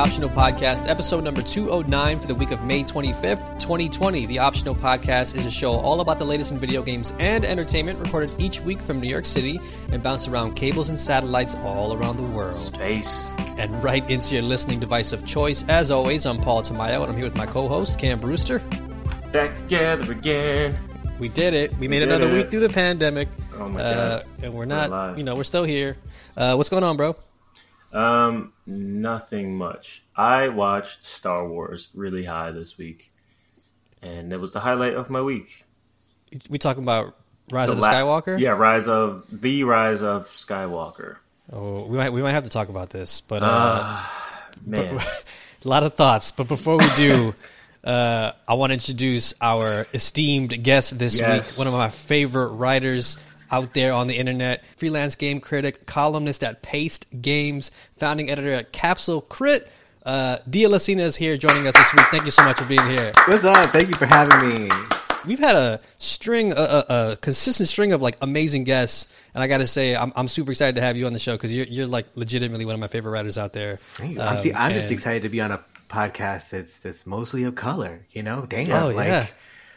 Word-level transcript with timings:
Optional 0.00 0.30
Podcast, 0.30 0.88
episode 0.88 1.22
number 1.24 1.42
209 1.42 2.20
for 2.20 2.26
the 2.26 2.34
week 2.34 2.52
of 2.52 2.62
May 2.64 2.82
25th, 2.82 3.60
2020. 3.60 4.24
The 4.24 4.38
Optional 4.38 4.74
Podcast 4.74 5.36
is 5.36 5.44
a 5.44 5.50
show 5.50 5.72
all 5.72 6.00
about 6.00 6.18
the 6.18 6.24
latest 6.24 6.52
in 6.52 6.58
video 6.58 6.82
games 6.82 7.12
and 7.18 7.44
entertainment, 7.44 7.98
recorded 7.98 8.32
each 8.38 8.60
week 8.60 8.80
from 8.80 8.98
New 8.98 9.08
York 9.08 9.26
City 9.26 9.60
and 9.92 10.02
bounced 10.02 10.26
around 10.26 10.54
cables 10.54 10.88
and 10.88 10.98
satellites 10.98 11.54
all 11.56 11.92
around 11.92 12.16
the 12.16 12.22
world. 12.22 12.54
Space. 12.54 13.30
And 13.58 13.84
right 13.84 14.08
into 14.10 14.34
your 14.34 14.42
listening 14.42 14.80
device 14.80 15.12
of 15.12 15.24
choice. 15.26 15.68
As 15.68 15.90
always, 15.90 16.24
I'm 16.24 16.38
Paul 16.40 16.62
Tamayo 16.62 17.02
and 17.02 17.10
I'm 17.12 17.16
here 17.16 17.24
with 17.26 17.36
my 17.36 17.44
co 17.46 17.68
host, 17.68 17.98
Cam 17.98 18.18
Brewster. 18.20 18.60
Back 19.32 19.54
together 19.54 20.12
again. 20.12 20.78
We 21.18 21.28
did 21.28 21.52
it. 21.52 21.76
We 21.76 21.88
made 21.88 22.02
another 22.02 22.30
it. 22.30 22.32
week 22.32 22.50
through 22.50 22.60
the 22.60 22.70
pandemic. 22.70 23.28
Oh 23.58 23.68
my 23.68 23.80
Uh, 23.82 23.94
God. 24.20 24.26
and 24.42 24.54
we're 24.54 24.60
We're 24.60 24.64
not, 24.64 25.18
you 25.18 25.24
know, 25.24 25.36
we're 25.36 25.44
still 25.44 25.64
here. 25.64 25.98
Uh, 26.38 26.54
what's 26.54 26.70
going 26.70 26.84
on, 26.84 26.96
bro? 26.96 27.14
Um, 27.92 28.52
nothing 28.66 29.56
much. 29.56 30.02
I 30.16 30.48
watched 30.48 31.04
Star 31.06 31.46
Wars 31.48 31.88
really 31.94 32.24
high 32.24 32.52
this 32.52 32.78
week, 32.78 33.10
and 34.02 34.32
it 34.32 34.38
was 34.40 34.52
the 34.52 34.60
highlight 34.60 34.94
of 34.94 35.10
my 35.10 35.20
week. 35.22 35.64
We 36.48 36.58
talking 36.58 36.82
about 36.84 37.16
Rise 37.50 37.68
of 37.70 37.76
the 37.76 37.82
la- 37.82 37.88
Skywalker? 37.90 38.38
Yeah, 38.38 38.50
Rise 38.50 38.86
of 38.86 39.24
the 39.32 39.64
Rise 39.64 40.02
of 40.02 40.28
Skywalker. 40.28 41.16
Oh, 41.52 41.84
we 41.86 41.96
might 41.96 42.10
we 42.12 42.22
might 42.22 42.30
have 42.32 42.44
to 42.44 42.50
talk 42.50 42.68
about 42.68 42.90
this, 42.90 43.20
but 43.22 43.42
uh, 43.42 43.46
Uh, 43.46 44.06
man, 44.64 44.96
a 45.64 45.68
lot 45.68 45.82
of 45.82 45.94
thoughts. 45.94 46.30
But 46.30 46.46
before 46.46 46.78
we 46.78 46.86
do, 46.94 47.34
uh, 47.84 48.30
I 48.46 48.54
want 48.54 48.70
to 48.70 48.74
introduce 48.74 49.34
our 49.40 49.84
esteemed 49.92 50.62
guest 50.62 50.96
this 50.96 51.18
Yes. 51.18 51.50
week. 51.52 51.58
One 51.58 51.66
of 51.66 51.72
my 51.72 51.88
favorite 51.88 52.50
writers 52.50 53.16
out 53.50 53.74
there 53.74 53.92
on 53.92 54.06
the 54.06 54.16
internet, 54.16 54.64
freelance 54.76 55.16
game 55.16 55.40
critic, 55.40 55.86
columnist 55.86 56.42
at 56.42 56.62
Paste 56.62 57.06
Games, 57.20 57.70
founding 57.96 58.30
editor 58.30 58.52
at 58.52 58.72
Capsule 58.72 59.20
Crit. 59.20 59.70
Uh, 60.04 60.38
Dia 60.48 60.68
Lacina 60.68 61.00
is 61.00 61.16
here 61.16 61.36
joining 61.36 61.66
us 61.66 61.76
this 61.76 61.92
week. 61.92 62.06
Thank 62.06 62.24
you 62.24 62.30
so 62.30 62.42
much 62.44 62.58
for 62.58 62.64
being 62.64 62.86
here. 62.88 63.12
What's 63.26 63.44
up? 63.44 63.70
Thank 63.70 63.88
you 63.88 63.94
for 63.94 64.06
having 64.06 64.48
me. 64.48 64.70
We've 65.26 65.38
had 65.38 65.54
a 65.54 65.80
string, 65.98 66.52
a, 66.52 66.54
a, 66.56 66.84
a 66.88 67.16
consistent 67.20 67.68
string 67.68 67.92
of 67.92 68.00
like 68.00 68.16
amazing 68.22 68.64
guests, 68.64 69.06
and 69.34 69.42
I 69.42 69.48
got 69.48 69.58
to 69.58 69.66
say, 69.66 69.94
I'm, 69.94 70.12
I'm 70.16 70.28
super 70.28 70.50
excited 70.52 70.76
to 70.76 70.80
have 70.80 70.96
you 70.96 71.04
on 71.04 71.12
the 71.12 71.18
show 71.18 71.34
because 71.34 71.54
you're, 71.54 71.66
you're 71.66 71.86
like 71.86 72.06
legitimately 72.14 72.64
one 72.64 72.72
of 72.72 72.80
my 72.80 72.86
favorite 72.86 73.12
writers 73.12 73.36
out 73.36 73.52
there. 73.52 73.76
Thank 73.76 74.14
you. 74.14 74.20
Um, 74.22 74.28
I'm, 74.28 74.40
see, 74.40 74.54
I'm 74.54 74.72
just 74.72 74.90
excited 74.90 75.24
to 75.24 75.28
be 75.28 75.42
on 75.42 75.50
a 75.52 75.62
podcast 75.90 76.50
that's 76.50 76.78
that's 76.78 77.06
mostly 77.06 77.44
of 77.44 77.54
color. 77.54 78.00
You 78.12 78.22
know, 78.22 78.46
damn. 78.48 78.70
Oh 78.70 78.88
like, 78.88 79.08
yeah, 79.08 79.26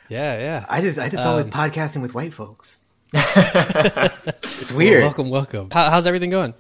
yeah, 0.08 0.38
yeah. 0.38 0.66
I 0.70 0.80
just 0.80 0.98
I 0.98 1.10
just 1.10 1.26
Um, 1.26 1.32
always 1.32 1.48
podcasting 1.48 2.02
with 2.02 2.14
white 2.14 2.34
folks. 2.34 2.80
it's 3.14 4.72
weird. 4.72 5.04
Welcome, 5.04 5.30
welcome. 5.30 5.70
How, 5.72 5.92
how's 5.92 6.08
everything 6.08 6.32
going? 6.32 6.54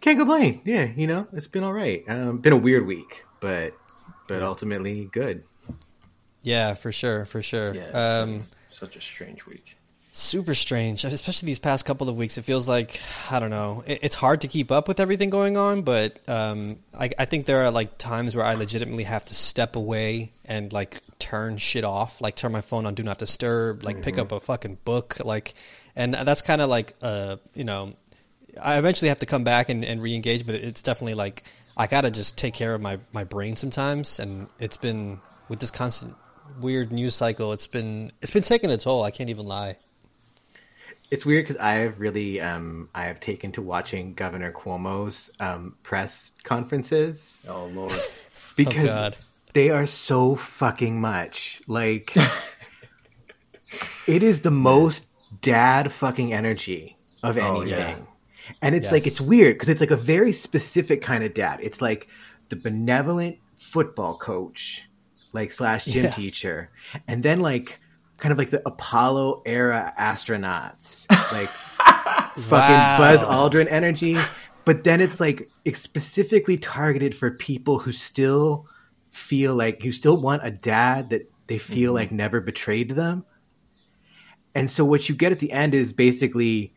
Can't 0.00 0.18
complain. 0.18 0.62
Yeah, 0.64 0.90
you 0.96 1.06
know, 1.06 1.26
it's 1.32 1.46
been 1.46 1.62
all 1.62 1.72
right. 1.72 2.02
Um, 2.08 2.38
been 2.38 2.54
a 2.54 2.56
weird 2.56 2.86
week, 2.86 3.24
but 3.40 3.74
but 4.26 4.42
ultimately 4.42 5.08
good. 5.12 5.44
Yeah, 6.42 6.74
for 6.74 6.92
sure, 6.92 7.26
for 7.26 7.42
sure. 7.42 7.74
yeah, 7.74 7.90
um, 7.90 8.46
such 8.68 8.96
a 8.96 9.00
strange 9.00 9.44
week. 9.46 9.76
super 10.12 10.54
strange, 10.54 11.04
especially 11.04 11.46
these 11.46 11.58
past 11.58 11.84
couple 11.84 12.08
of 12.08 12.16
weeks. 12.16 12.38
It 12.38 12.42
feels 12.42 12.66
like 12.66 12.98
I 13.30 13.38
don't 13.38 13.50
know. 13.50 13.84
It, 13.86 13.98
it's 14.02 14.14
hard 14.16 14.40
to 14.40 14.48
keep 14.48 14.72
up 14.72 14.88
with 14.88 14.98
everything 14.98 15.28
going 15.28 15.56
on, 15.58 15.82
but 15.82 16.26
um, 16.26 16.78
I, 16.98 17.10
I 17.18 17.26
think 17.26 17.44
there 17.44 17.64
are 17.64 17.70
like 17.70 17.98
times 17.98 18.34
where 18.34 18.46
I 18.46 18.54
legitimately 18.54 19.04
have 19.04 19.26
to 19.26 19.34
step 19.34 19.76
away 19.76 20.32
and 20.46 20.72
like 20.72 21.02
turn 21.18 21.58
shit 21.58 21.84
off, 21.84 22.20
like 22.20 22.34
turn 22.34 22.50
my 22.50 22.60
phone 22.62 22.86
on 22.86 22.94
do 22.94 23.02
not 23.02 23.18
disturb, 23.18 23.84
like 23.84 24.02
pick 24.02 24.18
up 24.18 24.32
a 24.32 24.40
fucking 24.40 24.78
book, 24.84 25.18
like, 25.24 25.54
and 25.96 26.14
that's 26.14 26.42
kind 26.42 26.60
of 26.60 26.68
like 26.68 26.94
uh, 27.02 27.36
you 27.54 27.64
know, 27.64 27.94
I 28.60 28.78
eventually 28.78 29.08
have 29.08 29.20
to 29.20 29.26
come 29.26 29.44
back 29.44 29.68
and, 29.68 29.84
and 29.84 30.02
re-engage, 30.02 30.46
but 30.46 30.54
it's 30.54 30.82
definitely 30.82 31.14
like 31.14 31.44
I 31.76 31.86
gotta 31.86 32.10
just 32.10 32.36
take 32.36 32.54
care 32.54 32.74
of 32.74 32.80
my 32.80 32.98
my 33.12 33.24
brain 33.24 33.56
sometimes, 33.56 34.18
and 34.18 34.48
it's 34.58 34.76
been 34.76 35.20
with 35.48 35.60
this 35.60 35.70
constant 35.70 36.16
weird 36.60 36.92
news 36.92 37.14
cycle. 37.14 37.52
It's 37.52 37.66
been 37.66 38.12
it's 38.20 38.30
been 38.32 38.42
taking 38.42 38.70
a 38.70 38.76
toll. 38.76 39.02
I 39.02 39.10
can't 39.10 39.30
even 39.30 39.46
lie. 39.46 39.76
It's 41.10 41.26
weird 41.26 41.44
because 41.44 41.58
I 41.58 41.72
have 41.74 42.00
really 42.00 42.40
um, 42.40 42.88
I 42.94 43.04
have 43.04 43.20
taken 43.20 43.52
to 43.52 43.62
watching 43.62 44.14
Governor 44.14 44.52
Cuomo's 44.52 45.30
um, 45.40 45.76
press 45.82 46.32
conferences 46.42 47.38
Oh 47.48 47.66
lord, 47.66 48.00
because 48.56 48.86
God. 48.86 49.16
they 49.52 49.70
are 49.70 49.86
so 49.86 50.34
fucking 50.34 51.00
much. 51.00 51.60
Like 51.66 52.14
it 54.06 54.22
is 54.22 54.40
the 54.40 54.50
most 54.50 55.04
dad 55.42 55.92
fucking 55.92 56.32
energy 56.32 56.96
of 57.22 57.36
Oh, 57.36 57.60
anything. 57.60 57.78
yeah. 57.78 58.54
And 58.60 58.74
it's 58.74 58.90
like 58.90 59.06
it's 59.06 59.20
weird 59.20 59.54
because 59.56 59.68
it's 59.68 59.80
like 59.80 59.90
a 59.92 59.96
very 59.96 60.32
specific 60.32 61.00
kind 61.02 61.22
of 61.22 61.32
dad. 61.34 61.60
It's 61.62 61.80
like 61.80 62.08
the 62.48 62.56
benevolent 62.56 63.38
football 63.56 64.16
coach, 64.16 64.88
like 65.32 65.52
slash 65.52 65.84
gym 65.84 66.04
Yeah. 66.04 66.10
teacher, 66.10 66.70
and 67.06 67.22
then 67.22 67.40
like 67.40 67.78
kind 68.18 68.32
of 68.32 68.38
like 68.38 68.50
the 68.50 68.60
Apollo 68.66 69.42
era 69.46 69.92
astronauts, 69.98 71.06
like 71.32 71.48
fucking 72.36 72.50
Wow. 72.50 72.98
Buzz 72.98 73.20
Aldrin 73.20 73.70
energy. 73.70 74.16
But 74.64 74.84
then 74.84 75.00
it's 75.00 75.20
like 75.20 75.48
it's 75.64 75.80
specifically 75.80 76.56
targeted 76.56 77.14
for 77.14 77.30
people 77.30 77.78
who 77.78 77.92
still 77.92 78.66
feel 79.10 79.54
like 79.54 79.84
you 79.84 79.92
still 79.92 80.20
want 80.20 80.44
a 80.44 80.50
dad 80.50 81.10
that 81.10 81.30
they 81.46 81.58
feel 81.58 81.90
Mm-hmm. 81.90 81.94
like 81.96 82.12
never 82.12 82.40
betrayed 82.40 82.90
them. 82.90 83.24
And 84.54 84.70
so 84.70 84.84
what 84.84 85.08
you 85.08 85.14
get 85.14 85.32
at 85.32 85.38
the 85.38 85.52
end 85.52 85.74
is 85.74 85.92
basically 85.92 86.74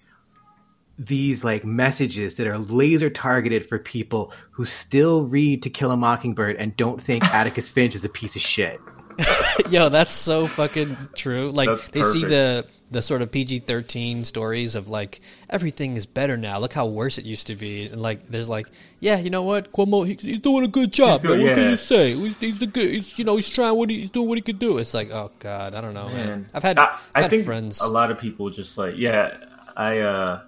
these 0.98 1.44
like 1.44 1.66
messages 1.66 2.36
that 2.36 2.48
are 2.48 2.58
laser 2.58 3.10
targeted 3.10 3.68
for 3.68 3.78
people 3.78 4.32
who 4.52 4.66
still 4.66 5.26
read 5.26 5.64
To 5.64 5.70
Kill 5.70 5.92
a 5.92 5.98
Mockingbird 5.98 6.56
and 6.56 6.76
don't 6.78 7.02
think 7.02 7.24
Atticus 7.34 7.70
Finch 7.70 7.96
is 7.96 8.06
a 8.06 8.10
piece 8.10 8.36
of 8.36 8.42
shit. 8.42 8.80
Yo, 9.70 9.90
that's 9.90 10.14
so 10.14 10.48
fucking 10.48 10.98
true. 11.16 11.52
Like 11.52 11.70
That's 11.70 11.88
they 11.88 12.04
see 12.04 12.26
the 12.26 12.66
the 12.92 13.02
sort 13.02 13.22
of 13.22 13.32
PG 13.32 13.60
thirteen 13.60 14.24
stories 14.24 14.76
of 14.76 14.88
like 14.90 15.22
everything 15.50 15.98
is 15.98 16.06
better 16.06 16.38
now. 16.38 16.60
Look 16.60 16.74
how 16.74 16.86
worse 16.86 17.18
it 17.18 17.26
used 17.26 17.48
to 17.48 17.56
be. 17.56 17.88
And 17.88 18.02
like 18.02 18.28
there's 18.28 18.50
like, 18.50 18.68
yeah, 19.00 19.18
you 19.18 19.30
know 19.30 19.44
what, 19.44 19.72
Cuomo, 19.72 20.06
he's, 20.06 20.22
he's 20.22 20.40
doing 20.40 20.64
a 20.64 20.68
good 20.68 20.92
job. 20.92 21.22
He's 21.22 21.28
good, 21.28 21.38
man. 21.40 21.48
What 21.48 21.56
can 21.56 21.70
you 21.72 21.76
say? 21.76 22.14
He's, 22.16 22.38
he's 22.38 22.60
the 22.60 22.68
good. 22.68 22.90
He's 22.90 23.18
you 23.18 23.26
know 23.26 23.36
he's 23.36 23.50
trying 23.50 23.76
what 23.76 23.90
he, 23.90 24.00
he's 24.00 24.10
doing 24.10 24.28
what 24.28 24.38
he 24.38 24.42
could 24.42 24.60
do. 24.60 24.78
It's 24.78 24.94
like, 24.94 25.12
oh 25.12 25.32
god, 25.40 25.76
I 25.76 25.82
don't 25.82 25.94
know, 25.94 26.08
man. 26.10 26.28
man. 26.28 26.48
I've 26.54 26.64
had 26.64 26.78
I, 26.78 26.84
I've 26.84 27.00
I 27.16 27.22
had 27.24 27.32
think 27.32 27.46
friends. 27.46 27.82
a 27.82 27.88
lot 27.88 28.12
of 28.12 28.20
people 28.20 28.50
just 28.50 28.78
like 28.78 28.96
yeah. 28.98 29.38
I 29.78 30.00
uh, 30.00 30.42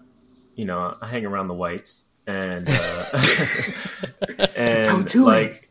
you 0.55 0.65
know, 0.65 0.97
I 1.01 1.07
hang 1.07 1.25
around 1.25 1.49
the 1.49 1.53
whites 1.53 2.05
and 2.27 2.67
uh, 2.69 3.05
and 4.55 4.85
Don't 4.85 5.09
do 5.09 5.25
like 5.25 5.69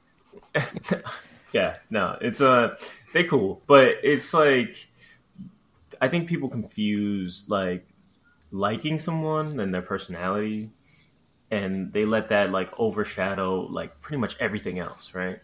yeah, 1.53 1.77
no, 1.91 2.17
it's 2.21 2.41
uh 2.41 2.77
they 3.13 3.25
cool, 3.25 3.63
but 3.67 3.97
it's 4.03 4.33
like 4.33 4.89
I 6.01 6.09
think 6.09 6.29
people 6.29 6.49
confuse 6.49 7.47
like 7.49 7.87
liking 8.53 8.99
someone 8.99 9.59
and 9.61 9.73
their 9.75 9.83
personality 9.83 10.71
and 11.51 11.93
they 11.93 12.05
let 12.05 12.29
that 12.31 12.51
like 12.51 12.71
overshadow 12.79 13.61
like 13.71 14.01
pretty 14.01 14.19
much 14.21 14.37
everything 14.41 14.79
else, 14.79 15.15
right? 15.15 15.39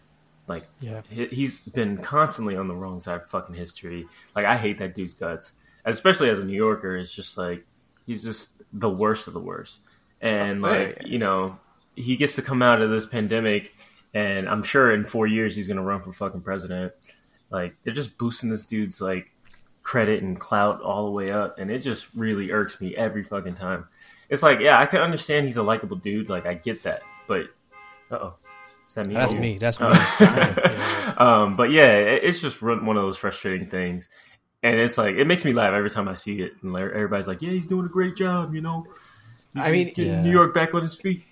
Like 0.47 0.67
Yeah. 0.79 1.01
he- 1.09 1.27
he's 1.27 1.63
been 1.65 1.97
constantly 1.97 2.55
on 2.55 2.67
the 2.67 2.75
wrong 2.75 2.99
side 2.99 3.21
of 3.21 3.27
fucking 3.29 3.55
history. 3.55 4.07
Like 4.35 4.45
I 4.45 4.57
hate 4.57 4.77
that 4.79 4.95
dude's 4.95 5.13
guts, 5.13 5.53
especially 5.85 6.29
as 6.29 6.39
a 6.39 6.43
New 6.43 6.55
Yorker. 6.55 6.97
It's 6.97 7.13
just 7.13 7.37
like 7.37 7.65
he's 8.05 8.23
just 8.23 8.61
the 8.73 8.89
worst 8.89 9.27
of 9.27 9.33
the 9.33 9.39
worst, 9.39 9.79
and 10.19 10.63
Oh, 10.65 10.67
like 10.67 11.01
you 11.05 11.19
know 11.19 11.59
he 11.95 12.15
gets 12.17 12.35
to 12.35 12.41
come 12.41 12.61
out 12.61 12.81
of 12.81 12.89
this 12.89 13.05
pandemic, 13.05 13.73
and 14.13 14.49
I'm 14.49 14.63
sure 14.63 14.91
in 14.93 15.05
four 15.05 15.27
years 15.27 15.55
he's 15.55 15.67
gonna 15.67 15.83
run 15.83 16.01
for 16.01 16.11
fucking 16.11 16.41
president. 16.41 16.91
Like 17.49 17.75
they're 17.83 17.93
just 17.93 18.17
boosting 18.17 18.49
this 18.49 18.65
dude's 18.65 18.99
like 18.99 19.32
credit 19.83 20.23
and 20.23 20.39
clout 20.39 20.81
all 20.81 21.05
the 21.05 21.11
way 21.11 21.31
up, 21.31 21.59
and 21.59 21.69
it 21.69 21.79
just 21.79 22.07
really 22.15 22.51
irks 22.51 22.79
me 22.81 22.95
every 22.95 23.23
fucking 23.23 23.53
time. 23.55 23.85
It's 24.29 24.41
like, 24.41 24.59
yeah, 24.59 24.79
I 24.79 24.85
can 24.85 25.01
understand 25.01 25.45
he's 25.45 25.57
a 25.57 25.63
likable 25.63 25.97
dude, 25.97 26.29
like 26.29 26.45
I 26.45 26.53
get 26.55 26.83
that, 26.83 27.03
but 27.27 27.47
uh 28.09 28.15
oh, 28.15 28.33
is 28.87 28.95
that 28.95 29.07
me? 29.07 29.13
That's 29.13 29.33
Oh. 29.33 29.37
me. 29.37 29.57
That's 29.59 29.79
me. 29.79 29.87
Oh. 29.89 30.15
That's 30.19 30.77
me. 30.77 31.13
Um, 31.17 31.55
but 31.55 31.69
yeah, 31.71 31.95
it- 31.97 32.23
it's 32.23 32.39
just 32.41 32.61
one 32.61 32.85
one 32.85 32.97
of 32.97 33.03
those 33.03 33.17
frustrating 33.17 33.69
things, 33.69 34.09
and 34.63 34.79
it's 34.79 34.97
like 34.97 35.15
it 35.15 35.27
makes 35.27 35.43
me 35.45 35.53
laugh 35.53 35.73
every 35.73 35.89
time 35.89 36.07
I 36.07 36.13
see 36.15 36.41
it. 36.41 36.53
And 36.63 36.75
everybody's 36.75 37.27
like, 37.27 37.41
"Yeah, 37.41 37.51
he's 37.51 37.67
doing 37.67 37.85
a 37.85 37.89
great 37.89 38.15
job," 38.15 38.55
you 38.55 38.61
know. 38.61 38.85
He's 39.53 39.63
I 39.65 39.71
mean, 39.71 39.85
just 39.85 39.95
getting 39.97 40.13
Yeah. 40.13 40.21
New 40.23 40.31
York 40.31 40.53
back 40.53 40.73
on 40.73 40.81
his 40.81 40.95
feet. 40.99 41.23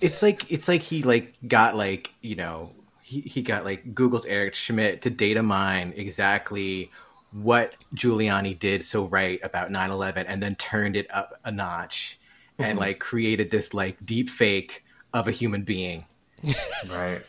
it's 0.00 0.20
like 0.22 0.50
it's 0.52 0.68
like 0.68 0.82
he 0.82 1.02
like 1.02 1.32
got 1.46 1.76
like 1.76 2.10
you 2.20 2.34
know 2.36 2.72
he, 3.00 3.20
he 3.20 3.40
got 3.42 3.64
like 3.64 3.94
Google's 3.94 4.26
Eric 4.26 4.54
Schmidt 4.54 5.02
to 5.02 5.10
data 5.10 5.42
mine 5.42 5.94
exactly 5.96 6.90
what 7.34 7.74
Giuliani 7.94 8.56
did 8.58 8.84
so 8.84 9.06
right 9.06 9.40
about 9.42 9.70
9-11 9.70 10.24
and 10.28 10.42
then 10.42 10.54
turned 10.54 10.96
it 10.96 11.06
up 11.10 11.40
a 11.44 11.50
notch 11.50 12.18
and 12.58 12.70
mm-hmm. 12.70 12.78
like 12.78 13.00
created 13.00 13.50
this 13.50 13.74
like 13.74 13.96
deep 14.06 14.30
fake 14.30 14.84
of 15.12 15.26
a 15.26 15.32
human 15.32 15.62
being 15.62 16.06
Right. 16.88 17.22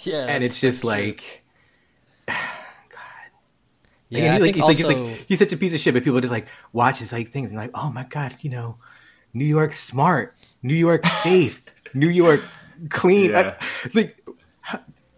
Yeah, 0.00 0.26
and 0.26 0.44
it's 0.44 0.60
just 0.60 0.82
that's 0.82 0.94
true. 0.94 1.06
like 1.06 1.42
yeah. 4.08 4.18
Again, 4.18 4.34
I 4.34 4.38
like, 4.38 4.42
think 4.42 4.56
he's, 4.56 4.62
also, 4.62 4.88
he's 4.88 5.00
like 5.02 5.26
he's 5.28 5.38
such 5.38 5.52
a 5.52 5.56
piece 5.56 5.74
of 5.74 5.80
shit, 5.80 5.94
but 5.94 6.04
people 6.04 6.20
just 6.20 6.32
like 6.32 6.48
watch 6.72 6.98
his 6.98 7.12
like 7.12 7.28
things 7.30 7.48
and 7.48 7.58
like, 7.58 7.70
oh 7.74 7.90
my 7.90 8.04
god, 8.04 8.36
you 8.40 8.50
know, 8.50 8.76
New 9.32 9.44
York 9.44 9.72
smart, 9.72 10.34
New 10.62 10.74
York 10.74 11.06
safe, 11.06 11.64
New 11.94 12.08
York 12.08 12.42
clean. 12.88 13.30
Yeah. 13.30 13.56
I- 13.60 13.90
like 13.94 14.19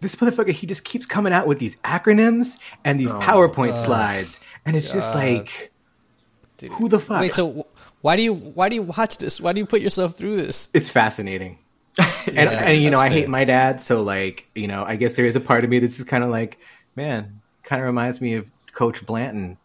this 0.03 0.15
motherfucker, 0.15 0.51
he 0.51 0.67
just 0.67 0.83
keeps 0.83 1.05
coming 1.07 1.33
out 1.33 1.47
with 1.47 1.57
these 1.59 1.75
acronyms 1.77 2.59
and 2.85 2.99
these 2.99 3.09
Oh, 3.11 3.19
PowerPoint 3.19 3.83
slides, 3.83 4.39
and 4.65 4.75
it's 4.75 4.91
just 4.93 5.15
like, 5.15 5.71
Dude. 6.57 6.71
who 6.73 6.87
the 6.89 6.99
fuck? 6.99 7.21
Wait, 7.21 7.33
so 7.33 7.65
why 8.01 8.15
do 8.15 8.21
you 8.21 8.33
why 8.33 8.69
do 8.69 8.75
you 8.75 8.83
watch 8.83 9.17
this? 9.17 9.41
Why 9.41 9.53
do 9.53 9.59
you 9.59 9.65
put 9.65 9.81
yourself 9.81 10.15
through 10.15 10.35
this? 10.35 10.69
it's 10.73 10.89
fascinating. 10.89 11.57
And, 11.97 12.07
Yeah, 12.35 12.49
and 12.51 12.81
you 12.83 12.89
know, 12.89 12.97
that's 12.99 13.11
I 13.11 13.13
hate 13.13 13.29
my 13.29 13.45
dad, 13.45 13.81
so 13.81 14.01
like, 14.01 14.47
you 14.55 14.67
know, 14.67 14.83
I 14.83 14.95
guess 14.95 15.15
there 15.15 15.25
is 15.25 15.35
a 15.35 15.39
part 15.41 15.63
of 15.63 15.69
me 15.69 15.79
that's 15.79 15.95
just 15.97 16.07
kind 16.07 16.23
of 16.23 16.29
like, 16.29 16.57
man, 16.95 17.41
kind 17.63 17.81
of 17.81 17.85
reminds 17.85 18.21
me 18.21 18.35
of 18.35 18.45
Coach 18.73 19.05
Blanton, 19.05 19.57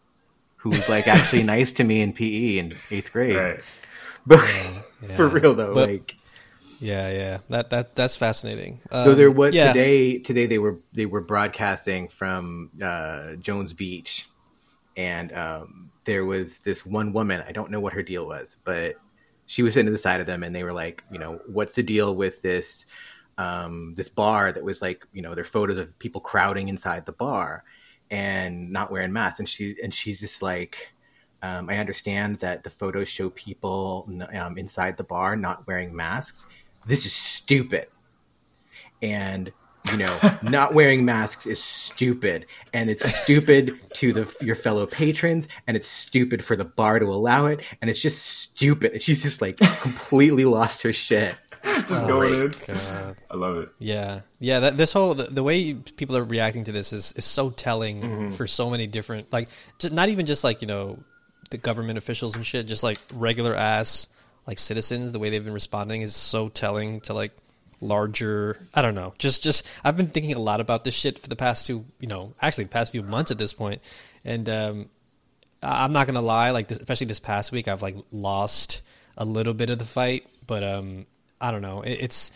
who 0.57 0.71
was 0.71 0.87
like 0.89 1.07
actually 1.07 1.43
nice 1.55 1.73
to 1.73 1.83
me 1.83 2.01
in 2.01 2.13
PE 2.13 2.57
in 2.57 2.75
eighth 2.91 3.11
grade. 3.13 3.35
Right. 3.35 3.59
But 4.25 4.39
Yeah. 5.01 5.15
for 5.15 5.27
real 5.27 5.53
though, 5.53 5.73
But- 5.73 5.89
like, 5.89 6.15
Yeah, 6.79 7.09
yeah. 7.11 7.37
That 7.49 7.69
that 7.71 7.95
that's 7.95 8.15
fascinating. 8.15 8.79
Um, 8.91 9.05
so 9.05 9.15
there 9.15 9.31
was 9.31 9.53
yeah. 9.53 9.73
today. 9.73 10.19
Today 10.19 10.45
they 10.45 10.59
were 10.59 10.79
they 10.93 11.05
were 11.05 11.21
broadcasting 11.21 12.07
from 12.07 12.71
uh, 12.81 13.33
Jones 13.35 13.73
Beach, 13.73 14.27
and 14.95 15.33
um, 15.33 15.91
there 16.05 16.25
was 16.25 16.59
this 16.59 16.85
one 16.85 17.13
woman. 17.13 17.43
I 17.47 17.51
don't 17.51 17.71
know 17.71 17.79
what 17.79 17.93
her 17.93 18.03
deal 18.03 18.25
was, 18.25 18.57
but 18.63 18.95
she 19.45 19.61
was 19.61 19.73
sitting 19.73 19.87
to 19.87 19.91
the 19.91 19.97
side 19.97 20.21
of 20.21 20.27
them, 20.27 20.43
and 20.43 20.55
they 20.55 20.63
were 20.63 20.73
like, 20.73 21.03
you 21.11 21.19
know, 21.19 21.39
what's 21.47 21.75
the 21.75 21.83
deal 21.83 22.15
with 22.15 22.41
this 22.41 22.85
um, 23.37 23.93
this 23.95 24.09
bar 24.09 24.51
that 24.51 24.63
was 24.63 24.81
like, 24.81 25.05
you 25.13 25.21
know, 25.21 25.35
there 25.35 25.41
are 25.41 25.47
photos 25.47 25.77
of 25.77 25.97
people 25.99 26.21
crowding 26.21 26.69
inside 26.69 27.05
the 27.05 27.11
bar 27.13 27.63
and 28.11 28.71
not 28.71 28.91
wearing 28.91 29.13
masks, 29.13 29.39
and 29.39 29.49
she 29.49 29.75
and 29.83 29.93
she's 29.93 30.19
just 30.19 30.41
like. 30.41 30.91
Um, 31.41 31.69
I 31.69 31.77
understand 31.77 32.39
that 32.39 32.65
the 32.65 32.69
photos 32.69 33.07
show 33.07 33.29
people 33.29 34.09
um, 34.33 34.57
inside 34.57 34.97
the 34.97 35.05
bar 35.05 35.37
not 35.37 35.65
wearing 35.67 35.95
masks. 35.95 36.45
This 36.89 37.05
is 37.05 37.13
stupid 37.13 37.87
and 39.01 39.51
you 39.91 39.97
know 39.97 40.19
not 40.43 40.73
wearing 40.73 41.05
masks 41.05 41.45
is 41.45 41.63
stupid 41.63 42.45
and 42.73 42.89
it's 42.89 43.05
stupid 43.23 43.79
to 43.93 44.11
the 44.13 44.35
your 44.41 44.55
fellow 44.55 44.85
patrons 44.85 45.47
and 45.67 45.77
it's 45.77 45.87
stupid 45.87 46.43
for 46.43 46.55
the 46.55 46.65
bar 46.65 46.99
to 46.99 47.05
allow 47.05 47.45
it 47.45 47.61
and 47.81 47.89
it's 47.89 47.99
just 47.99 48.21
stupid 48.21 48.91
and 48.93 49.01
she's 49.01 49.23
just 49.23 49.41
like 49.41 49.57
completely 49.81 50.45
lost 50.45 50.81
her 50.81 50.91
shit 50.91 51.35
Just 51.63 51.91
Oh 51.91 52.07
going 52.07 52.33
in. 52.33 52.51
God. 52.67 53.15
I 53.31 53.35
love 53.35 53.57
it. 53.57 53.69
Yeah, 53.79 54.21
yeah. 54.39 54.59
That 54.61 54.77
this 54.77 54.93
whole 54.93 55.13
the, 55.13 55.23
the 55.23 55.43
way 55.43 55.73
people 55.73 56.15
are 56.17 56.23
reacting 56.23 56.63
to 56.65 56.71
this 56.71 56.93
is 56.93 57.11
is 57.13 57.25
so 57.25 57.49
telling 57.49 58.01
Mm-hmm. 58.01 58.29
for 58.29 58.47
so 58.47 58.69
many 58.69 58.87
different 58.87 59.31
like 59.33 59.49
just, 59.77 59.93
not 59.93 60.07
even 60.09 60.25
just 60.25 60.43
like 60.43 60.61
you 60.61 60.67
know 60.67 60.99
the 61.51 61.57
government 61.57 61.97
officials 61.97 62.35
and 62.35 62.45
shit, 62.45 62.65
just 62.67 62.83
like 62.83 62.97
regular 63.13 63.55
ass 63.55 64.07
like 64.49 64.57
citizens. 64.57 65.11
The 65.11 65.19
way 65.19 65.29
they've 65.29 65.45
been 65.45 65.53
responding 65.53 66.01
is 66.01 66.15
so 66.15 66.49
telling 66.49 67.01
to 67.01 67.13
like 67.13 67.31
larger. 67.81 68.67
I 68.73 68.81
don't 68.81 68.95
know. 68.95 69.13
Just 69.19 69.43
just 69.43 69.63
I've 69.83 69.95
been 69.95 70.07
thinking 70.07 70.33
a 70.33 70.39
lot 70.39 70.59
about 70.59 70.83
this 70.83 70.95
shit 70.95 71.19
for 71.19 71.29
the 71.29 71.35
past 71.35 71.67
two 71.67 71.85
you 71.99 72.07
know 72.07 72.33
actually 72.41 72.63
the 72.63 72.71
past 72.71 72.91
few 72.91 73.03
months 73.03 73.29
at 73.29 73.37
this 73.37 73.53
point, 73.53 73.81
and 74.25 74.49
um, 74.49 74.89
I'm 75.61 75.91
not 75.91 76.07
gonna 76.07 76.23
lie, 76.23 76.49
like 76.49 76.67
this, 76.67 76.79
especially 76.79 77.07
this 77.07 77.19
past 77.19 77.51
week, 77.51 77.67
I've 77.67 77.83
like 77.83 77.95
lost 78.11 78.81
a 79.17 79.23
little 79.23 79.53
bit 79.53 79.69
of 79.69 79.77
the 79.77 79.85
fight, 79.85 80.25
but 80.47 80.63
um, 80.63 81.05
I 81.39 81.51
don't 81.51 81.61
know. 81.61 81.83
It, 81.83 81.99
it's 82.01 82.31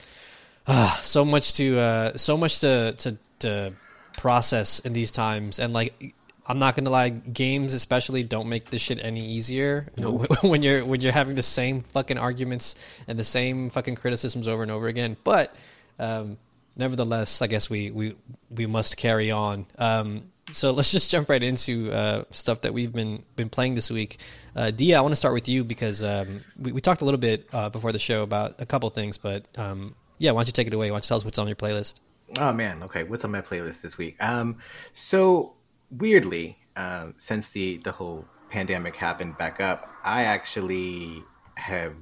ah, 0.67 0.99
so 1.01 1.25
much 1.25 1.55
to 1.55 1.79
uh, 1.79 2.17
so 2.17 2.37
much 2.37 2.59
to, 2.59 2.93
to 2.93 3.17
to 3.39 3.73
process 4.19 4.81
in 4.81 4.93
these 4.93 5.11
times, 5.11 5.57
and 5.57 5.73
like 5.73 6.13
I'm 6.45 6.59
not 6.59 6.75
gonna 6.75 6.89
lie, 6.89 7.09
games 7.09 7.73
especially 7.73 8.23
don't 8.23 8.49
make 8.49 8.69
this 8.69 8.81
shit 8.81 9.03
any 9.03 9.25
easier 9.25 9.87
when 10.41 10.61
you're 10.61 10.83
when 10.83 11.01
you're 11.01 11.11
having 11.11 11.35
the 11.35 11.43
same 11.43 11.81
fucking 11.81 12.17
arguments 12.17 12.75
and 13.07 13.17
the 13.17 13.23
same 13.23 13.69
fucking 13.69 13.95
criticisms 13.95 14.47
over 14.47 14.61
and 14.61 14.71
over 14.71 14.87
again. 14.87 15.15
But 15.23 15.55
um, 15.99 16.37
nevertheless, 16.75 17.41
I 17.41 17.47
guess 17.47 17.69
we 17.69 17.91
we 17.91 18.15
we 18.49 18.65
must 18.65 18.97
carry 18.97 19.31
on. 19.31 19.65
Um, 19.77 20.23
so 20.51 20.71
let's 20.73 20.91
just 20.91 21.09
jump 21.09 21.29
right 21.29 21.41
into 21.41 21.91
uh, 21.91 22.25
stuff 22.31 22.61
that 22.61 22.73
we've 22.73 22.91
been 22.91 23.23
been 23.35 23.49
playing 23.49 23.75
this 23.75 23.89
week. 23.89 24.19
Uh, 24.55 24.71
Dia, 24.71 24.97
I 24.97 25.01
want 25.01 25.13
to 25.13 25.17
start 25.17 25.33
with 25.33 25.47
you 25.47 25.63
because 25.63 26.03
um, 26.03 26.41
we, 26.59 26.73
we 26.73 26.81
talked 26.81 27.01
a 27.01 27.05
little 27.05 27.19
bit 27.19 27.47
uh, 27.53 27.69
before 27.69 27.91
the 27.91 27.99
show 27.99 28.21
about 28.21 28.61
a 28.61 28.65
couple 28.65 28.89
things, 28.89 29.17
but 29.17 29.45
um, 29.57 29.95
yeah, 30.19 30.31
why 30.31 30.41
don't 30.41 30.47
you 30.47 30.53
take 30.53 30.67
it 30.67 30.73
away? 30.73 30.91
Why 30.91 30.95
don't 30.95 31.05
you 31.05 31.07
tell 31.07 31.17
us 31.17 31.25
what's 31.25 31.39
on 31.39 31.47
your 31.47 31.55
playlist? 31.55 32.01
oh 32.39 32.53
man 32.53 32.83
okay 32.83 33.03
what's 33.03 33.23
on 33.23 33.31
my 33.31 33.41
playlist 33.41 33.81
this 33.81 33.97
week 33.97 34.15
um 34.23 34.57
so 34.93 35.53
weirdly 35.97 36.57
um 36.75 37.13
since 37.17 37.49
the 37.49 37.77
the 37.77 37.91
whole 37.91 38.25
pandemic 38.49 38.95
happened 38.95 39.37
back 39.37 39.59
up 39.59 39.89
i 40.03 40.23
actually 40.23 41.21
have 41.55 41.93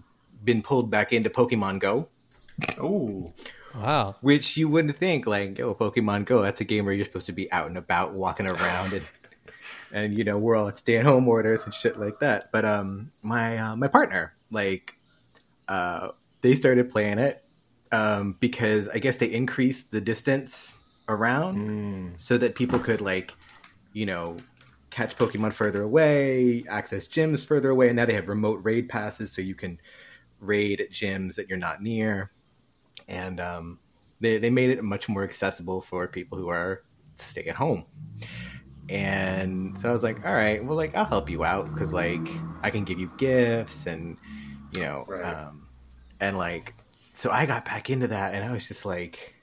been 0.44 0.62
pulled 0.62 0.90
back 0.90 1.14
into 1.14 1.30
pokemon 1.30 1.80
go. 1.80 2.08
Oh, 2.80 3.30
Wow, 3.76 4.16
which 4.22 4.58
you 4.58 4.68
wouldn't 4.68 4.98
think 4.98 5.26
like 5.26 5.58
yo 5.58 5.74
pokemon 5.74 6.26
go 6.26 6.42
that's 6.42 6.60
a 6.62 6.66
game 6.66 6.86
where 6.86 6.94
you're 6.94 7.06
supposed 7.06 7.26
to 7.28 7.32
be 7.32 7.50
out 7.52 7.68
and 7.68 7.78
about 7.78 8.14
walking 8.14 8.48
around 8.48 8.94
and 8.94 9.04
and 9.94 10.18
you 10.18 10.24
know 10.26 10.38
we're 10.38 10.56
all 10.56 10.68
at 10.68 10.78
stay-at-home 10.78 11.28
orders 11.28 11.64
and 11.66 11.74
shit 11.74 11.98
like 11.98 12.20
that. 12.20 12.52
But 12.52 12.66
um 12.66 13.12
my 13.22 13.58
uh, 13.58 13.76
my 13.78 13.88
partner 13.88 14.34
like 14.52 14.98
uh 15.70 16.10
they 16.42 16.54
started 16.56 16.92
playing 16.92 17.18
it 17.20 17.44
um 17.94 18.36
because 18.40 18.88
i 18.90 18.98
guess 19.00 19.18
they 19.18 19.28
increased 19.28 19.92
the 19.92 20.02
distance 20.02 20.80
around 21.08 21.58
Mm. 21.58 22.20
so 22.20 22.38
that 22.38 22.56
people 22.56 22.80
could 22.80 23.00
like 23.02 23.34
you 23.94 24.06
know 24.06 24.38
catch 24.90 25.16
pokemon 25.16 25.54
further 25.54 25.84
away 25.84 26.64
access 26.70 27.08
gyms 27.08 27.46
further 27.46 27.70
away 27.70 27.88
and 27.88 27.96
now 27.96 28.06
they 28.06 28.14
have 28.14 28.28
remote 28.28 28.60
raid 28.64 28.90
passes 28.90 29.32
so 29.32 29.42
you 29.42 29.56
can 29.56 29.80
raid 30.40 30.82
at 30.82 30.92
gyms 30.92 31.36
that 31.36 31.48
you're 31.48 31.58
not 31.58 31.82
near 31.82 32.32
and 33.08 33.40
um, 33.40 33.80
they 34.20 34.38
they 34.38 34.50
made 34.50 34.70
it 34.70 34.84
much 34.84 35.10
more 35.10 35.24
accessible 35.24 35.82
for 35.82 36.08
people 36.08 36.38
who 36.38 36.48
are 36.50 36.84
stay 37.16 37.46
at 37.46 37.56
home. 37.56 37.86
And 38.90 39.78
so 39.78 39.90
I 39.90 39.94
was 39.94 40.04
like, 40.04 40.26
all 40.26 40.34
right, 40.34 40.64
well, 40.64 40.76
like 40.76 40.96
I'll 40.96 41.06
help 41.06 41.30
you 41.30 41.44
out 41.44 41.66
because 41.74 41.94
like 41.94 42.28
I 42.64 42.70
can 42.70 42.84
give 42.84 43.00
you 43.00 43.12
gifts 43.18 43.86
and 43.86 44.18
you 44.74 44.82
know, 44.82 45.06
Right. 45.08 45.36
um, 45.36 45.68
and 46.20 46.38
like 46.38 46.74
so 47.14 47.30
I 47.30 47.46
got 47.46 47.66
back 47.66 47.90
into 47.90 48.08
that 48.08 48.34
and 48.34 48.44
I 48.44 48.52
was 48.52 48.68
just 48.68 48.86
like 48.86 49.36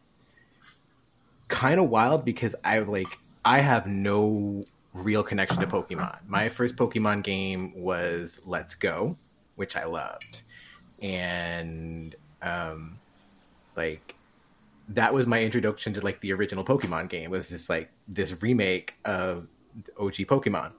kind 1.48 1.80
of 1.80 1.88
wild 1.88 2.24
because 2.24 2.54
I 2.64 2.78
like 2.80 3.18
I 3.44 3.60
have 3.60 3.86
no 3.86 4.66
real 4.92 5.22
connection 5.22 5.60
to 5.60 5.66
Pokemon. 5.66 6.18
My 6.26 6.48
first 6.48 6.76
Pokemon 6.76 7.22
game 7.22 7.72
was 7.76 8.42
Let's 8.44 8.74
Go, 8.74 9.16
which 9.56 9.76
I 9.76 9.84
loved, 9.84 10.42
and 11.00 12.14
um, 12.42 12.98
like 13.76 14.14
that 14.90 15.12
was 15.12 15.26
my 15.26 15.42
introduction 15.42 15.92
to 15.94 16.00
like 16.00 16.20
the 16.20 16.32
original 16.32 16.64
Pokemon 16.64 17.08
game. 17.08 17.30
Was 17.30 17.50
just 17.50 17.68
like 17.68 17.90
this 18.06 18.34
remake 18.42 18.94
of 19.04 19.46
OG 19.98 20.14
Pokemon. 20.14 20.72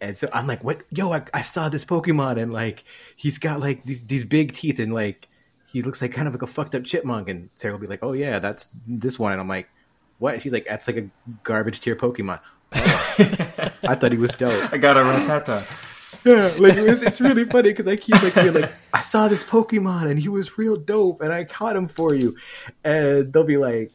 And 0.00 0.16
so 0.16 0.28
I'm 0.32 0.46
like, 0.46 0.62
what? 0.62 0.82
Yo, 0.90 1.12
I, 1.12 1.22
I 1.32 1.42
saw 1.42 1.68
this 1.68 1.84
Pokemon, 1.84 2.40
and 2.40 2.52
like 2.52 2.84
he's 3.16 3.38
got 3.38 3.60
like 3.60 3.84
these 3.84 4.04
these 4.04 4.24
big 4.24 4.52
teeth, 4.52 4.78
and 4.78 4.92
like 4.92 5.28
he 5.66 5.82
looks 5.82 6.00
like 6.02 6.12
kind 6.12 6.28
of 6.28 6.34
like 6.34 6.42
a 6.42 6.46
fucked 6.46 6.74
up 6.74 6.84
chipmunk. 6.84 7.28
And 7.28 7.50
Sarah 7.56 7.74
will 7.74 7.80
be 7.80 7.86
like, 7.86 8.02
oh 8.02 8.12
yeah, 8.12 8.38
that's 8.38 8.68
this 8.86 9.18
one. 9.18 9.32
And 9.32 9.40
I'm 9.40 9.48
like, 9.48 9.68
what? 10.18 10.34
And 10.34 10.42
she's 10.42 10.52
like, 10.52 10.66
that's 10.66 10.86
like 10.86 10.96
a 10.96 11.08
garbage 11.42 11.80
tier 11.80 11.96
Pokemon. 11.96 12.40
Oh, 13.16 13.70
I 13.90 13.94
thought 13.94 14.10
he 14.10 14.18
was 14.18 14.34
dope. 14.34 14.72
I 14.72 14.78
got 14.78 14.96
a 14.96 15.00
Rattata. 15.00 15.90
Yeah, 16.24 16.54
like 16.58 16.74
it 16.74 16.82
was, 16.82 17.02
it's 17.02 17.20
really 17.20 17.44
funny 17.44 17.68
because 17.68 17.86
I 17.86 17.96
keep 17.96 18.20
like 18.22 18.34
being 18.34 18.54
like, 18.54 18.72
I 18.94 19.02
saw 19.02 19.28
this 19.28 19.44
Pokemon 19.44 20.10
and 20.10 20.18
he 20.18 20.30
was 20.30 20.56
real 20.56 20.74
dope, 20.74 21.20
and 21.20 21.30
I 21.32 21.44
caught 21.44 21.76
him 21.76 21.86
for 21.86 22.14
you, 22.14 22.34
and 22.82 23.30
they'll 23.30 23.44
be 23.44 23.58
like, 23.58 23.92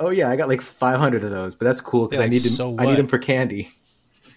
Oh 0.00 0.10
yeah, 0.10 0.28
I 0.28 0.34
got 0.34 0.48
like 0.48 0.60
500 0.60 1.22
of 1.22 1.30
those, 1.30 1.54
but 1.54 1.66
that's 1.66 1.80
cool 1.80 2.06
because 2.08 2.18
Yeah, 2.18 2.26
I 2.26 2.28
need 2.30 2.40
them. 2.40 2.50
so 2.52 2.74
I 2.78 2.82
need 2.82 2.88
what? 2.90 2.96
them 2.96 3.06
for 3.06 3.18
candy. 3.18 3.70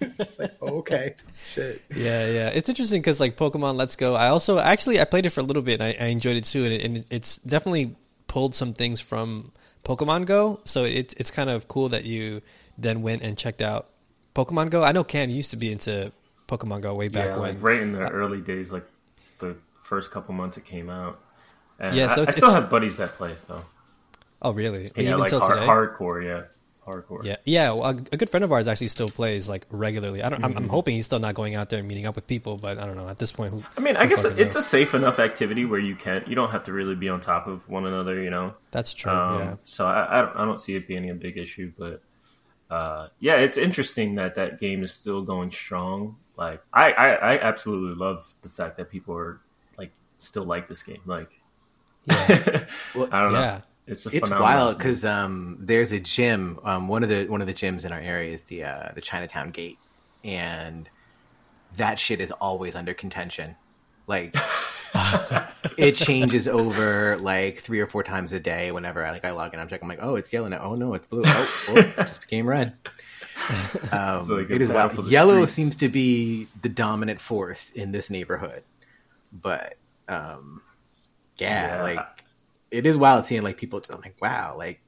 it's 0.00 0.38
like 0.38 0.52
oh, 0.62 0.78
okay, 0.78 1.14
shit. 1.52 1.82
Yeah, 1.94 2.26
yeah. 2.26 2.48
It's 2.50 2.68
interesting 2.68 3.00
because 3.00 3.18
like 3.20 3.36
Pokemon 3.36 3.74
Let's 3.76 3.96
Go. 3.96 4.14
I 4.14 4.28
also 4.28 4.58
actually 4.58 5.00
I 5.00 5.04
played 5.04 5.26
it 5.26 5.30
for 5.30 5.40
a 5.40 5.44
little 5.44 5.62
bit. 5.62 5.80
and 5.80 5.96
I, 6.00 6.04
I 6.04 6.08
enjoyed 6.08 6.36
it 6.36 6.44
too, 6.44 6.64
and, 6.64 6.72
it, 6.72 6.84
and 6.84 7.04
it's 7.10 7.38
definitely 7.38 7.96
pulled 8.28 8.54
some 8.54 8.74
things 8.74 9.00
from 9.00 9.50
Pokemon 9.84 10.26
Go. 10.26 10.60
So 10.64 10.84
it's 10.84 11.14
it's 11.14 11.30
kind 11.30 11.50
of 11.50 11.68
cool 11.68 11.88
that 11.90 12.04
you 12.04 12.42
then 12.78 13.02
went 13.02 13.22
and 13.22 13.36
checked 13.36 13.62
out 13.62 13.88
Pokemon 14.34 14.70
Go. 14.70 14.82
I 14.82 14.92
know 14.92 15.04
Ken 15.04 15.30
used 15.30 15.50
to 15.50 15.56
be 15.56 15.70
into 15.72 16.12
Pokemon 16.48 16.80
Go 16.82 16.94
way 16.94 17.08
back 17.08 17.26
yeah, 17.26 17.36
when. 17.36 17.54
like 17.54 17.62
right 17.62 17.80
in 17.80 17.92
the 17.92 18.06
uh, 18.06 18.10
early 18.10 18.40
days, 18.40 18.70
like 18.70 18.84
the 19.38 19.56
first 19.82 20.10
couple 20.10 20.34
months 20.34 20.56
it 20.56 20.64
came 20.64 20.90
out. 20.90 21.20
And 21.78 21.96
Yeah, 21.96 22.08
so 22.08 22.22
I, 22.22 22.26
I 22.28 22.30
still 22.32 22.50
have 22.52 22.68
buddies 22.70 22.96
that 22.96 23.10
play 23.14 23.32
it 23.32 23.48
though. 23.48 23.62
Oh, 24.42 24.52
really? 24.52 24.84
Yeah, 24.96 25.02
Even 25.02 25.18
like 25.18 25.30
hard, 25.32 25.54
today. 25.54 25.66
hardcore. 25.66 26.24
Yeah, 26.24 26.42
hardcore. 26.90 27.24
Yeah, 27.24 27.36
yeah. 27.44 27.70
Well, 27.72 27.84
a, 27.90 27.96
a 28.12 28.16
good 28.16 28.28
friend 28.30 28.42
of 28.44 28.52
ours 28.52 28.66
actually 28.68 28.88
still 28.88 29.08
plays 29.08 29.48
like 29.48 29.66
regularly. 29.70 30.22
I 30.22 30.28
don't. 30.28 30.44
I'm, 30.44 30.56
I'm 30.56 30.62
Mm-hmm. 30.64 30.70
hoping 30.70 30.94
he's 30.96 31.06
still 31.06 31.18
not 31.20 31.34
going 31.34 31.54
out 31.54 31.70
there 31.70 31.78
and 31.78 31.86
meeting 31.88 32.06
up 32.06 32.14
with 32.16 32.26
people, 32.26 32.56
but 32.56 32.78
I 32.78 32.86
don't 32.86 32.96
know. 32.96 33.08
At 33.08 33.18
this 33.18 33.32
point, 33.32 33.52
who, 33.54 33.62
I 33.76 33.80
mean, 33.80 33.96
I 33.96 34.04
who 34.04 34.08
guess 34.10 34.24
it's 34.24 34.54
knows? 34.54 34.56
a 34.56 34.68
safe 34.68 34.94
enough 34.94 35.18
activity 35.18 35.64
where 35.64 35.80
you 35.80 35.94
can't. 35.96 36.26
You 36.28 36.34
don't 36.34 36.50
have 36.50 36.64
to 36.64 36.72
really 36.72 36.94
be 36.96 37.08
on 37.08 37.20
top 37.20 37.46
of 37.46 37.68
one 37.68 37.86
another, 37.86 38.22
you 38.22 38.30
know. 38.30 38.54
that's 38.70 38.92
true. 38.94 39.12
Um, 39.12 39.38
yeah. 39.40 39.54
So 39.64 39.86
I, 39.86 40.18
I 40.18 40.22
don't 40.22 40.36
I 40.36 40.44
don't 40.44 40.60
see 40.60 40.74
it 40.76 40.86
being 40.88 41.08
a 41.10 41.14
big 41.14 41.38
issue, 41.38 41.72
but 41.78 42.02
uh, 42.70 43.08
yeah, 43.18 43.36
it's 43.36 43.56
interesting 43.56 44.16
that 44.16 44.34
that 44.36 44.58
game 44.60 44.82
is 44.82 44.92
still 44.92 45.22
going 45.22 45.50
strong. 45.50 46.16
Like 46.36 46.62
I, 46.72 46.92
I 46.92 47.08
I 47.34 47.38
absolutely 47.40 47.96
love 47.96 48.32
the 48.42 48.48
fact 48.48 48.76
that 48.78 48.90
people 48.90 49.14
are 49.16 49.40
like 49.78 49.92
still 50.20 50.44
like 50.44 50.68
this 50.68 50.82
game. 50.82 51.00
Like 51.06 51.30
Well, 52.06 53.08
I 53.12 53.22
don't 53.22 53.32
know. 53.32 53.40
Yeah. 53.40 53.60
It's 53.86 54.06
a 54.06 54.16
it's 54.16 54.30
wild 54.30 54.78
because 54.78 55.04
um, 55.04 55.56
there's 55.60 55.92
a 55.92 55.98
gym. 56.00 56.60
Um, 56.64 56.86
one 56.88 57.02
of 57.02 57.08
the 57.08 57.26
one 57.26 57.40
of 57.40 57.46
the 57.46 57.54
gyms 57.54 57.84
in 57.84 57.92
our 57.92 57.98
area 57.98 58.32
is 58.32 58.44
the 58.44 58.64
uh, 58.64 58.92
the 58.94 59.00
Chinatown 59.00 59.50
Gate, 59.50 59.78
and 60.22 60.88
that 61.76 61.98
shit 61.98 62.20
is 62.20 62.30
always 62.30 62.76
under 62.76 62.94
contention. 62.94 63.56
Like 64.06 64.34
it 65.76 65.96
changes 65.96 66.46
over 66.46 67.16
like 67.18 67.58
three 67.58 67.80
or 67.80 67.86
four 67.86 68.02
times 68.02 68.32
a 68.32 68.40
day. 68.40 68.70
Whenever 68.70 69.04
I 69.04 69.10
like 69.10 69.24
I 69.24 69.30
log 69.32 69.54
in, 69.54 69.60
I'm 69.60 69.68
checking. 69.68 69.90
I'm 69.90 69.96
like, 69.96 70.04
oh, 70.04 70.14
it's 70.14 70.32
yellow 70.32 70.48
now. 70.48 70.60
Oh 70.62 70.74
no, 70.74 70.94
it's 70.94 71.06
blue. 71.06 71.22
Oh, 71.26 71.64
oh 71.70 71.76
it 71.78 71.94
just 71.96 72.20
became 72.20 72.46
red. 72.48 72.74
Um, 73.92 74.28
like, 74.28 74.50
it 74.50 74.62
is 74.62 74.68
wild. 74.68 75.06
Yellow 75.08 75.36
streets. 75.36 75.52
seems 75.52 75.76
to 75.76 75.88
be 75.88 76.46
the 76.62 76.68
dominant 76.68 77.20
force 77.20 77.70
in 77.70 77.90
this 77.92 78.10
neighborhood, 78.10 78.62
but 79.32 79.74
um, 80.08 80.62
yeah, 81.38 81.76
Yeah. 81.76 81.82
like 81.82 82.19
it 82.70 82.86
is 82.86 82.96
wild 82.96 83.24
seeing 83.24 83.42
like 83.42 83.56
people. 83.56 83.82
I'm 83.90 84.00
like, 84.00 84.16
wow, 84.20 84.54
like 84.56 84.80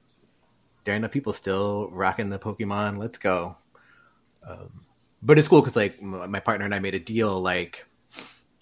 there 0.84 0.94
are 0.94 0.96
enough 0.96 1.10
people 1.10 1.32
still 1.32 1.88
rocking 1.90 2.30
the 2.30 2.38
Pokemon. 2.38 2.98
Let's 2.98 3.18
go. 3.18 3.56
Um, 4.46 4.86
but 5.22 5.38
it's 5.38 5.48
cool 5.48 5.60
because 5.60 5.76
like 5.76 5.98
m- 6.00 6.30
my 6.30 6.40
partner 6.40 6.64
and 6.64 6.74
I 6.74 6.78
made 6.78 6.94
a 6.94 7.00
deal 7.00 7.40
like, 7.40 7.86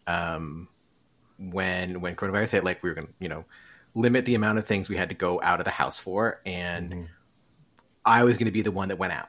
um, 0.06 0.68
when 1.38 2.00
when 2.00 2.16
coronavirus 2.16 2.50
hit, 2.50 2.64
like 2.64 2.82
we 2.82 2.90
were 2.90 2.94
gonna 2.94 3.08
you 3.18 3.28
know 3.28 3.44
limit 3.94 4.24
the 4.24 4.34
amount 4.34 4.58
of 4.58 4.66
things 4.66 4.88
we 4.88 4.96
had 4.96 5.08
to 5.08 5.14
go 5.14 5.40
out 5.42 5.60
of 5.60 5.64
the 5.64 5.70
house 5.70 5.98
for, 5.98 6.40
and 6.46 7.08
I 8.04 8.24
was 8.24 8.36
gonna 8.36 8.50
be 8.50 8.62
the 8.62 8.72
one 8.72 8.88
that 8.88 8.98
went 8.98 9.12
out. 9.12 9.28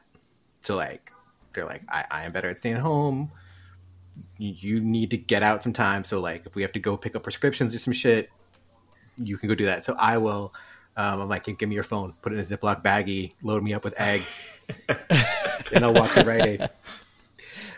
So 0.61 0.75
like 0.75 1.11
they're 1.53 1.65
like, 1.65 1.83
I, 1.89 2.05
I 2.11 2.23
am 2.23 2.31
better 2.31 2.49
at 2.49 2.57
staying 2.57 2.77
home. 2.77 3.31
You, 4.37 4.53
you 4.57 4.79
need 4.79 5.09
to 5.11 5.17
get 5.17 5.43
out 5.43 5.63
sometime. 5.63 6.03
So 6.03 6.19
like 6.19 6.45
if 6.45 6.55
we 6.55 6.61
have 6.61 6.71
to 6.73 6.79
go 6.79 6.97
pick 6.97 7.15
up 7.15 7.23
prescriptions 7.23 7.73
or 7.73 7.79
some 7.79 7.93
shit, 7.93 8.29
you 9.23 9.37
can 9.37 9.49
go 9.49 9.55
do 9.55 9.65
that. 9.65 9.83
So 9.85 9.95
I 9.97 10.17
will. 10.17 10.53
Um, 10.97 11.21
I'm 11.21 11.29
like, 11.29 11.45
give 11.57 11.69
me 11.69 11.75
your 11.75 11.85
phone, 11.85 12.13
put 12.21 12.33
it 12.33 12.35
in 12.35 12.41
a 12.41 12.45
Ziploc 12.45 12.83
baggie, 12.83 13.31
load 13.41 13.63
me 13.63 13.73
up 13.73 13.85
with 13.85 13.93
eggs, 13.97 14.49
and 14.89 15.85
I'll 15.85 15.93
walk 15.93 16.11
to 16.13 16.23
Rite 16.23 16.45
Aid. 16.45 16.69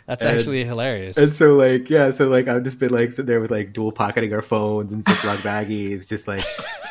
That's 0.08 0.26
And- 0.26 0.36
actually 0.36 0.66
hilarious. 0.66 1.16
And 1.18 1.32
so 1.32 1.56
like, 1.56 1.90
yeah, 1.90 2.12
so 2.12 2.28
like 2.28 2.48
I've 2.48 2.64
just 2.64 2.80
been 2.80 2.90
like 2.92 3.12
sitting 3.12 3.26
there 3.28 3.40
with 3.40 3.52
like 3.52 3.72
dual 3.72 3.92
pocketing 3.92 4.34
our 4.34 4.42
phones 4.42 4.92
and 4.92 5.06
Ziploc 5.06 5.38
baggies, 5.44 6.08
just 6.08 6.28
like 6.28 6.44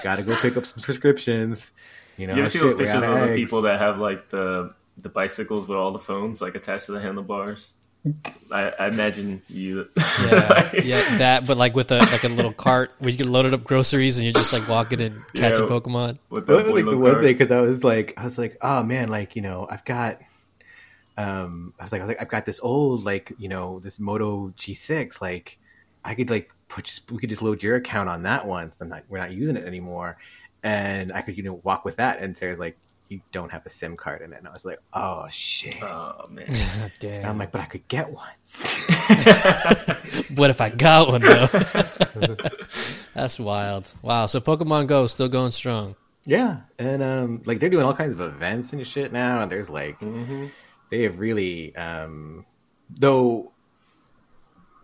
gotta 0.03 0.23
go 0.23 0.35
pick 0.37 0.57
up 0.57 0.65
some 0.65 0.81
prescriptions. 0.83 1.73
You 2.17 2.27
know, 2.29 2.35
You 2.35 2.41
ever 2.43 2.49
see 2.51 2.59
those 2.61 2.71
shit, 2.71 2.79
we're 2.79 2.85
pictures 2.85 3.03
out 3.03 3.23
of 3.23 3.29
the 3.29 3.35
people 3.35 3.63
that 3.63 3.81
have 3.81 3.99
like 3.99 4.29
the 4.31 4.73
the 4.99 5.09
bicycles 5.09 5.67
with 5.67 5.77
all 5.77 5.91
the 5.91 5.99
phones 5.99 6.41
like 6.41 6.55
attached 6.55 6.87
to 6.87 6.93
the 6.93 7.01
handlebars? 7.01 7.75
I, 8.51 8.73
I 8.79 8.87
imagine 8.89 9.43
you. 9.49 9.89
yeah, 9.97 10.71
yeah, 10.83 11.19
that, 11.19 11.47
but 11.47 11.57
like 11.57 11.75
with 11.75 11.91
a 11.93 11.99
like 11.99 12.25
a 12.25 12.29
little 12.29 12.53
cart 12.53 12.93
where 12.99 13.11
you 13.11 13.17
can 13.17 13.31
load 13.31 13.47
it 13.47 13.55
up 13.55 13.65
groceries 13.65 14.19
and 14.19 14.25
you're 14.25 14.33
just 14.33 14.53
like 14.53 14.69
walking 14.69 15.01
and 15.01 15.23
catching 15.35 15.65
Yeah. 15.65 15.71
Pokemon. 15.71 16.19
With 16.29 16.49
Well, 16.49 16.59
the 16.59 16.65
that 16.65 16.67
was 16.67 16.75
like 16.75 16.85
the 16.85 16.97
boilo 16.97 17.01
one 17.01 17.15
thing 17.21 17.37
because 17.39 17.51
I 17.53 17.61
was 17.61 17.85
like, 17.85 18.15
I 18.17 18.25
was 18.25 18.39
like, 18.39 18.57
oh 18.61 18.83
man, 18.83 19.09
like 19.09 19.37
you 19.37 19.43
know, 19.43 19.67
I've 19.71 19.85
got, 19.85 20.21
um, 21.17 21.75
I 21.79 21.85
was 21.85 21.93
like, 21.93 22.01
I 22.01 22.05
was 22.05 22.09
like, 22.09 22.21
I've 22.23 22.29
got 22.29 22.47
this 22.47 22.61
old 22.63 23.05
like 23.05 23.33
you 23.39 23.49
know 23.49 23.81
this 23.81 24.01
Moto 24.01 24.53
G6, 24.59 25.21
like 25.21 25.59
I 26.05 26.15
could 26.15 26.31
like 26.31 26.51
put 26.69 26.85
just 26.87 27.11
we 27.11 27.19
could 27.19 27.31
just 27.31 27.43
load 27.43 27.63
your 27.63 27.77
account 27.77 28.09
on 28.09 28.23
that 28.25 28.47
one, 28.47 28.71
so 28.71 28.79
I'm 28.83 28.89
not 28.89 29.05
we're 29.09 29.19
not 29.19 29.33
using 29.33 29.57
it 29.57 29.65
anymore, 29.67 30.17
and 30.63 31.13
I 31.13 31.23
could 31.23 31.37
you 31.37 31.43
know 31.43 31.61
walk 31.63 31.85
with 31.85 31.97
that, 31.97 32.21
and 32.21 32.37
Sarah's 32.37 32.59
like, 32.59 32.77
you 33.13 33.21
don't 33.31 33.53
have 33.53 33.67
a 33.67 33.69
SIM 33.69 33.95
card 33.95 34.23
in 34.23 34.33
it, 34.33 34.39
and 34.39 34.49
I 34.49 34.51
was 34.51 34.65
like, 34.65 34.79
oh 34.95 35.27
shit. 35.31 35.83
Oh 35.83 36.27
man. 36.31 36.47
And 37.03 37.27
I'm 37.27 37.39
like, 37.39 37.53
but 37.53 37.61
I 37.61 37.67
could 37.67 37.87
get 37.89 38.11
one. 38.11 38.31
What 40.35 40.51
if 40.51 40.61
I 40.61 40.71
got 40.71 41.09
one 41.09 41.21
though? 41.21 41.47
That's 43.15 43.39
wild. 43.39 43.93
Wow. 44.03 44.27
So 44.27 44.41
Pokemon 44.41 44.87
Go 44.87 45.07
still 45.07 45.29
going 45.29 45.51
strong. 45.51 45.95
Yeah, 46.25 46.61
and 46.79 47.03
um, 47.03 47.43
like 47.45 47.59
they're 47.59 47.69
doing 47.69 47.85
all 47.85 47.95
kinds 47.95 48.13
of 48.13 48.21
events 48.21 48.73
and 48.73 48.87
shit 48.87 49.13
now, 49.13 49.43
and 49.43 49.51
there's 49.51 49.69
like 49.69 49.99
they 50.91 51.03
have 51.03 51.19
really, 51.19 51.75
um, 51.77 52.47
though 52.91 53.53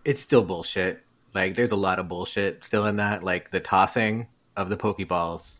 it's 0.03 0.19
still 0.19 0.43
bullshit. 0.43 1.03
Like 1.33 1.55
there's 1.55 1.71
a 1.71 1.77
lot 1.77 1.99
of 1.99 2.07
bullshit 2.07 2.65
still 2.65 2.85
in 2.85 2.97
that, 2.97 3.23
like 3.23 3.51
the 3.51 3.59
tossing 3.59 4.27
of 4.57 4.69
the 4.69 4.77
Pokeballs. 4.77 5.59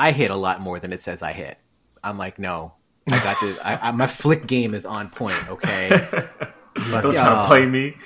I 0.00 0.12
hit 0.12 0.30
a 0.30 0.36
lot 0.36 0.62
more 0.62 0.80
than 0.80 0.94
it 0.94 1.02
says 1.02 1.20
I 1.20 1.32
hit. 1.32 1.58
I'm 2.02 2.16
like, 2.16 2.38
no, 2.38 2.72
I 3.10 3.22
got 3.22 3.36
this. 3.42 3.58
I, 3.62 3.76
I, 3.76 3.90
my 3.90 4.06
flick 4.06 4.46
game 4.46 4.72
is 4.72 4.86
on 4.86 5.10
point. 5.10 5.36
Okay, 5.50 5.90
Fuck 5.90 6.32
Don't 7.02 7.14
try 7.14 7.42
to 7.42 7.44
play 7.46 7.66
me. 7.66 7.96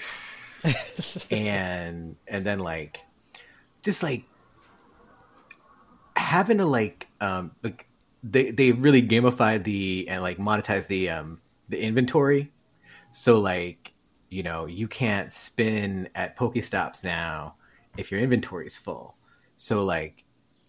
and 1.30 2.16
and 2.26 2.44
then 2.44 2.58
like 2.58 2.98
just 3.84 4.02
like 4.02 4.24
having 6.16 6.58
to 6.58 6.66
like 6.66 7.06
um 7.20 7.52
like 7.62 7.86
they 8.24 8.50
they 8.50 8.72
really 8.72 9.02
gamified 9.02 9.62
the 9.62 10.08
and 10.08 10.20
like 10.20 10.38
monetized 10.38 10.88
the 10.88 11.10
um 11.10 11.40
the 11.68 11.80
inventory 11.80 12.50
so 13.12 13.38
like 13.38 13.92
you 14.30 14.42
know 14.42 14.64
you 14.64 14.88
can't 14.88 15.32
spin 15.32 16.08
at 16.14 16.36
pokestops 16.36 17.04
now 17.04 17.54
if 17.98 18.10
your 18.10 18.20
inventory 18.20 18.66
is 18.66 18.76
full 18.76 19.16
so 19.56 19.84
like 19.84 20.23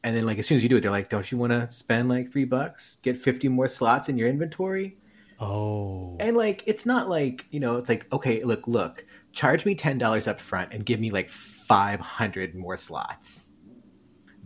and 0.06 0.16
then 0.16 0.26
like 0.26 0.38
as 0.40 0.46
soon 0.48 0.56
as 0.58 0.64
you 0.64 0.70
do 0.70 0.78
it 0.78 0.82
they're 0.82 0.92
like 0.92 1.10
don't 1.10 1.30
you 1.32 1.38
want 1.38 1.52
to 1.52 1.70
spend 1.70 2.08
like 2.08 2.32
three 2.32 2.46
bucks 2.46 2.96
get 3.02 3.18
50 3.18 3.50
more 3.50 3.68
slots 3.68 4.08
in 4.08 4.18
your 4.18 4.30
inventory 4.30 4.98
Oh. 5.38 6.16
and 6.22 6.38
like 6.38 6.64
it's 6.66 6.86
not 6.86 7.10
like 7.10 7.46
you 7.52 7.60
know 7.60 7.76
it's 7.76 7.90
like 7.90 8.08
okay 8.14 8.42
look 8.44 8.68
look 8.70 9.04
charge 9.34 9.66
me 9.66 9.76
ten 9.76 9.98
dollars 9.98 10.28
up 10.28 10.40
front 10.40 10.72
and 10.74 10.86
give 10.86 11.02
me 11.02 11.12
like 11.12 11.30
five 11.30 12.00
hundred 12.00 12.56
more 12.56 12.78
slots 12.78 13.44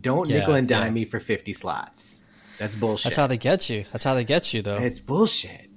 don't 0.00 0.28
Yeah, 0.28 0.38
nickel 0.40 0.54
and 0.54 0.66
dime 0.66 0.86
yeah. 0.86 0.90
me 0.90 1.04
for 1.04 1.20
fifty 1.20 1.52
slots 1.52 2.22
that's 2.58 2.74
bullshit 2.74 3.04
That's 3.04 3.16
how 3.16 3.26
they 3.28 3.38
get 3.38 3.70
you. 3.70 3.84
That's 3.90 4.04
how 4.04 4.12
they 4.14 4.24
get 4.24 4.52
you 4.52 4.60
though. 4.62 4.76
it's 4.78 4.98
bullshit 5.00 5.69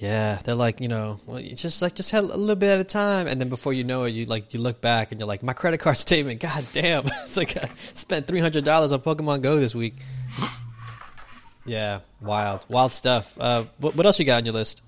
Yeah, 0.00 0.38
they're 0.44 0.54
like, 0.54 0.80
you 0.80 0.88
know, 0.88 1.20
well, 1.26 1.42
just 1.42 1.82
like 1.82 1.94
just 1.94 2.10
had 2.10 2.24
a 2.24 2.26
little 2.26 2.56
bit 2.56 2.70
at 2.70 2.80
a 2.80 2.84
time, 2.84 3.26
and 3.26 3.38
then 3.38 3.50
before 3.50 3.74
you 3.74 3.84
know 3.84 4.04
it, 4.04 4.12
you 4.12 4.24
like 4.24 4.54
you 4.54 4.60
look 4.60 4.80
back 4.80 5.12
and 5.12 5.20
you're 5.20 5.28
like, 5.28 5.42
my 5.42 5.52
credit 5.52 5.76
card 5.78 5.96
statement, 6.08 6.40
god 6.40 6.66
damn, 6.72 7.06
it's 7.22 7.36
like 7.36 7.54
I 7.62 7.68
spent 7.92 8.26
three 8.26 8.40
hundred 8.40 8.64
dollars 8.64 8.92
on 8.92 9.00
Pokemon 9.00 9.42
Go 9.42 9.58
this 9.58 9.74
week. 9.74 9.96
Yeah, 11.66 12.00
wild, 12.22 12.64
wild 12.70 12.92
stuff. 12.92 13.36
Uh, 13.38 13.64
what, 13.76 13.94
what 13.94 14.06
else 14.06 14.18
you 14.18 14.24
got 14.24 14.38
on 14.38 14.44
your 14.46 14.54
list? 14.54 14.80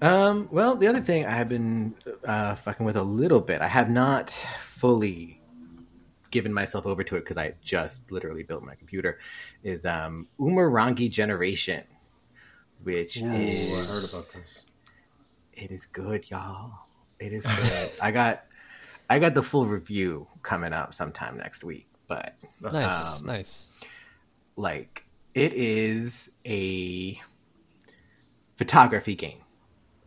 um 0.00 0.48
well 0.52 0.76
the 0.76 0.86
other 0.86 1.00
thing 1.00 1.26
i 1.26 1.30
have 1.30 1.48
been 1.48 1.92
uh 2.24 2.54
fucking 2.54 2.86
with 2.86 2.96
a 2.96 3.02
little 3.02 3.40
bit 3.40 3.60
i 3.60 3.66
have 3.66 3.90
not 3.90 4.30
fully 4.60 5.40
given 6.30 6.54
myself 6.54 6.86
over 6.86 7.02
to 7.02 7.16
it 7.16 7.20
because 7.20 7.36
i 7.36 7.52
just 7.64 8.08
literally 8.12 8.44
built 8.44 8.62
my 8.62 8.76
computer 8.76 9.18
is 9.64 9.84
um 9.84 10.28
Umurangi 10.38 11.10
Generation 11.10 11.82
which 12.82 13.20
Oh, 13.22 13.30
is 13.32 13.88
I 13.90 13.92
heard 13.92 14.04
about 14.10 14.32
this. 14.32 14.62
It 15.52 15.70
is 15.70 15.86
good, 15.86 16.30
y'all. 16.30 16.72
It 17.18 17.32
is 17.32 17.44
good. 17.44 17.90
I 18.02 18.10
got 18.10 18.44
I 19.10 19.18
got 19.18 19.34
the 19.34 19.42
full 19.42 19.66
review 19.66 20.28
coming 20.42 20.72
up 20.72 20.94
sometime 20.94 21.36
next 21.38 21.64
week, 21.64 21.88
but 22.06 22.34
Nice, 22.60 23.20
Um, 23.20 23.26
nice. 23.26 23.70
like 24.56 25.04
it 25.34 25.52
is 25.54 26.30
a 26.46 27.20
photography 28.56 29.14
game. 29.14 29.40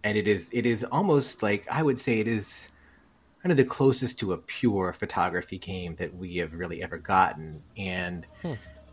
And 0.03 0.17
it 0.17 0.27
is 0.27 0.49
it 0.51 0.65
is 0.65 0.83
almost 0.83 1.43
like 1.43 1.65
I 1.69 1.83
would 1.83 1.99
say 1.99 2.19
it 2.19 2.27
is 2.27 2.67
kind 3.43 3.51
of 3.51 3.57
the 3.57 3.65
closest 3.65 4.19
to 4.19 4.33
a 4.33 4.37
pure 4.37 4.93
photography 4.93 5.57
game 5.57 5.95
that 5.95 6.15
we 6.15 6.37
have 6.37 6.53
really 6.53 6.81
ever 6.83 6.97
gotten. 6.97 7.61
And 7.77 8.25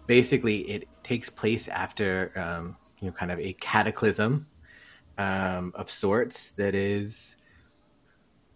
basically 0.06 0.61
it 0.70 0.88
takes 1.02 1.28
place 1.30 1.68
after 1.68 2.32
um, 2.37 2.76
you 3.00 3.07
know 3.09 3.12
kind 3.12 3.31
of 3.31 3.38
a 3.38 3.52
cataclysm 3.55 4.47
um, 5.19 5.73
of 5.75 5.90
sorts 5.90 6.50
that 6.52 6.75
is 6.75 7.37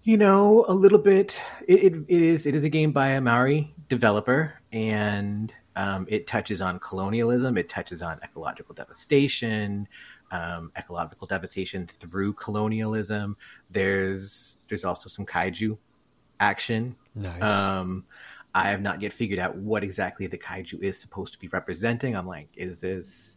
you 0.03 0.17
know 0.17 0.65
a 0.69 0.75
little 0.75 0.99
bit 0.99 1.41
it, 1.67 1.85
it, 1.85 1.95
it 2.09 2.23
is 2.23 2.47
it 2.47 2.55
is 2.55 2.65
a 2.65 2.69
game 2.69 2.93
by 2.93 3.09
a 3.11 3.21
maori 3.21 3.75
developer 3.89 4.55
and 4.73 5.55
um, 5.75 6.07
it 6.09 6.27
touches 6.27 6.61
on 6.61 6.79
colonialism 6.79 7.57
it 7.57 7.69
touches 7.69 8.03
on 8.03 8.19
ecological 8.23 8.75
devastation 8.75 9.89
um, 10.31 10.73
ecological 10.77 11.27
devastation 11.27 11.87
through 11.87 12.33
colonialism 12.35 13.37
there's 13.71 14.57
there's 14.69 14.85
also 14.85 15.09
some 15.09 15.27
kaiju 15.27 15.77
action 16.41 16.97
Nice. 17.15 17.43
um, 17.43 18.05
I 18.55 18.69
have 18.69 18.83
not 18.83 19.01
yet 19.01 19.13
figured 19.13 19.39
out 19.39 19.57
what 19.57 19.83
exactly 19.83 20.27
the 20.27 20.37
kaiju 20.37 20.83
is 20.83 20.99
supposed 20.99 21.33
to 21.33 21.39
be 21.39 21.49
representing. 21.49 22.15
I'm 22.15 22.27
like, 22.27 22.49
is 22.55 22.81
this 22.81 23.32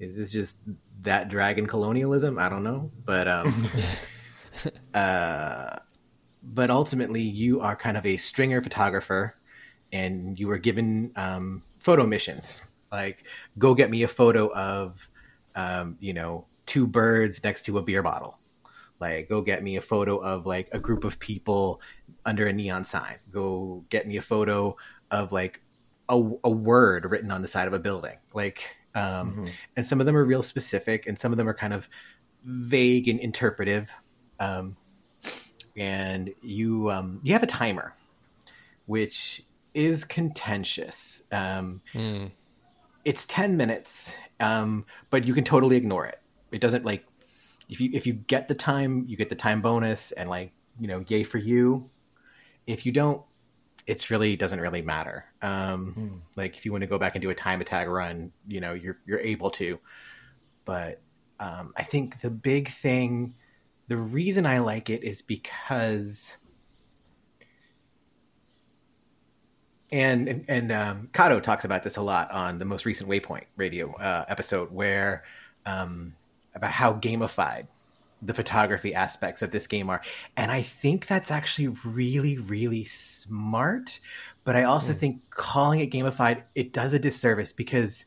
is 0.00 0.16
this 0.16 0.32
just 0.32 0.58
that 1.02 1.28
dragon 1.28 1.66
colonialism? 1.66 2.38
I 2.38 2.48
don't 2.48 2.64
know, 2.64 2.90
but 3.04 3.28
um, 3.28 3.68
uh, 4.94 5.76
but 6.42 6.70
ultimately, 6.70 7.22
you 7.22 7.60
are 7.60 7.76
kind 7.76 7.96
of 7.96 8.06
a 8.06 8.16
stringer 8.16 8.62
photographer, 8.62 9.36
and 9.92 10.40
you 10.40 10.50
are 10.50 10.58
given 10.58 11.12
um, 11.16 11.62
photo 11.78 12.06
missions. 12.06 12.62
Like, 12.90 13.24
go 13.58 13.74
get 13.74 13.90
me 13.90 14.02
a 14.02 14.08
photo 14.08 14.52
of, 14.52 15.06
um, 15.54 15.96
you 16.00 16.14
know, 16.14 16.46
two 16.66 16.86
birds 16.86 17.44
next 17.44 17.62
to 17.66 17.78
a 17.78 17.82
beer 17.82 18.02
bottle. 18.02 18.38
Like, 19.00 19.28
go 19.28 19.42
get 19.42 19.62
me 19.62 19.76
a 19.76 19.80
photo 19.80 20.16
of 20.16 20.46
like 20.46 20.68
a 20.72 20.78
group 20.78 21.04
of 21.04 21.18
people 21.18 21.80
under 22.24 22.46
a 22.46 22.52
neon 22.52 22.84
sign. 22.84 23.16
Go 23.30 23.84
get 23.90 24.08
me 24.08 24.16
a 24.16 24.22
photo 24.22 24.76
of 25.10 25.30
like 25.30 25.62
a, 26.08 26.14
a 26.44 26.50
word 26.50 27.04
written 27.10 27.30
on 27.30 27.42
the 27.42 27.48
side 27.48 27.68
of 27.68 27.74
a 27.74 27.78
building. 27.78 28.16
Like, 28.34 28.64
um, 28.94 29.02
mm-hmm. 29.02 29.44
and 29.76 29.86
some 29.86 30.00
of 30.00 30.06
them 30.06 30.16
are 30.16 30.24
real 30.24 30.42
specific, 30.42 31.06
and 31.06 31.18
some 31.18 31.32
of 31.32 31.38
them 31.38 31.48
are 31.48 31.54
kind 31.54 31.72
of 31.72 31.88
vague 32.44 33.08
and 33.08 33.20
interpretive. 33.20 33.90
Um, 34.38 34.76
and 35.76 36.32
you 36.42 36.90
um, 36.90 37.20
you 37.22 37.32
have 37.32 37.42
a 37.42 37.46
timer, 37.46 37.94
which 38.86 39.42
is 39.74 40.04
contentious. 40.04 41.22
Um, 41.30 41.80
mm. 41.94 42.30
It's 43.04 43.26
ten 43.26 43.56
minutes, 43.56 44.14
um, 44.40 44.84
but 45.10 45.24
you 45.24 45.34
can 45.34 45.44
totally 45.44 45.76
ignore 45.76 46.06
it. 46.06 46.20
It 46.50 46.60
doesn't 46.60 46.84
like 46.84 47.06
if 47.68 47.80
you 47.80 47.90
if 47.92 48.06
you 48.06 48.14
get 48.14 48.48
the 48.48 48.54
time, 48.54 49.04
you 49.08 49.16
get 49.16 49.28
the 49.28 49.36
time 49.36 49.62
bonus, 49.62 50.12
and 50.12 50.28
like 50.28 50.52
you 50.78 50.88
know, 50.88 51.04
yay 51.06 51.22
for 51.22 51.38
you. 51.38 51.88
If 52.66 52.84
you 52.84 52.92
don't, 52.92 53.22
it's 53.90 54.08
really 54.08 54.36
doesn't 54.36 54.60
really 54.60 54.82
matter. 54.82 55.24
Um, 55.42 55.94
mm. 55.98 56.36
Like 56.36 56.56
if 56.56 56.64
you 56.64 56.70
want 56.70 56.82
to 56.82 56.86
go 56.86 56.96
back 56.96 57.16
and 57.16 57.22
do 57.22 57.30
a 57.30 57.34
time 57.34 57.60
attack 57.60 57.88
run, 57.88 58.30
you 58.46 58.60
know, 58.60 58.72
you're 58.72 58.98
you're 59.04 59.18
able 59.18 59.50
to. 59.50 59.80
But 60.64 61.02
um, 61.40 61.72
I 61.76 61.82
think 61.82 62.20
the 62.20 62.30
big 62.30 62.68
thing, 62.68 63.34
the 63.88 63.96
reason 63.96 64.46
I 64.46 64.58
like 64.58 64.90
it 64.90 65.02
is 65.02 65.22
because. 65.22 66.36
And 69.90 70.28
and, 70.28 70.44
and 70.46 70.70
um, 70.70 71.08
Kato 71.12 71.40
talks 71.40 71.64
about 71.64 71.82
this 71.82 71.96
a 71.96 72.02
lot 72.02 72.30
on 72.30 72.60
the 72.60 72.64
most 72.64 72.86
recent 72.86 73.10
Waypoint 73.10 73.46
Radio 73.56 73.92
uh, 73.94 74.24
episode, 74.28 74.70
where 74.70 75.24
um, 75.66 76.14
about 76.54 76.70
how 76.70 76.92
gamified 76.92 77.66
the 78.22 78.34
photography 78.34 78.94
aspects 78.94 79.42
of 79.42 79.50
this 79.50 79.66
game 79.66 79.88
are. 79.88 80.02
And 80.36 80.50
I 80.50 80.62
think 80.62 81.06
that's 81.06 81.30
actually 81.30 81.68
really, 81.84 82.38
really 82.38 82.84
smart. 82.84 83.98
But 84.44 84.56
I 84.56 84.64
also 84.64 84.92
mm. 84.92 84.96
think 84.96 85.30
calling 85.30 85.80
it 85.80 85.90
gamified, 85.90 86.42
it 86.54 86.72
does 86.72 86.92
a 86.92 86.98
disservice 86.98 87.52
because 87.52 88.04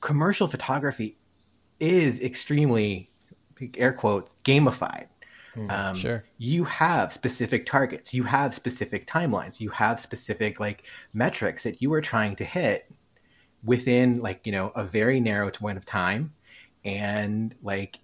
commercial 0.00 0.48
photography 0.48 1.18
is 1.80 2.20
extremely, 2.20 3.10
air 3.76 3.92
quotes, 3.92 4.34
gamified. 4.44 5.06
Mm, 5.56 5.70
um, 5.70 5.94
sure. 5.94 6.24
You 6.38 6.64
have 6.64 7.12
specific 7.12 7.66
targets, 7.66 8.14
you 8.14 8.22
have 8.24 8.54
specific 8.54 9.06
timelines, 9.06 9.60
you 9.60 9.70
have 9.70 9.98
specific 9.98 10.60
like 10.60 10.84
metrics 11.12 11.64
that 11.64 11.82
you 11.82 11.92
are 11.92 12.00
trying 12.00 12.36
to 12.36 12.44
hit 12.44 12.90
within 13.64 14.20
like, 14.20 14.40
you 14.44 14.52
know, 14.52 14.72
a 14.74 14.84
very 14.84 15.20
narrow 15.20 15.50
point 15.50 15.78
of 15.78 15.84
time. 15.84 16.32
And 16.84 17.54
like 17.62 17.98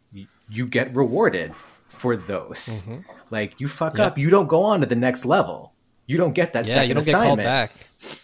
you 0.48 0.66
get 0.66 0.94
rewarded 0.94 1.52
for 1.88 2.16
those. 2.16 2.66
Mm-hmm. 2.66 2.98
Like 3.30 3.60
you 3.60 3.68
fuck 3.68 3.98
yep. 3.98 4.12
up, 4.12 4.18
you 4.18 4.30
don't 4.30 4.48
go 4.48 4.62
on 4.62 4.80
to 4.80 4.86
the 4.86 4.96
next 4.96 5.24
level. 5.24 5.72
You 6.06 6.18
don't 6.18 6.34
get 6.34 6.52
that. 6.52 6.66
Yeah, 6.66 6.82
you 6.82 6.94
don't 6.94 7.06
assignment, 7.06 7.22
get 7.22 7.26
called 7.26 7.38
back. 7.38 7.70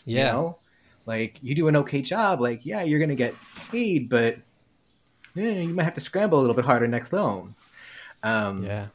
Yeah, 0.05 0.27
you 0.27 0.33
know? 0.33 0.59
like 1.07 1.39
you 1.43 1.55
do 1.55 1.69
an 1.69 1.77
okay 1.77 2.03
job. 2.03 2.41
Like 2.41 2.67
yeah, 2.67 2.83
you're 2.83 3.01
gonna 3.01 3.15
get 3.15 3.35
paid, 3.71 4.09
but 4.09 4.39
yeah, 5.35 5.51
you 5.51 5.75
might 5.75 5.85
have 5.85 5.95
to 5.95 6.01
scramble 6.01 6.39
a 6.39 6.41
little 6.41 6.55
bit 6.55 6.65
harder 6.65 6.87
next 6.87 7.11
zone. 7.11 7.55
Um, 8.23 8.65
yeah, 8.65 8.87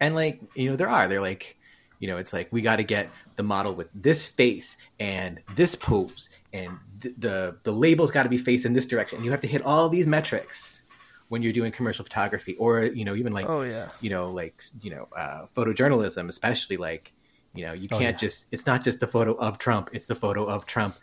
and 0.00 0.14
like 0.14 0.40
you 0.54 0.70
know, 0.70 0.76
there 0.76 0.88
are 0.88 1.08
they're 1.08 1.20
like, 1.20 1.56
you 1.98 2.08
know, 2.08 2.18
it's 2.18 2.32
like 2.32 2.48
we 2.52 2.60
got 2.60 2.76
to 2.76 2.84
get 2.84 3.08
the 3.36 3.42
model 3.42 3.74
with 3.74 3.88
this 3.94 4.26
face 4.26 4.76
and 5.00 5.40
this 5.54 5.74
pose, 5.74 6.28
and 6.52 6.78
th- 7.00 7.14
the 7.18 7.56
the 7.62 7.72
label's 7.72 8.10
got 8.10 8.24
to 8.24 8.28
be 8.28 8.38
facing 8.38 8.74
this 8.74 8.86
direction. 8.86 9.24
You 9.24 9.30
have 9.30 9.40
to 9.40 9.48
hit 9.48 9.62
all 9.62 9.88
these 9.88 10.06
metrics 10.06 10.75
when 11.28 11.42
you're 11.42 11.52
doing 11.52 11.72
commercial 11.72 12.04
photography 12.04 12.56
or 12.56 12.84
you 12.84 13.04
know 13.04 13.14
even 13.14 13.32
like 13.32 13.48
oh 13.48 13.62
yeah 13.62 13.88
you 14.00 14.10
know 14.10 14.28
like 14.28 14.62
you 14.80 14.90
know 14.90 15.08
uh, 15.16 15.46
photojournalism 15.54 16.28
especially 16.28 16.76
like 16.76 17.12
you 17.54 17.64
know 17.64 17.72
you 17.72 17.88
oh, 17.92 17.98
can't 17.98 18.02
oh, 18.02 18.10
yeah. 18.10 18.12
just 18.12 18.46
it's 18.52 18.66
not 18.66 18.84
just 18.84 19.00
the 19.00 19.06
photo 19.06 19.34
of 19.34 19.58
trump 19.58 19.90
it's 19.92 20.06
the 20.06 20.14
photo 20.14 20.44
of 20.44 20.66
trump 20.66 20.96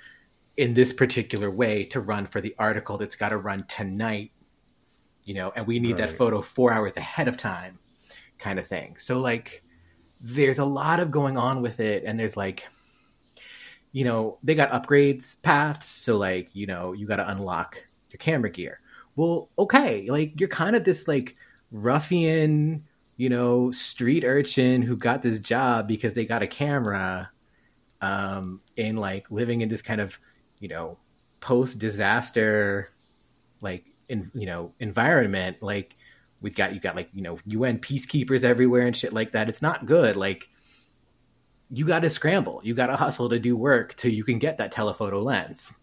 in 0.55 0.73
this 0.73 0.93
particular 0.93 1.49
way 1.49 1.83
to 1.83 1.99
run 1.99 2.25
for 2.25 2.39
the 2.39 2.55
article 2.59 2.97
that's 2.97 3.15
got 3.15 3.29
to 3.29 3.37
run 3.37 3.65
tonight 3.67 4.31
you 5.23 5.33
know 5.33 5.51
and 5.55 5.67
we 5.67 5.79
need 5.79 5.99
right. 5.99 6.09
that 6.09 6.11
photo 6.11 6.41
four 6.41 6.71
hours 6.71 6.95
ahead 6.95 7.27
of 7.27 7.37
time 7.37 7.79
kind 8.37 8.59
of 8.59 8.67
thing 8.67 8.95
so 8.97 9.17
like 9.17 9.63
there's 10.21 10.59
a 10.59 10.65
lot 10.65 10.99
of 10.99 11.11
going 11.11 11.37
on 11.37 11.61
with 11.61 11.79
it 11.79 12.03
and 12.05 12.19
there's 12.19 12.37
like 12.37 12.67
you 13.91 14.05
know 14.05 14.37
they 14.43 14.55
got 14.55 14.71
upgrades 14.71 15.41
paths 15.41 15.89
so 15.89 16.17
like 16.17 16.49
you 16.53 16.65
know 16.65 16.93
you 16.93 17.05
got 17.05 17.17
to 17.17 17.29
unlock 17.29 17.81
your 18.09 18.17
camera 18.19 18.49
gear 18.49 18.79
well, 19.15 19.49
okay, 19.57 20.05
like 20.07 20.39
you're 20.39 20.49
kind 20.49 20.75
of 20.75 20.83
this 20.83 21.07
like 21.07 21.35
ruffian, 21.71 22.85
you 23.17 23.29
know, 23.29 23.71
street 23.71 24.23
urchin 24.23 24.81
who 24.81 24.97
got 24.97 25.21
this 25.21 25.39
job 25.39 25.87
because 25.87 26.13
they 26.13 26.25
got 26.25 26.41
a 26.41 26.47
camera, 26.47 27.29
um, 28.01 28.61
in 28.75 28.97
like 28.97 29.29
living 29.31 29.61
in 29.61 29.69
this 29.69 29.81
kind 29.81 30.01
of, 30.01 30.17
you 30.59 30.67
know, 30.67 30.97
post 31.39 31.79
disaster, 31.79 32.89
like 33.61 33.85
in 34.09 34.31
you 34.33 34.45
know 34.45 34.73
environment. 34.79 35.57
Like 35.61 35.95
we've 36.41 36.55
got 36.55 36.73
you 36.73 36.79
got 36.79 36.95
like 36.95 37.09
you 37.13 37.21
know 37.21 37.39
UN 37.45 37.79
peacekeepers 37.79 38.43
everywhere 38.43 38.87
and 38.87 38.95
shit 38.95 39.13
like 39.13 39.33
that. 39.33 39.49
It's 39.49 39.61
not 39.61 39.85
good. 39.85 40.15
Like 40.15 40.49
you 41.69 41.85
got 41.85 41.99
to 41.99 42.09
scramble. 42.09 42.61
You 42.63 42.73
got 42.73 42.87
to 42.87 42.95
hustle 42.95 43.29
to 43.29 43.39
do 43.39 43.57
work 43.57 43.95
till 43.95 44.11
you 44.11 44.23
can 44.23 44.39
get 44.39 44.57
that 44.59 44.71
telephoto 44.71 45.19
lens. 45.19 45.73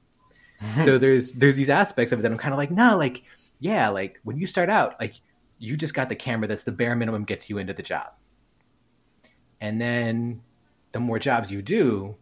so 0.84 0.98
there's 0.98 1.32
there's 1.32 1.56
these 1.56 1.70
aspects 1.70 2.12
of 2.12 2.18
it 2.18 2.22
that 2.22 2.32
I'm 2.32 2.38
kind 2.38 2.52
of 2.52 2.58
like, 2.58 2.70
no, 2.70 2.96
like 2.96 3.22
yeah, 3.60 3.88
like 3.88 4.20
when 4.24 4.38
you 4.38 4.46
start 4.46 4.68
out, 4.68 4.98
like 5.00 5.14
you 5.58 5.76
just 5.76 5.94
got 5.94 6.08
the 6.08 6.16
camera 6.16 6.48
that's 6.48 6.64
the 6.64 6.72
bare 6.72 6.96
minimum 6.96 7.24
gets 7.24 7.48
you 7.48 7.58
into 7.58 7.74
the 7.74 7.82
job. 7.82 8.12
And 9.60 9.80
then 9.80 10.40
the 10.92 11.00
more 11.00 11.18
jobs 11.18 11.50
you 11.50 11.60
do, 11.60 12.16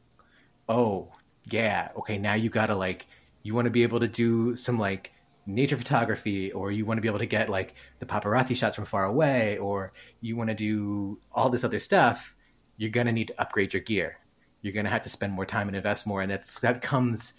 oh, 0.68 1.12
yeah, 1.44 1.90
okay, 1.96 2.18
now 2.18 2.35
you 2.35 2.51
got 2.51 2.66
to 2.66 2.74
like 2.74 3.07
you 3.42 3.55
want 3.55 3.66
to 3.66 3.70
be 3.70 3.83
able 3.83 4.01
to 4.01 4.09
do 4.09 4.55
some 4.57 4.79
like 4.79 5.12
nature 5.46 5.79
photography 5.79 6.53
or 6.53 6.70
you 6.70 6.85
want 6.85 6.98
to 6.98 7.01
be 7.01 7.09
able 7.09 7.18
to 7.18 7.27
get 7.27 7.48
like 7.48 7.74
the 8.01 8.07
paparazzi 8.07 8.55
shots 8.55 8.77
from 8.77 8.85
far 8.85 9.05
away 9.05 9.57
or 9.59 9.92
you 10.20 10.37
want 10.37 10.48
to 10.48 10.55
do 10.55 11.18
all 11.33 11.48
this 11.48 11.64
other 11.64 11.79
stuff, 11.79 12.35
you're 12.77 12.90
going 12.90 13.07
to 13.07 13.12
need 13.12 13.29
to 13.29 13.40
upgrade 13.40 13.72
your 13.72 13.83
gear. 13.83 14.18
You're 14.61 14.74
going 14.74 14.85
to 14.85 14.90
have 14.90 15.03
to 15.03 15.09
spend 15.09 15.33
more 15.33 15.46
time 15.46 15.68
and 15.68 15.77
invest 15.77 16.07
more 16.07 16.20
and 16.20 16.31
that's 16.31 16.61
that 16.61 16.83
comes 16.83 17.33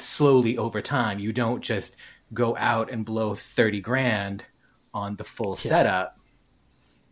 slowly 0.00 0.58
over 0.58 0.82
time. 0.82 1.18
You 1.18 1.32
don't 1.32 1.62
just 1.62 1.96
go 2.32 2.56
out 2.56 2.90
and 2.90 3.04
blow 3.04 3.34
30 3.34 3.80
grand 3.80 4.44
on 4.92 5.16
the 5.16 5.24
full 5.24 5.58
yeah. 5.62 5.70
setup 5.70 6.18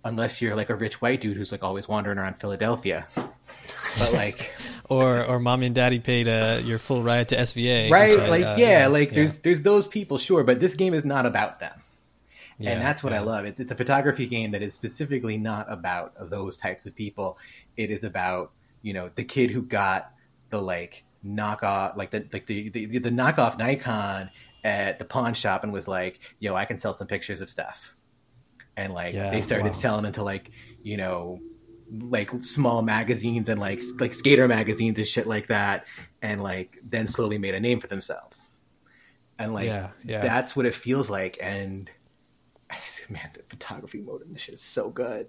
unless 0.05 0.40
you're 0.40 0.55
like 0.55 0.70
a 0.70 0.77
rich 0.77 1.01
white 1.01 1.20
dude 1.20 1.37
who's 1.37 1.53
like 1.53 1.62
always 1.62 1.88
wandering 1.88 2.18
around 2.18 2.38
Philadelphia. 2.38 3.07
But 3.99 4.12
like 4.12 4.55
or 4.88 5.25
or 5.25 5.40
mommy 5.40 5.66
and 5.66 5.75
daddy 5.75 5.99
paid 5.99 6.29
uh, 6.29 6.61
your 6.64 6.79
full 6.79 7.03
ride 7.03 7.29
to 7.29 7.37
SVA. 7.37 7.90
Right? 7.90 8.18
I, 8.18 8.29
like 8.29 8.44
uh, 8.44 8.57
yeah, 8.59 8.87
like 8.87 9.11
yeah. 9.11 9.16
there's 9.16 9.38
there's 9.38 9.62
those 9.62 9.87
people 9.87 10.18
sure, 10.18 10.44
but 10.44 10.61
this 10.61 10.75
game 10.75 10.94
is 10.94 11.05
not 11.05 11.27
about 11.27 11.61
them. 11.61 11.83
Yeah, 12.59 12.70
and 12.70 12.83
that's 12.83 13.05
what 13.05 13.12
I 13.12 13.20
love. 13.20 13.44
It's 13.44 13.61
it's 13.61 13.72
a 13.72 13.75
photography 13.75 14.27
game 14.27 14.53
that 14.53 14.62
is 14.62 14.72
specifically 14.72 15.37
not 15.37 15.70
about 15.70 16.14
those 16.31 16.57
types 16.57 16.87
of 16.87 16.94
people. 16.94 17.38
It 17.77 17.90
is 17.90 18.03
about, 18.05 18.53
you 18.83 18.94
know, 18.94 19.11
the 19.14 19.25
kid 19.25 19.51
who 19.51 19.62
got 19.62 20.12
the 20.49 20.61
like 20.62 21.05
knockoff 21.26 21.96
like 21.96 22.10
the 22.10 22.26
like 22.32 22.46
the, 22.46 22.68
the 22.68 22.86
the 22.86 23.10
knockoff 23.10 23.58
Nikon 23.58 24.30
at 24.64 24.98
the 24.98 25.04
pawn 25.04 25.34
shop 25.34 25.64
and 25.64 25.72
was 25.72 25.86
like, 25.86 26.20
"Yo, 26.38 26.54
I 26.54 26.64
can 26.64 26.78
sell 26.78 26.92
some 26.92 27.06
pictures 27.06 27.40
of 27.40 27.48
stuff," 27.48 27.94
and 28.76 28.92
like 28.92 29.14
yeah, 29.14 29.30
they 29.30 29.42
started 29.42 29.66
wow. 29.66 29.72
selling 29.72 30.04
into 30.04 30.22
like 30.22 30.50
you 30.82 30.96
know 30.96 31.40
like 31.90 32.30
small 32.42 32.82
magazines 32.82 33.48
and 33.48 33.60
like 33.60 33.80
like 34.00 34.12
skater 34.12 34.48
magazines 34.48 34.98
and 34.98 35.06
shit 35.06 35.26
like 35.26 35.46
that, 35.48 35.84
and 36.22 36.42
like 36.42 36.78
then 36.82 37.06
slowly 37.06 37.38
made 37.38 37.54
a 37.54 37.60
name 37.60 37.80
for 37.80 37.86
themselves, 37.86 38.50
and 39.38 39.54
like 39.54 39.66
yeah, 39.66 39.90
yeah. 40.04 40.22
that's 40.22 40.56
what 40.56 40.66
it 40.66 40.74
feels 40.74 41.08
like. 41.08 41.38
And 41.40 41.90
man, 43.10 43.30
the 43.34 43.42
photography 43.48 44.00
mode 44.00 44.22
in 44.22 44.32
this 44.32 44.42
shit 44.42 44.54
is 44.54 44.62
so 44.62 44.90
good. 44.90 45.28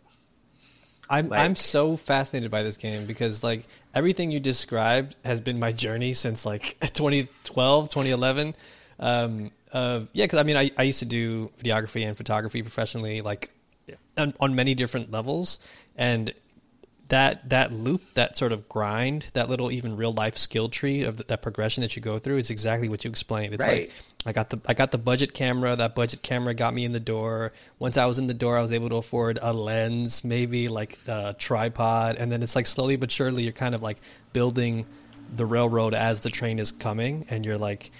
I'm 1.09 1.29
like, 1.29 1.39
I'm 1.39 1.55
so 1.55 1.97
fascinated 1.97 2.51
by 2.51 2.63
this 2.63 2.77
game 2.77 3.05
because 3.05 3.43
like 3.43 3.67
everything 3.93 4.31
you 4.31 4.39
described 4.39 5.15
has 5.23 5.41
been 5.41 5.59
my 5.59 5.71
journey 5.71 6.13
since 6.13 6.45
like 6.45 6.77
2012, 6.81 7.89
2011. 7.89 8.55
Um, 8.99 9.51
uh, 9.71 10.01
yeah, 10.13 10.25
because 10.25 10.39
I 10.39 10.43
mean, 10.43 10.57
I, 10.57 10.71
I 10.77 10.83
used 10.83 10.99
to 10.99 11.05
do 11.05 11.51
videography 11.57 12.07
and 12.07 12.17
photography 12.17 12.61
professionally, 12.61 13.21
like 13.21 13.51
on, 14.17 14.33
on 14.39 14.55
many 14.55 14.75
different 14.75 15.11
levels, 15.11 15.59
and 15.95 16.33
that 17.09 17.49
that 17.49 17.71
loop, 17.71 18.13
that 18.15 18.37
sort 18.37 18.51
of 18.51 18.67
grind, 18.67 19.29
that 19.33 19.49
little 19.49 19.71
even 19.71 19.95
real 19.95 20.13
life 20.13 20.37
skill 20.37 20.69
tree 20.69 21.03
of 21.03 21.17
the, 21.17 21.23
that 21.25 21.41
progression 21.41 21.81
that 21.81 21.95
you 21.95 22.01
go 22.01 22.19
through 22.19 22.37
is 22.37 22.49
exactly 22.49 22.89
what 22.89 23.03
you 23.03 23.09
explained. 23.09 23.53
It's 23.53 23.63
right. 23.63 23.89
like 23.89 23.91
I 24.25 24.33
got 24.33 24.49
the 24.49 24.59
I 24.67 24.73
got 24.73 24.91
the 24.91 24.97
budget 24.97 25.33
camera. 25.33 25.75
That 25.75 25.95
budget 25.95 26.21
camera 26.21 26.53
got 26.53 26.73
me 26.73 26.85
in 26.85 26.91
the 26.91 26.99
door. 26.99 27.53
Once 27.79 27.97
I 27.97 28.05
was 28.05 28.19
in 28.19 28.27
the 28.27 28.33
door, 28.33 28.57
I 28.57 28.61
was 28.61 28.71
able 28.71 28.89
to 28.89 28.95
afford 28.95 29.39
a 29.41 29.53
lens, 29.53 30.23
maybe 30.23 30.67
like 30.67 30.97
a 31.07 31.35
tripod, 31.37 32.17
and 32.17 32.31
then 32.31 32.43
it's 32.43 32.55
like 32.55 32.65
slowly 32.65 32.97
but 32.97 33.11
surely 33.11 33.43
you're 33.43 33.53
kind 33.53 33.75
of 33.75 33.81
like 33.81 33.97
building 34.33 34.85
the 35.35 35.45
railroad 35.45 35.93
as 35.93 36.21
the 36.21 36.29
train 36.29 36.59
is 36.59 36.71
coming, 36.71 37.25
and 37.29 37.45
you're 37.45 37.57
like 37.57 37.91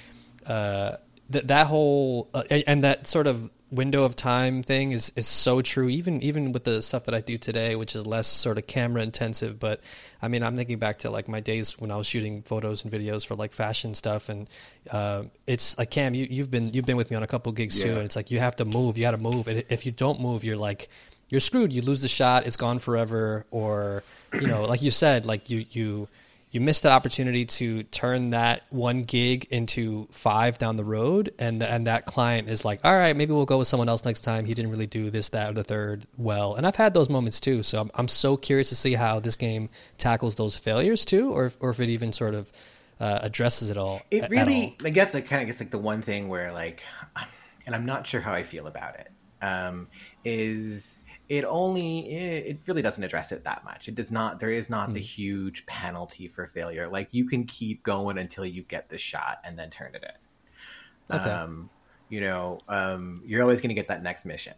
uh, 0.48 0.98
that 1.30 1.48
that 1.48 1.68
whole 1.68 2.30
uh, 2.34 2.44
and 2.50 2.84
that 2.84 3.08
sort 3.08 3.28
of 3.28 3.52
window 3.70 4.04
of 4.04 4.16
time 4.16 4.64
thing 4.64 4.92
is 4.92 5.12
is 5.16 5.28
so 5.28 5.62
true. 5.62 5.90
Even 5.90 6.22
even 6.22 6.52
with 6.52 6.64
the 6.64 6.82
stuff 6.82 7.06
that 7.06 7.16
I 7.16 7.22
do 7.22 7.38
today, 7.38 7.76
which 7.76 7.96
is 7.96 8.08
less 8.08 8.28
sort 8.28 8.58
of 8.58 8.68
camera 8.68 9.02
intensive. 9.02 9.60
But 9.60 9.82
I 10.22 10.28
mean, 10.28 10.44
I'm 10.44 10.56
thinking 10.56 10.80
back 10.80 11.00
to 11.00 11.10
like 11.10 11.28
my 11.28 11.40
days 11.40 11.80
when 11.80 11.92
I 11.92 11.98
was 11.98 12.08
shooting 12.08 12.42
photos 12.44 12.84
and 12.84 12.92
videos 12.92 13.26
for 13.26 13.36
like 13.36 13.54
fashion 13.54 13.94
stuff, 13.94 14.30
and 14.30 14.50
uh, 14.92 15.24
it's 15.46 15.78
like 15.78 15.92
Cam, 15.92 16.14
you 16.14 16.28
you've 16.30 16.52
been 16.52 16.74
you've 16.74 16.86
been 16.86 16.98
with 16.98 17.12
me 17.12 17.18
on 17.18 17.24
a 17.24 17.28
couple 17.28 17.52
gigs 17.52 17.80
too, 17.80 17.92
and 17.92 18.04
it's 18.04 18.16
like 18.16 18.32
you 18.32 18.40
have 18.40 18.56
to 18.58 18.66
move, 18.66 18.98
you 18.98 19.04
got 19.04 19.12
to 19.12 19.18
move, 19.18 19.48
and 19.48 19.64
if 19.70 19.86
you 19.86 19.92
don't 19.92 20.22
move, 20.22 20.44
you're 20.44 20.58
like 20.58 20.90
you're 21.30 21.42
screwed. 21.42 21.74
You 21.74 21.82
lose 21.82 22.02
the 22.02 22.08
shot, 22.08 22.46
it's 22.46 22.58
gone 22.58 22.80
forever, 22.80 23.46
or 23.52 24.04
you 24.34 24.48
know, 24.48 24.64
like 24.66 24.82
you 24.82 24.92
said, 24.92 25.26
like 25.26 25.50
you 25.50 25.66
you 25.72 26.08
you 26.50 26.62
missed 26.62 26.84
that 26.84 26.94
opportunity 26.94 27.44
to 27.46 27.84
turn 27.84 28.30
that 28.30 28.64
one 28.70 29.04
gig 29.04 29.48
into 29.52 30.08
five 30.12 30.58
down 30.58 30.78
the 30.78 30.84
road 30.84 31.34
and 31.40 31.62
and 31.62 31.88
that 31.88 32.06
client 32.06 32.50
is 32.50 32.64
like 32.64 32.80
all 32.86 32.96
right 32.96 33.16
maybe 33.16 33.34
we'll 33.34 33.46
go 33.46 33.58
with 33.58 33.68
someone 33.68 33.90
else 33.90 34.06
next 34.06 34.22
time. 34.22 34.46
He 34.46 34.54
didn't 34.54 34.72
really 34.72 34.88
do 34.88 35.10
this 35.10 35.30
that 35.30 35.50
or 35.50 35.54
the 35.54 35.64
third 35.64 36.06
well. 36.18 36.56
And 36.56 36.66
i've 36.66 36.76
had 36.76 36.94
those 36.94 37.10
moments 37.10 37.40
too. 37.40 37.64
So 37.64 37.82
i'm, 37.82 37.92
I'm 37.96 38.08
so 38.08 38.38
curious 38.38 38.70
to 38.70 38.76
see 38.76 38.94
how 38.94 39.20
this 39.20 39.36
game 39.36 39.70
tackles 39.98 40.36
those 40.36 40.58
failures 40.58 41.04
too 41.06 41.32
or, 41.32 41.46
if- 41.46 41.58
or 41.60 41.70
if 41.72 41.80
it 41.80 41.90
even 41.90 42.14
sort 42.14 42.34
of 42.34 42.52
uh, 43.00 43.20
addresses 43.22 43.70
it 43.70 43.78
all 43.78 44.02
it 44.10 44.28
really 44.30 44.76
all. 44.80 44.88
i 44.88 44.90
guess 44.90 45.14
i 45.14 45.22
kind 45.22 45.42
of 45.44 45.48
guess 45.48 45.60
like 45.60 45.70
the 45.70 45.78
one 45.78 46.02
thing 46.02 46.30
where 46.30 46.52
like 46.52 46.82
and 47.68 47.76
i'm 47.76 47.86
not 47.86 48.08
sure 48.08 48.22
how 48.22 48.34
i 48.34 48.42
feel 48.42 48.66
about 48.66 48.96
it 48.96 49.12
um 49.44 49.88
is 50.26 50.97
it 51.30 51.44
only 51.46 52.10
it, 52.10 52.46
it 52.48 52.60
really 52.68 52.82
doesn't 52.82 53.04
address 53.04 53.32
it 53.32 53.44
that 53.44 53.64
much 53.66 53.88
it 53.88 53.96
does 53.96 54.12
not 54.12 54.40
there 54.40 54.50
is 54.50 54.70
not 54.70 54.94
the 54.94 55.00
huge 55.00 55.66
penalty 55.66 56.28
for 56.28 56.48
failure 56.48 56.88
like 56.88 57.10
you 57.12 57.26
can 57.26 57.44
keep 57.46 57.84
going 57.84 58.18
until 58.18 58.46
you 58.46 58.64
get 58.64 58.90
the 58.90 58.98
shot 58.98 59.40
and 59.44 59.58
then 59.58 59.70
turn 59.70 59.94
it 59.94 60.04
in 60.04 61.16
Okay. 61.16 61.30
um 61.30 61.70
you 62.10 62.22
know 62.22 62.60
um 62.70 63.22
you're 63.26 63.42
always 63.42 63.60
going 63.62 63.70
to 63.70 63.76
get 63.76 63.88
that 63.90 64.04
next 64.04 64.26
mission 64.26 64.54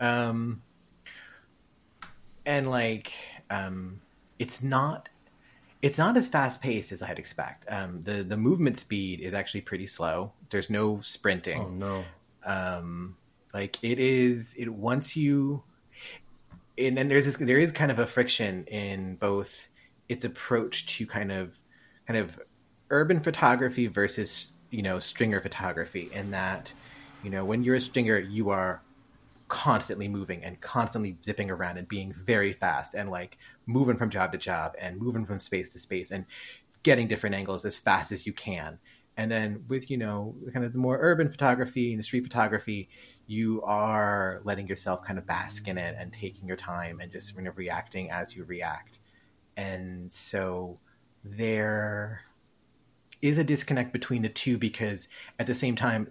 um 0.00 0.62
and 2.46 2.70
like 2.70 3.12
um 3.50 4.00
it's 4.38 4.62
not 4.62 5.08
it's 5.82 5.98
not 5.98 6.16
as 6.16 6.26
fast 6.26 6.62
paced 6.62 6.92
as 6.92 7.02
I'd 7.02 7.18
expect. 7.18 7.70
Um, 7.70 8.00
the 8.00 8.22
the 8.22 8.38
movement 8.38 8.78
speed 8.78 9.20
is 9.20 9.34
actually 9.34 9.60
pretty 9.60 9.86
slow. 9.86 10.32
There's 10.48 10.70
no 10.70 11.02
sprinting. 11.02 11.60
Oh 11.60 11.68
no. 11.68 12.04
Um, 12.46 13.18
like 13.52 13.76
it 13.82 13.98
is. 13.98 14.54
It 14.58 14.70
once 14.70 15.14
you, 15.14 15.62
and 16.78 16.96
then 16.96 17.08
there's 17.08 17.24
this. 17.24 17.36
There 17.36 17.58
is 17.58 17.72
kind 17.72 17.90
of 17.90 17.98
a 17.98 18.06
friction 18.06 18.64
in 18.66 19.16
both 19.16 19.68
its 20.08 20.24
approach 20.24 20.86
to 20.98 21.06
kind 21.06 21.32
of 21.32 21.58
kind 22.06 22.18
of 22.18 22.38
urban 22.90 23.20
photography 23.20 23.86
versus 23.86 24.52
you 24.70 24.82
know 24.82 24.98
stringer 24.98 25.40
photography. 25.40 26.10
In 26.12 26.30
that, 26.32 26.72
you 27.22 27.30
know, 27.30 27.44
when 27.44 27.62
you're 27.64 27.76
a 27.76 27.80
stringer, 27.80 28.18
you 28.18 28.50
are 28.50 28.82
constantly 29.48 30.08
moving 30.08 30.42
and 30.42 30.60
constantly 30.60 31.16
zipping 31.22 31.50
around 31.50 31.78
and 31.78 31.86
being 31.86 32.12
very 32.12 32.52
fast 32.52 32.94
and 32.94 33.10
like 33.10 33.38
moving 33.66 33.96
from 33.96 34.10
job 34.10 34.32
to 34.32 34.38
job 34.38 34.72
and 34.80 34.98
moving 34.98 35.24
from 35.24 35.38
space 35.38 35.68
to 35.68 35.78
space 35.78 36.10
and 36.10 36.24
getting 36.82 37.06
different 37.06 37.36
angles 37.36 37.64
as 37.64 37.76
fast 37.76 38.10
as 38.10 38.26
you 38.26 38.32
can. 38.32 38.78
And 39.16 39.30
then 39.30 39.64
with, 39.68 39.90
you 39.90 39.96
know, 39.96 40.34
kind 40.52 40.64
of 40.64 40.72
the 40.72 40.78
more 40.78 40.98
urban 41.00 41.28
photography 41.28 41.92
and 41.92 42.00
the 42.00 42.04
street 42.04 42.24
photography, 42.24 42.88
you 43.26 43.62
are 43.62 44.40
letting 44.44 44.66
yourself 44.66 45.04
kind 45.04 45.18
of 45.18 45.26
bask 45.26 45.66
in 45.68 45.78
it 45.78 45.96
and 45.98 46.12
taking 46.12 46.46
your 46.46 46.56
time 46.56 47.00
and 47.00 47.10
just 47.10 47.34
kind 47.34 47.48
of 47.48 47.56
reacting 47.56 48.10
as 48.10 48.34
you 48.36 48.44
react. 48.44 48.98
And 49.56 50.12
so 50.12 50.78
there 51.24 52.22
is 53.22 53.38
a 53.38 53.44
disconnect 53.44 53.92
between 53.92 54.22
the 54.22 54.28
two 54.28 54.58
because 54.58 55.08
at 55.38 55.46
the 55.46 55.54
same 55.54 55.76
time, 55.76 56.08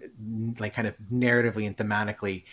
like 0.58 0.74
kind 0.74 0.88
of 0.88 0.94
narratively 1.12 1.66
and 1.66 1.76
thematically, 1.76 2.44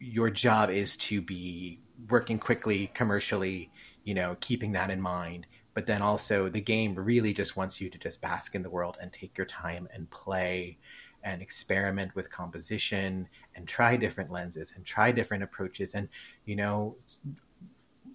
your 0.00 0.30
job 0.30 0.70
is 0.70 0.96
to 0.96 1.20
be 1.20 1.80
working 2.08 2.38
quickly 2.38 2.90
commercially 2.94 3.70
you 4.04 4.14
know 4.14 4.36
keeping 4.40 4.72
that 4.72 4.90
in 4.90 5.00
mind 5.00 5.46
but 5.74 5.86
then 5.86 6.02
also 6.02 6.48
the 6.48 6.60
game 6.60 6.94
really 6.94 7.32
just 7.32 7.56
wants 7.56 7.80
you 7.80 7.90
to 7.90 7.98
just 7.98 8.20
bask 8.20 8.54
in 8.54 8.62
the 8.62 8.70
world 8.70 8.96
and 9.00 9.12
take 9.12 9.36
your 9.36 9.46
time 9.46 9.88
and 9.92 10.08
play 10.10 10.78
and 11.26 11.42
experiment 11.42 12.14
with 12.14 12.30
composition 12.30 13.28
and 13.56 13.66
try 13.68 13.96
different 13.96 14.30
lenses 14.30 14.72
and 14.76 14.84
try 14.86 15.10
different 15.10 15.42
approaches 15.42 15.94
and 15.94 16.08
you 16.46 16.56
know 16.56 16.96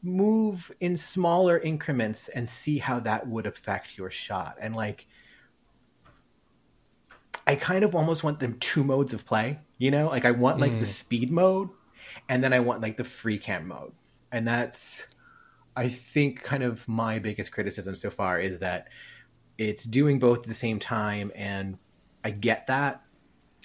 move 0.01 0.71
in 0.79 0.97
smaller 0.97 1.59
increments 1.59 2.29
and 2.29 2.47
see 2.49 2.79
how 2.79 2.99
that 2.99 3.27
would 3.27 3.45
affect 3.45 3.97
your 3.97 4.09
shot 4.09 4.57
and 4.59 4.75
like 4.75 5.05
I 7.45 7.55
kind 7.55 7.83
of 7.83 7.95
almost 7.95 8.23
want 8.23 8.39
them 8.39 8.55
two 8.59 8.83
modes 8.83 9.13
of 9.13 9.25
play, 9.25 9.59
you 9.79 9.89
know? 9.89 10.07
Like 10.07 10.25
I 10.25 10.31
want 10.31 10.59
like 10.59 10.73
the 10.73 10.85
mm. 10.85 10.99
speed 11.01 11.31
mode 11.31 11.69
and 12.29 12.43
then 12.43 12.53
I 12.53 12.59
want 12.59 12.81
like 12.81 12.97
the 12.97 13.03
free 13.03 13.39
cam 13.39 13.67
mode. 13.67 13.91
And 14.31 14.47
that's 14.47 15.07
I 15.75 15.89
think 15.89 16.43
kind 16.43 16.63
of 16.63 16.87
my 16.87 17.19
biggest 17.19 17.51
criticism 17.51 17.95
so 17.95 18.09
far 18.09 18.39
is 18.39 18.59
that 18.59 18.89
it's 19.57 19.83
doing 19.83 20.19
both 20.19 20.39
at 20.39 20.47
the 20.47 20.53
same 20.53 20.79
time 20.79 21.31
and 21.33 21.77
I 22.23 22.31
get 22.31 22.67
that, 22.67 23.01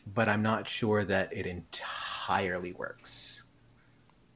but 0.06 0.28
I'm 0.28 0.42
not 0.42 0.68
sure 0.68 1.04
that 1.04 1.32
it 1.32 1.46
entirely 1.46 2.72
works. 2.72 3.42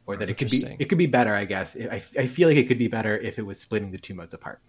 Or 0.06 0.16
that 0.16 0.28
it 0.28 0.38
could 0.38 0.50
be 0.50 0.64
it 0.78 0.86
could 0.86 0.98
be 0.98 1.06
better, 1.06 1.34
I 1.34 1.44
guess. 1.44 1.76
I, 1.76 2.02
I 2.18 2.26
feel 2.26 2.48
like 2.48 2.56
it 2.56 2.66
could 2.66 2.78
be 2.78 2.88
better 2.88 3.16
if 3.16 3.38
it 3.38 3.42
was 3.42 3.60
splitting 3.60 3.92
the 3.92 3.98
two 3.98 4.14
modes 4.14 4.34
apart. 4.34 4.60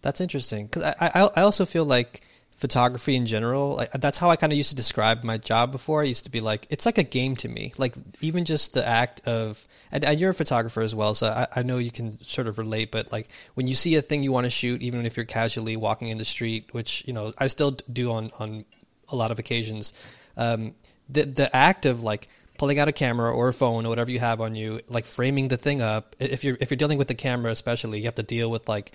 That's 0.00 0.20
interesting 0.20 0.66
because 0.66 0.82
I, 0.82 0.94
I 1.00 1.30
I 1.36 1.42
also 1.42 1.64
feel 1.64 1.84
like 1.84 2.22
photography 2.56 3.14
in 3.14 3.26
general 3.26 3.74
like 3.74 3.92
that's 3.92 4.16
how 4.16 4.30
I 4.30 4.36
kind 4.36 4.50
of 4.50 4.56
used 4.56 4.70
to 4.70 4.76
describe 4.76 5.22
my 5.22 5.36
job 5.36 5.70
before. 5.72 6.00
I 6.00 6.04
used 6.04 6.24
to 6.24 6.30
be 6.30 6.40
like 6.40 6.66
it's 6.70 6.86
like 6.86 6.96
a 6.96 7.02
game 7.02 7.36
to 7.36 7.48
me. 7.48 7.72
Like 7.76 7.94
even 8.22 8.46
just 8.46 8.72
the 8.72 8.86
act 8.86 9.20
of 9.26 9.66
and, 9.92 10.04
and 10.04 10.18
you're 10.18 10.30
a 10.30 10.34
photographer 10.34 10.80
as 10.80 10.94
well, 10.94 11.12
so 11.12 11.28
I, 11.28 11.46
I 11.54 11.62
know 11.62 11.76
you 11.76 11.90
can 11.90 12.18
sort 12.22 12.46
of 12.46 12.58
relate. 12.58 12.90
But 12.90 13.12
like 13.12 13.28
when 13.54 13.66
you 13.66 13.74
see 13.74 13.94
a 13.96 14.02
thing 14.02 14.22
you 14.22 14.32
want 14.32 14.44
to 14.44 14.50
shoot, 14.50 14.80
even 14.80 15.04
if 15.04 15.16
you're 15.16 15.26
casually 15.26 15.76
walking 15.76 16.08
in 16.08 16.16
the 16.16 16.24
street, 16.24 16.72
which 16.72 17.04
you 17.06 17.12
know 17.12 17.32
I 17.36 17.46
still 17.48 17.72
do 17.92 18.10
on 18.12 18.32
on 18.38 18.64
a 19.08 19.16
lot 19.16 19.30
of 19.30 19.38
occasions, 19.38 19.92
um, 20.38 20.74
the 21.10 21.24
the 21.24 21.54
act 21.54 21.84
of 21.84 22.02
like 22.02 22.28
pulling 22.58 22.78
out 22.78 22.88
a 22.88 22.92
camera 22.92 23.30
or 23.30 23.48
a 23.48 23.52
phone 23.52 23.84
or 23.84 23.90
whatever 23.90 24.10
you 24.10 24.18
have 24.18 24.40
on 24.40 24.54
you, 24.54 24.80
like 24.88 25.04
framing 25.04 25.48
the 25.48 25.56
thing 25.56 25.82
up. 25.82 26.16
If 26.18 26.42
you're 26.42 26.56
if 26.60 26.70
you're 26.70 26.76
dealing 26.76 26.98
with 26.98 27.08
the 27.08 27.14
camera, 27.14 27.50
especially, 27.50 27.98
you 27.98 28.04
have 28.06 28.14
to 28.14 28.22
deal 28.22 28.50
with 28.50 28.68
like, 28.68 28.92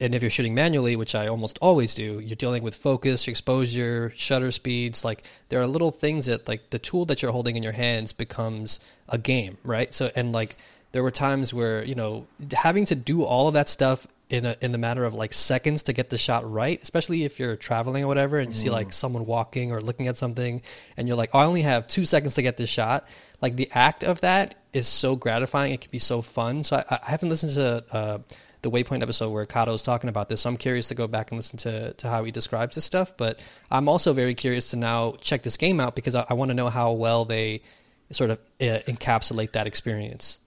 and 0.00 0.14
if 0.14 0.22
you're 0.22 0.30
shooting 0.30 0.54
manually, 0.54 0.96
which 0.96 1.14
I 1.14 1.28
almost 1.28 1.58
always 1.62 1.94
do, 1.94 2.18
you're 2.18 2.36
dealing 2.36 2.62
with 2.62 2.74
focus, 2.74 3.28
exposure, 3.28 4.12
shutter 4.16 4.50
speeds. 4.50 5.04
Like 5.04 5.22
there 5.48 5.60
are 5.60 5.66
little 5.66 5.92
things 5.92 6.26
that 6.26 6.48
like 6.48 6.70
the 6.70 6.78
tool 6.78 7.04
that 7.06 7.22
you're 7.22 7.32
holding 7.32 7.56
in 7.56 7.62
your 7.62 7.72
hands 7.72 8.12
becomes 8.12 8.80
a 9.08 9.18
game, 9.18 9.58
right? 9.62 9.94
So 9.94 10.10
and 10.16 10.32
like 10.32 10.56
there 10.92 11.02
were 11.02 11.12
times 11.12 11.54
where 11.54 11.84
you 11.84 11.94
know 11.94 12.26
having 12.52 12.84
to 12.86 12.94
do 12.94 13.22
all 13.22 13.48
of 13.48 13.54
that 13.54 13.68
stuff 13.68 14.06
in 14.30 14.46
a 14.46 14.56
in 14.60 14.72
the 14.72 14.78
matter 14.78 15.04
of 15.04 15.14
like 15.14 15.32
seconds 15.32 15.84
to 15.84 15.92
get 15.92 16.10
the 16.10 16.18
shot 16.18 16.50
right, 16.50 16.82
especially 16.82 17.22
if 17.22 17.38
you're 17.38 17.56
traveling 17.56 18.02
or 18.02 18.08
whatever, 18.08 18.38
and 18.38 18.48
you 18.48 18.54
see 18.54 18.70
like 18.70 18.92
someone 18.92 19.26
walking 19.26 19.70
or 19.70 19.80
looking 19.80 20.08
at 20.08 20.16
something, 20.16 20.60
and 20.96 21.06
you're 21.06 21.16
like, 21.16 21.30
oh, 21.34 21.38
I 21.38 21.44
only 21.44 21.62
have 21.62 21.86
two 21.86 22.04
seconds 22.04 22.34
to 22.34 22.42
get 22.42 22.56
this 22.56 22.70
shot. 22.70 23.08
Like 23.40 23.54
the 23.54 23.70
act 23.72 24.02
of 24.02 24.22
that 24.22 24.56
is 24.72 24.88
so 24.88 25.14
gratifying. 25.14 25.72
It 25.72 25.82
can 25.82 25.90
be 25.90 25.98
so 25.98 26.20
fun. 26.20 26.64
So 26.64 26.76
I, 26.76 26.98
I 27.02 27.10
haven't 27.10 27.28
listened 27.28 27.54
to 27.54 27.84
uh, 27.92 28.18
the 28.64 28.70
Waypoint 28.70 29.02
episode 29.02 29.30
where 29.30 29.44
Kato 29.46 29.70
was 29.70 29.82
talking 29.82 30.10
about 30.10 30.28
this. 30.28 30.40
So 30.40 30.50
I'm 30.50 30.56
curious 30.56 30.88
to 30.88 30.96
go 30.96 31.06
back 31.06 31.30
and 31.30 31.38
listen 31.38 31.58
to 31.58 31.92
to 31.94 32.08
how 32.08 32.24
he 32.24 32.32
describes 32.32 32.74
this 32.74 32.84
stuff. 32.84 33.16
But 33.16 33.38
I'm 33.70 33.88
also 33.88 34.12
very 34.12 34.34
curious 34.34 34.70
to 34.70 34.76
now 34.76 35.12
check 35.20 35.42
this 35.42 35.56
game 35.56 35.78
out 35.78 35.94
because 35.94 36.16
I, 36.16 36.26
I 36.28 36.34
want 36.34 36.48
to 36.48 36.54
know 36.54 36.68
how 36.68 36.92
well 36.92 37.24
they 37.24 37.62
sort 38.10 38.30
of 38.30 38.38
uh, 38.60 38.80
encapsulate 38.88 39.52
that 39.52 39.68
experience. 39.68 40.40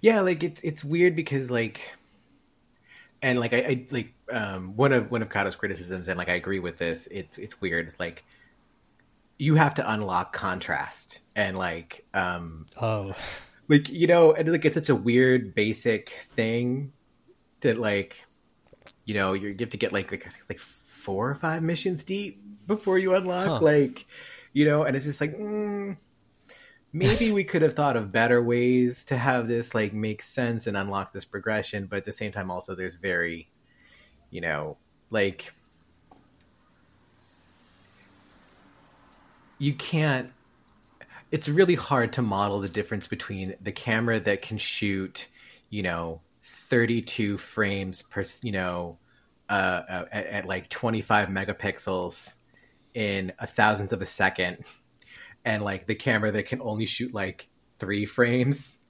Yeah, 0.00 0.20
like 0.20 0.44
it's 0.44 0.62
it's 0.62 0.84
weird 0.84 1.16
because 1.16 1.50
like, 1.50 1.80
and 3.22 3.40
like 3.40 3.52
I, 3.52 3.56
I 3.56 3.86
like 3.90 4.12
um 4.30 4.76
one 4.76 4.92
of 4.92 5.10
one 5.10 5.22
of 5.22 5.30
Kato's 5.30 5.56
criticisms, 5.56 6.08
and 6.08 6.18
like 6.18 6.28
I 6.28 6.34
agree 6.34 6.60
with 6.60 6.76
this. 6.76 7.08
It's 7.10 7.38
it's 7.38 7.60
weird. 7.60 7.86
It's 7.86 7.98
like 7.98 8.24
you 9.38 9.54
have 9.54 9.74
to 9.76 9.90
unlock 9.90 10.32
contrast 10.32 11.20
and 11.34 11.56
like 11.56 12.04
um 12.12 12.66
Oh, 12.80 13.14
like 13.68 13.88
you 13.88 14.06
know 14.06 14.32
and 14.32 14.52
like 14.52 14.64
it's 14.64 14.74
such 14.74 14.88
a 14.90 14.94
weird 14.94 15.54
basic 15.54 16.10
thing 16.30 16.92
that 17.60 17.78
like 17.78 18.24
you 19.04 19.14
know 19.14 19.32
you're, 19.32 19.54
have 19.58 19.70
to 19.70 19.76
get 19.76 19.92
like 19.92 20.10
like 20.10 20.26
I 20.26 20.28
think 20.30 20.40
it's 20.40 20.50
like 20.50 20.58
four 20.60 21.30
or 21.30 21.34
five 21.34 21.62
missions 21.62 22.04
deep 22.04 22.42
before 22.66 22.98
you 22.98 23.14
unlock 23.14 23.46
Huh. 23.46 23.58
like 23.60 24.06
you 24.52 24.64
know 24.64 24.84
and 24.84 24.96
it's 24.96 25.06
just 25.06 25.20
like 25.20 25.36
mm, 25.36 25.96
maybe 26.92 27.32
we 27.32 27.44
could 27.44 27.62
have 27.62 27.74
thought 27.74 27.96
of 27.96 28.12
better 28.12 28.42
ways 28.42 29.04
to 29.06 29.16
have 29.16 29.48
this 29.48 29.74
like 29.74 29.92
make 29.92 30.22
sense 30.22 30.66
and 30.66 30.76
unlock 30.76 31.12
this 31.12 31.24
progression 31.24 31.86
but 31.86 31.96
at 31.96 32.04
the 32.04 32.12
same 32.12 32.32
time 32.32 32.50
also 32.50 32.74
there's 32.74 32.94
very 32.94 33.50
you 34.30 34.40
know 34.40 34.76
like 35.10 35.52
you 39.58 39.74
can't 39.74 40.30
it's 41.30 41.48
really 41.48 41.74
hard 41.74 42.12
to 42.14 42.22
model 42.22 42.60
the 42.60 42.68
difference 42.68 43.06
between 43.06 43.54
the 43.60 43.72
camera 43.72 44.18
that 44.20 44.40
can 44.42 44.56
shoot, 44.56 45.28
you 45.68 45.82
know, 45.82 46.20
32 46.68 47.38
frames 47.38 48.02
per, 48.02 48.24
you 48.42 48.52
know, 48.52 48.98
uh, 49.48 49.82
uh, 49.88 50.04
at, 50.12 50.26
at 50.26 50.46
like 50.46 50.68
25 50.68 51.28
megapixels 51.28 52.36
in 52.94 53.32
a 53.38 53.46
thousandth 53.46 53.92
of 53.92 54.02
a 54.02 54.06
second, 54.06 54.58
and 55.44 55.62
like 55.62 55.86
the 55.86 55.94
camera 55.94 56.30
that 56.32 56.46
can 56.46 56.60
only 56.62 56.86
shoot 56.86 57.14
like 57.14 57.48
three 57.78 58.06
frames 58.06 58.80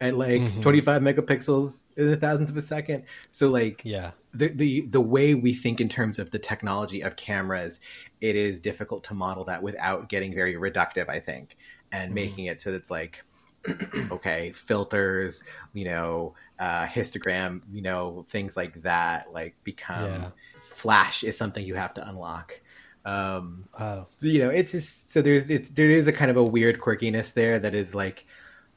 at 0.00 0.16
like 0.16 0.40
Mhm. 0.40 0.62
25 0.62 1.02
megapixels 1.02 1.84
in 1.96 2.10
a 2.10 2.16
thousandth 2.16 2.50
of 2.50 2.56
a 2.56 2.62
second. 2.62 3.04
So 3.30 3.48
like 3.48 3.82
Yeah. 3.84 4.12
the, 4.34 4.48
the 4.48 4.86
the 4.90 5.00
way 5.00 5.34
we 5.34 5.54
think 5.54 5.80
in 5.80 5.88
terms 5.88 6.18
of 6.18 6.30
the 6.30 6.38
technology 6.38 7.02
of 7.02 7.16
cameras, 7.16 7.80
it 8.20 8.34
is 8.36 8.60
difficult 8.60 9.04
to 9.04 9.14
model 9.14 9.44
that 9.44 9.62
without 9.62 10.08
getting 10.08 10.34
very 10.34 10.54
reductive, 10.54 11.08
I 11.08 11.20
think, 11.20 11.56
and 11.92 12.12
Mhm. 12.12 12.14
making 12.14 12.44
it 12.46 12.60
so 12.60 12.70
that 12.70 12.78
it's 12.78 12.90
like, 12.90 13.22
okay, 14.10 14.52
filters, 14.52 15.42
you 15.72 15.84
know, 15.84 16.34
uh, 16.62 16.86
histogram, 16.86 17.60
you 17.72 17.82
know, 17.82 18.24
things 18.30 18.56
like 18.56 18.80
that, 18.82 19.32
like 19.32 19.54
become 19.64 20.04
Yeah. 20.04 20.30
flash 20.60 21.24
is 21.24 21.36
something 21.36 21.66
you 21.66 21.74
have 21.74 21.94
to 21.94 22.08
unlock. 22.08 22.60
Um, 23.04 23.64
Wow. 23.78 24.06
you 24.20 24.38
know, 24.38 24.50
it's 24.50 24.70
just 24.72 25.10
so 25.10 25.22
there's 25.22 25.50
it's 25.50 25.70
there 25.70 25.90
is 25.90 26.06
a 26.06 26.12
kind 26.12 26.30
of 26.30 26.36
a 26.36 26.44
weird 26.44 26.78
quirkiness 26.80 27.32
there 27.32 27.58
that 27.58 27.74
is 27.74 27.94
like 27.94 28.26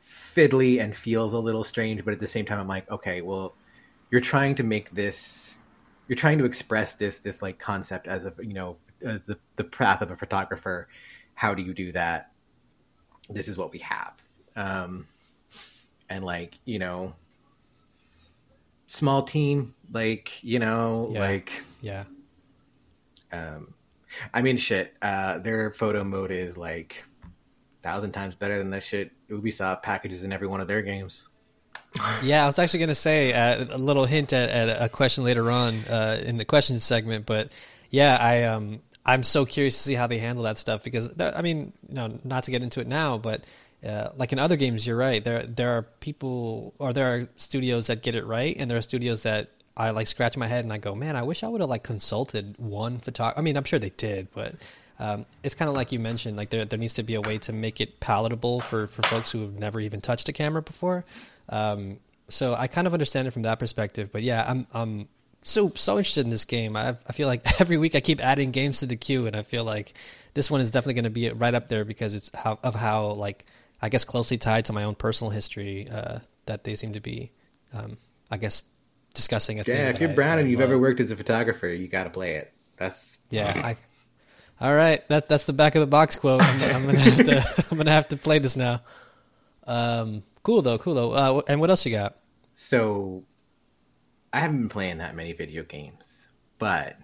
fiddly 0.02 0.82
and 0.82 0.96
feels 0.96 1.34
a 1.34 1.40
little 1.40 1.64
strange, 1.64 2.04
but 2.04 2.14
at 2.14 2.20
the 2.20 2.28
same 2.28 2.46
time, 2.46 2.60
I'm 2.60 2.68
like, 2.68 2.90
okay, 2.90 3.22
well, 3.22 3.56
you're 4.12 4.22
trying 4.22 4.56
to 4.56 4.64
make 4.64 4.90
this, 4.92 5.60
you're 6.08 6.16
trying 6.16 6.40
to 6.40 6.46
express 6.46 6.96
this 6.96 7.20
this 7.20 7.42
like 7.42 7.60
concept 7.60 8.08
as 8.08 8.26
a 8.26 8.34
you 8.42 8.54
know 8.54 8.78
as 9.04 9.28
the 9.28 9.38
the 9.58 9.64
path 9.64 10.02
of 10.02 10.12
a 10.12 10.16
photographer. 10.18 10.88
How 11.36 11.54
do 11.54 11.62
you 11.64 11.74
do 11.74 11.92
that? 11.92 12.32
This 13.30 13.48
is 13.48 13.58
what 13.58 13.72
we 13.72 13.80
have, 13.80 14.14
um, 14.56 15.08
and 16.10 16.24
like 16.24 16.58
you 16.66 16.80
know, 16.80 17.14
small 18.96 19.24
team, 19.24 19.74
like 19.92 20.44
you 20.44 20.60
know, 20.60 21.10
Yeah. 21.12 21.20
like 21.20 21.64
Yeah. 21.82 22.04
um, 23.32 23.74
I 24.34 24.42
mean, 24.42 24.58
shit. 24.58 24.94
Uh, 25.02 25.40
their 25.40 25.72
photo 25.72 26.04
mode 26.04 26.32
is 26.32 26.58
like 26.58 27.04
thousand 27.84 28.14
times 28.14 28.34
better 28.36 28.58
than 28.58 28.70
the 28.72 28.80
shit 28.82 29.12
Ubisoft 29.30 29.84
packages 29.84 30.24
in 30.24 30.32
every 30.32 30.48
one 30.48 30.62
of 30.62 30.68
their 30.68 30.82
games. 30.82 31.26
Yeah, 32.24 32.44
I 32.44 32.48
was 32.48 32.60
actually 32.60 32.80
going 32.80 32.90
to 32.90 32.96
say 32.96 33.32
uh, 33.34 33.66
a 33.72 33.78
little 33.78 34.06
hint 34.06 34.34
at, 34.34 34.50
at 34.50 34.82
a 34.82 34.90
question 34.90 35.24
later 35.24 35.50
on 35.50 35.76
uh, 35.90 36.22
in 36.26 36.36
the 36.38 36.44
questions 36.46 36.84
segment, 36.84 37.26
but 37.26 37.54
yeah, 37.90 38.18
I 38.20 38.44
um 38.44 38.82
I'm 39.06 39.24
so 39.24 39.46
curious 39.46 39.76
to 39.78 39.84
see 39.84 39.94
how 39.94 40.08
they 40.08 40.18
handle 40.18 40.44
that 40.46 40.58
stuff 40.58 40.84
because 40.84 41.10
that, 41.12 41.38
I 41.38 41.42
mean, 41.42 41.72
you 41.88 41.96
know, 41.96 42.20
not 42.24 42.46
to 42.46 42.52
get 42.52 42.64
into 42.64 42.82
it 42.82 42.88
now, 42.88 43.18
but 43.18 43.44
uh, 43.86 44.10
like 44.18 44.34
in 44.34 44.40
other 44.40 44.56
games, 44.56 44.86
you're 44.86 44.98
right. 44.98 45.24
There 45.24 45.44
there 45.44 45.72
are 45.78 45.84
people 45.84 46.74
or 46.80 46.94
there 46.94 47.14
are 47.14 47.28
studios 47.36 47.88
that 47.88 48.02
get 48.02 48.16
it 48.16 48.26
right, 48.26 48.56
and 48.58 48.70
there 48.70 48.78
are 48.78 48.82
studios 48.82 49.24
that 49.24 49.50
I 49.78 49.92
like 49.92 50.08
scratch 50.08 50.38
my 50.38 50.48
head 50.48 50.64
and 50.64 50.74
I 50.74 50.78
go, 50.78 50.96
man, 50.96 51.16
I 51.16 51.24
wish 51.24 51.44
I 51.44 51.48
would 51.48 51.62
have 51.62 51.70
like 51.70 51.84
consulted 51.84 52.56
one 52.58 53.00
photographer. 53.00 53.40
I 53.40 53.42
mean, 53.42 53.58
I'm 53.58 53.64
sure 53.64 53.80
they 53.80 53.92
did, 53.92 54.30
but. 54.34 54.56
Um, 54.98 55.26
it's 55.44 55.56
kind 55.56 55.68
of 55.68 55.76
like 55.76 55.92
you 55.92 56.00
mentioned, 56.00 56.38
like 56.38 56.52
there 56.52 56.64
there 56.64 56.80
needs 56.80 56.94
to 56.94 57.04
be 57.04 57.16
a 57.16 57.22
way 57.22 57.38
to 57.40 57.52
make 57.52 57.82
it 57.82 58.00
palatable 58.00 58.62
for, 58.62 58.88
for 58.88 59.02
folks 59.02 59.30
who 59.30 59.42
have 59.42 59.54
never 59.54 59.82
even 59.82 60.00
touched 60.00 60.30
a 60.30 60.32
camera 60.32 60.62
before. 60.62 61.04
Um, 61.50 62.00
so 62.30 62.56
I 62.56 62.68
kind 62.68 62.88
of 62.88 62.94
understand 62.94 63.28
it 63.28 63.32
from 63.32 63.42
that 63.42 63.60
perspective. 63.60 64.10
But 64.12 64.24
yeah, 64.24 64.46
I'm 64.48 64.68
I'm 64.74 65.08
so 65.42 65.72
so 65.76 65.98
interested 65.98 66.24
in 66.24 66.30
this 66.30 66.46
game. 66.46 66.76
I 66.76 66.96
I 67.08 67.14
feel 67.14 67.28
like 67.28 67.46
every 67.62 67.78
week 67.78 67.96
I 67.96 68.00
keep 68.00 68.24
adding 68.24 68.52
games 68.52 68.80
to 68.80 68.86
the 68.86 68.96
queue, 68.96 69.28
and 69.28 69.36
I 69.36 69.42
feel 69.42 69.64
like 69.64 69.94
this 70.34 70.50
one 70.50 70.62
is 70.62 70.72
definitely 70.72 70.96
going 70.96 71.04
to 71.06 71.10
be 71.10 71.30
right 71.30 71.54
up 71.54 71.68
there 71.68 71.86
because 71.86 72.16
it's 72.16 72.32
how 72.34 72.60
of 72.64 72.76
how 72.76 73.12
like 73.12 73.46
I 73.86 73.90
guess 73.90 74.04
closely 74.04 74.40
tied 74.40 74.66
to 74.66 74.74
my 74.74 74.84
own 74.84 74.96
personal 74.96 75.30
history 75.30 75.88
uh, 75.88 76.18
that 76.48 76.64
they 76.64 76.76
seem 76.76 76.94
to 76.94 77.00
be. 77.00 77.32
Um, 77.72 77.98
I 78.32 78.38
guess 78.38 78.64
discussing 79.14 79.60
a 79.60 79.64
thing. 79.64 79.78
Yeah, 79.78 79.90
if 79.90 80.00
you're 80.02 80.10
I- 80.10 80.16
brown 80.16 80.40
I 80.40 80.42
and 80.42 80.50
you've 80.50 80.60
ever 80.60 80.80
worked 80.80 81.00
as 81.00 81.12
a 81.12 81.16
photographer, 81.16 81.68
you 81.68 81.88
got 81.88 82.06
to 82.06 82.10
play 82.10 82.34
it. 82.38 82.52
That's 82.78 83.20
Yeah, 83.30 83.54
I. 83.64 83.78
All 84.60 84.74
right, 84.74 85.08
that 85.10 85.28
that's 85.28 85.46
the 85.46 85.54
back 85.54 85.76
of 85.76 85.82
the 85.82 85.88
box 85.88 86.16
quote. 86.16 86.42
I'm, 86.42 86.76
I'm 86.76 86.86
gonna 86.88 87.00
have 87.00 87.24
to 87.26 87.66
I'm 87.72 87.78
gonna 87.78 87.92
have 87.92 88.08
to 88.08 88.18
play 88.18 88.40
this 88.40 88.58
now. 88.58 88.82
Um, 89.68 90.24
cool 90.42 90.64
though, 90.64 90.80
cool 90.80 90.96
though. 90.96 91.12
Uh, 91.12 91.42
and 91.48 91.62
what 91.62 91.70
else 91.70 91.86
you 91.86 91.92
got? 91.92 92.18
so. 92.54 93.24
I 94.34 94.40
haven't 94.40 94.58
been 94.62 94.70
playing 94.70 94.98
that 94.98 95.16
many 95.16 95.32
video 95.32 95.64
games, 95.64 96.28
but 96.58 96.98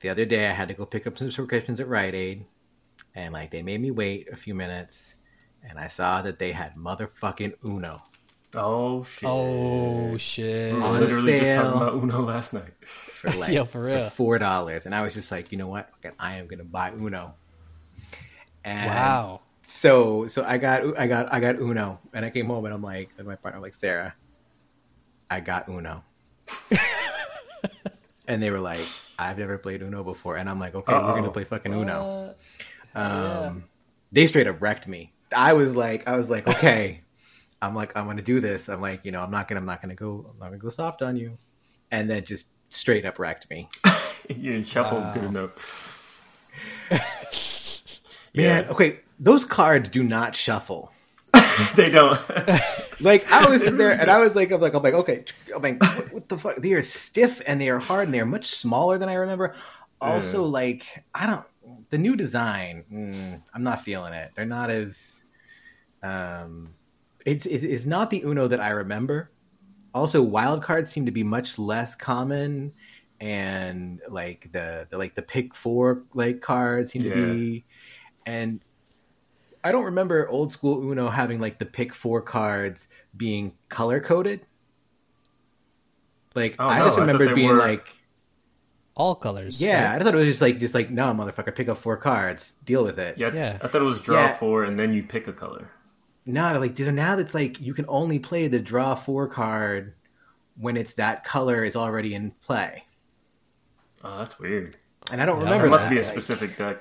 the 0.00 0.08
other 0.10 0.24
day 0.24 0.46
I 0.48 0.52
had 0.52 0.68
to 0.68 0.74
go 0.74 0.86
pick 0.86 1.06
up 1.08 1.18
some 1.18 1.30
subscriptions 1.30 1.78
at 1.80 1.88
Rite 1.88 2.14
Aid, 2.14 2.46
and 3.16 3.32
like 3.34 3.50
they 3.50 3.62
made 3.62 3.80
me 3.82 3.90
wait 3.90 4.28
a 4.32 4.36
few 4.36 4.54
minutes, 4.54 5.13
and 5.68 5.78
I 5.78 5.88
saw 5.88 6.22
that 6.22 6.38
they 6.38 6.52
had 6.52 6.76
motherfucking 6.76 7.54
Uno. 7.64 8.02
Oh 8.56 9.02
shit! 9.02 9.28
Oh 9.28 10.16
shit! 10.16 10.72
We 10.74 10.78
were 10.78 10.84
On 10.86 11.00
literally 11.00 11.40
just 11.40 11.60
talking 11.60 11.80
about 11.82 11.94
Uno 11.94 12.20
last 12.22 12.52
night. 12.52 12.70
for 12.86 13.30
like 13.32 13.50
Yeah, 13.52 13.64
for 13.64 13.82
real. 13.82 14.08
four 14.10 14.38
dollars, 14.38 14.86
and 14.86 14.94
I 14.94 15.02
was 15.02 15.12
just 15.14 15.32
like, 15.32 15.50
you 15.50 15.58
know 15.58 15.66
what? 15.66 15.90
Okay, 15.98 16.14
I 16.20 16.36
am 16.36 16.46
gonna 16.46 16.62
buy 16.64 16.92
Uno. 16.92 17.34
And 18.64 18.90
Wow. 18.90 19.40
So 19.62 20.26
so 20.28 20.44
I 20.44 20.58
got 20.58 20.96
I 20.98 21.06
got 21.08 21.32
I 21.32 21.40
got 21.40 21.56
Uno, 21.58 21.98
and 22.12 22.24
I 22.24 22.30
came 22.30 22.46
home 22.46 22.64
and 22.66 22.72
I'm 22.74 22.82
like, 22.82 23.10
and 23.18 23.26
my 23.26 23.34
partner 23.34 23.60
like 23.60 23.74
Sarah, 23.74 24.14
I 25.30 25.40
got 25.40 25.68
Uno, 25.68 26.04
and 28.28 28.42
they 28.42 28.50
were 28.50 28.60
like, 28.60 28.84
I've 29.18 29.38
never 29.38 29.56
played 29.58 29.80
Uno 29.82 30.04
before, 30.04 30.36
and 30.36 30.48
I'm 30.50 30.60
like, 30.60 30.74
okay, 30.74 30.92
we're 30.92 31.14
gonna 31.16 31.30
play 31.30 31.44
fucking 31.44 31.72
Uno. 31.72 32.34
Uh, 32.94 33.48
Um, 33.48 33.64
they 34.12 34.26
straight 34.26 34.46
up 34.46 34.60
wrecked 34.60 34.86
me. 34.86 35.13
I 35.36 35.52
was 35.52 35.76
like, 35.76 36.08
I 36.08 36.16
was 36.16 36.30
like, 36.30 36.46
okay, 36.48 37.00
I'm 37.62 37.74
like, 37.74 37.96
I'm 37.96 38.06
gonna 38.06 38.22
do 38.22 38.40
this. 38.40 38.68
I'm 38.68 38.80
like, 38.80 39.04
you 39.04 39.12
know, 39.12 39.20
I'm 39.20 39.30
not 39.30 39.48
gonna, 39.48 39.60
I'm 39.60 39.66
not 39.66 39.80
gonna 39.82 39.94
go, 39.94 40.26
I'm 40.30 40.38
not 40.38 40.46
gonna 40.46 40.58
go 40.58 40.68
soft 40.68 41.02
on 41.02 41.16
you, 41.16 41.38
and 41.90 42.08
then 42.08 42.24
just 42.24 42.46
straight 42.70 43.04
up 43.04 43.18
wrecked 43.18 43.48
me. 43.50 43.68
you 44.28 44.52
didn't 44.52 44.68
shuffle 44.68 44.98
Wow. 45.00 45.12
good 45.12 45.24
enough. 45.24 45.80
Man, 48.34 48.64
Yeah, 48.64 48.70
okay, 48.70 49.00
those 49.20 49.44
cards 49.44 49.88
do 49.88 50.02
not 50.02 50.34
shuffle. 50.34 50.92
they 51.76 51.88
don't. 51.90 52.18
Like 53.00 53.30
I 53.30 53.46
was 53.48 53.60
sitting 53.62 53.76
there 53.76 53.90
and 53.92 54.10
I 54.10 54.18
was 54.18 54.34
like, 54.36 54.50
I'm 54.50 54.60
like, 54.60 54.74
I'm 54.74 54.82
like, 54.82 54.94
okay, 54.94 55.24
I'm 55.54 55.62
like, 55.62 55.82
what, 55.82 56.12
what 56.12 56.28
the 56.28 56.38
fuck? 56.38 56.56
They 56.56 56.72
are 56.72 56.82
stiff 56.82 57.40
and 57.46 57.60
they 57.60 57.68
are 57.70 57.78
hard 57.78 58.06
and 58.08 58.14
they 58.14 58.20
are 58.20 58.26
much 58.26 58.46
smaller 58.46 58.98
than 58.98 59.08
I 59.08 59.14
remember. 59.14 59.54
Also, 60.00 60.44
like, 60.44 60.84
I 61.14 61.26
don't. 61.26 61.44
The 61.90 61.98
new 61.98 62.14
design, 62.14 62.84
mm, 62.92 63.42
I'm 63.54 63.62
not 63.62 63.82
feeling 63.82 64.12
it. 64.12 64.32
They're 64.36 64.44
not 64.46 64.70
as. 64.70 65.23
Um, 66.04 66.74
it's, 67.24 67.46
it's 67.46 67.64
it's 67.64 67.86
not 67.86 68.10
the 68.10 68.22
Uno 68.22 68.46
that 68.48 68.60
I 68.60 68.70
remember. 68.70 69.30
Also, 69.94 70.20
wild 70.22 70.62
cards 70.62 70.90
seem 70.90 71.06
to 71.06 71.12
be 71.12 71.22
much 71.22 71.58
less 71.58 71.94
common, 71.94 72.72
and 73.20 74.00
like 74.08 74.50
the, 74.52 74.86
the 74.90 74.98
like 74.98 75.14
the 75.14 75.22
pick 75.22 75.54
four 75.54 76.02
like 76.14 76.40
cards 76.40 76.92
seem 76.92 77.02
Yeah. 77.02 77.14
to 77.14 77.32
be, 77.34 77.64
and 78.26 78.60
I 79.62 79.72
don't 79.72 79.84
remember 79.84 80.28
old 80.28 80.52
school 80.52 80.82
Uno 80.82 81.08
having 81.08 81.40
like 81.40 81.58
the 81.58 81.64
pick 81.64 81.94
four 81.94 82.20
cards 82.20 82.88
being 83.16 83.52
color 83.70 84.00
coded. 84.00 84.46
Like 86.34 86.56
Oh, 86.58 86.66
I 86.66 86.78
no, 86.78 86.84
just 86.86 86.96
I 86.98 87.00
thought 87.00 87.00
remember 87.02 87.26
they 87.28 87.34
being 87.34 87.48
were- 87.50 87.54
like, 87.56 87.86
all 88.96 89.14
colors. 89.14 89.62
yeah, 89.62 89.92
right? 89.92 90.00
I 90.00 90.04
thought 90.04 90.14
it 90.14 90.18
was 90.18 90.26
just 90.26 90.40
like 90.42 90.58
just 90.60 90.74
like 90.74 90.90
no, 90.90 91.04
motherfucker, 91.14 91.54
pick 91.54 91.68
up 91.68 91.78
four 91.78 91.96
cards, 91.96 92.54
deal 92.64 92.84
with 92.84 92.98
it. 92.98 93.16
yeah, 93.18 93.32
Yeah. 93.32 93.58
I 93.62 93.68
thought 93.68 93.80
it 93.82 93.84
was 93.84 94.00
draw 94.00 94.16
Yeah. 94.26 94.36
four, 94.36 94.64
and 94.64 94.78
then 94.78 94.92
you 94.92 95.02
pick 95.04 95.26
a 95.28 95.32
color. 95.32 95.70
No, 96.26 96.58
like 96.58 96.76
so 96.76 96.90
now 96.90 97.18
it's 97.18 97.34
like 97.34 97.60
you 97.60 97.74
can 97.74 97.84
only 97.88 98.18
play 98.18 98.48
the 98.48 98.58
draw 98.58 98.94
four 98.94 99.28
card 99.28 99.94
when 100.56 100.76
it's 100.76 100.94
that 100.94 101.24
color 101.24 101.64
is 101.64 101.76
already 101.76 102.14
in 102.14 102.30
play, 102.42 102.84
Oh, 104.02 104.18
that's 104.18 104.38
weird. 104.38 104.76
and 105.12 105.20
I 105.20 105.26
don't 105.26 105.38
Yeah, 105.38 105.44
remember. 105.44 105.62
There 105.62 105.70
must 105.70 105.84
that. 105.84 105.90
be 105.90 105.98
a 105.98 106.02
Like, 106.02 106.10
specific 106.12 106.56
deck. 106.56 106.78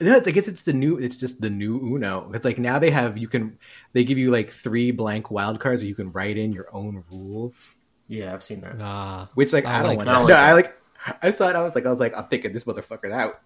No, 0.00 0.16
it's, 0.16 0.26
I 0.26 0.30
guess 0.32 0.48
it's 0.48 0.64
the 0.64 0.72
new. 0.72 0.96
It's 0.98 1.16
just 1.16 1.40
the 1.40 1.50
new 1.50 1.76
Uno. 1.78 2.30
It's 2.34 2.44
like 2.44 2.58
now 2.58 2.78
they 2.78 2.90
have 2.90 3.16
you 3.18 3.28
can 3.28 3.58
they 3.92 4.02
give 4.04 4.18
you 4.18 4.30
like 4.30 4.50
three 4.50 4.90
blank 4.90 5.30
wild 5.30 5.60
cards, 5.60 5.82
or 5.82 5.86
you 5.86 5.94
can 5.94 6.10
write 6.12 6.36
in 6.36 6.52
your 6.52 6.66
own 6.72 7.04
rules. 7.12 7.76
Yeah, 8.08 8.32
I've 8.34 8.42
seen 8.42 8.60
that. 8.62 8.76
Nah. 8.78 9.26
Which 9.34 9.52
like 9.52 9.66
I 9.66 9.74
I, 9.74 9.78
don't 9.78 9.86
like 9.88 9.96
want. 9.98 10.06
that. 10.08 10.20
that. 10.26 10.28
No, 10.28 10.34
I 10.36 10.52
like. 10.54 10.74
I 11.22 11.30
thought 11.30 11.54
I 11.54 11.62
was 11.62 11.74
like 11.74 11.86
I 11.86 11.90
was 11.90 12.00
like 12.00 12.16
I'm 12.16 12.24
picking 12.24 12.52
this 12.52 12.64
motherfucker 12.64 13.12
out. 13.12 13.40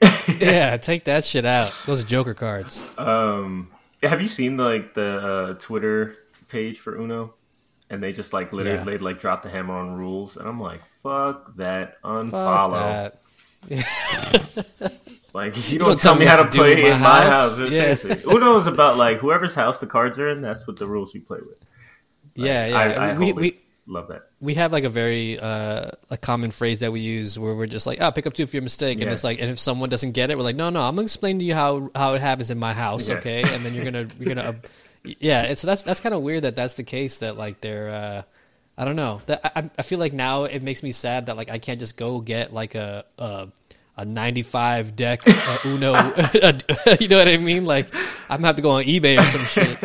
yeah, 0.40 0.76
take 0.76 1.04
that 1.04 1.24
shit 1.24 1.44
out. 1.46 1.70
Those 1.86 2.02
are 2.04 2.06
Joker 2.06 2.34
cards. 2.34 2.84
Um, 2.98 3.70
have 4.02 4.20
you 4.22 4.28
seen 4.28 4.56
like 4.56 4.94
the 4.94 5.18
uh, 5.18 5.54
Twitter 5.54 6.16
page 6.48 6.78
for 6.78 6.96
Uno? 6.96 7.34
And 7.90 8.02
they 8.02 8.12
just 8.12 8.32
like 8.34 8.52
literally 8.52 8.92
Yeah. 8.94 8.98
like 9.00 9.18
drop 9.18 9.42
the 9.42 9.48
hammer 9.48 9.74
on 9.74 9.94
rules, 9.96 10.36
and 10.36 10.46
I'm 10.46 10.60
like, 10.60 10.82
fuck 11.02 11.56
that, 11.56 11.94
Fuck 12.02 12.10
unfollow. 12.26 13.12
that. 13.70 14.92
Like 15.34 15.70
you, 15.70 15.78
don't 15.78 15.88
don't, 15.88 15.98
tell 16.00 16.14
me 16.14 16.24
how 16.24 16.42
to 16.42 16.50
to 16.50 16.58
play 16.58 16.72
in 16.86 16.90
my 16.90 16.94
in 16.96 17.00
my 17.02 17.08
house. 17.26 17.60
house. 17.60 17.70
Yeah. 17.70 17.94
Seriously, 17.94 18.32
Uno 18.32 18.56
is 18.56 18.66
about 18.66 18.96
like 18.96 19.18
whoever's 19.18 19.54
house 19.54 19.78
the 19.78 19.86
cards 19.86 20.18
are 20.18 20.30
in. 20.30 20.40
That's 20.40 20.66
what 20.66 20.76
the 20.78 20.86
rules 20.86 21.14
you 21.14 21.20
play 21.20 21.38
with. 21.46 21.58
Yeah, 22.34 22.66
yeah. 22.66 22.76
I, 22.78 23.10
I 23.10 23.18
we, 23.18 23.32
we 23.34 23.60
love 23.88 24.08
that. 24.08 24.28
we 24.40 24.54
have 24.54 24.70
like 24.72 24.84
a 24.84 24.88
very 24.88 25.38
uh, 25.38 25.90
a 26.10 26.16
common 26.16 26.50
phrase 26.50 26.80
that 26.80 26.92
we 26.92 27.00
use 27.00 27.38
where 27.38 27.54
we're 27.54 27.66
just 27.66 27.86
like, 27.86 28.00
"Oh, 28.00 28.12
pick 28.12 28.26
up 28.26 28.34
two 28.34 28.46
for 28.46 28.54
your 28.56 28.62
mistake," 28.62 28.98
and 28.98 29.06
Yeah. 29.08 29.12
it's 29.12 29.24
like, 29.24 29.40
and 29.40 29.50
if 29.50 29.58
someone 29.58 29.88
doesn't 29.88 30.12
get 30.12 30.30
it, 30.30 30.36
we're 30.36 30.44
like, 30.44 30.56
"No, 30.56 30.70
no, 30.70 30.80
I'm 30.80 30.94
gonna 30.94 31.02
explain 31.04 31.38
to 31.40 31.44
you 31.44 31.54
how 31.54 31.90
how 31.94 32.14
it 32.14 32.20
happens 32.20 32.50
in 32.50 32.58
my 32.58 32.72
house, 32.74 33.08
Yeah. 33.08 33.16
okay?" 33.16 33.42
And 33.42 33.64
then 33.64 33.74
you're 33.74 33.84
gonna 33.84 34.06
you're 34.20 34.34
gonna, 34.34 34.48
uh, 35.04 35.08
yeah. 35.18 35.54
So 35.54 35.66
that's 35.66 35.82
that's 35.82 36.00
kind 36.00 36.14
of 36.14 36.22
weird 36.22 36.42
that 36.44 36.54
that's 36.54 36.74
the 36.74 36.84
case. 36.84 37.20
That 37.20 37.36
like 37.36 37.60
they're, 37.60 37.88
uh, 37.88 38.22
I 38.76 38.84
don't 38.84 38.96
know. 38.96 39.22
That 39.26 39.40
I, 39.56 39.70
I 39.78 39.82
feel 39.82 39.98
like 39.98 40.12
now 40.12 40.44
it 40.44 40.62
makes 40.62 40.82
me 40.82 40.92
sad 40.92 41.26
that 41.26 41.36
like 41.36 41.50
I 41.50 41.58
can't 41.58 41.78
just 41.80 41.96
go 41.96 42.20
get 42.20 42.52
like 42.52 42.74
a 42.74 43.04
a, 43.18 43.48
a 43.96 44.04
95 44.04 44.94
deck 44.96 45.22
uh, 45.26 45.58
Uno. 45.64 45.94
you 47.00 47.08
know 47.08 47.18
what 47.18 47.28
I 47.28 47.38
mean? 47.38 47.64
Like 47.64 47.92
I'm 48.28 48.38
gonna 48.38 48.46
have 48.48 48.56
to 48.56 48.62
go 48.62 48.70
on 48.72 48.84
eBay 48.84 49.18
or 49.18 49.22
some 49.22 49.40
shit. 49.42 49.78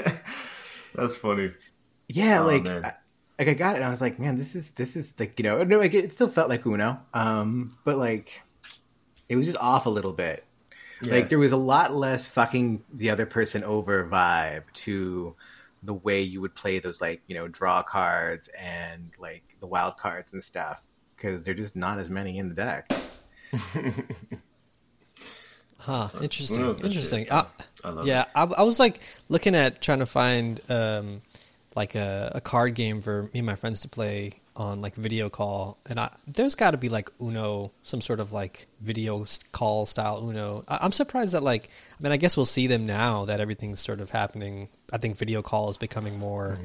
That's 0.93 1.15
funny. 1.15 1.51
Yeah, 2.09 2.41
Oh, 2.41 2.45
like. 2.47 2.67
I, 2.67 2.93
like 3.39 3.47
I 3.47 3.53
got 3.53 3.75
it 3.75 3.77
and 3.77 3.85
I 3.85 3.89
was 3.89 4.01
like, 4.01 4.19
man, 4.19 4.37
this 4.37 4.55
is 4.55 4.71
this 4.71 4.95
is 4.95 5.13
like 5.19 5.37
you 5.39 5.43
know, 5.43 5.63
no, 5.63 5.79
like 5.79 5.93
it 5.93 6.11
still 6.11 6.27
felt 6.27 6.49
like 6.49 6.65
Uno, 6.65 6.99
um, 7.13 7.77
but 7.83 7.97
like 7.97 8.41
it 9.29 9.35
was 9.35 9.45
just 9.45 9.57
off 9.57 9.85
a 9.85 9.89
little 9.89 10.13
bit. 10.13 10.45
Yeah. 11.01 11.15
Like 11.15 11.29
there 11.29 11.39
was 11.39 11.51
a 11.51 11.57
lot 11.57 11.95
less 11.95 12.25
fucking 12.25 12.83
the 12.93 13.09
other 13.09 13.25
person 13.25 13.63
over 13.63 14.07
vibe 14.07 14.63
to 14.73 15.35
the 15.81 15.93
way 15.93 16.21
you 16.21 16.39
would 16.39 16.55
play 16.55 16.79
those 16.79 17.01
like 17.01 17.21
you 17.27 17.35
know 17.35 17.47
draw 17.47 17.83
cards 17.83 18.49
and 18.57 19.11
like 19.19 19.43
the 19.59 19.67
wild 19.67 19.97
cards 19.97 20.33
and 20.33 20.41
stuff 20.41 20.81
because 21.15 21.43
they're 21.43 21.53
just 21.53 21.75
not 21.75 21.99
as 21.99 22.09
many 22.09 22.37
in 22.37 22.49
the 22.49 22.55
deck. 22.55 22.91
Huh? 25.83 26.07
Interesting. 26.21 26.65
Interesting. 26.69 27.23
shit, 27.25 27.31
Uh, 27.33 27.43
I 27.83 27.89
love 27.89 28.07
yeah, 28.07 28.23
I, 28.33 28.43
I 28.43 28.63
was 28.63 28.79
like 28.79 29.01
looking 29.27 29.53
at 29.53 29.81
trying 29.81 29.99
to 29.99 30.05
find 30.05 30.61
um, 30.69 31.21
like 31.75 31.95
a, 31.95 32.31
a 32.35 32.41
card 32.41 32.75
game 32.75 33.01
for 33.01 33.23
me 33.33 33.39
and 33.39 33.45
my 33.45 33.55
friends 33.55 33.81
to 33.81 33.89
play 33.89 34.33
on 34.55 34.81
like 34.81 34.95
video 34.95 35.29
call, 35.29 35.79
and 35.87 35.99
I, 35.99 36.15
there's 36.27 36.55
got 36.55 36.71
to 36.71 36.77
be 36.77 36.89
like 36.89 37.09
Uno, 37.19 37.71
some 37.81 38.01
sort 38.01 38.19
of 38.19 38.31
like 38.31 38.67
video 38.81 39.25
call 39.51 39.85
style 39.85 40.27
Uno. 40.27 40.63
I, 40.67 40.79
I'm 40.81 40.91
surprised 40.91 41.33
that 41.33 41.43
like, 41.43 41.69
I 41.99 42.03
mean, 42.03 42.11
I 42.11 42.17
guess 42.17 42.37
we'll 42.37 42.45
see 42.45 42.67
them 42.67 42.85
now 42.85 43.25
that 43.25 43.39
everything's 43.39 43.79
sort 43.79 43.99
of 43.99 44.11
happening. 44.11 44.69
I 44.91 44.97
think 44.97 45.17
video 45.17 45.41
call 45.41 45.69
is 45.69 45.77
becoming 45.77 46.19
more. 46.19 46.57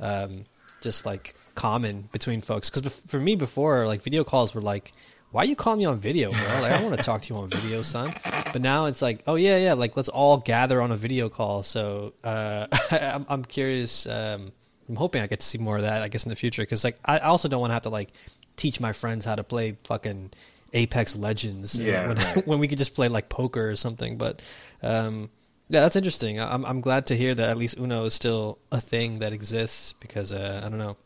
Um, 0.00 0.44
just 0.80 1.04
like 1.04 1.34
common 1.54 2.08
between 2.12 2.40
folks 2.40 2.70
because 2.70 2.94
for 3.06 3.18
me 3.18 3.34
before 3.34 3.84
like 3.86 4.00
video 4.00 4.22
calls 4.22 4.54
were 4.54 4.60
like 4.60 4.92
why 5.30 5.42
are 5.42 5.46
you 5.46 5.56
calling 5.56 5.78
me 5.78 5.84
on 5.84 5.96
video 5.96 6.28
bro 6.30 6.38
like 6.60 6.72
i 6.72 6.76
don't 6.78 6.84
want 6.84 6.96
to 6.96 7.02
talk 7.02 7.22
to 7.22 7.32
you 7.34 7.40
on 7.40 7.48
video 7.48 7.82
son 7.82 8.12
but 8.52 8.60
now 8.62 8.86
it's 8.86 9.02
like 9.02 9.22
oh 9.26 9.34
yeah 9.34 9.56
yeah 9.58 9.72
like 9.74 9.96
let's 9.96 10.08
all 10.08 10.38
gather 10.38 10.80
on 10.80 10.90
a 10.90 10.96
video 10.96 11.28
call 11.28 11.62
so 11.62 12.12
uh 12.24 12.66
I'm, 12.90 13.26
I'm 13.28 13.44
curious 13.44 14.06
um 14.06 14.52
i'm 14.88 14.96
hoping 14.96 15.22
i 15.22 15.26
get 15.26 15.40
to 15.40 15.46
see 15.46 15.58
more 15.58 15.76
of 15.76 15.82
that 15.82 16.02
i 16.02 16.08
guess 16.08 16.24
in 16.24 16.30
the 16.30 16.36
future 16.36 16.62
because 16.62 16.82
like 16.84 16.96
i 17.04 17.18
also 17.18 17.48
don't 17.48 17.60
want 17.60 17.70
to 17.70 17.74
have 17.74 17.82
to 17.82 17.90
like 17.90 18.10
teach 18.56 18.80
my 18.80 18.92
friends 18.92 19.24
how 19.24 19.34
to 19.34 19.44
play 19.44 19.76
fucking 19.84 20.32
apex 20.72 21.16
legends 21.16 21.78
Yeah, 21.78 22.08
when, 22.08 22.16
right. 22.16 22.46
when 22.46 22.58
we 22.58 22.68
could 22.68 22.78
just 22.78 22.94
play 22.94 23.08
like 23.08 23.28
poker 23.28 23.70
or 23.70 23.76
something 23.76 24.16
but 24.18 24.42
um 24.82 25.30
yeah, 25.70 25.80
that's 25.80 25.96
interesting. 25.96 26.40
I'm 26.40 26.64
I'm 26.64 26.80
glad 26.80 27.08
to 27.08 27.14
hear 27.14 27.34
that 27.34 27.50
at 27.50 27.58
least 27.58 27.76
Uno 27.76 28.06
is 28.06 28.14
still 28.14 28.58
a 28.72 28.80
thing 28.80 29.18
that 29.18 29.34
exists 29.34 29.92
because 29.92 30.32
uh, 30.32 30.62
I 30.64 30.68
don't 30.70 30.78
know, 30.78 30.96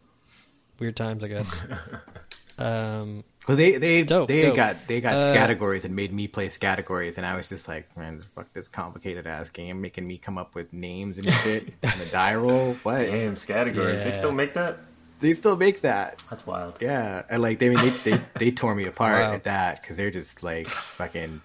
weird 0.79 0.95
times 0.95 1.25
I 1.25 1.27
guess. 1.27 1.65
um, 2.59 3.25
Well, 3.49 3.57
they 3.57 3.77
they 3.77 4.03
Dope, 4.03 4.29
they 4.29 4.43
dope. 4.43 4.57
got 4.57 4.87
they 4.87 5.01
got 5.01 5.15
Uh, 5.15 5.35
categories 5.35 5.85
and 5.85 5.97
made 5.97 6.13
me 6.13 6.29
play 6.29 6.49
categories, 6.49 7.19
and 7.19 7.27
I 7.27 7.35
was 7.37 7.49
just 7.49 7.67
like, 7.67 7.95
man, 7.97 8.23
fuck 8.37 8.53
this 8.53 8.69
complicated 8.69 9.27
ass 9.27 9.51
game, 9.51 9.81
making 9.81 10.07
me 10.07 10.17
come 10.19 10.39
up 10.39 10.55
with 10.55 10.73
names 10.73 11.19
and 11.19 11.33
shit 11.33 11.75
on 11.85 11.99
the 11.99 12.07
die 12.13 12.37
roll. 12.37 12.75
What? 12.85 13.01
Damn, 13.01 13.35
categories. 13.37 13.99
They 14.05 14.13
still 14.13 14.31
make 14.33 14.55
that? 14.55 14.79
They 15.19 15.33
still 15.35 15.57
make 15.57 15.81
that. 15.83 16.23
That's 16.31 16.47
wild. 16.47 16.79
Yeah, 16.81 17.23
and 17.29 17.43
like 17.43 17.59
they 17.59 17.69
mean 17.69 17.79
they 17.79 17.91
they, 18.11 18.21
they 18.39 18.51
tore 18.53 18.75
me 18.77 18.87
apart 18.87 19.21
Wow. 19.21 19.33
at 19.35 19.45
that 19.45 19.81
because 19.83 19.97
they're 19.97 20.11
just 20.13 20.43
like 20.45 20.69
fucking 20.69 21.41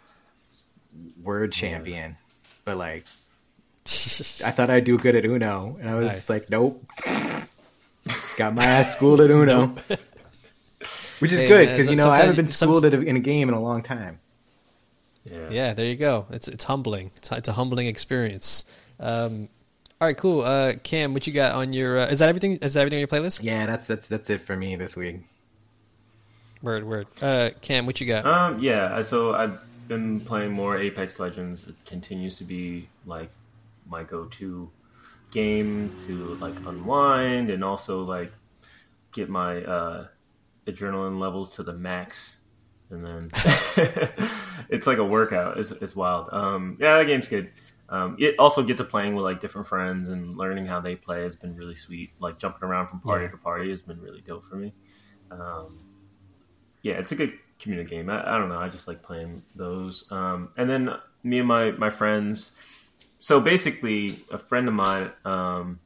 word 1.23 1.51
champion, 1.51 2.17
but 2.63 2.77
like 2.77 3.05
I 3.87 4.51
thought 4.51 4.69
I'd 4.69 4.83
do 4.83 4.97
good 4.97 5.15
at 5.15 5.25
Uno, 5.25 5.77
and 5.79 5.89
I 5.89 5.95
was 5.95 6.09
just 6.11 6.29
Nice. 6.29 6.41
like, 6.41 6.49
nope. 6.51 6.83
Got 8.37 8.53
my 8.55 8.63
ass 8.63 8.95
schooled 8.95 9.19
at 9.21 9.29
Uno, 9.31 9.73
which 11.19 11.31
is 11.33 11.39
Hey, 11.39 11.47
good 11.47 11.69
because 11.69 11.89
you 11.89 11.95
know 11.95 12.09
I 12.09 12.17
haven't 12.17 12.35
been 12.35 12.47
schooled 12.47 12.85
at 12.85 12.93
a, 12.93 13.01
in 13.01 13.15
a 13.15 13.19
game 13.19 13.49
in 13.49 13.55
a 13.55 13.61
long 13.61 13.81
time. 13.81 14.19
Yeah. 15.25 15.49
yeah, 15.49 15.73
there 15.73 15.85
you 15.85 15.95
go. 15.95 16.25
It's 16.29 16.47
it's 16.47 16.63
humbling. 16.63 17.11
It's 17.17 17.31
it's 17.31 17.49
a 17.49 17.53
humbling 17.53 17.87
experience. 17.87 18.65
Um, 18.99 19.49
all 19.99 20.07
right, 20.07 20.17
cool. 20.17 20.41
Uh, 20.41 20.73
Cam, 20.83 21.13
what 21.13 21.27
you 21.27 21.33
got 21.33 21.55
on 21.55 21.73
your? 21.73 21.99
Uh, 21.99 22.05
is 22.07 22.19
that 22.19 22.29
everything? 22.29 22.57
Is 22.57 22.75
that 22.75 22.81
everything 22.81 22.97
on 22.97 23.01
your 23.01 23.07
playlist? 23.07 23.41
Yeah, 23.43 23.65
that's 23.65 23.87
that's 23.87 24.07
that's 24.07 24.29
it 24.29 24.41
for 24.41 24.55
me 24.55 24.75
this 24.75 24.95
week. 24.95 25.21
Word, 26.61 26.85
word. 26.85 27.07
Uh, 27.21 27.51
Cam, 27.61 27.85
what 27.85 27.99
you 27.99 28.07
got? 28.07 28.25
Um, 28.25 28.59
yeah, 28.59 29.01
so 29.01 29.33
I've 29.33 29.59
been 29.87 30.19
playing 30.19 30.51
more 30.51 30.77
Apex 30.77 31.19
Legends. 31.19 31.67
It 31.67 31.75
continues 31.85 32.37
to 32.39 32.43
be 32.43 32.87
like 33.05 33.29
my 33.89 34.03
go-to 34.03 34.69
game 35.31 35.95
to 36.05 36.35
like 36.35 36.55
unwind 36.65 37.49
and 37.49 37.63
also 37.63 38.03
like 38.03 38.31
get 39.11 39.29
my 39.29 39.63
uh, 39.63 40.07
adrenaline 40.67 41.19
levels 41.19 41.55
to 41.55 41.63
the 41.63 41.73
max. 41.73 42.41
And 42.89 43.03
then 43.05 43.31
it's 44.69 44.87
like 44.87 44.97
a 44.97 45.03
workout. 45.03 45.57
It's, 45.57 45.71
it's 45.71 45.95
wild. 45.95 46.29
Um, 46.31 46.77
yeah, 46.79 46.97
that 46.97 47.05
game's 47.05 47.27
good. 47.27 47.51
Um, 47.89 48.15
it 48.19 48.35
also 48.37 48.63
get 48.63 48.77
to 48.77 48.83
playing 48.83 49.15
with 49.15 49.23
like 49.23 49.39
different 49.41 49.67
friends 49.67 50.09
and 50.09 50.35
learning 50.35 50.65
how 50.65 50.79
they 50.81 50.95
play 50.95 51.23
has 51.23 51.35
been 51.35 51.55
really 51.55 51.75
sweet. 51.75 52.11
Like 52.19 52.37
jumping 52.37 52.67
around 52.67 52.87
from 52.87 52.99
party 53.01 53.25
Yeah. 53.25 53.31
to 53.31 53.37
party 53.37 53.69
has 53.71 53.81
been 53.81 53.99
really 54.01 54.21
dope 54.21 54.45
for 54.45 54.55
me. 54.55 54.73
Um, 55.31 55.79
yeah, 56.81 56.93
it's 56.93 57.11
a 57.11 57.15
good 57.15 57.33
community 57.59 57.89
game. 57.89 58.09
I, 58.09 58.35
I 58.35 58.37
don't 58.37 58.49
know. 58.49 58.59
I 58.59 58.69
just 58.69 58.87
like 58.87 59.01
playing 59.03 59.43
those. 59.55 60.09
Um, 60.11 60.49
and 60.57 60.69
then 60.69 60.89
me 61.23 61.39
and 61.39 61.47
my 61.47 61.71
my 61.71 61.89
friends. 61.89 62.53
So 63.19 63.41
basically, 63.41 64.19
a 64.31 64.37
friend 64.37 64.67
of 64.67 64.73
mine, 64.73 65.11
um, 65.25 65.79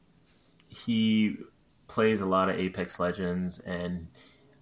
he 0.67 1.37
plays 1.87 2.21
a 2.21 2.25
lot 2.25 2.49
of 2.49 2.59
Apex 2.59 2.99
Legends, 2.99 3.59
and 3.59 4.07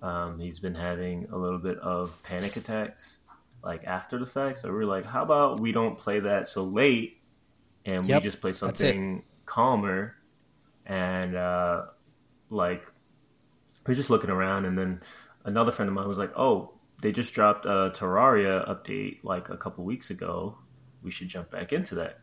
um, 0.01 0.39
he's 0.39 0.59
been 0.59 0.75
having 0.75 1.27
a 1.31 1.38
little 1.38 1.59
bit 1.59 1.77
of 1.79 2.21
panic 2.23 2.55
attacks, 2.55 3.19
like 3.63 3.83
after 3.85 4.17
the 4.17 4.25
fact. 4.25 4.59
So 4.59 4.71
we 4.71 4.79
are 4.79 4.85
like, 4.85 5.05
how 5.05 5.23
about 5.23 5.59
we 5.59 5.71
don't 5.71 5.97
play 5.97 6.19
that 6.21 6.47
so 6.47 6.63
late, 6.63 7.21
and 7.85 8.05
Yep, 8.05 8.21
we 8.21 8.23
just 8.23 8.41
play 8.41 8.53
something 8.53 9.23
calmer, 9.45 10.15
and 10.85 11.35
uh, 11.35 11.85
like 12.49 12.85
we're 13.85 13.93
just 13.93 14.09
looking 14.09 14.29
around, 14.29 14.65
and 14.65 14.77
then 14.77 15.01
another 15.43 15.71
friend 15.71 15.89
of 15.89 15.95
mine 15.95 16.07
was 16.07 16.17
like, 16.17 16.31
"Oh, 16.38 16.73
they 17.01 17.12
just 17.12 17.33
dropped 17.33 17.65
a 17.65 17.91
Terraria 17.93 18.67
update 18.69 19.23
like 19.23 19.49
a 19.49 19.57
couple 19.57 19.83
weeks 19.83 20.09
ago. 20.12 20.57
We 21.03 21.12
should 21.12 21.27
jump 21.27 21.51
back 21.51 21.73
into 21.73 21.95
that." 21.95 22.19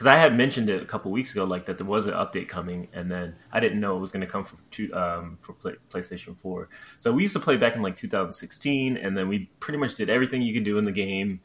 Because 0.00 0.14
I 0.14 0.16
had 0.16 0.34
mentioned 0.34 0.70
it 0.70 0.82
a 0.82 0.86
couple 0.86 1.10
weeks 1.10 1.32
ago, 1.32 1.44
like 1.44 1.66
that 1.66 1.76
there 1.76 1.86
was 1.86 2.06
an 2.06 2.14
update 2.14 2.48
coming, 2.48 2.88
and 2.94 3.10
then 3.10 3.36
I 3.52 3.60
didn't 3.60 3.80
know 3.80 3.98
it 3.98 4.00
was 4.00 4.10
going 4.10 4.24
to 4.24 4.26
come 4.26 4.44
for 4.44 4.56
two, 4.70 4.90
um, 4.94 5.36
for 5.42 5.52
play, 5.52 5.74
PlayStation 5.90 6.34
Four. 6.38 6.70
So 6.96 7.12
we 7.12 7.20
used 7.20 7.34
to 7.34 7.38
play 7.38 7.58
back 7.58 7.76
in 7.76 7.82
like 7.82 7.96
2016, 7.96 8.96
and 8.96 9.14
then 9.14 9.28
we 9.28 9.50
pretty 9.60 9.76
much 9.76 9.96
did 9.96 10.08
everything 10.08 10.40
you 10.40 10.54
could 10.54 10.64
do 10.64 10.78
in 10.78 10.86
the 10.86 10.90
game, 10.90 11.40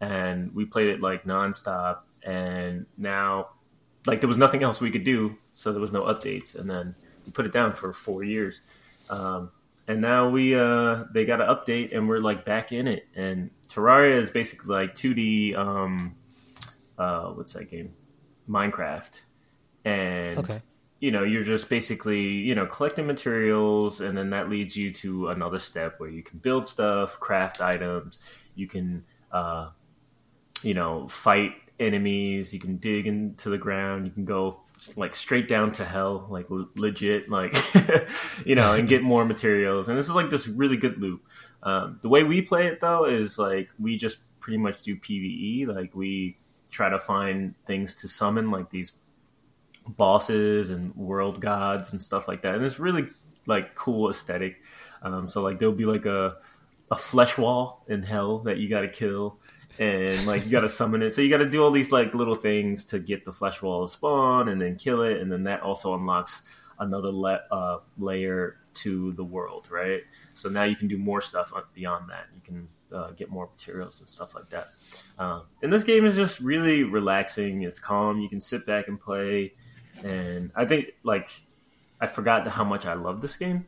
and 0.00 0.52
we 0.52 0.64
played 0.64 0.88
it 0.88 1.00
like 1.00 1.22
nonstop. 1.22 1.98
And 2.24 2.86
now, 2.98 3.50
like 4.06 4.18
there 4.18 4.28
was 4.28 4.38
nothing 4.38 4.64
else 4.64 4.80
we 4.80 4.90
could 4.90 5.04
do, 5.04 5.38
so 5.52 5.70
there 5.70 5.80
was 5.80 5.92
no 5.92 6.02
updates, 6.02 6.58
and 6.58 6.68
then 6.68 6.96
we 7.24 7.30
put 7.30 7.46
it 7.46 7.52
down 7.52 7.74
for 7.74 7.92
four 7.92 8.24
years. 8.24 8.60
Um, 9.08 9.52
and 9.86 10.00
now 10.00 10.28
we 10.28 10.56
uh 10.56 11.04
they 11.14 11.24
got 11.24 11.40
an 11.40 11.46
update 11.46 11.96
and 11.96 12.08
we're 12.08 12.18
like 12.18 12.44
back 12.44 12.70
in 12.70 12.86
it 12.86 13.08
and 13.16 13.50
terraria 13.66 14.20
is 14.20 14.30
basically 14.30 14.72
like 14.72 14.94
2d 14.94 15.56
um 15.56 16.14
uh 16.96 17.30
what's 17.30 17.54
that 17.54 17.68
game 17.68 17.92
minecraft. 18.50 19.20
And 19.84 20.38
Okay. 20.38 20.60
you 20.98 21.10
know 21.10 21.22
you're 21.22 21.44
just 21.44 21.68
basically 21.70 22.20
you 22.22 22.54
know 22.54 22.66
collecting 22.66 23.06
materials 23.06 24.00
and 24.02 24.16
then 24.18 24.30
that 24.30 24.50
leads 24.50 24.76
you 24.76 24.92
to 24.92 25.28
another 25.28 25.58
step 25.58 25.98
where 25.98 26.10
you 26.10 26.22
can 26.22 26.38
build 26.40 26.66
stuff 26.66 27.18
craft 27.20 27.60
items. 27.60 28.18
You 28.54 28.66
can 28.66 29.04
uh 29.32 29.70
you 30.62 30.74
know 30.74 31.08
fight 31.08 31.52
enemies. 31.78 32.52
You 32.52 32.60
can 32.60 32.76
dig 32.76 33.06
into 33.06 33.48
the 33.48 33.56
ground. 33.56 34.04
You 34.06 34.12
can 34.12 34.24
go 34.26 34.60
like 34.96 35.14
straight 35.14 35.46
down 35.48 35.72
to 35.72 35.84
hell 35.84 36.26
like 36.30 36.46
l- 36.50 36.68
legit 36.74 37.28
like 37.30 37.54
you 38.46 38.54
know 38.54 38.72
and 38.74 38.86
get 38.88 39.02
more 39.02 39.24
materials. 39.24 39.88
And 39.88 39.96
this 39.96 40.06
is 40.06 40.12
like 40.14 40.28
this 40.30 40.46
really 40.48 40.76
good 40.76 40.98
loop. 40.98 41.22
Um, 41.62 41.98
the 42.02 42.08
way 42.08 42.24
we 42.24 42.42
play 42.42 42.66
it 42.66 42.80
though 42.80 43.04
is 43.06 43.38
like 43.38 43.68
we 43.78 43.96
just 43.96 44.18
pretty 44.40 44.56
much 44.58 44.80
do 44.82 44.96
pve 44.96 45.66
like 45.74 45.94
we 45.94 46.38
try 46.70 46.88
to 46.88 46.98
find 46.98 47.54
things 47.66 47.96
to 47.96 48.08
summon 48.08 48.50
like 48.50 48.70
these 48.70 48.92
bosses 49.86 50.70
and 50.70 50.94
world 50.94 51.40
gods 51.40 51.92
and 51.92 52.02
stuff 52.02 52.28
like 52.28 52.42
that. 52.42 52.54
And 52.54 52.64
it's 52.64 52.78
really 52.78 53.08
like 53.46 53.74
cool 53.74 54.10
aesthetic. 54.10 54.62
Um, 55.02 55.28
so 55.28 55.42
like 55.42 55.58
there'll 55.58 55.74
be 55.74 55.86
like 55.86 56.06
a 56.06 56.36
a 56.90 56.96
flesh 56.96 57.38
wall 57.38 57.84
in 57.88 58.02
hell 58.02 58.40
that 58.40 58.58
you 58.58 58.68
got 58.68 58.80
to 58.80 58.88
kill. 58.88 59.38
And 59.78 60.26
like 60.26 60.44
you 60.44 60.50
got 60.50 60.62
to 60.62 60.68
summon 60.80 61.02
it. 61.02 61.12
So 61.12 61.22
you 61.22 61.30
got 61.30 61.38
to 61.38 61.48
do 61.48 61.62
all 61.62 61.70
these 61.70 61.92
like 61.92 62.14
little 62.14 62.34
things 62.34 62.86
to 62.86 62.98
get 62.98 63.24
the 63.24 63.32
flesh 63.32 63.62
wall 63.62 63.86
to 63.86 63.92
spawn 63.92 64.48
and 64.48 64.60
then 64.60 64.76
kill 64.76 65.02
it. 65.02 65.20
And 65.20 65.30
then 65.30 65.44
that 65.44 65.62
also 65.62 65.94
unlocks 65.94 66.42
another 66.78 67.10
le- 67.10 67.42
uh, 67.50 67.78
layer 67.98 68.56
to 68.72 69.12
the 69.12 69.24
world 69.24 69.68
right? 69.70 70.00
So 70.34 70.48
now 70.48 70.64
you 70.64 70.76
can 70.76 70.88
do 70.88 70.98
more 70.98 71.20
stuff 71.20 71.52
beyond 71.74 72.10
that. 72.10 72.26
You 72.34 72.40
can 72.40 72.68
uh, 72.92 73.10
get 73.12 73.30
more 73.30 73.48
materials 73.48 74.00
and 74.00 74.08
stuff 74.08 74.34
like 74.34 74.48
that. 74.50 74.68
Um, 75.18 75.42
and 75.62 75.72
this 75.72 75.84
game 75.84 76.04
is 76.04 76.16
just 76.16 76.40
really 76.40 76.82
relaxing. 76.84 77.62
It's 77.62 77.78
calm. 77.78 78.20
You 78.20 78.28
can 78.28 78.40
sit 78.40 78.66
back 78.66 78.88
and 78.88 79.00
play. 79.00 79.52
And 80.02 80.50
i 80.54 80.64
think 80.64 80.92
like 81.02 81.28
i 82.00 82.06
forgot 82.06 82.46
how 82.46 82.64
much 82.64 82.86
i 82.86 82.94
love 82.94 83.20
this 83.20 83.36
game. 83.36 83.66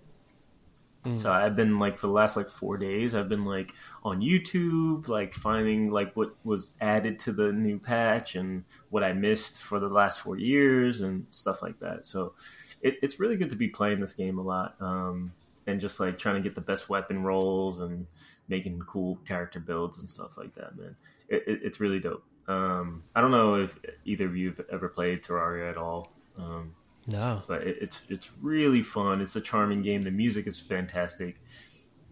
So 1.16 1.32
I've 1.32 1.56
been 1.56 1.80
like 1.80 1.98
for 1.98 2.06
the 2.06 2.12
last 2.12 2.36
like 2.36 2.48
four 2.48 2.76
days, 2.76 3.16
I've 3.16 3.28
been 3.28 3.44
like 3.44 3.74
on 4.04 4.20
YouTube, 4.20 5.08
like 5.08 5.34
finding 5.34 5.90
like 5.90 6.14
what 6.14 6.36
was 6.44 6.74
added 6.80 7.18
to 7.20 7.32
the 7.32 7.52
new 7.52 7.80
patch 7.80 8.36
and 8.36 8.64
what 8.90 9.02
I 9.02 9.12
missed 9.12 9.58
for 9.60 9.80
the 9.80 9.88
last 9.88 10.20
four 10.20 10.38
years 10.38 11.00
and 11.00 11.26
stuff 11.30 11.60
like 11.60 11.80
that. 11.80 12.06
So 12.06 12.34
it, 12.82 12.98
it's 13.02 13.18
really 13.18 13.36
good 13.36 13.50
to 13.50 13.56
be 13.56 13.66
playing 13.66 13.98
this 13.98 14.14
game 14.14 14.38
a 14.38 14.42
lot 14.42 14.76
um, 14.80 15.32
and 15.66 15.80
just 15.80 15.98
like 15.98 16.20
trying 16.20 16.36
to 16.36 16.40
get 16.40 16.54
the 16.54 16.60
best 16.60 16.88
weapon 16.88 17.24
rolls 17.24 17.80
and 17.80 18.06
making 18.48 18.80
cool 18.80 19.16
character 19.26 19.60
builds 19.60 19.98
and 19.98 20.08
stuff 20.08 20.36
like 20.36 20.54
that. 20.54 20.76
Man, 20.76 20.94
it, 21.28 21.44
it, 21.46 21.60
it's 21.62 21.80
really 21.80 22.00
dope. 22.00 22.24
Um, 22.48 23.02
I 23.14 23.20
don't 23.20 23.30
know 23.30 23.54
if 23.56 23.78
either 24.04 24.26
of 24.26 24.36
you 24.36 24.50
have 24.50 24.60
ever 24.70 24.88
played 24.88 25.22
Terraria 25.22 25.70
at 25.70 25.76
all. 25.76 26.12
Um, 26.36 26.74
No. 27.06 27.42
but 27.46 27.62
it, 27.62 27.78
it's 27.80 28.02
it's 28.08 28.30
really 28.40 28.82
fun. 28.82 29.20
It's 29.20 29.36
a 29.36 29.40
charming 29.40 29.82
game. 29.82 30.02
The 30.02 30.10
music 30.10 30.46
is 30.46 30.58
fantastic. 30.60 31.40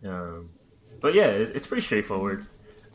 Um, 0.05 0.51
but 1.01 1.15
yeah, 1.15 1.27
it, 1.27 1.53
it's 1.55 1.67
pretty 1.67 1.83
straightforward. 1.83 2.47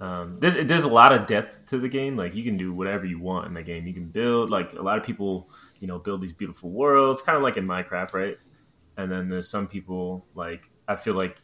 Um, 0.01 0.38
there's, 0.39 0.67
there's 0.67 0.83
a 0.83 0.89
lot 0.89 1.13
of 1.13 1.25
depth 1.25 1.69
to 1.69 1.77
the 1.79 1.88
game. 1.88 2.17
Like 2.17 2.36
you 2.36 2.43
can 2.43 2.57
do 2.57 2.73
whatever 2.73 3.05
you 3.05 3.19
want 3.19 3.47
in 3.47 3.53
the 3.53 3.63
game. 3.63 3.88
You 3.88 3.93
can 3.93 4.05
build 4.07 4.49
like 4.49 4.73
a 4.73 4.81
lot 4.81 4.97
of 4.97 5.03
people, 5.05 5.49
you 5.79 5.88
know, 5.88 5.99
build 5.99 6.21
these 6.21 6.33
beautiful 6.33 6.69
worlds, 6.69 7.21
kind 7.21 7.38
of 7.38 7.43
like 7.43 7.57
in 7.57 7.65
Minecraft, 7.65 8.13
right? 8.13 8.38
And 8.97 9.11
then 9.11 9.29
there's 9.29 9.49
some 9.49 9.67
people 9.67 10.25
like 10.36 10.69
I 10.88 10.95
feel 10.95 11.13
like 11.15 11.41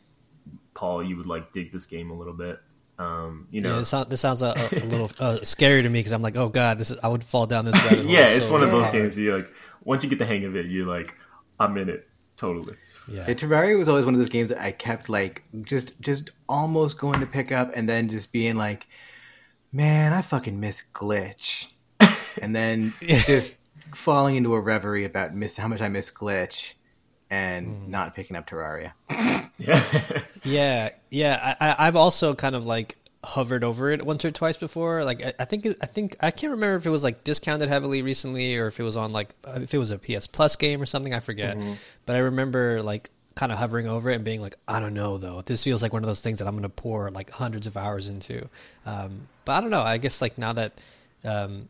Paul, 0.74 1.04
you 1.04 1.18
would 1.18 1.26
like 1.26 1.54
dig 1.54 1.72
this 1.72 1.86
game 1.86 2.12
a 2.12 2.14
little 2.14 2.34
bit. 2.34 2.60
Um, 3.00 3.48
you 3.52 3.62
know, 3.62 3.70
Yeah, 3.72 3.80
this, 3.80 3.90
sound, 3.90 4.10
this 4.10 4.22
sounds 4.22 4.42
a, 4.42 4.54
a, 4.56 4.76
a 4.84 4.86
little 4.86 5.12
uh, 5.20 5.40
scary 5.44 5.82
to 5.82 5.90
me 5.90 6.00
because 6.00 6.12
I'm 6.12 6.22
like, 6.22 6.38
oh 6.38 6.50
god, 6.50 6.78
this 6.78 6.92
is 6.92 6.98
I 7.04 7.08
would 7.08 7.24
fall 7.24 7.46
down 7.48 7.66
this 7.66 7.74
rabbit 7.74 8.00
hole. 8.06 8.06
yeah, 8.14 8.28
it's 8.28 8.48
so 8.48 8.54
one 8.54 8.64
of 8.64 8.72
those 8.72 8.84
hard. 8.84 8.94
games. 8.94 9.18
You 9.18 9.38
like 9.38 9.52
once 9.84 10.04
you 10.04 10.10
get 10.10 10.20
the 10.20 10.26
hang 10.26 10.46
of 10.46 10.56
it, 10.56 10.68
you're 10.68 10.86
like, 10.88 11.16
I'm 11.60 11.78
in 11.78 11.90
it 11.90 12.08
totally. 12.38 12.76
Yeah. 13.08 13.26
Yeah, 13.28 13.34
Terraria 13.34 13.78
was 13.78 13.88
always 13.88 14.06
one 14.06 14.14
of 14.14 14.20
those 14.20 14.30
games 14.30 14.50
that 14.50 14.62
I 14.62 14.72
kept 14.72 15.10
like 15.10 15.44
just 15.64 16.00
just 16.02 16.30
almost 16.48 16.98
going 16.98 17.20
to 17.20 17.26
pick 17.26 17.52
up 17.52 17.72
and 17.76 17.90
then 17.90 18.08
just 18.10 18.32
being 18.32 18.56
like, 18.56 18.88
man, 19.72 20.14
I 20.14 20.22
fucking 20.22 20.60
miss 20.60 20.84
glitch, 20.94 21.72
and 22.42 22.56
then 22.56 22.94
just 23.02 23.56
falling 23.96 24.36
into 24.36 24.54
a 24.54 24.60
reverie 24.62 25.06
about 25.06 25.34
miss 25.36 25.58
how 25.58 25.68
much 25.68 25.82
I 25.82 25.90
miss 25.90 26.12
glitch, 26.12 26.74
and 27.32 27.88
not 27.88 28.14
picking 28.14 28.36
up 28.36 28.48
Terraria. 28.48 28.92
Yeah. 29.58 29.82
Yeah, 30.44 30.90
yeah. 31.12 31.56
I, 31.60 31.68
I, 31.70 31.88
I've 31.88 31.96
also 31.96 32.34
kind 32.34 32.56
of 32.56 32.66
like 32.66 32.98
hovered 33.24 33.64
over 33.64 33.92
it 33.92 34.04
once 34.04 34.26
or 34.26 34.32
twice 34.32 34.58
before. 34.58 35.04
Like 35.04 35.24
I, 35.24 35.34
I 35.38 35.46
think 35.46 35.68
I 35.80 35.86
think 35.86 36.16
I 36.20 36.32
can't 36.32 36.50
remember 36.50 36.78
if 36.78 36.88
it 36.88 36.90
was 36.90 37.04
like 37.04 37.24
discounted 37.24 37.70
heavily 37.70 38.02
recently 38.02 38.58
or 38.58 38.66
if 38.66 38.80
it 38.80 38.84
was 38.84 38.98
on 38.98 39.14
like 39.14 39.36
uh, 39.46 39.60
if 39.62 39.72
it 39.72 39.78
was 39.78 39.92
a 39.92 40.00
PS 40.00 40.26
Plus 40.26 40.56
game 40.56 40.82
or 40.82 40.88
something. 40.88 41.14
I 41.14 41.20
forget. 41.20 41.58
But 42.08 42.16
I 42.16 42.20
remember 42.20 42.82
like 42.82 43.12
kind 43.36 43.52
of 43.52 43.60
hovering 43.60 43.88
over 43.88 44.10
it 44.10 44.16
and 44.16 44.24
being 44.26 44.42
like, 44.42 44.56
I 44.68 44.80
don't 44.80 44.96
know 44.96 45.20
though. 45.20 45.44
This 45.46 45.64
feels 45.64 45.84
like 45.84 45.94
one 45.94 46.02
of 46.02 46.08
those 46.08 46.22
things 46.22 46.40
that 46.40 46.48
I'm 46.48 46.56
going 46.56 46.64
to 46.64 46.70
pour 46.70 47.12
like 47.12 47.30
hundreds 47.30 47.68
of 47.68 47.78
hours 47.78 48.10
into. 48.10 48.50
Um, 48.88 49.28
but 49.46 49.54
I 49.54 49.62
don't 49.62 49.70
know. 49.70 49.84
I 49.84 50.00
guess 50.00 50.22
like 50.24 50.40
now 50.40 50.54
that. 50.54 50.74
Um, 51.24 51.70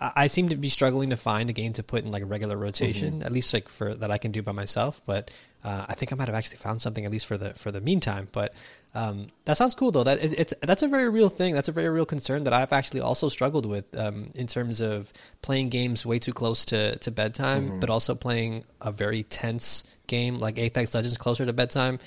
I 0.00 0.28
seem 0.28 0.48
to 0.50 0.56
be 0.56 0.68
struggling 0.68 1.10
to 1.10 1.16
find 1.16 1.50
a 1.50 1.52
game 1.52 1.72
to 1.72 1.82
put 1.82 2.04
in 2.04 2.12
like 2.12 2.22
a 2.22 2.26
regular 2.26 2.56
rotation, 2.56 3.22
at 3.24 3.32
least 3.32 3.52
like 3.52 3.68
for 3.68 3.94
that 3.94 4.10
I 4.12 4.18
can 4.18 4.30
do 4.30 4.42
by 4.42 4.52
myself. 4.52 5.02
But 5.06 5.32
uh, 5.64 5.86
I 5.88 5.94
think 5.94 6.12
I 6.12 6.16
might 6.16 6.28
have 6.28 6.36
actually 6.36 6.58
found 6.58 6.80
something 6.80 7.04
at 7.04 7.10
least 7.10 7.26
for 7.26 7.36
the 7.36 7.52
for 7.54 7.72
the 7.72 7.80
meantime. 7.80 8.28
But 8.30 8.54
um, 8.94 9.28
that 9.44 9.56
sounds 9.56 9.74
cool 9.74 9.90
though. 9.90 10.04
That 10.04 10.22
it, 10.22 10.34
it's 10.38 10.54
that's 10.60 10.82
a 10.84 10.88
very 10.88 11.08
real 11.08 11.28
thing. 11.28 11.52
That's 11.52 11.68
a 11.68 11.72
very 11.72 11.88
real 11.88 12.06
concern 12.06 12.44
that 12.44 12.52
I've 12.52 12.72
actually 12.72 13.00
also 13.00 13.28
struggled 13.28 13.66
with 13.66 13.92
um, 13.98 14.30
in 14.36 14.46
terms 14.46 14.80
of 14.80 15.12
playing 15.42 15.70
games 15.70 16.06
way 16.06 16.20
too 16.20 16.32
close 16.32 16.64
to 16.66 16.96
to 16.98 17.10
bedtime, 17.10 17.80
but 17.80 17.90
also 17.90 18.14
playing 18.14 18.64
a 18.80 18.92
very 18.92 19.24
tense 19.24 19.82
game 20.06 20.38
like 20.38 20.58
Apex 20.58 20.94
Legends 20.94 21.18
closer 21.18 21.44
to 21.44 21.52
bedtime 21.52 21.98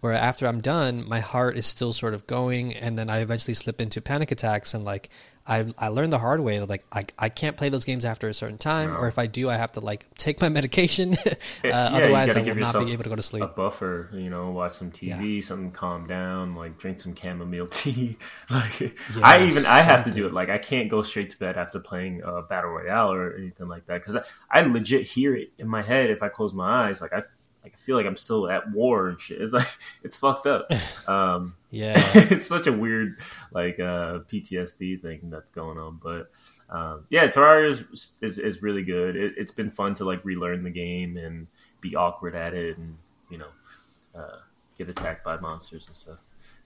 where 0.00 0.12
after 0.12 0.46
I'm 0.46 0.60
done, 0.60 1.06
my 1.08 1.20
heart 1.20 1.56
is 1.56 1.66
still 1.66 1.92
sort 1.92 2.14
of 2.14 2.26
going, 2.26 2.74
and 2.74 2.98
then 2.98 3.10
I 3.10 3.18
eventually 3.20 3.54
slip 3.54 3.80
into 3.80 4.00
panic 4.00 4.30
attacks, 4.30 4.74
and 4.74 4.84
like 4.84 5.08
I 5.46 5.72
I 5.78 5.88
learned 5.88 6.12
the 6.12 6.18
hard 6.18 6.40
way, 6.40 6.58
that 6.58 6.68
like 6.68 6.84
I 6.92 7.04
I 7.18 7.28
can't 7.30 7.56
play 7.56 7.68
those 7.70 7.84
games 7.84 8.04
after 8.04 8.28
a 8.28 8.34
certain 8.34 8.58
time, 8.58 8.92
No. 8.92 8.98
or 8.98 9.08
if 9.08 9.18
I 9.18 9.26
do, 9.26 9.48
I 9.48 9.56
have 9.56 9.72
to 9.72 9.80
like 9.80 10.06
take 10.16 10.40
my 10.40 10.48
medication, 10.58 11.14
uh, 11.26 11.34
Yeah, 11.64 11.88
otherwise 11.92 12.36
I 12.36 12.42
will 12.42 12.54
not 12.54 12.84
be 12.84 12.92
able 12.92 13.02
to 13.04 13.08
go 13.10 13.16
to 13.16 13.22
sleep. 13.22 13.42
A 13.42 13.46
buffer, 13.48 14.10
you 14.12 14.28
know, 14.30 14.50
watch 14.50 14.74
some 14.74 14.90
TV, 14.92 15.42
something 15.42 15.70
calm 15.72 16.06
down, 16.06 16.54
like 16.54 16.78
drink 16.78 17.00
some 17.00 17.14
chamomile 17.14 17.66
tea. 17.70 18.18
like 18.50 18.94
I 19.22 19.44
even 19.46 19.64
I 19.66 19.80
have 19.80 20.04
to 20.04 20.10
do 20.10 20.26
it. 20.26 20.32
Like 20.32 20.48
I 20.50 20.58
can't 20.58 20.88
go 20.88 21.02
straight 21.02 21.30
to 21.30 21.38
bed 21.38 21.56
after 21.56 21.80
playing 21.80 22.22
uh, 22.22 22.42
battle 22.42 22.70
royale 22.70 23.10
or 23.12 23.34
anything 23.36 23.68
like 23.68 23.86
that 23.86 24.00
because 24.02 24.16
I, 24.16 24.22
I 24.50 24.60
legit 24.62 25.02
hear 25.06 25.34
it 25.34 25.52
in 25.58 25.66
my 25.66 25.82
head 25.82 26.10
if 26.10 26.22
I 26.22 26.28
close 26.28 26.52
my 26.54 26.88
eyes. 26.88 27.00
Like 27.00 27.14
I 27.14 27.22
like 27.68 27.74
I 27.74 27.80
feel 27.80 27.96
like 27.96 28.06
I'm 28.06 28.16
still 28.16 28.50
at 28.50 28.70
war 28.72 29.08
and 29.08 29.20
shit. 29.20 29.40
It's 29.40 29.52
like 29.52 29.68
it's 30.02 30.16
fucked 30.16 30.46
up. 30.46 30.70
Um, 31.08 31.54
Yeah, 31.70 31.94
it's 32.14 32.46
such 32.46 32.66
a 32.66 32.72
weird 32.72 33.20
like 33.52 33.78
uh, 33.80 34.20
PTSD 34.30 35.00
thing 35.00 35.30
that's 35.30 35.50
going 35.50 35.78
on. 35.78 35.98
But 36.02 36.30
um, 36.68 37.04
yeah, 37.10 37.28
Terraria 37.28 37.70
is, 37.70 38.12
is 38.20 38.38
is 38.38 38.62
really 38.62 38.82
good. 38.82 39.16
It, 39.16 39.34
it's 39.38 39.52
been 39.52 39.70
fun 39.70 39.94
to 39.96 40.04
like 40.04 40.24
relearn 40.24 40.64
the 40.64 40.70
game 40.70 41.16
and 41.16 41.46
be 41.80 41.96
awkward 41.96 42.34
at 42.34 42.52
it, 42.54 42.76
and 42.78 42.96
you 43.30 43.38
know, 43.38 43.48
uh, 44.14 44.38
get 44.76 44.88
attacked 44.88 45.24
by 45.24 45.38
monsters 45.38 45.86
and 45.86 45.96
stuff. 45.96 46.18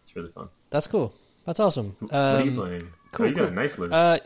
It's 0.03 0.14
really 0.16 0.30
fun. 0.30 0.48
that's 0.70 0.86
cool. 0.88 1.14
That's 1.44 1.59
awesome. 1.61 1.96
what 2.00 2.12
are 2.14 2.42
you 2.44 2.50
Um, 2.50 2.57
playing? 2.57 2.92
cool, 3.12 3.26
oh, 3.26 3.28
you 3.28 3.34
got 3.34 3.48
a 3.48 3.50
nice 3.53 3.78
list. 3.78 3.92
Uh, 3.92 4.18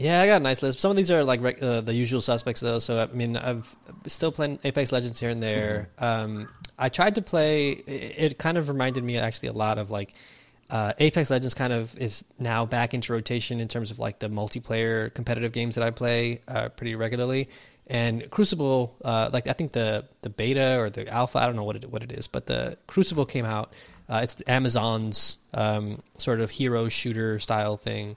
yeah, 0.00 0.22
I 0.22 0.26
got 0.26 0.40
a 0.40 0.42
nice 0.42 0.62
list. 0.62 0.78
Some 0.78 0.90
of 0.90 0.96
these 0.96 1.10
are 1.10 1.22
like 1.22 1.42
rec- 1.42 1.62
uh, 1.62 1.82
the 1.82 1.94
usual 1.94 2.22
suspects, 2.22 2.62
though. 2.62 2.78
So 2.78 3.02
I 3.02 3.14
mean, 3.14 3.36
I've 3.36 3.76
still 4.06 4.32
playing 4.32 4.58
Apex 4.64 4.92
Legends 4.92 5.20
here 5.20 5.28
and 5.28 5.42
there. 5.42 5.90
Um, 5.98 6.48
I 6.78 6.88
tried 6.88 7.16
to 7.16 7.22
play. 7.22 7.72
It, 7.72 8.14
it 8.32 8.38
kind 8.38 8.56
of 8.56 8.70
reminded 8.70 9.04
me 9.04 9.18
actually 9.18 9.50
a 9.50 9.52
lot 9.52 9.76
of 9.76 9.90
like 9.90 10.14
uh, 10.70 10.94
Apex 10.98 11.28
Legends. 11.30 11.52
Kind 11.52 11.74
of 11.74 11.94
is 11.98 12.24
now 12.38 12.64
back 12.64 12.94
into 12.94 13.12
rotation 13.12 13.60
in 13.60 13.68
terms 13.68 13.90
of 13.90 13.98
like 13.98 14.20
the 14.20 14.30
multiplayer 14.30 15.12
competitive 15.12 15.52
games 15.52 15.74
that 15.74 15.84
I 15.84 15.90
play 15.90 16.40
uh, 16.48 16.70
pretty 16.70 16.94
regularly. 16.94 17.50
And 17.86 18.30
Crucible, 18.30 18.96
uh, 19.04 19.28
like 19.34 19.48
I 19.48 19.52
think 19.52 19.72
the 19.72 20.06
the 20.22 20.30
beta 20.30 20.80
or 20.80 20.88
the 20.88 21.08
alpha, 21.08 21.40
I 21.40 21.46
don't 21.46 21.56
know 21.56 21.64
what 21.64 21.76
it 21.76 21.90
what 21.90 22.02
it 22.02 22.12
is, 22.12 22.26
but 22.26 22.46
the 22.46 22.78
Crucible 22.86 23.26
came 23.26 23.44
out. 23.44 23.74
Uh, 24.08 24.20
it's 24.22 24.42
Amazon's 24.46 25.36
um, 25.52 26.00
sort 26.16 26.40
of 26.40 26.48
hero 26.48 26.88
shooter 26.88 27.38
style 27.38 27.76
thing. 27.76 28.16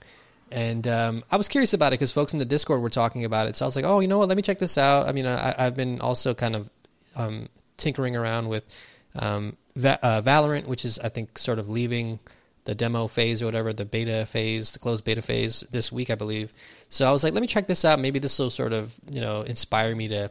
And 0.54 0.86
um, 0.86 1.24
I 1.32 1.36
was 1.36 1.48
curious 1.48 1.72
about 1.72 1.88
it 1.88 1.98
because 1.98 2.12
folks 2.12 2.32
in 2.32 2.38
the 2.38 2.44
Discord 2.44 2.80
were 2.80 2.88
talking 2.88 3.24
about 3.24 3.48
it. 3.48 3.56
So 3.56 3.64
I 3.64 3.66
was 3.66 3.74
like, 3.74 3.84
oh, 3.84 3.98
you 3.98 4.06
know 4.06 4.18
what? 4.18 4.28
Let 4.28 4.36
me 4.36 4.42
check 4.42 4.58
this 4.58 4.78
out. 4.78 5.08
I 5.08 5.12
mean, 5.12 5.26
I, 5.26 5.52
I've 5.58 5.74
been 5.74 6.00
also 6.00 6.32
kind 6.32 6.54
of 6.54 6.70
um, 7.16 7.48
tinkering 7.76 8.14
around 8.14 8.48
with 8.48 8.64
um, 9.16 9.56
Va- 9.74 9.98
uh, 10.00 10.22
Valorant, 10.22 10.66
which 10.66 10.84
is, 10.84 11.00
I 11.00 11.08
think, 11.08 11.40
sort 11.40 11.58
of 11.58 11.68
leaving 11.68 12.20
the 12.66 12.74
demo 12.76 13.08
phase 13.08 13.42
or 13.42 13.46
whatever, 13.46 13.72
the 13.72 13.84
beta 13.84 14.26
phase, 14.26 14.70
the 14.70 14.78
closed 14.78 15.02
beta 15.04 15.22
phase 15.22 15.64
this 15.72 15.90
week, 15.90 16.08
I 16.08 16.14
believe. 16.14 16.52
So 16.88 17.04
I 17.04 17.10
was 17.10 17.24
like, 17.24 17.34
let 17.34 17.40
me 17.40 17.48
check 17.48 17.66
this 17.66 17.84
out. 17.84 17.98
Maybe 17.98 18.20
this 18.20 18.38
will 18.38 18.48
sort 18.48 18.72
of, 18.72 18.94
you 19.10 19.20
know, 19.20 19.42
inspire 19.42 19.94
me 19.94 20.08
to 20.08 20.30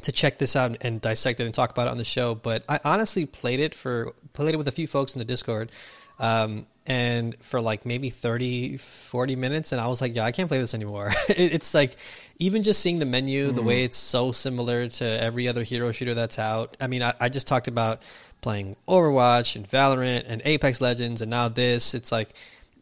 to 0.00 0.10
check 0.10 0.38
this 0.38 0.56
out 0.56 0.78
and 0.80 1.00
dissect 1.00 1.38
it 1.38 1.44
and 1.44 1.54
talk 1.54 1.70
about 1.70 1.86
it 1.86 1.90
on 1.90 1.98
the 1.98 2.04
show. 2.04 2.34
But 2.34 2.64
I 2.70 2.80
honestly 2.84 3.26
played 3.26 3.60
it 3.60 3.74
for 3.74 4.14
played 4.32 4.54
it 4.54 4.56
with 4.56 4.66
a 4.66 4.72
few 4.72 4.86
folks 4.86 5.14
in 5.14 5.18
the 5.18 5.26
Discord. 5.26 5.70
Um, 6.18 6.66
and 6.86 7.36
for 7.40 7.60
like 7.60 7.86
maybe 7.86 8.10
30 8.10 8.76
40 8.76 9.36
minutes 9.36 9.70
and 9.70 9.80
i 9.80 9.86
was 9.86 10.00
like 10.00 10.16
yeah 10.16 10.24
i 10.24 10.32
can't 10.32 10.48
play 10.48 10.58
this 10.58 10.74
anymore. 10.74 11.12
It, 11.28 11.52
it's 11.52 11.74
like 11.74 11.96
even 12.38 12.64
just 12.64 12.80
seeing 12.80 12.98
the 12.98 13.06
menu 13.06 13.52
the 13.52 13.62
way 13.62 13.84
it's 13.84 13.96
so 13.96 14.32
similar 14.32 14.88
to 14.88 15.04
every 15.04 15.46
other 15.46 15.62
hero 15.62 15.92
shooter 15.92 16.14
that's 16.14 16.40
out 16.40 16.76
i 16.80 16.88
mean 16.88 17.02
I, 17.02 17.14
I 17.20 17.28
just 17.28 17.46
talked 17.46 17.68
about 17.68 18.02
playing 18.42 18.76
overwatch 18.86 19.56
and 19.56 19.66
valorant 19.66 20.24
and 20.26 20.42
apex 20.44 20.82
legends 20.82 21.22
and 21.22 21.30
now 21.30 21.48
this. 21.48 21.94
It's 21.94 22.12
like 22.12 22.34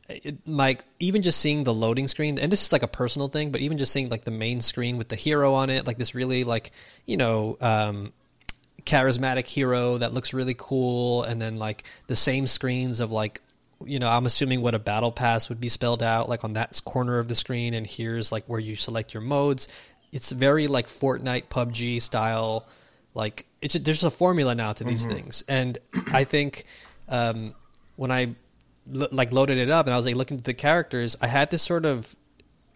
it, 0.09 0.39
like 0.49 0.83
even 0.99 1.23
just 1.23 1.39
seeing 1.39 1.63
the 1.63 1.75
loading 1.75 2.09
screen 2.09 2.39
and 2.41 2.51
this 2.51 2.63
is 2.63 2.73
like 2.73 2.83
a 2.83 2.89
personal 2.89 3.29
thing 3.29 3.53
but 3.53 3.61
even 3.61 3.79
just 3.79 3.93
seeing 3.93 4.09
like 4.09 4.25
the 4.25 4.33
main 4.33 4.61
screen 4.61 4.99
with 4.99 5.09
the 5.09 5.15
hero 5.15 5.55
on 5.55 5.71
it 5.71 5.87
like 5.87 5.99
this 5.99 6.17
really 6.17 6.43
like 6.43 6.73
you 7.07 7.17
know 7.17 7.57
um 7.61 8.13
charismatic 8.83 9.47
hero 9.47 9.99
that 9.99 10.13
looks 10.13 10.35
really 10.35 10.55
cool 10.59 11.23
and 11.23 11.41
then 11.41 11.59
like 11.59 11.85
the 12.09 12.17
same 12.17 12.49
screens 12.49 12.99
of 12.99 13.13
like 13.13 13.41
you 13.85 13.99
know 13.99 14.09
i'm 14.09 14.27
assuming 14.27 14.61
what 14.61 14.75
a 14.75 14.79
battle 14.79 15.13
pass 15.13 15.49
would 15.49 15.61
be 15.61 15.69
spelled 15.69 16.03
out 16.03 16.29
like 16.29 16.45
on 16.45 16.53
that 16.55 16.81
corner 16.85 17.19
of 17.19 17.29
the 17.29 17.35
screen 17.35 17.75
and 17.75 17.87
here's 17.87 18.31
like 18.31 18.45
where 18.47 18.61
you 18.61 18.77
select 18.77 19.15
your 19.15 19.23
modes. 19.23 19.69
It's 20.13 20.33
very 20.33 20.67
like 20.67 20.89
fortnite 20.89 21.45
pubg 21.45 22.03
style 22.03 22.67
like 23.15 23.47
it's 23.63 23.75
just, 23.75 23.85
there's 23.85 24.05
a 24.05 24.11
formula 24.11 24.55
now 24.55 24.73
to 24.73 24.85
these 24.85 25.07
things. 25.07 25.45
And 25.49 25.79
i 26.13 26.25
think 26.25 26.65
um 27.09 27.55
when 27.97 28.11
i 28.11 28.35
lo- 28.91 29.09
like 29.13 29.33
loaded 29.33 29.59
it 29.59 29.71
up 29.71 29.87
and 29.87 29.95
i 29.95 29.97
was 29.97 30.07
like 30.07 30.17
looking 30.17 30.39
at 30.39 30.45
the 30.45 30.55
characters 30.55 31.17
i 31.21 31.27
had 31.27 31.51
this 31.51 31.63
sort 31.63 31.85
of 31.85 32.17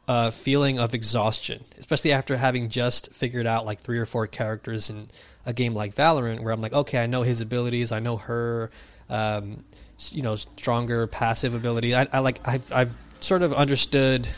uh, 0.07 0.31
feeling 0.31 0.79
of 0.79 0.95
exhaustion, 0.95 1.65
especially 1.79 2.13
after 2.13 2.37
having 2.37 2.69
just 2.69 3.13
figured 3.13 3.47
out 3.47 3.65
like 3.65 3.81
three 3.81 3.99
or 3.99 4.07
four 4.07 4.27
characters 4.27 4.91
in 4.91 5.09
a 5.47 5.53
game 5.53 5.75
like 5.75 5.95
Valorant, 5.95 6.41
where 6.41 6.53
I'm 6.53 6.61
like, 6.61 6.73
okay, 6.73 7.03
I 7.03 7.07
know 7.07 7.23
his 7.23 7.41
abilities, 7.41 7.93
I 7.93 8.01
know 8.01 8.17
her, 8.19 8.71
um, 9.09 9.65
you 10.11 10.23
know, 10.23 10.37
stronger 10.37 11.07
passive 11.07 11.55
ability. 11.55 11.95
I, 11.95 12.07
I 12.13 12.19
like, 12.21 12.47
I've, 12.47 12.73
I've 12.73 12.95
sort 13.21 13.43
of 13.43 13.53
understood 13.53 14.29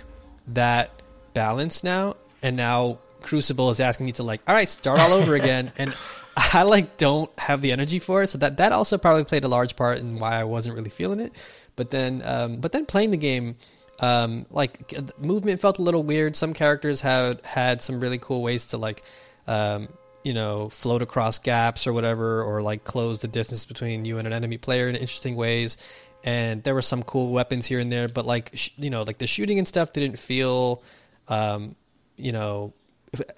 that 0.48 0.90
balance 1.34 1.82
now, 1.82 2.16
and 2.42 2.56
now 2.56 2.98
Crucible 3.22 3.70
is 3.70 3.80
asking 3.80 4.06
me 4.06 4.12
to 4.12 4.22
like, 4.22 4.40
all 4.46 4.54
right, 4.54 4.68
start 4.68 5.00
all 5.00 5.12
over 5.12 5.34
again, 5.42 5.72
and 5.76 5.94
I 6.36 6.62
like 6.62 6.96
don't 6.96 7.30
have 7.38 7.60
the 7.60 7.72
energy 7.72 7.98
for 7.98 8.22
it. 8.22 8.30
So 8.30 8.38
that 8.38 8.58
that 8.58 8.72
also 8.72 8.98
probably 8.98 9.24
played 9.24 9.44
a 9.44 9.48
large 9.48 9.76
part 9.76 9.98
in 9.98 10.18
why 10.18 10.34
I 10.38 10.44
wasn't 10.44 10.76
really 10.76 10.90
feeling 10.90 11.20
it. 11.20 11.32
But 11.76 11.90
then, 11.90 12.22
um, 12.24 12.56
but 12.56 12.72
then 12.72 12.86
playing 12.86 13.10
the 13.10 13.16
game, 13.16 13.56
um, 14.00 14.46
like 14.50 14.94
movement 15.18 15.60
felt 15.60 15.78
a 15.78 15.82
little 15.82 16.02
weird. 16.02 16.36
Some 16.36 16.54
characters 16.54 17.00
had 17.00 17.44
had 17.44 17.82
some 17.82 18.00
really 18.00 18.18
cool 18.18 18.42
ways 18.42 18.68
to 18.68 18.78
like, 18.78 19.02
um, 19.46 19.88
you 20.26 20.34
know, 20.34 20.68
float 20.68 21.02
across 21.02 21.38
gaps 21.38 21.86
or 21.86 21.92
whatever, 21.92 22.42
or 22.42 22.60
like 22.60 22.82
close 22.82 23.20
the 23.20 23.28
distance 23.28 23.64
between 23.64 24.04
you 24.04 24.18
and 24.18 24.26
an 24.26 24.32
enemy 24.32 24.58
player 24.58 24.88
in 24.88 24.96
interesting 24.96 25.36
ways. 25.36 25.76
And 26.24 26.64
there 26.64 26.74
were 26.74 26.82
some 26.82 27.04
cool 27.04 27.30
weapons 27.30 27.64
here 27.64 27.78
and 27.78 27.92
there, 27.92 28.08
but 28.08 28.26
like 28.26 28.50
sh- 28.54 28.70
you 28.76 28.90
know, 28.90 29.04
like 29.04 29.18
the 29.18 29.28
shooting 29.28 29.60
and 29.60 29.68
stuff 29.68 29.92
didn't 29.92 30.18
feel, 30.18 30.82
um, 31.28 31.76
you 32.16 32.32
know, 32.32 32.72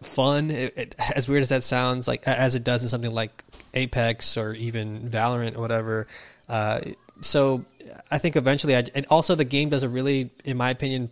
fun. 0.03 0.51
It, 0.51 0.79
it, 0.79 0.95
as 1.15 1.29
weird 1.29 1.43
as 1.43 1.51
that 1.51 1.63
sounds, 1.63 2.09
like 2.09 2.27
as 2.27 2.55
it 2.55 2.65
does 2.65 2.83
in 2.83 2.89
something 2.89 3.13
like 3.13 3.45
Apex 3.75 4.39
or 4.39 4.55
even 4.55 5.11
Valorant 5.11 5.57
or 5.57 5.61
whatever. 5.61 6.07
Uh, 6.49 6.81
so 7.21 7.67
I 8.11 8.17
think 8.17 8.35
eventually, 8.35 8.75
I, 8.75 8.85
and 8.95 9.05
also 9.11 9.35
the 9.35 9.45
game 9.45 9.69
does 9.69 9.83
a 9.83 9.91
really, 9.91 10.31
in 10.43 10.57
my 10.57 10.71
opinion, 10.71 11.11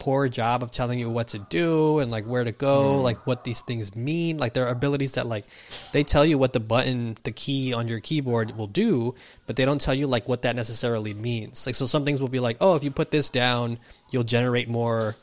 poor 0.00 0.28
job 0.28 0.64
of 0.64 0.72
telling 0.72 0.98
you 0.98 1.08
what 1.08 1.28
to 1.28 1.38
do 1.38 2.00
and 2.00 2.10
like 2.10 2.24
where 2.24 2.42
to 2.42 2.50
go, 2.50 2.96
mm. 2.96 3.02
like 3.02 3.24
what 3.26 3.44
these 3.44 3.60
things 3.60 3.94
mean. 3.94 4.38
Like 4.38 4.54
there 4.54 4.66
are 4.66 4.70
abilities 4.70 5.12
that 5.12 5.26
like 5.26 5.44
they 5.92 6.02
tell 6.02 6.24
you 6.24 6.38
what 6.38 6.52
the 6.52 6.58
button, 6.58 7.16
the 7.22 7.30
key 7.30 7.72
on 7.72 7.86
your 7.86 8.00
keyboard 8.00 8.56
will 8.56 8.66
do, 8.66 9.14
but 9.46 9.54
they 9.54 9.64
don't 9.64 9.80
tell 9.80 9.94
you 9.94 10.08
like 10.08 10.26
what 10.26 10.42
that 10.42 10.56
necessarily 10.56 11.14
means. 11.14 11.64
Like 11.66 11.76
so, 11.76 11.86
some 11.86 12.04
things 12.04 12.20
will 12.20 12.28
be 12.28 12.40
like, 12.40 12.56
oh, 12.60 12.74
if 12.74 12.82
you 12.82 12.90
put 12.90 13.12
this 13.12 13.30
down, 13.30 13.78
you'll 14.10 14.24
generate 14.24 14.68
more, 14.68 15.14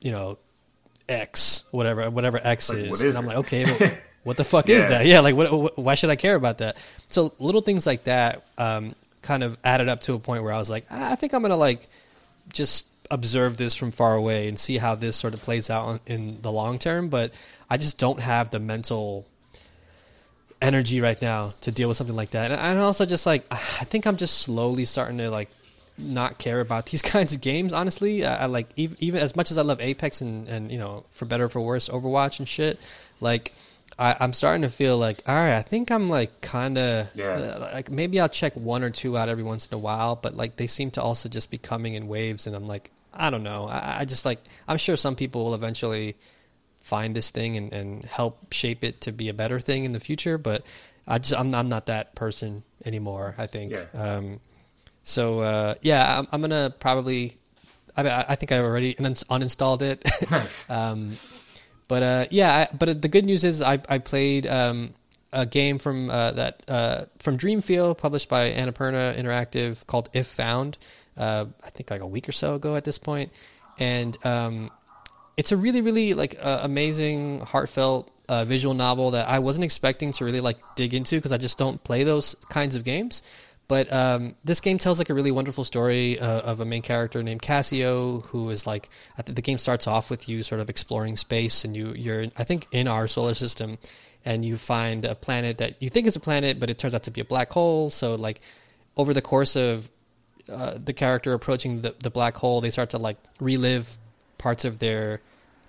you 0.00 0.10
know, 0.10 0.38
X, 1.08 1.64
whatever, 1.70 2.10
whatever 2.10 2.40
X 2.42 2.70
like, 2.70 2.78
is. 2.78 3.02
and 3.02 3.16
I'm 3.16 3.26
like, 3.26 3.36
okay, 3.36 3.64
well, 3.80 3.92
what 4.24 4.36
the 4.36 4.44
fuck 4.44 4.66
yeah. 4.66 4.76
is 4.76 4.88
that? 4.88 5.06
Yeah, 5.06 5.20
like, 5.20 5.36
what, 5.36 5.52
what, 5.52 5.78
why 5.78 5.94
should 5.94 6.10
I 6.10 6.16
care 6.16 6.34
about 6.34 6.58
that? 6.58 6.76
So 7.08 7.34
little 7.38 7.60
things 7.60 7.86
like 7.86 8.04
that 8.04 8.44
um, 8.56 8.94
kind 9.20 9.42
of 9.42 9.58
added 9.62 9.88
up 9.88 10.00
to 10.02 10.14
a 10.14 10.18
point 10.18 10.42
where 10.42 10.52
I 10.52 10.58
was 10.58 10.70
like, 10.70 10.86
ah, 10.90 11.12
I 11.12 11.14
think 11.16 11.34
I'm 11.34 11.42
gonna 11.42 11.56
like 11.56 11.88
just 12.52 12.86
observe 13.12 13.58
this 13.58 13.74
from 13.74 13.92
far 13.92 14.14
away 14.14 14.48
and 14.48 14.58
see 14.58 14.78
how 14.78 14.94
this 14.94 15.16
sort 15.16 15.34
of 15.34 15.42
plays 15.42 15.68
out 15.68 16.00
in 16.06 16.40
the 16.42 16.50
long 16.50 16.78
term. 16.78 17.08
But 17.08 17.32
I 17.70 17.76
just 17.76 17.98
don't 17.98 18.20
have 18.20 18.50
the 18.50 18.58
mental 18.58 19.26
energy 20.60 21.00
right 21.00 21.20
now 21.20 21.54
to 21.60 21.72
deal 21.72 21.88
with 21.88 21.98
something 21.98 22.16
like 22.16 22.30
that. 22.30 22.50
And 22.50 22.78
also 22.78 23.04
just 23.04 23.26
like 23.26 23.44
I 23.50 23.84
think 23.84 24.06
I'm 24.06 24.16
just 24.16 24.38
slowly 24.38 24.86
starting 24.86 25.18
to 25.18 25.30
like 25.30 25.50
not 25.98 26.38
care 26.38 26.60
about 26.60 26.86
these 26.90 27.02
kinds 27.02 27.34
of 27.34 27.40
games. 27.40 27.72
Honestly, 27.72 28.24
I, 28.24 28.44
I 28.44 28.46
like 28.46 28.70
even, 28.76 28.96
even, 29.00 29.20
as 29.20 29.36
much 29.36 29.50
as 29.50 29.58
I 29.58 29.62
love 29.62 29.80
Apex 29.80 30.22
and 30.22 30.48
and 30.48 30.72
you 30.72 30.78
know 30.78 31.04
for 31.10 31.26
better 31.26 31.44
or 31.44 31.48
for 31.48 31.60
worse 31.60 31.88
Overwatch 31.88 32.38
and 32.38 32.48
shit. 32.48 32.80
Like 33.20 33.52
I, 33.98 34.16
am 34.20 34.32
starting 34.32 34.62
to 34.62 34.70
feel 34.70 34.96
like 34.96 35.22
all 35.26 35.34
right. 35.34 35.56
I 35.56 35.62
think 35.62 35.90
I'm 35.90 36.08
like 36.08 36.40
kind 36.40 36.78
of 36.78 37.08
yeah. 37.14 37.32
Uh, 37.32 37.70
like 37.74 37.90
maybe 37.90 38.20
I'll 38.20 38.28
check 38.28 38.54
one 38.56 38.82
or 38.82 38.90
two 38.90 39.18
out 39.18 39.28
every 39.28 39.44
once 39.44 39.66
in 39.66 39.74
a 39.74 39.78
while, 39.78 40.16
but 40.16 40.36
like 40.36 40.56
they 40.56 40.66
seem 40.66 40.90
to 40.92 41.02
also 41.02 41.28
just 41.28 41.50
be 41.50 41.58
coming 41.58 41.94
in 41.94 42.08
waves, 42.08 42.46
and 42.46 42.56
I'm 42.56 42.66
like 42.66 42.90
I 43.14 43.30
don't 43.30 43.42
know. 43.42 43.66
I, 43.66 43.98
I 44.00 44.04
just 44.04 44.24
like 44.24 44.40
I'm 44.66 44.78
sure 44.78 44.96
some 44.96 45.16
people 45.16 45.44
will 45.44 45.54
eventually 45.54 46.16
find 46.80 47.14
this 47.14 47.30
thing 47.30 47.56
and, 47.56 47.72
and 47.72 48.04
help 48.04 48.52
shape 48.52 48.82
it 48.84 49.02
to 49.02 49.12
be 49.12 49.28
a 49.28 49.34
better 49.34 49.60
thing 49.60 49.84
in 49.84 49.92
the 49.92 50.00
future, 50.00 50.38
but 50.38 50.64
I 51.06 51.18
just 51.18 51.38
I'm 51.38 51.54
I'm 51.54 51.68
not 51.68 51.86
that 51.86 52.14
person 52.14 52.62
anymore. 52.84 53.34
I 53.38 53.46
think. 53.46 53.72
Yeah. 53.72 53.84
Um, 53.94 54.40
so 55.04 55.40
uh, 55.40 55.74
yeah, 55.82 56.18
I'm, 56.18 56.28
I'm, 56.32 56.40
gonna 56.40 56.74
probably. 56.78 57.36
I, 57.96 58.24
I 58.28 58.34
think 58.36 58.52
I 58.52 58.60
already 58.60 58.94
uninstalled 58.94 59.82
it. 59.82 60.08
Nice. 60.30 60.70
um, 60.70 61.16
but 61.88 62.02
uh, 62.02 62.26
yeah, 62.30 62.68
I, 62.72 62.74
but 62.74 63.02
the 63.02 63.08
good 63.08 63.24
news 63.24 63.44
is 63.44 63.60
I 63.60 63.80
I 63.88 63.98
played 63.98 64.46
um, 64.46 64.94
a 65.32 65.46
game 65.46 65.78
from 65.78 66.10
uh, 66.10 66.32
that 66.32 66.62
uh, 66.68 67.04
from 67.18 67.36
Dreamfeel, 67.36 67.98
published 67.98 68.28
by 68.28 68.50
Annapurna 68.50 69.16
Interactive, 69.16 69.86
called 69.86 70.08
If 70.12 70.26
Found. 70.28 70.78
Uh, 71.16 71.46
I 71.62 71.70
think 71.70 71.90
like 71.90 72.00
a 72.00 72.06
week 72.06 72.28
or 72.28 72.32
so 72.32 72.54
ago 72.54 72.76
at 72.76 72.84
this 72.84 72.98
point, 72.98 73.32
and 73.78 74.16
um, 74.24 74.70
it's 75.36 75.52
a 75.52 75.56
really 75.56 75.80
really 75.80 76.14
like 76.14 76.36
amazing, 76.42 77.40
heartfelt 77.40 78.10
uh, 78.28 78.44
visual 78.44 78.74
novel 78.74 79.10
that 79.12 79.28
I 79.28 79.40
wasn't 79.40 79.64
expecting 79.64 80.12
to 80.12 80.24
really 80.24 80.40
like 80.40 80.58
dig 80.74 80.94
into 80.94 81.16
because 81.16 81.32
I 81.32 81.38
just 81.38 81.58
don't 81.58 81.82
play 81.84 82.04
those 82.04 82.34
kinds 82.48 82.76
of 82.76 82.84
games. 82.84 83.22
But 83.68 83.92
um, 83.92 84.34
this 84.44 84.60
game 84.60 84.78
tells 84.78 84.98
like 84.98 85.08
a 85.08 85.14
really 85.14 85.30
wonderful 85.30 85.64
story 85.64 86.18
uh, 86.18 86.40
of 86.40 86.60
a 86.60 86.64
main 86.64 86.82
character 86.82 87.22
named 87.22 87.42
Kasio, 87.42 88.24
who 88.26 88.50
is 88.50 88.66
like 88.66 88.90
I 89.16 89.22
the 89.22 89.42
game 89.42 89.58
starts 89.58 89.86
off 89.86 90.10
with 90.10 90.28
you 90.28 90.42
sort 90.42 90.60
of 90.60 90.68
exploring 90.68 91.16
space, 91.16 91.64
and 91.64 91.76
you 91.76 91.92
you're 91.94 92.26
I 92.36 92.44
think 92.44 92.66
in 92.72 92.88
our 92.88 93.06
solar 93.06 93.34
system, 93.34 93.78
and 94.24 94.44
you 94.44 94.56
find 94.56 95.04
a 95.04 95.14
planet 95.14 95.58
that 95.58 95.80
you 95.80 95.88
think 95.88 96.06
is 96.06 96.16
a 96.16 96.20
planet, 96.20 96.60
but 96.60 96.70
it 96.70 96.78
turns 96.78 96.94
out 96.94 97.04
to 97.04 97.10
be 97.10 97.20
a 97.20 97.24
black 97.24 97.50
hole. 97.52 97.88
So 97.88 98.14
like 98.14 98.40
over 98.96 99.14
the 99.14 99.22
course 99.22 99.56
of 99.56 99.90
uh, 100.50 100.78
the 100.82 100.92
character 100.92 101.32
approaching 101.32 101.80
the 101.82 101.94
the 102.02 102.10
black 102.10 102.36
hole, 102.36 102.60
they 102.60 102.70
start 102.70 102.90
to 102.90 102.98
like 102.98 103.16
relive 103.40 103.96
parts 104.38 104.64
of 104.64 104.78
their 104.78 105.20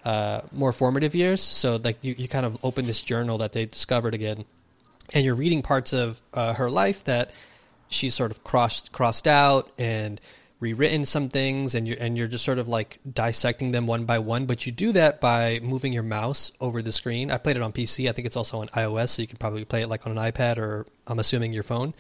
uh, 0.04 0.42
more 0.52 0.72
formative 0.72 1.16
years. 1.16 1.42
So 1.42 1.78
like 1.78 1.98
you, 2.02 2.16
you 2.18 2.28
kind 2.28 2.46
of 2.46 2.58
open 2.64 2.88
this 2.88 3.02
journal 3.02 3.38
that 3.40 3.54
they 3.54 3.66
discovered 3.66 4.14
again, 4.14 4.46
and 5.14 5.26
you're 5.26 5.36
reading 5.36 5.62
parts 5.62 5.94
of 5.94 6.22
uh, 6.34 6.54
her 6.56 6.70
life 6.70 7.04
that 7.06 7.32
she's 7.90 8.14
sort 8.14 8.32
of 8.32 8.44
crossed 8.44 8.92
crossed 8.92 9.28
out 9.28 9.72
and 9.78 10.20
rewritten 10.60 11.04
some 11.04 11.28
things 11.28 11.76
and 11.76 11.88
you're 11.88 11.98
and 12.00 12.18
you're 12.18 12.28
just 12.28 12.46
sort 12.46 12.58
of 12.58 12.70
like 12.70 12.98
dissecting 13.12 13.72
them 13.72 13.86
one 13.86 14.06
by 14.06 14.20
one. 14.20 14.46
But 14.46 14.66
you 14.66 14.72
do 14.72 14.92
that 14.94 15.22
by 15.22 15.60
moving 15.62 15.94
your 15.94 16.04
mouse 16.04 16.52
over 16.60 16.82
the 16.82 16.92
screen. 16.92 17.32
I 17.32 17.38
played 17.38 17.58
it 17.58 17.62
on 17.62 17.74
pc 17.74 18.10
i 18.10 18.12
think 18.12 18.26
it's 18.26 18.38
also 18.38 18.62
on 18.62 18.68
ios 18.70 19.10
so 19.10 19.22
you 19.22 19.28
can 19.28 19.38
probably 19.38 19.66
play 19.66 19.82
it 19.82 19.88
like 19.88 20.06
on 20.08 20.18
an 20.18 20.32
ipad 20.32 20.58
or 20.58 20.86
i'm 21.08 21.20
assuming 21.20 21.54
your 21.54 21.64
phone 21.64 21.94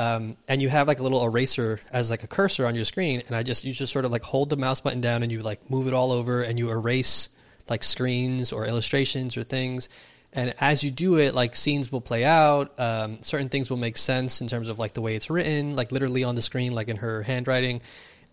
um, 0.00 0.36
and 0.48 0.62
you 0.62 0.68
have 0.68 0.88
like 0.88 0.98
a 1.00 1.02
little 1.02 1.22
eraser 1.24 1.80
as 1.92 2.10
like 2.10 2.22
a 2.22 2.26
cursor 2.26 2.66
on 2.66 2.74
your 2.74 2.84
screen 2.84 3.22
and 3.26 3.36
i 3.36 3.42
just 3.42 3.64
you 3.64 3.72
just 3.72 3.92
sort 3.92 4.04
of 4.04 4.10
like 4.10 4.22
hold 4.22 4.48
the 4.48 4.56
mouse 4.56 4.80
button 4.80 5.00
down 5.00 5.22
and 5.22 5.30
you 5.30 5.42
like 5.42 5.70
move 5.70 5.86
it 5.86 5.92
all 5.92 6.10
over 6.10 6.42
and 6.42 6.58
you 6.58 6.70
erase 6.70 7.28
like 7.70 7.84
screens 7.84 8.52
or 8.52 8.66
illustrations 8.66 9.36
or 9.36 9.44
things. 9.44 9.88
And 10.32 10.54
as 10.60 10.84
you 10.84 10.90
do 10.90 11.18
it 11.18 11.34
like 11.34 11.56
scenes 11.56 11.90
will 11.90 12.00
play 12.00 12.24
out 12.24 12.78
um, 12.78 13.22
certain 13.22 13.48
things 13.48 13.70
will 13.70 13.76
make 13.76 13.96
sense 13.96 14.40
in 14.40 14.48
terms 14.48 14.68
of 14.68 14.78
like 14.78 14.92
the 14.92 15.00
way 15.00 15.16
it's 15.16 15.30
written 15.30 15.74
like 15.74 15.90
literally 15.90 16.24
on 16.24 16.34
the 16.34 16.42
screen 16.42 16.72
like 16.72 16.88
in 16.88 16.96
her 16.98 17.22
handwriting. 17.22 17.80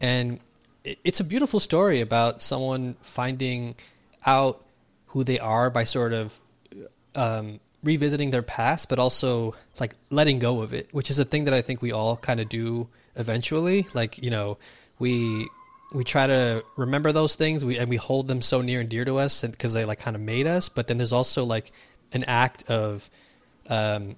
And 0.01 0.39
it, 0.83 0.99
it's 1.03 1.19
a 1.19 1.23
beautiful 1.23 1.59
story 1.59 2.01
about 2.01 2.41
someone 2.41 2.95
finding 3.01 3.75
out 4.25 4.63
who 5.07 5.23
they 5.23 5.39
are 5.39 5.69
by 5.69 5.85
sort 5.85 6.13
of 6.13 6.39
um, 7.15 7.59
revisiting 7.91 8.29
their 8.31 8.47
past 8.57 8.89
but 8.89 8.99
also 8.99 9.55
like 9.79 9.93
letting 10.09 10.39
go 10.39 10.61
of 10.61 10.73
it 10.73 10.87
which 10.91 11.09
is 11.09 11.17
a 11.19 11.25
thing 11.25 11.45
that 11.45 11.53
i 11.53 11.61
think 11.61 11.81
we 11.81 11.91
all 11.91 12.17
kind 12.17 12.39
of 12.39 12.47
do 12.49 12.87
eventually. 13.17 13.87
Like 13.93 14.21
you 14.21 14.29
know 14.29 14.57
we 14.99 15.49
we 15.93 16.03
try 16.03 16.27
to 16.27 16.63
remember 16.75 17.11
those 17.11 17.35
things 17.35 17.65
we 17.65 17.77
and 17.77 17.89
we 17.89 17.97
hold 17.97 18.27
them 18.27 18.41
so 18.41 18.61
near 18.61 18.79
and 18.81 18.89
dear 18.89 19.05
to 19.05 19.17
us 19.17 19.41
because 19.41 19.73
they 19.73 19.85
like 19.85 19.99
kind 19.99 20.15
of 20.15 20.21
made 20.21 20.47
us 20.47 20.69
but 20.69 20.87
then 20.87 20.97
there's 20.97 21.13
also 21.13 21.43
like 21.43 21.71
an 22.11 22.23
act 22.25 22.69
of 22.69 23.09
um, 23.69 24.15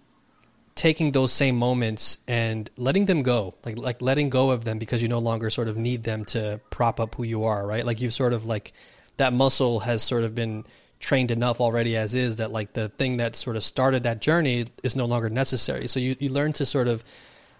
taking 0.75 1.11
those 1.11 1.31
same 1.31 1.55
moments 1.55 2.17
and 2.27 2.69
letting 2.77 3.05
them 3.05 3.21
go 3.21 3.53
like 3.65 3.77
like 3.77 4.01
letting 4.01 4.29
go 4.29 4.51
of 4.51 4.63
them 4.63 4.79
because 4.79 5.01
you 5.01 5.07
no 5.07 5.19
longer 5.19 5.49
sort 5.49 5.67
of 5.67 5.77
need 5.77 6.03
them 6.03 6.25
to 6.25 6.59
prop 6.69 6.99
up 6.99 7.15
who 7.15 7.23
you 7.23 7.43
are 7.43 7.65
right? 7.65 7.85
Like 7.85 8.01
you've 8.01 8.13
sort 8.13 8.33
of 8.33 8.45
like 8.45 8.73
that 9.17 9.33
muscle 9.33 9.81
has 9.81 10.01
sort 10.01 10.23
of 10.23 10.33
been 10.33 10.65
trained 10.99 11.31
enough 11.31 11.61
already 11.61 11.95
as 11.95 12.13
is 12.13 12.37
that 12.37 12.51
like 12.51 12.73
the 12.73 12.89
thing 12.89 13.17
that 13.17 13.35
sort 13.35 13.55
of 13.55 13.63
started 13.63 14.03
that 14.03 14.19
journey 14.21 14.65
is 14.83 14.95
no 14.95 15.05
longer 15.05 15.29
necessary. 15.29 15.87
So 15.87 15.99
you, 15.99 16.15
you 16.19 16.29
learn 16.29 16.53
to 16.53 16.65
sort 16.65 16.87
of 16.87 17.03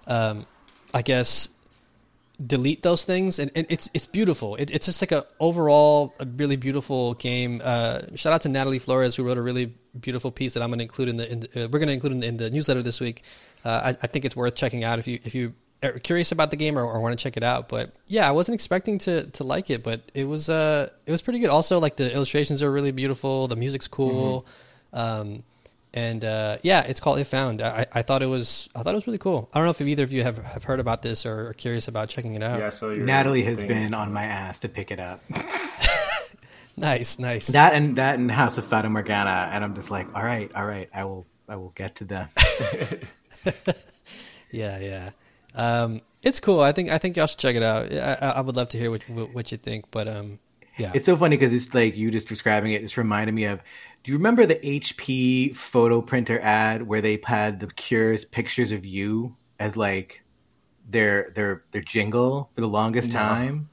um, 0.07 0.45
i 0.93 1.01
guess 1.01 1.49
delete 2.45 2.83
those 2.83 3.03
things. 3.03 3.39
And, 3.39 3.51
and 3.55 3.65
it's 3.69 3.89
it's 3.93 4.05
beautiful. 4.05 4.55
It, 4.55 4.71
it's 4.71 4.85
just 4.85 5.01
like 5.01 5.11
a 5.11 5.25
overall 5.39 6.13
a 6.19 6.25
really 6.25 6.55
beautiful 6.55 7.13
game. 7.15 7.61
Uh, 7.63 8.01
shout 8.15 8.33
out 8.33 8.41
to 8.41 8.49
natalie 8.49 8.79
flores 8.79 9.15
who 9.15 9.23
wrote 9.23 9.37
a 9.37 9.41
really 9.41 9.73
beautiful 9.99 10.31
piece 10.31 10.53
that 10.53 10.61
i'm 10.61 10.69
going 10.69 10.77
to 10.77 10.83
include 10.83 11.09
in 11.09 11.17
the, 11.17 11.31
in 11.31 11.39
the 11.39 11.47
uh, 11.47 11.67
we're 11.67 11.79
going 11.79 11.87
to 11.87 11.93
include 11.93 12.13
in 12.13 12.19
the, 12.19 12.27
in 12.27 12.37
the, 12.37 12.49
newsletter 12.49 12.83
this 12.83 12.99
week. 12.99 13.23
Uh, 13.65 13.81
I, 13.85 13.89
I, 13.89 14.07
think 14.07 14.23
it's 14.23 14.35
worth 14.35 14.55
checking 14.55 14.83
out 14.83 14.99
if 14.99 15.07
you 15.07 15.19
if 15.23 15.35
you 15.35 15.53
curious 16.03 16.32
about 16.32 16.51
the 16.51 16.57
game 16.57 16.77
or, 16.77 16.84
or 16.84 16.99
want 16.99 17.17
to 17.17 17.23
check 17.23 17.38
it 17.38 17.43
out 17.43 17.69
but 17.69 17.93
yeah 18.07 18.27
i 18.27 18.32
wasn't 18.32 18.53
expecting 18.53 18.97
to 18.97 19.25
to 19.27 19.43
like 19.43 19.69
it 19.69 19.82
but 19.82 20.01
it 20.13 20.25
was 20.25 20.49
uh 20.49 20.89
it 21.05 21.11
was 21.11 21.21
pretty 21.21 21.39
good 21.39 21.49
also 21.49 21.80
like 21.80 21.95
the 21.95 22.13
illustrations 22.13 22.61
are 22.61 22.71
really 22.71 22.91
beautiful 22.91 23.47
the 23.47 23.55
music's 23.55 23.88
cool 23.88 24.45
mm-hmm. 24.93 24.99
um 24.99 25.43
and 25.93 26.23
uh, 26.23 26.57
yeah, 26.61 26.84
it's 26.84 26.99
called 26.99 27.19
If 27.19 27.30
Found. 27.30 27.61
I, 27.61 27.86
I 27.91 28.01
thought 28.03 28.21
it 28.21 28.27
was 28.27 28.69
I 28.75 28.84
thought 28.84 28.93
it 28.93 28.97
was 28.97 29.07
really 29.07 29.17
cool. 29.17 29.49
I 29.53 29.59
don't 29.59 29.65
know 29.65 29.71
if 29.71 29.82
either 29.82 30.03
of 30.03 30.13
you 30.13 30.23
have, 30.23 30.38
have 30.38 30.63
heard 30.63 30.80
about 30.80 31.01
this 31.01 31.25
or 31.25 31.49
are 31.49 31.53
curious 31.53 31.88
about 31.88 32.09
checking 32.09 32.36
it 32.36 32.43
out. 32.43 32.59
Yeah, 32.59 32.69
so 32.69 32.93
Natalie 32.93 33.43
has 33.43 33.63
been 33.63 33.93
on 33.93 34.13
my 34.13 34.23
ass 34.23 34.59
to 34.59 34.69
pick 34.69 34.91
it 34.91 34.99
up. 34.99 35.21
nice, 36.77 37.17
nice. 37.17 37.47
That 37.47 37.73
and 37.73 37.95
that 37.97 38.19
and 38.19 38.30
House 38.30 38.57
of 38.57 38.65
Fata 38.67 38.89
Morgana, 38.89 39.49
and 39.51 39.63
I'm 39.63 39.73
just 39.73 39.89
like, 39.89 40.13
all 40.15 40.23
right, 40.23 40.51
all 40.53 40.65
right, 40.65 40.89
I 40.93 41.05
will 41.05 41.25
I 41.47 41.55
will 41.55 41.71
get 41.71 41.95
to 41.95 42.05
them. 42.05 42.27
yeah, 44.51 44.80
yeah. 44.80 45.09
Um, 45.55 46.01
it's 46.21 46.39
cool. 46.39 46.61
I 46.61 46.71
think 46.71 46.89
I 46.89 46.97
think 46.97 47.17
y'all 47.17 47.27
should 47.27 47.39
check 47.39 47.55
it 47.55 47.63
out. 47.63 47.91
I, 47.93 48.33
I 48.37 48.41
would 48.41 48.55
love 48.55 48.69
to 48.69 48.77
hear 48.77 48.91
what 48.91 49.03
what 49.33 49.51
you 49.51 49.57
think, 49.57 49.85
but 49.91 50.07
um, 50.07 50.39
yeah. 50.77 50.91
It's 50.93 51.05
so 51.05 51.15
funny 51.17 51.35
because 51.35 51.53
it's 51.53 51.73
like 51.73 51.95
you 51.95 52.11
just 52.11 52.27
describing 52.27 52.71
it. 52.73 52.83
It's 52.83 52.97
reminding 52.97 53.35
me 53.35 53.45
of 53.45 53.61
Do 54.03 54.11
you 54.11 54.17
remember 54.17 54.45
the 54.45 54.55
HP 54.55 55.55
photo 55.55 56.01
printer 56.01 56.39
ad 56.39 56.83
where 56.83 57.01
they 57.01 57.19
had 57.23 57.59
the 57.59 57.67
Cure's 57.67 58.25
pictures 58.25 58.71
of 58.71 58.85
you 58.85 59.35
as 59.59 59.75
like 59.75 60.23
their 60.89 61.31
their 61.35 61.63
their 61.71 61.81
jingle 61.81 62.49
for 62.55 62.61
the 62.61 62.67
longest 62.67 63.11
No. 63.13 63.19
time? 63.19 63.69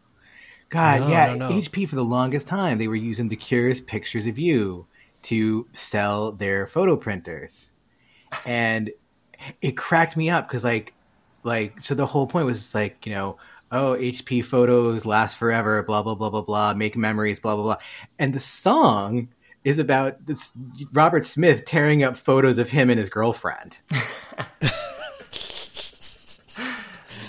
God, 0.68 1.02
No, 1.02 1.08
yeah, 1.10 1.34
no. 1.34 1.48
HP 1.48 1.88
for 1.88 1.94
the 1.94 2.04
longest 2.04 2.48
time 2.48 2.78
they 2.78 2.88
were 2.88 2.96
using 2.96 3.28
the 3.28 3.36
Cure's 3.36 3.80
pictures 3.80 4.26
of 4.26 4.38
you 4.38 4.86
to 5.22 5.66
sell 5.72 6.32
their 6.32 6.66
photo 6.66 6.96
printers, 6.96 7.70
and 8.44 8.90
it 9.62 9.76
cracked 9.76 10.16
me 10.16 10.28
up 10.30 10.48
because 10.48 10.64
like 10.64 10.92
like 11.46 11.80
so 11.80 11.94
the 11.94 12.04
whole 12.06 12.26
point 12.26 12.44
was 12.44 12.74
like 12.74 13.06
you 13.06 13.12
know 13.14 13.36
oh 13.72 13.96
hp 13.98 14.44
photos 14.44 15.06
last 15.06 15.38
forever 15.38 15.82
blah 15.82 16.02
blah 16.02 16.14
blah 16.14 16.28
blah 16.30 16.42
blah 16.42 16.74
make 16.74 16.96
memories 16.96 17.40
blah 17.40 17.54
blah 17.54 17.64
blah 17.64 17.76
and 18.18 18.34
the 18.34 18.40
song 18.40 19.28
is 19.64 19.78
about 19.78 20.24
this 20.26 20.56
robert 20.92 21.24
smith 21.24 21.64
tearing 21.64 22.02
up 22.02 22.16
photos 22.16 22.58
of 22.58 22.68
him 22.70 22.90
and 22.90 22.98
his 22.98 23.08
girlfriend 23.08 23.78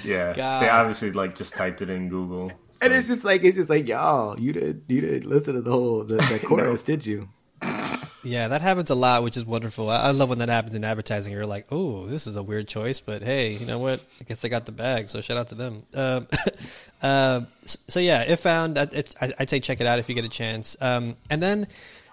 Yeah, 0.03 0.32
God. 0.34 0.61
they 0.61 0.70
obviously 0.70 1.11
like 1.11 1.36
just 1.36 1.53
typed 1.55 1.82
it 1.82 1.89
in 1.89 2.07
Google. 2.07 2.49
so- 2.70 2.78
and 2.86 2.93
it's 2.93 3.07
just 3.09 3.26
like 3.26 3.43
it's 3.43 3.57
just 3.57 3.70
like 3.70 3.88
y'all 3.89 4.39
you 4.39 4.53
did 4.53 4.84
you 4.88 5.01
did 5.01 5.26
listen 5.26 5.55
to 5.55 5.61
the 5.61 5.72
whole 5.72 6.03
the, 6.05 6.15
the 6.15 6.39
chorus 6.47 6.82
did 6.84 7.05
you 7.05 7.28
Yeah, 8.24 8.47
that 8.49 8.61
happens 8.61 8.89
a 8.89 8.95
lot, 8.95 9.24
which 9.24 9.38
is 9.38 9.45
wonderful. 9.45 9.89
I, 9.89 10.07
I 10.07 10.11
love 10.11 10.30
when 10.30 10.39
that 10.39 10.49
happens 10.49 10.76
in 10.76 10.84
advertising. 10.84 11.32
You're 11.32 11.45
like, 11.45 11.68
oh, 11.72 12.07
this 12.07 12.28
is 12.28 12.36
a 12.36 12.43
weird 12.43 12.68
choice, 12.68 12.99
but 12.99 13.22
hey, 13.22 13.53
you 13.53 13.65
know 13.65 13.80
what? 13.80 14.01
I 14.20 14.24
guess 14.24 14.41
they 14.41 14.49
got 14.49 14.65
the 14.65 14.72
bag, 14.72 15.07
so 15.09 15.22
shout 15.22 15.38
out 15.38 15.47
to 15.49 15.55
them. 15.55 15.84
Um, 15.93 16.28
uh, 17.01 17.41
so, 17.65 17.99
yeah, 17.99 18.24
if 18.24 18.41
found, 18.41 18.78
it- 18.78 19.15
I'd 19.22 19.49
say 19.49 19.59
check 19.59 19.80
it 19.82 19.88
out 19.88 19.99
if 19.99 20.09
you 20.09 20.15
get 20.15 20.26
a 20.26 20.30
chance. 20.30 20.76
Um, 20.82 21.15
and 21.30 21.41
then, 21.41 21.68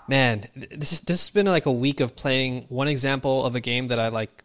man, 0.07 0.47
this 0.55 0.93
is, 0.93 1.01
this 1.01 1.23
has 1.25 1.31
been 1.31 1.47
like 1.47 1.67
a 1.67 1.73
week 1.73 2.01
of 2.01 2.15
playing 2.17 2.67
one 2.69 2.89
example 2.89 3.45
of 3.45 3.55
a 3.57 3.61
game 3.61 3.89
that 3.89 3.99
I 3.99 4.09
like 4.09 4.45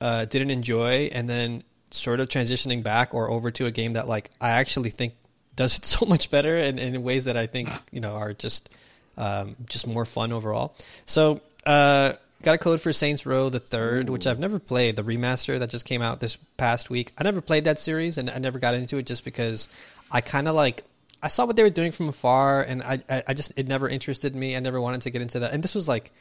uh, 0.00 0.24
didn't 0.24 0.50
enjoy, 0.50 1.10
and 1.12 1.28
then 1.28 1.64
sort 1.90 2.20
of 2.20 2.28
transitioning 2.28 2.82
back 2.82 3.12
or 3.12 3.30
over 3.30 3.50
to 3.50 3.66
a 3.66 3.70
game 3.70 3.92
that 3.92 4.08
like 4.08 4.30
I 4.40 4.50
actually 4.50 4.90
think 4.90 5.14
does 5.56 5.76
it 5.76 5.84
so 5.84 6.06
much 6.06 6.30
better 6.30 6.56
and, 6.56 6.80
and 6.80 6.94
in 6.96 7.02
ways 7.02 7.24
that 7.26 7.36
I 7.36 7.46
think 7.46 7.68
you 7.90 8.00
know 8.00 8.14
are 8.14 8.32
just 8.32 8.70
um, 9.16 9.56
just 9.66 9.86
more 9.86 10.04
fun 10.04 10.32
overall. 10.32 10.74
So 11.06 11.40
uh, 11.66 12.14
got 12.42 12.54
a 12.54 12.58
code 12.58 12.80
for 12.80 12.92
Saints 12.92 13.24
Row 13.24 13.48
the 13.48 13.60
third, 13.60 14.10
which 14.10 14.26
I've 14.26 14.38
never 14.38 14.58
played. 14.58 14.96
The 14.96 15.04
remaster 15.04 15.58
that 15.58 15.70
just 15.70 15.84
came 15.84 16.02
out 16.02 16.20
this 16.20 16.36
past 16.56 16.90
week. 16.90 17.12
I 17.18 17.24
never 17.24 17.40
played 17.40 17.64
that 17.64 17.78
series 17.78 18.18
and 18.18 18.30
I 18.30 18.38
never 18.38 18.58
got 18.58 18.74
into 18.74 18.98
it 18.98 19.06
just 19.06 19.24
because 19.24 19.68
I 20.10 20.20
kind 20.20 20.48
of 20.48 20.54
like 20.54 20.82
I 21.22 21.28
saw 21.28 21.46
what 21.46 21.56
they 21.56 21.62
were 21.62 21.70
doing 21.70 21.92
from 21.92 22.08
afar 22.08 22.62
and 22.62 22.82
I, 22.82 23.00
I 23.08 23.22
I 23.28 23.34
just 23.34 23.52
it 23.56 23.68
never 23.68 23.88
interested 23.88 24.34
me. 24.34 24.56
I 24.56 24.60
never 24.60 24.80
wanted 24.80 25.02
to 25.02 25.10
get 25.10 25.22
into 25.22 25.38
that. 25.40 25.52
And 25.52 25.62
this 25.62 25.74
was 25.74 25.88
like 25.88 26.12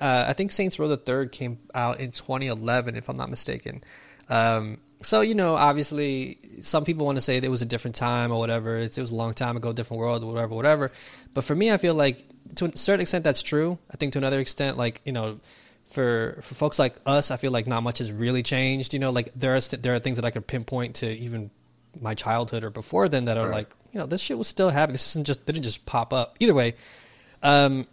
uh, 0.00 0.24
I 0.28 0.32
think 0.32 0.50
Saints 0.52 0.78
Row 0.78 0.88
the 0.88 0.96
Third 0.96 1.30
came 1.32 1.58
out 1.74 2.00
in 2.00 2.10
2011, 2.10 2.96
if 2.96 3.08
I'm 3.08 3.16
not 3.16 3.28
mistaken. 3.28 3.84
Um, 4.28 4.78
so 5.02 5.20
you 5.20 5.34
know, 5.34 5.54
obviously, 5.54 6.38
some 6.62 6.84
people 6.84 7.06
want 7.06 7.16
to 7.16 7.22
say 7.22 7.36
it 7.36 7.50
was 7.50 7.62
a 7.62 7.66
different 7.66 7.96
time 7.96 8.32
or 8.32 8.38
whatever. 8.38 8.76
It's, 8.78 8.96
it 8.98 9.00
was 9.00 9.10
a 9.10 9.14
long 9.14 9.32
time 9.34 9.56
ago, 9.56 9.72
different 9.72 10.00
world, 10.00 10.24
whatever, 10.24 10.54
whatever. 10.54 10.92
But 11.34 11.44
for 11.44 11.54
me, 11.54 11.70
I 11.72 11.76
feel 11.76 11.94
like 11.94 12.24
to 12.56 12.66
a 12.66 12.76
certain 12.76 13.00
extent 13.02 13.24
that's 13.24 13.42
true. 13.42 13.78
I 13.92 13.96
think 13.96 14.12
to 14.14 14.18
another 14.18 14.40
extent, 14.40 14.76
like 14.76 15.00
you 15.04 15.12
know, 15.12 15.40
for 15.90 16.38
for 16.42 16.54
folks 16.54 16.78
like 16.78 16.96
us, 17.06 17.30
I 17.30 17.36
feel 17.36 17.52
like 17.52 17.66
not 17.66 17.82
much 17.82 17.98
has 17.98 18.10
really 18.12 18.42
changed. 18.42 18.92
You 18.94 19.00
know, 19.00 19.10
like 19.10 19.30
there 19.34 19.54
are 19.56 19.60
st- 19.60 19.82
there 19.82 19.94
are 19.94 19.98
things 19.98 20.16
that 20.16 20.24
I 20.24 20.30
could 20.30 20.46
pinpoint 20.46 20.96
to 20.96 21.06
even 21.10 21.50
my 22.00 22.14
childhood 22.14 22.62
or 22.64 22.70
before 22.70 23.08
then 23.08 23.24
that 23.24 23.36
are 23.36 23.48
Right. 23.48 23.56
like 23.56 23.74
you 23.92 23.98
know 24.00 24.06
this 24.06 24.20
shit 24.20 24.38
was 24.38 24.46
still 24.48 24.70
happening. 24.70 24.94
This 24.94 25.08
isn't 25.12 25.26
just 25.26 25.44
didn't 25.46 25.62
just 25.64 25.84
pop 25.86 26.12
up. 26.12 26.36
Either 26.40 26.54
way, 26.54 26.74
um, 27.42 27.86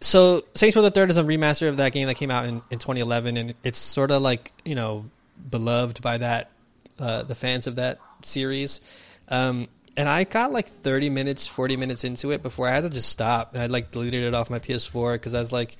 so 0.00 0.44
Saints 0.54 0.76
Row 0.76 0.82
the 0.82 0.90
Third 0.90 1.10
is 1.10 1.16
a 1.16 1.24
remaster 1.24 1.68
of 1.68 1.78
that 1.78 1.92
game 1.92 2.06
that 2.06 2.14
came 2.14 2.30
out 2.30 2.46
in, 2.46 2.62
in 2.70 2.78
2011, 2.78 3.36
and 3.36 3.54
it's 3.64 3.78
sort 3.78 4.10
of 4.10 4.22
like 4.22 4.52
you 4.64 4.74
know 4.74 5.06
beloved 5.50 6.00
by 6.02 6.18
that 6.18 6.50
uh, 6.98 7.22
the 7.24 7.34
fans 7.34 7.66
of 7.66 7.76
that 7.76 7.98
series. 8.22 8.80
Um, 9.28 9.68
and 9.96 10.08
I 10.08 10.24
got 10.24 10.52
like 10.52 10.68
30 10.68 11.10
minutes, 11.10 11.46
40 11.46 11.76
minutes 11.76 12.04
into 12.04 12.32
it 12.32 12.42
before 12.42 12.68
I 12.68 12.72
had 12.72 12.82
to 12.84 12.90
just 12.90 13.08
stop. 13.08 13.54
And 13.54 13.62
I 13.62 13.66
like 13.66 13.90
deleted 13.90 14.24
it 14.24 14.34
off 14.34 14.50
my 14.50 14.58
PS4 14.58 15.14
because 15.14 15.34
I 15.34 15.38
was 15.38 15.52
like, 15.52 15.76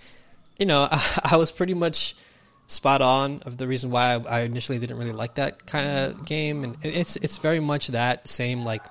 you 0.58 0.66
know, 0.66 0.86
I, 0.90 1.20
I 1.32 1.36
was 1.36 1.50
pretty 1.50 1.74
much 1.74 2.14
spot 2.66 3.02
on 3.02 3.42
of 3.44 3.58
the 3.58 3.68
reason 3.68 3.90
why 3.90 4.14
I, 4.14 4.38
I 4.38 4.40
initially 4.42 4.78
didn't 4.78 4.96
really 4.98 5.12
like 5.12 5.34
that 5.34 5.66
kind 5.66 5.86
of 5.86 6.24
game, 6.24 6.64
and 6.64 6.76
it's 6.82 7.16
it's 7.16 7.36
very 7.38 7.60
much 7.60 7.88
that 7.88 8.28
same 8.28 8.64
like, 8.64 8.82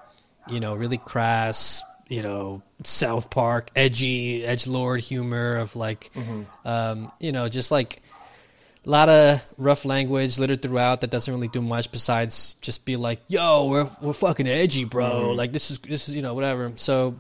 you 0.50 0.60
know, 0.60 0.76
really 0.76 0.98
crass, 0.98 1.82
you 2.08 2.22
know, 2.22 2.62
South 2.84 3.30
Park 3.30 3.72
edgy 3.76 4.46
edge 4.46 4.68
lord 4.68 5.00
humor 5.00 5.56
of 5.56 5.76
like, 5.76 6.12
um, 6.66 7.12
you 7.20 7.32
know, 7.32 7.50
just 7.50 7.72
like 7.72 8.02
a 8.86 8.90
lot 8.90 9.10
of 9.10 9.42
rough 9.58 9.86
language 9.86 10.38
littered 10.38 10.62
throughout 10.62 11.02
that 11.02 11.10
doesn't 11.10 11.34
really 11.34 11.48
do 11.48 11.62
much 11.62 11.92
besides 11.92 12.56
just 12.56 12.86
be 12.86 12.96
like, 12.96 13.22
"Yo, 13.28 13.68
we're 13.70 13.90
we're 14.02 14.14
fucking 14.14 14.48
edgy, 14.48 14.84
bro." 14.86 15.06
Mm-hmm. 15.06 15.38
Like 15.38 15.52
this 15.54 15.72
is 15.72 15.80
this 15.80 16.10
is 16.10 16.16
you 16.16 16.22
know 16.22 16.34
whatever. 16.34 16.74
So, 16.76 17.20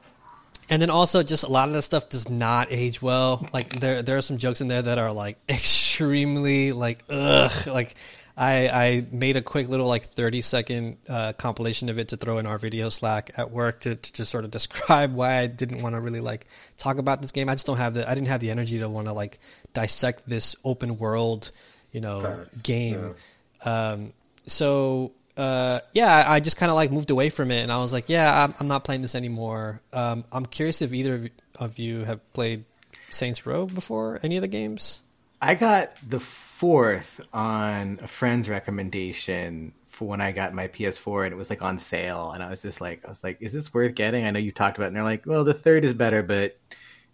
and 0.70 0.82
then 0.82 0.90
also 0.90 1.24
just 1.24 1.44
a 1.44 1.50
lot 1.50 1.70
of 1.70 1.74
that 1.74 1.84
stuff 1.84 2.10
does 2.10 2.30
not 2.30 2.68
age 2.70 3.02
well. 3.02 3.48
Like 3.54 3.80
there 3.80 4.02
there 4.02 4.18
are 4.18 4.22
some 4.22 4.38
jokes 4.38 4.60
in 4.60 4.68
there 4.68 4.82
that 4.82 4.98
are 4.98 5.14
like 5.14 5.38
extremely 5.50 6.74
like 6.74 7.04
ugh. 7.10 7.68
Like 7.68 7.96
I 8.36 8.68
I 8.68 9.06
made 9.12 9.36
a 9.36 9.42
quick 9.42 9.70
little 9.70 9.88
like 9.88 10.04
thirty 10.04 10.42
second 10.42 10.98
uh, 11.08 11.34
compilation 11.34 11.90
of 11.90 12.00
it 12.00 12.10
to 12.10 12.18
throw 12.18 12.40
in 12.40 12.46
our 12.46 12.58
video 12.58 12.90
Slack 12.90 13.32
at 13.38 13.52
work 13.52 13.82
to 13.82 13.96
to 13.96 14.14
just 14.14 14.32
sort 14.32 14.46
of 14.46 14.52
describe 14.60 15.14
why 15.14 15.38
I 15.38 15.48
didn't 15.48 15.82
want 15.82 15.96
to 15.96 16.02
really 16.02 16.22
like 16.22 16.48
talk 16.78 16.98
about 16.98 17.22
this 17.22 17.32
game. 17.32 17.50
I 17.50 17.54
just 17.54 17.66
don't 17.66 17.78
have 17.78 17.94
the 17.94 18.10
I 18.10 18.16
didn't 18.16 18.30
have 18.30 18.42
the 18.42 18.52
energy 18.52 18.80
to 18.80 18.90
want 18.90 19.08
to 19.08 19.14
like 19.14 19.40
dissect 19.74 20.28
this 20.28 20.56
open 20.64 20.98
world 20.98 21.52
you 21.92 22.02
know 22.02 22.46
game. 22.64 23.16
Um, 23.64 24.14
so 24.48 25.12
uh, 25.38 25.80
yeah, 25.94 26.26
I, 26.28 26.40
just 26.40 26.58
kind 26.58 26.70
of 26.70 26.76
like 26.76 26.92
moved 26.92 27.10
away 27.12 27.30
from 27.30 27.52
it, 27.52 27.62
and 27.62 27.72
I 27.72 27.78
was 27.78 27.94
like, 27.94 28.10
yeah, 28.10 28.44
I'm, 28.44 28.54
I'm 28.60 28.68
not 28.68 28.84
playing 28.84 29.02
this 29.02 29.16
anymore. 29.16 29.82
Um, 29.92 30.26
I'm 30.32 30.46
curious 30.46 30.82
if 30.82 30.94
either 30.94 31.16
of- 31.16 31.30
of 31.56 31.80
you 31.80 32.04
have 32.04 32.34
played 32.34 32.66
Saints 33.10 33.46
Row 33.46 33.66
before 33.66 34.20
any 34.24 34.38
of 34.38 34.42
the 34.42 34.48
games. 34.48 35.03
I 35.44 35.56
got 35.56 35.96
the 36.10 36.22
fourth 36.22 37.20
on 37.34 38.00
a 38.02 38.08
friend's 38.08 38.48
recommendation 38.48 39.74
for 39.90 40.08
when 40.08 40.22
I 40.22 40.32
got 40.32 40.54
my 40.54 40.70
PS4 40.70 41.26
and 41.26 41.34
it 41.34 41.38
was 41.38 41.50
like 41.50 41.62
on 41.62 41.78
sale 41.78 42.32
and 42.32 42.42
I 42.42 42.50
was 42.50 42.62
just 42.62 42.80
like 42.80 43.04
I 43.04 43.10
was 43.10 43.26
like, 43.26 43.38
is 43.42 43.52
this 43.52 43.74
worth 43.74 43.94
getting? 43.94 44.26
I 44.26 44.32
know 44.32 44.40
you 44.40 44.54
talked 44.54 44.78
about 44.78 44.86
it 44.86 44.88
and 44.88 44.96
they're 44.96 45.04
like, 45.04 45.26
well 45.26 45.44
the 45.44 45.54
third 45.54 45.84
is 45.84 45.94
better, 45.94 46.24
but 46.24 46.58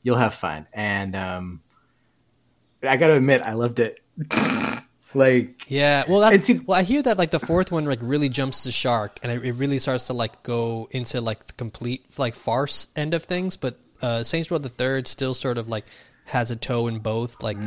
you'll 0.04 0.16
have 0.16 0.36
fun. 0.36 0.68
And 0.74 1.16
um 1.16 1.62
I 2.84 2.98
gotta 2.98 3.16
admit, 3.16 3.42
I 3.42 3.54
loved 3.54 3.80
it. 3.80 4.00
like 5.16 5.64
Yeah, 5.68 6.04
well, 6.08 6.20
that's, 6.20 6.46
see- 6.46 6.60
well, 6.60 6.80
I 6.80 6.84
hear 6.84 7.02
that 7.02 7.18
like 7.18 7.32
the 7.32 7.40
fourth 7.40 7.72
one 7.72 7.86
like 7.86 8.00
really 8.04 8.30
jumps 8.30 8.64
the 8.64 8.72
shark, 8.72 9.20
and 9.24 9.32
it, 9.32 9.44
it 9.44 9.54
really 9.54 9.80
starts 9.80 10.06
to 10.08 10.14
like 10.14 10.44
go 10.44 10.88
into 10.92 11.20
like 11.20 11.48
the 11.48 11.54
complete 11.54 12.06
like 12.20 12.36
farce 12.36 12.90
end 12.96 13.16
of 13.16 13.24
things. 13.24 13.58
But 13.58 13.80
uh, 14.04 14.22
Saints 14.24 14.52
Row 14.52 14.60
the 14.60 14.70
Third 14.70 15.08
still 15.08 15.34
sort 15.34 15.58
of 15.58 15.68
like 15.68 15.86
has 16.30 16.52
a 16.52 16.56
toe 16.56 16.88
in 16.88 17.00
both, 17.00 17.44
like, 17.44 17.58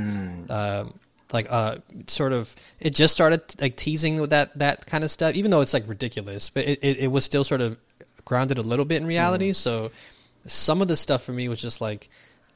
um 0.50 0.98
like 1.32 1.46
uh, 1.48 1.76
sort 2.08 2.32
of. 2.34 2.54
It 2.78 2.94
just 2.94 3.14
started 3.14 3.40
like 3.60 3.76
teasing 3.76 4.20
with 4.20 4.30
that 4.30 4.58
that 4.58 4.84
kind 4.86 5.02
of 5.02 5.10
stuff, 5.10 5.34
even 5.34 5.50
though 5.50 5.62
it's 5.62 5.72
like 5.72 5.88
ridiculous, 5.88 6.50
but 6.50 6.66
it, 6.66 6.78
it, 6.82 6.98
it 6.98 7.06
was 7.08 7.24
still 7.24 7.42
sort 7.42 7.62
of 7.62 7.78
grounded 8.26 8.58
a 8.58 8.62
little 8.62 8.84
bit 8.84 8.98
in 8.98 9.06
reality. 9.06 9.52
So 9.52 9.90
some 10.46 10.82
of 10.82 10.88
the 10.88 10.96
stuff 10.96 11.22
for 11.22 11.32
me 11.32 11.48
was 11.48 11.58
just 11.60 11.80
like. 11.80 12.08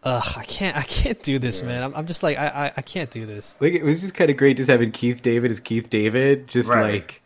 Ugh, 0.02 0.22
I 0.36 0.44
can't, 0.44 0.76
I 0.76 0.82
can't 0.82 1.20
do 1.24 1.40
this, 1.40 1.62
man. 1.64 1.82
I'm, 1.82 1.92
I'm 1.96 2.06
just 2.06 2.22
like, 2.22 2.38
I, 2.38 2.46
I, 2.46 2.72
I 2.76 2.82
can't 2.82 3.10
do 3.10 3.26
this. 3.26 3.56
like 3.60 3.72
it 3.72 3.82
was 3.82 4.02
just 4.02 4.14
kind 4.14 4.30
of 4.30 4.36
great 4.36 4.56
just 4.56 4.70
having 4.70 4.92
Keith 4.92 5.20
David 5.20 5.50
as 5.50 5.58
Keith 5.58 5.90
David, 5.90 6.46
just 6.46 6.68
Right. 6.68 6.92
like 6.92 7.22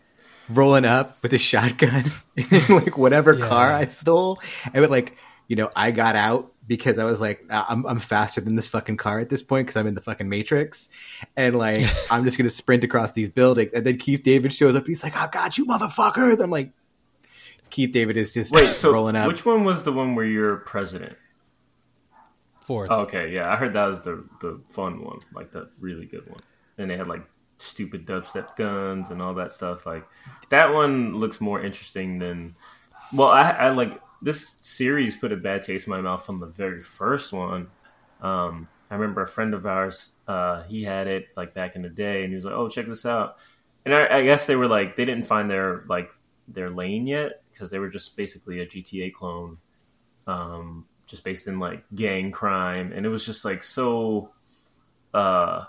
rolling 0.48 0.86
up 0.86 1.18
with 1.22 1.34
a 1.34 1.38
shotgun 1.38 2.04
in 2.36 2.46
like 2.70 2.96
whatever 2.96 3.34
Yeah. 3.34 3.48
car 3.48 3.70
I 3.72 3.84
stole. 3.86 4.38
And 4.72 4.80
would 4.80 4.88
like, 4.90 5.14
you 5.46 5.56
know, 5.56 5.68
I 5.76 5.90
got 5.90 6.16
out 6.16 6.52
because 6.70 7.00
I 7.00 7.04
was 7.04 7.20
like, 7.20 7.44
"Ah, 7.50 7.66
I'm 7.68 7.84
I'm 7.84 7.98
faster 7.98 8.40
than 8.40 8.54
this 8.54 8.68
fucking 8.68 8.96
car 8.96 9.18
at 9.18 9.28
this 9.28 9.42
point 9.42 9.66
because 9.66 9.76
I'm 9.76 9.88
in 9.88 9.96
the 9.96 10.00
fucking 10.00 10.28
Matrix, 10.28 10.88
and 11.36 11.58
like 11.58 11.84
I'm 12.12 12.22
just 12.22 12.38
gonna 12.38 12.48
sprint 12.48 12.84
across 12.84 13.10
these 13.10 13.28
buildings. 13.28 13.72
And 13.74 13.84
then 13.84 13.98
Keith 13.98 14.22
David 14.22 14.52
shows 14.52 14.76
up. 14.76 14.86
He's 14.86 15.02
like, 15.02 15.16
I 15.16 15.26
got 15.26 15.58
you, 15.58 15.66
motherfuckers. 15.66 16.40
I'm 16.40 16.50
like, 16.50 16.70
Keith 17.70 17.90
David 17.90 18.16
is 18.16 18.30
just 18.30 18.52
Wait, 18.52 18.68
so 18.68 18.92
rolling 18.92 19.16
up. 19.16 19.26
which 19.26 19.44
one 19.44 19.64
was 19.64 19.82
the 19.82 19.92
one 19.92 20.14
where 20.14 20.24
you're 20.24 20.58
president? 20.58 21.16
Fourth. 22.60 22.88
Oh, 22.92 23.00
okay, 23.00 23.32
yeah, 23.32 23.52
I 23.52 23.56
heard 23.56 23.72
that 23.72 23.86
was 23.86 24.02
the 24.02 24.24
the 24.40 24.60
fun 24.68 25.02
one, 25.02 25.18
like 25.34 25.50
the 25.50 25.70
really 25.80 26.06
good 26.06 26.28
one. 26.30 26.38
And 26.78 26.88
they 26.88 26.96
had 26.96 27.08
like 27.08 27.26
stupid 27.58 28.06
dubstep 28.06 28.54
guns 28.54 29.10
and 29.10 29.20
all 29.20 29.34
that 29.34 29.50
stuff. 29.50 29.86
Like 29.86 30.06
that 30.50 30.72
one 30.72 31.16
looks 31.16 31.40
more 31.40 31.60
interesting 31.60 32.20
than. 32.20 32.54
Well, 33.12 33.26
I, 33.26 33.50
I 33.50 33.70
like 33.70 34.00
this 34.22 34.56
series 34.60 35.16
put 35.16 35.32
a 35.32 35.36
bad 35.36 35.62
taste 35.62 35.86
in 35.86 35.90
my 35.92 36.00
mouth 36.00 36.24
from 36.24 36.40
the 36.40 36.46
very 36.46 36.82
first 36.82 37.32
one. 37.32 37.68
Um, 38.20 38.68
I 38.90 38.94
remember 38.96 39.22
a 39.22 39.28
friend 39.28 39.54
of 39.54 39.66
ours, 39.66 40.12
uh, 40.26 40.62
he 40.64 40.82
had 40.82 41.06
it 41.06 41.28
like 41.36 41.54
back 41.54 41.76
in 41.76 41.82
the 41.82 41.88
day, 41.88 42.22
and 42.22 42.30
he 42.30 42.36
was 42.36 42.44
like, 42.44 42.54
"Oh, 42.54 42.68
check 42.68 42.86
this 42.86 43.06
out." 43.06 43.36
And 43.84 43.94
I, 43.94 44.18
I 44.18 44.22
guess 44.24 44.46
they 44.46 44.56
were 44.56 44.68
like 44.68 44.96
they 44.96 45.04
didn't 45.04 45.26
find 45.26 45.48
their 45.48 45.84
like 45.88 46.10
their 46.48 46.70
lane 46.70 47.06
yet 47.06 47.42
because 47.52 47.70
they 47.70 47.78
were 47.78 47.88
just 47.88 48.16
basically 48.16 48.60
a 48.60 48.66
GTA 48.66 49.12
clone 49.12 49.58
um, 50.26 50.86
just 51.06 51.24
based 51.24 51.46
in 51.46 51.58
like 51.58 51.84
gang 51.94 52.30
crime, 52.30 52.92
and 52.92 53.06
it 53.06 53.08
was 53.08 53.24
just 53.24 53.44
like 53.44 53.62
so, 53.62 54.30
uh, 55.14 55.64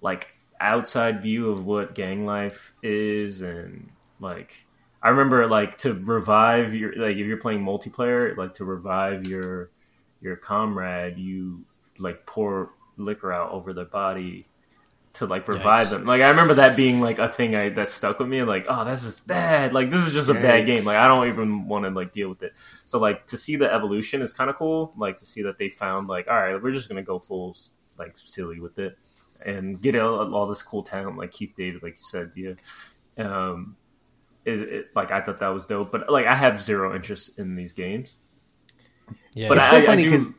like 0.00 0.34
outside 0.60 1.22
view 1.22 1.50
of 1.50 1.66
what 1.66 1.94
gang 1.94 2.26
life 2.26 2.74
is, 2.82 3.42
and 3.42 3.90
like 4.20 4.65
I 5.06 5.10
remember 5.10 5.46
like 5.46 5.78
to 5.78 5.94
revive 5.94 6.74
your 6.74 6.92
like 6.96 7.16
if 7.16 7.28
you're 7.28 7.36
playing 7.36 7.64
multiplayer, 7.64 8.36
like 8.36 8.54
to 8.54 8.64
revive 8.64 9.28
your 9.28 9.70
your 10.20 10.34
comrade, 10.34 11.16
you 11.16 11.64
like 12.00 12.26
pour 12.26 12.72
liquor 12.96 13.32
out 13.32 13.52
over 13.52 13.72
their 13.72 13.84
body 13.84 14.48
to 15.12 15.26
like 15.26 15.46
revive 15.46 15.82
Yikes. 15.82 15.90
them. 15.90 16.06
Like 16.06 16.22
I 16.22 16.30
remember 16.30 16.54
that 16.54 16.76
being 16.76 17.00
like 17.00 17.20
a 17.20 17.28
thing 17.28 17.54
I 17.54 17.68
that 17.68 17.88
stuck 17.88 18.18
with 18.18 18.26
me. 18.26 18.42
Like, 18.42 18.66
oh, 18.68 18.84
this 18.84 19.04
is 19.04 19.20
bad. 19.20 19.72
Like 19.72 19.92
this 19.92 20.04
is 20.04 20.12
just 20.12 20.28
a 20.28 20.34
bad 20.34 20.66
game. 20.66 20.84
Like 20.84 20.96
I 20.96 21.06
don't 21.06 21.28
even 21.28 21.68
want 21.68 21.84
to 21.84 21.92
like 21.92 22.12
deal 22.12 22.28
with 22.28 22.42
it. 22.42 22.54
So 22.84 22.98
like 22.98 23.28
to 23.28 23.36
see 23.36 23.54
the 23.54 23.72
evolution 23.72 24.22
is 24.22 24.32
kind 24.32 24.50
of 24.50 24.56
cool. 24.56 24.92
Like 24.96 25.18
to 25.18 25.24
see 25.24 25.42
that 25.42 25.56
they 25.56 25.68
found 25.68 26.08
like, 26.08 26.26
all 26.26 26.34
right, 26.34 26.60
we're 26.60 26.72
just 26.72 26.88
gonna 26.88 27.04
go 27.04 27.20
full 27.20 27.56
like 27.96 28.18
silly 28.18 28.58
with 28.58 28.80
it 28.80 28.98
and 29.44 29.80
get 29.80 29.94
all, 29.94 30.34
all 30.34 30.48
this 30.48 30.64
cool 30.64 30.82
talent 30.82 31.16
like 31.16 31.30
Keith 31.30 31.52
David, 31.56 31.84
like 31.84 31.94
you 31.94 32.04
said, 32.08 32.32
yeah. 32.34 32.54
Um, 33.18 33.76
it, 34.46 34.60
it, 34.70 34.86
like 34.96 35.10
I 35.10 35.20
thought 35.20 35.38
that 35.40 35.48
was 35.48 35.66
dope, 35.66 35.90
but 35.92 36.08
like 36.10 36.26
I 36.26 36.34
have 36.34 36.62
zero 36.62 36.94
interest 36.94 37.38
in 37.38 37.56
these 37.56 37.72
games. 37.72 38.16
Yeah, 39.34 39.48
But 39.48 39.58
It's 39.58 39.66
I, 39.66 39.80
so 39.80 39.86
funny 39.86 40.04
do. 40.04 40.10
'cause- 40.18 40.34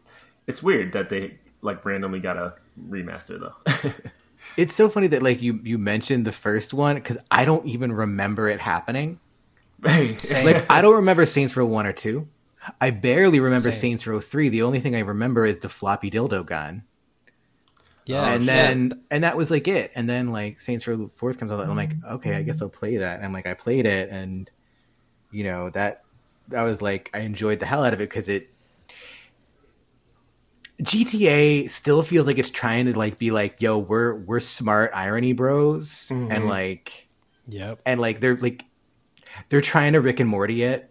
It's 0.47 0.63
weird 0.63 0.93
that 0.93 1.09
they 1.09 1.37
like 1.61 1.83
randomly 1.85 2.19
got 2.19 2.37
a 2.37 2.53
remaster 2.89 3.39
though. 3.39 3.91
It's 4.55 4.73
so 4.73 4.87
funny 4.87 5.07
that 5.07 5.23
like 5.23 5.41
you 5.41 5.59
you 5.63 5.77
mentioned 5.79 6.25
the 6.25 6.31
first 6.31 6.71
one 6.73 6.95
because 6.95 7.17
I 7.31 7.43
don't 7.43 7.65
even 7.65 7.91
remember 7.91 8.47
it 8.49 8.61
happening. 8.61 9.19
Like 9.83 10.69
I 10.71 10.81
don't 10.81 10.95
remember 10.95 11.25
Saints 11.25 11.57
Row 11.57 11.65
one 11.65 11.85
or 11.87 11.91
two. 11.93 12.27
I 12.79 12.91
barely 12.91 13.39
remember 13.39 13.71
Same. 13.71 13.79
Saints 13.79 14.07
Row 14.07 14.19
three. 14.19 14.49
The 14.49 14.61
only 14.61 14.79
thing 14.79 14.95
I 14.95 14.99
remember 14.99 15.45
is 15.45 15.57
the 15.59 15.69
floppy 15.69 16.11
dildo 16.11 16.45
gun, 16.45 16.83
yeah, 18.07 18.31
and 18.33 18.47
then 18.47 19.03
and 19.11 19.23
that 19.23 19.37
was 19.37 19.51
like 19.51 19.67
it. 19.67 19.91
And 19.95 20.09
then 20.09 20.31
like 20.31 20.59
Saints 20.59 20.87
Row 20.87 21.07
Fourth 21.15 21.37
comes 21.37 21.51
out, 21.51 21.59
and 21.61 21.69
I'm 21.69 21.77
like, 21.77 21.93
okay, 22.11 22.35
I 22.35 22.41
guess 22.43 22.61
I'll 22.61 22.69
play 22.69 22.97
that. 22.97 23.17
And 23.17 23.25
I'm 23.25 23.33
like, 23.33 23.47
I 23.47 23.53
played 23.53 23.85
it, 23.85 24.09
and 24.09 24.49
you 25.31 25.43
know 25.43 25.69
that 25.71 26.03
that 26.49 26.63
was 26.63 26.81
like 26.81 27.09
I 27.13 27.19
enjoyed 27.19 27.59
the 27.59 27.65
hell 27.65 27.83
out 27.83 27.93
of 27.93 27.99
it 28.01 28.09
because 28.09 28.29
it 28.29 28.49
GTA 30.81 31.69
still 31.69 32.03
feels 32.03 32.27
like 32.27 32.37
it's 32.37 32.51
trying 32.51 32.85
to 32.85 32.97
like 32.97 33.17
be 33.17 33.31
like, 33.31 33.61
yo, 33.61 33.77
we're 33.79 34.13
we're 34.15 34.39
smart 34.39 34.91
irony 34.93 35.33
bros, 35.33 36.07
and 36.11 36.29
Mhm. 36.29 36.47
like 36.47 37.07
Yep. 37.49 37.79
and 37.85 37.99
like 37.99 38.19
they're 38.21 38.37
like 38.37 38.63
they're 39.49 39.61
trying 39.61 39.93
to 39.93 40.01
Rick 40.01 40.19
and 40.19 40.29
Morty 40.29 40.63
it. 40.63 40.86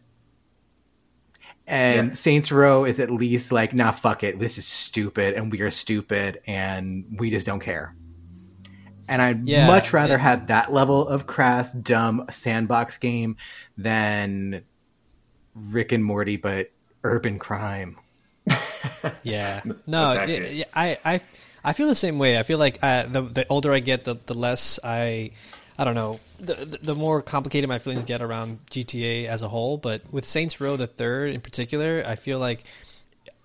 And 1.67 2.09
Yeah. 2.09 2.15
Saints 2.15 2.53
Row 2.53 2.85
is 2.85 3.01
at 3.01 3.11
least 3.11 3.51
like, 3.51 3.75
nah, 3.75 3.91
fuck 3.91 4.23
it. 4.23 4.39
This 4.39 4.57
is 4.59 4.67
stupid, 4.67 5.35
and 5.35 5.51
we 5.51 5.61
are 5.63 5.71
stupid, 5.71 6.41
and 6.47 7.17
we 7.19 7.31
just 7.31 7.45
don't 7.47 7.61
care. 7.61 7.95
And 9.09 9.21
I'd 9.23 9.45
Yeah, 9.47 9.67
much 9.67 9.93
rather 9.93 10.15
it- 10.15 10.21
have 10.21 10.47
that 10.49 10.73
level 10.73 11.07
of 11.09 11.27
crass, 11.27 11.73
dumb 11.73 12.27
sandbox 12.31 12.99
game 12.99 13.37
than 13.77 14.63
Rick 15.55 15.93
and 15.93 16.05
Morty, 16.05 16.37
but 16.37 16.71
urban 17.05 17.39
crime. 17.39 17.97
Yeah. 19.23 19.63
No, 19.87 20.15
That's 20.15 20.31
yeah, 20.31 20.37
accurate. 20.37 20.53
yeah, 20.53 20.65
I, 20.75 20.99
I, 21.05 21.21
I 21.65 21.73
feel 21.73 21.87
the 21.89 21.95
same 21.95 22.19
way. 22.19 22.39
I 22.39 22.43
feel 22.45 22.59
like 22.59 22.79
uh, 22.83 23.07
the 23.07 23.23
the 23.23 23.47
older 23.49 23.73
I 23.73 23.81
get, 23.81 24.05
the 24.05 24.17
the 24.27 24.35
less 24.35 24.79
I, 24.85 25.33
I 25.79 25.85
don't 25.85 25.95
know, 25.95 26.21
the 26.41 26.55
the- 26.83 26.95
more 26.95 27.21
complicated 27.23 27.69
my 27.69 27.79
feelings 27.79 28.05
get 28.05 28.23
around 28.23 28.61
GTA 28.71 29.27
as 29.27 29.43
a 29.43 29.49
whole. 29.49 29.77
But 29.77 30.03
with 30.11 30.25
Saints 30.25 30.61
Row 30.61 30.77
the 30.77 30.87
Third 30.87 31.31
in 31.31 31.41
particular, 31.41 32.03
I 32.07 32.17
feel 32.17 32.39
like 32.39 32.65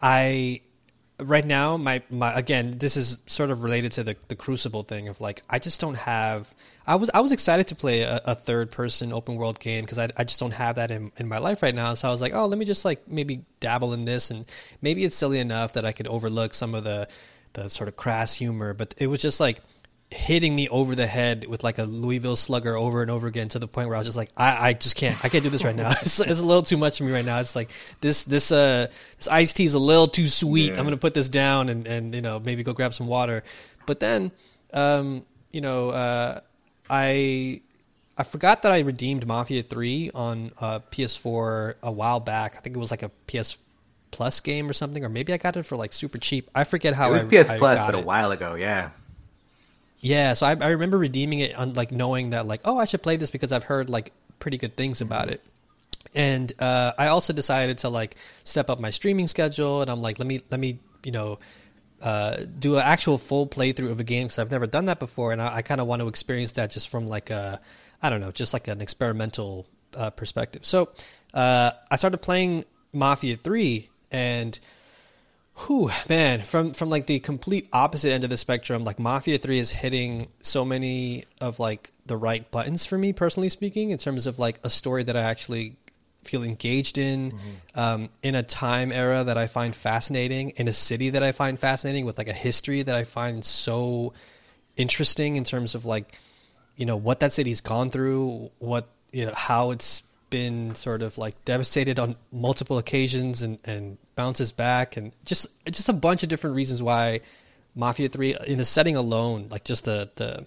I 0.02 0.62
right 1.22 1.46
now 1.46 1.78
my 1.78 2.02
my 2.10 2.34
again 2.34 2.74
this 2.78 2.98
is 2.98 3.22
sort 3.28 3.52
of 3.52 3.64
related 3.64 3.92
to 3.92 4.04
the 4.04 4.16
the 4.28 4.36
crucible 4.36 4.84
thing 4.84 5.08
of 5.08 5.22
like 5.22 5.44
i 5.50 5.60
just 5.60 5.80
don't 5.80 5.96
have 5.96 6.54
i 6.88 6.96
was 6.96 7.12
i 7.14 7.20
was 7.20 7.32
excited 7.32 7.68
to 7.68 7.76
play 7.76 8.02
a, 8.02 8.20
a 8.26 8.36
third 8.36 8.72
person 8.72 9.14
open 9.14 9.36
world 9.36 9.60
game 9.60 9.84
because 9.84 10.00
I, 10.00 10.10
I 10.18 10.24
just 10.24 10.40
don't 10.40 10.54
have 10.54 10.76
that 10.76 10.90
in, 10.90 11.12
in 11.18 11.28
my 11.28 11.38
life 11.38 11.62
right 11.62 11.76
now 11.76 11.94
so 11.94 12.08
i 12.08 12.12
was 12.12 12.22
like 12.22 12.34
oh 12.34 12.48
let 12.48 12.58
me 12.58 12.66
just 12.66 12.86
like 12.86 13.08
maybe 13.08 13.46
dabble 13.60 13.94
in 13.94 14.06
this 14.06 14.32
and 14.32 14.46
maybe 14.82 15.04
it's 15.04 15.16
silly 15.16 15.40
enough 15.40 15.74
that 15.74 15.86
i 15.86 15.92
could 15.92 16.08
overlook 16.08 16.54
some 16.54 16.74
of 16.74 16.84
the 16.84 17.08
the 17.54 17.70
sort 17.70 17.88
of 17.88 17.96
crass 17.96 18.34
humor 18.34 18.74
but 18.74 18.94
it 18.98 19.08
was 19.08 19.22
just 19.22 19.40
like 19.40 19.62
hitting 20.12 20.54
me 20.54 20.68
over 20.68 20.94
the 20.94 21.08
head 21.08 21.46
with 21.48 21.64
like 21.64 21.80
a 21.80 21.84
Louisville 21.84 22.36
slugger 22.36 22.76
over 22.76 23.02
and 23.02 23.10
over 23.10 23.28
again 23.28 23.48
to 23.50 23.60
the 23.60 23.68
point 23.68 23.88
where 23.88 23.96
I 23.96 24.00
was 24.00 24.08
just 24.08 24.18
like, 24.18 24.30
I, 24.36 24.70
I 24.70 24.74
just 24.74 24.98
can't, 24.98 25.18
I 25.24 25.30
can't 25.30 25.44
do 25.44 25.50
this 25.50 25.64
right 25.64 25.76
now. 25.76 25.92
It's, 26.02 26.20
it's 26.20 26.40
a 26.40 26.46
little 26.46 26.64
too 26.64 26.78
much 26.78 26.98
for 26.98 27.06
me 27.06 27.14
right 27.14 27.26
now. 27.26 27.40
It's 27.40 27.56
like 27.56 27.70
this, 28.02 28.24
this, 28.24 28.52
uh, 28.52 28.88
this 29.16 29.28
iced 29.30 29.56
tea 29.56 29.64
is 29.64 29.74
a 29.74 29.80
little 29.80 30.08
too 30.08 30.28
sweet. 30.28 30.72
Yeah. 30.72 30.78
I'm 30.78 30.84
going 30.84 30.92
to 30.92 30.98
put 30.98 31.14
this 31.14 31.30
down 31.30 31.70
and, 31.70 31.88
and, 31.88 32.14
you 32.14 32.22
know, 32.22 32.40
maybe 32.40 32.62
go 32.64 32.74
grab 32.74 32.94
some 32.94 33.08
water. 33.08 33.44
But 33.86 34.02
then, 34.02 34.32
um, 34.74 35.26
you 35.52 35.62
know, 35.62 35.92
uh, 35.92 36.42
I, 36.90 37.62
I 38.18 38.24
forgot 38.24 38.64
that 38.64 38.74
I 38.74 38.80
redeemed 38.80 39.26
Mafia 39.26 39.64
3 39.64 40.12
on 40.14 40.52
uh, 40.60 40.80
PS4 40.92 41.76
a 41.84 41.92
while 41.92 42.20
back. 42.20 42.56
I 42.58 42.60
think 42.60 42.76
it 42.76 42.80
was 42.80 42.92
like 42.92 43.04
a 43.04 43.10
PS 43.28 43.58
Plus 44.12 44.42
game 44.42 44.70
or 44.70 44.74
something, 44.74 45.06
or 45.06 45.10
maybe 45.10 45.32
I 45.32 45.38
got 45.38 45.56
it 45.56 45.64
for 45.64 45.78
like 45.78 45.94
super 45.94 46.18
cheap. 46.18 46.50
I 46.54 46.66
forget 46.66 46.94
how 46.94 47.10
It 47.10 47.12
was 47.14 47.24
I, 47.24 47.44
PS 47.44 47.50
I 47.50 47.58
Plus, 47.58 47.80
got 47.80 47.94
but 47.94 47.96
a 47.96 48.04
while 48.04 48.32
ago, 48.32 48.56
yeah. 48.56 48.90
Yeah, 50.02 50.34
so 50.34 50.48
I, 50.48 50.58
I 50.60 50.70
remember 50.70 50.98
redeeming 50.98 51.40
it 51.40 51.56
on 51.56 51.74
like 51.74 51.92
knowing 51.92 52.32
that 52.32 52.48
like 52.48 52.62
oh 52.66 52.78
I 52.78 52.86
should 52.86 53.04
play 53.04 53.18
this 53.18 53.30
because 53.30 53.52
I've 53.52 53.64
heard 53.64 53.90
like 53.90 54.12
pretty 54.40 54.58
good 54.58 54.76
things 54.76 55.00
about 55.00 55.30
it, 55.30 55.42
and 56.16 56.52
uh, 56.60 56.94
I 56.98 57.08
also 57.08 57.34
decided 57.34 57.78
to 57.80 57.90
like 57.90 58.16
step 58.44 58.70
up 58.72 58.80
my 58.80 58.90
streaming 58.90 59.28
schedule 59.28 59.82
and 59.82 59.92
I'm 59.92 60.02
like 60.02 60.18
let 60.18 60.28
me 60.28 60.42
let 60.50 60.60
me 60.60 60.80
you 61.04 61.12
know 61.12 61.38
uh, 62.02 62.38
do 62.58 62.78
an 62.78 62.82
actual 62.82 63.20
full 63.20 63.46
playthrough 63.46 63.92
of 63.92 64.00
a 64.00 64.04
game 64.04 64.26
because 64.26 64.40
I've 64.40 64.50
never 64.50 64.66
done 64.66 64.86
that 64.86 65.00
before 65.00 65.34
and 65.34 65.42
I, 65.42 65.58
I 65.58 65.62
kind 65.62 65.80
of 65.80 65.86
want 65.86 66.02
to 66.02 66.08
experience 66.08 66.54
that 66.54 66.72
just 66.72 66.90
from 66.90 67.08
like 67.08 67.30
a 67.30 67.62
I 68.02 68.10
don't 68.10 68.22
know 68.22 68.32
just 68.32 68.54
like 68.54 68.68
an 68.68 68.82
experimental 68.82 69.68
uh, 69.96 70.10
perspective. 70.10 70.66
So 70.66 70.90
uh, 71.36 71.72
I 71.92 71.96
started 71.96 72.18
playing 72.18 72.66
Mafia 72.92 73.38
Three 73.38 73.90
and 74.10 74.60
Whew, 75.68 75.92
man, 76.10 76.42
from 76.42 76.74
from 76.74 76.90
like 76.90 77.06
the 77.06 77.20
complete 77.20 77.68
opposite 77.74 78.12
end 78.12 78.24
of 78.24 78.30
the 78.30 78.38
spectrum, 78.38 78.84
like 78.84 79.00
Mafia 79.00 79.38
3 79.38 79.60
is 79.60 79.72
hitting 79.72 80.28
so 80.40 80.66
many 80.66 81.26
of 81.40 81.60
like 81.60 81.92
the 82.06 82.18
right 82.18 82.50
buttons 82.52 82.86
for 82.86 82.98
me 82.98 83.14
personally 83.14 83.50
speaking 83.50 83.92
in 83.92 83.98
terms 83.98 84.28
of 84.28 84.40
like 84.40 84.60
a 84.64 84.70
story 84.70 85.04
that 85.04 85.16
I 85.16 85.22
actually 85.22 85.76
feel 86.24 86.44
engaged 86.44 86.98
in 86.98 87.34
um, 87.76 88.10
in 88.22 88.36
a 88.36 88.44
time 88.44 88.92
era 88.92 89.24
that 89.24 89.38
I 89.38 89.48
find 89.48 89.76
fascinating 89.76 90.52
in 90.52 90.68
a 90.68 90.74
city 90.74 91.12
that 91.12 91.24
I 91.24 91.32
find 91.32 91.58
fascinating 91.60 92.06
with 92.06 92.18
like 92.18 92.28
a 92.28 92.34
history 92.34 92.84
that 92.84 92.96
I 92.96 93.04
find 93.04 93.44
so 93.44 94.14
interesting 94.78 95.36
in 95.36 95.44
terms 95.44 95.76
of 95.76 95.86
like 95.86 96.16
you 96.76 96.86
know 96.86 96.98
what 96.98 97.20
that 97.20 97.32
city's 97.32 97.62
gone 97.62 97.92
through, 97.92 98.52
what 98.60 98.88
you 99.12 99.26
know 99.26 99.34
how 99.36 99.72
it's 99.72 100.04
been 100.30 100.74
sort 100.76 101.02
of 101.02 101.18
like 101.18 101.44
devastated 101.46 102.00
on 102.00 102.16
multiple 102.32 102.78
occasions 102.78 103.42
and 103.44 103.60
and 103.66 103.98
bounces 104.16 104.52
back 104.52 104.98
and 104.98 105.12
just 105.26 105.48
just 105.66 105.90
a 105.90 105.94
bunch 105.94 106.24
of 106.24 106.30
different 106.30 106.56
reasons 106.56 106.82
why 106.84 107.22
Mafia 107.76 108.10
3 108.10 108.36
in 108.48 108.58
the 108.58 108.66
setting 108.66 108.96
alone, 108.96 109.48
like 109.50 109.64
just 109.64 109.86
the 109.86 110.10
the 110.16 110.46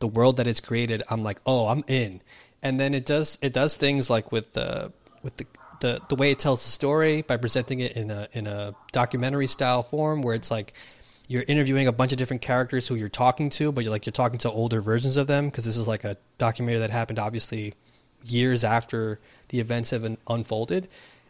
the 0.00 0.08
world 0.08 0.36
that 0.38 0.46
it's 0.46 0.60
created, 0.60 1.02
I'm 1.08 1.22
like, 1.22 1.40
"Oh, 1.46 1.68
I'm 1.68 1.84
in." 1.86 2.20
And 2.62 2.80
then 2.80 2.94
it 2.94 3.06
does 3.06 3.38
it 3.42 3.52
does 3.52 3.76
things 3.76 4.10
like 4.10 4.32
with 4.32 4.52
the 4.52 4.92
with 5.22 5.36
the 5.36 5.46
the, 5.80 6.00
the 6.08 6.14
way 6.14 6.30
it 6.30 6.38
tells 6.38 6.62
the 6.64 6.70
story 6.70 7.22
by 7.22 7.36
presenting 7.36 7.80
it 7.80 7.92
in 7.92 8.10
a 8.10 8.28
in 8.32 8.46
a 8.46 8.74
documentary 8.92 9.46
style 9.46 9.82
form 9.82 10.22
where 10.22 10.34
it's 10.34 10.50
like 10.50 10.72
you're 11.26 11.44
interviewing 11.46 11.86
a 11.86 11.92
bunch 11.92 12.12
of 12.12 12.18
different 12.18 12.42
characters 12.42 12.86
who 12.88 12.94
you're 12.94 13.08
talking 13.08 13.50
to, 13.50 13.72
but 13.72 13.84
you're 13.84 13.90
like 13.90 14.06
you're 14.06 14.12
talking 14.12 14.38
to 14.40 14.50
older 14.50 14.80
versions 14.80 15.16
of 15.16 15.26
them 15.26 15.46
because 15.46 15.64
this 15.64 15.76
is 15.76 15.88
like 15.88 16.04
a 16.04 16.16
documentary 16.38 16.80
that 16.80 16.90
happened 16.90 17.18
obviously 17.18 17.74
years 18.24 18.64
after 18.64 19.20
the 19.48 19.60
events 19.60 19.90
have 19.90 20.16
unfolded, 20.28 20.88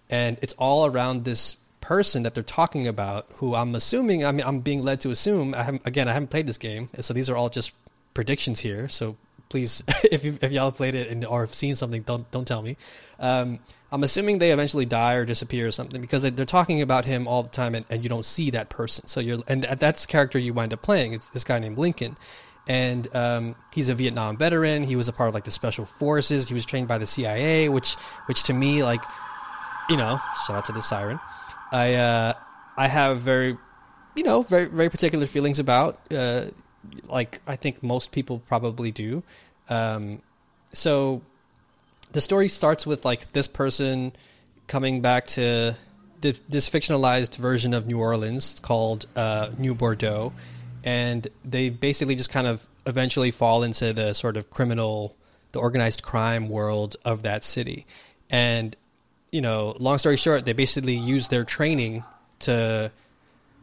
and 0.09 0.39
it's 0.43 0.55
all 0.55 0.87
around 0.87 1.25
this 1.25 1.57
person 1.85 2.23
that 2.23 2.33
they're 2.33 2.43
talking 2.43 2.87
about 2.87 3.27
who 3.37 3.55
I'm 3.55 3.75
assuming 3.75 4.25
I 4.25 4.33
mean 4.33 4.47
I'm 4.47 4.61
being 4.61 4.83
led 4.83 5.03
to 5.03 5.11
assume 5.11 5.55
I 5.55 5.79
again 5.85 6.09
I 6.09 6.13
haven't 6.13 6.31
played 6.31 6.47
this 6.47 6.57
game 6.57 6.89
so 6.99 7.13
these 7.13 7.29
are 7.29 7.37
all 7.37 7.51
just 7.51 7.73
predictions 8.15 8.61
here 8.61 8.89
so 8.89 9.17
please 9.51 9.85
if 10.11 10.25
you, 10.25 10.39
if 10.41 10.51
y'all 10.51 10.73
played 10.73 10.95
it 10.95 11.11
and 11.11 11.27
or 11.27 11.41
have 11.41 11.53
seen 11.53 11.75
something 11.75 12.01
don't 12.03 12.29
don't 12.31 12.47
tell 12.49 12.63
me. 12.63 12.77
Um, 13.21 13.59
I'm 13.93 14.03
assuming 14.03 14.39
they 14.39 14.51
eventually 14.51 14.87
die 14.87 15.15
or 15.15 15.25
disappear 15.27 15.69
or 15.69 15.71
something 15.71 16.01
because 16.01 16.23
they- 16.23 16.31
they're 16.31 16.47
talking 16.47 16.81
about 16.81 17.05
him 17.05 17.29
all 17.29 17.43
the 17.45 17.51
time 17.51 17.75
and, 17.77 17.85
and 17.91 18.03
you 18.03 18.09
don't 18.09 18.25
see 18.27 18.51
that 18.51 18.69
person. 18.71 19.07
So 19.07 19.21
you're 19.21 19.39
and 19.47 19.63
that's 19.63 20.07
the 20.07 20.11
character 20.11 20.39
you 20.39 20.55
wind 20.55 20.73
up 20.73 20.81
playing. 20.83 21.13
It's 21.13 21.29
this 21.31 21.45
guy 21.45 21.59
named 21.59 21.77
Lincoln. 21.79 22.17
And 22.67 23.15
um, 23.15 23.55
he's 23.75 23.91
a 23.91 23.95
Vietnam 23.95 24.39
veteran. 24.39 24.85
He 24.85 24.97
was 24.97 25.07
a 25.09 25.13
part 25.13 25.29
of 25.29 25.35
like 25.35 25.45
the 25.45 25.51
special 25.51 25.85
forces. 25.85 26.49
He 26.49 26.55
was 26.55 26.65
trained 26.65 26.89
by 26.89 26.97
the 26.97 27.07
CIA 27.07 27.69
which 27.69 27.95
which 28.25 28.43
to 28.45 28.55
me 28.55 28.83
like 28.83 29.05
you 29.91 29.99
know, 29.99 30.19
shout 30.47 30.57
out 30.57 30.65
to 30.65 30.73
the 30.73 30.81
siren. 30.81 31.21
I 31.75 31.95
uh, 31.95 32.33
I 32.77 32.87
have 32.87 33.21
very, 33.21 33.59
you 34.15 34.23
know, 34.23 34.43
very 34.43 34.67
very 34.67 34.89
particular 34.89 35.27
feelings 35.27 35.59
about. 35.59 35.99
Uh, 36.11 36.47
like 37.09 37.41
I 37.47 37.57
think 37.57 37.83
most 37.83 38.13
people 38.13 38.39
probably 38.39 38.93
do. 38.93 39.25
Um, 39.69 40.23
so 40.73 41.23
the 42.13 42.21
story 42.21 42.49
starts 42.49 42.87
with 42.87 43.05
like 43.05 43.33
this 43.33 43.49
person 43.49 44.13
coming 44.69 45.01
back 45.01 45.27
to 45.27 45.77
this 46.21 46.71
fictionalized 46.71 47.37
version 47.37 47.75
of 47.75 47.87
New 47.87 47.99
Orleans 47.99 48.61
called 48.61 49.07
uh, 49.17 49.51
New 49.59 49.75
Bordeaux, 49.75 50.33
and 50.85 51.27
they 51.45 51.71
basically 51.71 52.15
just 52.15 52.31
kind 52.31 52.47
of 52.47 52.69
eventually 52.87 53.31
fall 53.31 53.63
into 53.63 53.93
the 53.93 54.15
sort 54.15 54.37
of 54.37 54.49
criminal, 54.49 55.17
the 55.53 55.59
organized 55.59 56.03
crime 56.03 56.49
world 56.49 56.97
of 57.05 57.25
that 57.25 57.43
city, 57.43 57.85
and 58.31 58.77
you 59.35 59.41
know, 59.41 59.75
long 59.81 59.99
story 59.99 60.17
short, 60.17 60.45
they 60.45 60.53
basically 60.53 60.95
use 60.95 61.27
their 61.29 61.45
training 61.45 62.05
to 62.41 62.91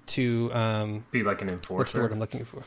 to 0.08 0.52
um, 0.54 1.06
be 1.12 1.22
like 1.24 1.42
an 1.42 1.48
enforcer. 1.50 1.78
What's 1.78 1.94
the 1.94 2.02
word 2.02 2.12
I'm 2.12 2.20
looking 2.20 2.44
for? 2.44 2.62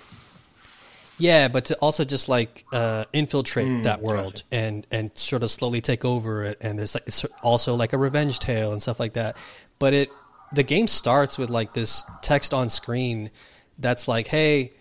Yeah, 1.18 1.48
but 1.48 1.66
to 1.66 1.76
also 1.76 2.04
just 2.04 2.28
like 2.28 2.64
uh, 2.72 3.04
infiltrate 3.12 3.68
Mm, 3.68 3.82
that 3.84 4.00
world 4.00 4.32
gotcha. 4.34 4.44
and 4.52 4.86
and 4.90 5.10
sort 5.14 5.42
of 5.42 5.50
slowly 5.50 5.80
take 5.82 6.04
over 6.04 6.44
it. 6.44 6.58
And 6.62 6.78
there's 6.78 6.94
like 6.94 7.04
it's 7.06 7.24
also 7.42 7.74
like 7.74 7.92
a 7.92 7.98
revenge 7.98 8.38
tale 8.38 8.72
and 8.72 8.82
stuff 8.82 8.98
like 8.98 9.12
that. 9.12 9.36
But 9.78 9.92
it 9.92 10.10
the 10.52 10.62
game 10.62 10.86
starts 10.86 11.36
with 11.36 11.50
like 11.50 11.74
this 11.74 12.04
text 12.22 12.54
on 12.54 12.68
screen 12.70 13.30
that's 13.78 14.08
like, 14.08 14.28
hey, 14.28 14.72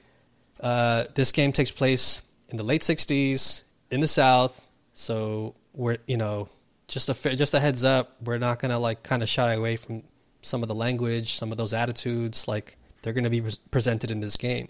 uh, 0.61 1.05
this 1.13 1.31
game 1.33 1.51
takes 1.51 1.71
place 1.71 2.21
in 2.49 2.55
the 2.57 2.63
late 2.63 2.81
'60s 2.83 3.63
in 3.91 3.99
the 3.99 4.07
South, 4.07 4.65
so 4.93 5.55
we're 5.73 5.97
you 6.07 6.15
know 6.17 6.47
just 6.87 7.09
a 7.09 7.35
just 7.35 7.53
a 7.53 7.59
heads 7.59 7.83
up, 7.83 8.17
we're 8.23 8.37
not 8.37 8.59
gonna 8.59 8.79
like 8.79 9.03
kind 9.03 9.23
of 9.23 9.29
shy 9.29 9.53
away 9.53 9.75
from 9.75 10.03
some 10.41 10.61
of 10.61 10.67
the 10.67 10.75
language, 10.75 11.35
some 11.35 11.51
of 11.51 11.57
those 11.57 11.73
attitudes, 11.73 12.47
like 12.47 12.77
they're 13.01 13.13
gonna 13.13 13.29
be 13.29 13.41
pres 13.41 13.57
presented 13.57 14.11
in 14.11 14.19
this 14.19 14.37
game. 14.37 14.67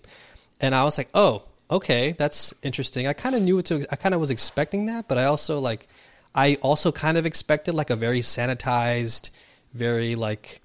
And 0.62 0.74
I 0.74 0.84
was 0.84 0.98
like, 0.98 1.10
oh, 1.14 1.44
okay, 1.70 2.14
that's 2.14 2.54
interesting. 2.64 3.08
I 3.08 3.14
kind 3.14 3.36
of 3.36 3.42
knew 3.42 3.58
what 3.58 3.66
to. 3.66 3.86
I 3.92 3.96
kind 3.96 4.16
of 4.16 4.22
was 4.22 4.32
expecting 4.32 4.86
that, 4.88 5.08
but 5.08 5.18
I 5.18 5.26
also 5.26 5.60
like, 5.60 5.88
I 6.34 6.56
also 6.62 6.92
kind 6.92 7.18
of 7.18 7.26
expected 7.26 7.74
like 7.74 7.90
a 7.90 7.96
very 7.96 8.20
sanitized, 8.20 9.30
very 9.74 10.16
like, 10.16 10.62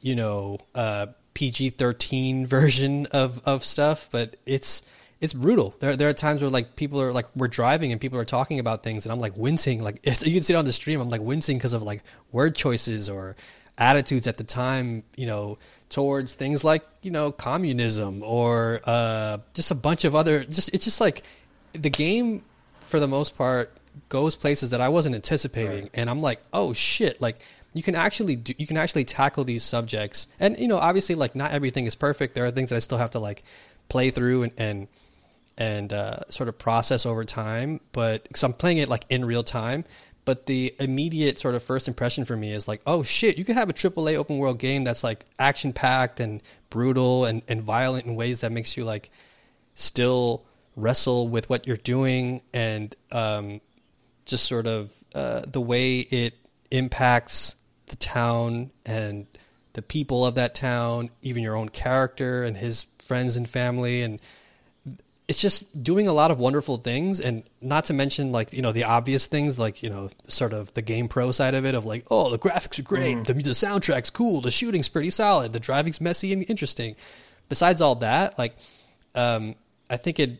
you 0.00 0.14
know, 0.14 0.58
uh, 0.74 1.06
PG 1.34 1.70
thirteen 1.70 2.46
version 2.56 3.06
of 3.06 3.40
of 3.44 3.64
stuff. 3.64 4.08
But 4.10 4.36
it's 4.46 4.82
it's 5.20 5.34
brutal. 5.34 5.74
There 5.80 5.96
there 5.96 6.08
are 6.08 6.12
times 6.12 6.40
where 6.42 6.50
like 6.50 6.76
people 6.76 7.00
are 7.02 7.12
like 7.12 7.26
we're 7.34 7.48
driving 7.48 7.92
and 7.92 8.00
people 8.00 8.18
are 8.18 8.24
talking 8.24 8.58
about 8.60 8.82
things, 8.82 9.04
and 9.04 9.12
I'm 9.12 9.18
like 9.20 9.36
wincing. 9.36 9.82
Like 9.82 10.00
you 10.04 10.32
can 10.32 10.42
see 10.42 10.54
it 10.54 10.56
on 10.56 10.64
the 10.64 10.72
stream, 10.72 11.00
I'm 11.00 11.10
like 11.10 11.20
wincing 11.20 11.58
because 11.58 11.72
of 11.72 11.82
like 11.82 12.02
word 12.32 12.54
choices 12.54 13.08
or 13.10 13.36
attitudes 13.76 14.26
at 14.26 14.36
the 14.38 14.44
time, 14.44 15.04
you 15.16 15.26
know, 15.26 15.58
towards 15.88 16.34
things 16.34 16.64
like 16.64 16.84
you 17.02 17.10
know 17.10 17.30
communism 17.32 18.22
or 18.22 18.80
uh, 18.84 19.38
just 19.54 19.70
a 19.70 19.74
bunch 19.74 20.04
of 20.04 20.14
other. 20.14 20.44
Just 20.44 20.72
it's 20.74 20.84
just 20.84 21.00
like 21.00 21.22
the 21.72 21.90
game 21.90 22.42
for 22.80 23.00
the 23.00 23.08
most 23.08 23.36
part 23.36 23.72
goes 24.08 24.36
places 24.36 24.70
that 24.70 24.80
I 24.80 24.88
wasn't 24.88 25.14
anticipating, 25.16 25.82
Right. 25.84 25.90
and 25.94 26.08
I'm 26.08 26.20
like, 26.22 26.40
oh 26.52 26.72
shit, 26.72 27.20
like 27.20 27.38
you 27.74 27.82
can 27.82 27.94
actually 27.96 28.36
do, 28.36 28.54
you 28.56 28.66
can 28.66 28.76
actually 28.76 29.04
tackle 29.04 29.44
these 29.44 29.62
subjects, 29.64 30.26
and 30.38 30.56
you 30.56 30.68
know, 30.68 30.78
obviously, 30.78 31.14
like 31.16 31.34
not 31.34 31.50
everything 31.50 31.86
is 31.86 31.96
perfect. 31.96 32.34
There 32.34 32.44
are 32.46 32.50
things 32.52 32.70
that 32.70 32.76
I 32.76 32.78
still 32.78 32.98
have 32.98 33.10
to 33.12 33.18
like 33.18 33.42
play 33.88 34.10
through 34.10 34.44
and 34.44 34.52
and 34.58 34.88
and 35.58 35.92
uh, 35.92 36.20
sort 36.28 36.48
of 36.48 36.56
process 36.56 37.04
over 37.04 37.24
time. 37.24 37.80
But 37.92 38.22
because 38.22 38.44
I'm 38.44 38.54
playing 38.54 38.78
it 38.78 38.88
like 38.88 39.04
in 39.10 39.24
real 39.24 39.42
time, 39.42 39.84
but 40.24 40.46
the 40.46 40.74
immediate 40.78 41.38
sort 41.38 41.54
of 41.54 41.62
first 41.62 41.88
impression 41.88 42.24
for 42.24 42.36
me 42.36 42.52
is 42.52 42.68
like, 42.68 42.80
oh 42.86 43.02
shit, 43.02 43.36
you 43.36 43.44
could 43.44 43.56
have 43.56 43.68
a 43.68 43.72
AAA 43.72 44.14
open 44.16 44.38
world 44.38 44.58
game 44.58 44.84
that's 44.84 45.02
like 45.02 45.24
action 45.38 45.72
packed 45.72 46.20
and 46.20 46.42
brutal 46.70 47.24
and, 47.24 47.42
and 47.48 47.62
violent 47.62 48.06
in 48.06 48.14
ways 48.14 48.40
that 48.40 48.52
makes 48.52 48.76
you 48.76 48.84
like 48.84 49.10
still 49.74 50.44
wrestle 50.76 51.28
with 51.28 51.50
what 51.50 51.66
you're 51.66 51.76
doing 51.76 52.40
and 52.54 52.94
um, 53.10 53.60
just 54.26 54.44
sort 54.44 54.66
of 54.66 54.92
uh, 55.14 55.42
the 55.46 55.60
way 55.60 56.00
it 56.00 56.34
impacts 56.70 57.56
the 57.86 57.96
town 57.96 58.70
and 58.86 59.26
the 59.72 59.82
people 59.82 60.24
of 60.26 60.34
that 60.36 60.54
town, 60.54 61.10
even 61.22 61.42
your 61.42 61.56
own 61.56 61.68
character 61.68 62.44
and 62.44 62.56
his 62.56 62.86
friends 63.02 63.36
and 63.36 63.48
family 63.48 64.02
and 64.02 64.20
it's 65.28 65.42
just 65.42 65.80
doing 65.80 66.08
a 66.08 66.12
lot 66.12 66.30
of 66.30 66.40
wonderful 66.40 66.78
things 66.78 67.20
and 67.20 67.42
not 67.60 67.84
to 67.84 67.92
mention 67.92 68.32
like 68.32 68.52
you 68.54 68.62
know 68.62 68.72
the 68.72 68.84
obvious 68.84 69.26
things 69.26 69.58
like 69.58 69.82
you 69.82 69.90
know 69.90 70.08
sort 70.26 70.54
of 70.54 70.72
the 70.72 70.82
game 70.82 71.06
pro 71.06 71.30
side 71.30 71.54
of 71.54 71.66
it 71.66 71.74
of 71.74 71.84
like 71.84 72.06
oh 72.10 72.30
the 72.30 72.38
graphics 72.38 72.78
are 72.78 72.82
great 72.82 73.24
the, 73.26 73.34
the 73.34 73.50
soundtrack's 73.50 74.10
cool 74.10 74.40
the 74.40 74.50
shooting's 74.50 74.88
pretty 74.88 75.10
solid 75.10 75.52
the 75.52 75.60
driving's 75.60 76.00
messy 76.00 76.32
and 76.32 76.48
interesting. 76.48 76.96
Besides 77.48 77.80
all 77.80 77.94
that 77.96 78.38
like 78.38 78.56
um, 79.14 79.54
i 79.88 79.96
think 79.96 80.18
it 80.18 80.38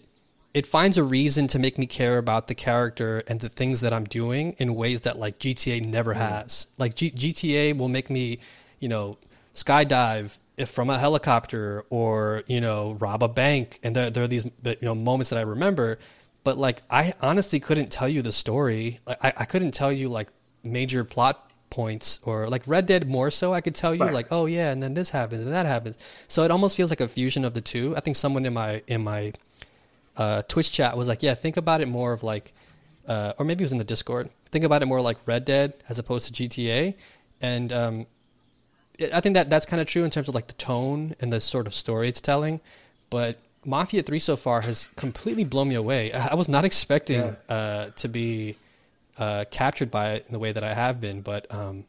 it 0.54 0.66
finds 0.66 0.96
a 0.96 1.04
reason 1.04 1.46
to 1.46 1.58
make 1.58 1.78
me 1.78 1.86
care 1.86 2.18
about 2.18 2.48
the 2.48 2.54
character 2.54 3.22
and 3.28 3.40
the 3.40 3.48
things 3.48 3.80
that 3.82 3.92
i'm 3.92 4.04
doing 4.04 4.54
in 4.58 4.74
ways 4.74 5.02
that 5.02 5.18
like 5.18 5.38
gta 5.38 5.84
never 5.84 6.14
has. 6.14 6.68
Like 6.78 6.94
G- 6.94 7.10
gta 7.10 7.76
will 7.76 7.88
make 7.88 8.08
me 8.08 8.38
you 8.80 8.88
know 8.88 9.18
skydive 9.54 10.38
from 10.66 10.90
a 10.90 10.98
helicopter 10.98 11.84
or 11.90 12.42
you 12.46 12.60
know 12.60 12.92
rob 12.98 13.22
a 13.22 13.28
bank. 13.28 13.78
And 13.82 13.94
there, 13.94 14.10
there 14.10 14.24
are 14.24 14.28
these 14.28 14.44
you 14.64 14.76
know 14.82 14.94
moments 14.94 15.30
that 15.30 15.38
i 15.38 15.42
remember. 15.42 15.98
But 16.44 16.56
like 16.58 16.82
i 16.90 17.14
honestly 17.20 17.60
couldn't 17.60 17.90
tell 17.90 18.08
you 18.08 18.22
the 18.22 18.32
story. 18.32 19.00
Like 19.06 19.18
i, 19.22 19.32
I 19.38 19.44
couldn't 19.44 19.72
tell 19.72 19.92
you 19.92 20.08
like 20.08 20.28
major 20.64 21.04
plot 21.04 21.52
points 21.70 22.18
or 22.24 22.48
like 22.48 22.62
red 22.66 22.86
dead 22.86 23.06
more 23.06 23.30
so 23.30 23.52
i 23.52 23.60
could 23.60 23.74
tell 23.74 23.94
you 23.94 24.00
Right. 24.02 24.14
like 24.14 24.28
oh 24.30 24.46
yeah 24.46 24.72
and 24.72 24.82
then 24.82 24.94
this 24.94 25.10
happens 25.10 25.42
and 25.42 25.52
that 25.52 25.66
happens. 25.66 25.98
So 26.26 26.42
it 26.42 26.50
almost 26.50 26.76
feels 26.76 26.90
like 26.90 27.00
a 27.00 27.08
fusion 27.08 27.44
of 27.44 27.52
the 27.54 27.60
two. 27.60 27.94
I 27.96 28.00
think 28.00 28.16
someone 28.16 28.46
in 28.46 28.54
my 28.54 28.82
in 28.86 29.04
my 29.04 29.32
uh, 30.16 30.42
twitch 30.48 30.72
chat 30.72 30.96
was 30.96 31.06
like 31.08 31.22
yeah 31.22 31.34
think 31.34 31.56
about 31.56 31.80
it 31.80 31.86
more 31.88 32.12
of 32.12 32.22
like 32.22 32.52
uh, 33.06 33.32
or 33.38 33.44
maybe 33.46 33.62
it 33.62 33.66
was 33.66 33.72
in 33.72 33.78
the 33.78 33.84
discord. 33.84 34.28
Think 34.50 34.64
about 34.64 34.82
it 34.82 34.86
more 34.86 35.00
like 35.00 35.16
red 35.26 35.44
dead 35.44 35.74
as 35.88 35.98
opposed 35.98 36.34
to 36.34 36.48
gta 36.48 36.94
and 37.40 37.72
um, 37.72 38.06
I 39.00 39.20
think 39.20 39.34
that 39.34 39.48
that's 39.50 39.66
kind 39.66 39.80
of 39.80 39.86
true 39.86 40.04
in 40.04 40.10
terms 40.10 40.28
of 40.28 40.34
like 40.34 40.46
the 40.48 40.54
tone 40.54 41.14
and 41.20 41.32
the 41.32 41.40
sort 41.40 41.66
of 41.66 41.74
story 41.74 42.08
it's 42.08 42.20
telling. 42.20 42.60
But 43.10 43.38
Mafia 43.64 44.02
Three 44.02 44.18
so 44.18 44.36
far 44.36 44.62
has 44.62 44.88
completely 44.96 45.44
blown 45.44 45.68
me 45.68 45.74
away. 45.74 46.12
I 46.12 46.28
I 46.28 46.34
was 46.34 46.48
not 46.48 46.64
expecting 46.64 47.20
Yeah. 47.20 47.54
uh, 47.54 47.90
to 47.96 48.08
be 48.08 48.56
uh, 49.18 49.44
captured 49.50 49.90
by 49.90 50.12
it 50.14 50.26
in 50.26 50.32
the 50.32 50.38
way 50.38 50.52
that 50.52 50.62
I 50.64 50.74
have 50.74 51.00
been. 51.00 51.20
But 51.22 51.52
um, 51.54 51.84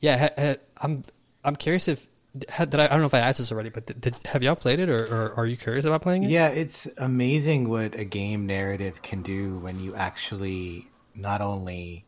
yeah, 0.00 0.18
ha, 0.18 0.28
ha, 0.38 0.54
I'm 0.80 1.04
I'm 1.44 1.56
curious 1.56 1.88
if 1.88 2.06
did 2.36 2.50
I, 2.80 2.86
I 2.86 2.88
don't 2.88 3.00
know 3.00 3.06
if 3.06 3.14
I 3.14 3.20
asked 3.20 3.38
this 3.38 3.52
already, 3.52 3.68
but 3.68 3.86
did, 3.86 4.00
did, 4.00 4.16
have 4.24 4.42
y'all 4.42 4.56
played 4.56 4.80
it 4.80 4.88
or, 4.88 5.04
or 5.06 5.34
are 5.36 5.46
you 5.46 5.56
curious 5.56 5.84
about 5.84 6.02
playing 6.02 6.24
it? 6.24 6.30
Yeah, 6.30 6.48
it's 6.48 6.88
amazing 6.98 7.68
what 7.68 7.94
a 7.94 8.04
game 8.04 8.46
narrative 8.46 9.02
can 9.02 9.22
do 9.22 9.58
when 9.58 9.78
you 9.78 9.94
actually 9.94 10.88
not 11.14 11.40
only 11.40 12.04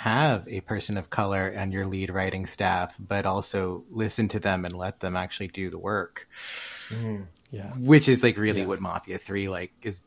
have 0.00 0.48
a 0.48 0.62
person 0.62 0.96
of 0.96 1.10
color 1.10 1.54
on 1.58 1.70
your 1.70 1.84
lead 1.86 2.08
writing 2.08 2.46
staff, 2.46 2.94
but 2.98 3.26
also 3.26 3.84
listen 3.90 4.28
to 4.28 4.40
them 4.40 4.64
and 4.64 4.74
let 4.74 4.98
them 5.00 5.14
actually 5.14 5.48
do 5.48 5.68
the 5.68 5.78
work. 5.78 6.26
yeah, 7.50 7.70
Which 7.76 8.08
is 8.08 8.22
like 8.22 8.38
really 8.38 8.60
Yeah. 8.60 8.66
what 8.66 8.80
Mafia 8.80 9.18
3 9.18 9.50
like 9.50 9.72
is 9.82 10.00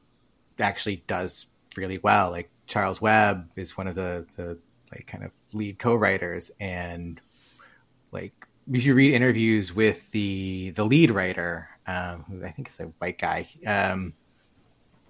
actually 0.57 1.03
does 1.05 1.45
really 1.77 1.99
well. 1.99 2.31
Like 2.31 2.49
Charles 2.65 3.01
Webb 3.01 3.51
is 3.55 3.77
one 3.77 3.85
of 3.87 3.93
the 3.93 4.25
the 4.35 4.57
like 4.91 5.05
kind 5.05 5.23
of 5.25 5.31
lead 5.53 5.77
co-writers 5.77 6.49
and 6.59 7.21
like 8.11 8.33
if 8.71 8.85
you 8.85 8.95
read 8.95 9.13
interviews 9.13 9.75
with 9.75 10.09
the 10.09 10.71
the 10.71 10.85
lead 10.85 11.11
writer, 11.11 11.69
um, 11.85 12.25
who 12.27 12.43
I 12.43 12.49
think 12.49 12.67
is 12.67 12.79
a 12.79 12.85
white 12.97 13.19
guy, 13.19 13.47
um, 13.67 14.13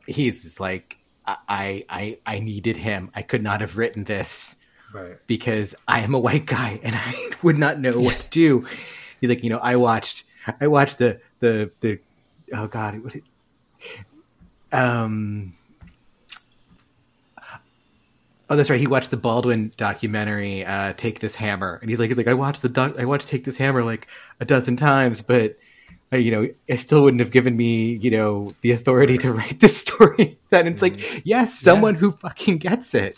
he's 0.08 0.60
like, 0.60 0.98
I, 1.26 1.86
I 1.88 2.18
I 2.26 2.40
needed 2.40 2.76
him. 2.76 3.12
I 3.16 3.22
could 3.22 3.44
not 3.44 3.62
have 3.62 3.78
written 3.78 4.04
this 4.04 4.58
Right. 4.94 5.18
because 5.28 5.74
I 5.88 6.02
am 6.02 6.14
a 6.14 6.20
white 6.20 6.46
guy 6.46 6.80
and 6.84 6.96
I 6.96 7.32
would 7.41 7.58
not 7.58 7.80
know 7.80 8.00
what 8.00 8.16
to 8.16 8.30
do. 8.30 8.68
He's 9.20 9.30
like, 9.30 9.44
you 9.44 9.50
know, 9.50 9.58
I 9.58 9.76
watched 9.76 10.24
I 10.62 10.68
watched 10.68 11.00
the 11.00 11.20
the 11.39 11.72
the 11.82 12.00
oh 12.54 12.68
god, 12.68 13.04
what 13.04 13.16
it, 13.16 13.24
um 14.72 15.54
Oh, 18.50 18.56
that's 18.56 18.70
right. 18.70 18.80
He 18.80 18.88
watched 18.88 19.10
the 19.10 19.18
Baldwin 19.18 19.72
documentary, 19.78 20.66
uh, 20.66 20.94
"Take 20.94 21.20
This 21.20 21.36
Hammer," 21.36 21.80
and 21.82 21.89
he's 21.89 21.98
like, 21.98 22.10
"He's 22.10 22.18
like, 22.18 22.28
I 22.28 22.34
watched 22.34 22.62
the 22.62 22.70
doc- 22.70 23.00
I 23.00 23.06
watched 23.06 23.28
"Take 23.28 23.46
This 23.46 23.58
Hammer" 23.58 23.84
like 23.84 24.08
a 24.41 24.46
dozen 24.46 24.76
times, 24.76 25.22
but 25.22 25.58
uh, 26.12 26.18
you 26.18 26.30
know, 26.30 26.50
it 26.68 26.80
still 26.80 27.04
wouldn't 27.04 27.22
have 27.22 27.32
given 27.32 27.56
me, 27.58 27.94
you 27.94 28.12
know, 28.12 28.54
the 28.62 28.72
authority 28.72 29.18
to 29.20 29.32
write 29.32 29.60
this 29.60 29.78
story." 29.78 30.38
That 30.50 30.68
it's 30.68 30.84
like, 30.84 31.26
yes, 31.26 31.58
someone 31.58 31.96
who 31.96 32.12
fucking 32.12 32.58
gets 32.60 32.94
it. 32.94 33.18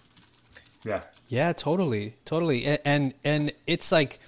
Yeah. 0.85 1.01
Yeah, 1.27 1.53
totally, 1.53 2.15
totally, 2.25 2.65
and 2.65 2.79
and, 2.85 3.13
and 3.23 3.53
it's 3.65 3.91
like 3.91 4.19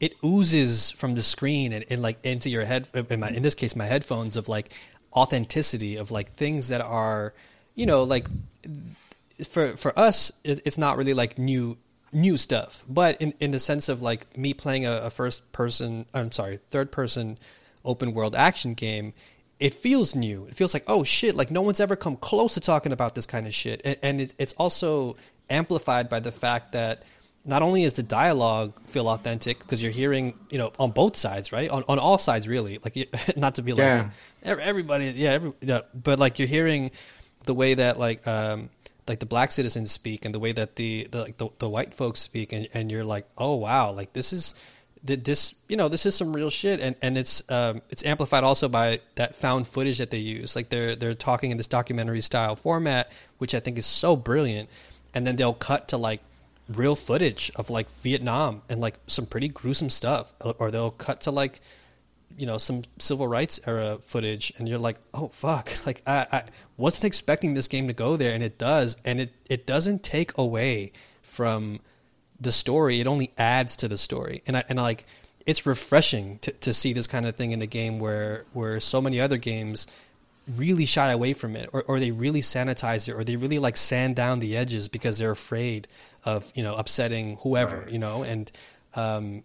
it 0.00 0.14
oozes 0.24 0.90
from 0.90 1.14
the 1.14 1.22
screen 1.22 1.72
and, 1.72 1.84
and 1.88 2.02
like 2.02 2.24
into 2.24 2.50
your 2.50 2.64
head. 2.64 2.88
In, 2.94 3.20
my, 3.20 3.30
in 3.30 3.42
this 3.42 3.54
case, 3.54 3.74
my 3.74 3.86
headphones 3.86 4.36
of 4.36 4.48
like 4.48 4.72
authenticity 5.14 5.96
of 5.96 6.10
like 6.10 6.32
things 6.32 6.68
that 6.68 6.80
are, 6.80 7.32
you 7.74 7.86
know, 7.86 8.02
like 8.02 8.26
for 9.48 9.76
for 9.76 9.98
us, 9.98 10.32
it's 10.44 10.78
not 10.78 10.96
really 10.96 11.14
like 11.14 11.38
new 11.38 11.76
new 12.12 12.36
stuff, 12.36 12.84
but 12.88 13.20
in 13.20 13.34
in 13.40 13.50
the 13.50 13.60
sense 13.60 13.88
of 13.88 14.00
like 14.02 14.36
me 14.36 14.54
playing 14.54 14.86
a, 14.86 14.92
a 14.92 15.10
first 15.10 15.50
person, 15.52 16.06
I'm 16.14 16.32
sorry, 16.32 16.58
third 16.68 16.92
person 16.92 17.38
open 17.84 18.14
world 18.14 18.34
action 18.36 18.74
game. 18.74 19.12
It 19.60 19.74
feels 19.74 20.14
new. 20.14 20.46
It 20.46 20.54
feels 20.54 20.74
like 20.74 20.84
oh 20.86 21.04
shit, 21.04 21.34
like 21.34 21.50
no 21.50 21.62
one's 21.62 21.80
ever 21.80 21.96
come 21.96 22.16
close 22.16 22.54
to 22.54 22.60
talking 22.60 22.92
about 22.92 23.14
this 23.14 23.26
kind 23.26 23.46
of 23.46 23.54
shit, 23.54 23.80
and, 23.84 23.96
and 24.02 24.20
it's 24.20 24.34
it's 24.38 24.52
also 24.54 25.16
amplified 25.50 26.08
by 26.08 26.20
the 26.20 26.32
fact 26.32 26.72
that 26.72 27.02
not 27.44 27.62
only 27.62 27.82
is 27.84 27.92
the 27.94 28.02
dialogue 28.02 28.72
feel 28.86 29.08
authentic 29.08 29.58
because 29.58 29.82
you're 29.82 29.92
hearing 29.92 30.32
you 30.50 30.56
know 30.58 30.72
on 30.78 30.90
both 30.90 31.16
sides 31.16 31.52
right? 31.52 31.70
On, 31.70 31.84
on 31.88 31.98
all 31.98 32.18
sides 32.18 32.48
really. 32.48 32.78
Like 32.84 32.96
not 33.36 33.56
to 33.56 33.62
be 33.62 33.72
like 33.72 33.78
Yeah. 33.80 34.10
everybody 34.42 35.06
yeah, 35.16 35.32
every, 35.32 35.52
yeah 35.60 35.80
but 35.94 36.18
like 36.18 36.38
you're 36.38 36.48
hearing 36.48 36.90
the 37.44 37.54
way 37.54 37.74
that 37.74 37.98
like 37.98 38.26
um 38.26 38.70
like 39.06 39.20
the 39.20 39.26
black 39.26 39.52
citizens 39.52 39.90
speak 39.92 40.24
and 40.24 40.34
the 40.34 40.38
way 40.38 40.52
that 40.52 40.76
the 40.76 41.06
the 41.10 41.20
like 41.22 41.36
the, 41.36 41.48
the 41.58 41.68
white 41.68 41.92
folks 41.94 42.20
speak 42.20 42.52
and, 42.54 42.68
and 42.72 42.90
you're 42.90 43.04
like 43.04 43.26
oh 43.36 43.54
wow 43.56 43.90
like 43.92 44.14
this 44.14 44.32
is 44.32 44.54
this 45.02 45.54
you 45.68 45.76
know 45.76 45.90
this 45.90 46.06
is 46.06 46.14
some 46.14 46.32
real 46.32 46.48
shit. 46.48 46.80
And 46.80 46.96
and 47.02 47.18
it's 47.18 47.42
um 47.50 47.82
it's 47.90 48.06
amplified 48.06 48.42
also 48.42 48.70
by 48.70 49.00
that 49.16 49.36
found 49.36 49.68
footage 49.68 49.98
that 49.98 50.10
they 50.10 50.16
use. 50.16 50.56
Like 50.56 50.70
they're 50.70 50.96
they're 50.96 51.14
talking 51.14 51.50
in 51.50 51.58
this 51.58 51.68
documentary 51.68 52.22
style 52.22 52.56
format 52.56 53.12
which 53.36 53.54
i 53.54 53.60
think 53.60 53.76
is 53.76 53.84
so 53.84 54.16
brilliant 54.16 54.70
and 55.14 55.26
then 55.26 55.36
they'll 55.36 55.54
cut 55.54 55.88
to 55.88 55.96
like 55.96 56.20
real 56.68 56.96
footage 56.96 57.50
of 57.56 57.68
like 57.68 57.90
vietnam 57.90 58.62
and 58.68 58.80
like 58.80 58.98
some 59.06 59.26
pretty 59.26 59.48
gruesome 59.48 59.90
stuff. 59.90 60.34
Or 60.40 60.54
or 60.58 60.70
they'll 60.70 60.90
cut 60.90 61.20
to 61.22 61.30
like 61.30 61.60
you 62.36 62.46
know 62.46 62.58
some 62.58 62.82
civil 62.98 63.28
rights 63.28 63.60
era 63.66 63.98
footage 64.00 64.52
and 64.58 64.68
you're 64.68 64.78
like 64.78 64.98
oh 65.12 65.28
fuck. 65.28 65.70
Like 65.86 66.02
I, 66.06 66.26
I 66.32 66.44
wasn't 66.76 67.04
expecting 67.04 67.54
this 67.54 67.68
game 67.68 67.86
to 67.88 67.94
go 67.94 68.16
there 68.16 68.34
and 68.34 68.42
it 68.42 68.58
does. 68.58 68.96
And 69.04 69.20
it 69.20 69.32
it 69.48 69.66
doesn't 69.66 70.02
take 70.02 70.36
away 70.36 70.92
from 71.22 71.80
the 72.40 72.52
story. 72.52 73.00
It 73.00 73.06
only 73.06 73.32
adds 73.38 73.76
to 73.76 73.88
the 73.88 73.96
story. 73.96 74.42
And 74.46 74.56
i 74.56 74.64
and 74.68 74.78
I, 74.80 74.82
like 74.82 75.06
it's 75.46 75.66
refreshing 75.66 76.38
to, 76.38 76.52
to 76.52 76.72
see 76.72 76.92
this 76.92 77.06
kind 77.06 77.26
of 77.26 77.36
thing 77.36 77.52
in 77.52 77.60
a 77.62 77.66
game 77.66 77.98
where 77.98 78.46
where 78.52 78.80
so 78.80 79.00
many 79.00 79.20
other 79.20 79.36
games 79.36 79.86
really 80.56 80.84
shy 80.84 81.10
away 81.10 81.32
from 81.32 81.56
it 81.56 81.70
or, 81.72 81.82
or 81.84 81.98
they 81.98 82.10
really 82.10 82.40
sanitize 82.42 83.08
it 83.08 83.12
or 83.12 83.24
they 83.24 83.36
really 83.36 83.58
like 83.58 83.76
sand 83.76 84.14
down 84.14 84.40
the 84.40 84.56
edges 84.56 84.88
because 84.88 85.16
they're 85.18 85.30
afraid 85.30 85.88
of 86.24 86.52
you 86.54 86.62
know 86.62 86.74
upsetting 86.74 87.38
whoever 87.42 87.78
Right. 87.80 87.90
you 87.90 87.98
know 87.98 88.22
and 88.22 88.50
um 88.94 89.42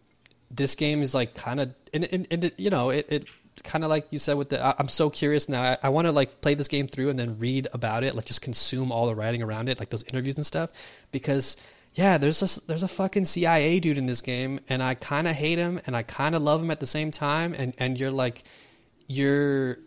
this 0.51 0.75
game 0.75 1.01
is 1.01 1.13
like 1.15 1.35
kind 1.35 1.59
of 1.59 1.73
and, 1.93 2.03
and, 2.05 2.27
and 2.31 2.43
it, 2.45 2.59
you 2.59 2.69
know 2.69 2.89
it, 2.89 3.05
it 3.09 3.27
kind 3.63 3.83
of 3.85 3.89
like 3.89 4.07
you 4.11 4.19
said 4.19 4.33
with 4.37 4.49
the 4.49 4.61
I- 4.63 4.75
i'm 4.77 4.87
so 4.89 5.09
curious 5.09 5.47
now 5.47 5.61
i, 5.61 5.77
I 5.83 5.89
want 5.89 6.07
to 6.07 6.11
like 6.11 6.41
play 6.41 6.53
this 6.53 6.67
game 6.67 6.87
through 6.87 7.09
and 7.09 7.17
then 7.17 7.37
read 7.39 7.67
about 7.73 8.03
it 8.03 8.13
like 8.15 8.25
just 8.25 8.41
consume 8.41 8.91
all 8.91 9.07
the 9.07 9.15
writing 9.15 9.41
around 9.41 9.69
it 9.69 9.79
like 9.79 9.89
those 9.89 10.03
interviews 10.05 10.35
and 10.35 10.45
stuff 10.45 10.69
because 11.13 11.55
yeah 11.93 12.17
there's 12.17 12.41
a 12.57 12.61
there's 12.67 12.83
a 12.83 12.87
fucking 12.89 13.23
cia 13.25 13.79
dude 13.79 13.97
in 13.97 14.05
this 14.05 14.21
game 14.21 14.59
and 14.69 14.83
i 14.83 14.95
kind 14.95 15.27
of 15.29 15.35
hate 15.35 15.57
him 15.57 15.79
and 15.87 15.95
i 15.95 16.03
kind 16.03 16.35
of 16.35 16.41
love 16.41 16.61
him 16.61 16.71
at 16.71 16.79
the 16.81 16.87
same 16.87 17.09
time 17.11 17.53
and 17.57 17.73
and 17.77 17.97
you're 17.97 18.11
like 18.11 18.43
you're 19.07 19.77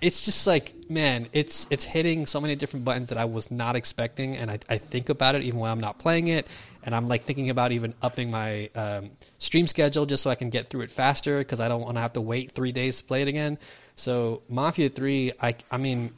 it's 0.00 0.22
just 0.24 0.46
like 0.46 0.72
man 0.88 1.28
it's 1.32 1.66
it's 1.70 1.84
hitting 1.84 2.26
so 2.26 2.40
many 2.40 2.54
different 2.56 2.84
buttons 2.84 3.08
that 3.08 3.18
i 3.18 3.24
was 3.24 3.50
not 3.50 3.76
expecting 3.76 4.36
and 4.36 4.50
i, 4.50 4.58
I 4.68 4.78
think 4.78 5.08
about 5.08 5.34
it 5.34 5.42
even 5.42 5.60
when 5.60 5.70
i'm 5.70 5.80
not 5.80 5.98
playing 5.98 6.28
it 6.28 6.46
and 6.82 6.94
i'm 6.94 7.06
like 7.06 7.22
thinking 7.22 7.50
about 7.50 7.72
even 7.72 7.94
upping 8.02 8.30
my 8.30 8.70
um, 8.74 9.10
stream 9.38 9.66
schedule 9.66 10.06
just 10.06 10.22
so 10.22 10.30
i 10.30 10.34
can 10.34 10.50
get 10.50 10.70
through 10.70 10.82
it 10.82 10.90
faster 10.90 11.38
because 11.38 11.60
i 11.60 11.68
don't 11.68 11.82
want 11.82 11.96
to 11.96 12.00
have 12.00 12.14
to 12.14 12.20
wait 12.20 12.52
three 12.52 12.72
days 12.72 12.98
to 12.98 13.04
play 13.04 13.22
it 13.22 13.28
again 13.28 13.58
so 13.94 14.42
mafia 14.48 14.88
3 14.88 15.32
i 15.40 15.54
i 15.70 15.76
mean 15.76 16.10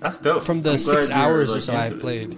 That's 0.00 0.18
dope. 0.20 0.42
from 0.42 0.62
the 0.62 0.72
I'm 0.72 0.78
six 0.78 1.10
hours 1.10 1.54
or 1.54 1.60
so 1.60 1.74
i 1.74 1.86
into 1.86 1.96
it. 1.98 2.00
played 2.00 2.36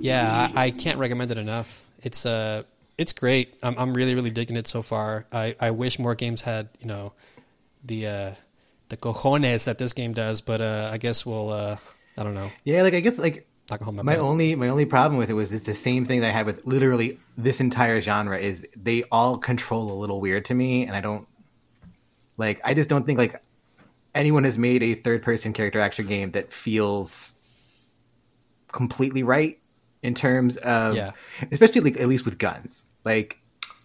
yeah 0.00 0.50
I, 0.54 0.66
I 0.66 0.70
can't 0.72 0.98
recommend 0.98 1.30
it 1.30 1.38
enough 1.38 1.82
it's 2.02 2.26
uh 2.26 2.64
it's 2.98 3.12
great 3.14 3.54
I'm, 3.62 3.76
I'm 3.78 3.94
really 3.94 4.14
really 4.14 4.30
digging 4.30 4.56
it 4.56 4.66
so 4.66 4.82
far 4.82 5.24
i 5.32 5.56
i 5.58 5.70
wish 5.70 5.98
more 5.98 6.14
games 6.14 6.42
had 6.42 6.68
you 6.80 6.86
know 6.86 7.12
the 7.84 8.06
uh 8.06 8.30
the 8.88 8.96
cojones 8.96 9.64
that 9.64 9.78
this 9.78 9.92
game 9.92 10.12
does 10.12 10.40
but 10.40 10.60
uh 10.60 10.90
i 10.92 10.98
guess 10.98 11.24
we'll 11.26 11.50
uh 11.50 11.76
i 12.18 12.22
don't 12.22 12.34
know 12.34 12.50
Yeah, 12.64 12.82
like 12.82 12.94
I 12.94 13.00
guess 13.00 13.18
like 13.18 13.46
not 13.70 13.78
gonna 13.78 13.86
hold 13.86 13.96
my, 13.96 14.02
my 14.02 14.16
only 14.18 14.54
my 14.54 14.68
only 14.68 14.84
problem 14.84 15.18
with 15.18 15.30
it 15.30 15.34
was 15.34 15.52
it's 15.52 15.64
the 15.64 15.74
same 15.74 16.04
thing 16.04 16.20
that 16.20 16.28
I 16.28 16.32
had 16.32 16.44
with 16.44 16.66
literally 16.66 17.18
this 17.38 17.60
entire 17.60 18.00
genre 18.02 18.38
is 18.38 18.66
they 18.76 19.04
all 19.10 19.38
control 19.38 19.90
a 19.90 19.96
little 19.98 20.20
weird 20.20 20.44
to 20.46 20.54
me, 20.54 20.86
and 20.86 20.94
I 20.94 21.00
don't 21.00 21.26
like. 22.36 22.60
I 22.62 22.74
just 22.74 22.90
don't 22.90 23.06
think 23.06 23.18
like 23.18 23.42
anyone 24.14 24.44
has 24.44 24.58
made 24.58 24.82
a 24.82 24.94
third 24.96 25.22
person 25.22 25.54
character 25.54 25.80
action 25.80 26.06
game 26.06 26.32
that 26.32 26.52
feels 26.52 27.32
completely 28.70 29.22
right 29.22 29.58
in 30.02 30.14
terms 30.14 30.56
of 30.58 30.94
Yeah. 30.94 31.12
especially 31.50 31.80
like 31.80 31.96
at 32.00 32.06
least 32.08 32.24
with 32.24 32.38
guns 32.38 32.82
like 33.04 33.38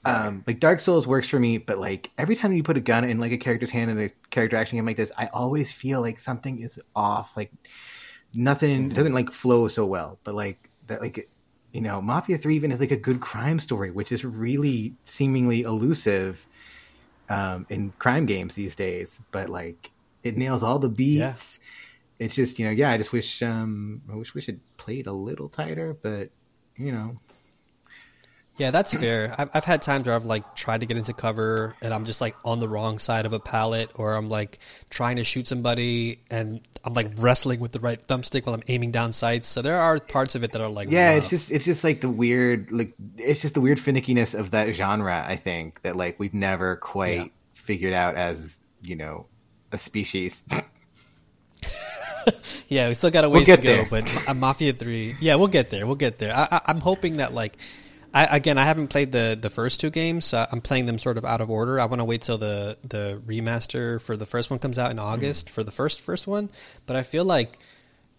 um 0.06 0.44
like 0.48 0.60
dark 0.60 0.80
souls 0.80 1.06
works 1.06 1.28
for 1.28 1.40
me 1.40 1.58
but 1.58 1.78
like 1.78 2.12
every 2.18 2.36
time 2.36 2.54
you 2.54 2.64
put 2.64 2.78
a 2.78 2.82
gun 2.82 3.04
in 3.04 3.20
like 3.20 3.32
a 3.32 3.38
character's 3.38 3.70
hand 3.70 3.92
in 3.92 4.00
a 4.00 4.10
character 4.30 4.56
action 4.56 4.78
game 4.78 4.86
like 4.86 4.98
this 4.98 5.12
i 5.18 5.28
always 5.28 5.74
feel 5.74 6.02
like 6.02 6.18
something 6.18 6.62
is 6.62 6.80
off 6.96 7.36
like 7.36 7.52
nothing 8.34 8.92
it 8.92 8.94
doesn't 8.94 9.14
like 9.14 9.32
flow 9.32 9.68
so 9.68 9.86
well 9.86 10.18
but 10.24 10.36
like 10.36 10.70
that 10.88 11.02
like 11.02 11.28
you 11.74 11.82
know 11.82 12.02
mafia 12.02 12.38
3 12.38 12.56
even 12.56 12.72
is 12.72 12.80
like 12.80 12.92
a 12.92 12.98
good 12.98 13.20
crime 13.20 13.60
story 13.60 13.92
which 13.92 14.12
is 14.12 14.24
really 14.24 14.94
seemingly 15.04 15.64
elusive 15.64 16.48
um 17.30 17.66
in 17.70 17.92
crime 18.00 18.26
games 18.26 18.56
these 18.56 18.76
days 18.76 19.20
but 19.32 19.50
like 19.50 19.92
it 20.24 20.38
nails 20.38 20.64
all 20.64 20.80
the 20.80 20.90
beats. 20.90 21.60
It's 22.20 22.36
just 22.36 22.60
you 22.60 22.66
know 22.66 22.72
yeah 22.72 22.92
i 22.92 22.98
just 22.98 23.14
wish 23.14 23.42
um 23.42 24.02
i 24.12 24.16
wish 24.16 24.36
we 24.36 24.42
should 24.42 24.60
play 24.76 25.00
it 25.00 25.08
a 25.08 25.14
little 25.14 25.48
tighter 25.48 25.98
but 26.02 26.30
you 26.78 26.92
know 26.92 27.16
yeah 28.60 28.70
that's 28.72 28.94
fair 28.94 29.34
I've, 29.38 29.50
I've 29.54 29.64
had 29.64 29.82
times 29.82 30.06
where 30.06 30.14
i've 30.16 30.26
like 30.26 30.56
tried 30.56 30.82
to 30.82 30.86
get 30.86 30.98
into 30.98 31.14
cover 31.14 31.76
and 31.82 31.94
i'm 31.94 32.06
just 32.06 32.22
like 32.22 32.36
on 32.46 32.60
the 32.60 32.68
wrong 32.68 33.00
side 33.00 33.26
of 33.26 33.34
a 33.34 33.40
pallet 33.40 33.90
or 33.96 34.14
i'm 34.16 34.30
like 34.30 34.60
trying 34.90 35.16
to 35.16 35.24
shoot 35.24 35.48
somebody 35.48 36.20
and 36.30 36.62
i'm 36.84 36.94
like 36.94 37.12
wrestling 37.18 37.60
with 37.60 37.72
the 37.72 37.80
right 37.80 38.06
thumbstick 38.08 38.46
while 38.46 38.54
i'm 38.54 38.64
aiming 38.68 38.92
down 38.92 39.12
sights 39.12 39.48
so 39.48 39.62
there 39.62 39.80
are 39.80 40.00
parts 40.00 40.36
of 40.36 40.44
it 40.44 40.52
that 40.52 40.62
are 40.62 40.70
like 40.70 40.92
yeah 40.92 41.12
it's 41.14 41.30
just 41.30 41.52
it's 41.52 41.66
just 41.66 41.84
like 41.84 42.02
the 42.02 42.10
weird 42.10 42.72
like 42.72 42.94
it's 43.18 43.42
just 43.42 43.54
the 43.56 43.62
weird 43.62 43.78
finickiness 43.80 44.38
of 44.38 44.52
that 44.52 44.74
genre 44.76 45.26
i 45.28 45.36
think 45.36 45.82
that 45.82 45.96
like 45.96 46.20
we've 46.20 46.34
never 46.34 46.76
quite 46.76 47.18
Yeah. 47.18 47.26
figured 47.54 47.94
out 47.94 48.16
as 48.16 48.60
you 48.82 48.96
know 48.96 49.26
a 49.72 49.78
species 49.78 50.44
Yeah, 52.68 52.88
we 52.90 52.94
still 52.94 53.10
got 53.10 53.24
a 53.24 53.30
ways 53.30 53.48
get 53.48 53.56
to 53.58 53.62
go, 53.64 53.76
there. 53.78 53.88
but 53.90 54.28
uh, 54.30 54.34
Mafia 54.36 54.74
Three. 54.74 55.16
Yeah, 55.20 55.36
we'll 55.36 55.48
get 55.48 55.72
there. 55.72 55.88
We'll 55.88 55.96
get 55.96 56.20
there. 56.20 56.36
I, 56.36 56.48
I, 56.52 56.62
I'm 56.68 56.80
hoping 56.80 57.18
that 57.18 57.34
like, 57.34 57.58
I, 58.14 58.38
again, 58.38 58.58
I 58.58 58.64
haven't 58.64 58.88
played 58.88 59.12
the 59.12 59.38
the 59.40 59.50
first 59.50 59.80
two 59.80 59.90
games. 59.90 60.26
So 60.26 60.46
I'm 60.52 60.62
playing 60.62 60.86
them 60.86 60.98
sort 60.98 61.18
of 61.18 61.26
out 61.26 61.42
of 61.42 61.50
order. 61.50 61.80
I 61.80 61.86
want 61.86 62.00
to 62.00 62.06
wait 62.06 62.22
till 62.22 62.38
the 62.38 62.78
the 62.84 63.22
remaster 63.26 64.02
for 64.02 64.18
the 64.18 64.26
first 64.26 64.50
one 64.50 64.60
comes 64.60 64.80
out 64.80 64.92
in 64.92 65.00
August 65.00 65.50
for 65.50 65.64
the 65.64 65.72
first 65.72 66.02
first 66.02 66.28
one. 66.28 66.50
But 66.86 66.96
I 66.96 67.04
feel 67.04 67.26
like, 67.26 67.60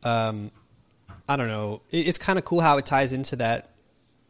um, 0.05 0.51
I 1.29 1.37
don't 1.37 1.49
know. 1.49 1.83
It, 1.91 2.09
it's 2.09 2.19
kind 2.19 2.39
of 2.39 2.45
cool 2.45 2.61
how 2.61 2.79
it 2.79 2.87
ties 2.87 3.13
into 3.13 3.37
that 3.37 3.71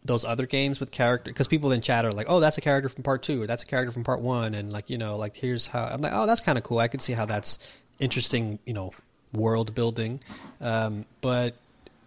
those 0.03 0.25
other 0.25 0.47
games 0.47 0.81
with 0.81 0.91
character 0.91 1.31
because 1.31 1.47
people 1.47 1.73
in 1.73 1.81
chat 1.81 2.07
are 2.07 2.13
like, 2.13 2.27
oh, 2.29 2.41
that's 2.41 2.57
a 2.57 2.63
character 2.63 2.89
from 2.89 3.03
part 3.03 3.23
two, 3.23 3.43
or 3.43 3.47
that's 3.47 3.63
a 3.63 3.67
character 3.67 3.93
from 3.93 4.05
part 4.05 4.21
one, 4.21 4.55
and 4.55 4.73
like 4.73 4.89
you 4.89 4.97
know, 4.99 5.17
like 5.17 5.37
here's 5.37 5.67
how 5.67 5.85
I'm 5.85 6.01
like, 6.01 6.13
oh, 6.15 6.27
that's 6.27 6.41
kind 6.41 6.57
of 6.57 6.65
cool. 6.65 6.79
I 6.79 6.89
can 6.89 7.01
see 7.01 7.13
how 7.13 7.27
that's 7.27 7.59
interesting, 7.99 8.59
you 8.65 8.73
know, 8.73 8.93
world 9.33 9.75
building. 9.75 10.21
Um, 10.61 11.05
but 11.21 11.55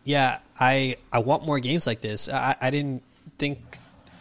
yeah, 0.04 0.39
I 0.60 0.97
I 1.12 1.20
want 1.20 1.45
more 1.45 1.60
games 1.60 1.86
like 1.86 2.01
this. 2.01 2.30
I 2.30 2.56
I 2.60 2.72
didn't 2.72 3.04
think 3.38 3.77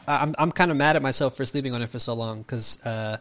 I'm 0.07 0.35
I'm 0.39 0.53
kind 0.53 0.71
of 0.71 0.77
mad 0.77 0.97
at 0.97 1.03
myself 1.03 1.37
for 1.37 1.47
sleeping 1.47 1.75
on 1.75 1.83
it 1.83 1.89
for 1.89 1.99
so 1.99 2.15
long 2.15 2.43
because 2.43 2.85
uh, 2.85 3.19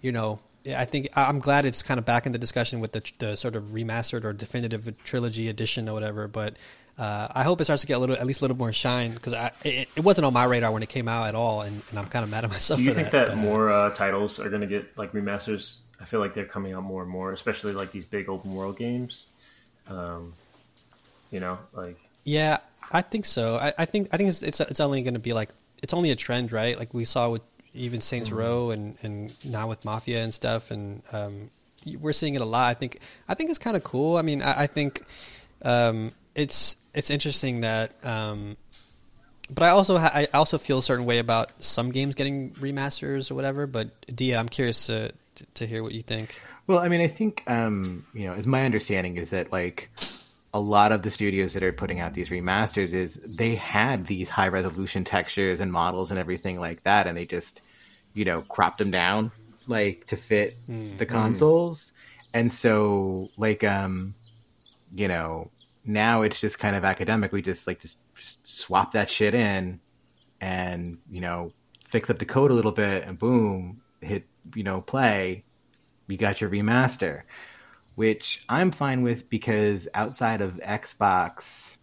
you 0.00 0.12
know. 0.12 0.38
I 0.64 0.84
think 0.84 1.08
I'm 1.16 1.40
glad 1.40 1.66
it's 1.66 1.82
kind 1.82 1.98
of 1.98 2.04
back 2.04 2.24
in 2.24 2.30
the 2.30 2.38
discussion 2.38 2.78
with 2.78 2.92
the, 2.92 3.12
the 3.18 3.36
sort 3.36 3.56
of 3.56 3.74
remastered 3.74 4.22
or 4.22 4.32
definitive 4.32 4.94
trilogy 5.02 5.48
edition 5.48 5.88
or 5.88 5.92
whatever. 5.92 6.28
But 6.28 6.54
uh, 6.98 7.28
I 7.34 7.42
hope 7.42 7.60
it 7.60 7.64
starts 7.64 7.82
to 7.82 7.88
get 7.88 7.94
a 7.94 7.98
little, 7.98 8.16
at 8.16 8.26
least 8.26 8.42
a 8.42 8.44
little 8.44 8.56
more 8.56 8.72
shine 8.72 9.12
because 9.12 9.34
it, 9.64 9.88
it 9.96 10.04
wasn't 10.04 10.26
on 10.26 10.32
my 10.32 10.44
radar 10.44 10.70
when 10.70 10.82
it 10.82 10.88
came 10.88 11.08
out 11.08 11.26
at 11.26 11.34
all, 11.34 11.62
and, 11.62 11.82
and 11.90 11.98
I'm 11.98 12.06
kind 12.06 12.22
of 12.22 12.30
mad 12.30 12.44
at 12.44 12.50
myself 12.50 12.78
Do 12.78 12.84
you 12.84 12.94
think 12.94 13.10
that. 13.10 13.26
that, 13.26 13.34
but, 13.34 13.38
uh, 13.38 13.42
more 13.42 13.70
uh, 13.70 13.90
titles 13.90 14.38
are 14.38 14.48
going 14.50 14.60
to 14.60 14.66
get 14.66 14.96
like 14.96 15.12
remasters? 15.12 15.80
I 16.00 16.04
feel 16.04 16.20
like 16.20 16.34
they're 16.34 16.44
coming 16.44 16.74
out 16.74 16.82
more 16.82 17.02
and 17.02 17.10
more, 17.10 17.32
especially 17.32 17.72
like 17.72 17.92
these 17.92 18.04
big 18.04 18.28
open 18.28 18.54
world 18.54 18.76
games. 18.76 19.26
Um, 19.88 20.34
you 21.30 21.40
know, 21.40 21.58
like 21.72 21.96
Yeah, 22.24 22.58
I 22.92 23.02
think 23.02 23.24
so. 23.24 23.56
I, 23.56 23.72
I 23.78 23.84
think 23.86 24.08
I 24.12 24.16
think 24.16 24.28
it's 24.28 24.42
it's, 24.42 24.60
it's 24.60 24.80
only 24.80 25.02
going 25.02 25.14
to 25.14 25.20
be 25.20 25.32
like 25.32 25.50
it's 25.82 25.94
only 25.94 26.10
a 26.10 26.16
trend, 26.16 26.52
right? 26.52 26.78
Like 26.78 26.92
we 26.94 27.04
saw 27.04 27.30
with 27.30 27.42
even 27.74 28.00
Saints 28.00 28.28
Mm-hmm. 28.28 28.38
Row 28.38 28.70
and 28.70 28.96
and 29.02 29.34
now 29.44 29.68
with 29.68 29.84
Mafia 29.84 30.22
and 30.22 30.32
stuff, 30.32 30.70
and 30.70 31.02
um, 31.12 31.50
we're 31.98 32.12
seeing 32.12 32.34
it 32.34 32.40
a 32.42 32.44
lot. 32.44 32.70
I 32.70 32.74
think 32.74 32.98
I 33.28 33.34
think 33.34 33.50
it's 33.50 33.58
kind 33.58 33.76
of 33.76 33.82
cool. 33.82 34.16
I 34.16 34.22
mean, 34.22 34.42
I, 34.42 34.62
I 34.62 34.66
think 34.66 35.02
um, 35.64 36.12
it's 36.34 36.76
it's 36.94 37.10
interesting 37.10 37.62
that. 37.62 37.92
Um, 38.04 38.56
but 39.50 39.64
I 39.64 39.70
also 39.70 39.98
ha- 39.98 40.12
I 40.14 40.28
also 40.32 40.56
feel 40.56 40.78
a 40.78 40.82
certain 40.82 41.04
way 41.04 41.18
about 41.18 41.50
some 41.62 41.90
games 41.90 42.14
getting 42.14 42.52
remasters 42.52 43.30
or 43.30 43.34
whatever. 43.34 43.66
But 43.66 43.90
Dia, 44.14 44.38
I'm 44.38 44.48
curious 44.48 44.86
to 44.86 45.12
to, 45.34 45.46
to 45.54 45.66
hear 45.66 45.82
what 45.82 45.92
you 45.92 46.02
think. 46.02 46.40
Well, 46.66 46.78
I 46.78 46.88
mean, 46.88 47.00
I 47.00 47.08
think 47.08 47.42
um, 47.46 48.06
you 48.14 48.26
know, 48.26 48.34
as 48.34 48.46
my 48.46 48.64
understanding 48.64 49.16
is 49.16 49.30
that 49.30 49.50
like 49.52 49.90
a 50.54 50.60
lot 50.60 50.92
of 50.92 51.02
the 51.02 51.10
studios 51.10 51.54
that 51.54 51.62
are 51.62 51.72
putting 51.72 52.00
out 52.00 52.12
these 52.12 52.28
remasters 52.28 52.92
is 52.92 53.20
they 53.24 53.54
had 53.54 54.06
these 54.06 54.28
high 54.28 54.48
resolution 54.48 55.02
textures 55.02 55.60
and 55.60 55.72
models 55.72 56.10
and 56.10 56.20
everything 56.20 56.60
like 56.60 56.82
that, 56.84 57.06
and 57.06 57.16
they 57.16 57.24
just 57.24 57.62
you 58.14 58.24
know 58.24 58.42
cropped 58.42 58.78
them 58.78 58.90
down 58.90 59.30
like 59.66 60.06
to 60.06 60.16
fit 60.16 60.58
the 60.98 61.06
consoles, 61.06 61.92
and 62.34 62.50
so 62.50 63.30
like 63.36 63.64
um, 63.64 64.14
you 64.90 65.08
know 65.08 65.50
now 65.84 66.22
it's 66.22 66.40
just 66.40 66.58
kind 66.58 66.76
of 66.76 66.84
academic. 66.84 67.32
We 67.32 67.42
just 67.42 67.66
like 67.66 67.80
just, 67.80 67.98
just 68.14 68.46
swap 68.46 68.92
that 68.92 69.08
shit 69.08 69.34
in 69.34 69.80
and 70.40 70.98
you 71.10 71.20
know 71.20 71.52
fix 71.84 72.10
up 72.10 72.18
the 72.18 72.24
code 72.24 72.50
a 72.50 72.54
little 72.54 72.72
bit 72.72 73.04
and 73.04 73.18
boom 73.18 73.80
hit 74.00 74.26
you 74.54 74.64
know 74.64 74.80
play. 74.82 75.44
You 76.08 76.18
got 76.18 76.42
your 76.42 76.50
remaster 76.50 77.22
which 77.94 78.42
i'm 78.48 78.70
fine 78.70 79.02
with 79.02 79.28
because 79.28 79.88
outside 79.94 80.40
of 80.40 80.54
xbox 80.54 81.76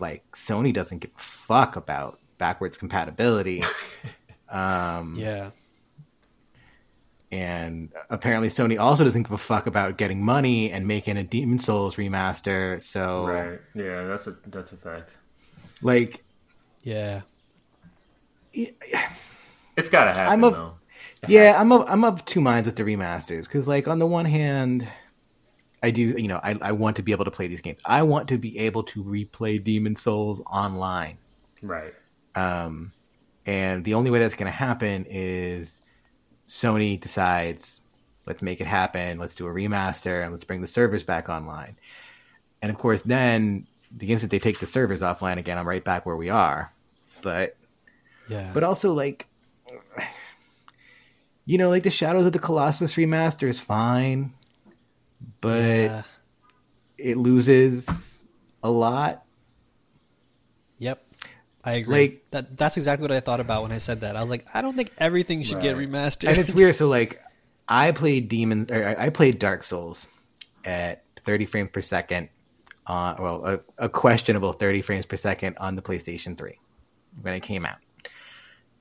like 0.00 0.24
sony 0.32 0.72
doesn't 0.72 0.98
give 0.98 1.10
a 1.16 1.20
fuck 1.22 1.76
about 1.76 2.18
backwards 2.38 2.76
compatibility 2.76 3.62
um 4.48 5.14
Yeah. 5.16 5.50
and 7.32 7.90
apparently 8.10 8.48
Sony 8.48 8.78
also 8.78 9.02
doesn't 9.04 9.24
give 9.24 9.32
a 9.32 9.38
fuck 9.38 9.66
about 9.66 9.96
getting 9.98 10.22
money 10.24 10.70
and 10.70 10.86
making 10.86 11.16
a 11.16 11.24
Demon 11.24 11.58
Souls 11.58 11.96
remaster. 11.96 12.80
So, 12.80 13.26
Right. 13.26 13.60
Yeah, 13.74 14.04
that's 14.04 14.28
a 14.28 14.36
that's 14.46 14.70
a 14.72 14.76
fact. 14.76 15.18
like, 15.82 16.22
Yeah. 16.84 17.22
It's 19.76 19.88
got 19.90 20.04
to 20.04 20.12
happen 20.12 20.32
I'm 20.32 20.44
a- 20.44 20.50
though. 20.50 20.74
It 21.34 21.34
yeah, 21.34 21.54
has 21.54 21.60
I'm 21.60 21.72
of 21.72 21.88
I'm 21.88 22.04
of 22.04 22.24
two 22.24 22.40
minds 22.40 22.66
with 22.66 22.76
the 22.76 22.82
remasters 22.84 23.42
because, 23.44 23.66
like, 23.68 23.88
on 23.88 23.98
the 23.98 24.06
one 24.06 24.24
hand, 24.24 24.88
I 25.82 25.90
do, 25.90 26.02
you 26.16 26.28
know, 26.28 26.40
I 26.42 26.56
I 26.60 26.72
want 26.72 26.96
to 26.96 27.02
be 27.02 27.12
able 27.12 27.24
to 27.26 27.30
play 27.30 27.48
these 27.48 27.60
games. 27.60 27.80
I 27.84 28.02
want 28.02 28.28
to 28.28 28.38
be 28.38 28.58
able 28.58 28.84
to 28.84 29.04
replay 29.04 29.62
Demon 29.62 29.96
Souls 29.96 30.40
online. 30.50 31.18
right. 31.62 31.94
Um, 32.34 32.92
and 33.46 33.84
the 33.84 33.94
only 33.94 34.10
way 34.10 34.18
that's 34.18 34.34
going 34.34 34.50
to 34.50 34.56
happen 34.56 35.06
is 35.08 35.80
Sony 36.48 37.00
decides, 37.00 37.82
let's 38.26 38.42
make 38.42 38.60
it 38.62 38.66
happen. 38.66 39.18
Let's 39.18 39.34
do 39.36 39.46
a 39.46 39.50
remaster 39.50 40.22
and 40.22 40.32
let's 40.32 40.44
bring 40.44 40.60
the 40.60 40.66
servers 40.66 41.04
back 41.04 41.28
online. 41.30 41.78
And 42.62 42.70
of 42.70 42.78
course, 42.78 43.02
then 43.02 43.68
the 43.90 44.10
instant 44.12 44.30
they 44.32 44.40
take 44.40 44.60
the 44.60 44.66
servers 44.66 45.02
offline 45.02 45.38
again, 45.38 45.58
I'm 45.58 45.68
right 45.68 45.84
back 45.84 46.06
where 46.06 46.16
we 46.16 46.30
are. 46.30 46.72
But 47.22 47.58
Yeah. 48.28 48.54
but 48.54 48.64
also 48.64 48.92
like, 48.94 49.28
you 51.46 51.56
know, 51.58 51.68
like 51.70 51.84
the 51.84 51.90
Shadows 51.90 52.26
of 52.26 52.32
the 52.32 52.38
Colossus 52.38 52.94
remaster 52.96 53.48
is 53.48 53.58
fine, 53.60 54.32
but 55.40 55.62
Yeah. 55.62 56.02
it 56.98 57.16
loses 57.16 58.24
a 58.62 58.70
lot. 58.70 59.24
Yep. 60.78 61.02
I 61.64 61.72
agree. 61.74 62.00
Like- 62.00 62.30
that 62.30 62.56
that's 62.56 62.76
exactly 62.76 63.02
what 63.04 63.12
I 63.12 63.20
thought 63.20 63.40
about 63.40 63.62
when 63.62 63.72
I 63.72 63.78
said 63.78 64.00
that. 64.00 64.16
I 64.16 64.20
was 64.20 64.30
like, 64.30 64.46
I 64.54 64.60
don't 64.62 64.76
think 64.76 64.92
everything 64.98 65.42
should 65.42 65.60
get 65.60 65.76
remastered. 65.76 66.28
and 66.28 66.38
it's 66.38 66.52
weird. 66.52 66.74
So 66.74 66.88
like, 66.88 67.22
I 67.68 67.90
played 67.92 68.28
Demons, 68.28 68.70
or 68.70 68.86
I 68.86 69.06
I 69.06 69.10
played 69.10 69.38
Dark 69.38 69.64
Souls 69.64 70.06
at 70.64 71.02
30 71.24 71.46
frames 71.46 71.70
per 71.72 71.80
second. 71.80 72.28
On 72.88 73.16
well, 73.20 73.44
a, 73.78 73.84
a 73.86 73.88
questionable 73.88 74.52
30 74.52 74.80
frames 74.82 75.06
per 75.06 75.16
second 75.16 75.56
on 75.58 75.74
the 75.74 75.82
PlayStation 75.82 76.38
3 76.38 76.56
when 77.22 77.34
it 77.34 77.40
came 77.40 77.66
out, 77.66 77.78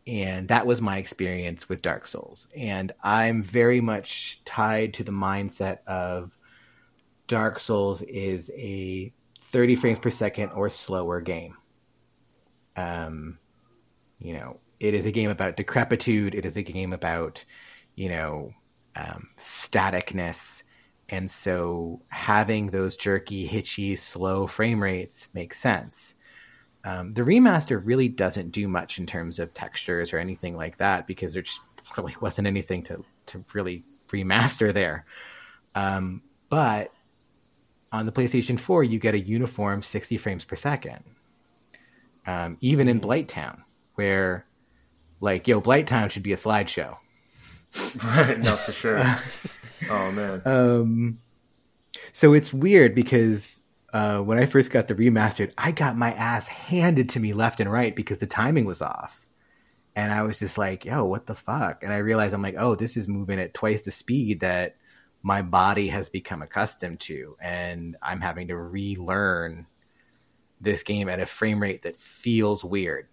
and 0.08 0.48
that 0.50 0.68
was 0.68 0.82
my 0.82 0.98
experience 0.98 1.68
with 1.68 1.82
Dark 1.82 2.06
Souls. 2.06 2.48
And 2.56 2.92
I'm 3.04 3.42
very 3.42 3.82
much 3.82 4.42
tied 4.46 4.94
to 4.96 5.04
the 5.04 5.12
mindset 5.12 5.80
of 5.88 6.38
Dark 7.28 7.60
Souls 7.60 8.02
is 8.04 8.52
a 8.56 9.12
30 9.42 9.76
frames 9.76 10.00
per 10.00 10.12
second 10.12 10.50
or 10.50 10.70
slower 10.70 11.22
game. 11.22 11.56
Um, 12.76 13.40
you 14.20 14.34
know, 14.34 14.60
it 14.80 14.94
is 14.94 15.06
a 15.06 15.12
game 15.12 15.30
about 15.30 15.58
decrepitude. 15.58 16.36
It 16.36 16.46
is 16.46 16.58
a 16.58 16.62
game 16.62 16.94
about, 16.94 17.44
you 17.96 18.10
know, 18.10 18.54
um, 18.96 19.30
staticness. 19.38 20.64
And 21.10 21.30
so 21.30 22.02
having 22.10 22.68
those 22.68 22.96
jerky, 22.96 23.46
hitchy, 23.46 23.96
slow 23.96 24.48
frame 24.48 24.82
rates 24.82 25.30
makes 25.34 25.60
sense. 25.60 26.15
Um, 26.86 27.12
the 27.12 27.24
remaster 27.24 27.82
really 27.84 28.08
doesn't 28.08 28.52
do 28.52 28.68
much 28.68 29.00
in 29.00 29.08
terms 29.08 29.40
of 29.40 29.54
textures 29.56 30.14
or 30.14 30.20
anything 30.20 30.56
like 30.56 30.78
that 30.78 31.08
because 31.08 31.34
there 31.34 31.42
just 31.42 31.60
really 31.98 32.16
wasn't 32.22 32.48
anything 32.48 32.84
to, 32.84 33.04
to 33.26 33.44
really 33.54 33.84
remaster 34.10 34.72
there. 34.72 35.06
Um, 35.74 36.22
but 36.50 36.92
on 37.92 38.06
the 38.06 38.12
PlayStation 38.12 38.60
4, 38.60 38.84
you 38.84 39.00
get 39.00 39.16
a 39.16 39.20
uniform 39.20 39.82
60 39.82 40.18
frames 40.18 40.46
per 40.46 40.56
second. 40.56 41.04
Um, 42.28 42.58
even 42.62 42.88
in 42.88 43.02
Blighttown, 43.02 43.64
where 43.96 44.46
like, 45.22 45.48
yo, 45.48 45.62
Blighttown 45.62 46.12
should 46.12 46.24
be 46.24 46.34
a 46.34 46.38
slideshow. 46.38 46.98
Right. 48.06 48.40
No, 48.40 48.56
for 48.56 48.72
sure. 48.72 49.00
oh 49.90 50.12
man. 50.12 50.42
Um, 50.46 51.20
so 52.12 52.34
it's 52.34 52.54
weird 52.54 52.96
because 52.96 53.62
uh, 53.96 54.20
when 54.20 54.38
I 54.38 54.46
first 54.46 54.72
got 54.72 54.90
the 54.90 54.94
remastered, 54.94 55.54
I 55.58 55.72
got 55.72 55.96
my 55.96 56.12
ass 56.12 56.48
handed 56.48 57.08
to 57.12 57.20
me 57.22 57.32
left 57.32 57.62
and 57.62 57.72
right 57.72 57.96
because 57.96 58.18
the 58.18 58.28
timing 58.28 58.66
was 58.66 58.82
off. 58.82 59.26
And 59.96 60.12
I 60.12 60.24
was 60.24 60.38
just 60.38 60.58
like, 60.58 60.84
yo, 60.84 61.06
what 61.06 61.28
the 61.28 61.34
fuck? 61.34 61.82
And 61.82 61.94
I 61.94 62.00
realized 62.00 62.34
I'm 62.34 62.42
like, 62.42 62.58
oh, 62.58 62.76
this 62.76 62.98
is 62.98 63.08
moving 63.08 63.40
at 63.40 63.54
twice 63.54 63.84
the 63.84 63.92
speed 63.92 64.42
that 64.42 64.76
my 65.24 65.42
body 65.42 65.88
has 65.88 66.10
become 66.10 66.42
accustomed 66.42 67.00
to. 67.00 67.38
And 67.40 67.96
I'm 68.02 68.20
having 68.20 68.50
to 68.50 68.58
relearn 68.58 69.66
this 70.60 70.84
game 70.84 71.08
at 71.08 71.22
a 71.22 71.26
frame 71.26 71.62
rate 71.62 71.84
that 71.84 71.98
feels 71.98 72.66
weird. 72.66 73.08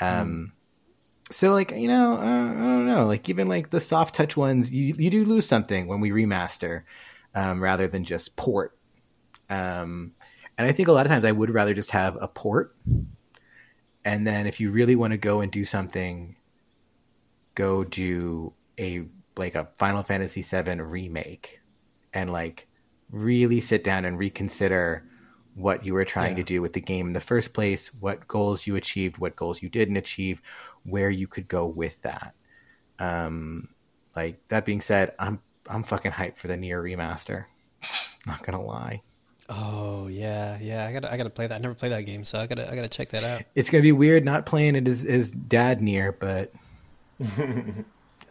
Um, 0.00 0.52
so 1.30 1.52
like 1.52 1.70
you 1.70 1.88
know, 1.88 2.18
uh, 2.18 2.50
I 2.50 2.52
don't 2.52 2.86
know. 2.86 3.06
Like 3.06 3.26
even 3.30 3.46
like 3.46 3.70
the 3.70 3.80
soft 3.80 4.14
touch 4.14 4.36
ones, 4.36 4.70
you 4.70 4.94
you 4.98 5.08
do 5.08 5.24
lose 5.24 5.46
something 5.46 5.86
when 5.86 6.00
we 6.00 6.10
remaster, 6.10 6.82
um, 7.34 7.62
rather 7.62 7.88
than 7.88 8.04
just 8.04 8.36
port. 8.36 8.76
Um, 9.52 10.12
and 10.58 10.66
I 10.68 10.72
think 10.72 10.88
a 10.88 10.92
lot 10.92 11.06
of 11.06 11.10
times 11.10 11.24
I 11.24 11.32
would 11.32 11.50
rather 11.50 11.74
just 11.74 11.90
have 11.92 12.16
a 12.20 12.28
port, 12.28 12.76
and 14.04 14.26
then 14.26 14.46
if 14.46 14.60
you 14.60 14.70
really 14.70 14.96
want 14.96 15.12
to 15.12 15.16
go 15.18 15.40
and 15.40 15.50
do 15.52 15.64
something, 15.64 16.36
go 17.54 17.84
do 17.84 18.52
a 18.78 19.04
like 19.36 19.54
a 19.54 19.68
Final 19.78 20.02
Fantasy 20.02 20.42
VII 20.42 20.80
remake, 20.80 21.60
and 22.12 22.30
like 22.32 22.66
really 23.10 23.60
sit 23.60 23.84
down 23.84 24.04
and 24.04 24.18
reconsider 24.18 25.04
what 25.54 25.84
you 25.84 25.92
were 25.94 26.04
trying 26.04 26.30
Yeah. 26.36 26.44
to 26.44 26.48
do 26.48 26.62
with 26.62 26.72
the 26.72 26.80
game 26.80 27.08
in 27.08 27.12
the 27.12 27.20
first 27.20 27.52
place, 27.52 27.92
what 27.94 28.26
goals 28.26 28.66
you 28.66 28.76
achieved, 28.76 29.18
what 29.18 29.36
goals 29.36 29.60
you 29.62 29.68
didn't 29.68 29.98
achieve, 29.98 30.40
where 30.84 31.10
you 31.10 31.26
could 31.26 31.46
go 31.46 31.66
with 31.66 32.00
that. 32.02 32.34
Um, 32.98 33.68
like 34.16 34.40
that 34.48 34.64
being 34.64 34.80
said, 34.80 35.12
I'm 35.18 35.40
I'm 35.68 35.82
fucking 35.82 36.12
hyped 36.12 36.36
for 36.38 36.48
the 36.48 36.54
NieR 36.54 36.82
remaster. 36.82 37.44
Not 38.26 38.42
gonna 38.44 38.62
lie, 38.62 39.00
oh 39.52 40.08
yeah, 40.08 40.58
yeah. 40.60 40.86
I 40.86 40.92
gotta 40.92 41.12
I 41.12 41.16
gotta 41.16 41.30
play 41.30 41.46
that. 41.46 41.54
I 41.54 41.58
never 41.58 41.74
played 41.74 41.92
that 41.92 42.02
game, 42.02 42.24
so 42.24 42.38
I 42.38 42.46
gotta 42.46 42.70
I 42.70 42.74
gotta 42.74 42.88
check 42.88 43.10
that 43.10 43.24
out. 43.24 43.42
it's 43.54 43.70
gonna 43.70 43.82
be 43.82 43.92
weird 43.92 44.24
not 44.24 44.46
playing 44.46 44.76
it 44.76 44.88
as 44.88 45.04
as 45.04 45.30
dad 45.32 45.80
NieR, 45.80 46.14
but 46.18 46.52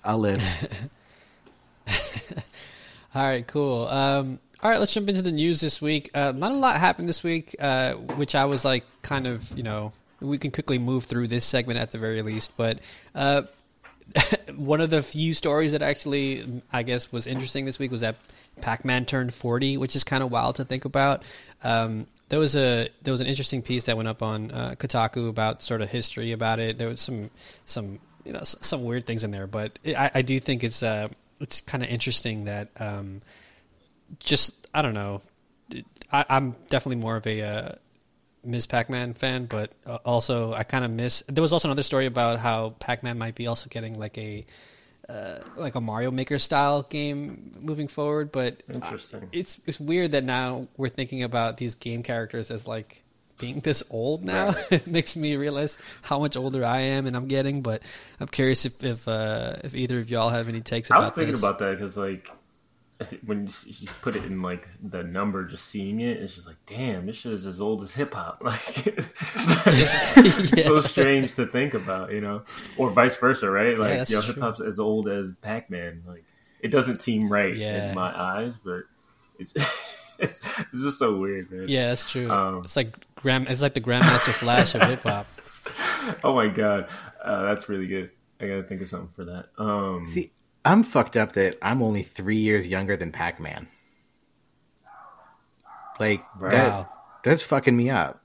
I'll 0.04 0.20
live. 0.20 0.44
All 3.14 3.22
right, 3.24 3.46
cool. 3.46 3.88
Um, 3.88 4.40
all 4.64 4.70
right, 4.70 4.80
let's 4.80 4.94
jump 4.94 5.10
into 5.10 5.22
the 5.22 5.32
news 5.32 5.60
this 5.60 5.82
week. 5.82 6.12
Uh, 6.14 6.32
not 6.34 6.52
a 6.52 6.56
lot 6.56 6.80
happened 6.80 7.10
this 7.10 7.24
week, 7.24 7.56
uh, 7.60 7.94
which 7.94 8.36
I 8.36 8.46
was 8.46 8.64
like, 8.64 8.86
kind 9.02 9.28
of, 9.28 9.58
you 9.58 9.64
know, 9.64 9.92
we 10.22 10.38
can 10.38 10.52
quickly 10.52 10.78
move 10.78 11.06
through 11.06 11.28
this 11.28 11.44
segment 11.44 11.80
at 11.80 11.92
the 11.92 11.98
very 11.98 12.22
least. 12.22 12.54
But 12.56 12.80
uh, 13.16 13.42
one 14.58 14.82
of 14.82 14.90
the 14.90 15.02
few 15.02 15.34
stories 15.34 15.72
that 15.72 15.82
actually, 15.82 16.62
I 16.72 16.84
guess, 16.84 17.12
was 17.12 17.28
interesting 17.28 17.66
this 17.66 17.80
week 17.80 17.92
was 17.92 18.02
that 18.02 18.18
Pac-Man 18.62 19.06
turned 19.06 19.34
40, 19.34 19.78
which 19.78 19.96
is 19.96 20.04
kind 20.04 20.24
of 20.24 20.32
wild 20.32 20.56
to 20.56 20.66
think 20.66 20.86
about. 20.86 21.24
Um, 21.64 22.08
there 22.30 22.40
was 22.40 22.56
a 22.56 22.90
there 23.02 23.12
was 23.12 23.20
an 23.20 23.28
interesting 23.28 23.62
piece 23.62 23.84
that 23.84 23.98
went 23.98 24.08
up 24.08 24.24
on 24.24 24.52
uh, 24.52 24.76
Kotaku 24.78 25.28
about 25.28 25.62
sort 25.62 25.82
of 25.82 25.90
history 25.90 26.32
about 26.32 26.60
it. 26.60 26.78
There 26.78 26.88
was 26.88 27.02
some 27.02 27.30
some 27.66 28.00
you 28.24 28.32
know 28.32 28.40
some 28.44 28.86
weird 28.86 29.06
things 29.06 29.24
in 29.26 29.32
there, 29.32 29.48
but 29.48 29.78
I, 29.86 30.12
I 30.16 30.22
do 30.22 30.40
think 30.40 30.64
it's 30.64 30.82
uh 30.82 31.10
it's 31.42 31.60
kind 31.60 31.84
of 31.84 31.90
interesting 31.90 32.46
that 32.46 32.70
um, 32.80 33.22
just 34.20 34.68
I 34.74 34.82
don't 34.82 34.94
know. 34.94 35.22
I, 36.12 36.26
I'm 36.30 36.52
definitely 36.68 37.02
more 37.02 37.18
of 37.18 37.28
a 37.28 37.42
uh, 37.42 37.72
Ms. 38.44 38.68
Pac-Man 38.68 39.14
fan, 39.14 39.46
but 39.46 39.72
uh, 39.86 40.00
also 40.06 40.54
I 40.54 40.64
kind 40.64 40.84
of 40.84 40.92
miss. 40.92 41.24
There 41.28 41.42
was 41.42 41.54
also 41.54 41.68
another 41.68 41.84
story 41.84 42.06
about 42.06 42.40
how 42.40 42.72
Pac-Man 42.80 43.18
might 43.18 43.36
be 43.36 43.48
also 43.48 43.70
getting 43.70 44.00
like 44.00 44.18
a 44.18 44.46
uh, 45.10 45.40
like 45.58 45.76
a 45.76 45.82
Mario 45.82 46.12
Maker 46.12 46.40
style 46.40 46.84
game 46.84 47.58
moving 47.60 47.88
forward, 47.88 48.32
but 48.32 48.64
Interesting. 48.72 49.30
it's 49.32 49.60
it's 49.66 49.80
weird 49.80 50.12
that 50.12 50.24
now 50.24 50.68
we're 50.78 50.90
thinking 50.90 51.24
about 51.24 51.58
these 51.58 51.76
game 51.76 52.04
characters 52.04 52.50
as 52.52 52.68
like 52.68 53.04
being 53.42 53.60
this 53.60 53.84
old 53.90 54.24
now. 54.24 54.54
it 54.72 54.88
makes 54.88 55.18
me 55.18 55.36
realize 55.36 55.78
how 56.02 56.20
much 56.20 56.38
older 56.38 56.64
I 56.64 56.82
am 56.82 57.08
and 57.08 57.16
I'm 57.16 57.28
getting. 57.28 57.62
But 57.62 57.82
I'm 58.22 58.28
curious 58.28 58.66
if 58.66 58.82
if, 58.84 59.06
uh, 59.08 59.58
if 59.64 59.76
either 59.76 60.00
of 60.00 60.10
y'all 60.10 60.30
have 60.30 60.48
any 60.48 60.62
takes 60.62 60.90
I 60.90 60.96
about 60.96 61.04
was 61.06 61.14
thinking 61.14 61.34
this. 61.34 61.42
about 61.44 61.60
that 61.60 61.78
because, 61.78 61.98
like, 61.98 62.30
I 62.30 62.34
when 63.26 63.42
you, 63.42 63.48
s- 63.48 63.82
you 63.82 63.88
put 64.02 64.16
it 64.16 64.24
in 64.26 64.42
like 64.42 64.68
the 64.84 65.04
number, 65.04 65.46
just 65.46 65.66
seeing 65.66 66.00
it, 66.02 66.18
it's 66.18 66.36
just 66.36 66.48
like, 66.48 66.58
damn, 66.66 67.06
this 67.06 67.16
shit 67.18 67.34
is 67.34 67.46
as 67.46 67.60
old 67.62 67.84
as 67.84 67.92
hip 67.94 68.14
hop. 68.14 68.42
Like, 68.44 68.84
it's 68.88 70.64
so 70.64 70.80
strange 70.82 71.36
to 71.36 71.46
think 71.46 71.74
about, 71.74 72.12
you 72.12 72.22
know, 72.22 72.44
or 72.78 72.90
vice 72.90 73.16
versa, 73.18 73.50
right? 73.50 73.78
Like, 73.78 73.98
that's 74.00 74.12
you 74.12 74.18
know, 74.18 74.22
hip 74.24 74.38
hop's 74.40 74.62
as 74.62 74.80
old 74.80 75.08
as 75.08 75.30
Pac 75.42 75.70
Man. 75.70 76.04
Like, 76.08 76.24
it 76.60 76.70
doesn't 76.72 76.98
seem 76.98 77.32
right 77.32 77.56
Yeah. 77.56 77.90
in 77.90 77.96
my 77.96 78.18
eyes, 78.18 78.58
but 78.58 78.84
it's 79.40 79.54
it's, 80.20 80.40
it's 80.60 80.82
just 80.84 81.00
so 81.00 81.18
weird, 81.18 81.52
man. 81.52 81.66
Yeah, 81.68 81.90
that's 81.90 82.10
true. 82.10 82.30
Um, 82.30 82.60
it's 82.64 82.76
like 82.76 82.96
grand. 83.16 83.48
It's 83.50 83.62
like 83.62 83.74
the 83.74 83.82
Grandmaster 83.82 84.32
Flash 84.34 84.76
of 84.76 84.82
hip 84.84 85.04
hop. 85.04 85.28
oh 86.24 86.36
my 86.36 86.48
god, 86.48 86.88
uh, 87.24 87.44
that's 87.44 87.70
really 87.70 87.88
good. 87.88 88.12
I 88.40 88.48
gotta 88.48 88.64
think 88.64 88.82
of 88.82 88.88
something 88.90 89.10
for 89.10 89.26
that. 89.26 89.50
Um, 89.58 90.06
See, 90.06 90.32
I'm 90.64 90.84
fucked 90.84 91.18
up 91.18 91.34
that 91.34 91.58
I'm 91.62 91.82
only 91.82 92.04
three 92.04 92.38
years 92.38 92.68
younger 92.68 92.96
than 92.96 93.12
Pac 93.12 93.40
Man. 93.40 93.68
Like 96.00 96.24
that 96.40 96.90
that's 97.24 97.44
fucking 97.44 97.76
me 97.76 97.90
up. 97.90 98.22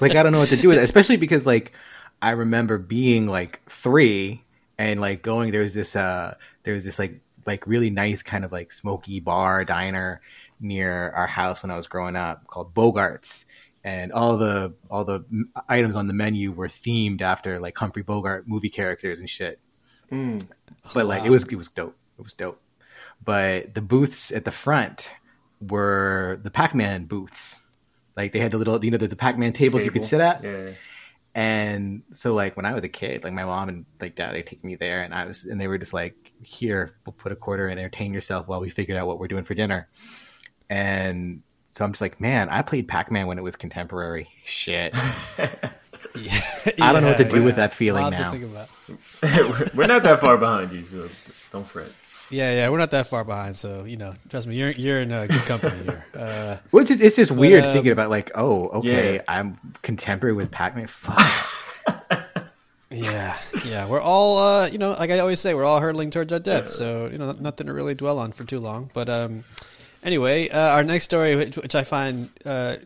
like 0.00 0.14
I 0.14 0.22
don't 0.22 0.32
know 0.32 0.38
what 0.38 0.50
to 0.50 0.56
do 0.56 0.68
with 0.68 0.78
it, 0.78 0.84
especially 0.84 1.16
because 1.16 1.46
like 1.46 1.72
I 2.20 2.30
remember 2.30 2.78
being 2.78 3.26
like 3.26 3.62
three 3.66 4.44
and 4.78 5.00
like 5.00 5.22
going. 5.22 5.50
There 5.52 5.62
was 5.62 5.74
this 5.74 5.96
uh, 5.96 6.34
there 6.62 6.74
was 6.74 6.84
this 6.84 6.98
like 6.98 7.20
like 7.46 7.66
really 7.66 7.90
nice 7.90 8.22
kind 8.22 8.44
of 8.44 8.52
like 8.52 8.72
smoky 8.72 9.20
bar 9.20 9.64
diner 9.64 10.20
near 10.60 11.10
our 11.10 11.26
house 11.26 11.62
when 11.62 11.70
I 11.70 11.76
was 11.76 11.86
growing 11.86 12.16
up 12.16 12.46
called 12.46 12.74
Bogarts. 12.74 13.44
And 13.84 14.12
all 14.12 14.36
the 14.36 14.74
all 14.90 15.04
the 15.04 15.24
items 15.68 15.96
on 15.96 16.06
the 16.06 16.14
menu 16.14 16.52
were 16.52 16.68
themed 16.68 17.20
after 17.20 17.58
like 17.58 17.76
Humphrey 17.76 18.02
Bogart 18.02 18.46
movie 18.46 18.70
characters 18.70 19.18
and 19.18 19.28
shit 19.28 19.58
mm, 20.12 20.46
but 20.94 21.06
like 21.06 21.24
it 21.24 21.30
was 21.30 21.44
it 21.44 21.56
was 21.56 21.68
dope. 21.68 21.96
It 22.18 22.22
was 22.22 22.34
dope. 22.34 22.60
But 23.24 23.74
the 23.74 23.80
booths 23.80 24.30
at 24.30 24.44
the 24.44 24.50
front 24.50 25.08
were 25.60 26.40
the 26.42 26.50
Pac-Man 26.50 27.04
booths. 27.04 27.62
Like 28.16 28.32
they 28.32 28.40
had 28.40 28.50
the 28.50 28.58
little, 28.58 28.84
you 28.84 28.90
know, 28.90 28.98
the, 28.98 29.08
the 29.08 29.16
Pac-Man 29.16 29.52
tables 29.52 29.84
you 29.84 29.90
could 29.90 30.04
sit 30.04 30.20
at. 30.20 30.42
Yeah. 30.42 30.72
And 31.34 32.02
so 32.10 32.34
like 32.34 32.56
when 32.56 32.66
I 32.66 32.74
was 32.74 32.84
a 32.84 32.88
kid, 32.88 33.24
like 33.24 33.32
my 33.32 33.44
mom 33.44 33.68
and 33.68 33.86
like 34.00 34.16
dad, 34.16 34.34
they 34.34 34.42
take 34.42 34.62
me 34.62 34.76
there, 34.76 35.02
and 35.02 35.14
I 35.14 35.24
was, 35.24 35.44
and 35.44 35.58
they 35.58 35.66
were 35.66 35.78
just 35.78 35.94
like, 35.94 36.14
"Here, 36.42 36.94
we'll 37.06 37.14
put 37.14 37.32
a 37.32 37.36
quarter 37.36 37.68
and 37.68 37.80
entertain 37.80 38.12
yourself 38.12 38.48
while 38.48 38.60
we 38.60 38.68
figure 38.68 38.98
out 38.98 39.06
what 39.06 39.18
we're 39.18 39.28
doing 39.28 39.44
for 39.44 39.54
dinner." 39.54 39.88
And 40.68 41.42
so 41.72 41.84
I'm 41.86 41.92
just 41.92 42.02
like, 42.02 42.20
man, 42.20 42.50
I 42.50 42.60
played 42.60 42.86
Pac-Man 42.86 43.26
when 43.26 43.38
it 43.38 43.42
was 43.42 43.56
contemporary. 43.56 44.28
Shit, 44.44 44.94
I 45.38 46.92
don't 46.92 47.02
know 47.02 47.08
what 47.08 47.16
to 47.16 47.24
do 47.28 47.42
with 47.42 47.56
that 47.56 47.72
feeling 47.72 48.10
now. 48.10 48.34
about. 48.34 48.68
we're, 49.22 49.68
we're 49.74 49.86
not 49.86 50.02
that 50.02 50.20
far 50.20 50.36
behind 50.36 50.70
you, 50.72 50.82
so 50.82 51.08
don't 51.50 51.66
fret. 51.66 51.90
Yeah, 52.30 52.52
yeah, 52.54 52.68
we're 52.68 52.78
not 52.78 52.90
that 52.90 53.06
far 53.06 53.24
behind, 53.24 53.56
so 53.56 53.84
you 53.84 53.96
know, 53.96 54.12
trust 54.28 54.46
me, 54.46 54.56
you're 54.56 54.70
you're 54.72 55.00
in 55.00 55.12
a 55.12 55.26
good 55.28 55.42
company 55.42 55.82
here. 55.82 56.06
Uh, 56.14 56.58
Well, 56.72 56.82
it's 56.82 56.90
just, 56.90 57.02
it's 57.02 57.16
just 57.16 57.30
weird 57.30 57.64
um, 57.64 57.72
thinking 57.72 57.92
about 57.92 58.10
like, 58.10 58.30
oh, 58.34 58.68
okay, 58.68 59.14
Yeah. 59.14 59.22
I'm 59.28 59.58
contemporary 59.80 60.34
with 60.34 60.50
Pac-Man. 60.50 60.86
Fuck. 60.88 61.48
yeah, 62.90 63.36
yeah, 63.66 63.86
we're 63.88 64.00
all, 64.00 64.38
uh, 64.38 64.66
you 64.66 64.76
know, 64.78 64.92
like 64.92 65.10
I 65.10 65.18
always 65.20 65.40
say, 65.40 65.54
we're 65.54 65.64
all 65.64 65.80
hurtling 65.80 66.10
towards 66.10 66.32
our 66.32 66.38
death. 66.38 66.68
So 66.68 67.08
you 67.10 67.16
know, 67.18 67.32
nothing 67.32 67.66
to 67.68 67.72
really 67.72 67.94
dwell 67.94 68.18
on 68.18 68.32
for 68.32 68.44
too 68.44 68.60
long. 68.60 68.90
But 68.92 69.08
um, 69.08 69.44
anyway, 70.02 70.48
uh, 70.48 70.58
our 70.70 70.84
next 70.84 71.04
story, 71.04 71.36
which, 71.36 71.56
which 71.56 71.74
I 71.74 71.84
find 71.84 72.28
uh, 72.44 72.76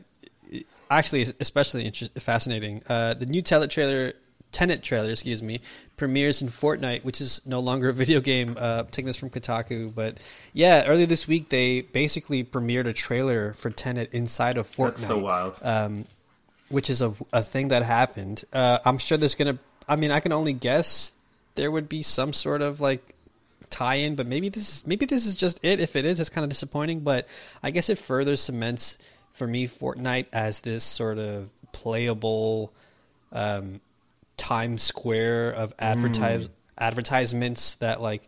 actually 0.90 1.26
especially 1.40 1.90
fascinating, 2.18 2.82
uh, 2.88 3.14
the 3.14 3.26
new 3.26 3.42
Tenet 3.42 3.70
trailer, 3.70 4.12
Tenet 4.52 4.82
trailer, 4.82 5.10
excuse 5.10 5.42
me, 5.42 5.60
premieres 5.96 6.40
in 6.40 6.48
Fortnite, 6.48 7.04
which 7.04 7.20
is 7.20 7.42
no 7.46 7.60
longer 7.60 7.88
a 7.88 7.92
video 7.92 8.20
game. 8.20 8.56
Uh, 8.58 8.84
taking 8.84 9.06
this 9.06 9.16
from 9.16 9.30
Kotaku, 9.30 9.94
but 9.94 10.18
yeah, 10.52 10.84
earlier 10.86 11.06
this 11.06 11.26
week 11.26 11.48
they 11.48 11.82
basically 11.82 12.44
premiered 12.44 12.86
a 12.86 12.92
trailer 12.92 13.52
for 13.54 13.70
Tenet 13.70 14.12
inside 14.12 14.56
of 14.56 14.66
Fortnite 14.66 14.96
That's 14.96 15.06
so 15.06 15.18
wild. 15.18 15.58
um, 15.62 16.04
which 16.68 16.90
is 16.90 17.02
a, 17.02 17.14
a 17.32 17.42
thing 17.42 17.68
that 17.68 17.82
happened. 17.82 18.44
Uh, 18.52 18.78
I'm 18.84 18.98
sure 18.98 19.18
there's 19.18 19.34
gonna. 19.34 19.58
I 19.88 19.96
mean, 19.96 20.10
I 20.10 20.20
can 20.20 20.32
only 20.32 20.52
guess 20.52 21.12
there 21.54 21.70
would 21.70 21.88
be 21.88 22.02
some 22.02 22.32
sort 22.32 22.62
of 22.62 22.80
like 22.80 23.14
tie-in, 23.70 24.14
but 24.14 24.26
maybe 24.26 24.48
this 24.48 24.86
maybe 24.86 25.06
this 25.06 25.26
is 25.26 25.34
just 25.34 25.60
it. 25.62 25.80
If 25.80 25.96
it 25.96 26.04
is, 26.04 26.20
it's 26.20 26.30
kind 26.30 26.44
of 26.44 26.50
disappointing. 26.50 27.00
But 27.00 27.28
I 27.62 27.70
guess 27.70 27.88
it 27.88 27.98
further 27.98 28.36
cements 28.36 28.98
for 29.32 29.46
me 29.46 29.66
Fortnite 29.66 30.26
as 30.32 30.60
this 30.60 30.84
sort 30.84 31.18
of 31.18 31.50
playable 31.72 32.72
um, 33.32 33.80
Times 34.36 34.82
Square 34.82 35.52
of 35.52 35.74
advertise 35.78 36.48
advertisements 36.78 37.76
that 37.76 38.00
like 38.02 38.22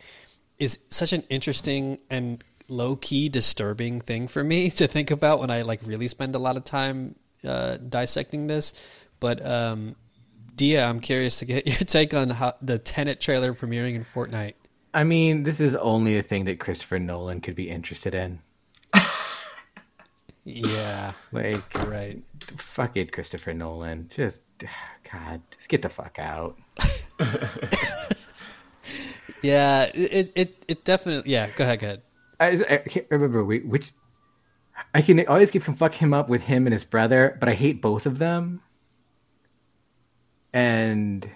is 0.58 0.78
such 0.90 1.12
an 1.12 1.22
interesting 1.28 1.98
and 2.10 2.42
low 2.68 2.96
key 2.96 3.28
disturbing 3.28 4.00
thing 4.00 4.28
for 4.28 4.42
me 4.44 4.70
to 4.78 4.86
think 4.86 5.10
about 5.10 5.40
when 5.40 5.50
I 5.50 5.62
like 5.62 5.80
really 5.84 6.08
spend 6.08 6.34
a 6.34 6.38
lot 6.38 6.56
of 6.56 6.64
time 6.64 7.14
uh, 7.46 7.76
dissecting 7.76 8.46
this. 8.46 8.74
But 9.20 9.44
um, 9.44 9.96
Dia, 10.54 10.84
I'm 10.84 11.00
curious 11.00 11.38
to 11.38 11.44
get 11.44 11.66
your 11.66 11.76
take 11.76 12.14
on 12.14 12.30
how 12.30 12.54
the 12.60 12.78
Tenet 12.78 13.20
trailer 13.20 13.54
premiering 13.54 13.94
in 13.94 14.04
Fortnite. 14.04 14.54
I 14.98 15.04
mean, 15.04 15.44
this 15.44 15.60
is 15.60 15.76
only 15.76 16.18
a 16.18 16.22
thing 16.22 16.44
that 16.46 16.58
Christopher 16.58 16.98
Nolan 16.98 17.40
could 17.40 17.54
be 17.54 17.70
interested 17.70 18.14
in. 18.16 18.40
Yeah, 20.44 21.12
Like, 21.30 21.62
right. 21.88 22.20
fuck 22.56 22.96
it, 22.96 23.12
Christopher 23.12 23.54
Nolan. 23.54 24.08
Just, 24.10 24.40
God, 25.12 25.40
just 25.56 25.68
get 25.68 25.82
the 25.82 25.88
fuck 25.88 26.18
out. 26.18 26.58
Yeah, 29.42 29.84
it 29.94 30.32
it 30.34 30.64
it 30.66 30.84
definitely. 30.84 31.30
Yeah, 31.30 31.50
go 31.50 31.62
ahead, 31.62 31.78
go 31.78 31.86
ahead. 31.86 32.02
I, 32.40 32.74
I 32.74 32.78
can't 32.78 33.06
remember 33.08 33.44
which. 33.44 33.92
I 34.94 35.02
can 35.02 35.24
always 35.28 35.50
him 35.64 35.76
fuck 35.76 35.94
him 35.94 36.12
up 36.12 36.28
with 36.28 36.42
him 36.42 36.66
and 36.66 36.72
his 36.72 36.84
brother, 36.84 37.36
but 37.38 37.48
I 37.48 37.54
hate 37.54 37.80
both 37.80 38.06
of 38.06 38.18
them. 38.18 38.62
And 40.52 41.28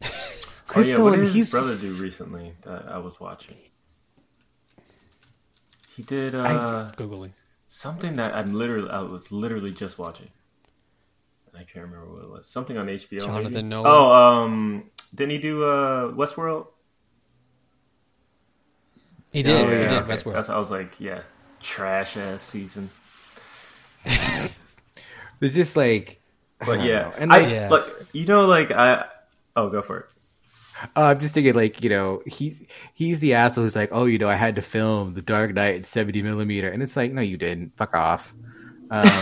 Oh 0.76 0.82
Chris 0.82 0.88
yeah, 0.88 0.98
what 0.98 1.12
did 1.14 1.28
his 1.32 1.32
he's 1.32 1.48
brother 1.50 1.76
do 1.76 1.94
recently 1.94 2.54
that 2.62 2.86
I 2.88 2.98
was 2.98 3.20
watching? 3.20 3.56
He 5.96 6.02
did 6.02 6.34
uh, 6.34 6.90
Googling. 6.96 7.32
something 7.68 8.14
that 8.16 8.34
I'm 8.34 8.52
literally 8.54 8.90
I 8.90 9.00
was 9.00 9.30
literally 9.32 9.72
just 9.72 9.98
watching. 9.98 10.30
I 11.54 11.62
can't 11.62 11.86
remember 11.86 12.12
what 12.12 12.24
it 12.24 12.30
was. 12.30 12.48
Something 12.48 12.76
on 12.78 12.88
HBO. 12.88 13.20
Jonathan 13.24 13.52
maybe? 13.52 13.62
Nolan? 13.68 13.92
Oh, 13.92 14.12
um, 14.12 14.90
didn't 15.14 15.30
he 15.32 15.38
do 15.38 15.64
uh, 15.64 16.10
Westworld? 16.12 16.66
He 19.32 19.42
did. 19.42 19.66
Oh, 19.66 19.70
he 19.70 19.86
did. 19.86 19.92
okay. 19.92 20.12
Westworld. 20.12 20.32
That's, 20.32 20.48
I 20.48 20.58
was 20.58 20.70
like, 20.70 20.98
yeah, 21.00 21.22
trash 21.60 22.16
ass 22.16 22.42
season. 22.42 22.90
it's 24.04 25.54
just 25.54 25.76
like, 25.76 26.20
But 26.64 26.78
don't 26.78 26.86
yeah, 26.86 27.02
know. 27.02 27.12
and 27.18 27.32
I 27.32 27.38
like, 27.38 27.48
Yeah. 27.50 27.68
like 27.70 27.84
you 28.12 28.26
know 28.26 28.46
like 28.46 28.70
I. 28.70 29.06
Oh, 29.56 29.68
go 29.70 29.82
for 29.82 29.98
it. 30.00 30.06
Uh, 30.96 31.02
I'm 31.02 31.20
just 31.20 31.34
thinking, 31.34 31.54
like, 31.54 31.82
you 31.82 31.90
know, 31.90 32.22
he's 32.26 32.62
he's 32.94 33.20
the 33.20 33.34
asshole 33.34 33.64
who's 33.64 33.76
like, 33.76 33.90
oh, 33.92 34.04
you 34.06 34.18
know, 34.18 34.28
I 34.28 34.34
had 34.34 34.56
to 34.56 34.62
film 34.62 35.14
The 35.14 35.22
Dark 35.22 35.54
Knight 35.54 35.76
in 35.76 35.84
70 35.84 36.22
millimeter, 36.22 36.68
and 36.68 36.82
it's 36.82 36.96
like, 36.96 37.12
no, 37.12 37.22
you 37.22 37.36
didn't. 37.36 37.76
Fuck 37.76 37.94
off. 37.94 38.34
Um, 38.90 39.02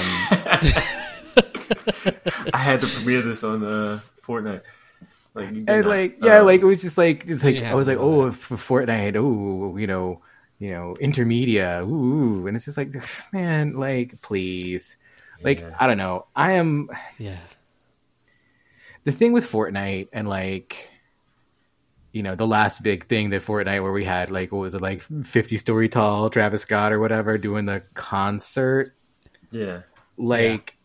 I 2.53 2.59
had 2.59 2.81
to 2.81 2.87
premiere 2.87 3.23
this 3.23 3.45
on 3.45 3.65
uh, 3.65 4.01
Fortnite. 4.23 4.63
Like, 5.35 5.49
you 5.49 5.63
did 5.63 5.69
and 5.69 5.83
not. 5.83 5.91
like, 5.91 6.19
yeah, 6.23 6.39
Um, 6.39 6.47
like 6.47 6.61
it 6.61 6.65
was 6.65 6.81
just 6.81 6.99
like, 6.99 7.25
it's 7.27 7.45
like 7.45 7.63
I 7.63 7.75
was 7.75 7.87
like, 7.87 7.99
know 7.99 8.23
oh, 8.23 8.31
for 8.33 8.57
Fortnite, 8.57 9.17
oh, 9.17 9.77
you 9.77 9.87
know, 9.87 10.21
you 10.59 10.71
know, 10.71 10.95
intermedia, 11.01 11.87
ooh, 11.89 12.47
and 12.47 12.57
it's 12.57 12.67
just 12.67 12.77
like, 12.77 12.93
man, 13.33 13.73
like, 13.73 14.21
please, 14.21 14.97
like, 15.43 15.61
Yeah. 15.61 15.75
I 15.79 15.87
don't 15.87 15.99
know, 15.99 16.27
I 16.37 16.53
am 16.53 16.89
yeah. 17.19 17.39
the 19.05 19.13
thing 19.13 19.33
with 19.33 19.51
Fortnite 19.51 20.09
and 20.13 20.29
like 20.29 20.91
you 22.13 22.23
know 22.23 22.35
the 22.35 22.47
last 22.47 22.83
big 22.83 23.07
thing 23.07 23.31
that 23.31 23.43
Fortnite 23.43 23.83
where 23.83 23.93
we 23.93 24.05
had 24.05 24.31
like 24.31 24.53
what 24.53 24.59
was 24.59 24.75
it 24.75 24.81
like 24.81 25.03
50 25.03 25.57
story 25.57 25.89
tall 25.89 26.31
Travis 26.31 26.63
Scott 26.63 26.93
or 26.93 27.01
whatever 27.01 27.39
doing 27.39 27.67
the 27.67 27.83
concert? 27.95 28.95
Yeah. 29.51 29.83
like 30.17 30.77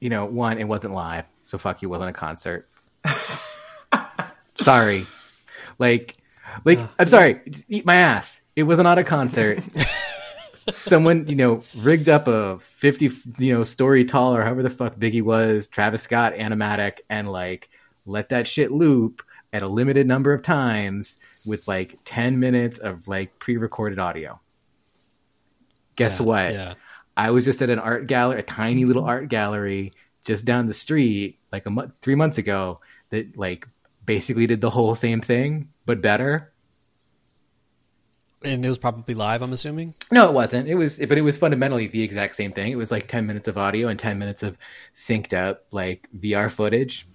you 0.00 0.10
know 0.10 0.24
one 0.24 0.58
it 0.58 0.64
wasn't 0.64 0.94
live 0.94 1.24
so 1.44 1.58
fuck 1.58 1.82
you 1.82 1.88
wasn't 1.88 2.10
a 2.10 2.12
concert. 2.12 2.68
Sorry. 4.54 5.06
Like 5.78 6.16
like 6.64 6.78
I'm 6.98 7.06
sorry 7.06 7.40
just 7.48 7.66
eat 7.68 7.84
my 7.84 7.96
ass. 7.96 8.40
It 8.54 8.64
was 8.64 8.78
not 8.78 8.98
a 8.98 9.04
concert. 9.04 9.62
Someone 10.74 11.26
you 11.28 11.36
know 11.36 11.64
rigged 11.76 12.08
up 12.08 12.28
a 12.28 12.58
50 12.60 13.10
you 13.38 13.54
know 13.54 13.64
story 13.64 14.04
tall 14.04 14.36
or 14.36 14.42
however 14.42 14.62
the 14.62 14.70
fuck 14.70 14.96
Biggie 14.96 15.22
was 15.22 15.66
Travis 15.66 16.02
Scott 16.02 16.34
animatic 16.34 17.00
and 17.10 17.28
like 17.28 17.68
let 18.06 18.28
that 18.28 18.46
shit 18.46 18.70
loop 18.70 19.22
at 19.52 19.62
a 19.62 19.68
limited 19.68 20.06
number 20.06 20.32
of 20.32 20.42
times 20.42 21.18
with 21.44 21.66
like 21.68 21.98
10 22.04 22.38
minutes 22.40 22.78
of 22.78 23.08
like 23.08 23.38
pre-recorded 23.38 23.98
audio 23.98 24.40
guess 25.96 26.20
Yeah, 26.20 26.26
what 26.26 26.52
Yeah. 26.52 26.74
I 27.16 27.30
was 27.30 27.44
just 27.44 27.60
at 27.60 27.70
an 27.70 27.78
art 27.78 28.06
gallery, 28.06 28.40
a 28.40 28.42
tiny 28.42 28.84
little 28.84 29.04
art 29.04 29.28
gallery 29.28 29.92
just 30.24 30.44
down 30.44 30.66
the 30.66 30.74
street, 30.74 31.38
like 31.50 31.66
a 31.66 31.70
month, 31.70 31.92
three 32.00 32.14
months 32.14 32.38
ago, 32.38 32.80
that 33.10 33.36
like 33.36 33.68
basically 34.06 34.46
did 34.46 34.60
the 34.60 34.70
whole 34.70 34.94
same 34.94 35.20
thing 35.20 35.68
but 35.84 36.00
better. 36.00 36.52
And 38.44 38.64
it 38.64 38.68
was 38.68 38.78
probably 38.78 39.14
live, 39.14 39.40
I'm 39.42 39.52
assuming. 39.52 39.94
No, 40.10 40.28
it 40.28 40.32
wasn't. 40.32 40.68
It 40.68 40.74
was, 40.74 40.98
but 40.98 41.16
it 41.16 41.20
was 41.22 41.36
fundamentally 41.36 41.86
the 41.86 42.02
exact 42.02 42.34
same 42.34 42.52
thing. 42.52 42.72
It 42.72 42.76
was 42.76 42.90
like 42.90 43.06
ten 43.06 43.24
minutes 43.26 43.46
of 43.46 43.56
audio 43.56 43.86
and 43.86 43.98
ten 43.98 44.18
minutes 44.18 44.42
of 44.42 44.58
synced 44.96 45.32
up 45.32 45.66
like 45.70 46.08
VR 46.18 46.50
footage, 46.50 47.06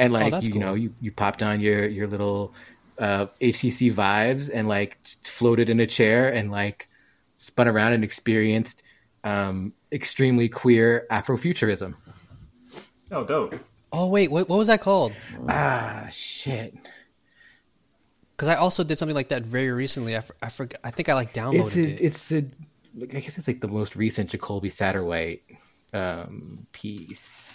and 0.00 0.12
like 0.12 0.30
that's 0.30 0.46
you, 0.46 0.54
cool. 0.54 0.62
know, 0.62 0.74
you 0.74 0.94
you 1.00 1.12
popped 1.12 1.42
on 1.42 1.60
your 1.60 1.86
your 1.86 2.06
little 2.06 2.54
uh, 2.98 3.26
HTC 3.40 3.92
Vives 3.92 4.48
and 4.48 4.66
like 4.66 4.98
floated 5.22 5.68
in 5.68 5.78
a 5.80 5.86
chair 5.86 6.32
and 6.32 6.50
like 6.50 6.88
spun 7.36 7.68
around 7.68 7.92
and 7.92 8.02
experienced 8.02 8.82
um, 9.24 9.72
extremely 9.92 10.48
queer 10.48 11.06
Afrofuturism. 11.10 11.94
Oh, 13.12 13.24
dope. 13.24 13.54
Oh 13.92 14.08
wait, 14.08 14.30
what, 14.30 14.48
what 14.48 14.56
was 14.56 14.68
that 14.68 14.80
called? 14.80 15.12
Ah, 15.48 16.08
shit. 16.12 16.74
Because 18.36 18.48
I 18.48 18.54
also 18.54 18.84
did 18.84 18.98
something 18.98 19.16
like 19.16 19.28
that 19.28 19.42
very 19.42 19.70
recently. 19.70 20.16
I, 20.16 20.22
I 20.40 20.48
forgot. 20.48 20.80
I 20.82 20.90
think 20.90 21.08
I 21.08 21.14
like 21.14 21.34
downloaded 21.34 21.66
It's 21.66 21.76
a, 21.76 21.82
it. 21.82 22.00
it's 22.00 22.28
the 22.28 22.46
I 23.02 23.20
guess 23.20 23.36
it's 23.38 23.46
like 23.46 23.60
the 23.60 23.68
most 23.68 23.96
recent 23.96 24.30
Jacolby 24.30 24.70
Satterwhite 24.70 25.42
um, 25.92 26.66
piece, 26.72 27.49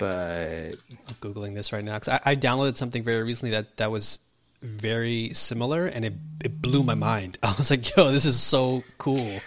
but 0.00 0.76
I'm 0.88 1.14
googling 1.20 1.54
this 1.54 1.72
right 1.74 1.84
now 1.84 1.98
because 1.98 2.08
I, 2.08 2.30
I 2.30 2.36
downloaded 2.36 2.74
something 2.74 3.02
very 3.02 3.22
recently 3.22 3.50
that 3.50 3.76
that 3.76 3.90
was 3.90 4.18
very 4.62 5.32
similar, 5.34 5.86
and 5.86 6.04
it 6.06 6.14
it 6.42 6.60
blew 6.60 6.82
my 6.82 6.94
mind. 6.94 7.38
I 7.42 7.54
was 7.56 7.70
like, 7.70 7.94
"Yo, 7.94 8.10
this 8.10 8.24
is 8.24 8.40
so 8.40 8.82
cool." 8.98 9.40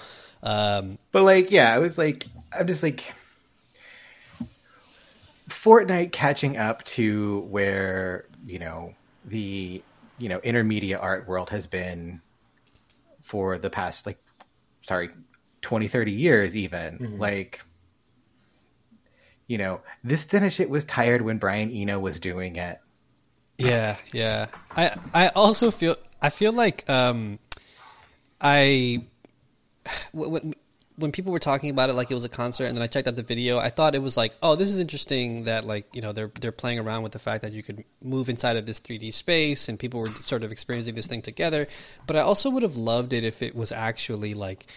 Um, 0.44 1.00
but 1.12 1.24
like 1.24 1.52
yeah, 1.52 1.74
I 1.74 1.80
was 1.80 1.98
like 1.98 2.26
I'm 2.58 2.68
just 2.68 2.84
like 2.84 3.04
Fortnite 5.50 6.12
catching 6.12 6.58
up 6.58 6.84
to 6.86 7.40
where 7.50 8.26
you 8.46 8.60
know 8.60 8.94
the 9.26 9.82
you 10.20 10.30
know 10.30 10.40
intermediate 10.40 11.00
art 11.02 11.28
world 11.28 11.50
has 11.50 11.66
been 11.66 12.22
for 13.24 13.58
the 13.58 13.70
past 13.70 14.06
like 14.06 14.20
sorry 14.82 15.10
20 15.62 15.88
30 15.88 16.12
years 16.12 16.58
even 16.58 17.16
like 17.18 17.62
you 19.48 19.58
know 19.58 19.82
this 20.04 20.26
kind 20.26 20.46
of 20.46 20.52
shit 20.52 20.70
was 20.70 20.86
tired 20.86 21.22
when 21.22 21.38
brian 21.38 21.70
eno 21.72 22.00
was 22.00 22.20
doing 22.20 22.56
it 22.56 22.80
Yeah, 23.58 23.98
yeah. 24.12 24.48
I 24.76 24.96
I 25.14 25.28
also 25.30 25.70
feel 25.72 25.96
I 26.22 26.30
feel 26.30 26.54
like 26.54 26.90
um 26.90 27.38
I 28.42 29.06
when 30.12 30.56
when 30.96 31.12
people 31.12 31.32
were 31.32 31.40
talking 31.40 31.70
about 31.70 31.90
it 31.90 31.94
like 31.94 32.12
it 32.12 32.16
was 32.16 32.26
a 32.26 32.30
concert 32.30 32.66
and 32.66 32.76
then 32.76 32.84
I 32.84 32.88
checked 32.88 33.08
out 33.08 33.16
the 33.16 33.24
video, 33.24 33.58
I 33.58 33.70
thought 33.70 33.96
it 33.96 34.02
was 34.02 34.16
like, 34.16 34.34
oh, 34.44 34.56
this 34.56 34.70
is 34.70 34.80
interesting 34.80 35.46
that 35.46 35.66
like, 35.66 35.88
you 35.94 36.02
know, 36.02 36.14
they're 36.14 36.32
they're 36.40 36.52
playing 36.52 36.80
around 36.80 37.04
with 37.04 37.12
the 37.12 37.20
fact 37.20 37.42
that 37.44 37.52
you 37.54 37.64
could 37.64 37.84
move 38.02 38.30
inside 38.30 38.58
of 38.58 38.66
this 38.66 38.80
3D 38.80 39.14
space 39.14 39.70
and 39.70 39.80
people 39.80 40.00
were 40.00 40.10
sort 40.22 40.44
of 40.44 40.52
experiencing 40.52 40.96
this 40.96 41.08
thing 41.08 41.22
together. 41.22 41.68
But 42.06 42.16
I 42.16 42.20
also 42.22 42.50
would 42.50 42.64
have 42.64 42.76
loved 42.76 43.14
it 43.14 43.24
if 43.24 43.42
it 43.42 43.56
was 43.56 43.72
actually 43.72 44.34
like 44.34 44.68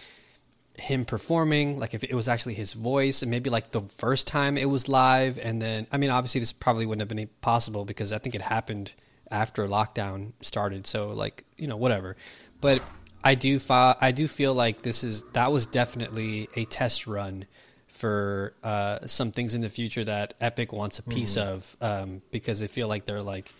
him 0.79 1.05
performing, 1.05 1.79
like 1.79 1.93
if 1.93 2.03
it 2.03 2.13
was 2.13 2.27
actually 2.27 2.53
his 2.53 2.73
voice, 2.73 3.21
and 3.21 3.31
maybe 3.31 3.49
like 3.49 3.71
the 3.71 3.81
first 3.81 4.27
time 4.27 4.57
it 4.57 4.65
was 4.65 4.87
live, 4.87 5.39
and 5.39 5.61
then 5.61 5.87
I 5.91 5.97
mean, 5.97 6.09
obviously 6.09 6.39
this 6.39 6.53
probably 6.53 6.85
wouldn't 6.85 7.01
have 7.01 7.15
been 7.15 7.29
possible 7.41 7.85
because 7.85 8.13
I 8.13 8.19
think 8.19 8.35
it 8.35 8.41
happened 8.41 8.93
after 9.29 9.67
lockdown 9.67 10.33
started, 10.41 10.87
so 10.87 11.09
like 11.09 11.43
you 11.57 11.67
know 11.67 11.77
whatever. 11.77 12.15
But 12.61 12.81
I 13.23 13.35
do 13.35 13.59
fi- 13.59 13.95
I 13.99 14.11
do 14.11 14.27
feel 14.27 14.53
like 14.53 14.81
this 14.81 15.03
is 15.03 15.23
that 15.33 15.51
was 15.51 15.67
definitely 15.67 16.49
a 16.55 16.65
test 16.65 17.07
run 17.07 17.45
for 17.87 18.53
uh, 18.63 18.99
some 19.07 19.31
things 19.31 19.55
in 19.55 19.61
the 19.61 19.69
future 19.69 20.03
that 20.05 20.35
Epic 20.39 20.71
wants 20.71 20.99
a 20.99 21.03
piece 21.03 21.35
of 21.35 21.75
um, 21.81 22.21
because 22.31 22.59
they 22.59 22.67
feel 22.67 22.87
like 22.87 23.05
they're 23.05 23.23
like 23.23 23.53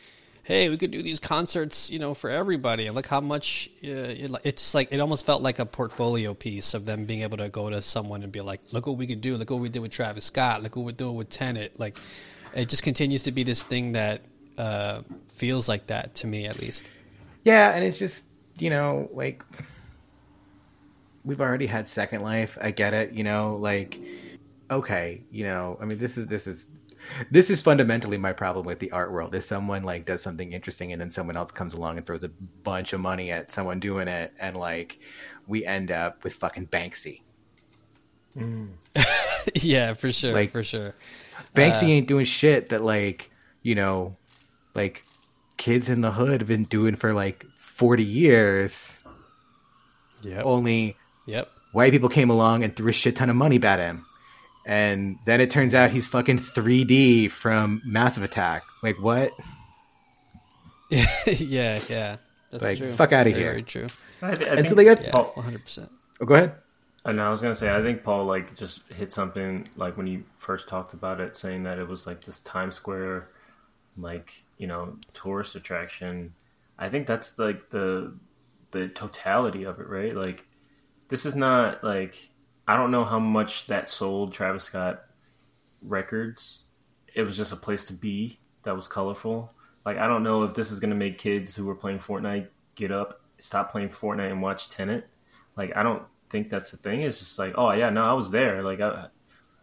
hey, 0.48 0.70
we 0.70 0.78
could 0.78 0.92
do 0.92 1.04
these 1.04 1.20
concerts, 1.20 1.90
you 1.90 2.00
know, 2.00 2.14
for 2.14 2.30
everybody. 2.30 2.88
And 2.88 2.96
look 2.96 3.08
how 3.08 3.20
much 3.20 3.70
uh, 3.84 3.88
it, 3.90 4.32
it's 4.46 4.74
like 4.74 4.88
it 4.92 5.02
almost 5.02 5.26
felt 5.26 5.42
like 5.42 5.60
a 5.60 5.66
portfolio 5.66 6.34
piece 6.34 6.74
of 6.74 6.86
them 6.86 7.04
being 7.04 7.22
able 7.22 7.36
to 7.38 7.50
go 7.50 7.70
to 7.70 7.82
someone 7.82 8.24
and 8.24 8.32
be 8.32 8.40
like, 8.40 8.62
look 8.72 8.88
what 8.88 8.96
we 8.96 9.08
could 9.08 9.20
do. 9.20 9.36
Look 9.36 9.50
what 9.50 9.60
we 9.60 9.68
did 9.68 9.82
with 9.82 9.92
Travis 9.92 10.24
Scott. 10.24 10.64
Look 10.64 10.78
what 10.78 10.86
we're 10.86 10.92
doing 10.92 11.16
with 11.16 11.28
Tenet. 11.28 11.78
Like, 11.78 12.00
it 12.56 12.70
just 12.70 12.82
continues 12.82 13.24
to 13.24 13.34
be 13.34 13.44
this 13.44 13.62
thing 13.62 13.92
that 13.92 14.22
uh, 14.58 15.02
feels 15.28 15.68
like 15.68 15.88
that 15.88 16.16
to 16.16 16.28
me, 16.28 16.46
at 16.48 16.60
least. 16.62 16.90
yeah 17.44 17.72
and 17.76 17.84
it's 17.84 18.00
just 18.00 18.26
you 18.58 18.70
know 18.70 19.10
like 19.14 19.44
we've 21.24 21.42
already 21.42 21.68
had 21.68 21.88
second 21.88 22.22
life 22.24 22.58
i 22.62 22.72
get 22.72 22.94
it 22.94 23.12
you 23.14 23.24
know 23.24 23.56
like 23.58 24.00
okay 24.72 25.22
you 25.32 25.46
know 25.46 25.78
i 25.82 25.86
mean 25.86 25.98
this 25.98 26.18
is 26.18 26.28
this 26.28 26.48
is 26.48 26.68
this 27.32 27.50
is 27.50 27.62
fundamentally 27.62 28.18
my 28.18 28.34
problem 28.34 28.66
with 28.66 28.80
the 28.80 28.92
art 28.92 29.12
world 29.12 29.34
is 29.36 29.46
someone 29.46 29.84
like 29.84 30.06
does 30.06 30.22
something 30.22 30.54
interesting 30.54 30.92
and 30.92 31.02
then 31.02 31.10
someone 31.10 31.38
else 31.38 31.52
comes 31.52 31.74
along 31.74 31.98
and 31.98 32.06
throws 32.06 32.24
a 32.24 32.30
bunch 32.64 32.94
of 32.94 33.00
money 33.00 33.32
at 33.32 33.52
someone 33.52 33.80
doing 33.80 34.08
it 34.08 34.34
and 34.40 34.56
like 34.56 35.00
we 35.48 35.66
end 35.66 35.92
up 35.92 36.24
with 36.24 36.34
fucking 36.34 36.68
banksy 36.68 37.22
mm. 38.36 38.70
yeah, 39.56 39.94
for 39.94 40.12
sure, 40.12 40.34
Like- 40.34 40.50
for 40.52 40.64
sure. 40.64 40.94
banksy 41.56 41.84
uh, 41.84 41.88
ain't 41.88 42.08
doing 42.08 42.26
shit 42.26 42.70
that 42.70 42.84
like 42.84 43.32
you 43.62 43.76
know 43.76 44.16
like 44.76 45.04
kids 45.58 45.90
in 45.90 46.02
the 46.02 46.12
hood 46.12 46.42
have 46.42 46.48
been 46.48 46.64
doing 46.66 46.96
for 46.96 47.14
like 47.14 47.46
40 47.58 48.04
years 48.04 49.02
yeah 50.24 50.42
only 50.42 50.96
yep. 51.26 51.50
white 51.72 51.92
people 51.92 52.10
came 52.10 52.30
along 52.30 52.64
and 52.64 52.76
threw 52.76 52.90
a 52.90 52.94
shit 52.94 53.16
ton 53.16 53.30
of 53.30 53.36
money 53.36 53.62
at 53.64 53.80
him. 53.80 54.06
And 54.68 55.18
then 55.26 55.40
it 55.40 55.50
turns 55.50 55.74
out 55.74 55.92
he's 55.92 56.06
fucking 56.06 56.40
3D 56.40 57.32
from 57.32 57.82
Massive 57.86 58.22
Attack. 58.22 58.64
Like, 58.84 59.00
what? 59.02 59.32
yeah, 60.90 61.80
yeah. 61.90 62.18
That's 62.52 62.64
Like, 62.64 62.78
true. 62.78 62.92
fuck 62.92 63.12
out 63.14 63.28
of 63.28 63.34
here. 63.36 63.50
Very 63.52 63.64
true. 63.64 63.88
I, 64.22 64.36
th- 64.36 64.42
I 64.48 64.52
And 64.52 64.58
think 64.60 64.70
so 64.70 64.76
they 64.76 64.84
got- 64.84 65.02
Yeah, 65.04 65.12
Paul, 65.12 65.32
one 65.36 65.44
hundred 65.46 65.64
percent. 65.64 65.90
Oh, 66.20 66.26
go 66.26 66.34
ahead. 66.36 66.56
and 67.06 67.22
I 67.22 67.30
was 67.30 67.42
gonna 67.42 67.56
say, 67.56 67.74
I 67.74 67.82
think 67.82 68.04
Paul 68.04 68.26
like 68.26 68.56
just 68.56 68.82
hit 68.92 69.14
something 69.14 69.68
like 69.76 69.96
when 69.98 70.08
he 70.08 70.24
first 70.38 70.68
talked 70.68 70.94
about 70.94 71.20
it, 71.22 71.36
saying 71.38 71.64
that 71.64 71.78
it 71.78 71.88
was 71.88 72.08
like 72.08 72.22
this 72.22 72.40
Times 72.42 72.76
Square, 72.76 73.30
like 73.98 74.44
you 74.58 74.68
know, 74.68 74.98
tourist 75.14 75.56
attraction. 75.56 76.34
I 76.80 76.90
think 76.90 77.06
that's 77.08 77.38
like 77.40 77.70
the 77.70 78.14
the 78.72 78.88
totality 78.90 79.64
of 79.64 79.80
it, 79.80 79.88
right? 79.88 80.16
Like, 80.16 80.46
this 81.10 81.26
is 81.26 81.36
not 81.36 81.84
like 81.84 82.16
I 82.68 82.76
don't 82.76 82.92
know 82.92 83.06
how 83.06 83.20
much 83.20 83.68
that 83.68 83.90
sold 83.90 84.34
Travis 84.34 84.66
Scott 84.66 85.04
records. 85.82 86.66
It 87.16 87.24
was 87.24 87.38
just 87.38 87.52
a 87.52 87.56
place 87.56 87.86
to 87.86 87.94
be 87.94 88.40
that 88.64 88.76
was 88.76 88.88
colorful. 88.88 89.54
Like, 89.86 89.98
I 89.98 90.08
don't 90.08 90.24
know 90.24 90.44
if 90.44 90.54
this 90.54 90.72
is 90.72 90.80
gonna 90.80 90.96
make 90.96 91.18
kids 91.18 91.56
who 91.56 91.66
were 91.66 91.76
playing 91.76 92.00
Fortnite 92.00 92.48
get 92.76 92.92
up, 92.92 93.22
stop 93.40 93.72
playing 93.72 93.90
Fortnite, 93.90 94.32
and 94.32 94.42
watch 94.42 94.70
Tenet. 94.70 95.08
Like, 95.56 95.76
I 95.76 95.84
don't 95.84 96.04
think 96.30 96.50
that's 96.50 96.72
the 96.72 96.78
thing. 96.78 97.02
It's 97.02 97.20
just 97.20 97.40
like, 97.40 97.54
oh 97.58 97.72
yeah, 97.72 97.90
no, 97.90 98.04
I 98.04 98.14
was 98.14 98.32
there. 98.32 98.62
Like, 98.62 98.82
I, 98.82 99.08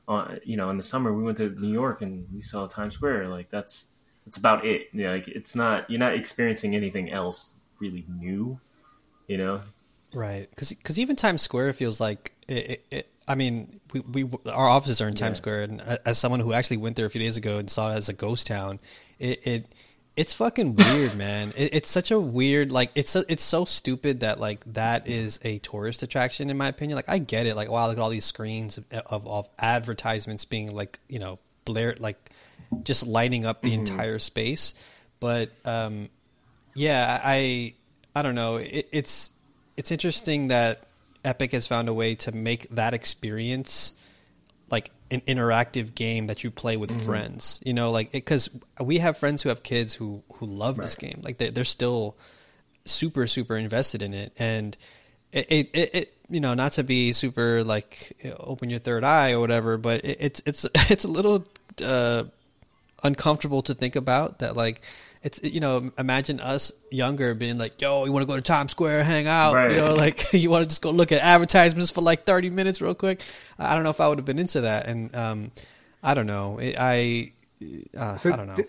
uh, 0.09 0.37
you 0.45 0.57
know, 0.57 0.71
in 0.71 0.77
the 0.79 0.83
summer 0.83 1.13
we 1.13 1.23
went 1.23 1.37
to 1.39 1.51
New 1.51 1.73
York 1.73 2.01
and 2.03 2.27
we 2.33 2.41
saw 2.41 2.67
Times 2.67 2.95
Square. 2.95 3.29
Like, 3.29 3.51
that's 3.51 3.89
that's 4.25 4.39
about 4.39 4.65
it. 4.65 4.89
Yeah, 4.93 5.11
like 5.11 5.29
it's 5.29 5.55
not 5.55 5.89
you're 5.91 6.01
not 6.01 6.15
experiencing 6.15 6.75
anything 6.75 7.11
else 7.11 7.59
really 7.79 8.07
new. 8.09 8.59
You 9.29 9.39
know, 9.39 9.61
Right, 10.15 10.49
Cuz 10.57 10.71
because 10.71 10.99
even 10.99 11.17
Times 11.17 11.43
Square 11.43 11.73
feels 11.75 12.01
like 12.01 12.34
it. 12.49 12.87
it, 12.91 13.11
I 13.27 13.37
mean, 13.37 13.81
we, 13.93 14.01
we 14.01 14.31
our 14.51 14.69
offices 14.69 15.01
are 15.01 15.09
in 15.09 15.15
Times 15.15 15.39
Yeah. 15.39 15.43
Square, 15.43 15.63
and 15.63 15.81
as 16.05 16.19
someone 16.19 16.41
who 16.41 16.53
actually 16.53 16.77
went 16.77 16.97
there 16.97 17.07
a 17.07 17.11
few 17.11 17.23
days 17.23 17.39
ago 17.39 17.57
and 17.57 17.71
saw 17.71 17.91
it 17.91 17.95
as 17.95 18.11
a 18.11 18.13
ghost 18.13 18.47
town, 18.47 18.81
it, 19.19 19.47
it 19.47 19.67
it's 20.17 20.35
fucking 20.35 20.77
weird, 20.93 21.17
man. 21.17 21.53
It, 21.57 21.75
it's 21.75 21.91
such 21.91 22.11
a 22.11 22.21
weird 22.21 22.71
like 22.71 22.91
it's 22.95 23.11
so, 23.11 23.25
it's 23.27 23.43
so 23.43 23.65
stupid 23.65 24.21
that 24.21 24.39
like 24.39 24.63
that 24.75 25.09
is 25.09 25.41
a 25.43 25.59
tourist 25.61 26.03
attraction 26.03 26.51
in 26.51 26.59
my 26.59 26.69
opinion. 26.69 26.97
Like 26.97 27.09
I 27.09 27.19
get 27.19 27.47
it, 27.47 27.57
like 27.57 27.71
wow, 27.71 27.87
look 27.89 27.97
at 27.97 28.03
all 28.03 28.11
these 28.11 28.27
screens 28.27 28.79
of, 28.79 28.85
of, 28.93 29.27
of 29.27 29.49
advertisements 29.59 30.45
being 30.45 30.75
like 30.75 30.99
you 31.09 31.19
know 31.19 31.39
blared 31.65 32.01
like 32.01 32.31
just 32.83 33.07
lighting 33.07 33.47
up 33.47 33.63
the 33.63 33.73
entire 33.75 34.19
space, 34.19 34.75
but 35.21 35.51
um, 35.65 36.09
yeah, 36.75 37.21
I 37.23 37.75
I 38.15 38.23
don't 38.23 38.35
know. 38.35 38.57
It, 38.57 38.89
it's 38.93 39.33
it's 39.77 39.91
interesting 39.91 40.49
that 40.49 40.85
Epic 41.25 41.53
has 41.53 41.67
found 41.67 41.89
a 41.89 41.95
way 41.95 42.15
to 42.17 42.33
make 42.33 42.69
that 42.71 42.95
experience 42.95 43.95
like 44.71 44.91
an 45.11 45.21
interactive 45.23 45.95
game 45.95 46.27
that 46.27 46.43
you 46.43 46.51
play 46.51 46.77
with 46.77 47.05
friends. 47.05 47.61
You 47.65 47.75
know, 47.75 47.91
like 47.91 48.13
because 48.13 48.51
we 48.81 48.99
have 48.99 49.17
friends 49.17 49.43
who 49.43 49.49
have 49.49 49.63
kids 49.63 49.95
who 49.95 50.23
who 50.35 50.47
love 50.47 50.77
this 50.77 50.97
game. 50.97 51.21
Like 51.23 51.39
they, 51.39 51.51
they're 51.51 51.65
still 51.65 52.17
super 52.85 53.27
super 53.27 53.57
invested 53.57 54.03
in 54.03 54.15
it, 54.15 54.33
and 54.39 54.77
it, 55.33 55.47
it, 55.51 55.71
it, 55.73 55.95
it 55.95 56.17
you 56.29 56.41
know 56.41 56.55
not 56.55 56.73
to 56.73 56.85
be 56.85 57.13
super 57.13 57.65
like 57.65 58.17
you 58.23 58.31
know, 58.31 58.37
open 58.39 58.71
your 58.71 58.81
third 58.81 59.05
eye 59.05 59.33
or 59.33 59.41
whatever, 59.41 59.77
but 59.77 60.05
it, 60.05 60.17
it's 60.21 60.43
it's 60.47 60.67
it's 60.91 61.05
a 61.05 61.09
little. 61.09 61.47
Uh, 61.83 62.25
uncomfortable 63.03 63.61
to 63.61 63.75
think 63.75 63.97
about 63.97 64.39
that 64.39 64.57
like 64.57 64.81
it's 65.25 65.41
you 65.43 65.59
know 65.59 65.91
imagine 65.99 66.39
us 66.39 66.71
younger 66.91 67.35
being 67.35 67.59
like 67.59 67.81
yo 67.81 68.05
you 68.05 68.13
want 68.13 68.23
to 68.23 68.27
go 68.27 68.37
to 68.37 68.43
times 68.43 68.71
square 68.73 69.03
hang 69.03 69.27
out 69.27 69.55
Right. 69.55 69.73
you 69.73 69.79
know 69.79 69.95
like 70.05 70.33
you 70.33 70.51
want 70.51 70.63
to 70.65 70.69
just 70.69 70.83
go 70.83 70.91
look 70.91 71.11
at 71.13 71.21
advertisements 71.23 71.91
for 71.91 72.03
like 72.03 72.25
30 72.25 72.51
minutes 72.51 72.81
real 72.83 72.95
quick 72.95 73.23
i 73.59 73.75
don't 73.75 73.83
know 73.85 73.91
if 73.91 74.01
i 74.01 74.07
would 74.09 74.19
have 74.19 74.25
been 74.27 74.39
into 74.39 74.61
that 74.61 74.87
and 74.87 75.15
um 75.17 75.51
i 76.03 76.15
don't 76.15 76.27
know 76.27 76.59
it, 76.59 76.77
i 76.79 77.33
uh, 77.99 78.17
So 78.19 78.33
i 78.33 78.37
don't 78.37 78.47
know 78.49 78.57
th- 78.57 78.69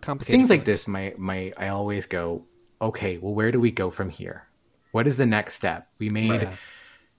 complicated 0.00 0.38
Things 0.38 0.50
like 0.50 0.64
this, 0.64 0.86
my, 0.88 1.14
my, 1.16 1.52
I 1.56 1.68
always 1.68 2.04
go, 2.04 2.44
okay, 2.82 3.16
well, 3.16 3.32
where 3.32 3.50
do 3.50 3.58
we 3.58 3.70
go 3.70 3.90
from 3.90 4.10
here? 4.10 4.46
What 4.92 5.06
is 5.06 5.16
the 5.16 5.24
next 5.24 5.54
step? 5.54 5.88
We 5.98 6.10
made, 6.10 6.42
Right. 6.42 6.58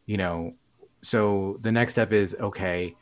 you 0.06 0.18
know, 0.18 0.54
so 1.02 1.58
the 1.62 1.72
next 1.72 1.94
step 1.94 2.14
is, 2.14 2.36
okay, 2.40 2.96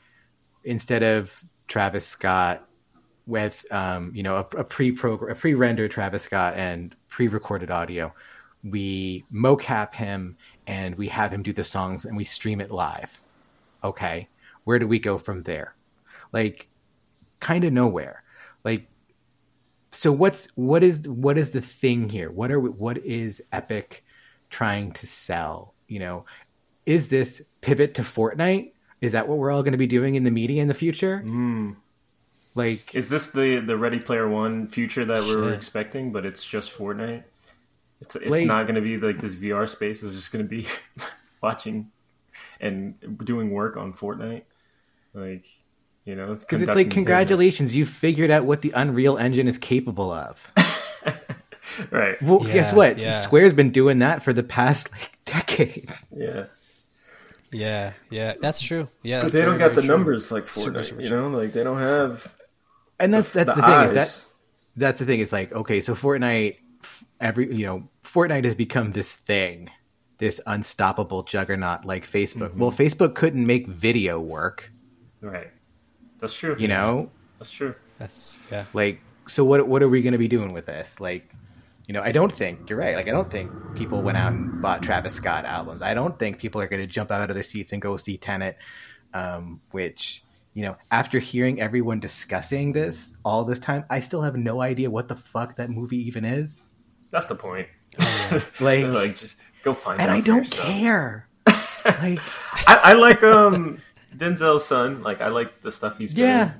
instead 0.63 1.03
of 1.03 1.43
Travis 1.67 2.05
Scott 2.07 2.68
with 3.29 3.65
um, 3.71 4.11
you 4.13 4.23
know 4.23 4.37
a, 4.37 4.57
a 4.57 4.63
pre-program, 4.63 5.31
a 5.31 5.35
pre-rendered 5.35 5.91
Travis 5.91 6.23
Scott 6.23 6.55
and 6.55 6.95
pre-recorded 7.07 7.71
audio. 7.71 8.13
We 8.63 9.23
mocap 9.33 9.93
him 9.93 10.35
and 10.67 10.95
we 10.95 11.07
have 11.07 11.31
him 11.31 11.43
do 11.43 11.53
the 11.53 11.63
songs 11.63 12.03
and 12.03 12.17
we 12.17 12.25
stream 12.25 12.59
it 12.59 12.71
live. 12.71 13.21
Okay, 13.83 14.27
where 14.65 14.79
do 14.79 14.87
we 14.87 14.99
go 14.99 15.17
from 15.17 15.43
there? 15.43 15.75
Like 16.33 16.67
kind 17.39 17.63
of 17.63 17.71
nowhere. 17.71 18.23
Like, 18.65 18.87
so 19.91 20.11
what's 20.11 20.47
what 20.55 20.83
is 20.83 21.07
what 21.07 21.37
is 21.37 21.51
the 21.51 21.61
thing 21.61 22.09
here? 22.09 22.31
What 22.31 22.51
are 22.51 22.59
we, 22.59 22.69
what 22.69 22.97
is 22.97 23.41
Epic 23.51 24.03
trying 24.49 24.91
to 24.93 25.07
sell? 25.07 25.73
You 25.87 25.99
know, 25.99 26.25
is 26.85 27.07
this 27.07 27.41
pivot 27.61 27.93
to 27.95 28.01
Fortnite? 28.01 28.73
Is 29.01 29.13
that 29.13 29.27
what 29.27 29.37
we're 29.37 29.51
all 29.51 29.63
going 29.63 29.71
to 29.71 29.77
be 29.77 29.87
doing 29.87 30.15
in 30.15 30.23
the 30.23 30.31
media 30.31 30.61
in 30.61 30.67
the 30.67 30.73
future? 30.73 31.23
Mm. 31.25 31.77
Like, 32.55 32.93
Is 32.95 33.09
this 33.09 33.31
the 33.31 33.59
the 33.59 33.77
Ready 33.77 33.99
Player 33.99 34.27
One 34.27 34.67
future 34.67 35.05
that 35.05 35.23
we 35.23 35.35
were 35.35 35.53
expecting, 35.53 36.11
but 36.11 36.25
it's 36.25 36.43
just 36.43 36.75
Fortnite? 36.77 37.23
It's 38.01 38.15
it's 38.15 38.25
Like- 38.27 38.47
not 38.47 38.63
going 38.63 38.75
to 38.75 38.81
be 38.81 38.97
like 38.97 39.19
this 39.19 39.35
VR 39.35 39.67
space. 39.67 40.03
It's 40.03 40.15
just 40.15 40.31
going 40.31 40.43
to 40.45 40.49
be 40.49 40.67
watching 41.43 41.91
and 42.59 42.95
doing 43.23 43.51
work 43.51 43.77
on 43.77 43.93
Fortnite, 43.93 44.43
like 45.13 45.45
you 46.05 46.15
know. 46.15 46.35
because 46.35 46.61
it's 46.61 46.75
like, 46.75 46.89
congratulations, 46.89 47.75
you 47.75 47.85
figured 47.85 48.31
out 48.31 48.45
what 48.45 48.61
the 48.61 48.71
Unreal 48.75 49.17
Engine 49.17 49.47
is 49.47 49.57
capable 49.57 50.11
of. 50.11 50.51
right? 51.91 52.21
Well, 52.21 52.39
guess 52.39 52.73
what? 52.73 52.97
yeah. 52.97 53.11
Square's 53.11 53.53
been 53.53 53.69
doing 53.71 53.99
that 53.99 54.23
for 54.23 54.33
the 54.33 54.43
past 54.43 54.91
like 54.91 55.11
decade. 55.25 55.89
Yeah, 56.15 56.45
Yeah, 57.51 57.93
yeah, 58.09 58.33
that's 58.41 58.61
true. 58.61 58.87
Yeah, 59.03 59.21
that's 59.21 59.33
they 59.33 59.41
don't 59.41 59.57
very, 59.57 59.69
got 59.69 59.75
the 59.75 59.81
true. 59.81 59.89
numbers 59.95 60.31
like 60.31 60.47
Super, 60.47 60.79
Fortnite. 60.79 60.85
super 60.85 61.01
you 61.01 61.09
know, 61.09 61.27
like 61.29 61.53
they 61.53 61.63
don't 61.63 61.79
have. 61.79 62.33
And 62.99 63.13
that's 63.13 63.31
that's 63.31 63.49
the, 63.49 63.61
the 63.61 63.67
thing 63.67 63.83
is 63.85 63.93
that 63.93 64.25
that's 64.75 64.99
the 64.99 65.05
thing. 65.05 65.19
It's 65.19 65.31
like 65.31 65.51
okay, 65.51 65.81
so 65.81 65.95
Fortnite, 65.95 66.57
every 67.19 67.55
you 67.55 67.65
know, 67.65 67.87
Fortnite 68.03 68.45
has 68.45 68.55
become 68.55 68.91
this 68.91 69.13
thing, 69.13 69.69
this 70.17 70.41
unstoppable 70.45 71.23
juggernaut 71.23 71.85
like 71.85 72.05
Facebook. 72.05 72.49
Mm-hmm. 72.49 72.59
Well, 72.59 72.71
Facebook 72.71 73.15
couldn't 73.15 73.45
make 73.45 73.67
video 73.67 74.19
work. 74.19 74.71
Right. 75.21 75.51
That's 76.19 76.33
true. 76.33 76.55
You 76.59 76.67
know, 76.67 77.09
That's 77.37 77.51
true. 77.51 77.75
That's 77.97 78.39
yeah. 78.51 78.65
like 78.73 78.99
so 79.27 79.43
what 79.43 79.67
what 79.67 79.81
are 79.81 79.89
we 79.89 80.01
going 80.01 80.13
to 80.13 80.17
be 80.17 80.27
doing 80.27 80.53
with 80.53 80.65
this? 80.65 80.99
Like, 80.99 81.29
you 81.87 81.93
know, 81.93 82.01
I 82.01 82.11
don't 82.11 82.33
think 82.33 82.69
you're 82.69 82.79
right. 82.79 82.95
Like, 82.95 83.07
I 83.07 83.11
don't 83.11 83.31
think 83.31 83.51
people 83.75 84.01
went 84.01 84.17
out 84.17 84.33
and 84.33 84.61
bought 84.61 84.83
Travis 84.83 85.13
Scott 85.13 85.45
albums. 85.45 85.81
I 85.81 85.93
don't 85.93 86.17
think 86.19 86.39
people 86.39 86.61
are 86.61 86.67
going 86.67 86.81
to 86.81 86.87
jump 86.87 87.11
out 87.11 87.29
of 87.29 87.33
their 87.33 87.43
seats 87.43 87.71
and 87.71 87.81
go 87.81 87.95
see 87.97 88.17
Tenet. 88.17 88.57
Um, 89.11 89.61
which 89.71 90.23
you 90.53 90.63
know, 90.63 90.75
after 90.91 91.19
hearing 91.19 91.61
everyone 91.61 91.99
discussing 91.99 92.71
this 92.73 93.15
all 93.23 93.43
this 93.45 93.59
time, 93.59 93.85
I 93.89 93.99
still 93.99 94.21
have 94.21 94.35
no 94.35 94.61
idea 94.61 94.89
what 94.89 95.07
the 95.07 95.15
fuck 95.15 95.55
that 95.57 95.69
movie 95.69 95.97
even 96.07 96.25
is. 96.25 96.69
That's 97.11 97.25
the 97.27 97.35
point. 97.35 97.67
Like, 98.59 98.85
like 98.85 99.15
just 99.15 99.37
go 99.63 99.73
find 99.73 99.99
it. 99.99 100.03
and 100.03 100.11
out 100.11 100.17
I 100.17 100.21
don't 100.21 100.37
yourself. 100.39 100.67
care. 100.67 101.27
like, 101.47 102.19
I, 102.67 102.79
I 102.83 102.93
like 102.93 103.23
um 103.23 103.81
Denzel's 104.15 104.65
son. 104.65 105.01
Like 105.01 105.19
I 105.21 105.29
like 105.29 105.61
the 105.61 105.71
stuff 105.71 105.97
he's 105.97 106.13
been 106.13 106.25
yeah. 106.25 106.51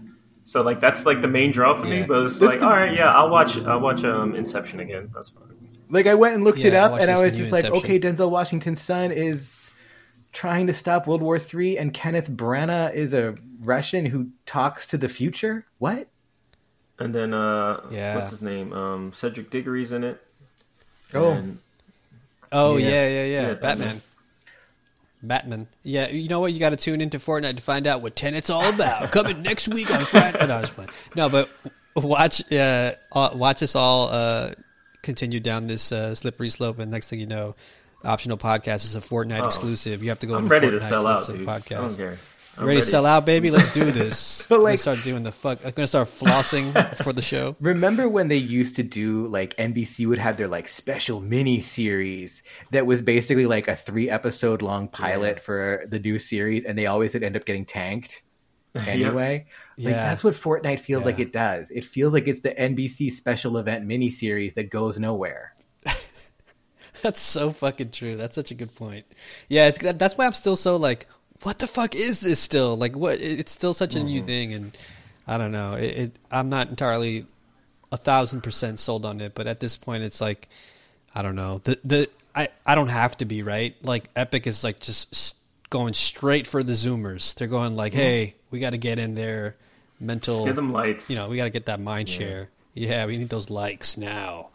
So 0.45 0.63
like 0.63 0.79
that's 0.79 1.05
like 1.05 1.21
the 1.21 1.27
main 1.27 1.51
draw 1.51 1.75
for 1.75 1.85
me. 1.85 2.05
But 2.07 2.23
it's 2.25 2.41
like, 2.41 2.59
the- 2.59 2.65
all 2.65 2.71
right, 2.73 2.93
yeah, 2.93 3.13
I'll 3.13 3.29
watch. 3.29 3.57
I'll 3.59 3.79
watch 3.81 4.03
um 4.03 4.33
Inception 4.33 4.79
again. 4.79 5.11
That's 5.13 5.29
fine. 5.29 5.43
like 5.89 6.07
I 6.07 6.15
went 6.15 6.33
and 6.35 6.43
looked 6.43 6.57
it 6.59 6.73
Yeah, 6.73 6.81
I 6.83 6.85
up, 6.85 6.91
watched 6.93 7.01
and 7.03 7.11
I 7.11 7.21
was 7.23 7.33
new 7.33 7.37
just 7.39 7.51
like, 7.51 7.65
okay, 7.65 7.99
Denzel 7.99 8.31
Washington's 8.31 8.81
son 8.81 9.11
is 9.11 9.69
trying 10.31 10.65
to 10.67 10.73
stop 10.73 11.05
World 11.05 11.21
War 11.21 11.37
Three, 11.37 11.77
and 11.77 11.93
Kenneth 11.93 12.31
Branagh 12.31 12.93
is 12.95 13.13
a 13.13 13.35
Russian 13.59 14.05
who 14.05 14.29
talks 14.45 14.87
to 14.87 14.97
the 14.97 15.09
future. 15.09 15.65
What? 15.77 16.07
And 16.97 17.13
then 17.15 17.33
uh, 17.33 17.81
Yeah. 17.91 18.15
what's 18.15 18.29
his 18.29 18.41
name? 18.41 18.73
Um, 18.73 19.13
Cedric 19.13 19.49
Diggory's 19.51 19.91
in 19.91 20.03
it. 20.03 20.21
Oh. 21.13 21.31
And- 21.31 21.59
Oh 22.51 22.77
Yeah. 22.77 22.89
yeah, 22.89 23.07
yeah, 23.07 23.23
yeah. 23.25 23.41
Yeah, 23.49 23.53
Batman. 23.53 23.61
Batman. 23.61 24.01
Batman. 25.21 25.67
Yeah, 25.83 26.09
you 26.09 26.27
know 26.29 26.39
what? 26.39 26.53
You 26.53 26.59
got 26.59 26.69
to 26.69 26.77
tune 26.77 27.01
into 27.01 27.19
Fortnite 27.19 27.57
to 27.57 27.61
find 27.61 27.85
out 27.87 28.01
what 28.01 28.15
Tenet's 28.15 28.49
all 28.49 28.67
about. 28.73 29.11
Coming 29.11 29.41
next 29.41 29.67
week 29.67 29.91
on 29.91 30.01
Friday. 30.05 30.45
No, 30.47 30.55
I 30.55 30.61
was 30.61 30.71
playing. 30.71 30.89
No, 31.15 31.29
but 31.29 31.49
watch, 31.95 32.41
uh, 32.51 32.93
uh, 33.11 33.29
watch 33.33 33.61
us 33.61 33.75
all 33.75 34.07
uh, 34.09 34.53
continue 35.03 35.39
down 35.41 35.67
this 35.67 35.91
uh, 35.91 36.15
slippery 36.15 36.49
slope, 36.49 36.79
and 36.79 36.89
next 36.89 37.09
thing 37.09 37.19
you 37.19 37.27
know, 37.27 37.55
optional 38.05 38.37
podcast 38.37 38.85
is 38.85 38.95
a 38.95 39.01
Fortnite 39.01 39.41
Oh. 39.41 39.45
exclusive. 39.45 40.01
You 40.01 40.09
have 40.09 40.19
to 40.19 40.25
go. 40.27 40.35
I'm 40.35 40.43
into 40.43 40.53
ready 40.53 40.67
Fortnite 40.67 40.71
to 40.71 40.79
sell 40.81 41.05
out, 41.07 41.19
listen 41.19 41.33
to 41.35 41.39
dude. 41.41 41.49
I 41.49 41.59
Podcast. 41.59 41.69
don't 41.81 41.97
care. 41.97 42.17
I'm 42.59 42.65
ready, 42.67 42.81
to 42.81 42.85
sell 42.85 43.05
out, 43.05 43.25
baby? 43.25 43.51
Let's 43.51 43.71
do 43.73 43.89
this. 43.91 44.45
But, 44.49 44.55
I'm 44.55 44.61
like- 44.63 44.69
gonna 44.83 44.95
start 44.95 45.03
doing 45.03 45.23
the 45.23 45.31
fuck. 45.31 45.59
I'm 45.65 45.71
gonna 45.71 45.87
start 45.87 46.07
flossing 46.07 46.95
for 47.03 47.13
the 47.13 47.21
show. 47.21 47.55
Remember 47.59 48.09
when 48.09 48.27
they 48.27 48.37
used 48.37 48.75
to 48.77 48.83
do 48.83 49.27
like 49.27 49.55
NBC 49.57 50.07
would 50.07 50.17
have 50.17 50.37
their 50.37 50.47
like 50.47 50.67
special 50.67 51.21
mini 51.21 51.61
series 51.61 52.41
that 52.71 52.85
was 52.85 53.01
basically 53.01 53.45
like 53.45 53.67
a 53.67 53.75
three 53.75 54.09
episode 54.09 54.61
long 54.61 54.87
pilot 54.87 55.35
Yeah. 55.37 55.41
for 55.41 55.83
the 55.87 55.99
new 55.99 56.17
series, 56.17 56.63
and 56.65 56.77
they 56.77 56.87
always 56.87 57.13
would 57.13 57.23
end 57.23 57.35
up 57.37 57.45
getting 57.45 57.65
tanked 57.65 58.23
anyway. 58.75 59.45
Like 59.77 59.87
Yeah. 59.93 59.97
that's 60.09 60.23
what 60.23 60.33
Fortnite 60.33 60.79
feels 60.79 61.03
Yeah. 61.03 61.05
like 61.11 61.19
it 61.19 61.31
does. 61.31 61.69
It 61.71 61.85
feels 61.85 62.11
like 62.13 62.27
it's 62.27 62.41
the 62.41 62.51
NBC 62.51 63.11
special 63.11 63.57
event 63.57 63.85
mini 63.85 64.09
series 64.09 64.55
that 64.55 64.69
goes 64.69 64.99
nowhere. 64.99 65.53
That's 67.01 67.21
so 67.21 67.51
fucking 67.51 67.91
true. 67.91 68.17
That's 68.17 68.35
such 68.35 68.51
a 68.51 68.55
good 68.55 68.75
point. 68.75 69.05
Yeah, 69.47 69.71
that- 69.71 69.99
that's 69.99 70.17
why 70.17 70.25
I'm 70.25 70.33
still 70.33 70.57
so 70.57 70.75
like, 70.75 71.07
what 71.43 71.59
the 71.59 71.67
fuck 71.67 71.95
is 71.95 72.19
this 72.19 72.39
still? 72.39 72.75
Like, 72.75 72.95
what? 72.95 73.21
It's 73.21 73.51
still 73.51 73.73
such 73.73 73.95
a 73.95 74.03
new 74.03 74.21
thing, 74.21 74.53
and 74.53 74.77
I 75.27 75.37
don't 75.37 75.51
know. 75.51 75.73
It, 75.73 75.97
it 75.97 76.11
I'm 76.31 76.49
not 76.49 76.69
entirely 76.69 77.25
a 77.91 77.97
thousand 77.97 78.41
percent 78.41 78.79
sold 78.79 79.05
on 79.05 79.21
it, 79.21 79.33
but 79.35 79.47
at 79.47 79.59
this 79.59 79.77
point, 79.77 80.03
it's 80.03 80.21
like, 80.21 80.49
I 81.15 81.21
don't 81.21 81.35
know. 81.35 81.61
The 81.63 81.79
the 81.83 82.09
I 82.35 82.49
I 82.65 82.75
don't 82.75 82.89
have 82.89 83.17
to 83.17 83.25
be 83.25 83.43
right. 83.43 83.75
Like 83.83 84.09
Epic 84.15 84.47
is 84.47 84.63
like 84.63 84.79
just 84.79 85.37
going 85.69 85.93
straight 85.93 86.47
for 86.47 86.63
the 86.63 86.73
Zoomers. 86.73 87.35
They're 87.35 87.47
going 87.47 87.75
like, 87.75 87.93
hey, 87.93 88.35
we 88.51 88.59
got 88.59 88.71
to 88.71 88.77
get 88.77 88.99
in 88.99 89.15
there, 89.15 89.55
mental. 89.99 90.45
Give 90.45 90.55
them 90.55 90.73
lights. 90.73 91.09
you 91.09 91.15
know, 91.15 91.29
we 91.29 91.37
got 91.37 91.45
to 91.45 91.49
get 91.49 91.67
that 91.67 91.79
mind 91.79 92.09
share. 92.09 92.49
Yeah, 92.73 93.05
we 93.05 93.17
need 93.17 93.29
those 93.29 93.49
likes 93.49 93.97
now. 93.97 94.49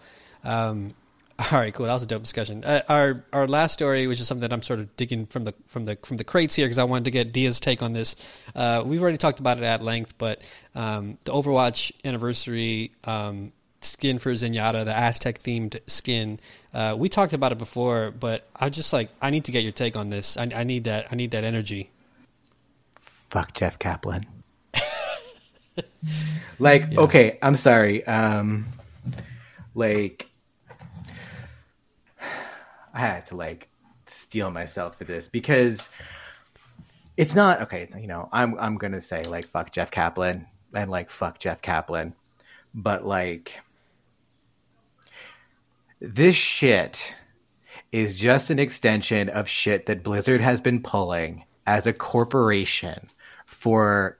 Um, 0.45 0.91
all 1.53 1.59
right, 1.59 1.75
cool. 1.75 1.87
That 1.87 1.93
was 1.93 2.03
a 2.03 2.07
dope 2.07 2.23
discussion. 2.23 2.63
Uh, 2.65 2.83
our 2.89 3.25
our 3.33 3.49
last 3.49 3.73
story, 3.73 4.07
which 4.07 4.21
is 4.21 4.29
something 4.29 4.43
that 4.43 4.53
I'm 4.53 4.63
sort 4.63 4.79
of 4.79 4.95
digging 4.97 5.27
from 5.27 5.45
the 5.45 5.55
from 5.67 5.85
the 5.85 5.97
from 6.03 6.17
the 6.17 6.25
crates 6.25 6.55
here, 6.55 6.67
because 6.67 6.79
I 6.79 6.85
wanted 6.85 7.07
to 7.07 7.11
get 7.11 7.33
Dia's 7.33 7.59
take 7.59 7.83
on 7.83 7.93
this. 7.93 8.15
Uh, 8.55 8.83
we've 8.87 9.03
already 9.03 9.17
talked 9.17 9.41
about 9.41 9.59
it 9.59 9.65
at 9.65 9.83
length, 9.83 10.15
but 10.17 10.49
um, 10.75 11.19
the 11.25 11.33
Overwatch 11.33 11.93
anniversary 12.05 12.93
um, 13.05 13.53
skin 13.81 14.19
for 14.19 14.33
Zenyatta, 14.33 14.85
the 14.85 14.97
Aztec 14.97 15.43
themed 15.43 15.79
skin, 15.89 16.39
uh, 16.73 16.97
we 16.99 17.09
talked 17.09 17.33
about 17.33 17.53
it 17.53 17.59
before, 17.59 18.11
but 18.11 18.49
I 18.55 18.69
just 18.69 18.93
like 18.93 19.09
I 19.23 19.31
need 19.31 19.45
to 19.45 19.53
get 19.53 19.63
your 19.63 19.73
take 19.73 19.97
on 19.97 20.11
this. 20.11 20.37
I, 20.37 20.51
I 20.55 20.65
need 20.65 20.85
that. 20.85 21.07
I 21.11 21.15
need 21.15 21.31
that 21.31 21.45
energy. 21.45 21.91
Fuck 23.31 23.55
Jeff 23.55 23.79
Kaplan. 23.79 24.27
like, 26.59 26.97
okay, 26.97 27.39
I'm 27.43 27.55
sorry. 27.55 28.07
Um, 28.07 28.67
like, 29.75 30.31
I 32.95 33.01
had 33.01 33.27
to 33.27 33.37
like 33.37 33.69
steel 34.07 34.51
myself 34.51 34.97
for 34.97 35.05
this 35.05 35.29
because 35.29 36.01
it's 37.17 37.35
not 37.35 37.63
okay. 37.63 37.83
It's 37.83 37.95
you 37.95 38.07
know, 38.07 38.29
I'm 38.33 38.59
I'm 38.59 38.77
gonna 38.77 39.01
say 39.01 39.23
like 39.25 39.47
fuck 39.47 39.73
Jeff 39.73 39.91
Kaplan 39.91 40.47
and 40.73 40.91
like 40.91 41.11
fuck 41.11 41.39
Jeff 41.39 41.61
Kaplan, 41.61 42.15
but 42.73 43.05
like 43.05 43.61
this 46.01 46.37
shit 46.37 47.15
is 47.93 48.17
just 48.17 48.51
an 48.51 48.59
extension 48.59 49.29
of 49.29 49.49
shit 49.49 49.87
that 49.87 50.03
Blizzard 50.03 50.41
has 50.41 50.61
been 50.61 50.83
pulling 50.83 51.45
as 51.67 51.87
a 51.87 51.93
corporation 51.93 53.09
for 53.47 54.19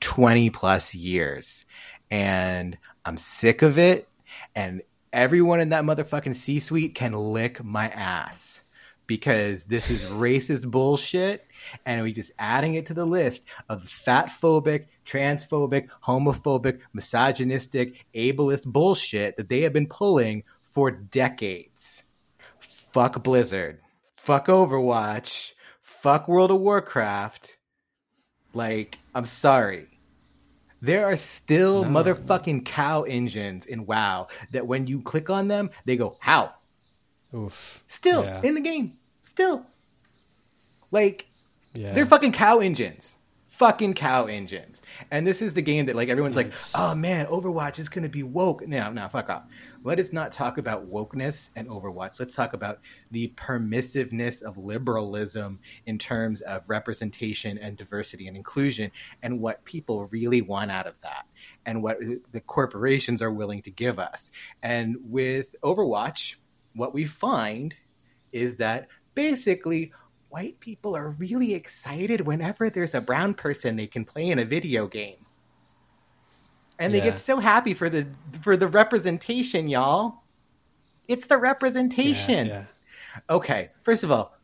20 0.00 0.50
plus 0.50 0.94
years. 0.94 1.64
And 2.10 2.76
I'm 3.04 3.16
sick 3.16 3.62
of 3.62 3.78
it. 3.78 4.08
And 4.54 4.82
everyone 5.16 5.60
in 5.60 5.70
that 5.70 5.84
motherfucking 5.84 6.34
C 6.34 6.60
suite 6.60 6.94
can 6.94 7.12
lick 7.12 7.64
my 7.64 7.88
ass 7.88 8.62
because 9.06 9.64
this 9.64 9.90
is 9.90 10.04
racist 10.04 10.70
bullshit. 10.70 11.44
And 11.84 12.02
we 12.02 12.12
just 12.12 12.30
adding 12.38 12.74
it 12.74 12.86
to 12.86 12.94
the 12.94 13.04
list 13.04 13.44
of 13.68 13.88
fat 13.88 14.26
phobic, 14.26 14.86
transphobic, 15.04 15.88
homophobic, 16.04 16.80
misogynistic, 16.92 18.04
ableist 18.14 18.66
bullshit 18.66 19.36
that 19.38 19.48
they 19.48 19.62
have 19.62 19.72
been 19.72 19.88
pulling 19.88 20.44
for 20.62 20.90
decades 20.90 22.04
fuck 22.96 23.22
Blizzard, 23.22 23.78
fuck 24.14 24.46
Overwatch, 24.46 25.52
fuck 25.82 26.28
World 26.28 26.50
of 26.50 26.60
Warcraft. 26.60 27.58
Like, 28.54 28.98
I'm 29.14 29.26
sorry. 29.26 29.95
There 30.82 31.06
are 31.06 31.16
still 31.16 31.84
No. 31.84 31.90
motherfucking 32.02 32.64
cow 32.64 33.02
engines 33.02 33.66
in 33.66 33.86
WoW 33.86 34.28
that 34.52 34.66
when 34.66 34.86
you 34.86 35.00
click 35.00 35.30
on 35.30 35.48
them, 35.48 35.70
they 35.84 35.96
go, 35.96 36.16
how? 36.20 36.54
Oof. 37.34 37.82
Still 37.88 38.24
Yeah. 38.24 38.40
in 38.42 38.54
the 38.54 38.60
game. 38.60 38.98
Still. 39.22 39.64
Like, 40.90 41.26
Yeah. 41.74 41.92
they're 41.92 42.06
fucking 42.06 42.32
cow 42.32 42.58
engines. 42.60 43.18
fucking 43.48 43.94
cow 43.94 44.26
engines. 44.26 44.82
And 45.10 45.26
this 45.26 45.40
is 45.40 45.54
the 45.54 45.62
game 45.62 45.86
that 45.86 45.96
like 45.96 46.10
everyone's 46.10 46.36
like, 46.36 46.52
oh 46.74 46.94
man, 46.94 47.24
Overwatch 47.24 47.78
is 47.78 47.88
gonna 47.88 48.06
be 48.10 48.22
woke. 48.22 48.68
No, 48.68 48.92
no, 48.92 49.08
fuck 49.08 49.30
off. 49.30 49.44
Let 49.82 49.98
us 49.98 50.12
not 50.12 50.32
talk 50.32 50.58
about 50.58 50.90
wokeness 50.90 51.50
and 51.56 51.68
Overwatch. 51.68 52.18
Let's 52.18 52.34
talk 52.34 52.54
about 52.54 52.80
the 53.10 53.32
permissiveness 53.36 54.42
of 54.42 54.58
liberalism 54.58 55.60
in 55.86 55.98
terms 55.98 56.40
of 56.42 56.68
representation 56.68 57.58
and 57.58 57.76
diversity 57.76 58.28
and 58.28 58.36
inclusion 58.36 58.90
and 59.22 59.40
what 59.40 59.64
people 59.64 60.06
really 60.06 60.42
want 60.42 60.70
out 60.70 60.86
of 60.86 60.94
that 61.02 61.26
and 61.66 61.82
what 61.82 61.98
the 62.32 62.40
corporations 62.40 63.22
are 63.22 63.32
willing 63.32 63.62
to 63.62 63.70
give 63.70 63.98
us. 63.98 64.32
And 64.62 64.96
with 65.02 65.54
Overwatch, 65.62 66.36
what 66.74 66.94
we 66.94 67.04
find 67.04 67.74
is 68.32 68.56
that 68.56 68.88
basically 69.14 69.92
white 70.28 70.58
people 70.60 70.96
are 70.96 71.10
really 71.10 71.54
excited 71.54 72.20
whenever 72.20 72.68
there's 72.70 72.94
a 72.94 73.00
brown 73.00 73.34
person 73.34 73.76
they 73.76 73.86
can 73.86 74.04
play 74.04 74.28
in 74.28 74.38
a 74.38 74.44
video 74.44 74.86
game. 74.86 75.25
And 76.78 76.92
they 76.92 77.00
get 77.00 77.16
so 77.16 77.38
happy 77.38 77.72
for 77.74 77.88
the 77.88 78.06
for 78.42 78.56
the 78.56 78.68
representation, 78.68 79.68
y'all. 79.68 80.22
It's 81.08 81.26
the 81.26 81.38
representation. 81.38 82.46
Yeah, 82.46 82.64
Okay, 83.30 83.70
first 83.82 84.02
of 84.02 84.10
all, 84.10 84.34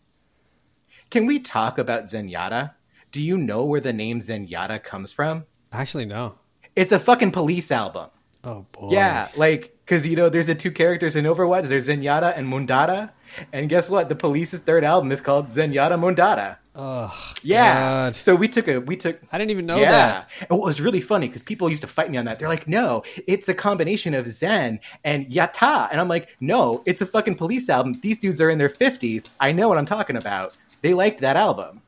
can 1.10 1.26
we 1.26 1.40
talk 1.40 1.78
about 1.78 2.04
Zenyatta? 2.04 2.72
Do 3.10 3.20
you 3.20 3.36
know 3.36 3.64
where 3.64 3.80
the 3.80 3.92
name 3.92 4.20
Zenyatta 4.20 4.82
comes 4.82 5.12
from? 5.12 5.44
Actually, 5.72 6.06
no. 6.06 6.36
It's 6.74 6.92
a 6.92 6.98
fucking 6.98 7.32
police 7.32 7.70
album. 7.70 8.09
Oh 8.44 8.66
boy. 8.72 8.92
Yeah, 8.92 9.28
like 9.36 9.76
because 9.84 10.06
you 10.06 10.16
know 10.16 10.28
there's 10.28 10.46
the 10.46 10.54
two 10.54 10.70
characters 10.70 11.16
in 11.16 11.26
Overwatch. 11.26 11.68
There's 11.68 11.88
Zenyatta 11.88 12.36
and 12.36 12.46
Mondatta, 12.50 13.10
and 13.52 13.68
guess 13.68 13.88
what? 13.88 14.09
The 14.09 14.14
Police's 14.16 14.60
third 14.60 14.84
album 14.84 15.12
is 15.12 15.20
called 15.20 15.48
Zenyatta 15.50 15.98
Mondatta. 15.98 16.56
Oh 16.74 17.12
Yeah. 17.42 17.74
God. 17.74 18.14
So 18.14 18.34
we 18.34 18.48
took 18.48 18.66
a 18.68 18.78
we 18.80 18.96
took. 18.96 19.20
I 19.30 19.38
didn't 19.38 19.50
even 19.50 19.66
know 19.66 19.76
yeah, 19.78 19.90
that. 19.90 20.30
It 20.50 20.54
was 20.54 20.80
really 20.80 21.02
funny 21.02 21.26
because 21.26 21.42
people 21.42 21.68
used 21.68 21.82
to 21.82 21.88
fight 21.88 22.10
me 22.10 22.16
on 22.16 22.24
that. 22.24 22.38
They're 22.38 22.48
like, 22.48 22.66
"No, 22.66 23.02
it's 23.26 23.48
a 23.48 23.54
combination 23.54 24.14
of 24.14 24.26
Zen 24.26 24.80
and 25.04 25.26
Yata," 25.26 25.88
and 25.90 26.00
I'm 26.00 26.09
like, 26.09 26.36
"No, 26.40 26.82
it's 26.86 27.02
a 27.02 27.06
fucking 27.06 27.34
Police 27.34 27.68
album. 27.68 28.00
These 28.00 28.20
dudes 28.20 28.40
are 28.40 28.48
in 28.48 28.59
their 28.59 28.70
fifties. 28.70 29.26
I 29.38 29.52
know 29.52 29.68
what 29.68 29.76
I'm 29.76 29.86
talking 29.86 30.16
about. 30.16 30.54
They 30.80 30.94
liked 30.94 31.20
that 31.20 31.36
album." 31.36 31.82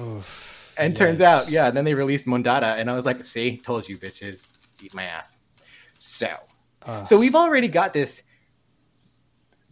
Oof. 0.00 0.74
And 0.78 0.96
turns 0.96 1.20
out, 1.20 1.50
yeah. 1.50 1.70
Then 1.70 1.84
they 1.84 1.92
released 1.94 2.24
Mondatta, 2.24 2.78
and 2.78 2.90
I 2.90 2.94
was 2.94 3.04
like, 3.04 3.24
"See, 3.24 3.58
told 3.58 3.88
you, 3.88 3.98
bitches, 3.98 4.46
eat 4.82 4.94
my 4.94 5.04
ass." 5.04 5.36
So, 5.98 6.34
Ugh. 6.86 7.06
so 7.06 7.18
we've 7.18 7.34
already 7.34 7.68
got 7.68 7.92
this 7.92 8.22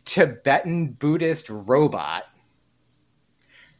Tibetan 0.04 0.92
Buddhist 0.92 1.48
robot 1.48 2.24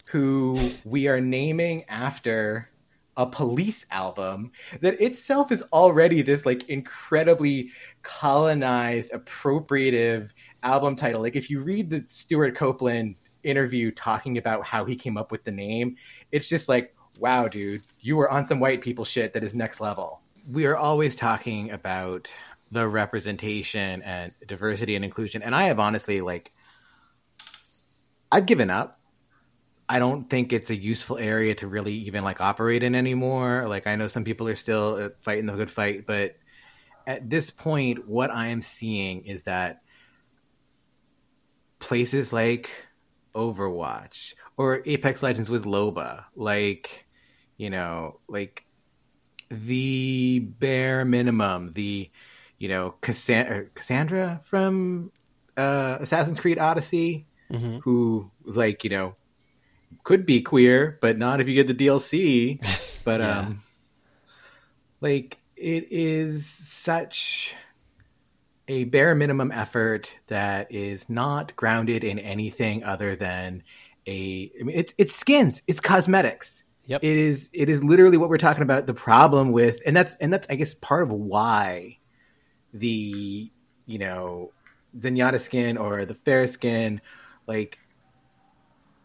who 0.06 0.58
we 0.84 1.06
are 1.06 1.20
naming 1.20 1.84
after 1.88 2.68
a 3.16 3.26
police 3.26 3.86
album 3.90 4.50
that 4.80 5.00
itself 5.00 5.52
is 5.52 5.62
already 5.72 6.22
this 6.22 6.46
like 6.46 6.68
incredibly 6.68 7.70
colonized 8.02 9.12
appropriative 9.12 10.30
album 10.62 10.96
title. 10.96 11.20
Like 11.20 11.36
if 11.36 11.48
you 11.48 11.60
read 11.60 11.90
the 11.90 12.04
stewart 12.08 12.56
copeland 12.56 13.16
interview 13.42 13.90
talking 13.90 14.38
about 14.38 14.64
how 14.64 14.84
he 14.84 14.96
came 14.96 15.16
up 15.16 15.32
with 15.32 15.44
the 15.44 15.50
name 15.50 15.96
it's 16.30 16.46
just 16.46 16.68
like 16.68 16.94
wow 17.18 17.48
dude 17.48 17.82
you 18.00 18.14
were 18.14 18.30
on 18.30 18.46
some 18.46 18.60
white 18.60 18.82
people 18.82 19.04
shit 19.04 19.32
that 19.32 19.44
is 19.44 19.54
next 19.54 19.80
level. 19.80 20.20
We 20.52 20.66
are 20.66 20.76
always 20.76 21.14
talking 21.14 21.70
about 21.70 22.32
the 22.70 22.86
representation 22.86 24.02
and 24.02 24.32
diversity 24.46 24.96
and 24.96 25.04
inclusion 25.04 25.42
and 25.42 25.54
i 25.54 25.64
have 25.64 25.80
honestly 25.80 26.20
like 26.20 26.52
i've 28.30 28.46
given 28.46 28.70
up 28.70 29.00
I 29.90 29.98
don't 29.98 30.30
think 30.30 30.52
it's 30.52 30.70
a 30.70 30.76
useful 30.76 31.18
area 31.18 31.52
to 31.56 31.66
really 31.66 31.92
even 31.92 32.22
like 32.22 32.40
operate 32.40 32.84
in 32.84 32.94
anymore. 32.94 33.66
Like 33.66 33.88
I 33.88 33.96
know 33.96 34.06
some 34.06 34.22
people 34.22 34.46
are 34.46 34.54
still 34.54 34.94
uh, 35.02 35.08
fighting 35.22 35.46
the 35.46 35.54
good 35.54 35.68
fight, 35.68 36.06
but 36.06 36.36
at 37.08 37.28
this 37.28 37.50
point, 37.50 38.06
what 38.06 38.30
I 38.30 38.48
am 38.48 38.62
seeing 38.62 39.24
is 39.24 39.42
that 39.44 39.82
places 41.80 42.32
like 42.32 42.70
Overwatch 43.34 44.34
or 44.56 44.80
Apex 44.86 45.24
Legends 45.24 45.50
with 45.50 45.64
Loba, 45.64 46.24
like 46.36 47.04
you 47.56 47.68
know, 47.68 48.20
like 48.28 48.64
the 49.50 50.38
bare 50.38 51.04
minimum, 51.04 51.72
the 51.72 52.10
you 52.60 52.68
know 52.68 52.94
Cassandra, 53.00 53.64
Cassandra 53.74 54.40
from 54.44 55.10
uh, 55.56 55.96
Assassin's 56.00 56.38
Creed 56.38 56.58
Odyssey, 56.60 57.26
Mhm. 57.50 57.80
who 57.82 58.30
like 58.44 58.84
you 58.84 58.90
know 58.90 59.16
could 60.04 60.24
be 60.24 60.40
queer, 60.42 60.96
but 61.00 61.18
not 61.18 61.40
if 61.40 61.48
you 61.48 61.54
get 61.56 61.66
the 61.66 61.74
DLC. 61.74 62.60
But 63.04 63.20
Yeah. 63.20 63.38
um, 63.40 63.62
like 65.00 65.38
it 65.56 65.90
is 65.90 66.46
such 66.46 67.54
a 68.68 68.84
bare 68.84 69.14
minimum 69.14 69.50
effort 69.52 70.14
that 70.28 70.70
is 70.70 71.08
not 71.08 71.56
grounded 71.56 72.04
in 72.04 72.18
anything 72.18 72.84
other 72.84 73.16
than 73.16 73.62
a. 74.06 74.52
I 74.60 74.62
mean, 74.62 74.76
it's 74.76 74.94
it's 74.98 75.14
skins, 75.14 75.62
it's 75.66 75.80
cosmetics. 75.80 76.64
Yep. 76.86 77.02
It 77.04 77.16
is 77.16 77.48
it 77.52 77.68
is 77.68 77.82
literally 77.82 78.16
what 78.18 78.28
we're 78.28 78.38
talking 78.38 78.62
about. 78.62 78.86
The 78.86 78.94
problem 78.94 79.52
with 79.52 79.80
and 79.86 79.96
that's 79.96 80.14
and 80.16 80.32
that's 80.32 80.46
I 80.50 80.56
guess 80.56 80.74
part 80.74 81.02
of 81.02 81.10
why 81.10 81.98
the 82.72 83.50
you 83.86 83.98
know 83.98 84.52
Zenyatta 84.98 85.40
skin 85.40 85.76
or 85.76 86.04
the 86.04 86.14
Pharah 86.14 86.48
skin 86.48 87.00
like 87.46 87.78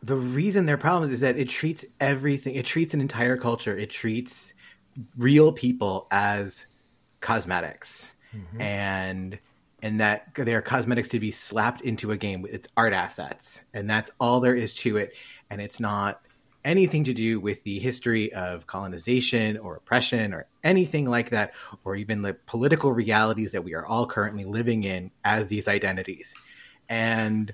the 0.03 0.15
reason 0.15 0.65
they're 0.65 0.77
problems 0.77 1.11
is 1.11 1.21
that 1.21 1.37
it 1.37 1.49
treats 1.49 1.83
everything 1.99 2.55
it 2.55 2.65
treats 2.65 2.93
an 2.93 3.01
entire 3.01 3.37
culture. 3.37 3.77
It 3.77 3.89
treats 3.89 4.53
real 5.17 5.51
people 5.51 6.07
as 6.11 6.65
cosmetics. 7.19 8.13
Mm-hmm. 8.33 8.61
And 8.61 9.39
and 9.81 9.99
that 9.99 10.33
they're 10.35 10.61
cosmetics 10.61 11.09
to 11.09 11.19
be 11.19 11.31
slapped 11.31 11.81
into 11.81 12.11
a 12.11 12.17
game 12.17 12.41
with 12.41 12.67
art 12.75 12.93
assets. 12.93 13.63
And 13.73 13.89
that's 13.89 14.11
all 14.19 14.39
there 14.39 14.55
is 14.55 14.75
to 14.77 14.97
it. 14.97 15.13
And 15.49 15.61
it's 15.61 15.79
not 15.79 16.21
anything 16.65 17.05
to 17.05 17.13
do 17.13 17.39
with 17.39 17.63
the 17.63 17.79
history 17.79 18.33
of 18.33 18.67
colonization 18.67 19.57
or 19.57 19.77
oppression 19.77 20.33
or 20.33 20.47
anything 20.63 21.05
like 21.05 21.29
that 21.29 21.53
or 21.85 21.95
even 21.95 22.21
the 22.21 22.33
political 22.45 22.91
realities 22.91 23.53
that 23.53 23.63
we 23.63 23.73
are 23.73 23.85
all 23.85 24.05
currently 24.05 24.43
living 24.43 24.83
in 24.83 25.11
as 25.23 25.47
these 25.47 25.67
identities. 25.67 26.33
And 26.89 27.53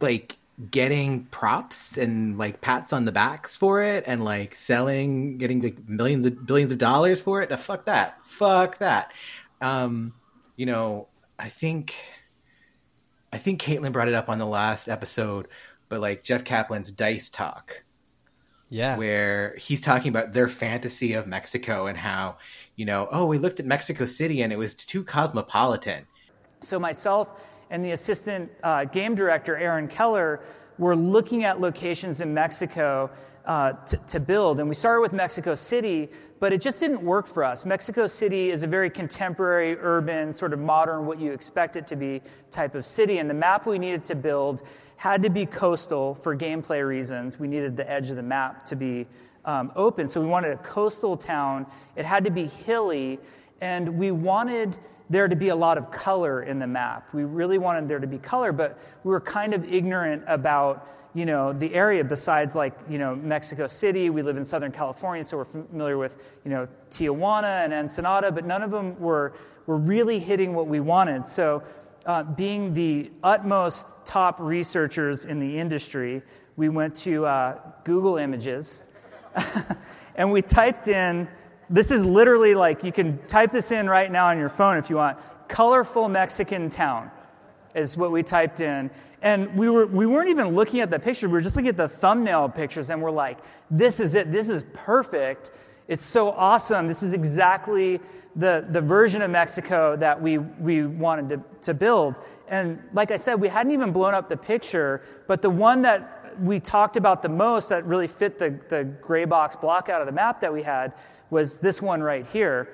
like 0.00 0.36
getting 0.70 1.24
props 1.26 1.96
and 1.96 2.36
like 2.36 2.60
pats 2.60 2.92
on 2.92 3.04
the 3.04 3.12
backs 3.12 3.56
for 3.56 3.80
it 3.80 4.02
and 4.06 4.24
like 4.24 4.54
selling 4.54 5.38
getting 5.38 5.62
like 5.62 5.88
millions 5.88 6.26
of 6.26 6.44
billions 6.44 6.72
of 6.72 6.78
dollars 6.78 7.20
for 7.20 7.40
it 7.40 7.52
uh, 7.52 7.56
fuck 7.56 7.86
that. 7.86 8.18
Fuck 8.24 8.78
that. 8.78 9.12
Um 9.60 10.12
you 10.58 10.66
know 10.66 11.06
i 11.38 11.48
think 11.48 11.94
i 13.32 13.38
think 13.38 13.62
caitlin 13.62 13.92
brought 13.92 14.08
it 14.08 14.14
up 14.14 14.28
on 14.28 14.38
the 14.38 14.46
last 14.46 14.88
episode 14.88 15.48
but 15.88 16.00
like 16.00 16.22
jeff 16.24 16.44
kaplan's 16.44 16.92
dice 16.92 17.28
talk 17.30 17.82
Yeah. 18.70 18.96
where 18.98 19.56
he's 19.56 19.80
talking 19.80 20.10
about 20.10 20.32
their 20.32 20.48
fantasy 20.48 21.14
of 21.14 21.26
Mexico 21.26 21.86
and 21.86 21.96
how, 21.96 22.36
you 22.76 22.84
know, 22.84 23.08
oh, 23.10 23.24
we 23.24 23.38
looked 23.38 23.60
at 23.60 23.66
Mexico 23.66 24.04
City 24.04 24.42
and 24.42 24.52
it 24.52 24.58
was 24.58 24.74
too 24.74 25.02
cosmopolitan. 25.02 26.04
So 26.60 26.78
myself 26.78 27.30
and 27.70 27.82
the 27.82 27.92
assistant 27.92 28.50
uh, 28.62 28.84
game 28.84 29.14
director, 29.14 29.56
Aaron 29.56 29.88
Keller, 29.88 30.40
were 30.76 30.94
looking 30.96 31.44
at 31.44 31.60
locations 31.60 32.20
in 32.20 32.34
Mexico 32.34 33.10
uh, 33.46 33.72
to, 33.86 33.96
to 34.08 34.20
build. 34.20 34.60
And 34.60 34.68
we 34.68 34.74
started 34.74 35.00
with 35.00 35.14
Mexico 35.14 35.54
City, 35.54 36.10
but 36.38 36.52
it 36.52 36.60
just 36.60 36.78
didn't 36.78 37.02
work 37.02 37.26
for 37.26 37.42
us. 37.44 37.64
Mexico 37.64 38.06
City 38.06 38.50
is 38.50 38.62
a 38.62 38.66
very 38.66 38.90
contemporary, 38.90 39.78
urban, 39.80 40.32
sort 40.34 40.52
of 40.52 40.58
modern, 40.58 41.06
what 41.06 41.18
you 41.18 41.32
expect 41.32 41.74
it 41.76 41.86
to 41.86 41.96
be 41.96 42.20
type 42.50 42.74
of 42.74 42.84
city. 42.84 43.16
And 43.18 43.30
the 43.30 43.34
map 43.34 43.66
we 43.66 43.78
needed 43.78 44.04
to 44.04 44.14
build 44.14 44.62
had 44.98 45.22
to 45.22 45.30
be 45.30 45.46
coastal 45.46 46.16
for 46.16 46.36
gameplay 46.36 46.86
reasons. 46.86 47.38
We 47.38 47.46
needed 47.46 47.76
the 47.76 47.88
edge 47.88 48.10
of 48.10 48.16
the 48.16 48.22
map 48.22 48.66
to 48.66 48.76
be 48.76 49.06
um, 49.44 49.70
open. 49.76 50.08
So 50.08 50.20
we 50.20 50.26
wanted 50.26 50.52
a 50.52 50.56
coastal 50.56 51.16
town. 51.16 51.66
It 51.94 52.04
had 52.04 52.24
to 52.24 52.32
be 52.32 52.46
hilly, 52.46 53.20
and 53.60 53.96
we 53.96 54.10
wanted 54.10 54.76
there 55.08 55.28
to 55.28 55.36
be 55.36 55.50
a 55.50 55.56
lot 55.56 55.78
of 55.78 55.92
color 55.92 56.42
in 56.42 56.58
the 56.58 56.66
map. 56.66 57.14
We 57.14 57.22
really 57.22 57.58
wanted 57.58 57.86
there 57.86 58.00
to 58.00 58.08
be 58.08 58.18
color, 58.18 58.50
but 58.50 58.76
we 59.04 59.10
were 59.10 59.20
kind 59.20 59.54
of 59.54 59.72
ignorant 59.72 60.24
about 60.26 60.86
you 61.14 61.26
know 61.26 61.52
the 61.52 61.74
area 61.74 62.02
besides 62.02 62.56
like 62.56 62.74
you 62.88 62.98
know 62.98 63.14
Mexico 63.14 63.68
City. 63.68 64.10
We 64.10 64.22
live 64.22 64.36
in 64.36 64.44
Southern 64.44 64.72
California, 64.72 65.22
so 65.22 65.36
we're 65.36 65.44
familiar 65.44 65.96
with 65.96 66.18
you 66.44 66.50
know 66.50 66.66
Tijuana 66.90 67.64
and 67.64 67.72
Ensenada, 67.72 68.32
but 68.32 68.44
none 68.44 68.64
of 68.64 68.72
them 68.72 68.98
were 68.98 69.32
were 69.66 69.76
really 69.76 70.18
hitting 70.18 70.54
what 70.54 70.66
we 70.66 70.80
wanted. 70.80 71.28
So 71.28 71.62
uh, 72.08 72.22
being 72.22 72.72
the 72.72 73.12
utmost 73.22 73.86
top 74.04 74.40
researchers 74.40 75.26
in 75.26 75.38
the 75.38 75.58
industry, 75.58 76.22
we 76.56 76.68
went 76.68 76.96
to 76.96 77.26
uh, 77.26 77.58
Google 77.84 78.16
Images 78.16 78.82
and 80.16 80.32
we 80.32 80.42
typed 80.42 80.88
in 80.88 81.28
this 81.70 81.90
is 81.90 82.02
literally 82.02 82.54
like 82.54 82.82
you 82.82 82.92
can 82.92 83.18
type 83.26 83.52
this 83.52 83.70
in 83.70 83.88
right 83.88 84.10
now 84.10 84.28
on 84.28 84.38
your 84.38 84.48
phone 84.48 84.78
if 84.78 84.88
you 84.88 84.96
want 84.96 85.18
colorful 85.48 86.08
Mexican 86.08 86.70
town. 86.70 87.10
is 87.74 87.96
what 87.96 88.10
we 88.10 88.22
typed 88.22 88.60
in. 88.60 88.90
And 89.20 89.54
we, 89.56 89.68
were, 89.68 89.86
we 89.86 90.06
weren't 90.06 90.30
even 90.30 90.54
looking 90.54 90.80
at 90.80 90.90
the 90.90 90.98
picture, 90.98 91.26
we 91.26 91.32
were 91.34 91.40
just 91.40 91.56
looking 91.56 91.68
at 91.68 91.76
the 91.76 91.88
thumbnail 91.88 92.48
pictures, 92.48 92.88
and 92.88 93.02
we're 93.02 93.10
like, 93.10 93.38
this 93.70 94.00
is 94.00 94.14
it, 94.14 94.32
this 94.32 94.48
is 94.48 94.64
perfect. 94.72 95.50
It's 95.88 96.06
so 96.06 96.30
awesome. 96.30 96.86
This 96.86 97.02
is 97.02 97.14
exactly 97.14 98.00
the, 98.38 98.64
the 98.70 98.80
version 98.80 99.20
of 99.20 99.32
Mexico 99.32 99.96
that 99.96 100.22
we, 100.22 100.38
we 100.38 100.86
wanted 100.86 101.28
to, 101.28 101.42
to 101.62 101.74
build. 101.74 102.14
And 102.46 102.80
like 102.92 103.10
I 103.10 103.16
said, 103.16 103.40
we 103.40 103.48
hadn't 103.48 103.72
even 103.72 103.92
blown 103.92 104.14
up 104.14 104.28
the 104.28 104.36
picture, 104.36 105.02
but 105.26 105.42
the 105.42 105.50
one 105.50 105.82
that 105.82 106.36
we 106.40 106.60
talked 106.60 106.96
about 106.96 107.20
the 107.20 107.28
most 107.28 107.68
that 107.70 107.84
really 107.84 108.06
fit 108.06 108.38
the, 108.38 108.56
the 108.68 108.84
gray 108.84 109.24
box 109.24 109.56
block 109.56 109.88
out 109.88 110.00
of 110.00 110.06
the 110.06 110.12
map 110.12 110.40
that 110.40 110.52
we 110.52 110.62
had 110.62 110.92
was 111.30 111.58
this 111.58 111.82
one 111.82 112.00
right 112.00 112.24
here, 112.28 112.68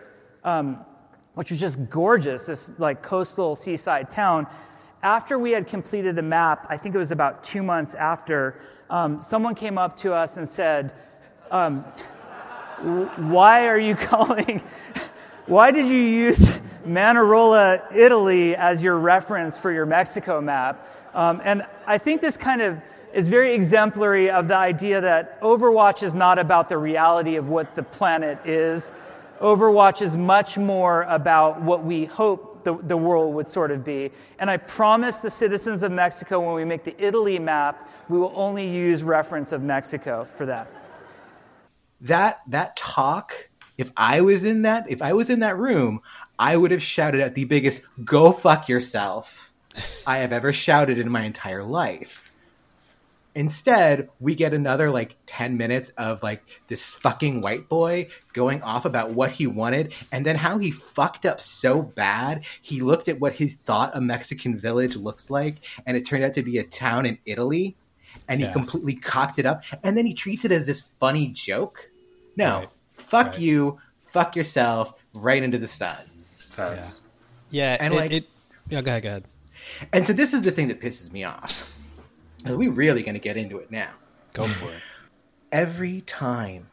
um, 0.44 0.84
which 1.32 1.50
was 1.50 1.58
just 1.58 1.78
gorgeous, 1.88 2.44
this 2.44 2.70
like 2.78 3.02
coastal 3.02 3.56
seaside 3.56 4.10
town. 4.10 4.46
After 5.02 5.38
we 5.38 5.52
had 5.52 5.66
completed 5.66 6.14
the 6.14 6.22
map, 6.22 6.66
I 6.68 6.76
think 6.76 6.94
it 6.94 6.98
was 6.98 7.10
about 7.10 7.42
two 7.42 7.62
months 7.62 7.94
after, 7.94 8.60
um, 8.90 9.22
someone 9.22 9.54
came 9.54 9.78
up 9.78 9.96
to 9.96 10.12
us 10.12 10.36
and 10.36 10.46
said, 10.46 10.92
um, 11.50 11.80
Why 13.16 13.66
are 13.66 13.78
you 13.78 13.94
calling? 13.96 14.62
Why 15.46 15.72
did 15.72 15.88
you 15.88 15.98
use 15.98 16.48
Manarola, 16.86 17.94
Italy, 17.94 18.56
as 18.56 18.82
your 18.82 18.96
reference 18.96 19.58
for 19.58 19.70
your 19.70 19.84
Mexico 19.84 20.40
map? 20.40 20.88
Um, 21.12 21.42
and 21.44 21.66
I 21.86 21.98
think 21.98 22.22
this 22.22 22.38
kind 22.38 22.62
of 22.62 22.80
is 23.12 23.28
very 23.28 23.54
exemplary 23.54 24.30
of 24.30 24.48
the 24.48 24.56
idea 24.56 25.02
that 25.02 25.40
Overwatch 25.42 26.02
is 26.02 26.14
not 26.14 26.38
about 26.38 26.70
the 26.70 26.78
reality 26.78 27.36
of 27.36 27.48
what 27.50 27.74
the 27.74 27.82
planet 27.82 28.38
is. 28.46 28.90
Overwatch 29.38 30.00
is 30.00 30.16
much 30.16 30.56
more 30.56 31.02
about 31.02 31.60
what 31.60 31.84
we 31.84 32.06
hope 32.06 32.64
the, 32.64 32.78
the 32.78 32.96
world 32.96 33.34
would 33.34 33.46
sort 33.46 33.70
of 33.70 33.84
be. 33.84 34.12
And 34.38 34.50
I 34.50 34.56
promise 34.56 35.18
the 35.18 35.30
citizens 35.30 35.82
of 35.82 35.92
Mexico 35.92 36.40
when 36.40 36.54
we 36.54 36.64
make 36.64 36.84
the 36.84 36.96
Italy 36.98 37.38
map, 37.38 37.88
we 38.08 38.18
will 38.18 38.32
only 38.34 38.66
use 38.66 39.02
reference 39.02 39.52
of 39.52 39.62
Mexico 39.62 40.24
for 40.24 40.46
that. 40.46 40.68
That 42.00 42.40
that 42.48 42.76
talk, 42.76 43.48
if 43.78 43.90
I 43.96 44.20
was 44.20 44.44
in 44.44 44.62
that, 44.62 44.90
if 44.90 45.02
I 45.02 45.12
was 45.12 45.30
in 45.30 45.40
that 45.40 45.58
room, 45.58 46.00
I 46.38 46.56
would 46.56 46.70
have 46.70 46.82
shouted 46.82 47.20
at 47.20 47.34
the 47.34 47.44
biggest 47.44 47.82
"Go 48.04 48.32
fuck 48.32 48.68
yourself" 48.68 49.52
I 50.06 50.18
have 50.18 50.32
ever 50.32 50.52
shouted 50.52 50.98
in 50.98 51.10
my 51.10 51.22
entire 51.22 51.64
life. 51.64 52.30
Instead, 53.36 54.08
we 54.20 54.36
get 54.36 54.54
another 54.54 54.90
like 54.90 55.16
10 55.26 55.56
minutes 55.56 55.90
of 55.98 56.22
like 56.22 56.44
this 56.68 56.84
fucking 56.84 57.40
white 57.40 57.68
boy 57.68 58.06
going 58.32 58.62
off 58.62 58.84
about 58.84 59.10
what 59.10 59.32
he 59.32 59.48
wanted 59.48 59.92
and 60.12 60.24
then 60.24 60.36
how 60.36 60.56
he 60.58 60.70
fucked 60.70 61.26
up 61.26 61.40
so 61.40 61.82
bad. 61.82 62.44
He 62.62 62.80
looked 62.80 63.08
at 63.08 63.18
what 63.18 63.32
he 63.32 63.48
thought 63.48 63.96
a 63.96 64.00
Mexican 64.00 64.56
village 64.56 64.94
looks 64.94 65.30
like 65.30 65.56
and 65.84 65.96
it 65.96 66.06
turned 66.06 66.22
out 66.22 66.34
to 66.34 66.44
be 66.44 66.58
a 66.58 66.62
town 66.62 67.06
in 67.06 67.18
Italy 67.26 67.74
and 68.28 68.38
he 68.38 68.46
Yeah. 68.46 68.52
completely 68.52 68.94
cocked 68.94 69.40
it 69.40 69.46
up 69.46 69.64
and 69.82 69.98
then 69.98 70.06
he 70.06 70.14
treats 70.14 70.44
it 70.44 70.52
as 70.52 70.64
this 70.66 70.82
funny 71.00 71.26
joke. 71.26 71.90
No, 72.36 72.58
Right. 72.60 72.68
Fuck 73.06 73.32
Right. 73.32 73.38
you, 73.40 73.80
fuck 74.08 74.36
yourself, 74.36 74.94
right 75.12 75.42
into 75.42 75.58
the 75.58 75.68
sun. 75.68 75.96
Facts. 76.38 76.94
Yeah, 77.50 77.76
And, 77.80 77.94
it, 77.94 77.96
like- 77.96 78.10
it, 78.12 78.28
yeah, 78.68 78.82
go 78.82 78.90
ahead, 78.90 79.02
go 79.02 79.08
ahead. 79.10 79.24
And 79.92 80.06
so 80.06 80.12
this 80.12 80.32
is 80.34 80.42
the 80.42 80.50
thing 80.50 80.68
that 80.68 80.80
pisses 80.80 81.10
me 81.12 81.24
off. 81.24 81.72
Are 82.46 82.56
we 82.56 82.68
really 82.68 83.02
going 83.02 83.14
to 83.14 83.20
get 83.20 83.36
into 83.36 83.58
it 83.58 83.70
now? 83.70 83.90
Go 84.34 84.46
for 84.46 84.70
it. 84.70 84.80
every 85.52 86.00
time 86.02 86.68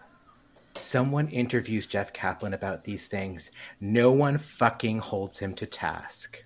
someone 0.79 1.27
interviews 1.29 1.85
Jeff 1.85 2.11
Kaplan 2.13 2.53
about 2.53 2.83
these 2.83 3.07
things, 3.07 3.51
no 3.79 4.11
one 4.11 4.37
fucking 4.37 4.99
holds 4.99 5.37
him 5.39 5.53
to 5.55 5.65
task. 5.65 6.43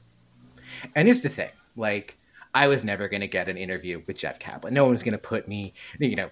And 0.95 1.07
here's 1.07 1.21
the 1.21 1.29
thing 1.29 1.51
like, 1.75 2.17
I 2.53 2.67
was 2.67 2.83
never 2.83 3.07
going 3.07 3.21
to 3.21 3.27
get 3.27 3.49
an 3.49 3.57
interview 3.57 4.01
with 4.05 4.17
Jeff 4.17 4.37
Kaplan. 4.39 4.73
No 4.73 4.83
one 4.83 4.91
was 4.91 5.03
going 5.03 5.13
to 5.13 5.17
put 5.17 5.47
me, 5.47 5.73
you 5.99 6.15
know, 6.15 6.29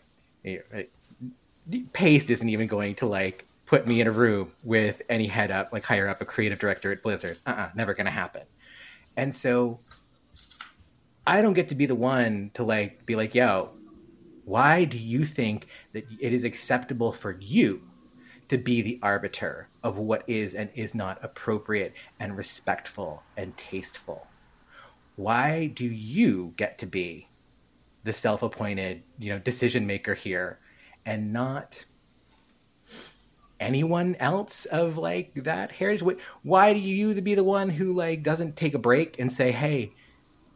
Paste 1.93 2.29
isn't 2.29 2.49
even 2.49 2.67
going 2.67 2.95
to 2.95 3.05
like 3.05 3.45
put 3.65 3.87
me 3.87 4.01
in 4.01 4.07
a 4.07 4.11
room 4.11 4.51
with 4.63 5.01
any 5.09 5.27
head 5.27 5.51
up, 5.51 5.71
like 5.71 5.83
higher 5.83 6.07
up 6.07 6.21
a 6.21 6.25
creative 6.25 6.59
director 6.59 6.91
at 6.91 7.01
Blizzard. 7.01 7.37
Uh 7.45 7.51
uh 7.51 7.69
never 7.75 7.93
going 7.93 8.05
to 8.05 8.11
happen. 8.11 8.43
And 9.15 9.33
so 9.33 9.79
I 11.25 11.41
don't 11.41 11.53
get 11.53 11.69
to 11.69 11.75
be 11.75 11.85
the 11.85 11.95
one 11.95 12.51
to 12.55 12.63
like 12.63 13.05
be 13.05 13.15
like, 13.15 13.33
yo, 13.33 13.69
why 14.45 14.83
do 14.83 14.97
you 14.97 15.23
think 15.23 15.67
that 15.93 16.05
it 16.19 16.33
is 16.33 16.43
acceptable 16.43 17.11
for 17.11 17.37
you 17.39 17.81
to 18.49 18.57
be 18.57 18.81
the 18.81 18.99
arbiter 19.01 19.69
of 19.83 19.97
what 19.97 20.23
is 20.27 20.53
and 20.53 20.69
is 20.75 20.93
not 20.93 21.23
appropriate 21.23 21.93
and 22.19 22.35
respectful 22.35 23.23
and 23.37 23.55
tasteful? 23.55 24.27
Why 25.15 25.67
do 25.67 25.85
you 25.85 26.53
get 26.57 26.79
to 26.79 26.85
be 26.85 27.27
the 28.03 28.11
self-appointed, 28.11 29.03
you 29.17 29.31
know, 29.31 29.39
decision 29.39 29.87
maker 29.87 30.13
here 30.13 30.59
and 31.05 31.33
not 31.33 31.83
anyone 33.59 34.15
else 34.15 34.65
of 34.65 34.97
like 34.97 35.33
that 35.43 35.71
heritage? 35.71 36.01
Wh- 36.01 36.45
Why 36.45 36.73
do 36.73 36.79
you 36.79 37.19
be 37.21 37.35
the 37.35 37.43
one 37.43 37.69
who 37.69 37.93
like 37.93 38.23
doesn't 38.23 38.55
take 38.57 38.73
a 38.73 38.79
break 38.79 39.19
and 39.19 39.31
say, 39.31 39.51
"Hey, 39.51 39.93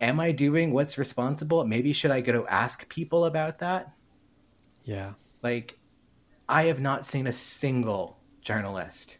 am 0.01 0.19
I 0.19 0.31
doing 0.31 0.73
what's 0.73 0.97
responsible? 0.97 1.65
Maybe 1.65 1.93
should 1.93 2.11
I 2.11 2.21
go 2.21 2.33
to 2.33 2.47
ask 2.47 2.87
people 2.89 3.25
about 3.25 3.59
that?" 3.59 3.93
Yeah. 4.83 5.13
Like, 5.41 5.77
I 6.49 6.63
have 6.63 6.79
not 6.79 7.05
seen 7.05 7.27
a 7.27 7.31
single 7.31 8.17
journalist 8.41 9.17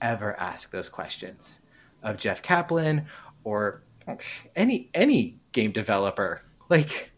ever 0.00 0.38
ask 0.38 0.70
those 0.70 0.88
questions 0.88 1.60
of 2.02 2.18
Jeff 2.18 2.42
Kaplan 2.42 3.06
or 3.44 3.82
any 4.54 4.90
any 4.94 5.40
game 5.52 5.72
developer. 5.72 6.42
Like, 6.68 7.12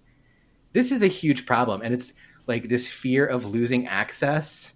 this 0.74 0.92
is 0.92 1.00
a 1.00 1.06
huge 1.06 1.46
problem, 1.46 1.80
and 1.80 1.94
it's 1.94 2.12
like 2.48 2.68
this 2.68 2.90
fear 2.90 3.24
of 3.24 3.44
losing 3.44 3.86
access. 3.86 4.74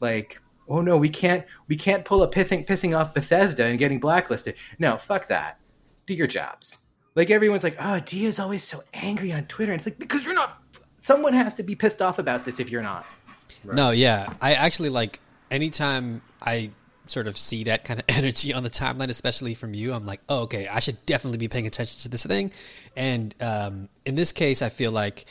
Like, 0.00 0.40
oh 0.68 0.80
no, 0.80 0.96
we 0.96 1.08
can't 1.08 1.44
we 1.68 1.76
can't 1.76 2.04
pull 2.04 2.22
a 2.22 2.30
pissing 2.30 2.66
pissing 2.66 2.98
off 2.98 3.12
Bethesda 3.12 3.64
and 3.64 3.78
getting 3.78 4.00
blacklisted. 4.00 4.54
No, 4.78 4.96
fuck 4.96 5.28
that. 5.28 5.58
Do 6.06 6.14
your 6.14 6.26
jobs. 6.26 6.78
Like 7.14 7.30
everyone's 7.30 7.62
like, 7.62 7.76
oh, 7.78 8.00
Dia's 8.00 8.38
always 8.38 8.62
so 8.62 8.82
angry 8.94 9.32
on 9.32 9.44
Twitter. 9.46 9.72
And 9.72 9.78
it's 9.78 9.86
like 9.86 9.98
because 9.98 10.24
you're 10.24 10.34
not. 10.34 10.62
Someone 11.00 11.34
has 11.34 11.54
to 11.56 11.62
be 11.62 11.74
pissed 11.74 12.00
off 12.00 12.18
about 12.18 12.46
this 12.46 12.58
if 12.60 12.70
you're 12.70 12.82
not. 12.82 13.04
No, 13.62 13.90
yeah. 13.90 14.32
I 14.40 14.54
actually 14.54 14.88
like 14.88 15.20
anytime 15.50 16.22
I 16.40 16.70
sort 17.06 17.26
of 17.26 17.36
see 17.36 17.64
that 17.64 17.84
kind 17.84 18.00
of 18.00 18.06
energy 18.16 18.54
on 18.54 18.62
the 18.62 18.70
timeline, 18.70 19.10
especially 19.10 19.54
from 19.54 19.74
you, 19.74 19.92
I'm 19.92 20.06
like, 20.06 20.20
oh, 20.28 20.42
okay, 20.42 20.66
I 20.66 20.78
should 20.78 21.04
definitely 21.06 21.38
be 21.38 21.48
paying 21.48 21.66
attention 21.66 22.00
to 22.02 22.08
this 22.08 22.24
thing. 22.24 22.52
And 22.96 23.34
um, 23.40 23.88
in 24.04 24.14
this 24.14 24.32
case, 24.32 24.62
I 24.62 24.68
feel 24.68 24.90
like 24.92 25.26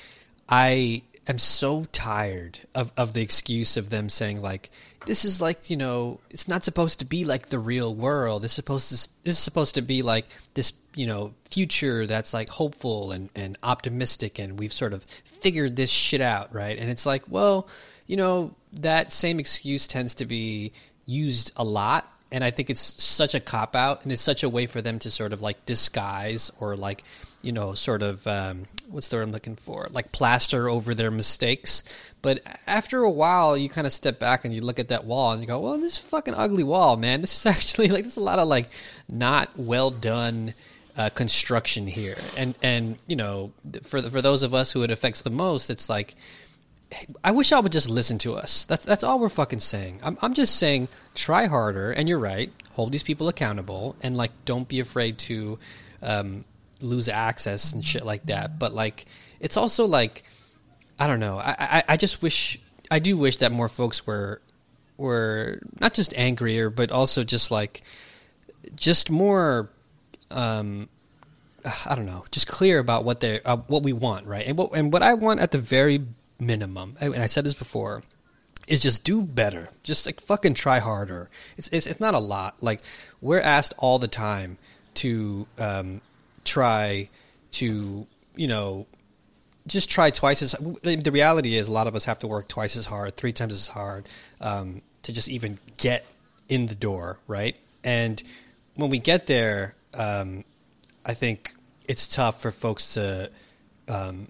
I 0.47 1.03
am 1.27 1.39
so 1.39 1.85
tired 1.91 2.59
of, 2.75 2.91
of 2.97 3.13
the 3.13 3.21
excuse 3.21 3.77
of 3.77 3.89
them 3.89 4.09
saying 4.09 4.41
like, 4.41 4.71
this 5.05 5.25
is 5.25 5.41
like 5.41 5.69
you 5.69 5.77
know, 5.77 6.19
it's 6.29 6.47
not 6.47 6.63
supposed 6.63 6.99
to 6.99 7.05
be 7.05 7.25
like 7.25 7.47
the 7.47 7.59
real 7.59 7.93
world. 7.93 8.45
It's 8.45 8.53
supposed 8.53 8.89
to 8.89 8.95
this 9.23 9.35
is 9.35 9.39
supposed 9.39 9.75
to 9.75 9.81
be 9.81 10.01
like 10.01 10.25
this 10.53 10.73
you 10.95 11.07
know 11.07 11.33
future 11.45 12.05
that's 12.05 12.33
like 12.33 12.49
hopeful 12.49 13.11
and, 13.11 13.29
and 13.35 13.57
optimistic, 13.63 14.39
and 14.39 14.59
we've 14.59 14.73
sort 14.73 14.93
of 14.93 15.03
figured 15.25 15.75
this 15.75 15.89
shit 15.89 16.21
out, 16.21 16.53
right? 16.53 16.77
And 16.77 16.89
it's 16.89 17.05
like, 17.05 17.23
well, 17.27 17.67
you 18.07 18.15
know, 18.15 18.55
that 18.79 19.11
same 19.11 19.39
excuse 19.39 19.87
tends 19.87 20.15
to 20.15 20.25
be 20.25 20.71
used 21.05 21.51
a 21.57 21.63
lot 21.63 22.09
and 22.33 22.43
I 22.43 22.49
think 22.49 22.71
it's 22.71 22.81
such 23.01 23.35
a 23.35 23.39
cop 23.39 23.75
out, 23.75 24.01
and 24.01 24.11
it's 24.11 24.21
such 24.21 24.41
a 24.41 24.49
way 24.49 24.65
for 24.65 24.81
them 24.81 24.97
to 24.99 25.11
sort 25.11 25.33
of 25.33 25.41
like 25.41 25.67
disguise 25.67 26.51
or 26.59 26.75
like, 26.75 27.03
you 27.43 27.51
know, 27.51 27.73
sort 27.73 28.01
of 28.01 28.25
um, 28.25 28.65
what's 28.89 29.09
the 29.09 29.17
word 29.17 29.23
I'm 29.23 29.31
looking 29.31 29.55
for, 29.55 29.87
like 29.91 30.11
plaster 30.11 30.67
over 30.69 30.95
their 30.95 31.11
mistakes. 31.11 31.83
But 32.21 32.41
after 32.65 33.03
a 33.03 33.11
while, 33.11 33.55
you 33.55 33.69
kind 33.69 33.85
of 33.85 33.93
step 33.93 34.17
back 34.17 34.45
and 34.45 34.53
you 34.53 34.61
look 34.61 34.79
at 34.79 34.87
that 34.87 35.05
wall 35.05 35.33
and 35.33 35.41
you 35.41 35.47
go, 35.47 35.59
"Well, 35.59 35.77
this 35.77 35.97
fucking 35.97 36.33
ugly 36.33 36.63
wall, 36.63 36.97
man. 36.97 37.21
This 37.21 37.37
is 37.37 37.45
actually 37.55 37.89
like 37.89 38.03
this 38.03 38.13
is 38.13 38.17
a 38.17 38.21
lot 38.21 38.39
of 38.39 38.47
like 38.47 38.69
not 39.07 39.49
well 39.55 39.91
done." 39.91 40.55
Uh, 40.95 41.09
construction 41.09 41.87
here, 41.87 42.15
and 42.37 42.53
and 42.61 42.97
you 43.07 43.15
know, 43.15 43.51
for 43.81 43.99
for 43.99 44.21
those 44.21 44.43
of 44.43 44.53
us 44.53 44.71
who 44.71 44.83
it 44.83 44.91
affects 44.91 45.21
the 45.21 45.31
most, 45.31 45.71
it's 45.71 45.89
like 45.89 46.13
I 47.23 47.31
wish 47.31 47.51
I 47.51 47.59
would 47.59 47.71
just 47.71 47.89
listen 47.89 48.17
to 48.19 48.35
us. 48.35 48.65
That's 48.65 48.85
that's 48.85 49.03
all 49.03 49.19
we're 49.19 49.29
fucking 49.29 49.59
saying. 49.59 49.99
I'm 50.03 50.17
I'm 50.21 50.33
just 50.33 50.55
saying 50.55 50.89
try 51.15 51.45
harder 51.45 51.91
and 51.91 52.07
you're 52.07 52.19
right. 52.19 52.51
Hold 52.73 52.91
these 52.91 53.03
people 53.03 53.27
accountable 53.27 53.95
and 54.01 54.15
like 54.15 54.31
don't 54.45 54.67
be 54.67 54.79
afraid 54.79 55.17
to 55.19 55.59
um, 56.01 56.45
lose 56.83 57.09
access 57.09 57.73
and 57.73 57.83
shit 57.83 58.05
like 58.05 58.25
that. 58.27 58.59
But 58.59 58.73
like 58.73 59.05
it's 59.39 59.57
also 59.57 59.85
like 59.85 60.23
I 60.99 61.07
don't 61.07 61.19
know. 61.19 61.37
I, 61.37 61.55
I 61.59 61.83
I 61.89 61.97
just 61.97 62.21
wish 62.21 62.59
I 62.91 62.99
do 62.99 63.17
wish 63.17 63.37
that 63.37 63.51
more 63.51 63.69
folks 63.69 64.05
were 64.05 64.41
were 64.97 65.59
not 65.79 65.93
just 65.93 66.13
angrier 66.15 66.69
but 66.69 66.91
also 66.91 67.23
just 67.23 67.49
like 67.49 67.81
just 68.75 69.09
more 69.09 69.69
um 70.29 70.87
I 71.85 71.95
don't 71.95 72.05
know, 72.05 72.25
just 72.31 72.47
clear 72.47 72.79
about 72.79 73.05
what 73.05 73.21
they 73.21 73.41
uh, 73.41 73.57
what 73.57 73.83
we 73.83 73.93
want, 73.93 74.27
right? 74.27 74.45
And 74.45 74.57
what 74.57 74.71
and 74.73 74.91
what 74.91 75.01
I 75.01 75.13
want 75.13 75.39
at 75.39 75.51
the 75.51 75.59
very 75.59 76.05
minimum, 76.39 76.97
and 76.99 77.15
I 77.15 77.27
said 77.27 77.45
this 77.45 77.53
before, 77.53 78.03
is 78.67 78.81
just 78.81 79.03
do 79.03 79.21
better. 79.21 79.69
Just 79.83 80.05
like 80.05 80.19
fucking 80.19 80.55
try 80.55 80.79
harder. 80.79 81.29
It's 81.57 81.69
it's, 81.69 81.87
it's 81.87 81.99
not 81.99 82.15
a 82.15 82.19
lot. 82.19 82.61
Like 82.61 82.81
we're 83.21 83.39
asked 83.39 83.73
all 83.77 83.99
the 83.99 84.07
time 84.07 84.57
to 84.95 85.47
um, 85.57 86.01
try 86.43 87.09
to 87.51 88.07
you 88.35 88.47
know 88.47 88.85
just 89.65 89.89
try 89.89 90.09
twice 90.09 90.41
as 90.41 90.51
the 90.81 91.11
reality 91.11 91.55
is 91.55 91.67
a 91.67 91.71
lot 91.71 91.87
of 91.87 91.95
us 91.95 92.05
have 92.05 92.19
to 92.19 92.27
work 92.27 92.47
twice 92.47 92.75
as 92.75 92.85
hard 92.85 93.15
three 93.15 93.31
times 93.31 93.53
as 93.53 93.67
hard 93.67 94.07
um, 94.41 94.81
to 95.03 95.13
just 95.13 95.29
even 95.29 95.57
get 95.77 96.05
in 96.49 96.65
the 96.65 96.75
door 96.75 97.19
right? 97.27 97.55
And 97.83 98.21
when 98.75 98.89
we 98.89 98.99
get 98.99 99.27
there 99.27 99.75
um, 99.97 100.43
i 101.05 101.13
think 101.13 101.53
it's 101.87 102.07
tough 102.07 102.41
for 102.41 102.49
folks 102.49 102.95
to 102.95 103.29
um, 103.87 104.27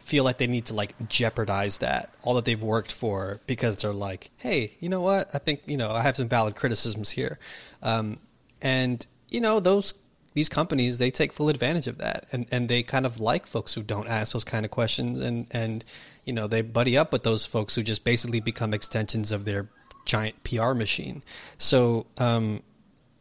feel 0.00 0.22
like 0.22 0.36
they 0.38 0.46
need 0.46 0.66
to 0.66 0.74
like 0.74 0.94
jeopardize 1.08 1.78
that 1.78 2.12
all 2.22 2.34
that 2.34 2.44
they've 2.44 2.62
worked 2.62 2.92
for 2.92 3.40
because 3.46 3.76
they're 3.78 3.92
like 3.92 4.30
hey 4.36 4.72
you 4.80 4.88
know 4.88 5.00
what? 5.00 5.28
I 5.34 5.38
think 5.38 5.62
you 5.66 5.76
know 5.76 5.90
i 5.90 6.02
have 6.02 6.16
some 6.16 6.28
valid 6.28 6.56
criticisms 6.56 7.10
here. 7.10 7.38
Um, 7.82 8.18
and 8.62 9.04
you 9.28 9.40
know 9.40 9.60
those 9.60 9.94
these 10.34 10.48
companies 10.48 10.98
they 10.98 11.10
take 11.10 11.32
full 11.32 11.48
advantage 11.48 11.86
of 11.86 11.98
that. 11.98 12.26
And 12.32 12.46
and 12.50 12.68
they 12.68 12.82
kind 12.82 13.06
of 13.06 13.20
like 13.20 13.46
folks 13.46 13.74
who 13.74 13.82
don't 13.82 14.08
ask 14.08 14.32
those 14.32 14.44
kind 14.44 14.64
of 14.64 14.70
questions. 14.70 15.20
And 15.20 15.46
and 15.50 15.84
you 16.24 16.32
know 16.32 16.46
they 16.46 16.62
buddy 16.62 16.96
up 16.96 17.12
with 17.12 17.22
those 17.22 17.46
folks 17.46 17.74
who 17.74 17.82
just 17.82 18.04
basically 18.04 18.40
become 18.40 18.74
extensions 18.74 19.32
of 19.32 19.44
their 19.44 19.68
giant 20.04 20.42
PR 20.44 20.74
machine. 20.74 21.22
So 21.58 22.06
um, 22.18 22.62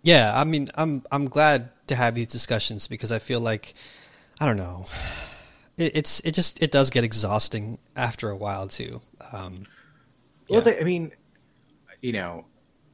yeah 0.03 0.31
i 0.35 0.44
mean 0.44 0.69
i'm 0.76 1.02
i'm 1.11 1.27
glad 1.27 1.69
to 1.88 1.95
have 1.95 2.14
these 2.14 2.27
discussions 2.27 2.88
because 2.88 3.11
i 3.11 3.19
feel 3.19 3.40
like 3.40 3.73
i 4.40 4.45
don't 4.45 4.57
know. 4.57 4.85
It, 5.77 5.95
it's 5.95 6.19
it 6.19 6.34
just 6.34 6.61
it 6.61 6.72
does 6.72 6.91
get 6.91 7.03
exhausting 7.03 7.80
after 7.95 8.30
a 8.30 8.35
while 8.35 8.68
too. 8.68 9.02
Um, 9.31 9.65
yeah. 10.48 10.60
well 10.60 10.76
i 10.80 10.84
mean 10.84 11.11
you 12.02 12.11
know 12.11 12.45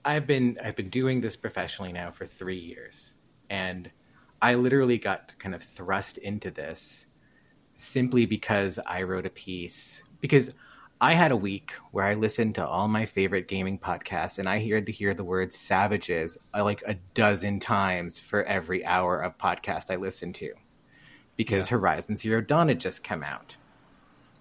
i've 0.05 0.25
been 0.25 0.57
i've 0.63 0.75
been 0.75 0.89
doing 0.89 1.19
this 1.19 1.35
professionally 1.35 1.91
now 1.91 2.11
for 2.11 2.25
3 2.25 2.55
years. 2.55 3.15
And 3.49 3.89
I 4.41 4.55
literally 4.55 4.97
got 4.97 5.37
kind 5.39 5.53
of 5.53 5.63
thrust 5.63 6.17
into 6.17 6.51
this 6.51 7.07
simply 7.75 8.25
because 8.25 8.79
I 8.85 9.03
wrote 9.03 9.25
a 9.25 9.29
piece 9.29 10.03
because 10.21 10.53
I 11.01 11.13
had 11.13 11.31
a 11.31 11.37
week 11.37 11.71
where 11.91 12.03
I 12.03 12.15
listened 12.15 12.55
to 12.55 12.67
all 12.67 12.89
my 12.89 13.05
favorite 13.05 13.47
gaming 13.47 13.79
podcasts 13.79 14.37
and 14.37 14.49
I 14.49 14.65
heard 14.65 14.85
to 14.87 14.91
hear 14.91 15.13
the 15.13 15.23
word 15.23 15.53
savages 15.53 16.37
uh, 16.53 16.63
like 16.63 16.83
a 16.85 16.95
dozen 17.13 17.61
times 17.61 18.19
for 18.19 18.43
every 18.43 18.85
hour 18.85 19.21
of 19.21 19.37
podcast 19.37 19.91
I 19.91 19.95
listened 19.95 20.35
to 20.35 20.53
because 21.37 21.71
yeah. 21.71 21.77
Horizon 21.77 22.17
Zero 22.17 22.41
Dawn 22.41 22.67
had 22.67 22.81
just 22.81 23.01
come 23.01 23.23
out. 23.23 23.55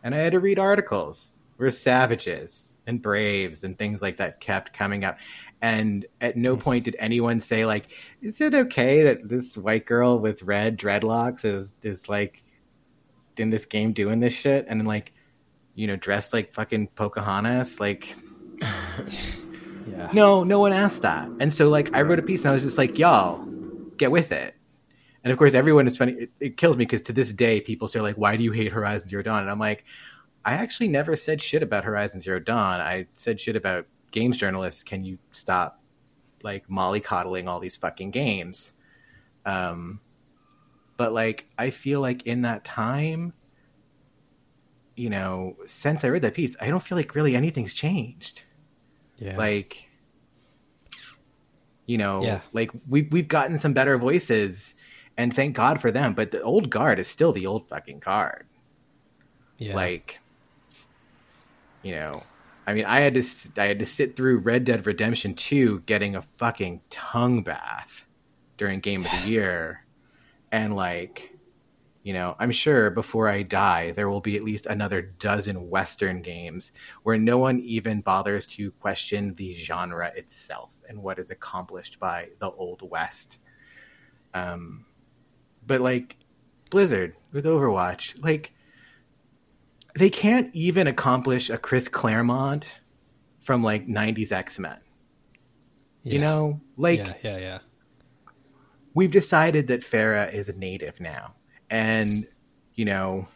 And 0.02 0.14
I 0.14 0.18
had 0.18 0.32
to 0.32 0.40
read 0.40 0.58
articles 0.58 1.36
where 1.58 1.70
savages 1.70 2.72
and 2.88 3.00
braves 3.00 3.62
and 3.62 3.78
things 3.78 4.02
like 4.02 4.16
that 4.16 4.40
kept 4.40 4.72
coming 4.72 5.04
up 5.04 5.18
and 5.60 6.06
at 6.20 6.36
no 6.36 6.56
point 6.56 6.84
did 6.84 6.96
anyone 6.98 7.40
say 7.40 7.66
like 7.66 7.88
is 8.22 8.40
it 8.40 8.54
okay 8.54 9.02
that 9.02 9.28
this 9.28 9.56
white 9.56 9.86
girl 9.86 10.18
with 10.18 10.42
red 10.42 10.78
dreadlocks 10.78 11.44
is 11.44 11.74
is 11.82 12.08
like 12.08 12.44
in 13.38 13.50
this 13.50 13.66
game 13.66 13.92
doing 13.92 14.20
this 14.20 14.34
shit? 14.34 14.66
And 14.68 14.86
like 14.86 15.12
you 15.74 15.86
know 15.86 15.96
dressed 15.96 16.32
like 16.32 16.52
fucking 16.52 16.88
pocahontas 16.88 17.80
like 17.80 18.14
yeah. 18.60 20.10
No 20.12 20.44
no 20.44 20.60
one 20.60 20.72
asked 20.72 21.02
that. 21.02 21.28
And 21.40 21.52
so 21.52 21.68
like 21.68 21.94
i 21.94 22.02
wrote 22.02 22.18
a 22.18 22.22
piece 22.22 22.42
and 22.42 22.50
i 22.50 22.52
was 22.52 22.62
just 22.62 22.78
like 22.78 22.98
y'all 22.98 23.44
get 23.96 24.10
with 24.10 24.32
it. 24.32 24.54
And 25.24 25.32
of 25.32 25.38
course 25.38 25.54
everyone 25.54 25.86
is 25.86 25.98
funny. 25.98 26.12
It, 26.12 26.30
it 26.40 26.56
kills 26.56 26.76
me 26.76 26.84
because 26.84 27.02
to 27.02 27.12
this 27.12 27.32
day 27.32 27.60
people 27.60 27.88
still 27.88 28.02
like 28.02 28.16
why 28.16 28.36
do 28.36 28.44
you 28.44 28.52
hate 28.52 28.72
horizon 28.72 29.08
zero 29.08 29.22
dawn? 29.22 29.40
And 29.40 29.50
i'm 29.50 29.58
like 29.58 29.84
i 30.44 30.54
actually 30.54 30.88
never 30.88 31.16
said 31.16 31.42
shit 31.42 31.62
about 31.62 31.84
horizon 31.84 32.20
zero 32.20 32.38
dawn. 32.38 32.80
I 32.80 33.06
said 33.14 33.40
shit 33.40 33.56
about 33.56 33.86
games 34.10 34.36
journalists, 34.36 34.82
can 34.82 35.04
you 35.04 35.18
stop 35.32 35.80
like 36.42 36.68
mollycoddling 36.68 37.48
all 37.48 37.60
these 37.60 37.76
fucking 37.76 38.10
games? 38.10 38.72
Um, 39.44 40.00
but 40.96 41.12
like, 41.12 41.48
I 41.56 41.70
feel 41.70 42.00
like 42.00 42.26
in 42.26 42.42
that 42.42 42.64
time, 42.64 43.32
you 44.96 45.10
know, 45.10 45.56
since 45.66 46.04
I 46.04 46.08
read 46.08 46.22
that 46.22 46.34
piece, 46.34 46.56
I 46.60 46.68
don't 46.68 46.82
feel 46.82 46.98
like 46.98 47.14
really 47.14 47.36
anything's 47.36 47.72
changed. 47.72 48.42
Yeah. 49.16 49.36
Like, 49.36 49.88
you 51.86 51.98
know, 51.98 52.22
yeah. 52.22 52.40
like 52.52 52.70
we've 52.88 53.10
we've 53.12 53.28
gotten 53.28 53.56
some 53.56 53.72
better 53.72 53.96
voices, 53.96 54.74
and 55.16 55.34
thank 55.34 55.56
God 55.56 55.80
for 55.80 55.90
them. 55.90 56.14
But 56.14 56.32
the 56.32 56.42
old 56.42 56.68
guard 56.68 56.98
is 56.98 57.06
still 57.06 57.32
the 57.32 57.46
old 57.46 57.68
fucking 57.68 58.00
guard. 58.00 58.46
Yeah. 59.56 59.74
Like, 59.74 60.18
you 61.82 61.92
know, 61.92 62.22
I 62.68 62.74
mean, 62.74 62.84
I 62.84 63.00
had 63.00 63.14
to 63.14 63.24
I 63.56 63.64
had 63.64 63.78
to 63.78 63.86
sit 63.86 64.14
through 64.14 64.40
Red 64.40 64.64
Dead 64.64 64.84
Redemption 64.84 65.32
2 65.32 65.84
getting 65.86 66.16
a 66.16 66.20
fucking 66.36 66.82
tongue 66.90 67.42
bath 67.42 68.04
during 68.58 68.80
game 68.80 69.06
of 69.06 69.10
the 69.10 69.26
year. 69.26 69.86
And 70.52 70.76
like, 70.76 71.32
you 72.02 72.12
know, 72.12 72.36
I'm 72.38 72.50
sure 72.50 72.90
before 72.90 73.26
I 73.26 73.42
die 73.42 73.92
there 73.92 74.10
will 74.10 74.20
be 74.20 74.36
at 74.36 74.44
least 74.44 74.66
another 74.66 75.00
dozen 75.00 75.70
western 75.70 76.20
games 76.20 76.72
where 77.04 77.16
no 77.16 77.38
one 77.38 77.58
even 77.60 78.02
bothers 78.02 78.46
to 78.48 78.70
question 78.72 79.34
the 79.36 79.54
genre 79.54 80.12
itself 80.14 80.78
and 80.90 81.02
what 81.02 81.18
is 81.18 81.30
accomplished 81.30 81.98
by 81.98 82.28
the 82.38 82.50
old 82.50 82.82
west. 82.82 83.38
Um 84.34 84.84
but 85.66 85.80
like 85.80 86.18
Blizzard 86.68 87.16
with 87.32 87.46
Overwatch, 87.46 88.22
like 88.22 88.52
they 89.98 90.10
can't 90.10 90.54
even 90.54 90.86
accomplish 90.86 91.50
a 91.50 91.58
Chris 91.58 91.88
Claremont 91.88 92.80
from 93.40 93.62
like 93.62 93.88
90s 93.88 94.30
X-Men. 94.30 94.78
Yeah. 96.02 96.12
You 96.12 96.18
know, 96.20 96.60
like 96.76 96.98
Yeah, 96.98 97.14
yeah, 97.22 97.38
yeah. 97.38 97.58
We've 98.94 99.10
decided 99.10 99.66
that 99.66 99.80
Pharah 99.80 100.32
is 100.32 100.48
a 100.48 100.52
native 100.52 101.00
now. 101.00 101.34
And 101.68 102.26
you 102.74 102.84
know, 102.84 103.26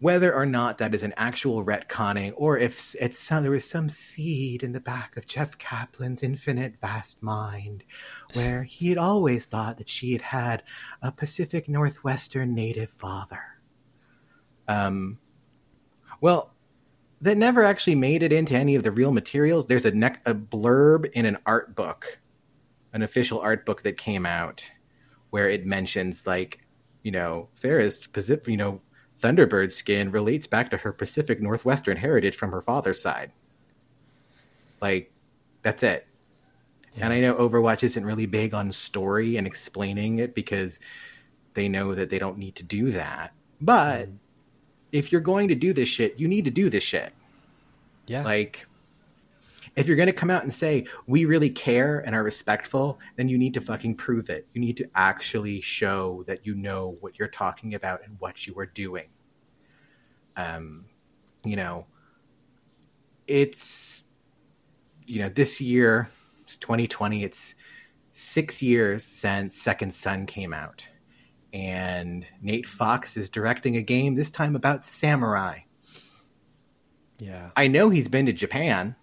whether 0.00 0.34
or 0.34 0.44
not 0.44 0.78
that 0.78 0.94
is 0.94 1.02
an 1.04 1.14
actual 1.16 1.64
retconning 1.64 2.32
or 2.36 2.58
if 2.58 2.94
it's 3.00 3.18
some, 3.18 3.42
there 3.42 3.52
was 3.52 3.68
some 3.68 3.88
seed 3.88 4.62
in 4.62 4.72
the 4.72 4.80
back 4.80 5.16
of 5.16 5.26
Jeff 5.26 5.56
Kaplan's 5.58 6.22
infinite 6.22 6.80
vast 6.80 7.22
mind 7.22 7.84
where 8.34 8.64
he 8.64 8.88
had 8.88 8.98
always 8.98 9.46
thought 9.46 9.78
that 9.78 9.88
she 9.88 10.12
had 10.12 10.22
had 10.22 10.62
a 11.00 11.12
Pacific 11.12 11.68
Northwestern 11.68 12.54
native 12.54 12.90
father 12.90 13.55
um, 14.68 15.18
well, 16.20 16.52
that 17.20 17.36
never 17.36 17.62
actually 17.62 17.94
made 17.94 18.22
it 18.22 18.32
into 18.32 18.54
any 18.54 18.74
of 18.74 18.82
the 18.82 18.90
real 18.90 19.12
materials. 19.12 19.66
There's 19.66 19.86
a, 19.86 19.92
ne- 19.92 20.16
a 20.26 20.34
blurb 20.34 21.10
in 21.12 21.26
an 21.26 21.38
art 21.46 21.74
book, 21.74 22.18
an 22.92 23.02
official 23.02 23.40
art 23.40 23.64
book 23.64 23.82
that 23.82 23.96
came 23.96 24.26
out, 24.26 24.62
where 25.30 25.48
it 25.48 25.66
mentions 25.66 26.26
like, 26.26 26.60
you 27.02 27.10
know, 27.12 27.48
Pharah's 27.60 28.06
Pacific, 28.06 28.48
you 28.48 28.56
know, 28.56 28.80
Thunderbird 29.22 29.72
skin 29.72 30.10
relates 30.10 30.46
back 30.46 30.70
to 30.70 30.76
her 30.76 30.92
Pacific 30.92 31.40
Northwestern 31.40 31.96
heritage 31.96 32.36
from 32.36 32.50
her 32.50 32.60
father's 32.60 33.00
side. 33.00 33.32
Like, 34.82 35.10
that's 35.62 35.82
it. 35.82 36.06
Yeah. 36.96 37.04
And 37.04 37.12
I 37.14 37.20
know 37.20 37.34
Overwatch 37.34 37.82
isn't 37.82 38.04
really 38.04 38.26
big 38.26 38.52
on 38.52 38.70
story 38.72 39.36
and 39.36 39.46
explaining 39.46 40.18
it 40.18 40.34
because 40.34 40.80
they 41.54 41.68
know 41.68 41.94
that 41.94 42.10
they 42.10 42.18
don't 42.18 42.36
need 42.36 42.56
to 42.56 42.62
do 42.62 42.90
that. 42.92 43.32
But 43.60 44.08
mm 44.08 44.18
if 44.92 45.12
you're 45.12 45.20
going 45.20 45.48
to 45.48 45.54
do 45.54 45.72
this 45.72 45.88
shit, 45.88 46.18
you 46.18 46.28
need 46.28 46.44
to 46.44 46.50
do 46.50 46.70
this 46.70 46.82
shit. 46.82 47.12
Yeah. 48.06 48.22
Like, 48.22 48.66
if 49.74 49.86
you're 49.86 49.96
going 49.96 50.06
to 50.06 50.12
come 50.12 50.30
out 50.30 50.42
and 50.42 50.52
say, 50.52 50.86
we 51.06 51.24
really 51.26 51.50
care 51.50 51.98
and 51.98 52.14
are 52.14 52.22
respectful, 52.22 52.98
then 53.16 53.28
you 53.28 53.36
need 53.36 53.54
to 53.54 53.60
fucking 53.60 53.96
prove 53.96 54.30
it. 54.30 54.46
You 54.54 54.60
need 54.60 54.78
to 54.78 54.88
actually 54.94 55.60
show 55.60 56.24
that 56.26 56.46
you 56.46 56.54
know 56.54 56.96
what 57.00 57.18
you're 57.18 57.28
talking 57.28 57.74
about 57.74 58.00
and 58.04 58.16
what 58.18 58.46
you 58.46 58.58
are 58.58 58.66
doing. 58.66 59.08
Um, 60.36 60.86
you 61.44 61.56
know, 61.56 61.86
it's, 63.26 64.04
you 65.06 65.20
know, 65.20 65.28
this 65.28 65.60
year, 65.60 66.08
2020, 66.60 67.22
it's 67.24 67.54
six 68.12 68.62
years 68.62 69.04
since 69.04 69.60
Second 69.60 69.92
Son 69.92 70.24
came 70.26 70.54
out 70.54 70.88
and 71.56 72.26
Nate 72.42 72.66
Fox 72.66 73.16
is 73.16 73.30
directing 73.30 73.76
a 73.76 73.82
game 73.82 74.14
this 74.14 74.30
time 74.30 74.56
about 74.56 74.84
samurai. 74.84 75.60
Yeah. 77.18 77.50
I 77.56 77.68
know 77.68 77.88
he's 77.88 78.08
been 78.08 78.26
to 78.26 78.34
Japan. 78.34 78.94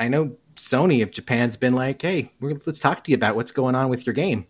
I 0.00 0.08
know 0.08 0.36
Sony 0.56 1.04
of 1.04 1.12
Japan's 1.12 1.56
been 1.56 1.74
like, 1.74 2.02
"Hey, 2.02 2.32
let's 2.40 2.80
talk 2.80 3.04
to 3.04 3.12
you 3.12 3.14
about 3.14 3.36
what's 3.36 3.52
going 3.52 3.76
on 3.76 3.88
with 3.88 4.04
your 4.04 4.14
game." 4.14 4.48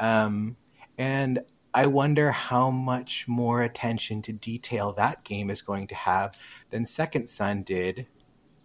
Um, 0.00 0.56
and 0.96 1.40
I 1.74 1.88
wonder 1.88 2.30
how 2.30 2.70
much 2.70 3.28
more 3.28 3.60
attention 3.62 4.22
to 4.22 4.32
detail 4.32 4.94
that 4.94 5.24
game 5.24 5.50
is 5.50 5.60
going 5.60 5.88
to 5.88 5.94
have 5.94 6.38
than 6.70 6.86
Second 6.86 7.28
Son 7.28 7.64
did 7.64 8.06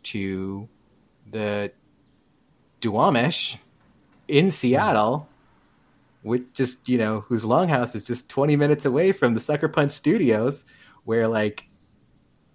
to 0.03 0.69
the 1.29 1.73
Duwamish 2.79 3.57
in 4.29 4.51
Seattle 4.51 5.28
which 6.21 6.43
just 6.53 6.87
you 6.87 6.97
know 6.97 7.21
whose 7.21 7.43
longhouse 7.43 7.95
is 7.95 8.03
just 8.03 8.29
20 8.29 8.55
minutes 8.55 8.85
away 8.85 9.11
from 9.11 9.33
the 9.33 9.39
sucker 9.39 9.67
punch 9.67 9.91
studios 9.91 10.65
where 11.03 11.27
like 11.27 11.65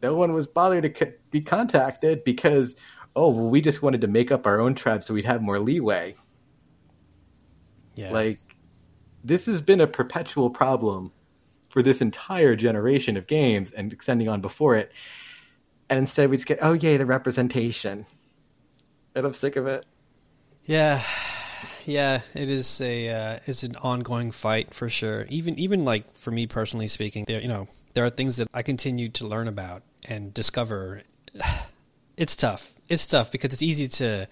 no 0.03 0.15
one 0.15 0.33
was 0.33 0.47
bothered 0.47 0.95
to 0.95 1.13
be 1.31 1.41
contacted 1.41 2.25
because 2.25 2.77
oh 3.17 3.31
well 3.31 3.49
we 3.49 3.61
just 3.61 3.83
wanted 3.83 4.01
to 4.01 4.07
make 4.07 4.31
up 4.31 4.47
our 4.47 4.61
own 4.61 4.75
tribe 4.75 5.03
so 5.03 5.15
we'd 5.15 5.25
have 5.25 5.41
more 5.41 5.59
leeway 5.59 6.15
yeah 7.95 8.11
like 8.11 8.39
this 9.25 9.47
has 9.47 9.63
been 9.63 9.81
a 9.81 9.87
perpetual 9.87 10.51
problem 10.51 11.11
for 11.75 11.83
this 11.83 12.01
entire 12.01 12.55
generation 12.55 13.17
of 13.17 13.27
games 13.27 13.73
and 13.73 13.93
extending 13.93 14.29
on 14.29 14.41
before 14.41 14.77
it. 14.77 14.93
And 15.91 15.99
instead, 15.99 16.31
we 16.31 16.37
just 16.37 16.47
get, 16.47 16.61
oh, 16.63 16.73
yay, 16.73 16.99
the 16.99 17.05
representation. 17.05 18.07
And 19.17 19.27
I'm 19.27 19.33
sick 19.33 19.57
of 19.57 19.67
it. 19.67 19.85
Yeah, 20.65 21.03
yeah, 21.85 22.21
it 22.35 22.51
is 22.51 22.81
a 22.81 23.09
uh, 23.09 23.39
it's 23.47 23.63
an 23.63 23.77
ongoing 23.77 24.31
fight 24.31 24.75
for 24.75 24.89
sure. 24.89 25.27
Even 25.29 25.59
even 25.59 25.85
like 25.85 26.17
for 26.17 26.31
me 26.31 26.47
personally 26.47 26.89
speaking, 26.89 27.25
there 27.27 27.41
you 27.41 27.49
know 27.49 27.69
there 27.95 28.05
are 28.05 28.11
things 28.11 28.37
that 28.37 28.49
I 28.55 28.63
continue 28.63 29.09
to 29.11 29.27
learn 29.27 29.49
about 29.49 29.83
and 30.09 30.33
discover. 30.33 31.03
It's 32.17 32.37
tough. 32.37 32.73
It's 32.89 33.09
tough 33.09 33.33
because 33.33 33.53
it's 33.53 33.63
easy 33.63 33.89
to 33.89 34.29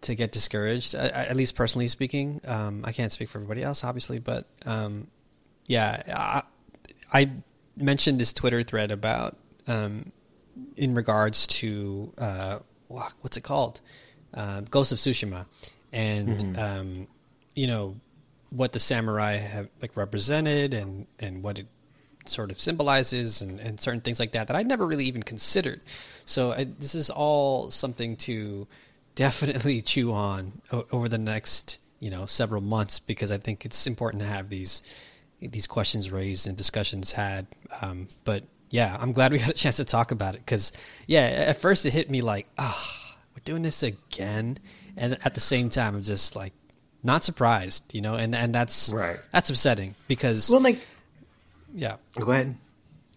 to 0.00 0.14
get 0.16 0.32
discouraged. 0.32 0.94
At 0.96 1.36
least 1.36 1.54
personally 1.54 1.86
speaking, 1.86 2.40
um, 2.46 2.82
I 2.84 2.90
can't 2.90 3.12
speak 3.12 3.28
for 3.28 3.38
everybody 3.38 3.62
else, 3.62 3.84
obviously, 3.84 4.18
but 4.18 4.46
um, 4.64 5.06
yeah, 5.66 6.42
I, 7.12 7.16
I, 7.16 7.30
mentioned 7.76 8.18
this 8.18 8.32
Twitter 8.32 8.62
thread 8.62 8.90
about 8.90 9.36
um, 9.66 10.10
in 10.76 10.94
regards 10.94 11.46
to 11.46 12.12
uh, 12.16 12.58
what's 12.88 13.36
it 13.36 13.42
called, 13.42 13.80
uh, 14.34 14.62
Ghost 14.62 14.92
of 14.92 14.98
Tsushima, 14.98 15.46
and 15.92 16.38
mm-hmm. 16.38 16.58
Um, 16.58 17.06
you 17.54 17.66
know 17.66 17.96
what 18.50 18.72
the 18.72 18.78
samurai 18.78 19.36
have 19.36 19.68
like 19.82 19.96
represented 19.96 20.74
and 20.74 21.06
and 21.18 21.42
what 21.42 21.58
it 21.58 21.66
sort 22.28 22.50
of 22.50 22.58
symbolizes 22.58 23.40
and, 23.40 23.60
and 23.60 23.80
certain 23.80 24.00
things 24.00 24.18
like 24.18 24.32
that 24.32 24.48
that 24.48 24.56
I'd 24.56 24.66
never 24.66 24.86
really 24.86 25.04
even 25.04 25.22
considered. 25.22 25.80
So 26.24 26.52
I, 26.52 26.64
this 26.64 26.94
is 26.94 27.08
all 27.10 27.70
something 27.70 28.16
to 28.18 28.66
definitely 29.14 29.80
chew 29.82 30.12
on 30.12 30.60
o- 30.72 30.86
over 30.92 31.08
the 31.08 31.18
next 31.18 31.78
you 32.00 32.10
know 32.10 32.26
several 32.26 32.62
months 32.62 32.98
because 32.98 33.32
I 33.32 33.38
think 33.38 33.64
it's 33.64 33.86
important 33.86 34.22
to 34.22 34.28
have 34.28 34.48
these 34.48 34.82
these 35.40 35.66
questions 35.66 36.10
raised 36.10 36.46
and 36.46 36.56
discussions 36.56 37.12
had. 37.12 37.46
Um, 37.80 38.08
but 38.24 38.44
yeah, 38.70 38.96
I'm 38.98 39.12
glad 39.12 39.32
we 39.32 39.38
got 39.40 39.50
a 39.50 39.54
chance 39.54 39.76
to 39.76 39.84
talk 39.84 40.10
about 40.10 40.34
it 40.34 40.40
because 40.44 40.72
yeah, 41.06 41.20
at 41.20 41.58
first 41.58 41.86
it 41.86 41.92
hit 41.92 42.10
me 42.10 42.22
like, 42.22 42.48
ah, 42.58 42.76
oh, 42.76 43.16
we're 43.34 43.42
doing 43.44 43.62
this 43.62 43.82
again, 43.82 44.58
and 44.96 45.18
at 45.24 45.34
the 45.34 45.40
same 45.40 45.68
time, 45.68 45.94
I'm 45.94 46.02
just 46.02 46.36
like 46.36 46.52
not 47.02 47.24
surprised, 47.24 47.94
you 47.94 48.00
know, 48.00 48.14
and 48.14 48.34
and 48.34 48.54
that's 48.54 48.92
right. 48.92 49.18
That's 49.30 49.50
upsetting 49.50 49.94
because 50.08 50.50
well, 50.50 50.60
like, 50.60 50.78
yeah, 51.74 51.96
go 52.18 52.30
ahead. 52.30 52.56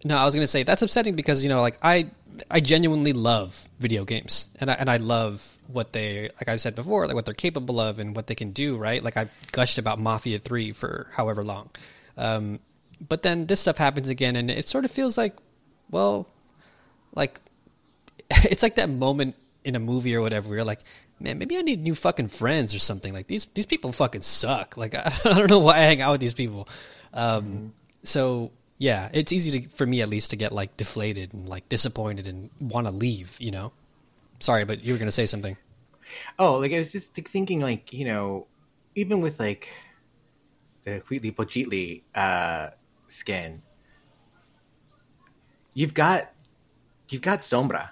No, 0.04 0.16
I 0.16 0.24
was 0.24 0.34
gonna 0.34 0.46
say 0.46 0.62
that's 0.62 0.82
upsetting 0.82 1.16
because 1.16 1.42
you 1.42 1.48
know, 1.48 1.60
like 1.60 1.78
I 1.82 2.10
I 2.50 2.60
genuinely 2.60 3.12
love 3.12 3.68
video 3.78 4.04
games, 4.04 4.50
and 4.60 4.70
I 4.70 4.74
and 4.74 4.88
I 4.88 4.98
love 4.98 5.58
what 5.66 5.92
they 5.92 6.30
like 6.36 6.48
I 6.48 6.56
said 6.56 6.74
before, 6.74 7.06
like 7.06 7.14
what 7.14 7.24
they're 7.24 7.34
capable 7.34 7.80
of 7.80 7.98
and 7.98 8.14
what 8.14 8.26
they 8.26 8.34
can 8.34 8.52
do. 8.52 8.76
Right, 8.76 9.02
like 9.02 9.16
I 9.16 9.28
gushed 9.52 9.78
about 9.78 9.98
Mafia 9.98 10.38
Three 10.38 10.72
for 10.72 11.08
however 11.12 11.44
long, 11.44 11.70
um, 12.16 12.60
but 13.06 13.22
then 13.22 13.46
this 13.46 13.60
stuff 13.60 13.78
happens 13.78 14.08
again, 14.08 14.36
and 14.36 14.50
it 14.50 14.68
sort 14.68 14.84
of 14.84 14.90
feels 14.90 15.18
like, 15.18 15.36
well, 15.90 16.26
like 17.14 17.40
it's 18.44 18.62
like 18.62 18.76
that 18.76 18.88
moment 18.88 19.34
in 19.64 19.76
a 19.76 19.80
movie 19.80 20.14
or 20.14 20.20
whatever 20.20 20.48
where 20.48 20.58
you're 20.58 20.64
like, 20.64 20.80
man, 21.20 21.38
maybe 21.38 21.56
I 21.56 21.62
need 21.62 21.82
new 21.82 21.94
fucking 21.94 22.28
friends 22.28 22.74
or 22.74 22.78
something. 22.78 23.12
Like 23.12 23.26
these 23.26 23.46
these 23.46 23.66
people 23.66 23.92
fucking 23.92 24.22
suck. 24.22 24.76
Like 24.76 24.94
I, 24.94 25.12
I 25.24 25.34
don't 25.34 25.50
know 25.50 25.60
why 25.60 25.76
I 25.76 25.80
hang 25.80 26.00
out 26.00 26.12
with 26.12 26.20
these 26.20 26.34
people. 26.34 26.68
Um, 27.12 27.44
mm-hmm. 27.44 27.66
So 28.04 28.50
yeah, 28.78 29.10
it's 29.12 29.32
easy 29.32 29.60
to, 29.60 29.68
for 29.68 29.86
me 29.86 30.00
at 30.00 30.08
least 30.08 30.30
to 30.30 30.36
get 30.36 30.52
like 30.52 30.76
deflated 30.76 31.34
and 31.34 31.48
like 31.48 31.68
disappointed 31.68 32.26
and 32.26 32.50
want 32.60 32.86
to 32.86 32.92
leave. 32.92 33.36
You 33.38 33.50
know. 33.50 33.72
Sorry, 34.40 34.64
but 34.64 34.82
you 34.82 34.94
were 34.94 34.98
gonna 34.98 35.10
say 35.10 35.26
something. 35.26 35.56
Oh, 36.38 36.56
like 36.58 36.72
I 36.72 36.78
was 36.78 36.90
just 36.90 37.14
thinking, 37.14 37.60
like 37.60 37.92
you 37.92 38.06
know, 38.06 38.46
even 38.94 39.20
with 39.20 39.38
like 39.38 39.68
the 40.84 41.00
Huitzilopochtli 41.00 42.02
uh, 42.14 42.70
skin, 43.06 43.62
you've 45.74 45.94
got 45.94 46.32
you've 47.10 47.22
got 47.22 47.40
Sombra, 47.40 47.90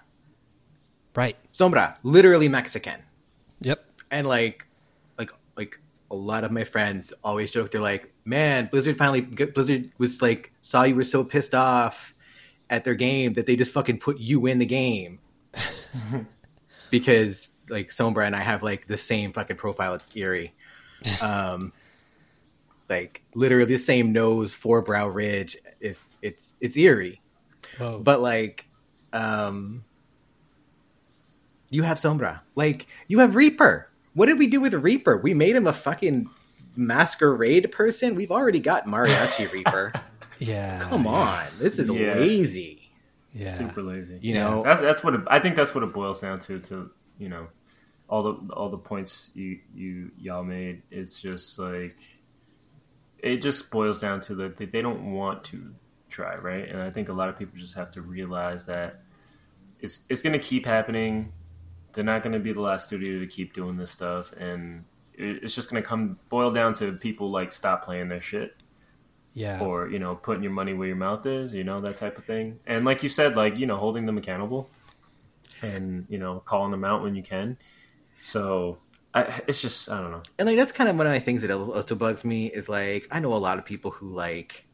right? 1.14 1.36
Sombra, 1.52 1.96
literally 2.02 2.48
Mexican. 2.48 3.02
And 4.10 4.26
like, 4.26 4.66
like, 5.18 5.32
like 5.56 5.80
a 6.10 6.16
lot 6.16 6.44
of 6.44 6.50
my 6.50 6.64
friends 6.64 7.12
always 7.22 7.50
joke. 7.50 7.70
They're 7.70 7.80
like, 7.80 8.12
"Man, 8.24 8.68
Blizzard 8.70 8.98
finally 8.98 9.20
Blizzard 9.20 9.92
was 9.98 10.22
like 10.22 10.52
saw 10.62 10.82
you 10.84 10.94
were 10.94 11.04
so 11.04 11.24
pissed 11.24 11.54
off 11.54 12.14
at 12.70 12.84
their 12.84 12.94
game 12.94 13.34
that 13.34 13.46
they 13.46 13.56
just 13.56 13.72
fucking 13.72 13.98
put 13.98 14.18
you 14.18 14.46
in 14.46 14.58
the 14.58 14.66
game." 14.66 15.18
because 16.90 17.50
like 17.70 17.88
Sombra 17.88 18.26
and 18.26 18.34
I 18.34 18.40
have 18.40 18.62
like 18.62 18.86
the 18.86 18.96
same 18.96 19.32
fucking 19.32 19.56
profile. 19.56 19.94
It's 19.94 20.14
eerie. 20.16 20.54
Um, 21.22 21.72
like 22.88 23.22
literally 23.34 23.66
the 23.66 23.78
same 23.78 24.12
nose, 24.12 24.52
forebrow 24.52 25.12
ridge. 25.12 25.56
It's 25.80 26.16
it's 26.22 26.56
it's 26.60 26.76
eerie. 26.76 27.20
Whoa. 27.78 28.00
But 28.00 28.20
like, 28.20 28.66
um, 29.12 29.84
you 31.70 31.82
have 31.82 31.98
Sombra. 31.98 32.40
Like 32.54 32.86
you 33.06 33.18
have 33.20 33.36
Reaper. 33.36 33.90
What 34.14 34.26
did 34.26 34.38
we 34.38 34.46
do 34.46 34.60
with 34.60 34.74
Reaper? 34.74 35.16
We 35.16 35.34
made 35.34 35.54
him 35.54 35.66
a 35.66 35.72
fucking 35.72 36.28
masquerade 36.76 37.70
person. 37.72 38.14
We've 38.14 38.30
already 38.30 38.60
got 38.60 38.86
Mariachi 38.86 39.52
Reaper. 39.52 39.92
Yeah. 40.38 40.80
Come 40.80 41.06
on. 41.06 41.44
This 41.58 41.78
is 41.78 41.90
yeah. 41.90 42.14
lazy. 42.14 42.90
Yeah. 43.32 43.54
Super 43.54 43.82
lazy. 43.82 44.18
You 44.22 44.34
know, 44.34 44.62
that's, 44.64 44.80
that's 44.80 45.04
what 45.04 45.14
it, 45.14 45.20
I 45.26 45.38
think 45.38 45.56
that's 45.56 45.74
what 45.74 45.84
it 45.84 45.92
boils 45.92 46.20
down 46.20 46.40
to. 46.40 46.58
To 46.60 46.90
you 47.18 47.28
know, 47.28 47.48
all 48.08 48.22
the 48.22 48.54
all 48.54 48.70
the 48.70 48.78
points 48.78 49.30
you 49.34 49.58
you 49.74 50.10
y'all 50.18 50.44
made. 50.44 50.82
It's 50.90 51.20
just 51.20 51.58
like 51.58 51.96
it 53.18 53.38
just 53.38 53.70
boils 53.70 53.98
down 53.98 54.20
to 54.22 54.34
that 54.36 54.56
they 54.56 54.66
don't 54.66 55.12
want 55.12 55.44
to 55.44 55.74
try, 56.08 56.36
right? 56.36 56.68
And 56.68 56.80
I 56.80 56.90
think 56.90 57.08
a 57.08 57.12
lot 57.12 57.28
of 57.28 57.38
people 57.38 57.58
just 57.58 57.74
have 57.74 57.90
to 57.92 58.02
realize 58.02 58.66
that 58.66 59.02
it's 59.80 60.00
it's 60.08 60.22
going 60.22 60.32
to 60.32 60.38
keep 60.38 60.66
happening. 60.66 61.32
They're 61.98 62.04
not 62.04 62.22
going 62.22 62.32
to 62.32 62.38
be 62.38 62.52
the 62.52 62.60
last 62.60 62.86
studio 62.86 63.18
to 63.18 63.26
keep 63.26 63.52
doing 63.54 63.76
this 63.76 63.90
stuff, 63.90 64.32
and 64.38 64.84
it's 65.14 65.52
just 65.52 65.68
going 65.68 65.82
to 65.82 65.88
come 65.88 66.16
boil 66.28 66.52
down 66.52 66.72
to 66.74 66.92
people 66.92 67.28
like 67.28 67.52
stop 67.52 67.82
playing 67.82 68.08
their 68.08 68.20
shit, 68.20 68.54
yeah, 69.34 69.60
or 69.60 69.88
you 69.88 69.98
know 69.98 70.14
putting 70.14 70.44
your 70.44 70.52
money 70.52 70.74
where 70.74 70.86
your 70.86 70.96
mouth 70.96 71.26
is, 71.26 71.52
you 71.52 71.64
know 71.64 71.80
that 71.80 71.96
type 71.96 72.16
of 72.16 72.24
thing. 72.24 72.60
And 72.68 72.84
like 72.84 73.02
you 73.02 73.08
said, 73.08 73.36
like 73.36 73.58
you 73.58 73.66
know 73.66 73.76
holding 73.78 74.06
them 74.06 74.16
accountable, 74.16 74.70
and 75.60 76.06
you 76.08 76.18
know 76.18 76.38
calling 76.38 76.70
them 76.70 76.84
out 76.84 77.02
when 77.02 77.16
you 77.16 77.22
can. 77.24 77.58
So 78.20 78.78
I, 79.12 79.42
it's 79.48 79.60
just 79.60 79.90
I 79.90 80.00
don't 80.00 80.12
know. 80.12 80.22
And 80.38 80.46
like 80.46 80.56
that's 80.56 80.70
kind 80.70 80.88
of 80.88 80.96
one 80.96 81.08
of 81.08 81.12
the 81.12 81.18
things 81.18 81.42
that 81.42 81.50
also 81.50 81.96
bugs 81.96 82.24
me 82.24 82.46
is 82.46 82.68
like 82.68 83.08
I 83.10 83.18
know 83.18 83.32
a 83.32 83.38
lot 83.38 83.58
of 83.58 83.64
people 83.64 83.90
who 83.90 84.06
like 84.06 84.66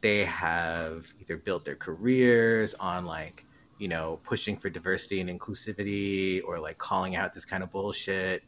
they 0.00 0.24
have 0.24 1.12
either 1.20 1.36
built 1.36 1.66
their 1.66 1.76
careers 1.76 2.72
on 2.72 3.04
like 3.04 3.44
you 3.78 3.88
know 3.88 4.20
pushing 4.24 4.56
for 4.56 4.70
diversity 4.70 5.20
and 5.20 5.30
inclusivity 5.30 6.40
or 6.44 6.58
like 6.58 6.78
calling 6.78 7.16
out 7.16 7.32
this 7.32 7.44
kind 7.44 7.62
of 7.62 7.70
bullshit, 7.70 8.42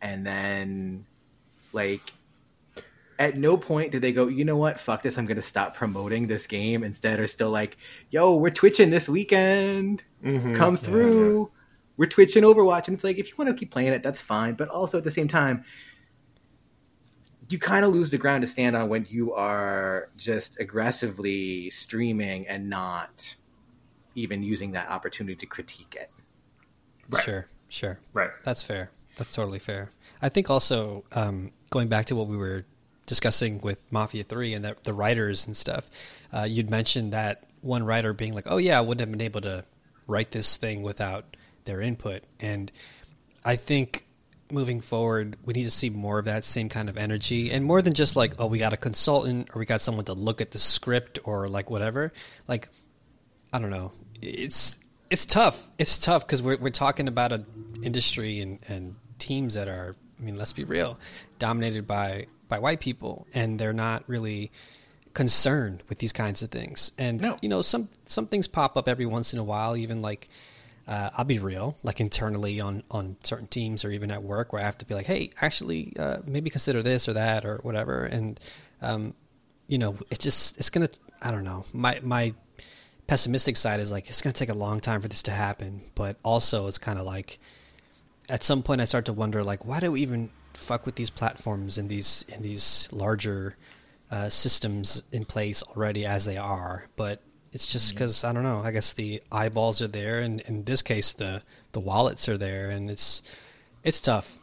and 0.00 0.26
then 0.26 1.06
like 1.72 2.00
at 3.18 3.36
no 3.36 3.56
point 3.56 3.92
did 3.92 4.02
they 4.02 4.12
go, 4.12 4.26
you 4.26 4.44
know 4.44 4.56
what, 4.56 4.80
fuck 4.80 5.02
this, 5.02 5.16
I'm 5.16 5.26
gonna 5.26 5.42
stop 5.42 5.76
promoting 5.76 6.26
this 6.26 6.46
game. 6.46 6.82
Instead, 6.82 7.20
are 7.20 7.26
still 7.26 7.50
like, 7.50 7.76
yo, 8.10 8.36
we're 8.36 8.50
twitching 8.50 8.90
this 8.90 9.08
weekend, 9.08 10.02
mm-hmm. 10.24 10.54
come 10.54 10.76
through. 10.76 11.34
Yeah, 11.34 11.42
yeah 11.42 11.58
we're 11.96 12.06
twitching 12.06 12.42
Overwatch, 12.42 12.88
and 12.88 12.94
it's 12.94 13.04
like 13.04 13.18
if 13.18 13.28
you 13.28 13.34
want 13.36 13.50
to 13.50 13.54
keep 13.54 13.70
playing 13.70 13.92
it, 13.92 14.02
that's 14.02 14.20
fine. 14.20 14.54
But 14.54 14.68
also 14.68 14.98
at 14.98 15.04
the 15.04 15.10
same 15.10 15.28
time, 15.28 15.64
you 17.48 17.58
kind 17.58 17.84
of 17.84 17.92
lose 17.92 18.10
the 18.10 18.18
ground 18.18 18.42
to 18.42 18.48
stand 18.48 18.74
on 18.74 18.88
when 18.88 19.06
you 19.08 19.34
are 19.34 20.10
just 20.16 20.58
aggressively 20.58 21.70
streaming 21.70 22.46
and 22.48 22.70
not 22.70 23.36
even 24.14 24.42
using 24.42 24.72
that 24.72 24.88
opportunity 24.88 25.36
to 25.36 25.46
critique 25.46 25.96
it. 25.98 26.10
Right. 27.08 27.22
Sure, 27.22 27.46
sure. 27.68 27.98
Right. 28.12 28.30
That's 28.44 28.62
fair. 28.62 28.90
That's 29.16 29.32
totally 29.32 29.58
fair. 29.58 29.90
I 30.20 30.28
think 30.28 30.50
also 30.50 31.04
um, 31.12 31.52
going 31.70 31.88
back 31.88 32.06
to 32.06 32.16
what 32.16 32.28
we 32.28 32.36
were 32.36 32.64
discussing 33.06 33.60
with 33.60 33.80
Mafia 33.90 34.24
Three 34.24 34.54
and 34.54 34.64
the, 34.64 34.76
the 34.84 34.94
writers 34.94 35.46
and 35.46 35.56
stuff, 35.56 35.90
uh, 36.32 36.46
you'd 36.48 36.70
mentioned 36.70 37.12
that 37.12 37.44
one 37.60 37.84
writer 37.84 38.12
being 38.12 38.32
like, 38.32 38.44
"Oh 38.46 38.56
yeah, 38.56 38.78
I 38.78 38.80
wouldn't 38.80 39.00
have 39.00 39.10
been 39.10 39.24
able 39.24 39.42
to 39.42 39.64
write 40.06 40.30
this 40.30 40.56
thing 40.56 40.82
without." 40.82 41.36
their 41.64 41.80
input. 41.80 42.22
And 42.40 42.70
I 43.44 43.56
think 43.56 44.06
moving 44.50 44.80
forward, 44.80 45.36
we 45.44 45.54
need 45.54 45.64
to 45.64 45.70
see 45.70 45.90
more 45.90 46.18
of 46.18 46.26
that 46.26 46.44
same 46.44 46.68
kind 46.68 46.88
of 46.88 46.96
energy 46.96 47.50
and 47.50 47.64
more 47.64 47.80
than 47.80 47.94
just 47.94 48.16
like, 48.16 48.34
oh, 48.38 48.46
we 48.46 48.58
got 48.58 48.72
a 48.72 48.76
consultant 48.76 49.50
or 49.54 49.58
we 49.58 49.64
got 49.64 49.80
someone 49.80 50.04
to 50.06 50.14
look 50.14 50.40
at 50.40 50.50
the 50.50 50.58
script 50.58 51.18
or 51.24 51.48
like 51.48 51.70
whatever. 51.70 52.12
Like, 52.48 52.68
I 53.52 53.58
don't 53.58 53.70
know. 53.70 53.92
It's 54.20 54.78
it's 55.10 55.26
tough. 55.26 55.66
It's 55.78 55.98
tough 55.98 56.26
because 56.26 56.42
we're 56.42 56.56
we're 56.56 56.70
talking 56.70 57.08
about 57.08 57.32
an 57.32 57.46
industry 57.82 58.40
and, 58.40 58.58
and 58.68 58.96
teams 59.18 59.54
that 59.54 59.68
are, 59.68 59.92
I 60.18 60.22
mean, 60.22 60.36
let's 60.36 60.52
be 60.52 60.64
real, 60.64 60.98
dominated 61.38 61.86
by 61.86 62.26
by 62.48 62.58
white 62.58 62.80
people, 62.80 63.26
and 63.34 63.58
they're 63.58 63.72
not 63.72 64.04
really 64.08 64.50
concerned 65.14 65.82
with 65.88 65.98
these 65.98 66.12
kinds 66.12 66.42
of 66.42 66.50
things. 66.50 66.92
And 66.98 67.20
no. 67.20 67.38
you 67.42 67.48
know, 67.48 67.62
some 67.62 67.88
some 68.04 68.26
things 68.26 68.48
pop 68.48 68.76
up 68.76 68.88
every 68.88 69.06
once 69.06 69.32
in 69.32 69.38
a 69.38 69.44
while, 69.44 69.76
even 69.76 70.02
like 70.02 70.28
uh, 70.86 71.10
I'll 71.16 71.24
be 71.24 71.38
real, 71.38 71.76
like 71.82 72.00
internally 72.00 72.60
on 72.60 72.82
on 72.90 73.16
certain 73.22 73.46
teams 73.46 73.84
or 73.84 73.90
even 73.90 74.10
at 74.10 74.22
work, 74.22 74.52
where 74.52 74.62
I 74.62 74.64
have 74.64 74.78
to 74.78 74.86
be 74.86 74.94
like, 74.94 75.06
hey, 75.06 75.30
actually, 75.40 75.92
uh, 75.98 76.18
maybe 76.26 76.50
consider 76.50 76.82
this 76.82 77.08
or 77.08 77.14
that 77.14 77.44
or 77.44 77.58
whatever, 77.62 78.04
and 78.04 78.40
um, 78.80 79.14
you 79.68 79.78
know, 79.78 79.96
it's 80.10 80.24
just 80.24 80.58
it's 80.58 80.70
gonna. 80.70 80.88
I 81.20 81.30
don't 81.30 81.44
know. 81.44 81.64
My 81.72 82.00
my 82.02 82.34
pessimistic 83.06 83.56
side 83.56 83.80
is 83.80 83.92
like 83.92 84.08
it's 84.08 84.22
gonna 84.22 84.32
take 84.32 84.48
a 84.48 84.54
long 84.54 84.80
time 84.80 85.00
for 85.00 85.08
this 85.08 85.22
to 85.24 85.30
happen, 85.30 85.82
but 85.94 86.16
also 86.22 86.66
it's 86.66 86.78
kind 86.78 86.98
of 86.98 87.06
like 87.06 87.38
at 88.28 88.42
some 88.42 88.62
point 88.62 88.80
I 88.80 88.84
start 88.84 89.06
to 89.06 89.12
wonder 89.12 89.42
like 89.44 89.64
why 89.64 89.80
do 89.80 89.92
we 89.92 90.02
even 90.02 90.30
fuck 90.54 90.86
with 90.86 90.94
these 90.94 91.10
platforms 91.10 91.78
and 91.78 91.88
these 91.88 92.24
in 92.28 92.42
these 92.42 92.88
larger 92.92 93.56
uh, 94.10 94.28
systems 94.28 95.02
in 95.10 95.24
place 95.24 95.62
already 95.62 96.04
as 96.04 96.24
they 96.26 96.36
are, 96.36 96.84
but 96.96 97.22
it's 97.52 97.66
just 97.66 97.92
because 97.92 98.18
mm-hmm. 98.18 98.28
I 98.28 98.32
don't 98.32 98.42
know. 98.42 98.62
I 98.62 98.70
guess 98.70 98.92
the 98.92 99.22
eyeballs 99.30 99.82
are 99.82 99.88
there, 99.88 100.20
and 100.20 100.40
in 100.42 100.64
this 100.64 100.82
case, 100.82 101.12
the 101.12 101.42
the 101.72 101.80
wallets 101.80 102.28
are 102.28 102.38
there, 102.38 102.70
and 102.70 102.90
it's 102.90 103.22
it's 103.82 104.00
tough. 104.00 104.38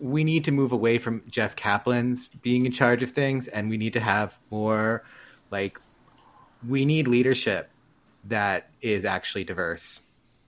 We 0.00 0.24
need 0.24 0.44
to 0.44 0.52
move 0.52 0.72
away 0.72 0.98
from 0.98 1.22
Jeff 1.28 1.54
Kaplan's 1.54 2.28
being 2.28 2.66
in 2.66 2.72
charge 2.72 3.02
of 3.02 3.10
things, 3.10 3.48
and 3.48 3.68
we 3.68 3.76
need 3.76 3.92
to 3.94 4.00
have 4.00 4.38
more 4.50 5.04
like 5.50 5.80
we 6.68 6.84
need 6.84 7.08
leadership 7.08 7.70
that 8.24 8.70
is 8.80 9.04
actually 9.04 9.44
diverse. 9.44 10.00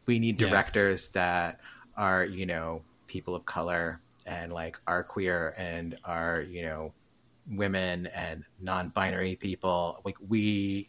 We 0.06 0.18
need 0.18 0.36
directors 0.38 1.10
yeah. 1.14 1.20
that 1.22 1.60
are 1.96 2.24
you 2.24 2.46
know 2.46 2.82
people 3.06 3.34
of 3.34 3.44
color 3.44 4.00
and 4.26 4.52
like 4.52 4.78
are 4.86 5.02
queer 5.02 5.54
and 5.56 5.98
are 6.04 6.42
you 6.42 6.62
know 6.62 6.92
women 7.50 8.06
and 8.08 8.44
non-binary 8.60 9.36
people. 9.36 10.00
Like 10.04 10.16
we 10.26 10.88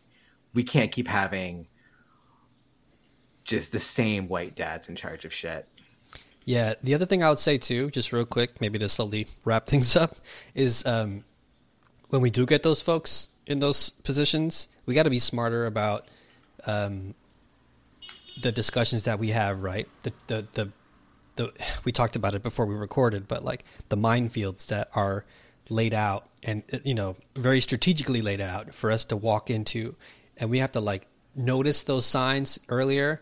we 0.54 0.64
can't 0.64 0.92
keep 0.92 1.08
having 1.08 1.68
just 3.44 3.72
the 3.72 3.80
same 3.80 4.28
white 4.28 4.56
dads 4.56 4.90
in 4.90 4.96
charge 4.96 5.26
of 5.26 5.34
shit. 5.34 5.68
Yeah, 6.46 6.76
the 6.82 6.96
other 6.96 7.06
thing 7.06 7.22
I 7.22 7.30
would 7.30 7.40
say 7.40 7.58
too, 7.58 7.92
just 7.92 8.12
real 8.12 8.26
quick, 8.26 8.62
maybe 8.62 8.80
to 8.80 8.90
slowly 8.90 9.28
wrap 9.44 9.66
things 9.68 9.96
up, 9.96 10.16
is 10.56 10.86
um, 10.86 11.24
when 12.10 12.22
we 12.22 12.30
do 12.30 12.46
get 12.46 12.64
those 12.64 12.82
folks 12.82 13.30
in 13.46 13.60
those 13.60 13.90
positions, 13.90 14.68
we 14.86 14.94
got 14.94 15.04
to 15.04 15.10
be 15.10 15.20
smarter 15.20 15.66
about 15.66 16.08
um, 16.68 17.14
the 18.42 18.52
discussions 18.52 19.04
that 19.06 19.20
we 19.20 19.30
have. 19.30 19.64
Right, 19.64 19.88
the, 20.02 20.14
the 20.28 20.48
the 20.54 20.72
the 21.36 21.54
we 21.86 21.92
talked 21.92 22.16
about 22.16 22.36
it 22.36 22.44
before 22.44 22.66
we 22.66 22.76
recorded, 22.76 23.28
but 23.28 23.44
like 23.44 23.64
the 23.90 23.98
minefields 23.98 24.68
that 24.68 24.90
are 24.96 25.26
laid 25.70 25.94
out 25.94 26.28
and 26.44 26.64
you 26.84 26.96
know 26.96 27.16
very 27.36 27.60
strategically 27.60 28.22
laid 28.22 28.42
out 28.42 28.74
for 28.74 28.92
us 28.92 29.06
to 29.06 29.16
walk 29.16 29.50
into. 29.50 29.96
And 30.38 30.50
we 30.50 30.60
have 30.60 30.72
to 30.74 30.80
like 30.80 31.06
notice 31.36 31.84
those 31.84 32.06
signs 32.06 32.60
earlier 32.70 33.22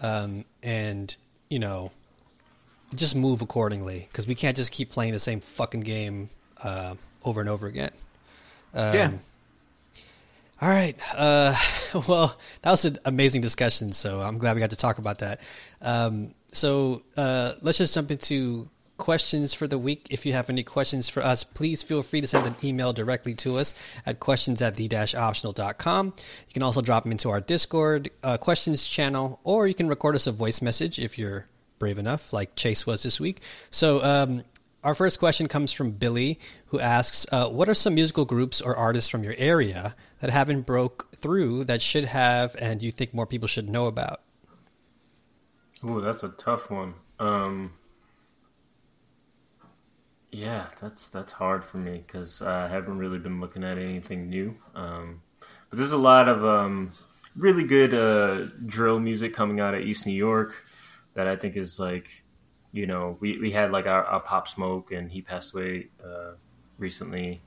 um, 0.00 0.44
and 0.62 1.14
you 1.48 1.58
know 1.58 1.92
just 2.96 3.14
move 3.14 3.42
accordingly. 3.42 4.06
Because 4.08 4.26
we 4.26 4.34
can't 4.34 4.56
just 4.56 4.72
keep 4.72 4.90
playing 4.90 5.12
the 5.12 5.18
same 5.18 5.40
fucking 5.40 5.80
game 5.80 6.30
uh, 6.64 6.94
over 7.24 7.40
and 7.40 7.48
over 7.48 7.68
again 7.68 7.92
um, 8.74 8.94
yeah 8.94 9.10
all 10.60 10.68
right 10.68 10.96
uh, 11.16 11.54
well 12.08 12.38
that 12.62 12.70
was 12.70 12.84
an 12.84 12.98
amazing 13.04 13.40
discussion 13.40 13.92
so 13.92 14.20
i'm 14.20 14.38
glad 14.38 14.54
we 14.54 14.60
got 14.60 14.70
to 14.70 14.76
talk 14.76 14.98
about 14.98 15.18
that 15.18 15.40
um, 15.82 16.34
so 16.52 17.02
uh, 17.16 17.54
let's 17.62 17.78
just 17.78 17.94
jump 17.94 18.10
into 18.10 18.68
questions 18.96 19.52
for 19.52 19.66
the 19.66 19.78
week. 19.78 20.06
If 20.10 20.24
you 20.24 20.32
have 20.32 20.50
any 20.50 20.62
questions 20.62 21.08
for 21.08 21.22
us, 21.22 21.44
please 21.44 21.82
feel 21.82 22.02
free 22.02 22.20
to 22.20 22.26
send 22.26 22.46
an 22.46 22.54
email 22.62 22.92
directly 22.92 23.34
to 23.36 23.58
us 23.58 23.74
at 24.06 24.20
questions 24.20 24.62
at 24.62 24.76
the-optional.com. 24.76 26.06
You 26.06 26.52
can 26.52 26.62
also 26.62 26.80
drop 26.80 27.02
them 27.02 27.12
into 27.12 27.30
our 27.30 27.40
Discord 27.40 28.10
uh, 28.22 28.36
questions 28.38 28.86
channel, 28.86 29.40
or 29.44 29.66
you 29.66 29.74
can 29.74 29.88
record 29.88 30.14
us 30.14 30.26
a 30.26 30.32
voice 30.32 30.62
message 30.62 30.98
if 30.98 31.18
you're 31.18 31.46
brave 31.78 31.98
enough, 31.98 32.32
like 32.32 32.54
Chase 32.54 32.86
was 32.86 33.02
this 33.02 33.20
week. 33.20 33.40
So, 33.70 34.02
um, 34.02 34.44
our 34.84 34.94
first 34.94 35.18
question 35.18 35.48
comes 35.48 35.72
from 35.72 35.92
Billy, 35.92 36.38
who 36.66 36.78
asks, 36.78 37.26
uh, 37.32 37.48
"What 37.48 37.68
are 37.68 37.74
some 37.74 37.94
musical 37.94 38.24
groups 38.24 38.60
or 38.60 38.76
artists 38.76 39.10
from 39.10 39.24
your 39.24 39.34
area 39.38 39.96
that 40.20 40.30
haven't 40.30 40.62
broke 40.62 41.10
through 41.16 41.64
that 41.64 41.82
should 41.82 42.04
have, 42.04 42.54
and 42.60 42.82
you 42.82 42.92
think 42.92 43.12
more 43.12 43.26
people 43.26 43.48
should 43.48 43.68
know 43.68 43.86
about?" 43.86 44.20
Oh, 45.82 46.00
that's 46.00 46.22
a 46.22 46.28
tough 46.28 46.70
one. 46.70 46.94
Um, 47.18 47.72
yeah, 50.30 50.66
that's 50.80 51.08
that's 51.08 51.32
hard 51.32 51.64
for 51.64 51.78
me 51.78 52.02
because 52.06 52.42
I 52.42 52.68
haven't 52.68 52.98
really 52.98 53.18
been 53.18 53.40
looking 53.40 53.62
at 53.64 53.78
anything 53.78 54.28
new. 54.28 54.56
Um, 54.74 55.22
but 55.70 55.78
there's 55.78 55.92
a 55.92 55.98
lot 55.98 56.28
of 56.28 56.44
um, 56.44 56.92
really 57.36 57.64
good 57.64 57.94
uh, 57.94 58.46
drill 58.66 58.98
music 58.98 59.32
coming 59.32 59.60
out 59.60 59.74
of 59.74 59.80
East 59.80 60.06
New 60.06 60.12
York 60.12 60.54
that 61.14 61.28
I 61.28 61.36
think 61.36 61.56
is 61.56 61.78
like, 61.78 62.23
you 62.74 62.86
know, 62.86 63.16
we, 63.20 63.38
we 63.38 63.52
had 63.52 63.70
like 63.70 63.86
our, 63.86 64.04
our 64.04 64.20
Pop 64.20 64.48
Smoke 64.48 64.90
and 64.90 65.10
he 65.10 65.22
passed 65.22 65.54
away 65.54 65.86
uh, 66.04 66.32
recently, 66.76 67.40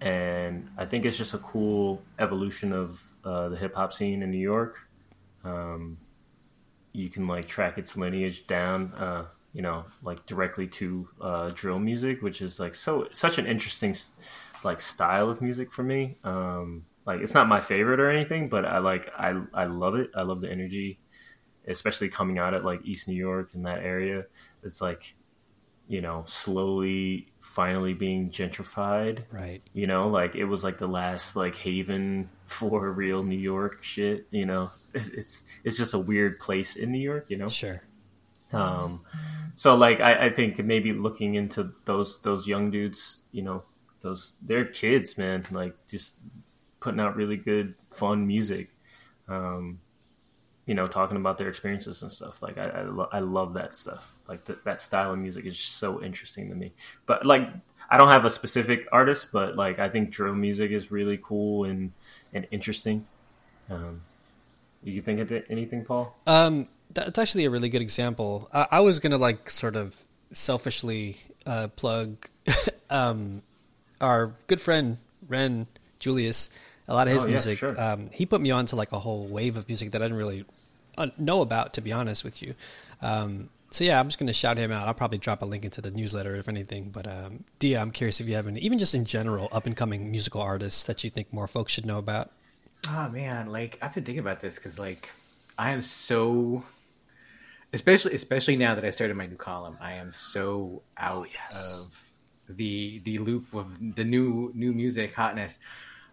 and 0.00 0.70
I 0.78 0.86
think 0.86 1.04
it's 1.04 1.18
just 1.18 1.34
a 1.34 1.38
cool 1.38 2.00
evolution 2.20 2.72
of 2.72 3.02
uh, 3.24 3.48
the 3.50 3.56
hip 3.56 3.74
hop 3.74 3.92
scene 3.92 4.22
in 4.22 4.30
New 4.30 4.38
York. 4.38 4.78
Um, 5.44 5.98
you 6.92 7.08
can 7.08 7.26
like 7.26 7.48
track 7.48 7.78
its 7.78 7.96
lineage 7.96 8.46
down 8.46 8.92
uh, 8.94 9.24
you 9.52 9.62
know, 9.62 9.84
like 10.02 10.24
directly 10.26 10.66
to 10.68 11.08
uh, 11.20 11.50
drill 11.54 11.78
music, 11.78 12.22
which 12.22 12.40
is 12.40 12.60
like 12.60 12.74
so 12.74 13.08
such 13.12 13.38
an 13.38 13.46
interesting 13.46 13.94
like 14.62 14.80
style 14.80 15.28
of 15.28 15.42
music 15.42 15.72
for 15.72 15.82
me. 15.82 16.16
Um, 16.22 16.84
like 17.06 17.20
it's 17.20 17.34
not 17.34 17.48
my 17.48 17.60
favorite 17.60 17.98
or 17.98 18.10
anything, 18.10 18.48
but 18.48 18.64
I 18.64 18.78
like 18.78 19.10
I 19.18 19.40
I 19.52 19.64
love 19.64 19.96
it. 19.96 20.10
I 20.14 20.22
love 20.22 20.40
the 20.40 20.50
energy, 20.50 21.00
especially 21.66 22.08
coming 22.08 22.38
out 22.38 22.54
at 22.54 22.64
like 22.64 22.80
East 22.84 23.08
New 23.08 23.14
York 23.14 23.54
in 23.54 23.62
that 23.64 23.80
area. 23.82 24.24
It's 24.62 24.80
like 24.80 25.14
you 25.88 26.00
know 26.00 26.22
slowly 26.26 27.26
finally 27.40 27.94
being 27.94 28.30
gentrified 28.30 29.24
right 29.32 29.60
you 29.72 29.88
know 29.88 30.06
like 30.06 30.36
it 30.36 30.44
was 30.44 30.62
like 30.62 30.78
the 30.78 30.86
last 30.86 31.34
like 31.34 31.56
haven 31.56 32.30
for 32.46 32.92
real 32.92 33.24
new 33.24 33.36
york 33.36 33.82
shit 33.82 34.24
you 34.30 34.46
know 34.46 34.70
it's 34.94 35.08
it's, 35.08 35.44
it's 35.64 35.76
just 35.76 35.92
a 35.92 35.98
weird 35.98 36.38
place 36.38 36.76
in 36.76 36.92
new 36.92 37.00
york 37.00 37.28
you 37.28 37.36
know 37.36 37.48
sure 37.48 37.82
um, 38.52 39.02
so 39.54 39.74
like 39.74 40.00
I, 40.00 40.26
I 40.26 40.30
think 40.30 40.58
maybe 40.58 40.92
looking 40.92 41.34
into 41.34 41.72
those 41.84 42.20
those 42.20 42.46
young 42.46 42.70
dudes, 42.70 43.20
you 43.32 43.42
know, 43.42 43.64
those 44.00 44.36
they're 44.42 44.64
kids, 44.64 45.18
man. 45.18 45.44
Like 45.50 45.86
just 45.86 46.18
putting 46.80 47.00
out 47.00 47.16
really 47.16 47.36
good, 47.36 47.74
fun 47.90 48.26
music. 48.26 48.70
Um, 49.28 49.80
you 50.70 50.76
know, 50.76 50.86
talking 50.86 51.16
about 51.16 51.36
their 51.36 51.48
experiences 51.48 52.00
and 52.02 52.12
stuff. 52.12 52.40
Like 52.40 52.56
I, 52.56 52.68
I, 52.68 52.82
lo- 52.82 53.08
I 53.10 53.18
love 53.18 53.54
that 53.54 53.74
stuff. 53.74 54.16
Like 54.28 54.44
th- 54.44 54.60
that 54.62 54.80
style 54.80 55.12
of 55.12 55.18
music 55.18 55.44
is 55.44 55.56
just 55.56 55.78
so 55.78 56.00
interesting 56.00 56.48
to 56.48 56.54
me. 56.54 56.70
But 57.06 57.26
like, 57.26 57.50
I 57.90 57.98
don't 57.98 58.06
have 58.06 58.24
a 58.24 58.30
specific 58.30 58.86
artist, 58.92 59.30
but 59.32 59.56
like 59.56 59.80
I 59.80 59.88
think 59.88 60.10
drill 60.10 60.32
music 60.32 60.70
is 60.70 60.92
really 60.92 61.18
cool 61.20 61.64
and 61.64 61.90
and 62.32 62.46
interesting. 62.52 63.04
Um, 63.68 64.02
you 64.84 65.02
think 65.02 65.18
of 65.18 65.32
anything, 65.50 65.84
Paul? 65.84 66.16
Um, 66.28 66.68
that's 66.94 67.18
actually 67.18 67.46
a 67.46 67.50
really 67.50 67.68
good 67.68 67.82
example. 67.82 68.48
I, 68.52 68.66
I 68.70 68.80
was 68.80 69.00
gonna 69.00 69.18
like 69.18 69.50
sort 69.50 69.74
of 69.74 70.00
selfishly 70.30 71.16
uh, 71.46 71.66
plug 71.74 72.28
um, 72.90 73.42
our 74.00 74.36
good 74.46 74.60
friend 74.60 74.98
Ren 75.26 75.66
Julius. 75.98 76.48
A 76.86 76.94
lot 76.94 77.08
of 77.08 77.14
his 77.14 77.24
oh, 77.24 77.28
music. 77.28 77.60
Yeah, 77.60 77.68
sure. 77.72 77.80
um, 77.80 78.10
he 78.12 78.24
put 78.24 78.40
me 78.40 78.52
on 78.52 78.66
to 78.66 78.76
like 78.76 78.92
a 78.92 79.00
whole 79.00 79.26
wave 79.26 79.56
of 79.56 79.66
music 79.68 79.90
that 79.92 80.02
I 80.02 80.04
didn't 80.04 80.18
really 80.18 80.44
know 81.16 81.40
about, 81.40 81.74
to 81.74 81.80
be 81.80 81.92
honest 81.92 82.24
with 82.24 82.42
you. 82.42 82.54
Um, 83.02 83.50
so 83.70 83.84
yeah, 83.84 84.00
I'm 84.00 84.08
just 84.08 84.18
gonna 84.18 84.32
shout 84.32 84.58
him 84.58 84.72
out. 84.72 84.88
I'll 84.88 84.94
probably 84.94 85.18
drop 85.18 85.42
a 85.42 85.46
link 85.46 85.64
into 85.64 85.80
the 85.80 85.90
newsletter 85.90 86.34
if 86.34 86.48
anything. 86.48 86.90
But 86.90 87.06
um, 87.06 87.44
Dia, 87.60 87.80
I'm 87.80 87.92
curious 87.92 88.20
if 88.20 88.28
you 88.28 88.34
have 88.34 88.48
any, 88.48 88.60
even 88.60 88.78
just 88.78 88.94
in 88.94 89.04
general, 89.04 89.48
up 89.52 89.66
and 89.66 89.76
coming 89.76 90.10
musical 90.10 90.40
artists 90.42 90.82
that 90.84 91.04
you 91.04 91.10
think 91.10 91.32
more 91.32 91.46
folks 91.46 91.72
should 91.72 91.86
know 91.86 91.98
about. 91.98 92.32
Oh 92.88 93.08
man, 93.10 93.50
like 93.50 93.78
I've 93.80 93.94
been 93.94 94.04
thinking 94.04 94.20
about 94.20 94.40
this 94.40 94.56
because 94.56 94.78
like 94.78 95.08
I 95.58 95.70
am 95.70 95.80
so 95.80 96.64
especially 97.72 98.14
especially 98.14 98.56
now 98.56 98.74
that 98.74 98.84
I 98.84 98.90
started 98.90 99.16
my 99.16 99.26
new 99.26 99.36
column, 99.36 99.78
I 99.80 99.94
am 99.94 100.10
so 100.12 100.82
out 100.96 101.26
oh, 101.28 101.32
yes. 101.32 101.86
of 101.86 102.56
the 102.56 103.00
the 103.04 103.18
loop 103.18 103.54
of 103.54 103.68
the 103.94 104.04
new 104.04 104.50
new 104.54 104.72
music 104.72 105.14
hotness. 105.14 105.58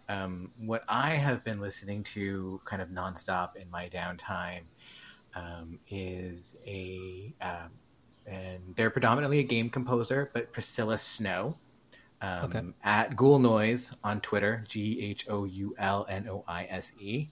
Um, 0.09 0.51
what 0.57 0.84
I 0.88 1.11
have 1.11 1.43
been 1.43 1.59
listening 1.59 2.03
to 2.03 2.61
kind 2.64 2.81
of 2.81 2.89
nonstop 2.89 3.57
in 3.57 3.69
my 3.69 3.89
downtime 3.89 4.61
um, 5.38 5.80
is 5.89 6.57
a 6.65 7.34
um, 7.41 7.69
and 8.26 8.59
they're 8.76 8.89
predominantly 8.89 9.39
a 9.39 9.43
game 9.43 9.69
composer, 9.69 10.30
but 10.34 10.51
Priscilla 10.51 10.97
Snow. 10.97 11.57
Um, 12.19 12.43
okay. 12.45 12.61
At 12.84 13.15
Ghoul 13.15 13.38
Noise 13.39 13.95
on 14.03 14.22
Twitter, 14.22 14.65
G 14.68 14.99
H 15.01 15.27
O 15.30 15.45
U 15.45 15.76
L 15.77 16.05
N 16.09 16.27
O 16.27 16.43
I 16.47 16.65
S 16.65 16.91
E, 16.99 17.30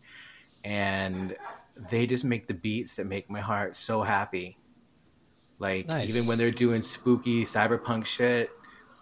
and 0.64 1.36
they 1.90 2.06
just 2.06 2.24
make 2.24 2.48
the 2.48 2.54
beats 2.54 2.96
that 2.98 3.08
make 3.08 3.30
my 3.30 3.42
heart 3.42 3.76
so 3.76 4.04
happy. 4.04 4.58
Like 5.58 5.88
nice. 5.88 6.16
even 6.16 6.28
when 6.28 6.38
they're 6.38 6.52
doing 6.52 6.82
spooky 6.82 7.44
cyberpunk 7.44 8.06
shit, 8.06 8.52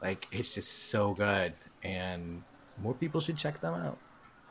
like 0.01 0.27
it's 0.31 0.53
just 0.53 0.89
so 0.89 1.13
good, 1.13 1.53
and 1.83 2.43
more 2.81 2.93
people 2.93 3.19
should 3.19 3.37
check 3.37 3.59
them 3.59 3.73
out. 3.73 3.97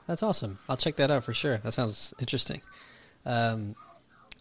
That's 0.07 0.23
awesome. 0.23 0.59
I'll 0.69 0.77
check 0.77 0.97
that 0.97 1.11
out 1.11 1.25
for 1.25 1.33
sure. 1.33 1.59
That 1.59 1.73
sounds 1.73 2.13
interesting. 2.19 2.61
Um, 3.25 3.75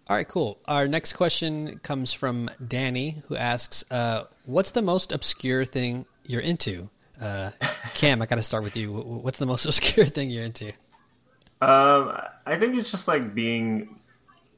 All 0.10 0.16
right, 0.16 0.28
cool. 0.28 0.60
Our 0.66 0.88
next 0.88 1.14
question 1.14 1.80
comes 1.80 2.12
from 2.12 2.50
Danny, 2.66 3.24
who 3.28 3.36
asks, 3.36 3.86
uh, 3.92 4.26
"What's 4.46 4.72
the 4.72 4.82
most 4.82 5.12
obscure 5.12 5.64
thing 5.64 6.06
you're 6.26 6.42
into?" 6.42 6.90
Uh, 7.20 7.52
Cam, 7.94 8.22
I 8.22 8.26
got 8.26 8.38
to 8.38 8.42
start 8.42 8.64
with 8.64 8.76
you. 8.76 8.92
What's 8.92 9.40
the 9.40 9.46
most 9.46 9.66
obscure 9.68 10.06
thing 10.06 10.30
you're 10.30 10.44
into? 10.44 10.70
Um, 11.62 12.18
I 12.46 12.58
think 12.58 12.76
it's 12.76 12.90
just 12.90 13.08
like 13.08 13.36
being 13.36 14.00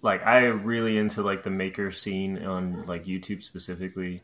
like 0.01 0.25
I 0.25 0.45
really 0.45 0.97
into 0.97 1.21
like 1.21 1.43
the 1.43 1.49
maker 1.49 1.91
scene 1.91 2.45
on 2.45 2.83
like 2.83 3.05
YouTube 3.05 3.41
specifically. 3.41 4.21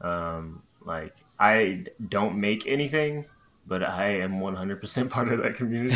Um, 0.00 0.62
like 0.84 1.14
I 1.38 1.84
don't 2.08 2.36
make 2.36 2.66
anything, 2.66 3.26
but 3.66 3.82
I 3.84 4.20
am 4.20 4.40
100% 4.40 5.10
part 5.10 5.28
of 5.28 5.42
that 5.42 5.54
community. 5.54 5.94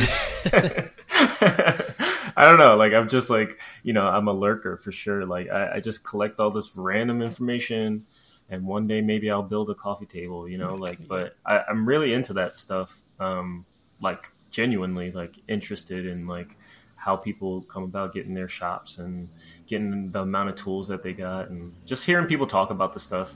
I 2.36 2.46
don't 2.48 2.59
know. 2.59 2.76
Like 2.76 2.92
I'm 2.92 3.09
just 3.09 3.30
like 3.30 3.60
you 3.82 3.92
know 3.92 4.06
I'm 4.06 4.28
a 4.28 4.32
lurker 4.32 4.76
for 4.76 4.92
sure. 4.92 5.26
Like 5.26 5.50
I, 5.50 5.74
I 5.76 5.80
just 5.80 6.04
collect 6.04 6.40
all 6.40 6.50
this 6.50 6.76
random 6.76 7.22
information, 7.22 8.06
and 8.50 8.66
one 8.66 8.86
day 8.86 9.00
maybe 9.00 9.30
I'll 9.30 9.42
build 9.42 9.70
a 9.70 9.74
coffee 9.74 10.06
table. 10.06 10.48
You 10.48 10.59
know, 10.59 10.74
like 10.74 11.06
but 11.09 11.36
I, 11.44 11.60
I'm 11.68 11.86
really 11.86 12.12
into 12.12 12.32
that 12.34 12.56
stuff. 12.56 13.00
Um, 13.20 13.64
like 14.00 14.30
genuinely 14.50 15.10
like 15.12 15.38
interested 15.48 16.06
in 16.06 16.26
like 16.26 16.56
how 16.96 17.16
people 17.16 17.62
come 17.62 17.82
about 17.82 18.12
getting 18.14 18.34
their 18.34 18.48
shops 18.48 18.98
and 18.98 19.28
getting 19.66 20.10
the 20.12 20.20
amount 20.20 20.48
of 20.48 20.54
tools 20.54 20.86
that 20.86 21.02
they 21.02 21.12
got 21.12 21.48
and 21.48 21.72
just 21.84 22.04
hearing 22.04 22.26
people 22.26 22.46
talk 22.46 22.70
about 22.70 22.92
the 22.92 23.00
stuff 23.00 23.34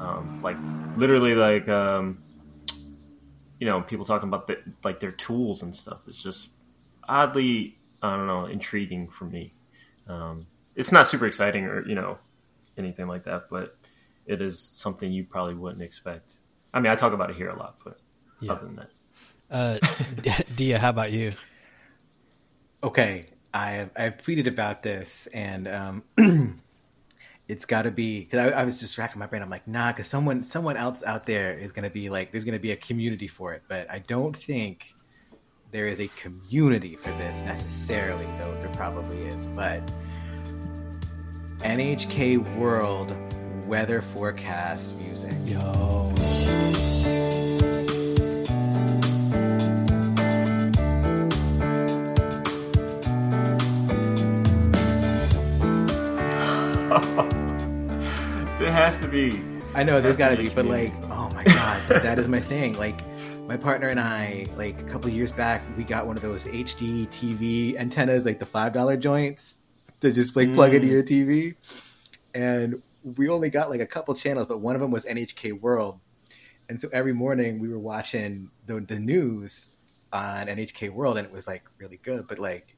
um, 0.00 0.40
like 0.42 0.56
literally 0.96 1.34
like 1.34 1.68
um, 1.68 2.22
you 3.58 3.66
know 3.66 3.82
people 3.82 4.04
talking 4.04 4.28
about 4.28 4.46
the, 4.46 4.58
like 4.84 5.00
their 5.00 5.12
tools 5.12 5.62
and 5.62 5.74
stuff 5.74 6.02
it's 6.06 6.22
just 6.22 6.50
oddly 7.08 7.76
i 8.04 8.16
don't 8.16 8.26
know 8.26 8.46
intriguing 8.46 9.08
for 9.08 9.24
me 9.26 9.52
um, 10.08 10.46
it's 10.76 10.92
not 10.92 11.06
super 11.06 11.26
exciting 11.26 11.64
or 11.64 11.86
you 11.88 11.94
know 11.94 12.18
anything 12.76 13.06
like 13.06 13.24
that 13.24 13.44
but 13.50 13.76
it 14.26 14.40
is 14.42 14.60
something 14.60 15.12
you 15.12 15.24
probably 15.24 15.54
wouldn't 15.54 15.82
expect 15.82 16.36
i 16.74 16.80
mean 16.80 16.92
i 16.92 16.96
talk 16.96 17.12
about 17.12 17.30
it 17.30 17.36
here 17.36 17.48
a 17.50 17.58
lot 17.58 17.76
but 17.84 17.98
Yeah. 18.40 18.52
other 18.52 18.66
than 18.66 18.76
that 18.76 18.90
Uh, 19.50 19.78
Dia, 20.56 20.78
how 20.78 20.90
about 20.90 21.12
you? 21.12 21.32
Okay, 22.82 23.26
I 23.52 23.70
have 23.72 23.90
I've 23.96 24.16
tweeted 24.18 24.46
about 24.46 24.82
this, 24.82 25.26
and 25.28 25.68
um, 25.68 26.02
it's 27.48 27.64
got 27.66 27.82
to 27.82 27.90
be 27.90 28.20
because 28.20 28.52
I, 28.52 28.60
I 28.62 28.64
was 28.64 28.80
just 28.80 28.98
racking 28.98 29.18
my 29.18 29.26
brain. 29.26 29.42
I'm 29.42 29.50
like, 29.50 29.68
nah, 29.68 29.92
because 29.92 30.06
someone 30.08 30.42
someone 30.42 30.76
else 30.76 31.02
out 31.04 31.26
there 31.26 31.52
is 31.58 31.72
going 31.72 31.84
to 31.84 31.90
be 31.90 32.10
like, 32.10 32.32
there's 32.32 32.44
going 32.44 32.56
to 32.56 32.62
be 32.62 32.72
a 32.72 32.76
community 32.76 33.28
for 33.28 33.54
it, 33.54 33.64
but 33.68 33.90
I 33.90 34.00
don't 34.00 34.36
think 34.36 34.96
there 35.74 35.88
is 35.88 35.98
a 35.98 36.06
community 36.06 36.94
for 36.94 37.10
this 37.18 37.42
necessarily, 37.42 38.26
though 38.38 38.56
there 38.60 38.70
probably 38.74 39.26
is. 39.26 39.44
But 39.44 39.82
NHK 41.62 42.54
World 42.54 43.12
weather 43.66 44.00
forecast 44.00 44.96
music. 45.00 45.32
Yo. 45.44 46.12
there 58.60 58.70
has 58.70 59.00
to 59.00 59.08
be 59.08 59.40
I 59.74 59.82
know 59.82 60.00
there's 60.00 60.18
got 60.18 60.28
to 60.28 60.36
to 60.36 60.42
be, 60.44 60.48
be 60.48 60.54
but 60.54 60.66
like, 60.66 60.92
oh 61.10 61.30
my 61.30 61.42
god, 61.42 61.88
that 61.88 62.20
is 62.20 62.28
my 62.28 62.38
thing. 62.38 62.78
Like, 62.78 63.00
my 63.46 63.56
partner 63.56 63.88
and 63.88 64.00
I, 64.00 64.46
like 64.56 64.78
a 64.80 64.84
couple 64.84 65.10
years 65.10 65.30
back, 65.32 65.62
we 65.76 65.84
got 65.84 66.06
one 66.06 66.16
of 66.16 66.22
those 66.22 66.44
HD 66.44 67.06
TV 67.08 67.76
antennas, 67.78 68.24
like 68.24 68.38
the 68.38 68.46
five 68.46 68.72
dollar 68.72 68.96
joints, 68.96 69.58
to 70.00 70.12
just 70.12 70.34
like 70.36 70.52
plug 70.54 70.74
into 70.74 70.88
Mm. 70.88 70.90
your 70.90 71.02
TV, 71.02 71.54
and 72.34 72.82
we 73.02 73.28
only 73.28 73.50
got 73.50 73.68
like 73.70 73.80
a 73.80 73.86
couple 73.86 74.14
channels, 74.14 74.46
but 74.46 74.58
one 74.60 74.74
of 74.74 74.80
them 74.80 74.90
was 74.90 75.04
NHK 75.04 75.60
World, 75.60 76.00
and 76.68 76.80
so 76.80 76.88
every 76.92 77.12
morning 77.12 77.58
we 77.58 77.68
were 77.68 77.78
watching 77.78 78.50
the 78.66 78.80
the 78.80 78.98
news 78.98 79.76
on 80.12 80.46
NHK 80.46 80.90
World, 80.90 81.18
and 81.18 81.26
it 81.26 81.32
was 81.32 81.46
like 81.46 81.64
really 81.78 81.98
good, 82.02 82.26
but 82.26 82.38
like 82.38 82.76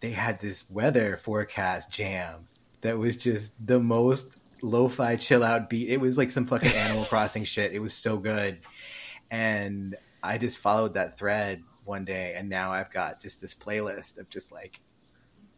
they 0.00 0.10
had 0.10 0.38
this 0.40 0.68
weather 0.68 1.16
forecast 1.16 1.90
jam 1.90 2.46
that 2.82 2.98
was 2.98 3.16
just 3.16 3.52
the 3.66 3.80
most 3.80 4.36
lo-fi 4.60 5.16
chill 5.16 5.42
out 5.42 5.70
beat. 5.70 5.88
It 5.88 5.98
was 6.00 6.18
like 6.18 6.30
some 6.30 6.44
fucking 6.44 6.70
Animal 6.72 7.04
Crossing 7.10 7.44
shit. 7.44 7.72
It 7.72 7.78
was 7.78 7.94
so 7.94 8.18
good. 8.18 8.58
And 9.30 9.96
I 10.22 10.38
just 10.38 10.58
followed 10.58 10.94
that 10.94 11.18
thread 11.18 11.62
one 11.84 12.04
day 12.04 12.34
and 12.36 12.48
now 12.48 12.72
I've 12.72 12.90
got 12.90 13.20
just 13.20 13.40
this 13.40 13.54
playlist 13.54 14.18
of 14.18 14.28
just 14.28 14.50
like 14.52 14.80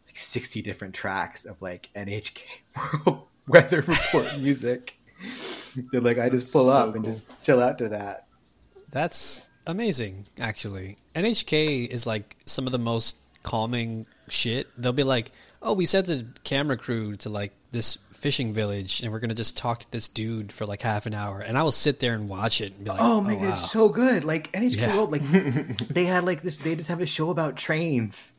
like 0.07 0.17
60 0.17 0.61
different 0.63 0.95
tracks 0.95 1.45
of 1.47 1.61
like 1.63 1.89
NHK 1.97 2.43
World 3.07 3.23
weather 3.49 3.81
report 3.83 4.27
music. 4.39 4.95
That 5.93 6.03
like 6.03 6.19
I 6.19 6.29
just 6.29 6.53
pull 6.53 6.67
So 6.67 6.71
up 6.71 6.95
and 6.95 7.05
cool. 7.05 7.13
just 7.13 7.25
chill 7.43 7.63
out 7.63 7.79
to 7.79 7.89
that. 7.91 8.27
That's 8.91 9.43
amazing, 9.67 10.27
actually. 10.41 10.97
NHK 11.15 11.89
is 11.89 12.07
like 12.07 12.37
some 12.47 12.67
of 12.67 12.73
the 12.73 12.79
most 12.79 13.17
calming 13.43 14.07
shit. 14.29 14.69
They'll 14.81 14.93
be 14.93 15.03
like, 15.05 15.33
"Oh, 15.63 15.73
we 15.73 15.87
sent 15.87 16.07
the 16.07 16.27
camera 16.45 16.77
crew 16.77 17.17
to 17.17 17.29
like 17.29 17.53
this 17.71 17.99
fishing 18.19 18.53
village, 18.53 19.03
and 19.03 19.13
we're 19.13 19.21
gonna 19.21 19.35
just 19.35 19.57
talk 19.57 19.81
to 19.81 19.91
this 19.91 20.09
dude 20.09 20.53
for 20.53 20.67
like 20.67 20.83
half 20.83 21.07
an 21.07 21.15
hour." 21.15 21.41
And 21.41 21.57
I 21.57 21.63
will 21.63 21.73
sit 21.73 22.01
there 22.01 22.15
and 22.15 22.29
watch 22.29 22.61
it 22.61 22.73
and 22.75 22.85
be 22.85 22.91
like, 22.91 23.01
Oh 23.01 23.21
my 23.21 23.33
oh, 23.35 23.37
god, 23.37 23.45
wow. 23.45 23.53
it's 23.53 23.71
so 23.71 23.89
good! 23.89 24.25
Like 24.25 24.53
NHK 24.53 24.77
Yeah. 24.77 24.97
World, 24.97 25.13
like 25.13 25.23
they 25.89 26.05
had 26.05 26.25
like 26.25 26.43
this. 26.43 26.57
They 26.59 26.75
just 26.77 26.89
have 26.89 27.01
a 27.01 27.07
show 27.07 27.31
about 27.31 27.57
trains, 27.57 28.33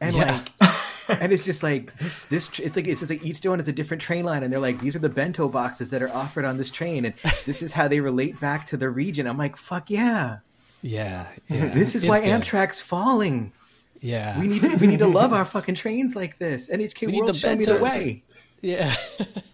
and 0.00 0.14
Yeah. 0.16 0.40
like, 0.60 1.20
and 1.20 1.32
it's 1.32 1.44
just 1.44 1.62
like 1.62 1.94
this. 1.98 2.24
This 2.24 2.58
it's 2.58 2.74
like 2.76 2.88
it's 2.88 3.00
just 3.00 3.10
like 3.10 3.24
each 3.24 3.44
one 3.44 3.60
is 3.60 3.68
a 3.68 3.72
different 3.72 4.02
train 4.02 4.24
line, 4.24 4.42
and 4.42 4.52
they're 4.52 4.58
like 4.58 4.80
these 4.80 4.96
are 4.96 5.00
the 5.00 5.08
bento 5.08 5.48
boxes 5.48 5.90
that 5.90 6.02
are 6.02 6.10
offered 6.12 6.44
on 6.44 6.56
this 6.56 6.70
train, 6.70 7.04
and 7.04 7.14
this 7.44 7.62
is 7.62 7.72
how 7.72 7.86
they 7.88 8.00
relate 8.00 8.40
back 8.40 8.66
to 8.68 8.76
the 8.76 8.90
region. 8.90 9.26
I'm 9.26 9.38
like, 9.38 9.56
fuck 9.56 9.90
yeah! 9.90 10.38
yeah, 10.82 11.26
yeah. 11.48 11.66
This 11.68 11.94
is 11.94 12.02
It's 12.02 12.08
why 12.08 12.20
good. 12.20 12.28
Amtrak's 12.42 12.80
falling. 12.80 13.52
Yeah, 14.00 14.38
We 14.38 14.46
need 14.46 14.60
to, 14.60 14.76
we 14.76 14.86
need 14.88 14.98
to 14.98 15.06
love 15.06 15.32
our 15.38 15.46
fucking 15.46 15.74
trains 15.74 16.14
like 16.14 16.38
this. 16.38 16.68
NHK 16.68 17.06
We 17.06 17.12
need 17.12 17.20
World, 17.20 17.30
the 17.30 17.34
show 17.34 17.56
me 17.56 17.64
the 17.64 17.78
way. 17.78 18.22
Yeah, 18.66 18.96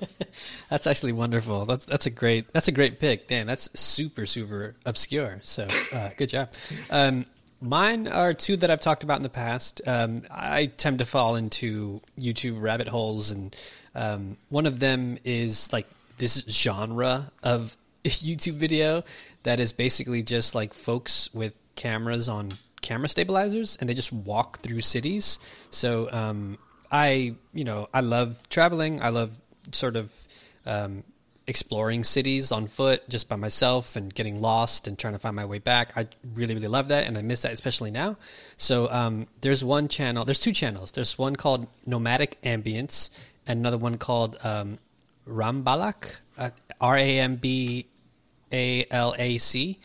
that's 0.70 0.86
actually 0.86 1.12
wonderful. 1.12 1.66
That's 1.66 1.84
that's 1.84 2.06
a 2.06 2.10
great 2.10 2.50
that's 2.54 2.68
a 2.68 2.72
great 2.72 2.98
pick. 2.98 3.28
Damn, 3.28 3.46
that's 3.46 3.68
super 3.78 4.24
super 4.24 4.74
obscure. 4.86 5.38
So 5.42 5.66
uh, 5.92 6.08
good 6.16 6.30
job. 6.30 6.50
Um, 6.90 7.26
mine 7.60 8.08
are 8.08 8.32
two 8.32 8.56
that 8.56 8.70
I've 8.70 8.80
talked 8.80 9.04
about 9.04 9.18
in 9.18 9.22
the 9.22 9.28
past. 9.28 9.82
Um, 9.86 10.22
I 10.30 10.72
tend 10.78 11.00
to 11.00 11.04
fall 11.04 11.36
into 11.36 12.00
YouTube 12.18 12.62
rabbit 12.62 12.88
holes, 12.88 13.30
and 13.30 13.54
um, 13.94 14.38
one 14.48 14.64
of 14.64 14.78
them 14.80 15.18
is 15.24 15.70
like 15.74 15.86
this 16.16 16.42
genre 16.48 17.30
of 17.42 17.76
YouTube 18.04 18.54
video 18.54 19.04
that 19.42 19.60
is 19.60 19.74
basically 19.74 20.22
just 20.22 20.54
like 20.54 20.72
folks 20.72 21.28
with 21.34 21.52
cameras 21.76 22.30
on 22.30 22.48
camera 22.80 23.10
stabilizers 23.10 23.76
and 23.76 23.90
they 23.90 23.94
just 23.94 24.10
walk 24.10 24.60
through 24.60 24.80
cities. 24.80 25.38
So 25.70 26.08
um, 26.10 26.56
I, 26.92 27.34
you 27.54 27.64
know, 27.64 27.88
I 27.92 28.00
love 28.00 28.48
traveling. 28.50 29.02
I 29.02 29.08
love 29.08 29.40
sort 29.72 29.96
of 29.96 30.28
um, 30.66 31.02
exploring 31.46 32.04
cities 32.04 32.52
on 32.52 32.66
foot 32.66 33.08
just 33.08 33.28
by 33.28 33.36
myself 33.36 33.96
and 33.96 34.14
getting 34.14 34.40
lost 34.40 34.86
and 34.86 34.98
trying 34.98 35.14
to 35.14 35.18
find 35.18 35.34
my 35.34 35.46
way 35.46 35.58
back. 35.58 35.96
I 35.96 36.06
really, 36.34 36.54
really 36.54 36.68
love 36.68 36.88
that, 36.88 37.06
and 37.06 37.16
I 37.16 37.22
miss 37.22 37.42
that 37.42 37.52
especially 37.52 37.90
now. 37.90 38.18
So 38.58 38.90
um, 38.90 39.26
there's 39.40 39.64
one 39.64 39.88
channel. 39.88 40.24
There's 40.24 40.38
two 40.38 40.52
channels. 40.52 40.92
There's 40.92 41.18
one 41.18 41.34
called 41.34 41.66
Nomadic 41.86 42.40
Ambience 42.42 43.10
and 43.46 43.60
another 43.60 43.78
one 43.78 43.98
called 43.98 44.36
um, 44.44 44.78
Rambalac, 45.26 46.16
uh, 46.38 46.50
R 46.80 46.96
A 46.96 47.18
M 47.18 47.36
B 47.36 47.86
A 48.52 48.86
L 48.90 49.14
A 49.18 49.38
C, 49.38 49.78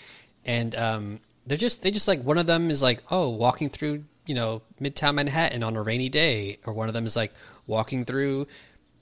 and 0.45 0.75
um, 0.75 1.19
they're 1.45 1.57
just 1.57 1.81
they 1.81 1.91
just 1.91 2.07
like 2.07 2.21
one 2.23 2.37
of 2.37 2.47
them 2.47 2.69
is 2.69 2.81
like 2.81 3.01
oh 3.09 3.29
walking 3.29 3.69
through 3.69 4.03
you 4.27 4.35
know 4.35 4.61
Midtown 4.81 5.15
Manhattan 5.15 5.63
on 5.63 5.75
a 5.75 5.81
rainy 5.81 6.09
day, 6.09 6.59
or 6.65 6.73
one 6.73 6.87
of 6.87 6.93
them 6.93 7.05
is 7.05 7.15
like 7.15 7.33
walking 7.65 8.05
through 8.05 8.47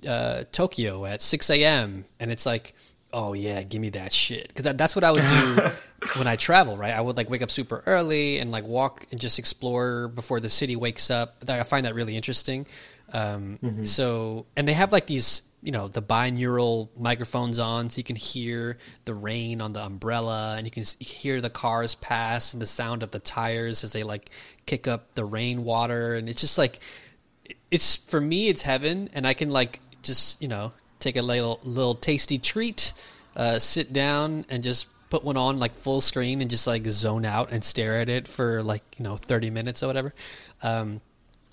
uh, 0.08 0.44
Tokyo 0.52 1.06
at 1.06 1.22
six 1.22 1.50
a.m. 1.50 2.06
and 2.20 2.32
it's 2.32 2.46
like 2.46 2.74
oh 3.14 3.32
yeah, 3.32 3.64
give 3.64 3.80
me 3.80 3.90
that 3.92 4.12
shit 4.12 4.50
because 4.50 4.64
that, 4.66 4.78
that's 4.78 4.94
what 4.94 5.06
I 5.06 5.12
would 5.12 5.26
do 5.26 5.70
when 6.18 6.28
I 6.28 6.36
travel. 6.36 6.76
Right, 6.76 6.94
I 6.94 7.00
would 7.00 7.16
like 7.16 7.30
wake 7.30 7.42
up 7.42 7.50
super 7.50 7.82
early 7.86 8.40
and 8.40 8.52
like 8.52 8.66
walk 8.66 9.08
and 9.10 9.20
just 9.20 9.40
explore 9.40 10.10
before 10.10 10.42
the 10.42 10.50
city 10.50 10.76
wakes 10.76 11.10
up. 11.10 11.38
I 11.48 11.64
find 11.64 11.86
that 11.86 11.96
really 11.96 12.18
interesting. 12.18 12.68
Um, 13.14 13.60
So, 13.86 14.46
and 14.58 14.68
they 14.68 14.74
have 14.74 14.92
like 14.92 15.08
these, 15.08 15.44
you 15.66 15.72
know, 15.72 15.88
the 15.88 16.02
binaural 16.02 16.90
microphones 16.96 17.58
on, 17.58 17.90
so 17.90 17.98
you 17.98 18.04
can 18.04 18.16
hear 18.16 18.78
the 19.06 19.16
rain 19.16 19.62
on 19.62 19.74
the 19.74 19.82
umbrella, 19.84 20.54
and 20.58 20.68
you 20.68 20.72
can 20.72 20.84
hear 21.00 21.42
the 21.42 21.50
cars 21.50 21.96
pass 21.96 22.54
and 22.54 22.62
the 22.62 22.68
sound 22.68 23.02
of 23.02 23.10
the 23.10 23.18
tires 23.18 23.84
as 23.84 23.92
they 23.92 24.04
like 24.04 24.30
kick 24.68 24.88
up 24.88 25.16
the 25.16 25.26
rainwater, 25.26 26.14
and 26.14 26.30
it's 26.30 26.40
just 26.40 26.60
like, 26.60 26.80
it's 27.72 27.96
for 27.96 28.22
me, 28.22 28.48
it's 28.48 28.62
heaven, 28.62 29.10
and 29.14 29.26
I 29.26 29.34
can 29.34 29.50
like 29.50 29.80
just 30.04 30.40
you 30.40 30.48
know 30.48 30.72
take 31.00 31.18
a 31.18 31.24
little 31.24 31.60
little 31.64 31.96
tasty 31.96 32.38
treat, 32.38 32.94
uh, 33.36 33.58
sit 33.58 33.92
down 33.92 34.46
and 34.50 34.62
just 34.62 34.88
put 35.10 35.24
one 35.24 35.36
on 35.36 35.58
like 35.58 35.74
full 35.74 36.00
screen 36.00 36.42
and 36.42 36.50
just 36.50 36.68
like 36.68 36.86
zone 36.88 37.26
out 37.26 37.52
and 37.52 37.64
stare 37.64 38.00
at 38.02 38.10
it 38.10 38.28
for 38.28 38.62
like 38.62 38.84
you 39.00 39.04
know 39.04 39.18
thirty 39.18 39.50
minutes 39.50 39.82
or 39.82 39.88
whatever. 39.88 40.14
Um, 40.62 41.02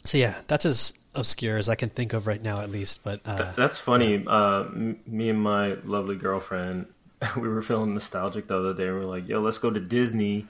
so 0.04 0.18
yeah, 0.18 0.38
that's 0.48 0.66
as 0.66 0.92
obscure 1.14 1.58
as 1.58 1.68
I 1.68 1.74
can 1.74 1.88
think 1.88 2.12
of 2.12 2.26
right 2.26 2.42
now, 2.42 2.60
at 2.60 2.70
least. 2.70 3.04
But 3.04 3.20
uh, 3.26 3.52
That's 3.56 3.78
funny. 3.78 4.24
Uh, 4.26 4.64
me 5.06 5.28
and 5.28 5.40
my 5.40 5.74
lovely 5.84 6.16
girlfriend, 6.16 6.86
we 7.36 7.48
were 7.48 7.62
feeling 7.62 7.94
nostalgic 7.94 8.46
the 8.46 8.58
other 8.58 8.74
day. 8.74 8.86
and 8.88 8.98
We 8.98 9.02
are 9.04 9.06
like, 9.06 9.28
"Yo, 9.28 9.40
let's 9.40 9.58
go 9.58 9.70
to 9.70 9.80
Disney," 9.80 10.46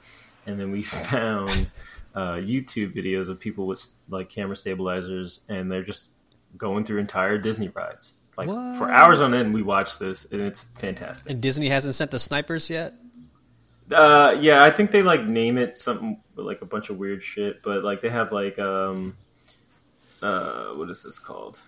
and 0.47 0.59
then 0.61 0.71
we 0.71 0.83
found 1.11 1.71
uh, 2.15 2.35
YouTube 2.35 2.95
videos 2.95 3.29
of 3.29 3.41
people 3.41 3.67
with 3.67 3.87
like 4.09 4.29
camera 4.29 4.57
stabilizers, 4.57 5.41
and 5.49 5.71
they're 5.71 5.83
just 5.83 6.11
going 6.57 6.85
through 6.85 6.99
entire 7.01 7.39
Disney 7.39 7.69
rides. 7.69 8.15
Like 8.37 8.49
What? 8.49 8.79
for 8.79 8.91
hours 8.91 9.21
on 9.21 9.35
end, 9.35 9.53
we 9.53 9.63
watched 9.63 9.99
this, 9.99 10.27
and 10.31 10.41
it's 10.41 10.65
fantastic. 10.79 11.31
and 11.31 11.41
Disney 11.41 11.69
hasn't 11.69 11.95
sent 11.95 12.11
the 12.11 12.19
snipers 12.19 12.71
yet. 12.71 12.95
Uh, 13.91 14.37
yeah, 14.41 14.63
I 14.63 14.71
think 14.71 14.91
they 14.91 15.03
like 15.03 15.23
name 15.27 15.59
it 15.59 15.77
something 15.77 16.21
like 16.37 16.63
a 16.63 16.65
bunch 16.65 16.89
of 16.89 16.97
weird 16.97 17.23
shit, 17.23 17.63
but 17.63 17.85
like 17.85 18.01
they 18.01 18.09
have 18.09 18.33
like 18.33 18.59
um, 18.59 19.17
uh, 20.23 20.69
what 20.75 20.89
is 20.91 21.03
this 21.03 21.19
called? 21.19 21.61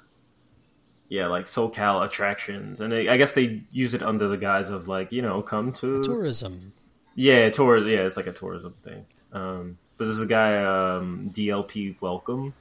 Yeah, 1.09 1.27
like 1.27 1.47
SoCal 1.47 2.05
attractions, 2.05 2.81
and 2.81 2.91
they, 2.91 3.09
I 3.09 3.17
guess 3.17 3.35
they 3.35 3.63
use 3.71 3.95
it 3.95 4.03
under 4.03 4.27
the 4.29 4.37
guise 4.39 4.69
of 4.71 4.89
like 4.89 5.13
you 5.13 5.23
know 5.23 5.43
come 5.43 5.73
to 5.75 6.03
Tourism. 6.03 6.73
yeah 7.15 7.51
tour 7.51 7.79
yeah 7.87 8.01
it's 8.01 8.17
like 8.17 8.27
a 8.27 8.33
tourism 8.33 8.75
thing. 8.83 9.05
Um, 9.33 9.79
but 9.97 10.07
there's 10.07 10.21
a 10.21 10.27
guy 10.27 10.57
um, 10.65 11.31
DLP 11.33 11.97
Welcome, 12.01 12.55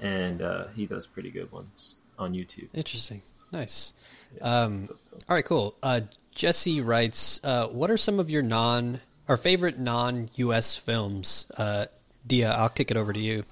and 0.00 0.42
uh, 0.42 0.66
he 0.68 0.86
does 0.86 1.06
pretty 1.06 1.30
good 1.30 1.50
ones 1.52 1.96
on 2.18 2.32
YouTube. 2.34 2.68
Interesting. 2.74 3.22
Nice. 3.52 3.94
Um, 4.42 4.88
all 5.28 5.36
right, 5.36 5.44
cool. 5.44 5.76
Uh, 5.82 6.00
Jesse 6.32 6.80
writes, 6.80 7.40
uh, 7.44 7.68
"What 7.68 7.90
are 7.90 7.96
some 7.96 8.18
of 8.18 8.28
your 8.28 8.42
non 8.42 9.00
or 9.28 9.36
favorite 9.36 9.78
non-U.S. 9.78 10.76
films?" 10.76 11.50
Uh, 11.56 11.86
Dia, 12.26 12.50
I'll 12.50 12.68
kick 12.68 12.90
it 12.90 12.96
over 12.96 13.12
to 13.12 13.20
you. 13.20 13.44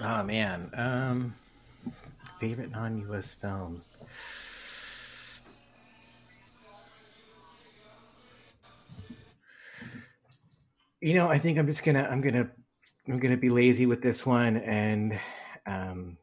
Oh 0.00 0.22
man, 0.22 0.70
um, 0.74 1.34
favorite 2.38 2.70
non-U.S. 2.70 3.34
films. 3.34 3.98
You 11.00 11.14
know, 11.14 11.28
I 11.28 11.38
think 11.38 11.58
I'm 11.58 11.66
just 11.66 11.82
gonna 11.82 12.06
I'm 12.08 12.20
gonna 12.20 12.48
I'm 13.08 13.18
gonna 13.18 13.36
be 13.36 13.50
lazy 13.50 13.86
with 13.86 14.00
this 14.00 14.24
one, 14.24 14.58
and 14.58 15.18
um, 15.66 16.16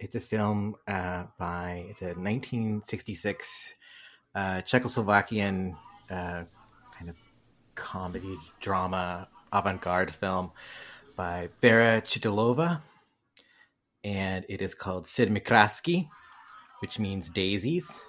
it's 0.00 0.16
a 0.16 0.20
film 0.20 0.74
uh, 0.88 1.24
by 1.38 1.86
it's 1.90 2.02
a 2.02 2.06
1966 2.06 3.74
uh, 4.34 4.40
Czechoslovakian 4.62 5.76
uh, 6.10 6.42
kind 6.98 7.08
of 7.08 7.16
comedy 7.76 8.36
drama 8.58 9.28
avant-garde 9.52 10.10
film 10.10 10.50
by 11.14 11.48
Vera 11.60 12.02
Chytilova, 12.02 12.80
and 14.04 14.44
it 14.48 14.60
is 14.60 14.74
called 14.74 15.04
Sedmikrasky, 15.04 16.08
which 16.80 16.98
means 16.98 17.30
daisies, 17.30 18.02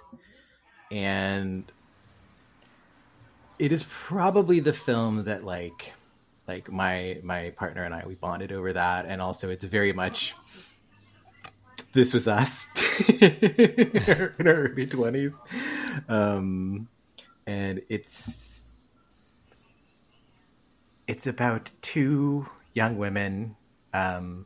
and 0.92 1.72
it 3.60 3.72
is 3.72 3.86
probably 3.90 4.60
the 4.60 4.74
film 4.74 5.26
that 5.26 5.44
like 5.44 5.94
like 6.48 6.72
my 6.72 7.20
my 7.24 7.52
partner 7.52 7.84
and 7.84 7.94
I 7.94 8.04
we 8.06 8.16
bonded 8.16 8.52
over 8.52 8.74
that, 8.74 9.06
and 9.06 9.22
also 9.22 9.50
it's 9.50 9.66
very 9.66 9.94
much 9.94 10.36
this 11.94 12.14
was 12.14 12.28
us. 12.28 12.68
In 13.10 13.92
our 14.08 14.34
in 14.40 14.48
our 14.48 14.54
early 14.54 14.86
twenties, 14.88 15.40
um, 16.10 16.88
and 17.46 17.82
it's 17.90 18.66
it's 21.08 21.28
about 21.28 21.70
two 21.82 22.48
young 22.74 22.98
women 22.98 23.56
um, 23.94 24.46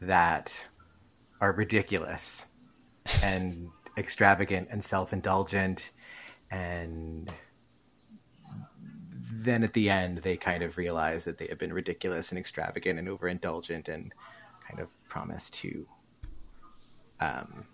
that 0.00 0.66
are 1.40 1.52
ridiculous 1.52 2.46
and 3.22 3.68
extravagant 3.96 4.68
and 4.70 4.82
self-indulgent 4.82 5.90
and 6.50 7.30
then 9.32 9.62
at 9.62 9.72
the 9.72 9.90
end 9.90 10.18
they 10.18 10.36
kind 10.36 10.62
of 10.62 10.76
realize 10.76 11.24
that 11.24 11.38
they 11.38 11.46
have 11.46 11.58
been 11.58 11.72
ridiculous 11.72 12.30
and 12.30 12.38
extravagant 12.38 12.98
and 12.98 13.08
overindulgent 13.08 13.88
and 13.88 14.12
kind 14.68 14.80
of 14.80 14.88
promise 15.08 15.50
to 15.50 15.86
um, 17.20 17.66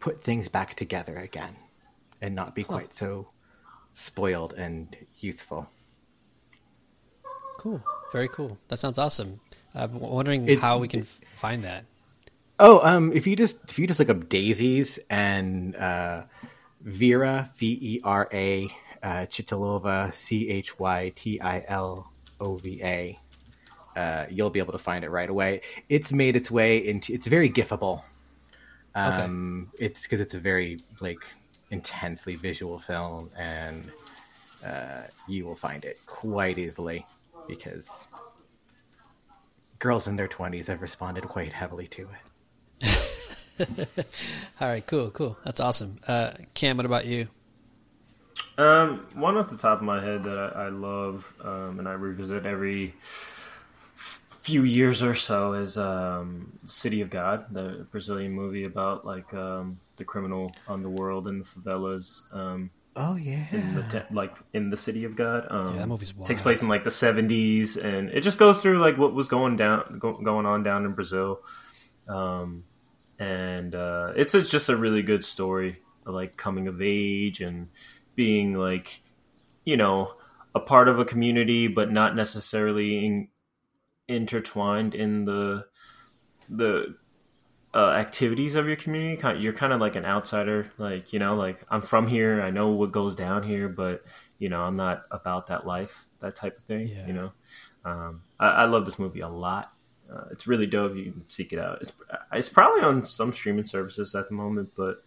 put 0.00 0.22
things 0.22 0.48
back 0.48 0.74
together 0.74 1.16
again 1.16 1.56
and 2.20 2.34
not 2.34 2.54
be 2.54 2.64
quite 2.64 2.94
so 2.94 3.28
spoiled 3.92 4.54
and 4.54 4.96
youthful 5.18 5.68
Cool. 7.60 7.84
Very 8.10 8.28
cool. 8.28 8.56
That 8.68 8.78
sounds 8.78 8.96
awesome. 8.96 9.38
I'm 9.74 9.98
wondering 10.00 10.44
It's- 10.44 10.60
how 10.60 10.78
we 10.78 10.88
can 10.88 11.02
find 11.04 11.64
that. 11.64 11.84
Oh, 12.58 12.80
um, 12.86 13.12
if 13.14 13.26
you 13.26 13.36
just 13.36 13.70
if 13.70 13.78
you 13.78 13.86
just 13.86 13.98
look 13.98 14.10
up 14.10 14.28
daisies 14.28 14.98
and 15.08 15.74
uh, 15.76 16.24
Vera 16.82 17.50
V 17.56 17.78
E 17.80 18.00
R 18.04 18.28
A 18.32 18.68
uh, 19.02 19.26
Chytilova 19.26 20.12
C 20.12 20.50
H 20.50 20.78
Y 20.78 21.12
T 21.14 21.40
I 21.40 21.64
L 21.68 22.12
O 22.38 22.56
V 22.56 22.80
A, 22.82 23.18
uh, 23.96 24.26
you'll 24.28 24.50
be 24.50 24.58
able 24.58 24.72
to 24.72 24.78
find 24.78 25.04
it 25.04 25.10
right 25.10 25.30
away. 25.30 25.62
It's 25.88 26.12
made 26.12 26.36
its 26.36 26.50
way 26.50 26.86
into. 26.86 27.14
It's 27.14 27.26
very 27.26 27.48
gifable. 27.48 28.02
Um, 28.94 29.70
It's 29.78 30.02
because 30.02 30.20
it's 30.20 30.34
a 30.34 30.40
very 30.40 30.80
like 31.00 31.20
intensely 31.70 32.34
visual 32.36 32.78
film, 32.78 33.30
and 33.38 33.90
uh, 34.66 35.02
you 35.26 35.46
will 35.46 35.54
find 35.54 35.84
it 35.86 35.98
quite 36.04 36.58
easily 36.58 37.06
because 37.48 38.06
girls 39.80 40.06
in 40.06 40.14
their 40.14 40.28
twenties 40.28 40.68
have 40.68 40.80
responded 40.80 41.24
quite 41.24 41.52
heavily 41.52 41.88
to 41.88 42.08
it. 42.82 42.96
All 44.60 44.68
right, 44.68 44.86
cool, 44.86 45.10
cool. 45.10 45.36
That's 45.44 45.60
awesome. 45.60 45.98
Uh, 46.06 46.30
Cam, 46.54 46.76
what 46.76 46.86
about 46.86 47.06
you? 47.06 47.26
Um, 48.56 49.06
one 49.14 49.36
off 49.36 49.50
the 49.50 49.56
top 49.56 49.78
of 49.78 49.84
my 49.84 50.00
head 50.02 50.22
that 50.24 50.38
I, 50.38 50.66
I 50.66 50.68
love 50.68 51.34
um, 51.42 51.78
and 51.78 51.88
I 51.88 51.92
revisit 51.92 52.46
every 52.46 52.94
f- 53.94 54.22
few 54.28 54.64
years 54.64 55.02
or 55.02 55.14
so 55.14 55.54
is 55.54 55.76
um, 55.76 56.58
City 56.66 57.00
of 57.00 57.10
God, 57.10 57.52
the 57.52 57.86
Brazilian 57.90 58.32
movie 58.32 58.64
about 58.64 59.04
like 59.04 59.32
um, 59.34 59.78
the 59.96 60.04
criminal 60.04 60.52
underworld 60.68 61.26
and 61.26 61.44
the 61.44 61.48
favelas. 61.48 62.22
Um, 62.34 62.70
Oh 62.96 63.14
yeah. 63.14 63.46
in 63.52 63.74
the 63.74 63.82
te- 63.82 64.14
like 64.14 64.36
in 64.52 64.70
the 64.70 64.76
city 64.76 65.04
of 65.04 65.14
God. 65.16 65.46
Um, 65.50 65.74
Yeah, 65.74 65.80
that 65.80 65.88
movie's 65.88 66.12
takes 66.24 66.42
place 66.42 66.60
in 66.60 66.68
like 66.68 66.84
the 66.84 66.90
seventies, 66.90 67.76
and 67.76 68.10
it 68.10 68.22
just 68.22 68.38
goes 68.38 68.60
through 68.60 68.80
like 68.80 68.98
what 68.98 69.14
was 69.14 69.28
going 69.28 69.56
down, 69.56 69.98
go, 69.98 70.14
going 70.14 70.46
on 70.46 70.62
down 70.62 70.84
in 70.84 70.92
Brazil. 70.92 71.40
Um, 72.08 72.64
and 73.18 73.74
uh, 73.74 74.12
it's 74.16 74.34
a, 74.34 74.42
just 74.42 74.68
a 74.68 74.76
really 74.76 75.02
good 75.02 75.24
story, 75.24 75.80
of, 76.04 76.14
like 76.14 76.36
coming 76.36 76.66
of 76.66 76.82
age 76.82 77.40
and 77.40 77.68
being 78.16 78.54
like, 78.54 79.02
you 79.64 79.76
know, 79.76 80.14
a 80.54 80.60
part 80.60 80.88
of 80.88 80.98
a 80.98 81.04
community, 81.04 81.68
but 81.68 81.92
not 81.92 82.16
necessarily 82.16 83.04
in, 83.04 83.28
intertwined 84.08 84.94
in 84.94 85.24
the 85.26 85.66
the 86.48 86.96
uh, 87.74 87.90
activities 87.90 88.54
of 88.56 88.66
your 88.66 88.76
community. 88.76 89.38
You're 89.40 89.52
kind 89.52 89.72
of 89.72 89.80
like 89.80 89.96
an 89.96 90.04
outsider. 90.04 90.70
Like 90.78 91.12
you 91.12 91.18
know, 91.18 91.34
like 91.36 91.62
I'm 91.70 91.82
from 91.82 92.06
here. 92.06 92.40
I 92.42 92.50
know 92.50 92.68
what 92.70 92.92
goes 92.92 93.14
down 93.16 93.42
here, 93.42 93.68
but 93.68 94.04
you 94.38 94.48
know, 94.48 94.62
I'm 94.62 94.76
not 94.76 95.02
about 95.10 95.48
that 95.48 95.66
life, 95.66 96.06
that 96.20 96.34
type 96.36 96.56
of 96.58 96.64
thing. 96.64 96.88
Yeah. 96.88 97.06
You 97.06 97.12
know, 97.12 97.32
um, 97.84 98.22
I, 98.38 98.46
I 98.48 98.64
love 98.64 98.84
this 98.86 98.98
movie 98.98 99.20
a 99.20 99.28
lot. 99.28 99.72
Uh, 100.12 100.24
it's 100.32 100.46
really 100.48 100.66
dope. 100.66 100.96
You 100.96 101.12
can 101.12 101.28
seek 101.28 101.52
it 101.52 101.58
out. 101.58 101.78
It's 101.80 101.92
it's 102.32 102.48
probably 102.48 102.82
on 102.82 103.04
some 103.04 103.32
streaming 103.32 103.66
services 103.66 104.14
at 104.14 104.28
the 104.28 104.34
moment, 104.34 104.70
but 104.76 105.04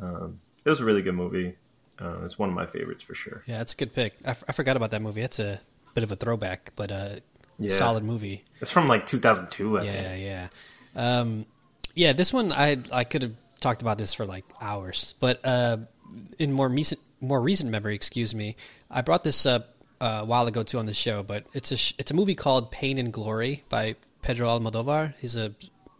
um, 0.00 0.40
it 0.64 0.68
was 0.68 0.80
a 0.80 0.84
really 0.84 1.02
good 1.02 1.14
movie. 1.14 1.56
Uh, 2.00 2.24
it's 2.24 2.38
one 2.38 2.48
of 2.48 2.54
my 2.54 2.66
favorites 2.66 3.02
for 3.02 3.14
sure. 3.14 3.42
Yeah, 3.46 3.58
that's 3.58 3.72
a 3.72 3.76
good 3.76 3.92
pick. 3.92 4.14
I, 4.24 4.30
f- 4.30 4.44
I 4.48 4.52
forgot 4.52 4.76
about 4.76 4.90
that 4.92 5.02
movie. 5.02 5.20
That's 5.20 5.38
a 5.38 5.60
bit 5.94 6.02
of 6.04 6.10
a 6.12 6.16
throwback, 6.16 6.72
but 6.76 6.90
uh, 6.92 7.16
Yeah. 7.58 7.68
solid 7.70 8.02
movie. 8.04 8.44
It's 8.60 8.70
from 8.72 8.86
like 8.88 9.06
2002, 9.06 9.78
I 9.78 9.82
Yeah, 9.82 9.92
think. 9.92 10.22
yeah. 10.24 10.48
Um, 10.96 11.46
yeah, 11.94 12.12
this 12.12 12.32
one 12.32 12.52
I 12.52 12.78
I 12.92 13.04
could 13.04 13.22
have 13.22 13.34
talked 13.60 13.82
about 13.82 13.98
this 13.98 14.12
for 14.12 14.26
like 14.26 14.44
hours, 14.60 15.14
but 15.20 15.40
uh, 15.44 15.78
in 16.38 16.52
more 16.52 16.68
recent 16.68 17.00
more 17.20 17.40
recent 17.40 17.70
memory, 17.70 17.94
excuse 17.94 18.34
me, 18.34 18.56
I 18.90 19.00
brought 19.02 19.24
this 19.24 19.46
up 19.46 19.76
uh, 20.00 20.20
a 20.22 20.24
while 20.24 20.46
ago 20.46 20.62
too 20.62 20.78
on 20.78 20.86
the 20.86 20.94
show. 20.94 21.22
But 21.22 21.46
it's 21.52 21.72
a 21.72 21.76
sh- 21.76 21.94
it's 21.98 22.10
a 22.10 22.14
movie 22.14 22.34
called 22.34 22.70
Pain 22.70 22.98
and 22.98 23.12
Glory 23.12 23.64
by 23.68 23.96
Pedro 24.22 24.48
Almodovar. 24.48 25.14
He's 25.20 25.36
a, 25.36 25.54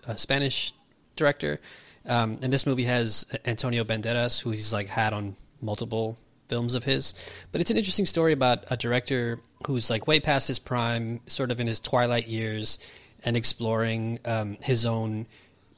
a 0.07 0.19
Spanish 0.19 0.73
director, 1.17 1.61
um, 2.07 2.39
and 2.43 2.53
this 2.53 2.67
movie 2.67 2.85
has 2.85 3.27
Antonio 3.45 3.85
Banderas, 3.85 4.41
who 4.41 4.51
he's 4.51 4.73
like 4.73 4.89
had 4.89 5.13
on 5.13 5.37
multiple 5.61 6.19
films 6.49 6.75
of 6.75 6.85
his. 6.85 7.15
But 7.53 7.61
it's 7.61 7.71
an 7.71 7.77
interesting 7.77 8.07
story 8.07 8.33
about 8.33 8.65
a 8.71 8.77
director 8.77 9.41
who's 9.67 9.89
like 9.89 10.07
way 10.07 10.21
past 10.21 10.49
his 10.49 10.59
prime, 10.59 11.21
sort 11.27 11.51
of 11.51 11.61
in 11.61 11.67
his 11.67 11.81
twilight 11.81 12.29
years, 12.29 12.79
and 13.25 13.37
exploring 13.37 14.19
um, 14.25 14.59
his 14.61 14.85
own 14.85 15.27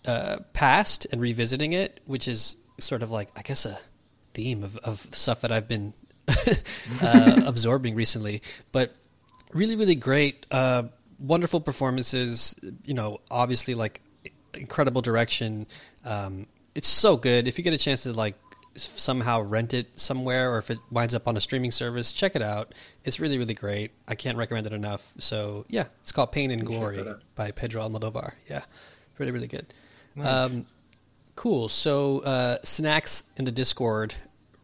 uh, 0.06 0.38
past 0.52 1.06
and 1.10 1.20
revisiting 1.20 1.72
it, 1.72 2.00
which 2.06 2.28
is 2.28 2.56
sort 2.78 3.02
of 3.02 3.10
like 3.10 3.30
I 3.36 3.42
guess 3.42 3.66
a 3.66 3.78
theme 4.34 4.62
of, 4.62 4.76
of 4.78 5.06
stuff 5.12 5.40
that 5.40 5.52
I've 5.52 5.68
been 5.68 5.94
uh, 7.02 7.42
absorbing 7.46 7.94
recently. 7.94 8.42
But 8.72 8.94
really, 9.52 9.76
really 9.76 9.94
great, 9.94 10.46
uh, 10.50 10.84
wonderful 11.18 11.60
performances. 11.60 12.54
You 12.84 12.94
know, 12.94 13.20
obviously 13.30 13.74
like 13.74 14.00
incredible 14.54 15.02
direction. 15.02 15.66
Um, 16.04 16.46
it's 16.74 16.88
so 16.88 17.16
good. 17.16 17.48
If 17.48 17.58
you 17.58 17.64
get 17.64 17.72
a 17.72 17.78
chance 17.78 18.02
to 18.04 18.12
like 18.12 18.34
somehow 18.74 19.40
rent 19.40 19.72
it 19.72 19.98
somewhere, 19.98 20.52
or 20.52 20.58
if 20.58 20.70
it 20.70 20.78
winds 20.90 21.14
up 21.14 21.26
on 21.26 21.36
a 21.36 21.40
streaming 21.40 21.70
service, 21.70 22.12
check 22.12 22.36
it 22.36 22.42
out. 22.42 22.74
It's 23.04 23.18
really 23.18 23.38
really 23.38 23.54
great. 23.54 23.92
I 24.06 24.14
can't 24.14 24.36
recommend 24.36 24.66
it 24.66 24.72
enough. 24.72 25.12
So 25.18 25.64
yeah, 25.68 25.86
it's 26.02 26.12
called 26.12 26.32
Pain 26.32 26.50
and 26.50 26.64
Glory 26.64 27.02
by 27.34 27.50
Pedro 27.50 27.88
Almodovar. 27.88 28.32
Yeah, 28.48 28.62
really 29.18 29.32
really 29.32 29.48
good. 29.48 29.72
Nice. 30.16 30.26
Um, 30.26 30.66
cool. 31.36 31.68
So 31.68 32.20
uh, 32.20 32.58
snacks 32.62 33.24
in 33.36 33.44
the 33.44 33.52
Discord 33.52 34.14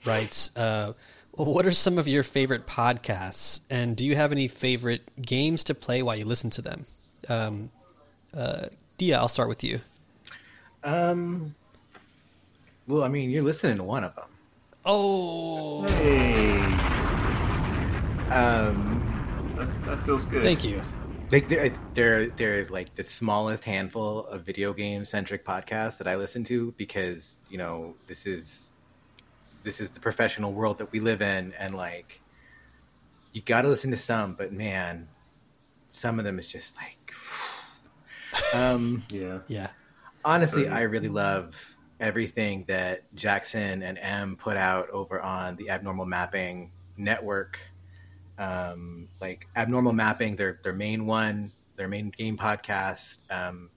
writes. 0.05 0.57
Uh, 0.57 0.95
what 1.35 1.65
are 1.65 1.73
some 1.73 1.99
of 1.99 2.07
your 2.07 2.23
favorite 2.23 2.67
podcasts, 2.67 3.63
and 3.71 3.97
do 3.97 4.05
you 4.05 4.15
have 4.17 4.33
any 4.33 4.49
favorite 4.49 5.01
games 5.21 5.65
to 5.65 5.75
play 5.75 6.03
while 6.03 6.15
you 6.15 6.27
listen 6.27 6.51
to 6.51 6.63
them? 6.63 6.85
Um, 7.29 7.71
uh, 8.37 8.67
Dia, 8.99 9.17
I'll 9.17 9.29
start 9.29 9.49
with 9.49 9.65
you. 9.65 9.81
Um, 10.85 11.55
well, 12.87 13.03
I 13.03 13.09
mean, 13.09 13.31
you're 13.31 13.43
listening 13.43 13.77
to 13.79 13.83
one 13.83 14.05
of 14.05 14.15
them. 14.15 14.29
Oh, 14.85 15.87
hey. 15.87 16.59
Um, 18.31 19.53
that, 19.55 19.85
that 19.85 20.05
feels 20.05 20.27
good. 20.27 20.43
Thank 20.43 20.65
you. 20.65 20.83
Like 21.33 21.49
there, 21.49 21.71
there, 21.95 22.27
there 22.27 22.55
is 22.57 22.71
like 22.71 22.95
the 22.95 23.03
smallest 23.03 23.65
handful 23.65 24.27
of 24.27 24.43
video 24.43 24.75
game 24.75 25.07
centric 25.07 25.47
podcasts 25.47 25.97
that 25.97 26.07
I 26.07 26.17
listen 26.17 26.45
to 26.45 26.73
because 26.77 27.39
you 27.49 27.57
know 27.57 27.95
this 28.07 28.27
is 28.27 28.71
this 29.63 29.81
is 29.81 29.89
the 29.89 30.01
professional 30.01 30.53
world 30.53 30.77
that 30.77 30.93
we 30.93 31.01
live 31.01 31.23
in, 31.23 31.55
and 31.59 31.75
like 31.75 32.21
you 33.33 33.41
got 33.41 33.63
to 33.63 33.69
listen 33.69 33.91
to 33.93 33.97
some, 33.97 34.35
but 34.35 34.53
man, 34.53 35.09
some 35.89 36.19
of 36.19 36.27
them 36.27 36.39
is 36.39 36.47
just 36.47 36.77
like, 36.77 37.15
um, 38.55 39.03
yeah, 39.09 39.39
yeah. 39.49 39.71
Honestly, 40.27 40.69
I 40.69 40.83
really 40.83 41.09
love 41.09 41.77
everything 41.99 42.65
that 42.69 43.05
Jackson 43.15 43.83
and 43.83 43.99
M 43.99 44.37
put 44.37 44.59
out 44.59 44.91
over 44.91 45.19
on 45.19 45.57
the 45.57 45.71
Abnormal 45.71 46.05
Mapping 46.05 46.73
Network. 46.99 47.59
Um, 48.39 49.09
like 49.21 49.47
Abnormal 49.57 49.93
Mapping, 49.93 50.37
their 50.37 50.61
their 50.63 50.73
main 50.73 51.07
one, 51.07 51.53
their 51.77 51.89
main 51.89 52.11
game 52.11 52.37
podcast. 52.37 53.19
Um, 53.31 53.71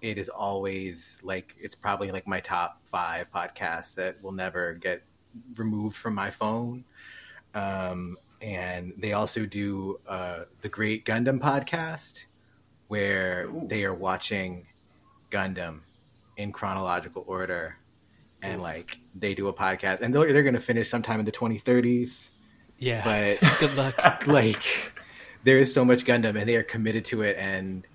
it 0.00 0.18
is 0.18 0.28
always 0.28 1.20
like 1.22 1.54
it's 1.58 1.74
probably 1.74 2.10
like 2.10 2.26
my 2.26 2.40
top 2.40 2.80
five 2.84 3.30
podcasts 3.32 3.94
that 3.94 4.22
will 4.22 4.32
never 4.32 4.74
get 4.74 5.02
removed 5.56 5.96
from 5.96 6.14
my 6.14 6.30
phone. 6.30 6.84
Um, 7.54 8.16
and 8.40 8.92
they 8.98 9.12
also 9.12 9.46
do 9.46 10.00
uh, 10.08 10.40
the 10.60 10.68
Great 10.68 11.04
Gundam 11.04 11.38
podcast, 11.38 12.24
where 12.88 13.44
Ooh. 13.44 13.62
they 13.68 13.84
are 13.84 13.94
watching 13.94 14.66
Gundam 15.30 15.80
in 16.36 16.50
chronological 16.50 17.24
order, 17.28 17.76
and 18.42 18.60
like 18.60 18.98
they 19.14 19.34
do 19.34 19.46
a 19.46 19.52
podcast, 19.52 20.00
and 20.00 20.12
they're, 20.12 20.32
they're 20.32 20.42
going 20.42 20.54
to 20.54 20.60
finish 20.60 20.88
sometime 20.88 21.20
in 21.20 21.24
the 21.24 21.32
2030s. 21.32 22.31
Yeah, 22.82 23.38
but 23.38 23.48
good 23.60 23.76
luck. 23.76 24.26
like, 24.26 24.92
there 25.44 25.58
is 25.58 25.72
so 25.72 25.84
much 25.84 26.04
Gundam, 26.04 26.36
and 26.36 26.48
they 26.48 26.56
are 26.56 26.64
committed 26.64 27.04
to 27.06 27.22
it, 27.22 27.36
and 27.38 27.86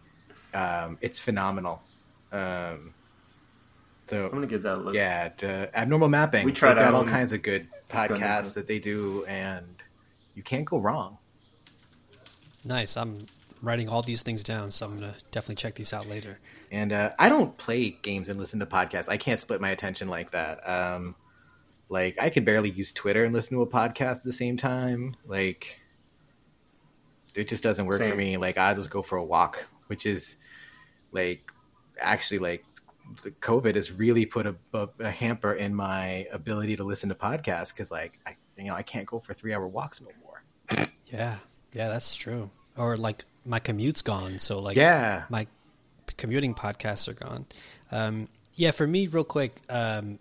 um, 0.54 0.98
it's 1.02 1.20
phenomenal. 1.20 1.82
Um, 2.32 2.94
so 4.08 4.26
I'm 4.26 4.32
gonna 4.32 4.48
give 4.48 4.64
that 4.64 4.76
a 4.76 4.78
look. 4.78 4.96
Yeah, 4.96 5.30
uh, 5.44 5.68
abnormal 5.78 6.08
mapping. 6.08 6.46
We 6.46 6.54
tried 6.54 6.78
out 6.78 6.94
all 6.94 7.04
kinds 7.04 7.34
of 7.34 7.42
good 7.42 7.68
podcasts 7.90 8.54
that 8.54 8.68
they 8.68 8.80
do, 8.80 9.26
and 9.26 9.66
you 10.36 10.44
can't 10.44 10.64
go 10.64 10.78
wrong. 10.78 11.18
Nice. 12.64 12.96
I'm 12.96 13.26
writing 13.62 13.90
all 13.90 14.02
these 14.02 14.22
things 14.22 14.42
down, 14.42 14.70
so 14.70 14.86
I'm 14.86 14.96
gonna 14.96 15.16
definitely 15.32 15.56
check 15.56 15.76
these 15.76 15.92
out 15.92 16.08
later. 16.08 16.40
And 16.72 16.94
uh, 16.94 17.12
I 17.20 17.28
don't 17.28 17.58
play 17.58 17.90
games 17.90 18.30
and 18.30 18.40
listen 18.40 18.62
to 18.62 18.66
podcasts. 18.66 19.10
I 19.10 19.18
can't 19.18 19.40
split 19.42 19.60
my 19.60 19.72
attention 19.72 20.08
like 20.08 20.32
that. 20.32 20.60
Um, 20.68 21.16
like 21.90 22.18
I 22.20 22.30
can 22.30 22.44
barely 22.44 22.70
use 22.70 22.92
Twitter 22.92 23.24
and 23.24 23.34
listen 23.34 23.58
to 23.58 23.62
a 23.62 23.68
podcast 23.68 24.18
at 24.18 24.24
the 24.24 24.34
same 24.34 24.58
time. 24.58 25.16
Like 25.26 25.80
it 27.36 27.48
just 27.48 27.64
doesn't 27.64 27.86
work 27.86 28.00
Same. 28.00 28.12
for 28.12 28.18
me. 28.18 28.38
Like 28.38 28.58
I 28.58 28.74
just 28.74 28.90
go 28.90 29.02
for 29.02 29.18
a 29.18 29.24
walk, 29.24 29.66
which 29.88 30.06
is 30.06 30.38
like 31.12 31.50
actually 32.00 32.40
like 32.40 32.66
the 33.24 33.32
COVID 33.32 33.76
has 33.76 33.92
really 33.92 34.26
put 34.26 34.48
a, 34.48 34.56
a, 34.74 34.90
a, 35.00 35.12
hamper 35.12 35.54
in 35.54 35.74
my 35.74 36.28
ability 36.32 36.76
to 36.76 36.84
listen 36.84 37.10
to 37.10 37.16
podcasts 37.16 37.74
because, 37.74 37.92
like, 37.92 38.20
I, 38.26 38.36
you 38.58 38.66
know, 38.66 38.76
I 38.76 38.84
can't 38.84 39.06
go 39.06 39.20
for 39.20 39.34
three 39.34 39.54
hour 39.54 39.68
walks 39.68 40.02
no 40.02 40.10
more. 40.22 40.88
yeah, 41.08 41.38
yeah, 41.74 41.88
that's 41.88 42.16
true. 42.16 42.50
Or 42.76 42.98
like 42.98 43.24
my 43.46 43.60
commute's 43.60 44.02
gone, 44.02 44.38
so 44.38 44.60
like, 44.60 44.76
yeah, 44.76 45.24
my 45.30 45.48
commuting 46.18 46.54
podcasts 46.54 47.08
are 47.08 47.14
gone. 47.14 47.46
Um, 47.92 48.28
yeah, 48.56 48.72
for 48.72 48.86
me, 48.86 49.08
real 49.08 49.24
quick, 49.24 49.62
um, 49.70 50.20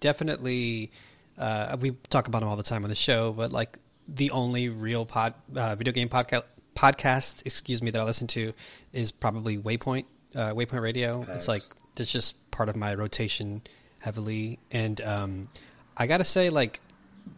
definitely. 0.00 0.90
Uh, 1.38 1.76
we 1.80 1.92
talk 2.10 2.28
about 2.28 2.40
them 2.40 2.48
all 2.48 2.56
the 2.56 2.62
time 2.62 2.84
on 2.84 2.90
the 2.90 2.96
show, 2.96 3.32
but 3.32 3.52
like 3.52 3.78
the 4.08 4.30
only 4.30 4.68
real 4.68 5.06
pod, 5.06 5.34
uh, 5.54 5.74
video 5.76 5.92
game 5.92 6.08
podcast 6.08 6.42
podcast, 6.74 7.42
excuse 7.46 7.82
me, 7.82 7.90
that 7.90 8.00
I 8.00 8.04
listen 8.04 8.26
to 8.28 8.52
is 8.92 9.12
probably 9.12 9.58
Waypoint, 9.58 10.04
uh, 10.34 10.52
Waypoint 10.54 10.82
Radio. 10.82 11.24
It's 11.28 11.48
like 11.48 11.62
it's 11.98 12.10
just 12.10 12.50
part 12.50 12.68
of 12.68 12.76
my 12.76 12.94
rotation 12.94 13.62
heavily. 14.00 14.58
And 14.70 15.00
um, 15.02 15.48
I 15.96 16.06
gotta 16.06 16.24
say, 16.24 16.50
like 16.50 16.80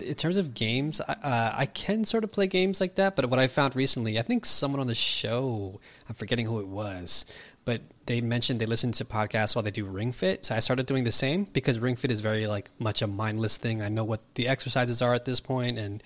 in 0.01 0.15
terms 0.15 0.37
of 0.37 0.55
games, 0.55 1.01
uh, 1.01 1.15
I 1.55 1.67
can 1.67 2.05
sort 2.05 2.25
of 2.25 2.33
play 2.33 2.47
games 2.47 2.81
like 2.81 2.97
that. 2.97 3.17
But 3.17 3.27
what 3.27 3.39
I 3.39 3.47
found 3.47 3.77
recently, 3.77 4.19
I 4.19 4.23
think 4.23 4.45
someone 4.47 4.81
on 4.81 4.87
the 4.87 4.95
show, 4.95 5.81
I'm 6.09 6.15
forgetting 6.15 6.47
who 6.47 6.61
it 6.61 6.69
was, 6.69 7.27
but 7.65 7.81
they 8.07 8.21
mentioned 8.21 8.59
they 8.59 8.67
listen 8.67 8.93
to 8.93 9.05
podcasts 9.05 9.55
while 9.55 9.63
they 9.63 9.71
do 9.71 9.85
Ring 9.85 10.13
Fit. 10.13 10.45
So 10.45 10.55
I 10.55 10.59
started 10.59 10.87
doing 10.87 11.05
the 11.05 11.13
same 11.13 11.45
because 11.45 11.79
Ring 11.79 11.97
Fit 11.97 12.11
is 12.11 12.21
very 12.21 12.47
like 12.47 12.71
much 12.79 13.03
a 13.03 13.07
mindless 13.07 13.57
thing. 13.57 13.83
I 13.83 13.89
know 13.89 14.05
what 14.05 14.21
the 14.35 14.49
exercises 14.49 15.03
are 15.03 15.15
at 15.15 15.25
this 15.25 15.41
point, 15.41 15.79
and 15.79 16.03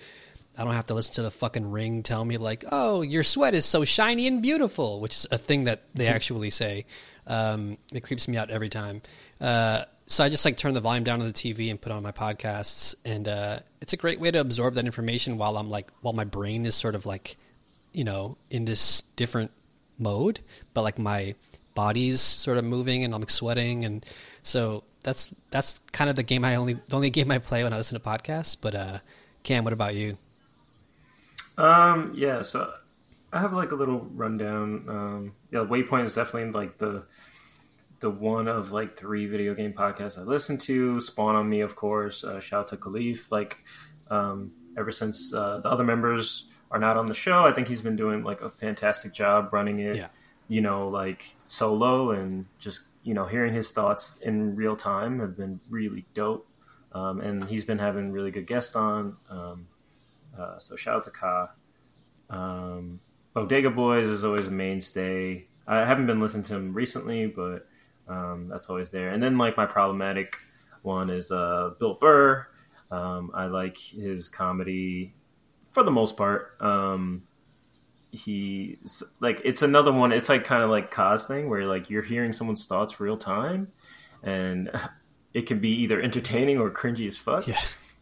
I 0.57 0.63
don't 0.63 0.73
have 0.73 0.87
to 0.87 0.93
listen 0.93 1.15
to 1.15 1.23
the 1.23 1.31
fucking 1.31 1.69
ring 1.69 2.03
tell 2.03 2.23
me 2.23 2.37
like, 2.37 2.65
"Oh, 2.71 3.01
your 3.01 3.23
sweat 3.23 3.53
is 3.53 3.65
so 3.65 3.85
shiny 3.85 4.27
and 4.27 4.41
beautiful," 4.41 4.99
which 4.99 5.15
is 5.15 5.27
a 5.31 5.37
thing 5.37 5.65
that 5.65 5.83
they 5.95 6.07
actually 6.07 6.49
say. 6.49 6.85
Um, 7.25 7.77
it 7.93 8.03
creeps 8.03 8.27
me 8.27 8.37
out 8.37 8.49
every 8.49 8.69
time. 8.69 9.01
Uh, 9.41 9.83
so 10.05 10.23
I 10.23 10.29
just 10.29 10.45
like 10.45 10.55
turn 10.55 10.73
the 10.73 10.79
volume 10.79 11.03
down 11.03 11.19
on 11.19 11.27
the 11.27 11.33
TV 11.33 11.69
and 11.69 11.79
put 11.79 11.91
on 11.91 12.01
my 12.01 12.11
podcasts, 12.11 12.95
and 13.03 13.27
uh, 13.27 13.59
it's 13.81 13.93
a 13.93 13.97
great 13.97 14.19
way 14.19 14.31
to 14.31 14.39
absorb 14.39 14.75
that 14.75 14.85
information 14.85 15.37
while 15.37 15.57
I'm 15.57 15.69
like 15.69 15.91
while 16.01 16.13
my 16.13 16.23
brain 16.23 16.65
is 16.65 16.75
sort 16.75 16.95
of 16.95 17.05
like, 17.05 17.37
you 17.93 18.03
know, 18.03 18.37
in 18.49 18.65
this 18.65 19.01
different 19.15 19.51
mode, 19.97 20.39
but 20.73 20.81
like 20.81 20.99
my 20.99 21.35
body's 21.75 22.21
sort 22.21 22.57
of 22.57 22.65
moving 22.65 23.03
and 23.03 23.13
I'm 23.13 23.21
like 23.21 23.29
sweating, 23.29 23.85
and 23.85 24.05
so 24.41 24.83
that's 25.03 25.33
that's 25.51 25.79
kind 25.91 26.09
of 26.09 26.15
the 26.15 26.23
game 26.23 26.43
I 26.43 26.55
only 26.55 26.73
the 26.73 26.95
only 26.95 27.09
game 27.09 27.31
I 27.31 27.39
play 27.39 27.63
when 27.63 27.73
I 27.73 27.77
listen 27.77 27.99
to 27.99 28.05
podcasts. 28.05 28.57
But 28.59 28.75
uh, 28.75 28.99
Cam, 29.43 29.63
what 29.63 29.73
about 29.73 29.95
you? 29.95 30.17
Um, 31.57 32.13
yeah, 32.15 32.43
so 32.43 32.71
I 33.33 33.39
have 33.39 33.53
like 33.53 33.71
a 33.71 33.75
little 33.75 33.99
rundown. 33.99 34.85
Um, 34.87 35.33
yeah, 35.51 35.59
Waypoint 35.59 36.05
is 36.05 36.13
definitely 36.13 36.51
like 36.51 36.77
the 36.77 37.03
the 37.99 38.09
one 38.09 38.47
of 38.47 38.71
like 38.71 38.97
three 38.97 39.25
video 39.25 39.55
game 39.55 39.73
podcasts 39.73 40.19
I 40.19 40.21
listen 40.21 40.57
to. 40.59 40.99
Spawn 40.99 41.35
on 41.35 41.49
me, 41.49 41.61
of 41.61 41.75
course. 41.75 42.23
Uh, 42.23 42.39
shout 42.39 42.61
out 42.61 42.67
to 42.69 42.77
Kahlief. 42.77 43.31
Like, 43.31 43.63
um, 44.09 44.51
ever 44.77 44.91
since 44.91 45.33
uh, 45.33 45.59
the 45.59 45.69
other 45.69 45.83
members 45.83 46.49
are 46.71 46.79
not 46.79 46.97
on 46.97 47.07
the 47.07 47.13
show, 47.13 47.45
I 47.45 47.51
think 47.51 47.67
he's 47.67 47.81
been 47.81 47.95
doing 47.95 48.23
like 48.23 48.41
a 48.41 48.49
fantastic 48.49 49.13
job 49.13 49.53
running 49.53 49.79
it. 49.79 49.95
Yeah. 49.95 50.07
You 50.49 50.61
know, 50.61 50.87
like 50.87 51.35
solo 51.45 52.11
and 52.11 52.45
just 52.57 52.83
you 53.03 53.13
know 53.13 53.25
hearing 53.25 53.53
his 53.53 53.71
thoughts 53.71 54.19
in 54.21 54.55
real 54.55 54.75
time 54.75 55.19
have 55.19 55.35
been 55.35 55.59
really 55.69 56.05
dope. 56.13 56.47
Um, 56.93 57.19
and 57.21 57.43
he's 57.43 57.65
been 57.65 57.79
having 57.79 58.11
really 58.11 58.31
good 58.31 58.47
guests 58.47 58.75
on. 58.75 59.17
Um, 59.29 59.67
uh, 60.37 60.57
so 60.57 60.75
shout 60.75 60.97
out 60.97 61.03
to 61.03 61.11
Ka. 61.11 61.49
Um, 62.29 62.99
Bodega 63.33 63.69
Boys 63.69 64.07
is 64.07 64.23
always 64.23 64.47
a 64.47 64.51
mainstay. 64.51 65.45
I 65.67 65.85
haven't 65.85 66.07
been 66.07 66.19
listening 66.19 66.43
to 66.43 66.55
him 66.55 66.73
recently, 66.73 67.27
but 67.27 67.67
um, 68.07 68.47
that's 68.49 68.69
always 68.69 68.89
there. 68.89 69.09
And 69.09 69.21
then 69.21 69.37
like 69.37 69.57
my 69.57 69.65
problematic 69.65 70.35
one 70.81 71.09
is 71.09 71.29
uh, 71.29 71.71
Bill 71.77 71.95
Burr. 71.95 72.47
Um, 72.89 73.31
I 73.33 73.47
like 73.47 73.77
his 73.77 74.29
comedy 74.29 75.13
for 75.77 75.83
the 75.83 75.91
most 75.91 76.17
part. 76.17 76.57
Um, 76.59 77.21
he 78.09 78.79
like 79.19 79.39
it's 79.45 79.61
another 79.61 79.91
one. 79.91 80.11
It's 80.11 80.27
like 80.27 80.43
kind 80.43 80.63
of 80.63 80.71
like 80.71 80.91
Kaz 80.91 81.27
thing 81.27 81.49
where 81.49 81.67
like 81.67 81.91
you're 81.91 82.01
hearing 82.01 82.33
someone's 82.33 82.65
thoughts 82.65 82.99
real 82.99 83.15
time, 83.15 83.67
and 84.23 84.71
it 85.35 85.43
can 85.43 85.59
be 85.59 85.69
either 85.83 86.01
entertaining 86.01 86.57
or 86.57 86.71
cringy 86.71 87.05
as 87.05 87.15
fuck. 87.15 87.45
Yeah. 87.45 87.61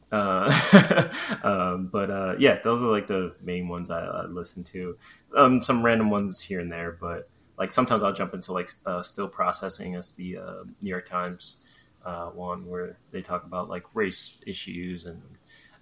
Uh, 0.09 1.09
um, 1.43 1.89
but 1.91 2.09
uh, 2.09 2.35
yeah, 2.39 2.59
those 2.63 2.81
are 2.81 2.89
like 2.89 3.07
the 3.07 3.35
main 3.41 3.67
ones 3.67 3.89
I, 3.89 3.99
I 3.99 4.25
listen 4.27 4.63
to. 4.65 4.97
Um, 5.35 5.59
some 5.59 5.83
random 5.83 6.09
ones 6.09 6.39
here 6.39 6.61
and 6.61 6.71
there, 6.71 6.97
but 7.01 7.27
like 7.57 7.73
sometimes 7.73 8.03
I'll 8.03 8.13
jump 8.13 8.33
into 8.33 8.53
like 8.53 8.69
uh, 8.85 9.01
still 9.01 9.27
processing 9.27 9.95
as 9.95 10.13
the 10.13 10.37
uh, 10.37 10.63
New 10.81 10.89
York 10.91 11.09
Times 11.09 11.57
uh, 12.05 12.27
one 12.27 12.65
where 12.67 12.99
they 13.11 13.21
talk 13.21 13.43
about 13.43 13.67
like 13.67 13.83
race 13.93 14.41
issues 14.47 15.07
and 15.07 15.21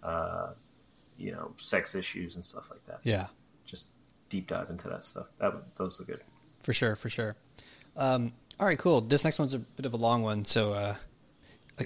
uh, 0.02 0.54
you 1.18 1.32
know 1.32 1.54
sex 1.58 1.96
issues 1.96 2.36
and 2.36 2.44
stuff 2.44 2.70
like 2.70 2.86
that. 2.86 3.00
Yeah, 3.04 3.28
just 3.66 3.90
deep 4.30 4.48
dive 4.48 4.70
into 4.70 4.90
that 4.90 5.04
stuff. 5.04 5.28
That 5.40 5.76
those 5.76 6.00
are 6.00 6.04
good 6.04 6.22
for 6.64 6.74
sure, 6.74 6.96
for 6.96 7.10
sure. 7.10 7.36
Um, 7.96 8.34
All 8.60 8.66
right, 8.66 8.80
cool. 8.80 9.02
This 9.02 9.24
next 9.24 9.38
one's 9.38 9.54
a 9.54 9.60
bit 9.60 9.86
of 9.86 9.94
a 9.94 9.98
long 9.98 10.24
one, 10.24 10.46
so 10.46 10.74
uh, 10.74 10.96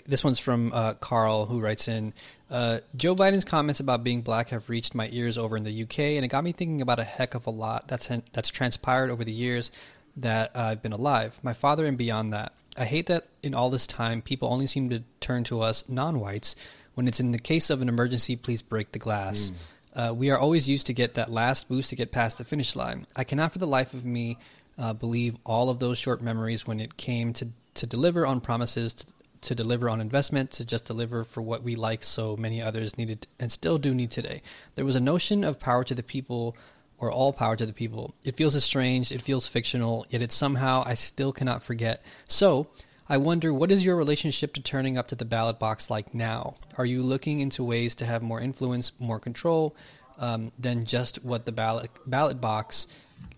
this 0.05 0.23
one's 0.23 0.39
from 0.39 0.71
uh, 0.73 0.93
Carl, 0.93 1.47
who 1.47 1.59
writes 1.59 1.87
in 1.87 2.13
uh, 2.49 2.79
Joe 2.95 3.15
Biden's 3.15 3.43
comments 3.43 3.79
about 3.79 4.03
being 4.03 4.21
black 4.21 4.49
have 4.49 4.69
reached 4.69 4.95
my 4.95 5.09
ears 5.11 5.37
over 5.37 5.57
in 5.57 5.63
the 5.63 5.83
UK, 5.83 5.99
and 5.99 6.23
it 6.23 6.29
got 6.29 6.43
me 6.43 6.51
thinking 6.51 6.81
about 6.81 6.99
a 6.99 7.03
heck 7.03 7.33
of 7.35 7.47
a 7.47 7.51
lot 7.51 7.87
that's 7.87 8.09
that's 8.31 8.49
transpired 8.49 9.09
over 9.09 9.23
the 9.23 9.31
years 9.31 9.71
that 10.15 10.55
I've 10.55 10.81
been 10.81 10.93
alive. 10.93 11.39
My 11.43 11.53
father 11.53 11.85
and 11.85 11.97
beyond 11.97 12.33
that. 12.33 12.53
I 12.79 12.85
hate 12.85 13.07
that 13.07 13.27
in 13.41 13.55
all 13.55 13.71
this 13.71 13.87
time, 13.87 14.21
people 14.21 14.49
only 14.53 14.67
seem 14.67 14.91
to 14.91 15.03
turn 15.19 15.43
to 15.45 15.61
us 15.61 15.89
non-whites 15.89 16.55
when 16.97 17.07
it's 17.07 17.19
in 17.19 17.31
the 17.31 17.37
case 17.37 17.69
of 17.69 17.83
an 17.83 17.89
emergency. 17.89 18.35
Please 18.35 18.63
break 18.63 18.91
the 18.91 18.99
glass. 18.99 19.51
Mm. 19.51 20.09
Uh, 20.09 20.13
we 20.13 20.31
are 20.31 20.37
always 20.37 20.67
used 20.67 20.87
to 20.87 20.93
get 20.93 21.13
that 21.13 21.31
last 21.31 21.69
boost 21.69 21.91
to 21.91 21.95
get 21.95 22.11
past 22.11 22.39
the 22.39 22.43
finish 22.43 22.75
line. 22.75 23.05
I 23.15 23.23
cannot, 23.23 23.53
for 23.53 23.59
the 23.59 23.67
life 23.67 23.93
of 23.93 24.03
me, 24.03 24.37
uh, 24.79 24.93
believe 24.93 25.37
all 25.45 25.69
of 25.69 25.77
those 25.77 25.99
short 25.99 26.23
memories 26.23 26.65
when 26.65 26.79
it 26.79 26.97
came 26.97 27.33
to 27.33 27.49
to 27.75 27.85
deliver 27.85 28.25
on 28.25 28.41
promises, 28.41 28.95
to, 28.95 29.05
to 29.41 29.53
deliver 29.53 29.87
on 29.87 30.01
investment, 30.01 30.49
to 30.49 30.65
just 30.65 30.85
deliver 30.85 31.23
for 31.23 31.43
what 31.43 31.61
we 31.61 31.75
like 31.75 32.03
so 32.03 32.35
many 32.35 32.59
others 32.59 32.97
needed 32.97 33.27
and 33.39 33.51
still 33.51 33.77
do 33.77 33.93
need 33.93 34.09
today. 34.09 34.41
There 34.73 34.85
was 34.85 34.95
a 34.95 34.99
notion 34.99 35.43
of 35.43 35.59
power 35.59 35.83
to 35.83 35.93
the 35.93 36.01
people 36.01 36.57
or 36.97 37.11
all 37.11 37.31
power 37.31 37.55
to 37.55 37.67
the 37.67 37.73
people. 37.73 38.15
It 38.23 38.35
feels 38.35 38.55
estranged, 38.55 39.11
it 39.11 39.21
feels 39.21 39.47
fictional, 39.47 40.07
yet 40.09 40.23
it's 40.23 40.33
somehow 40.33 40.81
I 40.83 40.95
still 40.95 41.31
cannot 41.31 41.61
forget. 41.61 42.03
So, 42.25 42.65
I 43.09 43.17
wonder 43.17 43.53
what 43.53 43.71
is 43.71 43.85
your 43.85 43.95
relationship 43.95 44.53
to 44.55 44.61
turning 44.61 44.97
up 44.97 45.07
to 45.09 45.15
the 45.15 45.25
ballot 45.25 45.59
box 45.59 45.89
like 45.89 46.13
now? 46.13 46.55
Are 46.77 46.85
you 46.85 47.01
looking 47.01 47.39
into 47.39 47.63
ways 47.63 47.95
to 47.95 48.05
have 48.05 48.21
more 48.21 48.41
influence, 48.41 48.91
more 48.99 49.19
control 49.19 49.75
um, 50.19 50.51
than 50.59 50.83
just 50.83 51.23
what 51.23 51.45
the 51.45 51.51
ballot 51.51 51.89
ballot 52.05 52.41
box 52.41 52.87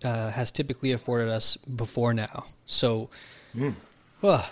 uh, 0.04 0.30
has 0.30 0.50
typically 0.50 0.92
afforded 0.92 1.28
us 1.28 1.56
before 1.56 2.12
now? 2.12 2.46
So, 2.66 3.10
mm. 3.54 3.74
well, 4.20 4.44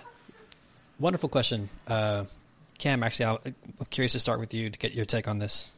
Wonderful 1.00 1.28
question. 1.28 1.68
Uh, 1.86 2.24
Cam, 2.78 3.02
actually, 3.02 3.26
i 3.26 3.32
am 3.34 3.54
curious 3.90 4.12
to 4.12 4.18
start 4.18 4.40
with 4.40 4.52
you 4.52 4.68
to 4.68 4.78
get 4.78 4.94
your 4.94 5.04
take 5.04 5.28
on 5.28 5.38
this. 5.38 5.72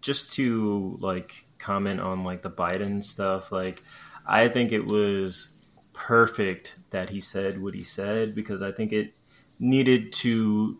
Just 0.00 0.32
to 0.34 0.96
like 1.00 1.44
comment 1.58 2.00
on 2.00 2.22
like 2.22 2.42
the 2.42 2.50
Biden 2.50 3.02
stuff, 3.02 3.50
like 3.50 3.82
I 4.26 4.48
think 4.48 4.70
it 4.70 4.86
was 4.86 5.48
perfect 5.92 6.76
that 6.90 7.10
he 7.10 7.20
said 7.20 7.62
what 7.62 7.74
he 7.74 7.82
said 7.82 8.34
because 8.34 8.62
I 8.62 8.72
think 8.72 8.92
it 8.92 9.14
needed 9.58 10.12
to 10.14 10.78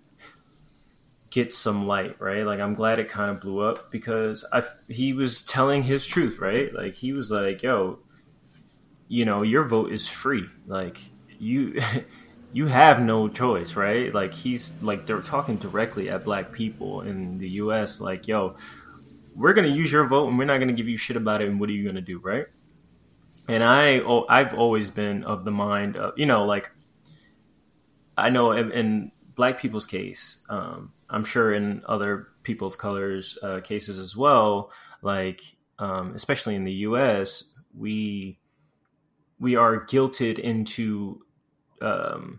get 1.31 1.53
some 1.53 1.87
light, 1.87 2.21
right? 2.21 2.45
Like 2.45 2.61
I'm 2.61 2.75
glad 2.75 2.99
it 2.99 3.09
kind 3.09 3.31
of 3.31 3.41
blew 3.41 3.61
up 3.61 3.91
because 3.91 4.45
I 4.53 4.63
he 4.89 5.13
was 5.13 5.43
telling 5.43 5.83
his 5.83 6.07
truth, 6.07 6.39
right? 6.39 6.75
Like 6.75 6.95
he 6.95 7.13
was 7.13 7.31
like, 7.31 7.63
"Yo, 7.63 8.01
you 9.09 9.25
know, 9.25 9.43
your 9.43 9.65
vote 9.65 9.93
is 9.93 10.09
free. 10.09 10.47
Like 10.67 10.99
you 11.39 11.81
you 12.53 12.67
have 12.67 13.01
no 13.01 13.29
choice, 13.29 13.77
right? 13.77 14.15
Like 14.15 14.33
he's 14.33 14.81
like 14.83 15.07
they're 15.07 15.21
talking 15.21 15.57
directly 15.57 16.09
at 16.09 16.25
black 16.25 16.53
people 16.53 17.03
in 17.03 17.39
the 17.39 17.49
U.S. 17.51 18.01
Like, 18.01 18.27
yo, 18.29 18.55
we're 19.35 19.53
gonna 19.53 19.69
use 19.69 19.91
your 19.93 20.07
vote 20.07 20.29
and 20.29 20.39
we're 20.39 20.45
not 20.45 20.59
gonna 20.59 20.73
give 20.73 20.89
you 20.89 20.97
shit 20.97 21.17
about 21.17 21.43
it. 21.43 21.49
And 21.49 21.61
what 21.61 21.69
are 21.69 21.73
you 21.73 21.87
gonna 21.87 22.01
do, 22.01 22.19
right? 22.19 22.47
And 23.51 23.65
I, 23.65 24.01
I've 24.29 24.55
always 24.55 24.91
been 24.91 25.25
of 25.25 25.45
the 25.45 25.51
mind, 25.51 25.97
of, 25.97 26.17
you 26.17 26.25
know, 26.25 26.45
like 26.45 26.71
I 28.17 28.31
know 28.31 28.53
in, 28.53 28.71
in 28.71 29.13
black 29.35 29.59
people's 29.59 29.87
case, 29.87 30.39
um, 30.49 30.93
I'm 31.09 31.25
sure 31.25 31.53
in 31.53 31.83
other 31.89 32.29
people 32.45 32.69
of 32.69 32.79
colors 32.79 33.37
uh, 33.43 33.59
cases 33.59 33.99
as 33.99 34.17
well. 34.17 34.71
Like, 35.03 35.41
um, 35.81 36.15
especially 36.15 36.55
in 36.55 36.63
the 36.63 36.73
U.S., 36.91 37.53
we 37.77 38.39
we 39.41 39.57
are 39.57 39.85
guilted 39.85 40.39
into 40.39 41.21
um, 41.83 42.39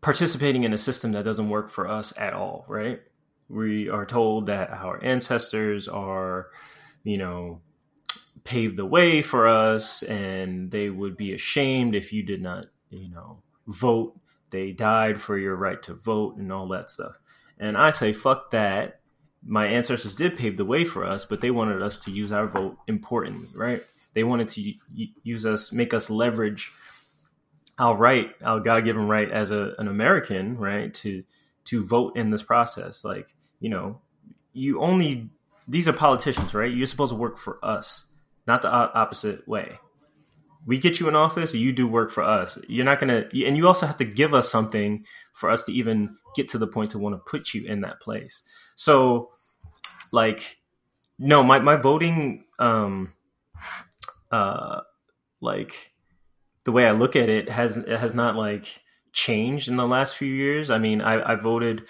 participating 0.00 0.64
in 0.64 0.72
a 0.72 0.78
system 0.78 1.12
that 1.12 1.24
doesn't 1.24 1.50
work 1.50 1.68
for 1.68 1.86
us 1.86 2.14
at 2.16 2.32
all, 2.32 2.64
right? 2.66 3.02
We 3.50 3.90
are 3.90 4.06
told 4.06 4.46
that 4.46 4.70
our 4.70 5.04
ancestors 5.04 5.86
are, 5.86 6.48
you 7.04 7.18
know, 7.18 7.60
paved 8.44 8.76
the 8.76 8.86
way 8.86 9.22
for 9.22 9.46
us 9.48 10.02
and 10.02 10.70
they 10.70 10.90
would 10.90 11.16
be 11.16 11.32
ashamed 11.32 11.94
if 11.94 12.12
you 12.12 12.22
did 12.22 12.42
not, 12.42 12.66
you 12.90 13.08
know, 13.08 13.42
vote. 13.66 14.18
They 14.50 14.72
died 14.72 15.20
for 15.20 15.38
your 15.38 15.56
right 15.56 15.80
to 15.82 15.94
vote 15.94 16.36
and 16.36 16.52
all 16.52 16.68
that 16.68 16.90
stuff. 16.90 17.12
And 17.58 17.76
I 17.76 17.90
say, 17.90 18.12
fuck 18.12 18.50
that. 18.50 19.00
My 19.44 19.66
ancestors 19.66 20.14
did 20.14 20.36
pave 20.36 20.56
the 20.56 20.64
way 20.64 20.84
for 20.84 21.04
us, 21.04 21.24
but 21.24 21.40
they 21.40 21.50
wanted 21.50 21.82
us 21.82 21.98
to 22.00 22.10
use 22.10 22.32
our 22.32 22.46
vote 22.46 22.76
importantly, 22.86 23.48
right? 23.54 23.82
They 24.14 24.24
wanted 24.24 24.48
to 24.50 24.72
use 25.22 25.46
us, 25.46 25.72
make 25.72 25.94
us 25.94 26.10
leverage 26.10 26.70
our 27.78 27.96
right, 27.96 28.30
our 28.44 28.60
God 28.60 28.84
given 28.84 29.08
right 29.08 29.30
as 29.30 29.50
a, 29.50 29.74
an 29.78 29.88
American, 29.88 30.58
right, 30.58 30.92
to 30.94 31.24
to 31.64 31.84
vote 31.84 32.16
in 32.16 32.30
this 32.30 32.42
process. 32.42 33.04
Like, 33.04 33.34
you 33.60 33.70
know, 33.70 34.00
you 34.52 34.80
only 34.80 35.30
these 35.66 35.88
are 35.88 35.92
politicians, 35.92 36.54
right? 36.54 36.72
You're 36.72 36.86
supposed 36.86 37.12
to 37.12 37.16
work 37.16 37.38
for 37.38 37.58
us, 37.64 38.06
not 38.46 38.62
the 38.62 38.70
opposite 38.70 39.46
way. 39.46 39.78
We 40.64 40.78
get 40.78 41.00
you 41.00 41.08
in 41.08 41.16
office, 41.16 41.54
you 41.54 41.72
do 41.72 41.88
work 41.88 42.10
for 42.10 42.22
us. 42.22 42.56
You're 42.68 42.84
not 42.84 43.00
gonna, 43.00 43.24
and 43.32 43.56
you 43.56 43.66
also 43.66 43.86
have 43.86 43.96
to 43.96 44.04
give 44.04 44.32
us 44.32 44.48
something 44.50 45.04
for 45.34 45.50
us 45.50 45.64
to 45.66 45.72
even 45.72 46.16
get 46.36 46.48
to 46.48 46.58
the 46.58 46.68
point 46.68 46.92
to 46.92 46.98
want 46.98 47.14
to 47.14 47.30
put 47.30 47.52
you 47.52 47.66
in 47.66 47.80
that 47.80 48.00
place. 48.00 48.42
So, 48.76 49.30
like, 50.12 50.58
no, 51.18 51.42
my 51.42 51.58
my 51.58 51.76
voting, 51.76 52.44
um, 52.58 53.12
uh, 54.30 54.80
like 55.40 55.92
the 56.64 56.72
way 56.72 56.86
I 56.86 56.92
look 56.92 57.16
at 57.16 57.28
it 57.28 57.48
has 57.48 57.76
it 57.76 57.98
has 57.98 58.14
not 58.14 58.36
like 58.36 58.82
changed 59.12 59.68
in 59.68 59.76
the 59.76 59.86
last 59.86 60.16
few 60.16 60.32
years. 60.32 60.70
I 60.70 60.78
mean, 60.78 61.00
I, 61.00 61.32
I 61.32 61.34
voted 61.34 61.88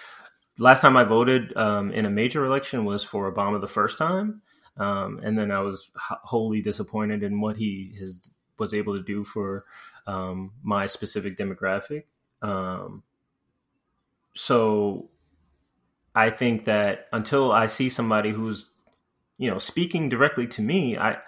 last 0.58 0.80
time 0.80 0.96
I 0.96 1.04
voted 1.04 1.56
um, 1.56 1.92
in 1.92 2.04
a 2.04 2.10
major 2.10 2.44
election 2.44 2.84
was 2.84 3.04
for 3.04 3.32
Obama 3.32 3.60
the 3.60 3.68
first 3.68 3.98
time, 3.98 4.42
um, 4.76 5.20
and 5.22 5.38
then 5.38 5.50
I 5.50 5.60
was 5.60 5.90
wholly 5.96 6.62
disappointed 6.62 7.22
in 7.22 7.40
what 7.40 7.56
he 7.56 7.96
has 8.00 8.30
was 8.58 8.74
able 8.74 8.96
to 8.96 9.02
do 9.02 9.24
for 9.24 9.64
um, 10.06 10.52
my 10.62 10.86
specific 10.86 11.36
demographic. 11.36 12.04
Um, 12.42 13.02
so 14.34 15.10
I 16.14 16.30
think 16.30 16.64
that 16.66 17.08
until 17.12 17.52
I 17.52 17.66
see 17.66 17.88
somebody 17.88 18.30
who's 18.30 18.72
you 19.38 19.50
know 19.50 19.58
speaking 19.58 20.08
directly 20.08 20.46
to 20.48 20.62
me, 20.62 20.96
I 20.96 21.18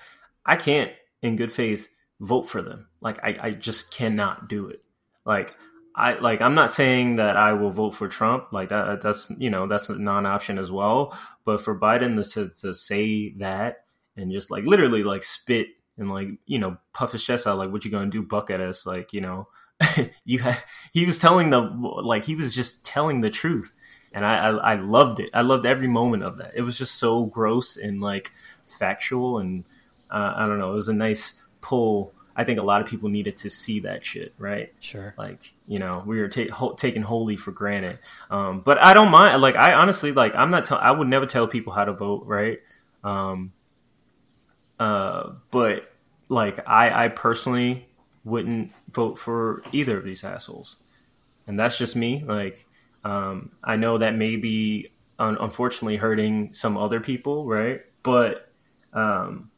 I 0.47 0.57
can't 0.57 0.93
in 1.23 1.37
good 1.37 1.53
faith 1.53 1.89
vote 2.21 2.49
for 2.49 2.63
them. 2.63 2.89
Like 3.01 3.19
I, 3.23 3.37
I 3.41 3.51
just 3.51 3.91
cannot 3.91 4.49
do 4.49 4.69
it. 4.69 4.83
Like 5.25 5.55
I 5.95 6.15
like 6.19 6.41
I'm 6.41 6.55
not 6.55 6.73
saying 6.73 7.17
that 7.17 7.37
I 7.37 7.53
will 7.53 7.71
vote 7.71 7.95
for 7.95 8.09
Trump. 8.09 8.53
Like 8.53 8.71
that 8.71 9.01
that's 9.01 9.31
you 9.39 9.51
know 9.51 9.67
that's 9.67 9.89
a 9.89 9.99
non-option 9.99 10.59
as 10.59 10.71
well. 10.71 11.17
But 11.45 11.61
for 11.61 11.79
Biden 11.79 12.17
to 12.35 12.49
to 12.63 12.75
say 12.75 13.31
that 13.35 13.85
and 14.17 14.33
just 14.33 14.51
like 14.51 14.65
literally 14.65 15.03
like 15.03 15.23
spit 15.23 15.69
and 15.99 16.11
like 16.11 16.29
you 16.47 16.59
know 16.59 16.77
puff 16.93 17.13
his 17.13 17.23
chest 17.23 17.47
out 17.47 17.59
like 17.59 17.71
what 17.71 17.85
you 17.85 17.91
gonna 17.91 18.11
do 18.11 18.23
buck 18.23 18.51
at 18.51 18.61
us 18.61 18.87
like 18.87 19.13
you 19.13 19.21
know 19.21 19.49
you 20.25 20.41
ha- 20.43 20.65
he 20.93 21.05
was 21.05 21.19
telling 21.19 21.51
the 21.51 21.61
like 21.61 22.25
he 22.25 22.35
was 22.35 22.55
just 22.55 22.85
telling 22.85 23.21
the 23.21 23.31
truth 23.31 23.73
and 24.13 24.25
I, 24.25 24.49
I, 24.49 24.51
I 24.51 24.75
loved 24.77 25.21
it 25.21 25.31
I 25.35 25.43
loved 25.43 25.67
every 25.67 25.89
moment 25.89 26.23
of 26.23 26.39
that 26.39 26.53
it 26.55 26.63
was 26.63 26.79
just 26.79 26.97
so 26.97 27.27
gross 27.27 27.77
and 27.77 28.01
like 28.01 28.33
factual 28.65 29.39
and 29.39 29.67
uh, 30.11 30.35
I 30.37 30.47
don't 30.47 30.59
know 30.59 30.73
it 30.73 30.77
was 30.77 30.89
a 30.89 30.95
nice 30.95 31.43
pull 31.61 32.14
I 32.37 32.45
think 32.45 32.59
a 32.59 32.63
lot 32.63 32.81
of 32.81 32.89
people 32.89 33.09
needed 33.09 33.37
to 33.39 33.51
see 33.51 33.81
that 33.81 34.03
shit, 34.03 34.35
right? 34.39 34.73
Sure. 34.81 35.15
Like, 35.17 35.55
you 35.69 35.79
know, 35.79 36.03
we 36.05 36.19
were 36.21 36.29
ta- 36.29 36.51
ho- 36.53 36.75
taken 36.75 37.03
wholly 37.03 37.37
for 37.37 37.53
granted. 37.53 38.01
Um, 38.31 38.61
but 38.61 38.83
I 38.83 38.93
don't 38.93 39.11
mind. 39.11 39.41
Like, 39.41 39.57
I 39.57 39.75
honestly, 39.75 40.13
like, 40.13 40.35
I'm 40.35 40.51
not. 40.51 40.65
T- 40.65 40.75
I 40.75 40.91
would 40.91 41.09
never 41.09 41.27
tell 41.27 41.47
people 41.47 41.73
how 41.73 41.85
to 41.85 41.93
vote, 41.93 42.25
right? 42.27 42.61
Um, 43.05 43.53
uh, 44.81 45.33
but 45.51 45.93
like, 46.29 46.69
I, 46.69 47.05
I 47.05 47.09
personally 47.09 47.89
wouldn't 48.25 48.73
vote 48.91 49.19
for 49.19 49.63
either 49.73 49.99
of 49.99 50.05
these 50.05 50.25
assholes, 50.25 50.77
and 51.47 51.59
that's 51.59 51.79
just 51.79 51.95
me. 51.95 52.25
Like, 52.27 52.67
um, 53.05 53.53
I 53.63 53.77
know 53.77 53.99
that 53.99 54.17
may 54.17 54.37
be 54.37 54.91
un- 55.19 55.37
unfortunately 55.39 55.97
hurting 55.97 56.55
some 56.55 56.77
other 56.77 56.99
people, 57.01 57.47
right? 57.47 57.83
But, 58.03 58.51
um, 58.93 59.51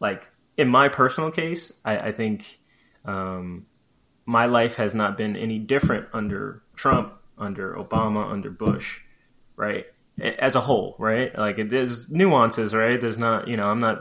like 0.00 0.28
in 0.58 0.68
my 0.68 0.88
personal 0.88 1.30
case, 1.30 1.72
I, 1.84 1.98
I 2.08 2.12
think 2.12 2.58
um, 3.04 3.66
my 4.26 4.46
life 4.46 4.74
has 4.74 4.94
not 4.94 5.16
been 5.16 5.36
any 5.36 5.58
different 5.58 6.08
under 6.12 6.62
Trump, 6.74 7.14
under 7.38 7.74
Obama, 7.74 8.30
under 8.30 8.50
Bush, 8.50 9.00
right? 9.56 9.86
As 10.20 10.56
a 10.56 10.60
whole, 10.60 10.96
right? 10.98 11.36
Like 11.38 11.70
there's 11.70 12.10
nuances, 12.10 12.74
right? 12.74 13.00
There's 13.00 13.16
not, 13.16 13.46
you 13.46 13.56
know, 13.56 13.68
I'm 13.68 13.78
not, 13.78 14.00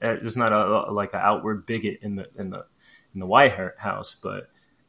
uh, 0.00 0.14
there's 0.22 0.36
not 0.36 0.52
a, 0.52 0.92
like 0.92 1.12
an 1.12 1.20
outward 1.20 1.66
bigot 1.66 1.98
in 2.02 2.14
the 2.14 2.28
in 2.36 2.50
the 2.50 2.64
in 3.12 3.20
the 3.20 3.26
White 3.26 3.54
House, 3.78 4.14
but 4.14 4.48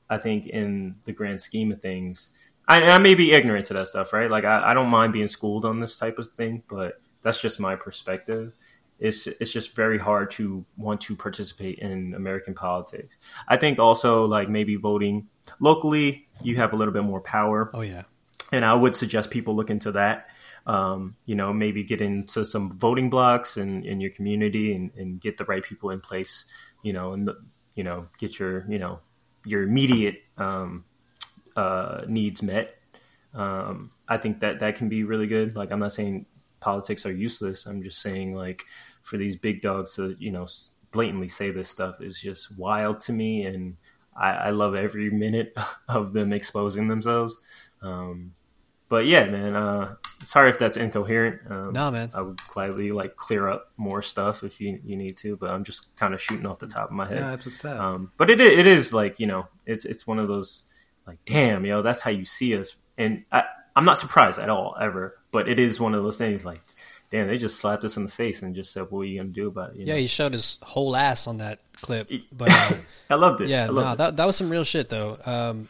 I 0.10 0.20
think 0.20 0.46
in 0.46 0.98
the 1.06 1.14
grand 1.14 1.42
scheme 1.42 1.72
of 1.72 1.82
things, 1.82 2.30
I, 2.68 2.84
I 2.84 2.98
may 3.00 3.16
be 3.16 3.32
ignorant 3.32 3.66
to 3.68 3.74
that 3.74 3.88
stuff, 3.88 4.14
right? 4.14 4.30
Like 4.30 4.46
I, 4.46 4.72
I 4.72 4.74
don't 4.76 4.90
mind 4.90 5.14
being 5.14 5.28
schooled 5.28 5.66
on 5.66 5.80
this 5.80 5.98
type 5.98 6.20
of 6.20 6.28
thing, 6.28 6.62
but 6.70 7.02
that's 7.24 7.42
just 7.42 7.60
my 7.60 7.76
perspective 7.76 8.54
it's 9.00 9.28
it's 9.28 9.52
just 9.52 9.76
very 9.76 10.00
hard 10.00 10.32
to 10.32 10.66
want 10.76 11.02
to 11.02 11.16
participate 11.16 11.80
in 11.80 12.14
American 12.16 12.54
politics. 12.54 13.18
I 13.48 13.58
think 13.58 13.80
also 13.80 14.26
like 14.26 14.50
maybe 14.50 14.76
voting 14.76 15.28
locally, 15.60 16.28
you 16.42 16.58
have 16.58 16.74
a 16.74 16.76
little 16.76 16.94
bit 16.94 17.04
more 17.04 17.22
power. 17.22 17.70
Oh 17.74 17.82
yeah, 17.82 18.04
and 18.52 18.66
I 18.66 18.74
would 18.74 18.96
suggest 18.96 19.30
people 19.30 19.56
look 19.56 19.70
into 19.70 19.92
that. 19.94 20.28
Um, 20.66 21.16
you 21.26 21.36
know, 21.36 21.54
maybe 21.54 21.84
get 21.84 22.02
into 22.02 22.44
some 22.44 22.78
voting 22.78 23.10
blocks 23.10 23.56
in, 23.56 23.86
in 23.86 24.02
your 24.02 24.12
community 24.12 24.74
and, 24.76 24.92
and 24.98 25.22
get 25.22 25.38
the 25.38 25.46
right 25.46 25.64
people 25.64 25.92
in 25.92 26.02
place. 26.02 26.46
You 26.84 26.92
know, 26.94 27.14
and 27.14 27.28
the, 27.28 27.38
you 27.76 27.84
know 27.84 28.10
get 28.18 28.40
your 28.40 28.66
you 28.70 28.80
know 28.80 29.00
your 29.46 29.64
immediate 29.64 30.24
um, 30.38 30.86
uh, 31.56 32.02
needs 32.08 32.42
met. 32.42 32.76
Um, 33.34 33.92
I 34.08 34.18
think 34.18 34.40
that 34.40 34.60
that 34.60 34.76
can 34.76 34.90
be 34.90 35.04
really 35.04 35.28
good. 35.28 35.56
Like 35.56 35.72
I'm 35.72 35.80
not 35.80 35.94
saying 35.94 36.26
politics 36.60 37.06
are 37.06 37.12
useless. 37.12 37.66
I'm 37.66 37.84
just 37.84 38.02
saying 38.02 38.34
like 38.34 38.64
for 39.02 39.18
these 39.18 39.36
big 39.36 39.62
dogs 39.62 39.96
to 39.96 40.16
you 40.20 40.32
know 40.32 40.48
blatantly 40.92 41.28
say 41.28 41.52
this 41.52 41.70
stuff 41.70 42.02
is 42.02 42.20
just 42.20 42.58
wild 42.58 43.02
to 43.02 43.14
me, 43.14 43.46
and 43.46 43.78
I, 44.16 44.30
I 44.32 44.50
love 44.52 44.76
every 44.76 45.10
minute 45.26 45.56
of 45.88 46.14
them 46.14 46.34
exposing 46.34 46.88
themselves. 46.88 47.38
Um, 47.82 48.34
but 48.90 49.06
yeah, 49.06 49.26
man. 49.26 49.56
Uh, 49.56 49.96
sorry 50.24 50.50
if 50.50 50.60
that's 50.60 50.78
incoherent. 50.78 51.42
Um, 51.50 51.74
no, 51.74 51.92
man. 51.92 52.12
I 52.14 52.22
would 52.22 52.40
gladly 52.50 52.92
like 52.92 53.16
clear 53.16 53.48
up 53.48 53.72
more 53.78 54.02
stuff 54.02 54.44
if 54.44 54.60
you 54.60 54.80
you 54.84 54.96
need 54.96 55.18
to, 55.18 55.36
but 55.38 55.50
I'm 55.50 55.64
just 55.64 55.96
kind 55.98 56.14
of 56.14 56.22
shooting 56.22 56.46
off 56.46 56.60
the 56.60 56.68
top 56.68 56.90
of 56.90 56.96
my 56.96 57.08
head. 57.08 57.20
Yeah, 57.20 57.32
that's 57.32 57.46
what's 57.46 57.66
up. 57.66 57.80
Um, 57.80 58.12
but 58.18 58.30
it 58.30 58.40
it 58.40 58.68
is 58.68 58.94
like 58.94 59.20
you 59.20 59.28
know, 59.28 59.48
it's 59.66 59.86
it's 59.86 60.08
one 60.08 60.20
of 60.20 60.28
those 60.28 60.64
like, 61.06 61.20
damn, 61.26 61.66
yo, 61.66 61.82
that's 61.82 62.02
how 62.02 62.12
you 62.12 62.26
see 62.26 62.58
us, 62.58 62.76
and 62.98 63.24
I, 63.32 63.44
I'm 63.76 63.86
not 63.86 63.98
surprised 63.98 64.40
at 64.40 64.50
all 64.50 64.76
ever. 64.80 65.17
But 65.32 65.48
it 65.50 65.60
is 65.60 65.80
one 65.80 65.94
of 65.94 66.04
those 66.04 66.18
things 66.18 66.46
like, 66.46 66.62
damn, 67.12 67.28
they 67.28 67.38
just 67.38 67.58
slapped 67.58 67.84
us 67.84 67.98
in 67.98 68.04
the 68.04 68.12
face 68.12 68.42
and 68.42 68.56
just 68.56 68.72
said, 68.72 68.88
what 68.90 69.02
are 69.02 69.06
you 69.06 69.20
gonna 69.20 69.30
do 69.30 69.48
about 69.48 69.72
it? 69.72 69.78
You 69.78 69.86
Yeah, 69.86 69.94
know? 69.94 70.00
he 70.00 70.08
showed 70.08 70.32
his 70.34 70.58
whole 70.62 70.96
ass 70.96 71.28
on 71.28 71.38
that 71.40 71.60
clip, 71.82 72.10
but 72.32 72.50
uh, 72.52 72.74
I 73.10 73.16
loved 73.16 73.42
it. 73.42 73.50
yeah, 73.50 73.66
I 73.66 73.68
no, 73.68 73.92
it. 73.94 73.98
that 73.98 74.18
that 74.18 74.26
was 74.26 74.36
some 74.36 74.50
real 74.50 74.64
shit 74.64 74.90
though. 74.90 75.18
Um, 75.26 75.68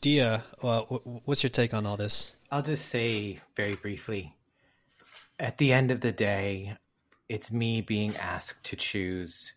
Dia, 0.00 0.42
uh, 0.62 0.80
wh- 0.82 1.28
what's 1.28 1.42
your 1.42 1.50
take 1.50 1.74
on 1.74 1.84
all 1.86 1.96
this? 1.96 2.36
I'll 2.50 2.62
just 2.62 2.86
say 2.88 3.40
very 3.56 3.74
briefly 3.74 4.34
at 5.38 5.58
the 5.58 5.72
end 5.72 5.90
of 5.90 6.00
the 6.00 6.12
day, 6.12 6.76
it's 7.28 7.50
me 7.50 7.80
being 7.80 8.14
asked 8.16 8.64
to 8.64 8.76
choose 8.76 9.52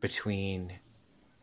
between 0.00 0.72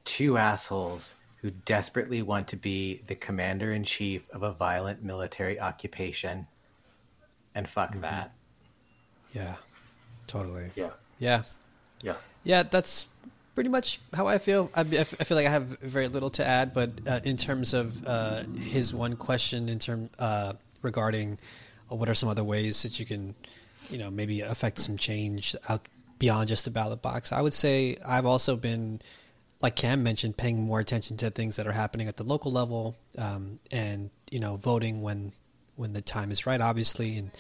two 0.06 0.38
assholes 0.38 1.16
who 1.42 1.52
desperately 1.52 2.22
want 2.22 2.48
to 2.48 2.56
be 2.56 3.04
the 3.08 3.16
commander 3.16 3.74
in 3.74 3.84
chief 3.84 4.30
of 4.32 4.44
a 4.44 4.54
violent 4.54 5.04
military 5.04 5.60
occupation. 5.60 6.48
And 7.56 7.68
fuck 7.68 7.96
that. 8.02 8.32
Yeah, 9.34 9.56
totally. 10.28 10.70
yeah, 10.76 10.90
Yeah, 11.20 11.44
yeah. 12.02 12.16
yeah, 12.44 12.64
that's 12.64 13.08
pretty 13.56 13.70
much 13.70 14.00
how 14.14 14.28
I 14.28 14.38
feel. 14.38 14.70
I 14.76 14.84
feel 14.84 15.38
like 15.38 15.48
I 15.48 15.52
have 15.52 15.80
very 15.80 16.08
little 16.08 16.30
to 16.32 16.46
add, 16.46 16.74
but 16.74 16.92
uh, 17.08 17.20
in 17.24 17.38
terms 17.38 17.74
of 17.74 18.06
uh, 18.08 18.44
his 18.60 18.94
one 18.94 19.16
question, 19.16 19.70
in 19.70 19.80
term 19.80 20.10
uh, 20.20 20.54
regarding 20.82 21.38
uh, 21.92 21.96
what 21.96 22.10
are 22.10 22.16
some 22.16 22.30
other 22.30 22.44
ways 22.44 22.84
that 22.84 23.00
you 23.00 23.06
can, 23.06 23.36
you 23.90 23.98
know, 23.98 24.10
maybe 24.12 24.42
affect 24.42 24.80
some 24.80 24.98
change 24.98 25.56
out 25.70 25.88
beyond 26.20 26.48
just 26.48 26.66
the 26.66 26.72
ballot 26.72 27.02
box, 27.02 27.32
I 27.32 27.42
would 27.42 27.54
say 27.54 27.98
I've 28.06 28.26
also 28.26 28.56
been, 28.56 29.02
like 29.62 29.76
Cam 29.76 30.04
mentioned, 30.04 30.38
paying 30.38 30.62
more 30.62 30.80
attention 30.80 31.18
to 31.18 31.30
things 31.30 31.56
that 31.58 31.68
are 31.68 31.72
happening 31.74 32.08
at 32.08 32.18
the 32.18 32.24
local 32.24 32.52
level, 32.52 32.96
um, 33.18 33.60
and 33.72 34.10
you 34.32 34.40
know, 34.40 34.56
voting 34.56 35.02
when 35.02 35.32
when 35.76 35.94
the 35.94 36.02
time 36.02 36.32
is 36.32 36.46
right, 36.46 36.62
obviously, 36.62 37.18
and 37.18 37.32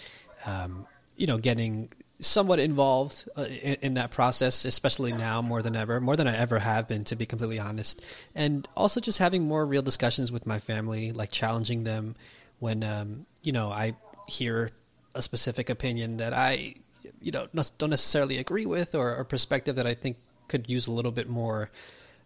um, 0.45 0.85
you 1.15 1.27
know, 1.27 1.38
getting 1.38 1.89
somewhat 2.19 2.60
involved 2.60 3.27
uh, 3.35 3.43
in, 3.43 3.77
in 3.81 3.93
that 3.95 4.11
process, 4.11 4.65
especially 4.65 5.11
now 5.11 5.41
more 5.41 5.61
than 5.61 5.76
ever, 5.76 5.99
more 5.99 6.15
than 6.15 6.27
I 6.27 6.38
ever 6.38 6.60
have 6.60 6.88
been, 6.88 7.03
to 7.05 7.15
be 7.15 7.26
completely 7.26 7.60
honest. 7.60 8.03
And 8.35 8.68
also 8.76 8.99
just 8.99 9.19
having 9.19 9.43
more 9.43 9.65
real 9.65 9.81
discussions 9.81 10.31
with 10.31 10.45
my 10.45 10.60
family, 10.60 11.11
like 11.11 11.31
challenging 11.31 11.84
them 11.84 12.15
when, 12.60 12.84
um, 12.84 13.26
you 13.41 13.51
know, 13.51 13.69
I 13.69 13.95
hear 14.27 14.72
a 15.15 15.22
specific 15.22 15.69
opinion 15.69 16.18
that 16.18 16.34
I, 16.34 16.76
you 17.22 17.31
know, 17.31 17.47
don't 17.77 17.89
necessarily 17.89 18.38
agree 18.38 18.65
with 18.65 18.95
or 18.95 19.15
a 19.15 19.26
perspective 19.26 19.76
that 19.76 19.85
I 19.85 19.93
think 19.93 20.18
could 20.47 20.69
use 20.69 20.88
a 20.88 20.91
little 20.91 21.11
bit 21.11 21.30
more 21.30 21.72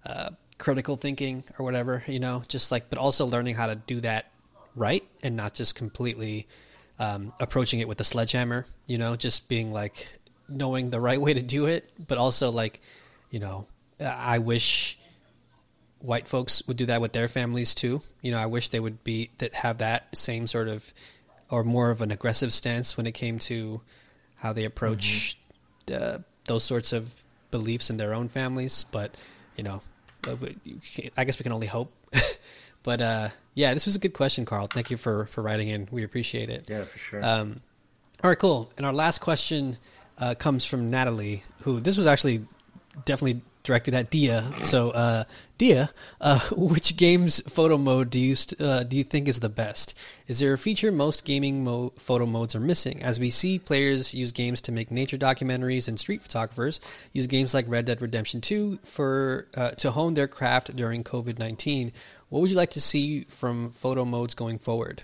uh, 0.06 0.30
critical 0.58 0.96
thinking 0.96 1.44
or 1.58 1.66
whatever, 1.66 2.04
you 2.08 2.20
know, 2.20 2.44
just 2.48 2.72
like, 2.72 2.90
but 2.90 3.00
also 3.00 3.26
learning 3.26 3.56
how 3.56 3.68
to 3.68 3.76
do 3.76 4.00
that 4.02 4.32
right 4.78 5.04
and 5.24 5.36
not 5.36 5.54
just 5.54 5.76
completely 5.76 6.48
um, 7.00 7.34
approaching 7.40 7.80
it 7.80 7.88
with 7.88 8.00
a 8.00 8.04
sledgehammer, 8.04 8.66
you 8.86 8.98
know, 8.98 9.16
just 9.16 9.50
being 9.50 9.72
like 9.72 10.08
knowing 10.48 10.90
the 10.90 11.00
right 11.00 11.20
way 11.20 11.34
to 11.34 11.42
do 11.42 11.66
it, 11.66 11.90
but 12.08 12.18
also 12.18 12.52
like, 12.52 12.80
you 13.30 13.40
know, 13.40 13.68
I 14.00 14.40
wish 14.40 14.98
white 16.00 16.28
folks 16.28 16.66
would 16.68 16.78
do 16.78 16.86
that 16.86 17.02
with 17.02 17.12
their 17.12 17.28
families 17.28 17.76
too. 17.76 18.02
You 18.22 18.32
know, 18.32 18.38
I 18.38 18.46
wish 18.46 18.70
they 18.70 18.80
would 18.80 19.04
be 19.04 19.32
that 19.40 19.54
have 19.56 19.80
that 19.80 20.16
same 20.16 20.48
sort 20.48 20.68
of 20.68 20.94
or 21.50 21.64
more 21.64 21.90
of 21.90 22.02
an 22.02 22.12
aggressive 22.12 22.54
stance 22.54 22.98
when 22.98 23.08
it 23.08 23.14
came 23.14 23.40
to 23.40 23.82
how 24.36 24.54
they 24.54 24.66
approach 24.66 25.38
uh, 25.92 26.20
those 26.46 26.64
sorts 26.64 26.94
of 26.94 27.24
beliefs 27.52 27.90
in 27.90 27.98
their 27.98 28.14
own 28.14 28.28
families. 28.28 28.86
But 28.92 29.16
you 29.56 29.64
know, 29.64 29.82
I 31.18 31.26
guess 31.26 31.40
we 31.40 31.44
can 31.44 31.52
only 31.52 31.68
hope. 31.68 31.92
but 32.84 33.02
uh, 33.02 33.30
yeah, 33.54 33.74
this 33.74 33.86
was 33.86 33.96
a 33.96 34.00
good 34.00 34.14
question, 34.14 34.46
Carl. 34.46 34.68
Thank 34.68 34.92
you 34.92 34.98
for 34.98 35.26
for 35.26 35.42
writing 35.42 35.70
in. 35.70 35.88
We 35.92 36.04
appreciate 36.04 36.50
it. 36.50 36.66
Yeah, 36.68 36.84
for 36.84 36.98
sure. 36.98 37.24
Um, 37.24 37.62
all 38.24 38.30
right, 38.30 38.40
cool. 38.40 38.72
And 38.78 38.86
our 38.86 38.94
last 38.94 39.20
question 39.20 39.78
uh, 40.18 40.36
comes 40.36 40.66
from 40.66 40.90
Natalie, 40.90 41.44
who 41.62 41.80
this 41.80 41.98
was 41.98 42.08
actually 42.08 42.46
definitely 43.06 43.42
directed 43.68 43.94
at 43.94 44.10
Dia. 44.10 44.46
So, 44.64 44.92
uh, 44.92 45.26
Dia, 45.58 45.90
uh, 46.22 46.40
which 46.52 46.96
game's 46.98 47.42
photo 47.42 47.78
mode 47.78 48.10
do 48.10 48.18
you 48.18 48.36
st- 48.36 48.60
uh, 48.60 48.84
do 48.84 48.96
you 48.96 49.04
think 49.04 49.28
is 49.28 49.40
the 49.40 49.50
best? 49.50 49.94
Is 50.26 50.40
there 50.40 50.54
a 50.54 50.58
feature 50.58 50.92
most 50.92 51.26
gaming 51.26 51.64
mo- 51.64 51.92
photo 51.98 52.26
modes 52.26 52.56
are 52.56 52.60
missing? 52.62 53.04
As 53.04 53.20
we 53.20 53.30
see 53.30 53.60
players 53.60 54.14
use 54.14 54.32
games 54.32 54.62
to 54.64 54.72
make 54.72 54.90
nature 54.90 55.18
documentaries, 55.18 55.88
and 55.88 56.00
street 56.00 56.22
photographers 56.22 56.80
use 57.12 57.28
games 57.28 57.54
like 57.54 57.66
Red 57.68 57.86
Dead 57.86 58.02
Redemption 58.02 58.42
Two 58.42 58.80
for 58.84 59.48
uh, 59.56 59.72
to 59.72 59.92
hone 59.92 60.14
their 60.14 60.28
craft 60.28 60.76
during 60.76 61.04
COVID 61.04 61.38
nineteen. 61.38 61.92
What 62.30 62.42
would 62.42 62.50
you 62.52 62.58
like 62.58 62.72
to 62.72 62.82
see 62.82 63.24
from 63.24 63.72
photo 63.72 64.04
modes 64.06 64.34
going 64.34 64.60
forward? 64.60 65.04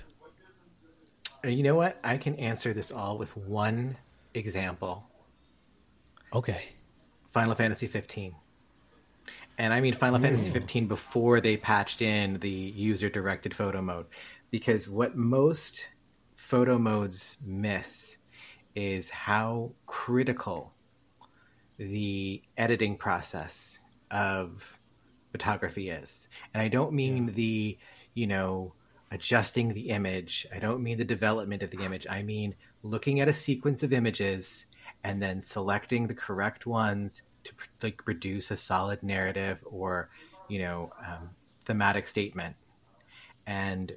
Uh, 1.44 1.48
You 1.50 1.64
know 1.64 1.76
what? 1.76 1.98
I 2.04 2.18
can 2.18 2.36
answer 2.36 2.74
this 2.74 2.92
all 2.92 3.18
with 3.18 3.36
one 3.38 3.98
example 4.34 5.06
Okay. 6.34 6.64
Final 7.32 7.54
Fantasy 7.54 7.86
15. 7.88 8.34
And 9.60 9.72
I 9.72 9.82
mean 9.82 9.94
Final 9.94 10.20
Fantasy 10.20 10.50
15 10.50 10.88
before 10.88 11.40
they 11.42 11.58
patched 11.58 12.02
in 12.02 12.40
the 12.40 12.50
user 12.50 13.08
directed 13.10 13.54
photo 13.54 13.82
mode. 13.82 14.08
Because 14.50 14.90
what 14.90 15.16
most 15.16 15.86
photo 16.36 16.78
modes 16.80 17.38
miss 17.46 18.18
is 18.76 19.12
how 19.12 19.72
critical 19.86 20.74
the 21.78 22.42
editing 22.58 22.98
process 22.98 23.78
of 24.10 24.80
photography 25.34 25.90
is. 25.90 26.30
And 26.54 26.62
I 26.62 26.70
don't 26.70 26.94
mean 26.94 27.34
the, 27.34 27.78
you 28.14 28.28
know, 28.28 28.74
adjusting 29.12 29.74
the 29.74 29.90
image. 29.90 30.48
I 30.56 30.60
don't 30.60 30.82
mean 30.82 30.98
the 30.98 31.04
development 31.04 31.64
of 31.64 31.72
the 31.72 31.84
image. 31.84 32.08
I 32.10 32.22
mean 32.22 32.56
looking 32.84 33.20
at 33.20 33.28
a 33.28 33.34
sequence 33.34 33.84
of 33.84 33.92
images 33.92 34.68
and 35.04 35.22
then 35.22 35.42
selecting 35.42 36.08
the 36.08 36.14
correct 36.14 36.66
ones 36.66 37.24
to 37.44 37.52
like 37.82 37.98
produce 38.06 38.52
a 38.52 38.58
solid 38.58 39.04
narrative 39.04 39.60
or, 39.66 40.10
you 40.48 40.60
know, 40.60 40.94
um, 41.06 41.32
thematic 41.66 42.08
statement. 42.08 42.56
And 43.48 43.92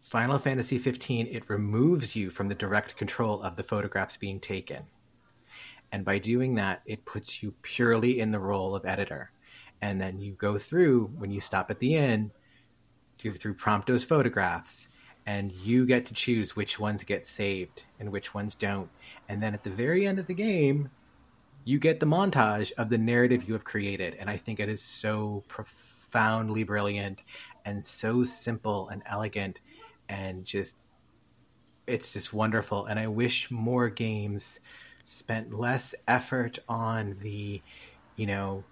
Final 0.00 0.38
Fantasy 0.38 0.78
15 0.78 1.26
it 1.26 1.50
removes 1.50 2.14
you 2.14 2.30
from 2.30 2.48
the 2.48 2.54
direct 2.54 2.96
control 2.96 3.42
of 3.42 3.56
the 3.56 3.62
photographs 3.64 4.16
being 4.16 4.38
taken. 4.38 4.84
And 5.92 6.04
by 6.04 6.18
doing 6.18 6.54
that, 6.54 6.82
it 6.86 7.04
puts 7.04 7.42
you 7.42 7.52
purely 7.62 8.20
in 8.20 8.30
the 8.30 8.40
role 8.40 8.74
of 8.74 8.86
editor. 8.86 9.30
And 9.82 10.00
then 10.00 10.18
you 10.18 10.32
go 10.32 10.56
through, 10.56 11.12
when 11.18 11.30
you 11.30 11.40
stop 11.40 11.70
at 11.70 11.78
the 11.78 11.94
end, 11.94 12.30
you 13.20 13.30
go 13.30 13.36
through 13.36 13.54
Prompto's 13.54 14.04
photographs, 14.04 14.88
and 15.26 15.52
you 15.52 15.84
get 15.86 16.06
to 16.06 16.14
choose 16.14 16.56
which 16.56 16.80
ones 16.80 17.04
get 17.04 17.26
saved 17.26 17.84
and 18.00 18.10
which 18.10 18.34
ones 18.34 18.54
don't. 18.54 18.88
And 19.28 19.42
then 19.42 19.54
at 19.54 19.62
the 19.62 19.70
very 19.70 20.06
end 20.06 20.18
of 20.18 20.26
the 20.26 20.34
game, 20.34 20.90
you 21.64 21.78
get 21.78 22.00
the 22.00 22.06
montage 22.06 22.72
of 22.78 22.88
the 22.88 22.98
narrative 22.98 23.46
you 23.46 23.54
have 23.54 23.64
created. 23.64 24.16
And 24.18 24.28
I 24.30 24.36
think 24.36 24.58
it 24.58 24.68
is 24.68 24.82
so 24.82 25.44
profoundly 25.46 26.64
brilliant 26.64 27.22
and 27.64 27.84
so 27.84 28.22
simple 28.22 28.88
and 28.88 29.02
elegant 29.06 29.60
and 30.08 30.44
just 30.44 30.76
it's 31.86 32.12
just 32.12 32.32
wonderful 32.32 32.86
and 32.86 32.98
i 32.98 33.06
wish 33.06 33.50
more 33.50 33.88
games 33.88 34.60
spent 35.04 35.52
less 35.52 35.94
effort 36.06 36.58
on 36.68 37.16
the 37.20 37.60
you 38.16 38.26
know 38.26 38.62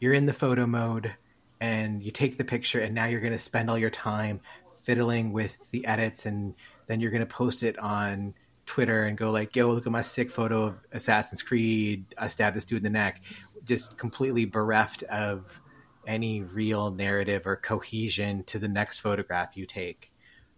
you're 0.00 0.14
in 0.14 0.26
the 0.26 0.32
photo 0.32 0.66
mode 0.66 1.14
and 1.60 2.02
you 2.02 2.10
take 2.10 2.36
the 2.36 2.44
picture 2.44 2.80
and 2.80 2.94
now 2.94 3.06
you're 3.06 3.20
going 3.20 3.32
to 3.32 3.38
spend 3.38 3.70
all 3.70 3.78
your 3.78 3.90
time 3.90 4.40
fiddling 4.82 5.32
with 5.32 5.70
the 5.70 5.86
edits 5.86 6.26
and 6.26 6.54
then 6.86 7.00
you're 7.00 7.10
going 7.10 7.20
to 7.20 7.26
post 7.26 7.62
it 7.62 7.78
on 7.78 8.34
Twitter 8.66 9.04
and 9.04 9.16
go 9.16 9.30
like, 9.30 9.54
"Yo, 9.54 9.70
look 9.70 9.86
at 9.86 9.92
my 9.92 10.02
sick 10.02 10.30
photo 10.30 10.64
of 10.64 10.78
Assassin's 10.92 11.42
Creed. 11.42 12.04
I 12.18 12.28
stabbed 12.28 12.56
this 12.56 12.64
dude 12.64 12.78
in 12.78 12.82
the 12.82 12.90
neck." 12.90 13.22
Just 13.64 13.96
completely 13.96 14.44
bereft 14.44 15.02
of 15.04 15.60
any 16.06 16.42
real 16.42 16.90
narrative 16.90 17.46
or 17.46 17.56
cohesion 17.56 18.44
to 18.44 18.58
the 18.58 18.68
next 18.68 19.00
photograph 19.00 19.56
you 19.56 19.66
take. 19.66 20.12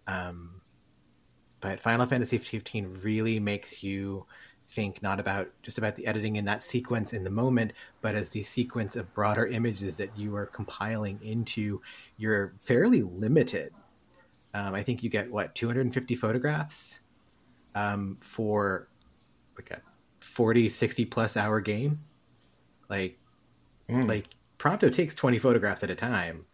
Um, 0.06 0.60
but 1.60 1.80
Final 1.80 2.06
Fantasy 2.06 2.38
15 2.38 2.98
really 3.02 3.40
makes 3.40 3.82
you 3.82 4.26
think 4.68 5.02
not 5.02 5.18
about 5.18 5.48
just 5.62 5.78
about 5.78 5.94
the 5.94 6.06
editing 6.06 6.36
in 6.36 6.44
that 6.44 6.62
sequence 6.62 7.12
in 7.12 7.24
the 7.24 7.30
moment, 7.30 7.72
but 8.02 8.14
as 8.14 8.28
the 8.28 8.42
sequence 8.42 8.96
of 8.96 9.12
broader 9.14 9.46
images 9.46 9.96
that 9.96 10.16
you 10.16 10.36
are 10.36 10.46
compiling 10.46 11.18
into 11.22 11.80
your 12.18 12.52
fairly 12.58 13.02
limited. 13.02 13.72
Um, 14.54 14.74
I 14.74 14.82
think 14.82 15.02
you 15.02 15.10
get 15.10 15.30
what 15.30 15.54
250 15.54 16.14
photographs 16.14 17.00
um, 17.74 18.18
for 18.20 18.88
like 19.56 19.70
a 19.70 19.80
40, 20.20 20.68
60 20.68 21.04
plus 21.06 21.36
hour 21.36 21.60
game. 21.60 22.00
Like, 22.90 23.18
mm. 23.88 24.06
like 24.06 24.26
Prompto 24.58 24.92
takes 24.92 25.14
20 25.14 25.38
photographs 25.38 25.82
at 25.82 25.90
a 25.90 25.94
time. 25.94 26.44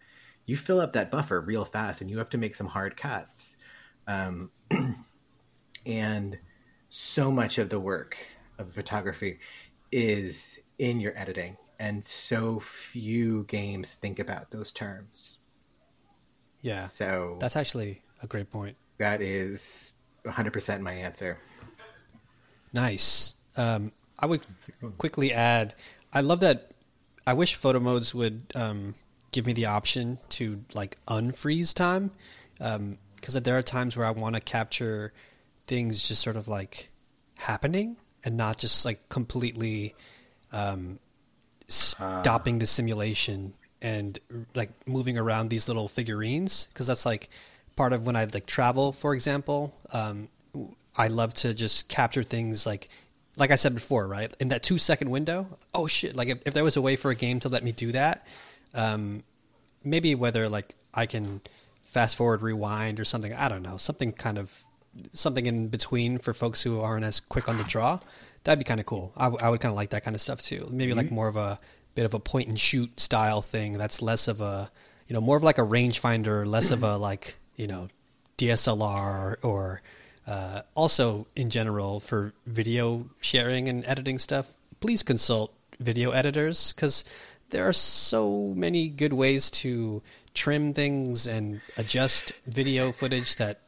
You 0.46 0.56
fill 0.56 0.80
up 0.80 0.92
that 0.92 1.10
buffer 1.10 1.40
real 1.40 1.64
fast, 1.64 2.00
and 2.00 2.10
you 2.10 2.18
have 2.18 2.28
to 2.30 2.38
make 2.38 2.54
some 2.54 2.66
hard 2.66 2.96
cuts. 2.96 3.56
Um, 4.06 4.50
and 5.86 6.38
so 6.96 7.28
much 7.28 7.58
of 7.58 7.70
the 7.70 7.80
work 7.80 8.16
of 8.56 8.72
photography 8.72 9.40
is 9.90 10.60
in 10.78 11.00
your 11.00 11.12
editing 11.18 11.56
and 11.80 12.04
so 12.04 12.60
few 12.60 13.42
games 13.48 13.94
think 13.94 14.20
about 14.20 14.52
those 14.52 14.70
terms. 14.70 15.38
Yeah. 16.62 16.86
So 16.86 17.36
that's 17.40 17.56
actually 17.56 18.00
a 18.22 18.28
great 18.28 18.48
point. 18.48 18.76
that 18.98 19.20
is 19.20 19.90
100% 20.24 20.80
my 20.82 20.92
answer. 20.92 21.36
Nice. 22.72 23.34
Um, 23.56 23.90
i 24.20 24.26
would 24.26 24.46
quickly 24.96 25.32
add 25.32 25.74
i 26.12 26.20
love 26.20 26.38
that 26.40 26.70
i 27.26 27.32
wish 27.32 27.56
photo 27.56 27.80
modes 27.80 28.14
would 28.14 28.42
um, 28.54 28.94
give 29.32 29.44
me 29.46 29.52
the 29.52 29.66
option 29.66 30.18
to 30.28 30.62
like 30.74 30.96
unfreeze 31.06 31.74
time 31.74 32.12
because 32.58 33.36
um, 33.36 33.42
there 33.42 33.58
are 33.58 33.62
times 33.62 33.96
where 33.96 34.06
i 34.06 34.12
want 34.12 34.36
to 34.36 34.40
capture 34.40 35.12
things 35.66 36.06
just 36.06 36.22
sort 36.22 36.36
of 36.36 36.48
like 36.48 36.90
happening 37.36 37.96
and 38.24 38.36
not 38.36 38.58
just 38.58 38.84
like 38.84 39.08
completely 39.08 39.94
um, 40.52 40.98
stopping 41.68 42.56
uh. 42.56 42.58
the 42.58 42.66
simulation 42.66 43.54
and 43.82 44.18
like 44.54 44.70
moving 44.86 45.18
around 45.18 45.50
these 45.50 45.68
little 45.68 45.88
figurines 45.88 46.68
because 46.68 46.86
that's 46.86 47.04
like 47.04 47.28
part 47.76 47.92
of 47.92 48.06
when 48.06 48.16
I 48.16 48.24
like 48.24 48.46
travel, 48.46 48.92
for 48.92 49.14
example. 49.14 49.74
Um, 49.92 50.28
I 50.96 51.08
love 51.08 51.34
to 51.34 51.52
just 51.52 51.88
capture 51.88 52.22
things 52.22 52.66
like 52.66 52.88
like 53.36 53.50
I 53.50 53.56
said 53.56 53.74
before, 53.74 54.06
right? 54.06 54.32
In 54.38 54.48
that 54.48 54.62
two 54.62 54.78
second 54.78 55.10
window. 55.10 55.58
Oh 55.74 55.86
shit! 55.86 56.16
Like 56.16 56.28
if, 56.28 56.38
if 56.46 56.54
there 56.54 56.64
was 56.64 56.76
a 56.76 56.82
way 56.82 56.96
for 56.96 57.10
a 57.10 57.14
game 57.14 57.40
to 57.40 57.48
let 57.48 57.64
me 57.64 57.72
do 57.72 57.92
that, 57.92 58.26
um, 58.74 59.24
maybe 59.82 60.14
whether 60.14 60.48
like 60.48 60.74
I 60.94 61.06
can 61.06 61.40
fast 61.82 62.16
forward, 62.16 62.42
rewind, 62.42 63.00
or 63.00 63.04
something. 63.04 63.34
I 63.34 63.48
don't 63.48 63.62
know, 63.62 63.76
something 63.76 64.12
kind 64.12 64.38
of 64.38 64.63
something 65.12 65.46
in 65.46 65.68
between 65.68 66.18
for 66.18 66.32
folks 66.32 66.62
who 66.62 66.80
aren't 66.80 67.04
as 67.04 67.20
quick 67.20 67.48
on 67.48 67.58
the 67.58 67.64
draw, 67.64 68.00
that'd 68.44 68.58
be 68.58 68.64
kind 68.64 68.80
of 68.80 68.86
cool. 68.86 69.12
I, 69.16 69.24
w- 69.24 69.44
I 69.44 69.50
would 69.50 69.60
kind 69.60 69.70
of 69.70 69.76
like 69.76 69.90
that 69.90 70.04
kind 70.04 70.14
of 70.14 70.20
stuff 70.20 70.42
too. 70.42 70.68
Maybe 70.70 70.92
mm-hmm. 70.92 70.98
like 70.98 71.10
more 71.10 71.28
of 71.28 71.36
a 71.36 71.58
bit 71.94 72.04
of 72.04 72.14
a 72.14 72.20
point 72.20 72.48
and 72.48 72.58
shoot 72.58 72.98
style 73.00 73.42
thing. 73.42 73.72
That's 73.74 74.02
less 74.02 74.28
of 74.28 74.40
a, 74.40 74.70
you 75.08 75.14
know, 75.14 75.20
more 75.20 75.36
of 75.36 75.42
like 75.42 75.58
a 75.58 75.62
rangefinder, 75.62 76.46
less 76.46 76.70
of 76.70 76.82
a 76.82 76.96
like, 77.08 77.36
you 77.56 77.66
know, 77.66 77.88
DSLR 78.38 79.36
or 79.42 79.82
uh, 80.26 80.62
also 80.74 81.26
in 81.36 81.50
general 81.50 82.00
for 82.00 82.32
video 82.46 83.06
sharing 83.20 83.68
and 83.68 83.84
editing 83.86 84.18
stuff. 84.18 84.54
Please 84.80 85.02
consult 85.02 85.52
video 85.78 86.10
editors 86.10 86.72
because 86.72 87.04
there 87.50 87.68
are 87.68 87.72
so 87.72 88.52
many 88.56 88.88
good 88.88 89.12
ways 89.12 89.50
to 89.50 90.02
trim 90.34 90.72
things 90.72 91.26
and 91.26 91.60
adjust 91.76 92.32
video 92.46 92.90
footage 92.90 93.36
that 93.36 93.60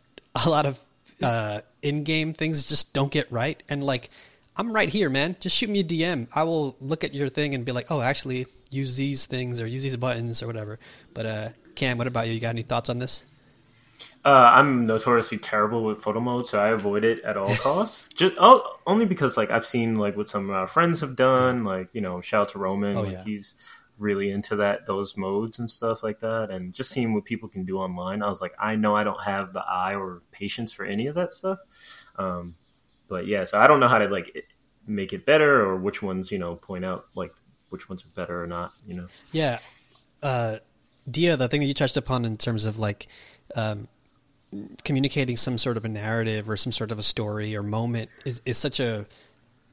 a 0.44 0.48
lot 0.48 0.66
of 0.66 0.84
uh, 1.22 1.60
in-game 1.82 2.32
things 2.32 2.64
just 2.64 2.92
don't 2.92 3.10
get 3.10 3.30
right, 3.30 3.62
and 3.68 3.84
like 3.84 4.10
I'm 4.56 4.72
right 4.72 4.88
here, 4.88 5.10
man. 5.10 5.36
Just 5.38 5.56
shoot 5.56 5.68
me 5.68 5.80
a 5.80 5.84
DM. 5.84 6.28
I 6.34 6.44
will 6.44 6.76
look 6.80 7.04
at 7.04 7.12
your 7.12 7.28
thing 7.28 7.54
and 7.54 7.64
be 7.64 7.72
like, 7.72 7.90
oh, 7.90 8.00
actually, 8.00 8.46
use 8.70 8.96
these 8.96 9.26
things 9.26 9.60
or 9.60 9.66
use 9.66 9.82
these 9.82 9.96
buttons 9.96 10.42
or 10.42 10.46
whatever. 10.46 10.78
But 11.12 11.26
uh, 11.26 11.48
Cam, 11.74 11.98
what 11.98 12.06
about 12.06 12.26
you? 12.26 12.32
You 12.32 12.40
got 12.40 12.50
any 12.50 12.62
thoughts 12.62 12.88
on 12.88 12.98
this? 12.98 13.26
Uh, 14.24 14.50
I'm 14.54 14.86
notoriously 14.86 15.38
terrible 15.38 15.84
with 15.84 16.02
photo 16.02 16.18
mode, 16.20 16.48
so 16.48 16.58
I 16.58 16.70
avoid 16.70 17.04
it 17.04 17.22
at 17.22 17.36
all 17.36 17.54
costs. 17.56 18.08
Just 18.14 18.34
oh, 18.38 18.78
only 18.86 19.04
because 19.04 19.36
like 19.36 19.50
I've 19.50 19.66
seen 19.66 19.96
like 19.96 20.16
what 20.16 20.28
some 20.28 20.50
of 20.50 20.56
our 20.56 20.66
friends 20.66 21.00
have 21.02 21.14
done. 21.16 21.62
Like 21.62 21.94
you 21.94 22.00
know, 22.00 22.20
shout 22.20 22.40
out 22.40 22.48
to 22.50 22.58
Roman. 22.58 22.96
Oh, 22.96 23.02
like 23.02 23.12
yeah. 23.12 23.24
he's 23.24 23.54
really 23.98 24.30
into 24.30 24.56
that 24.56 24.86
those 24.86 25.16
modes 25.16 25.58
and 25.58 25.70
stuff 25.70 26.02
like 26.02 26.20
that 26.20 26.50
and 26.50 26.72
just 26.72 26.90
seeing 26.90 27.14
what 27.14 27.24
people 27.24 27.48
can 27.48 27.64
do 27.64 27.78
online 27.78 28.22
i 28.22 28.28
was 28.28 28.40
like 28.42 28.52
i 28.58 28.76
know 28.76 28.94
i 28.94 29.02
don't 29.02 29.22
have 29.22 29.52
the 29.52 29.64
eye 29.64 29.94
or 29.94 30.22
patience 30.32 30.72
for 30.72 30.84
any 30.84 31.06
of 31.06 31.14
that 31.14 31.32
stuff. 31.32 31.58
Um, 32.16 32.56
but 33.08 33.26
yeah 33.26 33.44
so 33.44 33.58
i 33.58 33.66
don't 33.66 33.80
know 33.80 33.88
how 33.88 33.98
to 33.98 34.08
like 34.08 34.46
make 34.86 35.12
it 35.12 35.26
better 35.26 35.64
or 35.64 35.76
which 35.76 36.02
ones 36.02 36.30
you 36.30 36.38
know 36.38 36.56
point 36.56 36.84
out 36.84 37.06
like 37.14 37.32
which 37.70 37.88
ones 37.88 38.04
are 38.04 38.08
better 38.14 38.42
or 38.42 38.46
not 38.46 38.72
you 38.86 38.94
know? 38.94 39.06
Yeah. 39.32 39.58
Uh 40.22 40.58
dia 41.10 41.36
the 41.36 41.48
thing 41.48 41.60
that 41.60 41.66
you 41.66 41.74
touched 41.74 41.96
upon 41.96 42.24
in 42.24 42.36
terms 42.36 42.64
of 42.64 42.78
like 42.78 43.08
um 43.54 43.88
communicating 44.84 45.36
some 45.36 45.58
sort 45.58 45.76
of 45.76 45.84
a 45.84 45.88
narrative 45.88 46.48
or 46.48 46.56
some 46.56 46.72
sort 46.72 46.92
of 46.92 46.98
a 46.98 47.02
story 47.02 47.56
or 47.56 47.62
moment 47.62 48.10
is, 48.24 48.40
is 48.44 48.56
such 48.56 48.80
a 48.80 49.06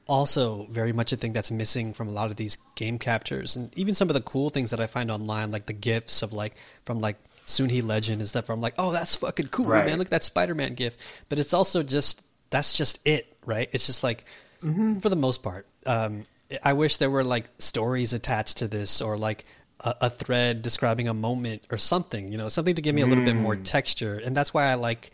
also 0.08 0.68
very 0.70 0.92
much 0.92 1.14
a 1.14 1.16
thing 1.16 1.34
that's 1.34 1.52
missing 1.52 1.94
from 1.94 2.08
a 2.08 2.12
lot 2.12 2.30
of 2.30 2.36
these 2.36 2.58
game 2.76 3.00
captures 3.00 3.56
and 3.56 3.76
even 3.78 3.94
some 3.94 4.10
of 4.10 4.16
the 4.16 4.22
cool 4.22 4.50
things 4.50 4.72
that 4.72 4.80
I 4.80 4.86
find 4.86 5.10
online, 5.10 5.52
like 5.52 5.66
the 5.66 5.74
gifs 5.74 6.22
of 6.22 6.34
like 6.34 6.56
from 6.84 7.00
like 7.00 7.18
Sunhi 7.48 7.86
Legend 7.86 8.22
and 8.22 8.28
stuff. 8.28 8.50
I'm 8.50 8.62
like, 8.62 8.76
oh, 8.78 8.92
that's 8.92 9.16
fucking 9.18 9.48
cool, 9.48 9.68
right. 9.68 9.86
man. 9.86 9.98
Look 9.98 10.08
at 10.08 10.12
that 10.12 10.24
Spider-Man 10.24 10.76
gif. 10.76 10.98
But 11.30 11.40
it's 11.40 11.54
also 11.54 11.84
just 11.84 12.24
that's 12.50 12.74
just 12.74 13.00
it, 13.06 13.36
right? 13.46 13.70
It's 13.72 13.86
just 13.86 14.04
like 14.04 14.26
mm-hmm. 14.62 15.00
for 15.00 15.10
the 15.10 15.16
most 15.16 15.44
part. 15.44 15.66
Um, 15.86 16.24
I 16.64 16.74
wish 16.74 16.98
there 16.98 17.10
were 17.10 17.24
like 17.24 17.50
stories 17.60 18.14
attached 18.14 18.58
to 18.58 18.68
this 18.68 19.02
or 19.02 19.18
like 19.18 19.46
a, 19.84 19.96
a, 20.02 20.10
thread 20.10 20.62
describing 20.62 21.08
a 21.08 21.14
moment 21.14 21.64
or 21.72 21.78
something, 21.78 22.32
you 22.32 22.38
know, 22.38 22.48
something 22.48 22.76
to 22.76 22.82
give 22.82 22.94
me 22.94 23.02
a 23.02 23.08
little 23.08 23.24
mm. 23.24 23.28
bit 23.28 23.36
more 23.36 23.56
mm. 23.56 23.64
texture. 23.64 24.22
And 24.24 24.38
that's 24.38 24.54
why 24.54 24.66
I 24.66 24.76
like 24.76 25.12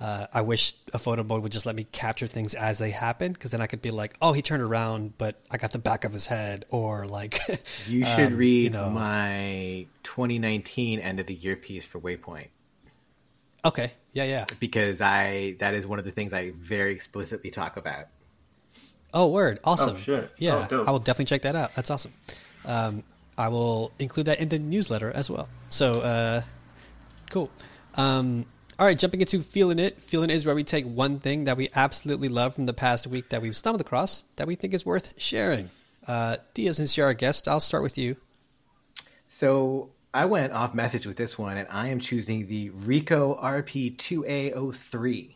uh, 0.00 0.26
I 0.32 0.42
wish 0.42 0.74
a 0.94 0.98
photo 0.98 1.24
mode 1.24 1.42
would 1.42 1.50
just 1.50 1.66
let 1.66 1.74
me 1.74 1.84
capture 1.84 2.26
things 2.26 2.54
as 2.54 2.78
they 2.78 2.90
happen, 2.90 3.32
because 3.32 3.50
then 3.50 3.60
I 3.60 3.66
could 3.66 3.82
be 3.82 3.90
like, 3.90 4.14
"Oh, 4.22 4.32
he 4.32 4.42
turned 4.42 4.62
around, 4.62 5.18
but 5.18 5.40
I 5.50 5.56
got 5.56 5.72
the 5.72 5.78
back 5.78 6.04
of 6.04 6.12
his 6.12 6.26
head," 6.26 6.66
or 6.70 7.06
like. 7.06 7.40
you 7.88 8.04
should 8.04 8.32
um, 8.32 8.36
read 8.36 8.64
you 8.64 8.70
know, 8.70 8.90
my 8.90 9.86
2019 10.04 11.00
end 11.00 11.18
of 11.18 11.26
the 11.26 11.34
year 11.34 11.56
piece 11.56 11.84
for 11.84 12.00
Waypoint. 12.00 12.48
Okay. 13.64 13.92
Yeah, 14.12 14.24
yeah. 14.24 14.46
Because 14.60 15.00
I 15.00 15.56
that 15.58 15.74
is 15.74 15.86
one 15.86 15.98
of 15.98 16.04
the 16.04 16.12
things 16.12 16.32
I 16.32 16.52
very 16.56 16.92
explicitly 16.92 17.50
talk 17.50 17.76
about. 17.76 18.06
Oh, 19.12 19.26
word! 19.26 19.58
Awesome. 19.64 19.96
Oh, 19.96 19.98
shit. 19.98 20.30
Yeah, 20.38 20.68
oh, 20.70 20.84
I 20.84 20.90
will 20.90 20.98
definitely 20.98 21.24
check 21.24 21.42
that 21.42 21.56
out. 21.56 21.74
That's 21.74 21.90
awesome. 21.90 22.12
Um, 22.66 23.02
I 23.36 23.48
will 23.48 23.92
include 23.98 24.26
that 24.26 24.38
in 24.38 24.48
the 24.48 24.58
newsletter 24.58 25.10
as 25.10 25.30
well. 25.30 25.48
So, 25.68 25.92
uh, 26.02 26.42
cool. 27.30 27.50
Um, 27.94 28.46
all 28.78 28.86
right, 28.86 28.98
jumping 28.98 29.20
into 29.20 29.40
feeling 29.40 29.80
it. 29.80 29.98
Feeling 29.98 30.30
it 30.30 30.34
is 30.34 30.46
where 30.46 30.54
we 30.54 30.62
take 30.62 30.86
one 30.86 31.18
thing 31.18 31.44
that 31.44 31.56
we 31.56 31.68
absolutely 31.74 32.28
love 32.28 32.54
from 32.54 32.66
the 32.66 32.72
past 32.72 33.08
week 33.08 33.28
that 33.30 33.42
we've 33.42 33.56
stumbled 33.56 33.80
across 33.80 34.24
that 34.36 34.46
we 34.46 34.54
think 34.54 34.72
is 34.72 34.86
worth 34.86 35.14
sharing. 35.16 35.70
Uh, 36.06 36.36
Dia, 36.54 36.72
since 36.72 36.96
you're 36.96 37.06
our 37.06 37.14
guest, 37.14 37.48
I'll 37.48 37.58
start 37.58 37.82
with 37.82 37.98
you. 37.98 38.16
So 39.26 39.90
I 40.14 40.26
went 40.26 40.52
off 40.52 40.74
message 40.74 41.06
with 41.06 41.16
this 41.16 41.36
one, 41.36 41.56
and 41.56 41.66
I 41.70 41.88
am 41.88 41.98
choosing 41.98 42.46
the 42.46 42.70
Ricoh 42.70 43.42
RP2A03, 43.42 45.34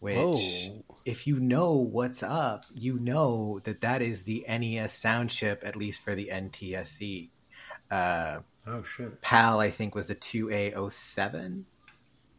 which, 0.00 0.16
Whoa. 0.16 0.84
if 1.06 1.26
you 1.26 1.40
know 1.40 1.72
what's 1.72 2.22
up, 2.22 2.66
you 2.74 2.98
know 2.98 3.58
that 3.64 3.80
that 3.80 4.02
is 4.02 4.24
the 4.24 4.44
NES 4.46 4.92
sound 4.92 5.30
chip, 5.30 5.62
at 5.64 5.76
least 5.76 6.02
for 6.02 6.14
the 6.14 6.28
NTSC. 6.30 7.30
Uh, 7.90 8.40
oh 8.66 8.82
shit! 8.82 9.22
PAL, 9.22 9.60
I 9.60 9.70
think, 9.70 9.94
was 9.94 10.08
the 10.08 10.14
2A07 10.14 11.64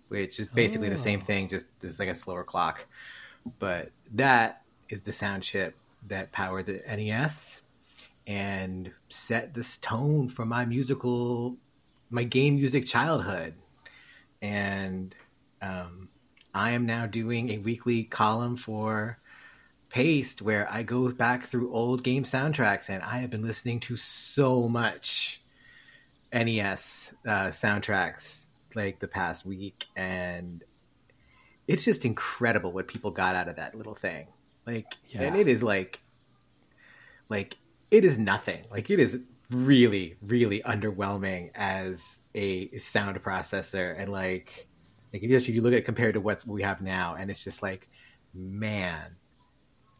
which 0.09 0.39
is 0.39 0.49
basically 0.49 0.87
oh. 0.87 0.91
the 0.91 0.97
same 0.97 1.19
oh. 1.21 1.25
thing, 1.25 1.49
just 1.49 1.65
it's 1.81 1.99
like 1.99 2.09
a 2.09 2.15
slower 2.15 2.43
clock. 2.43 2.85
But 3.59 3.91
that 4.13 4.61
is 4.89 5.01
the 5.01 5.11
sound 5.11 5.43
chip 5.43 5.75
that 6.07 6.31
powered 6.31 6.65
the 6.65 6.81
NES 6.87 7.61
and 8.25 8.91
set 9.09 9.53
this 9.53 9.77
tone 9.77 10.27
for 10.27 10.45
my 10.45 10.65
musical, 10.65 11.57
my 12.09 12.23
game 12.23 12.55
music 12.55 12.85
childhood. 12.85 13.53
And 14.41 15.15
um, 15.61 16.09
I 16.53 16.71
am 16.71 16.85
now 16.85 17.05
doing 17.05 17.51
a 17.51 17.57
weekly 17.59 18.03
column 18.03 18.55
for 18.55 19.17
Paste 19.89 20.41
where 20.41 20.69
I 20.69 20.83
go 20.83 21.09
back 21.09 21.43
through 21.43 21.73
old 21.73 22.03
game 22.03 22.23
soundtracks, 22.23 22.89
and 22.89 23.01
I 23.01 23.19
have 23.19 23.29
been 23.29 23.41
listening 23.41 23.79
to 23.81 23.95
so 23.95 24.67
much 24.67 25.41
NES 26.33 27.13
uh, 27.25 27.47
soundtracks 27.47 28.36
like 28.77 28.99
the 28.99 29.07
past 29.07 29.45
week 29.45 29.87
and 29.95 30.63
it's 31.67 31.83
just 31.83 32.05
incredible 32.05 32.71
what 32.71 32.87
people 32.87 33.11
got 33.11 33.35
out 33.35 33.49
of 33.49 33.57
that 33.57 33.75
little 33.75 33.95
thing. 33.95 34.27
Like, 34.65 34.93
Yeah. 35.09 35.23
and 35.23 35.35
it 35.35 35.47
is 35.49 35.61
like, 35.61 35.99
like 37.27 37.57
it 37.91 38.05
is 38.05 38.17
nothing. 38.17 38.63
Like 38.71 38.89
it 38.89 38.99
is 38.99 39.19
really, 39.51 40.15
really 40.21 40.61
underwhelming 40.61 41.51
as 41.55 42.21
a 42.35 42.77
sound 42.77 43.21
processor, 43.23 43.99
and 43.99 44.11
like, 44.11 44.67
like 45.11 45.23
if 45.23 45.49
you 45.49 45.61
look 45.61 45.73
at 45.73 45.79
it 45.79 45.85
compared 45.85 46.13
to 46.13 46.21
what 46.21 46.45
we 46.45 46.61
have 46.61 46.81
now, 46.81 47.15
and 47.15 47.31
it's 47.31 47.43
just 47.43 47.61
like, 47.63 47.89
man, 48.33 49.15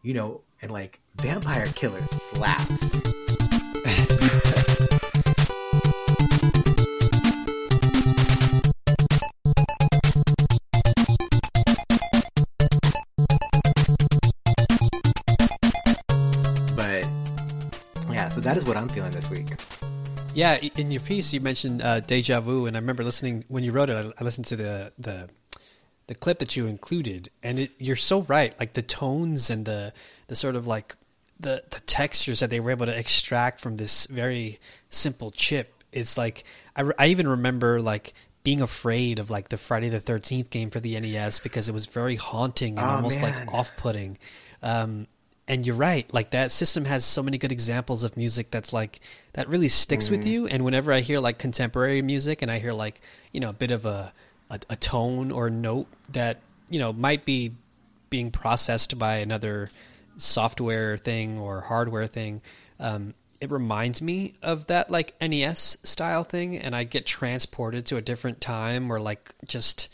you 0.03 0.13
know, 0.13 0.41
and 0.61 0.71
like 0.71 1.01
Vampire 1.15 1.65
Killer 1.75 2.01
slaps. 2.05 3.01
That 18.47 18.57
is 18.57 18.65
what 18.65 18.77
I'm 18.77 18.87
feeling 18.89 19.11
this 19.11 19.29
week. 19.29 19.47
Yeah, 20.33 20.57
in 20.75 20.91
your 20.91 21.01
piece 21.01 21.33
you 21.33 21.41
mentioned 21.41 21.81
uh, 21.81 21.99
deja 21.99 22.39
vu, 22.39 22.65
and 22.65 22.77
I 22.77 22.79
remember 22.79 23.03
listening 23.03 23.43
when 23.47 23.63
you 23.63 23.71
wrote 23.71 23.89
it. 23.89 23.97
I, 24.17 24.21
I 24.21 24.23
listened 24.23 24.45
to 24.47 24.55
the 24.55 24.91
the 24.97 25.29
the 26.07 26.15
clip 26.15 26.39
that 26.39 26.55
you 26.55 26.67
included, 26.67 27.29
and 27.43 27.59
it, 27.59 27.71
you're 27.77 27.95
so 27.95 28.21
right. 28.23 28.57
Like 28.59 28.73
the 28.73 28.81
tones 28.81 29.49
and 29.49 29.65
the 29.65 29.93
the 30.27 30.35
sort 30.35 30.55
of 30.55 30.67
like 30.67 30.95
the 31.39 31.63
the 31.71 31.79
textures 31.81 32.39
that 32.39 32.49
they 32.49 32.59
were 32.59 32.71
able 32.71 32.85
to 32.85 32.97
extract 32.97 33.59
from 33.61 33.77
this 33.77 34.05
very 34.07 34.59
simple 34.89 35.31
chip. 35.31 35.83
It's 35.91 36.17
like 36.17 36.43
I, 36.75 36.83
I 36.99 37.07
even 37.07 37.27
remember 37.27 37.81
like 37.81 38.13
being 38.43 38.61
afraid 38.61 39.19
of 39.19 39.29
like 39.29 39.49
the 39.49 39.57
Friday 39.57 39.89
the 39.89 39.99
Thirteenth 39.99 40.51
game 40.51 40.69
for 40.69 40.79
the 40.79 40.97
NES 40.99 41.39
because 41.41 41.67
it 41.67 41.73
was 41.73 41.87
very 41.87 42.15
haunting 42.15 42.77
and 42.77 42.85
Oh, 42.87 42.91
almost 42.95 43.19
man. 43.19 43.33
like 43.35 43.53
off 43.53 43.75
putting. 43.75 44.17
Um, 44.61 45.07
and 45.47 45.65
you're 45.65 45.75
right. 45.75 46.11
Like 46.13 46.31
that 46.31 46.51
system 46.51 46.85
has 46.85 47.05
so 47.05 47.23
many 47.23 47.37
good 47.37 47.51
examples 47.51 48.03
of 48.03 48.17
music 48.17 48.51
that's 48.51 48.73
like 48.73 48.99
that 49.33 49.47
really 49.47 49.69
sticks 49.69 50.09
with 50.09 50.25
you. 50.25 50.47
And 50.47 50.65
whenever 50.65 50.91
I 50.91 50.99
hear 50.99 51.19
like 51.19 51.37
contemporary 51.37 52.01
music 52.01 52.41
and 52.41 52.51
I 52.51 52.59
hear 52.59 52.73
like 52.73 53.01
you 53.31 53.39
know 53.39 53.49
a 53.49 53.53
bit 53.53 53.71
of 53.71 53.85
a, 53.85 54.13
a 54.49 54.59
a 54.69 54.75
tone 54.75 55.31
or 55.31 55.49
note 55.49 55.87
that 56.11 56.41
you 56.69 56.79
know 56.79 56.91
might 56.91 57.23
be 57.23 57.53
being 58.09 58.31
processed 58.31 58.97
by 58.97 59.17
another 59.17 59.69
software 60.17 60.97
thing 60.97 61.37
or 61.37 61.61
hardware 61.61 62.07
thing, 62.07 62.41
um, 62.79 63.13
it 63.39 63.51
reminds 63.51 64.01
me 64.01 64.33
of 64.41 64.67
that 64.67 64.89
like 64.89 65.13
NES 65.21 65.77
style 65.83 66.23
thing, 66.23 66.57
and 66.57 66.75
I 66.75 66.83
get 66.83 67.05
transported 67.05 67.85
to 67.87 67.97
a 67.97 68.01
different 68.01 68.41
time 68.41 68.91
or 68.91 68.99
like 68.99 69.35
just 69.45 69.89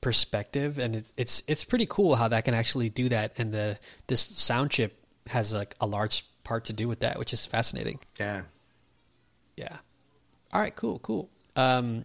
perspective, 0.00 0.78
and 0.78 0.96
it, 0.96 1.12
it's 1.16 1.42
it's 1.46 1.64
pretty 1.64 1.86
cool 1.86 2.16
how 2.16 2.28
that 2.28 2.44
can 2.44 2.54
actually 2.54 2.88
do 2.88 3.08
that, 3.08 3.32
and 3.38 3.52
the 3.52 3.78
this 4.06 4.20
sound 4.20 4.70
chip 4.70 4.98
has 5.28 5.52
like 5.52 5.74
a 5.80 5.86
large 5.86 6.24
part 6.44 6.66
to 6.66 6.72
do 6.72 6.88
with 6.88 7.00
that, 7.00 7.18
which 7.18 7.32
is 7.32 7.44
fascinating. 7.44 7.98
Yeah. 8.18 8.42
Yeah. 9.56 9.76
All 10.52 10.60
right. 10.60 10.74
Cool. 10.74 10.98
Cool. 11.00 11.28
Um, 11.56 12.04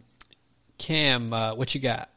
Cam, 0.77 1.31
uh, 1.31 1.55
what 1.55 1.73
you 1.75 1.81
got? 1.81 2.09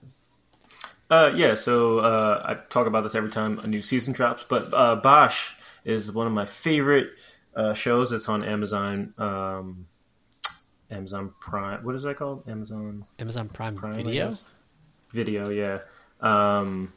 Uh, 1.09 1.31
yeah, 1.37 1.55
so 1.55 2.01
uh, 2.01 2.43
I 2.45 2.55
talk 2.69 2.89
about 2.89 3.03
this 3.03 3.15
every 3.15 3.31
time 3.31 3.61
a 3.61 3.67
new 3.69 3.81
season 3.81 4.13
drops, 4.13 4.45
but 4.49 4.75
uh, 4.75 4.97
Bosch 4.97 5.53
is 5.85 6.11
one 6.11 6.27
of 6.27 6.33
my 6.33 6.47
favorite 6.47 7.11
uh, 7.55 7.75
shows. 7.75 8.11
It's 8.11 8.29
on 8.29 8.43
Amazon, 8.43 9.15
um, 9.19 9.87
Amazon 10.91 11.33
Prime. 11.39 11.85
What 11.85 11.95
is 11.95 12.03
that 12.03 12.17
called? 12.17 12.49
Amazon 12.49 13.05
Amazon 13.21 13.49
Prime, 13.49 13.77
Prime 13.77 13.95
Video. 13.95 14.33
Video, 15.17 15.49
yeah. 15.49 15.81
Um, 16.21 16.93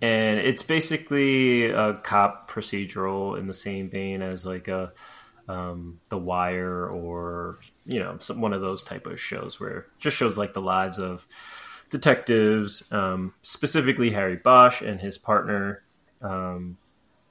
and 0.00 0.40
it's 0.40 0.62
basically 0.64 1.70
a 1.70 1.94
cop 1.94 2.50
procedural 2.50 3.38
in 3.38 3.46
the 3.46 3.54
same 3.54 3.88
vein 3.88 4.20
as 4.20 4.44
like 4.44 4.66
a 4.66 4.92
um, 5.48 6.00
The 6.08 6.18
Wire 6.18 6.86
or 6.86 7.60
you 7.86 8.00
know 8.00 8.16
some, 8.18 8.40
one 8.40 8.52
of 8.52 8.60
those 8.60 8.82
type 8.82 9.06
of 9.06 9.20
shows 9.20 9.60
where 9.60 9.78
it 9.78 9.84
just 9.98 10.16
shows 10.16 10.36
like 10.36 10.54
the 10.54 10.60
lives 10.60 10.98
of 10.98 11.26
detectives, 11.88 12.82
um, 12.90 13.34
specifically 13.42 14.10
Harry 14.10 14.36
Bosch 14.36 14.82
and 14.82 15.00
his 15.00 15.18
partner, 15.18 15.82
um, 16.20 16.78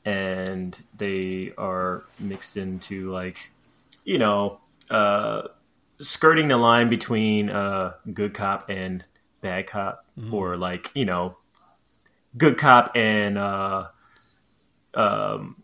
and 0.06 0.77
they 0.98 1.51
are 1.58 2.03
mixed 2.19 2.56
into 2.56 3.11
like 3.11 3.51
you 4.06 4.18
know 4.18 4.60
uh, 4.90 5.43
skirting 6.00 6.48
the 6.48 6.58
line 6.58 6.90
between 6.90 7.50
uh, 7.50 7.93
good 8.14 8.34
cop 8.34 8.69
and 8.69 9.03
bad 9.42 9.68
cop, 9.68 10.06
or 10.32 10.56
like 10.56 10.92
you 10.94 11.06
know 11.06 11.38
good 12.38 12.58
cop 12.58 12.95
and 12.95 13.38
uh, 13.38 13.88
um, 14.94 15.64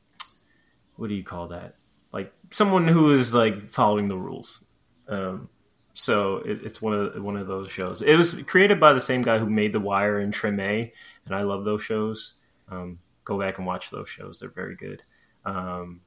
what 0.95 1.07
do 1.07 1.15
you 1.15 1.23
call 1.23 1.49
that? 1.49 1.75
Like 2.11 2.33
someone 2.51 2.87
who 2.87 3.13
is 3.13 3.33
like 3.33 3.69
following 3.69 4.07
the 4.07 4.17
rules. 4.17 4.63
Um, 5.07 5.49
so 5.93 6.37
it, 6.37 6.59
it's 6.63 6.81
one 6.81 6.93
of 6.93 7.23
one 7.23 7.37
of 7.37 7.47
those 7.47 7.71
shows. 7.71 8.01
It 8.01 8.15
was 8.15 8.41
created 8.43 8.79
by 8.79 8.93
the 8.93 8.99
same 8.99 9.21
guy 9.21 9.37
who 9.39 9.49
made 9.49 9.73
The 9.73 9.79
Wire 9.79 10.19
and 10.19 10.33
Treme, 10.33 10.91
and 11.25 11.35
I 11.35 11.41
love 11.41 11.65
those 11.65 11.83
shows. 11.83 12.33
Um, 12.69 12.99
go 13.23 13.39
back 13.39 13.57
and 13.57 13.67
watch 13.67 13.89
those 13.89 14.09
shows; 14.09 14.39
they're 14.39 14.49
very 14.49 14.75
good. 14.75 15.03
Um, 15.45 16.01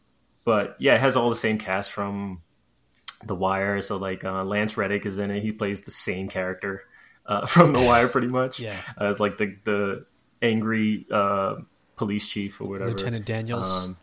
but 0.44 0.76
yeah, 0.78 0.94
it 0.94 1.00
has 1.00 1.16
all 1.16 1.31
the 1.31 1.36
same 1.36 1.58
cast 1.58 1.92
from 1.92 2.42
The 3.24 3.34
Wire. 3.34 3.82
So 3.82 3.97
like 3.97 4.24
uh, 4.24 4.44
Lance 4.44 4.76
Reddick 4.76 5.07
is 5.07 5.18
in 5.18 5.31
it; 5.31 5.42
he 5.42 5.52
plays 5.52 5.81
the 5.81 5.90
same 5.90 6.28
character 6.28 6.84
uh, 7.26 7.47
from 7.47 7.73
The 7.73 7.81
Wire, 7.81 8.08
pretty 8.08 8.28
much. 8.28 8.60
Yeah. 8.60 8.76
as 8.99 9.20
like 9.20 9.36
the 9.36 9.57
the 9.65 10.07
angry 10.42 11.07
uh, 11.10 11.57
police 11.97 12.28
chief 12.28 12.60
or 12.60 12.68
whatever, 12.68 12.90
Lieutenant 12.90 13.26
Daniels. 13.26 13.86
Um, 13.86 13.97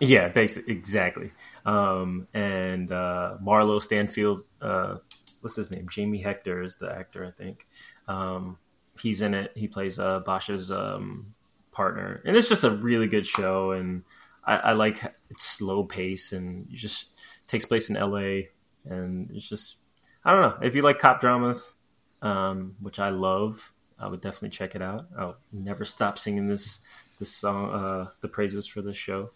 yeah, 0.00 0.28
basically, 0.28 0.72
exactly. 0.72 1.32
Um, 1.66 2.28
and 2.32 2.90
uh, 2.92 3.36
Marlo 3.42 3.80
Stanfield, 3.80 4.42
uh, 4.62 4.98
what's 5.40 5.56
his 5.56 5.70
name? 5.70 5.88
Jamie 5.90 6.22
Hector 6.22 6.62
is 6.62 6.76
the 6.76 6.94
actor, 6.96 7.24
I 7.24 7.30
think. 7.30 7.66
Um, 8.06 8.58
he's 9.00 9.22
in 9.22 9.34
it. 9.34 9.52
He 9.56 9.66
plays 9.66 9.98
uh, 9.98 10.20
Bosch's 10.20 10.70
um, 10.70 11.34
partner, 11.72 12.22
and 12.24 12.36
it's 12.36 12.48
just 12.48 12.64
a 12.64 12.70
really 12.70 13.08
good 13.08 13.26
show. 13.26 13.72
And 13.72 14.04
I, 14.44 14.56
I 14.56 14.72
like 14.72 15.02
its 15.30 15.44
slow 15.44 15.82
pace, 15.84 16.32
and 16.32 16.68
it 16.70 16.76
just 16.76 17.06
takes 17.48 17.64
place 17.64 17.90
in 17.90 17.96
L.A. 17.96 18.50
And 18.84 19.30
it's 19.34 19.48
just, 19.48 19.78
I 20.24 20.32
don't 20.32 20.42
know. 20.42 20.66
If 20.66 20.76
you 20.76 20.82
like 20.82 20.98
cop 20.98 21.20
dramas, 21.20 21.74
um, 22.22 22.74
which 22.80 22.98
I 22.98 23.10
love, 23.10 23.72
I 23.98 24.08
would 24.08 24.20
definitely 24.20 24.50
check 24.50 24.74
it 24.74 24.82
out. 24.82 25.06
I'll 25.18 25.36
never 25.52 25.84
stop 25.84 26.18
singing 26.18 26.48
this 26.48 26.80
this 27.18 27.30
song, 27.32 27.70
uh, 27.70 28.06
the 28.20 28.28
praises 28.28 28.66
for 28.66 28.80
this 28.82 28.96
show. 28.96 29.30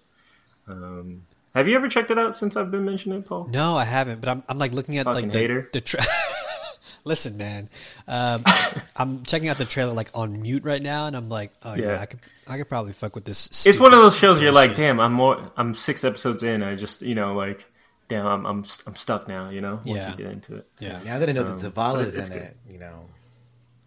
Um, 0.68 1.26
have 1.54 1.68
you 1.68 1.74
ever 1.76 1.88
checked 1.88 2.10
it 2.10 2.18
out 2.18 2.36
since 2.36 2.56
I've 2.56 2.70
been 2.70 2.84
mentioning 2.84 3.18
it, 3.18 3.26
Paul? 3.26 3.48
No, 3.50 3.74
I 3.76 3.84
haven't. 3.84 4.20
But 4.20 4.28
I'm 4.30 4.42
I'm 4.48 4.58
like 4.58 4.72
looking 4.72 4.98
at 4.98 5.04
Fucking 5.06 5.22
like 5.24 5.32
the, 5.32 5.38
hater. 5.38 5.68
the 5.72 5.80
tra- 5.80 6.04
Listen, 7.04 7.36
man, 7.36 7.68
um, 8.06 8.44
I'm 8.96 9.24
checking 9.24 9.48
out 9.48 9.56
the 9.56 9.64
trailer 9.64 9.92
like 9.92 10.10
on 10.14 10.40
mute 10.40 10.64
right 10.64 10.80
now, 10.80 11.06
and 11.06 11.16
I'm 11.16 11.28
like, 11.28 11.50
oh 11.64 11.74
yeah, 11.74 11.84
Yeah. 11.94 12.00
I 12.00 12.06
could 12.06 12.20
I 12.48 12.58
could 12.58 12.68
probably 12.68 12.92
fuck 12.92 13.14
with 13.16 13.24
this. 13.24 13.66
It's 13.66 13.80
one 13.80 13.92
of 13.92 14.00
those 14.00 14.16
shows 14.16 14.40
you're 14.40 14.52
like, 14.52 14.76
damn, 14.76 15.00
I'm 15.00 15.12
more, 15.12 15.50
I'm 15.56 15.74
six 15.74 16.04
episodes 16.04 16.42
in. 16.42 16.62
I 16.62 16.74
just, 16.74 17.00
you 17.02 17.14
know, 17.14 17.34
like, 17.34 17.64
damn, 18.12 18.26
I'm, 18.26 18.46
I'm, 18.46 18.64
I'm 18.86 18.96
stuck 18.96 19.28
now. 19.28 19.48
You 19.50 19.60
know, 19.60 19.74
once 19.84 19.86
Yeah. 19.86 20.10
you 20.10 20.16
get 20.16 20.26
into 20.32 20.56
it. 20.56 20.66
yeah, 20.78 20.98
Now 21.04 21.18
that 21.18 21.28
I 21.28 21.32
know 21.32 21.46
Um, 21.46 21.58
that 21.58 21.74
Zavala's 21.74 22.14
in 22.14 22.24
good. 22.24 22.36
it, 22.42 22.56
you 22.70 22.78
know. 22.78 23.04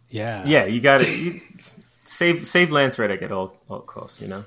yeah, 0.10 0.44
Yeah, 0.46 0.66
you 0.66 0.82
got 0.82 1.00
to 1.02 1.40
save, 2.06 2.48
save 2.48 2.72
Lance 2.72 2.98
Reddick 3.00 3.22
at 3.22 3.32
all, 3.32 3.56
all 3.70 3.80
costs. 3.82 4.22
You 4.22 4.28
know, 4.30 4.44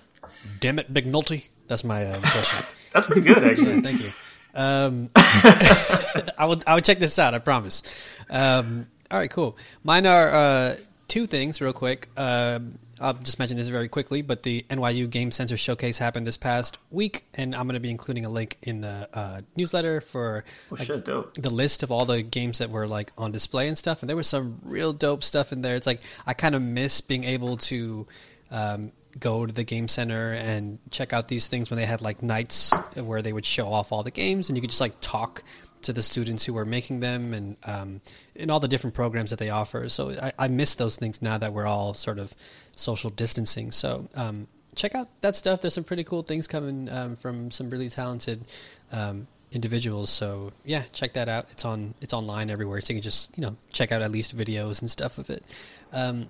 Damn 0.60 0.78
it, 0.78 0.92
McNulty. 0.92 1.48
That's 1.66 1.84
my 1.84 2.04
uh, 2.06 2.16
impression. 2.16 2.66
that's 2.92 3.06
pretty 3.06 3.20
good 3.22 3.44
actually. 3.44 3.80
Thank 3.88 4.02
you. 4.02 4.10
Um, 4.54 5.10
I 5.16 6.44
would 6.46 6.64
I 6.66 6.74
would 6.74 6.84
check 6.84 6.98
this 6.98 7.18
out. 7.18 7.34
I 7.34 7.38
promise. 7.38 7.82
Um, 8.30 8.86
all 9.10 9.18
right, 9.18 9.30
cool. 9.30 9.56
Mine 9.84 10.06
are 10.06 10.28
uh, 10.34 10.76
two 11.06 11.26
things, 11.26 11.60
real 11.60 11.72
quick. 11.72 12.08
Um, 12.16 12.78
I'll 13.00 13.14
just 13.14 13.38
mention 13.38 13.56
this 13.56 13.68
very 13.68 13.88
quickly, 13.88 14.22
but 14.22 14.42
the 14.42 14.64
NYU 14.70 15.08
Game 15.08 15.30
Center 15.30 15.56
Showcase 15.56 15.98
happened 15.98 16.26
this 16.26 16.36
past 16.36 16.78
week, 16.90 17.24
and 17.34 17.54
I'm 17.54 17.66
going 17.66 17.74
to 17.74 17.80
be 17.80 17.90
including 17.90 18.24
a 18.24 18.28
link 18.28 18.56
in 18.62 18.80
the 18.80 19.08
uh, 19.12 19.40
newsletter 19.56 20.00
for 20.00 20.44
Oh 20.70 20.74
like, 20.74 20.86
shit, 20.86 21.04
the 21.04 21.52
list 21.52 21.82
of 21.82 21.90
all 21.90 22.04
the 22.04 22.22
games 22.22 22.58
that 22.58 22.70
were 22.70 22.86
like 22.86 23.12
on 23.16 23.32
display 23.32 23.68
and 23.68 23.76
stuff 23.76 24.02
and 24.02 24.08
there 24.08 24.16
was 24.16 24.26
some 24.26 24.60
real 24.62 24.92
dope 24.92 25.22
stuff 25.22 25.52
in 25.52 25.62
there. 25.62 25.76
It's 25.76 25.86
like 25.86 26.00
i 26.26 26.34
kind 26.34 26.54
of 26.54 26.62
miss 26.62 27.00
being 27.00 27.24
able 27.24 27.56
to 27.56 28.06
um, 28.50 28.92
go 29.18 29.46
to 29.46 29.52
the 29.52 29.64
game 29.64 29.88
center 29.88 30.32
and 30.32 30.78
check 30.90 31.12
out 31.12 31.28
these 31.28 31.48
things 31.48 31.70
when 31.70 31.78
they 31.78 31.86
had 31.86 32.00
like 32.00 32.22
nights 32.22 32.76
where 32.94 33.22
they 33.22 33.32
would 33.32 33.46
show 33.46 33.68
off 33.68 33.92
all 33.92 34.02
the 34.02 34.10
games 34.10 34.48
and 34.48 34.56
you 34.56 34.60
could 34.60 34.70
just 34.70 34.80
like 34.80 35.00
talk 35.00 35.42
to 35.82 35.92
the 35.92 36.02
students 36.02 36.44
who 36.44 36.52
were 36.52 36.64
making 36.64 37.00
them 37.00 37.32
and 37.32 37.56
um, 37.64 38.00
and 38.34 38.50
all 38.50 38.60
the 38.60 38.68
different 38.68 38.94
programs 38.94 39.30
that 39.30 39.38
they 39.38 39.50
offer. 39.50 39.88
So 39.88 40.10
I, 40.10 40.32
I 40.38 40.48
miss 40.48 40.74
those 40.74 40.96
things 40.96 41.22
now 41.22 41.38
that 41.38 41.52
we're 41.52 41.66
all 41.66 41.94
sort 41.94 42.18
of 42.18 42.34
social 42.78 43.10
distancing 43.10 43.70
so 43.70 44.08
um, 44.14 44.46
check 44.74 44.94
out 44.94 45.08
that 45.20 45.34
stuff 45.34 45.60
there's 45.60 45.74
some 45.74 45.84
pretty 45.84 46.04
cool 46.04 46.22
things 46.22 46.46
coming 46.46 46.88
um, 46.88 47.16
from 47.16 47.50
some 47.50 47.68
really 47.70 47.88
talented 47.88 48.44
um, 48.92 49.26
individuals. 49.52 50.10
So 50.10 50.52
yeah, 50.64 50.82
check 50.92 51.14
that 51.14 51.28
out. 51.28 51.46
It's 51.50 51.64
on 51.64 51.94
it's 52.00 52.12
online 52.12 52.50
everywhere, 52.50 52.80
so 52.80 52.92
you 52.92 52.98
can 52.98 53.02
just 53.02 53.36
you 53.36 53.42
know 53.42 53.56
check 53.72 53.92
out 53.92 54.02
at 54.02 54.10
least 54.10 54.36
videos 54.36 54.80
and 54.80 54.90
stuff 54.90 55.18
of 55.18 55.30
it. 55.30 55.42
Um, 55.92 56.28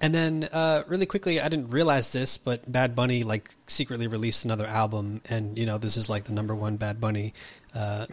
And 0.00 0.14
then, 0.14 0.48
uh, 0.52 0.82
really 0.86 1.04
quickly, 1.04 1.40
I 1.40 1.48
didn't 1.48 1.68
realize 1.68 2.12
this, 2.12 2.38
but 2.38 2.70
Bad 2.70 2.94
Bunny 2.94 3.22
like 3.22 3.54
secretly 3.66 4.06
released 4.06 4.44
another 4.44 4.66
album, 4.66 5.20
and 5.28 5.58
you 5.58 5.66
know 5.66 5.78
this 5.78 5.96
is 5.96 6.08
like 6.08 6.24
the 6.24 6.32
number 6.32 6.54
one 6.54 6.76
Bad 6.76 7.00
Bunny 7.00 7.34
uh, 7.74 8.06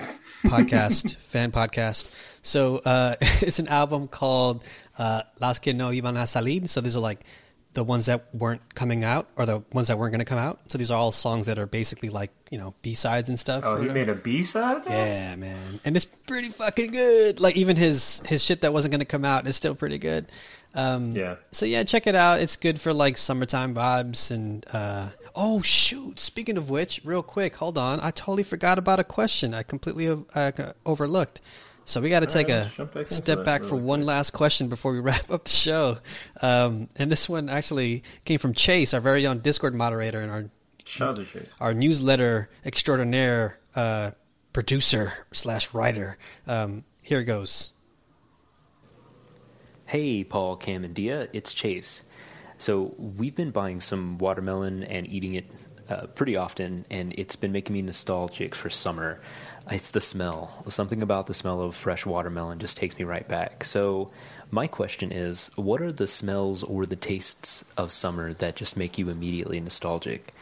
podcast 0.43 1.15
fan 1.21 1.51
podcast. 1.51 2.09
So 2.41 2.81
uh, 2.83 3.15
it's 3.21 3.59
an 3.59 3.67
album 3.69 4.07
called 4.07 4.65
uh, 4.97 5.21
Las 5.39 5.59
que 5.59 5.73
no 5.73 5.89
iban 5.89 6.17
a 6.17 6.25
salir. 6.25 6.67
So 6.67 6.81
these 6.81 6.97
are 6.97 7.01
like 7.01 7.23
the 7.77 7.83
ones 7.83 8.07
that 8.07 8.33
weren't 8.33 8.73
coming 8.73 9.03
out, 9.03 9.27
or 9.35 9.45
the 9.45 9.61
ones 9.71 9.89
that 9.89 9.99
weren't 9.99 10.11
going 10.11 10.17
to 10.17 10.25
come 10.25 10.39
out. 10.39 10.59
So 10.65 10.79
these 10.79 10.89
are 10.89 10.97
all 10.97 11.11
songs 11.11 11.45
that 11.45 11.59
are 11.59 11.67
basically 11.67 12.09
like 12.09 12.31
you 12.49 12.57
know 12.57 12.73
B 12.81 12.95
sides 12.95 13.29
and 13.29 13.37
stuff. 13.37 13.63
Oh, 13.63 13.79
he 13.79 13.87
made 13.87 14.09
a 14.09 14.15
B 14.15 14.41
side. 14.41 14.81
Yeah, 14.87 15.35
man, 15.35 15.79
and 15.85 15.95
it's 15.95 16.05
pretty 16.05 16.49
fucking 16.49 16.89
good. 16.89 17.39
Like 17.39 17.55
even 17.55 17.75
his 17.75 18.23
his 18.25 18.43
shit 18.43 18.61
that 18.61 18.73
wasn't 18.73 18.93
going 18.93 19.01
to 19.01 19.05
come 19.05 19.23
out 19.23 19.47
is 19.47 19.55
still 19.55 19.75
pretty 19.75 19.99
good. 19.99 20.25
Um, 20.73 21.11
Yeah. 21.11 21.35
So 21.51 21.67
yeah, 21.67 21.83
check 21.83 22.07
it 22.07 22.15
out. 22.15 22.41
It's 22.41 22.55
good 22.55 22.81
for 22.81 22.93
like 22.93 23.15
summertime 23.15 23.75
vibes 23.75 24.31
and. 24.31 24.65
Uh, 24.73 25.09
oh 25.35 25.61
shoot! 25.61 26.19
Speaking 26.19 26.57
of 26.57 26.71
which, 26.71 27.01
real 27.03 27.21
quick, 27.21 27.57
hold 27.57 27.77
on. 27.77 27.99
I 27.99 28.09
totally 28.09 28.41
forgot 28.41 28.79
about 28.79 28.99
a 28.99 29.03
question. 29.03 29.53
I 29.53 29.61
completely 29.61 30.07
uh, 30.33 30.51
overlooked. 30.83 31.41
So 31.87 32.01
we 32.01 32.09
got 32.09 32.19
to 32.19 32.25
take 32.25 32.49
right, 32.49 32.67
a 32.79 32.85
back 32.85 33.07
step 33.07 33.37
that 33.37 33.45
back 33.45 33.63
for 33.63 33.75
really 33.75 33.83
one 33.85 33.99
quick. 34.01 34.07
last 34.07 34.31
question 34.31 34.67
before 34.67 34.91
we 34.91 34.99
wrap 35.07 35.31
up 35.31 35.45
the 35.45 35.49
show. 35.49 35.97
Um, 36.41 36.89
and 36.97 37.09
this 37.09 37.29
one 37.29 37.47
actually 37.47 38.03
came 38.25 38.39
from 38.39 38.53
Chase, 38.53 38.93
our 38.93 38.99
very 38.99 39.25
own 39.25 39.39
Discord 39.39 39.73
moderator 39.73 40.19
and 40.19 40.29
our 40.29 40.49
Shout 40.83 41.11
out 41.11 41.15
to 41.15 41.25
Chase. 41.25 41.49
our 41.61 41.73
newsletter 41.73 42.49
extraordinaire 42.65 43.57
uh, 43.73 44.11
producer 44.51 45.13
slash 45.31 45.73
writer. 45.73 46.17
Um, 46.45 46.83
here 47.01 47.21
it 47.21 47.25
goes. 47.25 47.73
Hey, 49.85 50.25
Paul, 50.25 50.57
Cam, 50.57 50.83
and 50.83 50.93
Dia, 50.93 51.29
it's 51.31 51.53
Chase. 51.53 52.01
So 52.57 52.95
we've 52.97 53.35
been 53.35 53.51
buying 53.51 53.79
some 53.79 54.17
watermelon 54.17 54.83
and 54.83 55.07
eating 55.07 55.35
it 55.35 55.45
uh, 55.87 56.07
pretty 56.07 56.35
often, 56.35 56.85
and 56.91 57.13
it's 57.17 57.37
been 57.37 57.53
making 57.53 57.73
me 57.73 57.81
nostalgic 57.81 58.53
for 58.53 58.69
summer. 58.69 59.21
It's 59.69 59.91
the 59.91 60.01
smell. 60.01 60.63
Something 60.69 61.01
about 61.01 61.27
the 61.27 61.33
smell 61.33 61.61
of 61.61 61.75
fresh 61.75 62.05
watermelon 62.05 62.59
just 62.59 62.77
takes 62.77 62.97
me 62.97 63.03
right 63.03 63.27
back. 63.27 63.63
So 63.63 64.11
my 64.49 64.67
question 64.67 65.11
is, 65.11 65.51
what 65.55 65.81
are 65.81 65.91
the 65.91 66.07
smells 66.07 66.63
or 66.63 66.85
the 66.85 66.95
tastes 66.95 67.65
of 67.75 67.91
summer 67.91 68.33
that 68.33 68.55
just 68.55 68.77
make 68.77 68.97
you 68.97 69.09
immediately 69.09 69.59
nostalgic? 69.59 70.33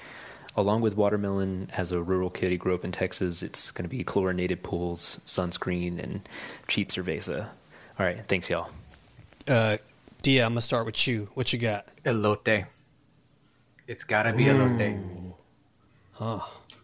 Along 0.56 0.82
with 0.82 0.96
watermelon, 0.96 1.70
as 1.74 1.92
a 1.92 2.02
rural 2.02 2.30
kid 2.30 2.52
who 2.52 2.58
grew 2.58 2.76
up 2.76 2.86
in 2.86 2.92
Texas, 2.92 3.44
it's 3.44 3.72
going 3.72 3.84
to 3.84 3.90
be 3.90 4.04
chlorinated 4.04 4.64
pools, 4.64 5.20
sunscreen, 5.26 6.02
and 6.02 6.22
cheap 6.68 6.90
cerveza. 6.90 7.48
All 8.00 8.06
right, 8.06 8.26
thanks, 8.28 8.50
y'all. 8.50 8.70
Uh, 9.48 9.78
Dia, 10.22 10.44
I'm 10.44 10.54
gonna 10.54 10.62
start 10.62 10.88
with 10.88 11.08
you. 11.08 11.30
What 11.36 11.54
you 11.54 11.60
got? 11.60 11.88
Elote. 12.04 12.66
It's 13.88 14.04
gotta 14.04 14.34
be 14.34 14.46
elote. 14.46 15.00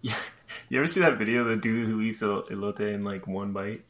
You 0.72 0.78
ever 0.78 0.88
see 0.88 1.02
that 1.02 1.18
video 1.18 1.42
of 1.42 1.48
the 1.48 1.58
dude 1.58 1.86
who 1.86 2.00
eats 2.00 2.22
el- 2.22 2.44
elote 2.44 2.80
in 2.80 3.04
like 3.04 3.28
one 3.28 3.52
bite? 3.52 3.84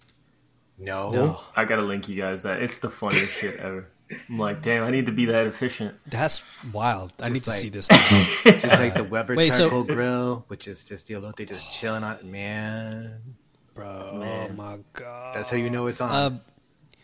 No. 0.80 1.11
No. 1.11 1.40
I 1.56 1.64
gotta 1.66 1.84
link 1.84 2.10
you 2.10 2.19
guys 2.19 2.42
that. 2.42 2.64
It's 2.64 2.80
the 2.80 2.90
funniest 2.90 3.34
shit 3.34 3.60
ever. 3.60 3.88
I'm 4.27 4.40
like, 4.40 4.64
damn, 4.64 4.84
I 4.84 4.90
need 4.90 5.06
to 5.06 5.11
be 5.11 5.26
that 5.26 5.45
efficient. 5.45 5.93
That's 6.08 6.42
wild. 6.74 7.14
I 7.22 7.30
need 7.30 7.43
to 7.43 7.51
see 7.51 7.69
this. 7.69 7.88
Now. 7.88 7.98
Just 8.51 8.66
like 8.66 8.95
the 8.95 9.03
Weber 9.03 9.35
Wait, 9.35 9.53
so- 9.53 9.69
charcoal 9.69 9.84
grill, 9.84 10.43
which 10.48 10.68
is 10.68 10.84
just 10.84 11.06
the 11.06 11.14
elote 11.14 11.48
just 11.48 11.72
chilling 11.72 12.03
on. 12.03 12.18
Man, 12.32 13.35
Bro, 13.76 14.18
Man. 14.18 14.50
oh 14.50 14.53
my 14.56 14.80
god. 14.93 15.35
that's 15.35 15.51
how 15.51 15.58
you 15.58 15.69
know 15.69 15.85
it's 15.85 16.01
on. 16.01 16.10
Uh, 16.10 16.40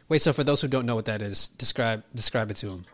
wait, 0.09 0.23
so 0.23 0.33
for 0.33 0.43
those 0.43 0.59
who 0.59 0.67
don't 0.67 0.87
know 0.87 0.95
what 0.95 1.05
that 1.05 1.21
is, 1.21 1.49
describe 1.49 2.03
describe 2.15 2.49
it 2.49 2.55
to 2.57 2.65
them. 2.69 2.85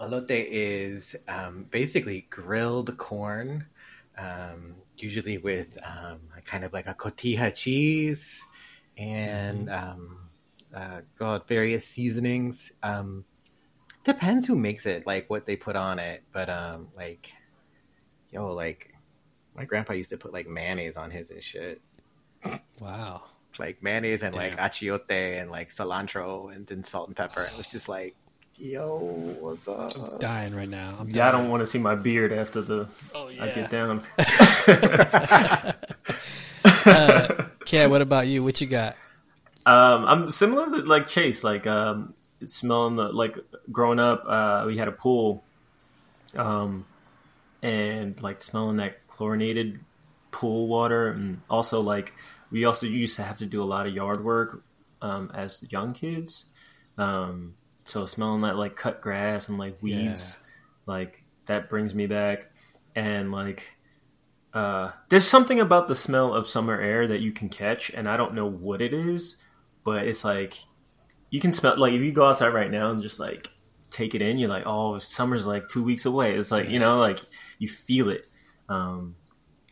Elote 0.00 0.48
is 0.50 1.14
um, 1.28 1.68
basically 1.70 2.26
grilled 2.28 2.96
corn, 2.98 3.66
um, 4.18 4.74
usually 5.04 5.36
with 5.36 5.76
um, 5.84 6.18
kind 6.46 6.64
of 6.64 6.72
like 6.72 6.86
a 6.86 6.94
cotija 6.94 7.54
cheese 7.54 8.48
and 8.96 9.68
um, 9.68 10.30
uh, 10.74 11.02
God, 11.18 11.46
various 11.46 11.86
seasonings. 11.86 12.72
Um, 12.82 13.26
depends 14.04 14.46
who 14.46 14.56
makes 14.56 14.86
it, 14.86 15.06
like 15.06 15.28
what 15.28 15.44
they 15.44 15.56
put 15.56 15.76
on 15.76 15.98
it. 15.98 16.24
But 16.32 16.48
um, 16.48 16.88
like, 16.96 17.30
yo, 18.30 18.54
like 18.54 18.94
my 19.54 19.66
grandpa 19.66 19.92
used 19.92 20.10
to 20.10 20.16
put 20.16 20.32
like 20.32 20.48
mayonnaise 20.48 20.96
on 20.96 21.10
his 21.10 21.30
and 21.30 21.44
shit, 21.44 21.82
Wow. 22.80 23.24
like 23.58 23.82
mayonnaise 23.82 24.22
and 24.22 24.34
like 24.34 24.56
Damn. 24.56 24.70
achiote 24.70 25.40
and 25.40 25.50
like 25.50 25.70
cilantro 25.74 26.54
and 26.54 26.66
then 26.66 26.82
salt 26.82 27.08
and 27.08 27.16
pepper. 27.16 27.42
It 27.42 27.58
was 27.58 27.66
just 27.66 27.90
like, 27.90 28.16
yo, 28.56 28.98
what's 29.40 29.68
up? 29.68 29.96
I'm 29.96 30.18
Dying 30.18 30.54
right 30.54 30.68
now. 30.68 30.94
I'm 30.98 31.08
Yeah, 31.08 31.28
I 31.28 31.32
don't 31.32 31.48
want 31.48 31.62
to 31.62 31.66
see 31.66 31.78
my 31.78 31.94
beard 31.94 32.32
after 32.32 32.60
the 32.60 32.88
Oh, 33.14 33.30
I 33.40 33.48
get 33.48 33.70
down. 33.70 34.02
Kat, 37.66 37.90
what 37.90 38.02
about 38.02 38.26
you? 38.26 38.44
What 38.44 38.60
you 38.60 38.66
got? 38.66 38.96
Um, 39.66 40.04
I'm 40.04 40.30
similar 40.30 40.66
to 40.66 40.86
like 40.86 41.08
Chase. 41.08 41.42
Like, 41.42 41.66
um, 41.66 42.14
smelling 42.46 42.96
the 42.96 43.04
like 43.04 43.38
growing 43.72 43.98
up. 43.98 44.24
Uh, 44.26 44.64
we 44.66 44.76
had 44.76 44.88
a 44.88 44.92
pool, 44.92 45.42
um, 46.36 46.84
and 47.62 48.20
like 48.22 48.42
smelling 48.42 48.76
that 48.76 49.06
chlorinated 49.06 49.80
pool 50.30 50.68
water, 50.68 51.08
and 51.08 51.40
also 51.48 51.80
like 51.80 52.12
we 52.50 52.64
also 52.64 52.86
used 52.86 53.16
to 53.16 53.22
have 53.22 53.38
to 53.38 53.46
do 53.46 53.62
a 53.62 53.64
lot 53.64 53.86
of 53.86 53.94
yard 53.94 54.24
work 54.24 54.62
um, 55.00 55.30
as 55.34 55.64
young 55.70 55.94
kids. 55.94 56.46
Um, 56.98 57.54
so 57.84 58.06
smelling 58.06 58.42
that 58.42 58.56
like 58.56 58.76
cut 58.76 59.00
grass 59.00 59.48
and 59.48 59.58
like 59.58 59.80
weeds, 59.82 60.38
like 60.86 61.24
that 61.46 61.68
brings 61.68 61.94
me 61.94 62.06
back. 62.06 62.50
And 62.96 63.32
like, 63.32 63.76
uh, 64.52 64.92
there's 65.08 65.26
something 65.28 65.60
about 65.60 65.88
the 65.88 65.94
smell 65.94 66.32
of 66.32 66.46
summer 66.46 66.80
air 66.80 67.06
that 67.06 67.20
you 67.20 67.32
can 67.32 67.48
catch, 67.48 67.90
and 67.90 68.08
I 68.08 68.16
don't 68.16 68.34
know 68.34 68.46
what 68.46 68.80
it 68.80 68.94
is, 68.94 69.36
but 69.84 70.06
it's 70.06 70.24
like 70.24 70.56
you 71.30 71.40
can 71.40 71.52
smell. 71.52 71.78
Like 71.78 71.92
if 71.92 72.00
you 72.00 72.12
go 72.12 72.26
outside 72.26 72.54
right 72.54 72.70
now 72.70 72.90
and 72.90 73.02
just 73.02 73.18
like 73.18 73.50
take 73.90 74.14
it 74.14 74.22
in, 74.22 74.38
you're 74.38 74.48
like, 74.48 74.64
oh, 74.66 74.98
summer's 74.98 75.46
like 75.46 75.68
two 75.68 75.82
weeks 75.82 76.06
away. 76.06 76.34
It's 76.34 76.50
like 76.50 76.68
you 76.70 76.78
know, 76.78 76.98
like 76.98 77.20
you 77.58 77.68
feel 77.68 78.08
it. 78.08 78.26
Um, 78.68 79.16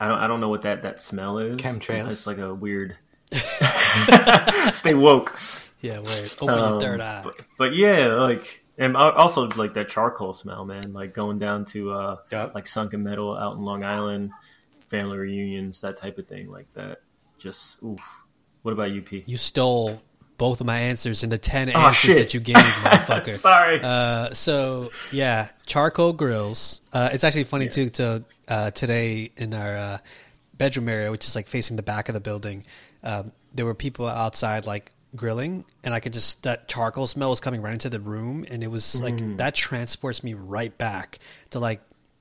I 0.01 0.09
don't, 0.09 0.19
I 0.19 0.27
don't 0.27 0.41
know 0.41 0.49
what 0.49 0.63
that 0.63 0.83
that 0.83 1.01
smell 1.01 1.39
is. 1.39 1.57
Chemtrails. 1.57 2.11
It's 2.11 2.27
like 2.27 2.39
a 2.39 2.53
weird. 2.53 2.97
Stay 4.73 4.95
woke. 4.95 5.39
Yeah, 5.83 5.99
wait. 6.01 6.35
Open 6.41 6.57
your 6.57 6.65
Um, 6.67 6.81
third 6.81 7.01
eye. 7.01 7.21
But, 7.25 7.37
but 7.59 7.75
yeah, 7.75 8.15
like 8.15 8.61
and 8.79 8.97
also 8.97 9.49
like 9.57 9.75
that 9.75 9.89
charcoal 9.89 10.33
smell, 10.33 10.65
man. 10.65 10.93
Like 10.93 11.13
going 11.13 11.39
down 11.39 11.65
to 11.67 11.93
uh 11.93 12.17
Yup. 12.31 12.55
like 12.55 12.67
Sunken 12.67 13.03
Meadow 13.03 13.37
out 13.37 13.57
in 13.57 13.63
Long 13.63 13.85
Island, 13.85 14.31
family 14.87 15.19
reunions, 15.19 15.81
that 15.83 15.97
type 15.99 16.19
of 16.19 16.27
thing, 16.27 16.51
like 16.51 16.73
that. 16.75 17.01
Just 17.39 17.83
oof. 17.83 18.23
What 18.63 18.73
about 18.73 18.93
you, 18.93 19.03
P? 19.03 19.25
You 19.27 19.37
stole 19.37 20.01
both 20.39 20.61
of 20.61 20.67
my 20.67 20.79
answers 20.79 21.23
in 21.25 21.31
the 21.31 21.39
ten 21.39 21.69
Oh, 21.75 21.79
answers 21.81 21.97
shit. 21.99 22.17
that 22.19 22.35
you 22.35 22.41
gave, 22.41 22.55
motherfucker. 22.85 23.31
Sorry. 23.37 23.81
Uh, 23.83 24.33
so 24.33 24.91
yeah, 25.11 25.49
charcoal 25.67 26.13
grills. 26.13 26.81
Uh, 26.93 27.11
it's 27.13 27.25
actually 27.25 27.45
funny 27.45 27.67
too. 27.69 27.89
To 27.91 28.25
uh, 28.49 28.71
today 28.71 29.33
in 29.37 29.53
our 29.53 29.77
uh, 29.77 29.99
bedroom 30.57 30.89
area, 30.89 31.11
which 31.11 31.25
is 31.25 31.35
like 31.35 31.49
facing 31.49 31.77
the 31.77 31.83
back 31.83 32.09
of 32.09 32.15
the 32.15 32.21
building, 32.21 32.65
um, 33.03 33.33
there 33.55 33.67
were 33.67 33.75
people 33.75 34.07
outside 34.07 34.65
like 34.67 34.93
grilling, 35.15 35.65
and 35.85 35.95
I 35.95 36.01
could 36.01 36.13
just 36.13 36.43
that 36.45 36.69
charcoal 36.69 37.07
smell 37.07 37.31
was 37.31 37.41
coming 37.41 37.63
right 37.63 37.73
into 37.73 37.91
the 37.91 38.01
room, 38.01 38.45
and 38.51 38.63
it 38.63 38.69
was 38.69 39.03
like 39.03 39.15
mm. 39.15 39.37
that 39.39 39.55
transports 39.55 40.25
me 40.25 40.35
right 40.35 40.77
back 40.77 41.19
to 41.51 41.59
like 41.59 41.81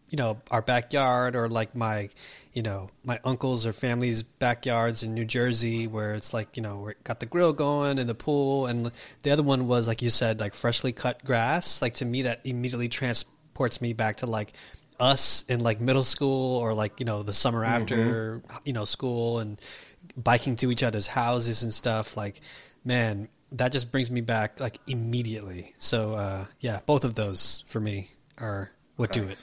you 0.10 0.18
know 0.18 0.38
our 0.52 0.62
backyard 0.62 1.36
or 1.36 1.48
like 1.48 1.74
my 1.74 2.10
you 2.54 2.62
know 2.62 2.90
my 3.04 3.20
uncles 3.24 3.66
or 3.66 3.72
family's 3.72 4.24
backyards 4.24 5.04
in 5.04 5.14
New 5.14 5.26
Jersey 5.26 5.88
where 5.88 6.14
it's 6.14 6.34
like 6.34 6.58
you 6.58 6.64
know 6.64 6.80
we 6.80 6.94
got 7.04 7.22
the 7.22 7.26
grill 7.26 7.54
going 7.54 7.98
and 7.98 8.10
the 8.10 8.16
pool 8.16 8.68
and 8.68 8.92
the 9.24 9.32
other 9.32 9.44
one 9.44 9.68
was 9.68 9.88
like 9.88 10.02
you 10.02 10.10
said 10.10 10.40
like 10.40 10.54
freshly 10.54 10.92
cut 10.92 11.24
grass. 11.24 11.82
Like 11.82 11.96
to 11.96 12.06
me 12.06 12.24
that 12.24 12.42
immediately 12.44 12.90
transports 12.90 13.82
me 13.82 13.94
back 13.94 14.18
to 14.18 14.26
like 14.26 14.54
us 15.00 15.44
in 15.48 15.62
like 15.62 15.82
middle 15.82 16.04
school 16.04 16.58
or 16.58 16.74
like 16.74 17.00
you 17.00 17.06
know 17.06 17.24
the 17.24 17.34
summer 17.34 17.64
mm-hmm. 17.64 17.82
after 17.82 18.42
you 18.66 18.74
know 18.74 18.86
school 18.86 19.40
and 19.40 19.60
biking 20.18 20.58
to 20.58 20.72
each 20.72 20.84
other's 20.84 21.08
houses 21.08 21.64
and 21.64 21.74
stuff. 21.74 22.18
Like 22.18 22.42
man 22.84 23.28
that 23.52 23.72
just 23.72 23.92
brings 23.92 24.10
me 24.10 24.22
back 24.22 24.60
like 24.60 24.80
immediately 24.88 25.74
so 25.78 26.14
uh 26.14 26.46
yeah 26.60 26.80
both 26.86 27.04
of 27.04 27.16
those 27.16 27.64
for 27.68 27.80
me 27.80 28.10
are 28.40 28.72
what 28.96 29.12
do 29.12 29.24
it 29.28 29.42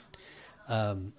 um, 0.67 1.13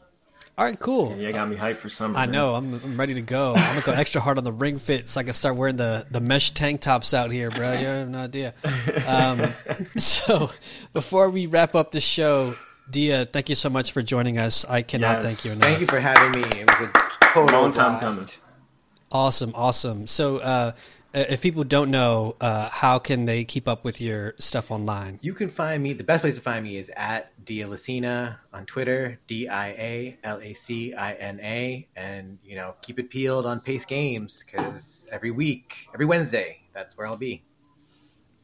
all 0.57 0.65
right, 0.65 0.79
cool. 0.79 1.17
Yeah, 1.17 1.29
you 1.29 1.33
got 1.33 1.49
me 1.49 1.57
hyped 1.57 1.77
for 1.77 1.89
summer. 1.89 2.17
I 2.19 2.27
man. 2.27 2.33
know. 2.33 2.55
I'm, 2.55 2.75
I'm 2.75 2.97
ready 2.97 3.15
to 3.15 3.23
go. 3.23 3.55
I'm 3.57 3.75
gonna 3.81 3.87
go 3.87 3.93
extra 4.01 4.21
hard 4.21 4.37
on 4.39 4.45
the 4.45 4.53
ring 4.53 4.79
fit 4.79 5.09
so 5.09 5.19
I 5.21 5.25
can 5.25 5.33
start 5.33 5.57
wearing 5.57 5.77
the, 5.77 6.07
the 6.11 6.21
mesh 6.21 6.51
tank 6.53 6.83
tops 6.83 7.15
out 7.15 7.33
here, 7.33 7.51
bro. 7.51 7.73
You 7.73 7.87
have 7.87 8.09
no 8.11 8.19
idea. 8.19 8.55
Um, 9.09 9.43
so 9.99 10.51
before 10.93 11.31
we 11.31 11.47
wrap 11.47 11.75
up 11.75 11.93
the 11.93 12.01
show, 12.01 12.55
Dia, 12.91 13.25
thank 13.25 13.49
you 13.49 13.55
so 13.55 13.71
much 13.71 13.91
for 13.93 14.03
joining 14.03 14.39
us. 14.39 14.65
I 14.69 14.83
cannot 14.83 15.23
Yes. 15.23 15.25
thank 15.25 15.45
you 15.47 15.53
enough. 15.53 15.63
Thank 15.65 15.81
you 15.81 15.87
for 15.87 15.99
having 15.99 16.41
me. 16.43 16.47
It 16.61 16.67
was 16.71 16.89
a 16.89 16.93
total 17.33 17.63
Long 17.63 17.73
time 17.73 17.99
blast. 17.99 18.03
coming. 18.03 18.29
Awesome, 19.11 19.53
awesome. 19.57 20.07
So, 20.07 20.39
uh, 20.39 20.73
if 21.13 21.43
people 21.43 21.65
don't 21.65 21.91
know, 21.91 22.37
uh, 22.41 22.69
how 22.69 22.99
can 22.99 23.25
they 23.25 23.45
keep 23.45 23.67
up 23.67 23.85
with 23.85 24.01
your 24.01 24.35
stuff 24.39 24.71
online? 24.71 25.19
You 25.23 25.35
can 25.35 25.49
find 25.49 25.83
me. 25.83 25.93
The 25.93 26.05
best 26.05 26.23
place 26.23 26.37
to 26.37 26.41
find 26.41 26.65
me 26.65 26.77
is 26.77 26.91
at 26.97 27.33
Dialacina 27.45 28.37
on 28.53 28.67
Twitter, 28.67 29.19
D 29.27 29.49
I 29.49 29.69
A 29.69 30.19
L 30.23 30.41
A 30.41 30.53
C 30.53 30.95
I 30.95 31.15
N 31.15 31.41
A, 31.41 31.89
and 31.97 32.39
you 32.45 32.57
know 32.57 32.75
keep 32.83 32.99
it 32.99 33.11
peeled 33.11 33.47
on 33.47 33.61
Paste 33.61 33.89
Games 33.89 34.45
because 34.45 35.07
every 35.11 35.31
week, 35.31 35.89
every 35.95 36.07
Wednesday, 36.07 36.61
that's 36.73 36.97
where 36.97 37.07
I'll 37.07 37.17
be. 37.17 37.43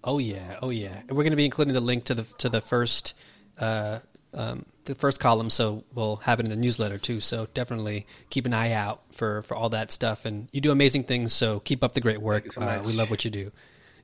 Oh 0.03 0.19
yeah, 0.19 0.59
oh 0.63 0.71
yeah. 0.71 1.01
And 1.09 1.11
we're 1.17 1.25
going 1.25 1.31
to 1.31 1.37
be 1.37 1.45
including 1.45 1.75
the 1.75 1.81
link 1.81 2.05
to 2.05 2.15
the 2.15 2.25
to 2.39 2.49
the 2.49 2.61
first 2.61 3.15
uh, 3.59 4.01
um, 4.35 4.67
the 4.87 4.95
first 4.95 5.21
column, 5.21 5.51
so 5.51 5.85
we'll 5.95 6.17
have 6.17 6.41
it 6.41 6.45
in 6.45 6.51
the 6.51 6.57
newsletter 6.57 6.99
too. 6.99 7.21
So 7.21 7.47
definitely 7.53 8.07
keep 8.31 8.47
an 8.47 8.55
eye 8.55 8.73
out 8.73 9.03
for 9.13 9.43
for 9.43 9.55
all 9.55 9.69
that 9.71 9.91
stuff. 9.91 10.25
And 10.25 10.49
you 10.53 10.61
do 10.61 10.71
amazing 10.71 11.05
things, 11.05 11.33
so 11.33 11.61
keep 11.61 11.85
up 11.85 11.93
the 11.93 12.01
great 12.01 12.21
work. 12.21 12.53
so 12.53 12.63
uh, 12.63 12.83
we 12.85 12.93
love 12.93 13.11
what 13.11 13.25
you 13.25 13.31
do. 13.31 13.53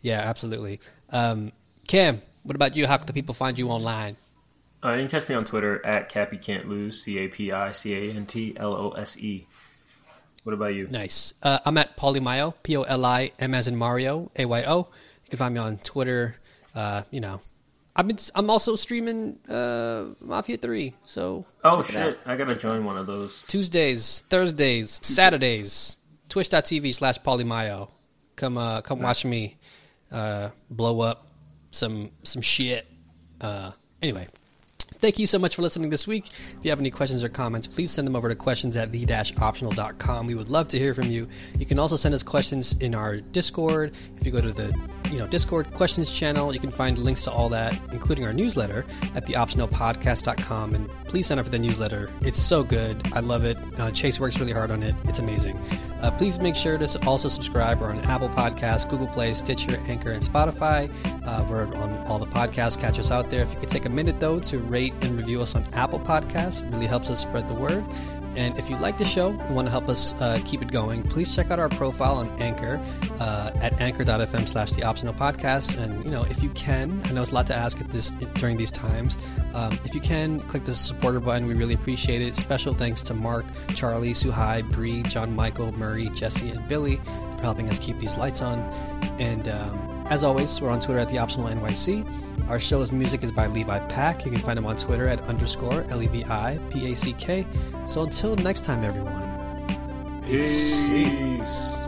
Yeah, 0.03 0.21
absolutely. 0.21 0.81
Um, 1.11 1.53
Cam, 1.89 2.21
what 2.43 2.55
about 2.55 2.77
you? 2.77 2.87
How 2.87 2.97
can 2.99 3.07
the 3.07 3.13
people 3.13 3.35
find 3.35 3.59
you 3.59 3.69
online? 3.69 4.17
Uh, 4.85 4.95
you 4.95 5.03
can 5.03 5.21
catch 5.21 5.29
me 5.29 5.37
on 5.37 5.45
Twitter 5.45 5.85
at 5.87 6.09
Cappy 6.09 6.37
Can't 6.37 6.69
Lose, 6.69 7.03
C 7.03 7.19
A 7.19 7.29
P 7.29 7.53
I 7.53 7.73
C 7.73 7.95
A 7.95 8.13
N 8.13 8.27
T 8.27 8.55
L 8.57 8.75
O 8.75 8.91
S 8.91 9.17
E. 9.17 9.47
What 10.43 10.55
about 10.55 10.75
you? 10.75 10.89
Nice. 10.89 11.35
Uh, 11.41 11.61
I'm 11.65 11.79
at 11.79 11.97
Polimayo, 11.97 12.55
P 12.65 12.77
O 12.77 12.83
L 12.83 13.05
I 13.05 13.31
M 13.39 13.55
as 13.55 13.69
in 13.69 13.77
Mario, 13.77 14.31
A 14.37 14.45
Y 14.45 14.65
O. 14.67 14.79
You 15.25 15.31
can 15.31 15.39
find 15.39 15.55
me 15.55 15.61
on 15.61 15.79
Twitter. 15.79 16.37
Uh, 16.75 17.03
you 17.11 17.21
know, 17.21 17.41
I've 17.95 18.07
been. 18.07 18.19
I'm 18.35 18.49
also 18.49 18.75
streaming 18.77 19.39
uh, 19.49 20.07
Mafia 20.21 20.57
Three. 20.57 20.95
So 21.05 21.45
Oh 21.63 21.83
shit! 21.83 22.19
I 22.25 22.37
gotta 22.37 22.57
join 22.57 22.85
one 22.85 22.97
of 22.97 23.07
those. 23.07 23.45
Tuesdays, 23.47 24.25
Thursdays, 24.31 24.99
Saturdays, 25.03 25.99
twitch.tv 26.29 26.95
slash 26.95 27.19
polimayo. 27.21 27.89
Come 28.37 28.57
uh 28.57 28.81
come 28.81 29.01
watch 29.01 29.25
me 29.27 29.59
uh 30.11 30.49
blow 30.71 31.01
up 31.01 31.29
some 31.71 32.11
some 32.23 32.41
shit. 32.43 32.87
Uh 33.41 33.73
anyway. 34.01 34.27
Thank 34.97 35.19
you 35.19 35.27
so 35.27 35.39
much 35.39 35.57
for 35.57 35.63
listening 35.63 35.91
this 35.91 36.07
week. 36.07 36.29
If 36.29 36.59
you 36.63 36.71
have 36.71 36.79
any 36.79 36.91
questions 36.91 37.25
or 37.25 37.29
comments, 37.29 37.67
please 37.67 37.91
send 37.91 38.07
them 38.07 38.15
over 38.15 38.29
to 38.29 38.37
questions 38.37 38.77
at 38.77 38.93
the-optional.com. 38.93 40.27
We 40.29 40.37
would 40.37 40.49
love 40.49 40.69
to 40.69 40.79
hear 40.79 40.95
from 40.95 41.09
you. 41.11 41.27
You 41.59 41.67
can 41.67 41.81
also 41.81 41.97
send 41.97 42.15
us 42.15 42.23
questions 42.23 42.75
in 42.79 42.95
our 42.95 43.17
Discord. 43.17 43.95
If 44.19 44.25
you 44.27 44.31
go 44.31 44.41
to 44.41 44.53
the 44.53 44.73
you 45.13 45.19
know 45.19 45.27
Discord 45.27 45.73
questions 45.75 46.11
channel, 46.11 46.53
you 46.53 46.61
can 46.61 46.71
find 46.71 46.99
links 47.01 47.25
to 47.25 47.31
all 47.31 47.49
that, 47.51 47.79
including 47.93 48.25
our 48.25 48.33
newsletter 48.33 48.85
at 49.15 49.27
theoptionalpodcast.com. 49.27 50.75
And 50.75 50.89
please 51.09 51.27
sign 51.27 51.39
up 51.39 51.45
for 51.45 51.51
the 51.51 51.59
newsletter. 51.59 52.11
It's 52.23 52.41
so 52.41 52.65
good. 52.65 53.07
I 53.13 53.21
love 53.21 53.45
it. 53.45 53.59
Uh, 53.79 53.91
Chase 53.91 54.19
works 54.19 54.39
really 54.39 54.53
hard 54.53 54.71
on 54.71 54.83
it. 54.83 54.95
It's 55.05 55.19
amazing. 55.19 55.59
Uh, 56.01 56.11
please 56.11 56.41
make 56.41 56.57
sure 56.57 56.79
to 56.79 57.07
also 57.07 57.29
subscribe. 57.29 57.81
We're 57.81 57.91
on 57.91 58.01
Apple 58.01 58.31
Podcasts, 58.31 58.89
Google 58.89 59.07
Play, 59.07 59.35
Stitcher, 59.35 59.81
Anchor, 59.87 60.11
and 60.11 60.23
Spotify. 60.23 60.91
Uh, 61.27 61.45
we're 61.49 61.67
on 61.75 62.07
all 62.07 62.19
the 62.19 62.27
podcast 62.27 62.81
catchers 62.81 63.11
out 63.11 63.31
there. 63.31 63.43
If 63.43 63.53
you 63.53 63.61
could 63.61 63.69
take 63.69 63.85
a 63.85 63.91
minute 63.91 64.19
though 64.19 64.41
to 64.41 64.59
rate 64.59 64.95
and 65.03 65.17
review 65.17 65.43
us 65.43 65.55
on 65.55 65.65
Apple 65.75 66.01
Podcasts, 66.01 66.69
really 66.73 66.87
helps 66.87 67.11
us 67.11 67.21
spread 67.21 67.49
the 67.49 67.55
word. 67.55 67.85
And 68.37 68.59
if 68.59 68.71
you 68.71 68.77
like 68.77 68.99
the 68.99 69.05
show 69.05 69.31
and 69.31 69.55
want 69.55 69.67
to 69.67 69.71
help 69.71 69.89
us 69.89 70.15
uh, 70.21 70.41
keep 70.45 70.63
it 70.63 70.71
going, 70.71 71.03
please 71.03 71.35
check 71.35 71.51
out 71.51 71.59
our 71.59 71.69
profile 71.69 72.17
on 72.17 72.29
Anchor 72.41 72.81
uh, 73.21 73.51
at 73.57 73.81
anchor.fm 73.81 74.49
slash 74.49 74.73
the 74.73 74.83
optional 74.83 75.15
podcast. 75.15 75.79
And, 75.83 76.05
you 76.05 76.11
know, 76.11 76.25
if 76.25 76.43
you 76.43 76.51
can, 76.51 77.01
I 77.05 77.13
know 77.13 77.23
it's 77.23 77.31
a 77.31 77.35
lot 77.35 77.47
to 77.49 77.55
ask 77.55 77.81
at 77.81 77.91
this 77.91 78.11
during 78.35 78.57
these 78.57 78.71
times. 78.71 79.19
Um, 79.55 79.73
if 79.85 79.95
you 79.95 80.01
can, 80.01 80.41
click 80.41 80.65
the 80.65 80.75
supporter 80.75 81.21
button. 81.21 81.47
We 81.47 81.55
really 81.55 81.75
appreciate 81.75 82.23
it. 82.23 82.37
Special 82.37 82.75
thanks 82.75 83.03
to 83.03 83.15
Mark, 83.15 83.45
Charlie, 83.75 84.13
Suhai, 84.13 84.69
Bree, 84.71 85.03
John 85.03 85.35
Michael, 85.35 85.73
Murray, 85.73 86.09
Jesse, 86.11 86.51
and 86.51 86.67
Billy 86.69 86.97
for 87.37 87.43
helping 87.43 87.69
us 87.69 87.79
keep 87.79 87.99
these 87.99 88.17
lights 88.17 88.41
on. 88.41 88.59
And 89.19 89.49
um, 89.49 89.92
as 90.07 90.25
always, 90.25 90.61
we're 90.61 90.71
on 90.71 90.81
Twitter 90.81 91.01
at 91.01 91.09
the 91.09 91.19
Optional 91.19 91.49
NYC. 91.49 92.49
Our 92.49 92.59
show's 92.59 92.93
music 92.93 93.23
is 93.23 93.33
by 93.33 93.47
Levi 93.47 93.79
Pack. 93.87 94.25
You 94.25 94.31
can 94.31 94.41
find 94.41 94.59
him 94.59 94.67
on 94.67 94.77
Twitter 94.77 95.07
at 95.07 95.21
underscore 95.23 95.85
L 95.91 96.03
E 96.03 96.07
V 96.07 96.25
I 96.25 96.59
P 96.71 96.93
A 96.93 96.97
C 96.97 97.13
K. 97.15 97.47
So 97.87 98.03
until 98.03 98.37
next 98.37 98.65
time, 98.65 98.85
everyone. 98.85 100.23
Peace. 100.27 101.82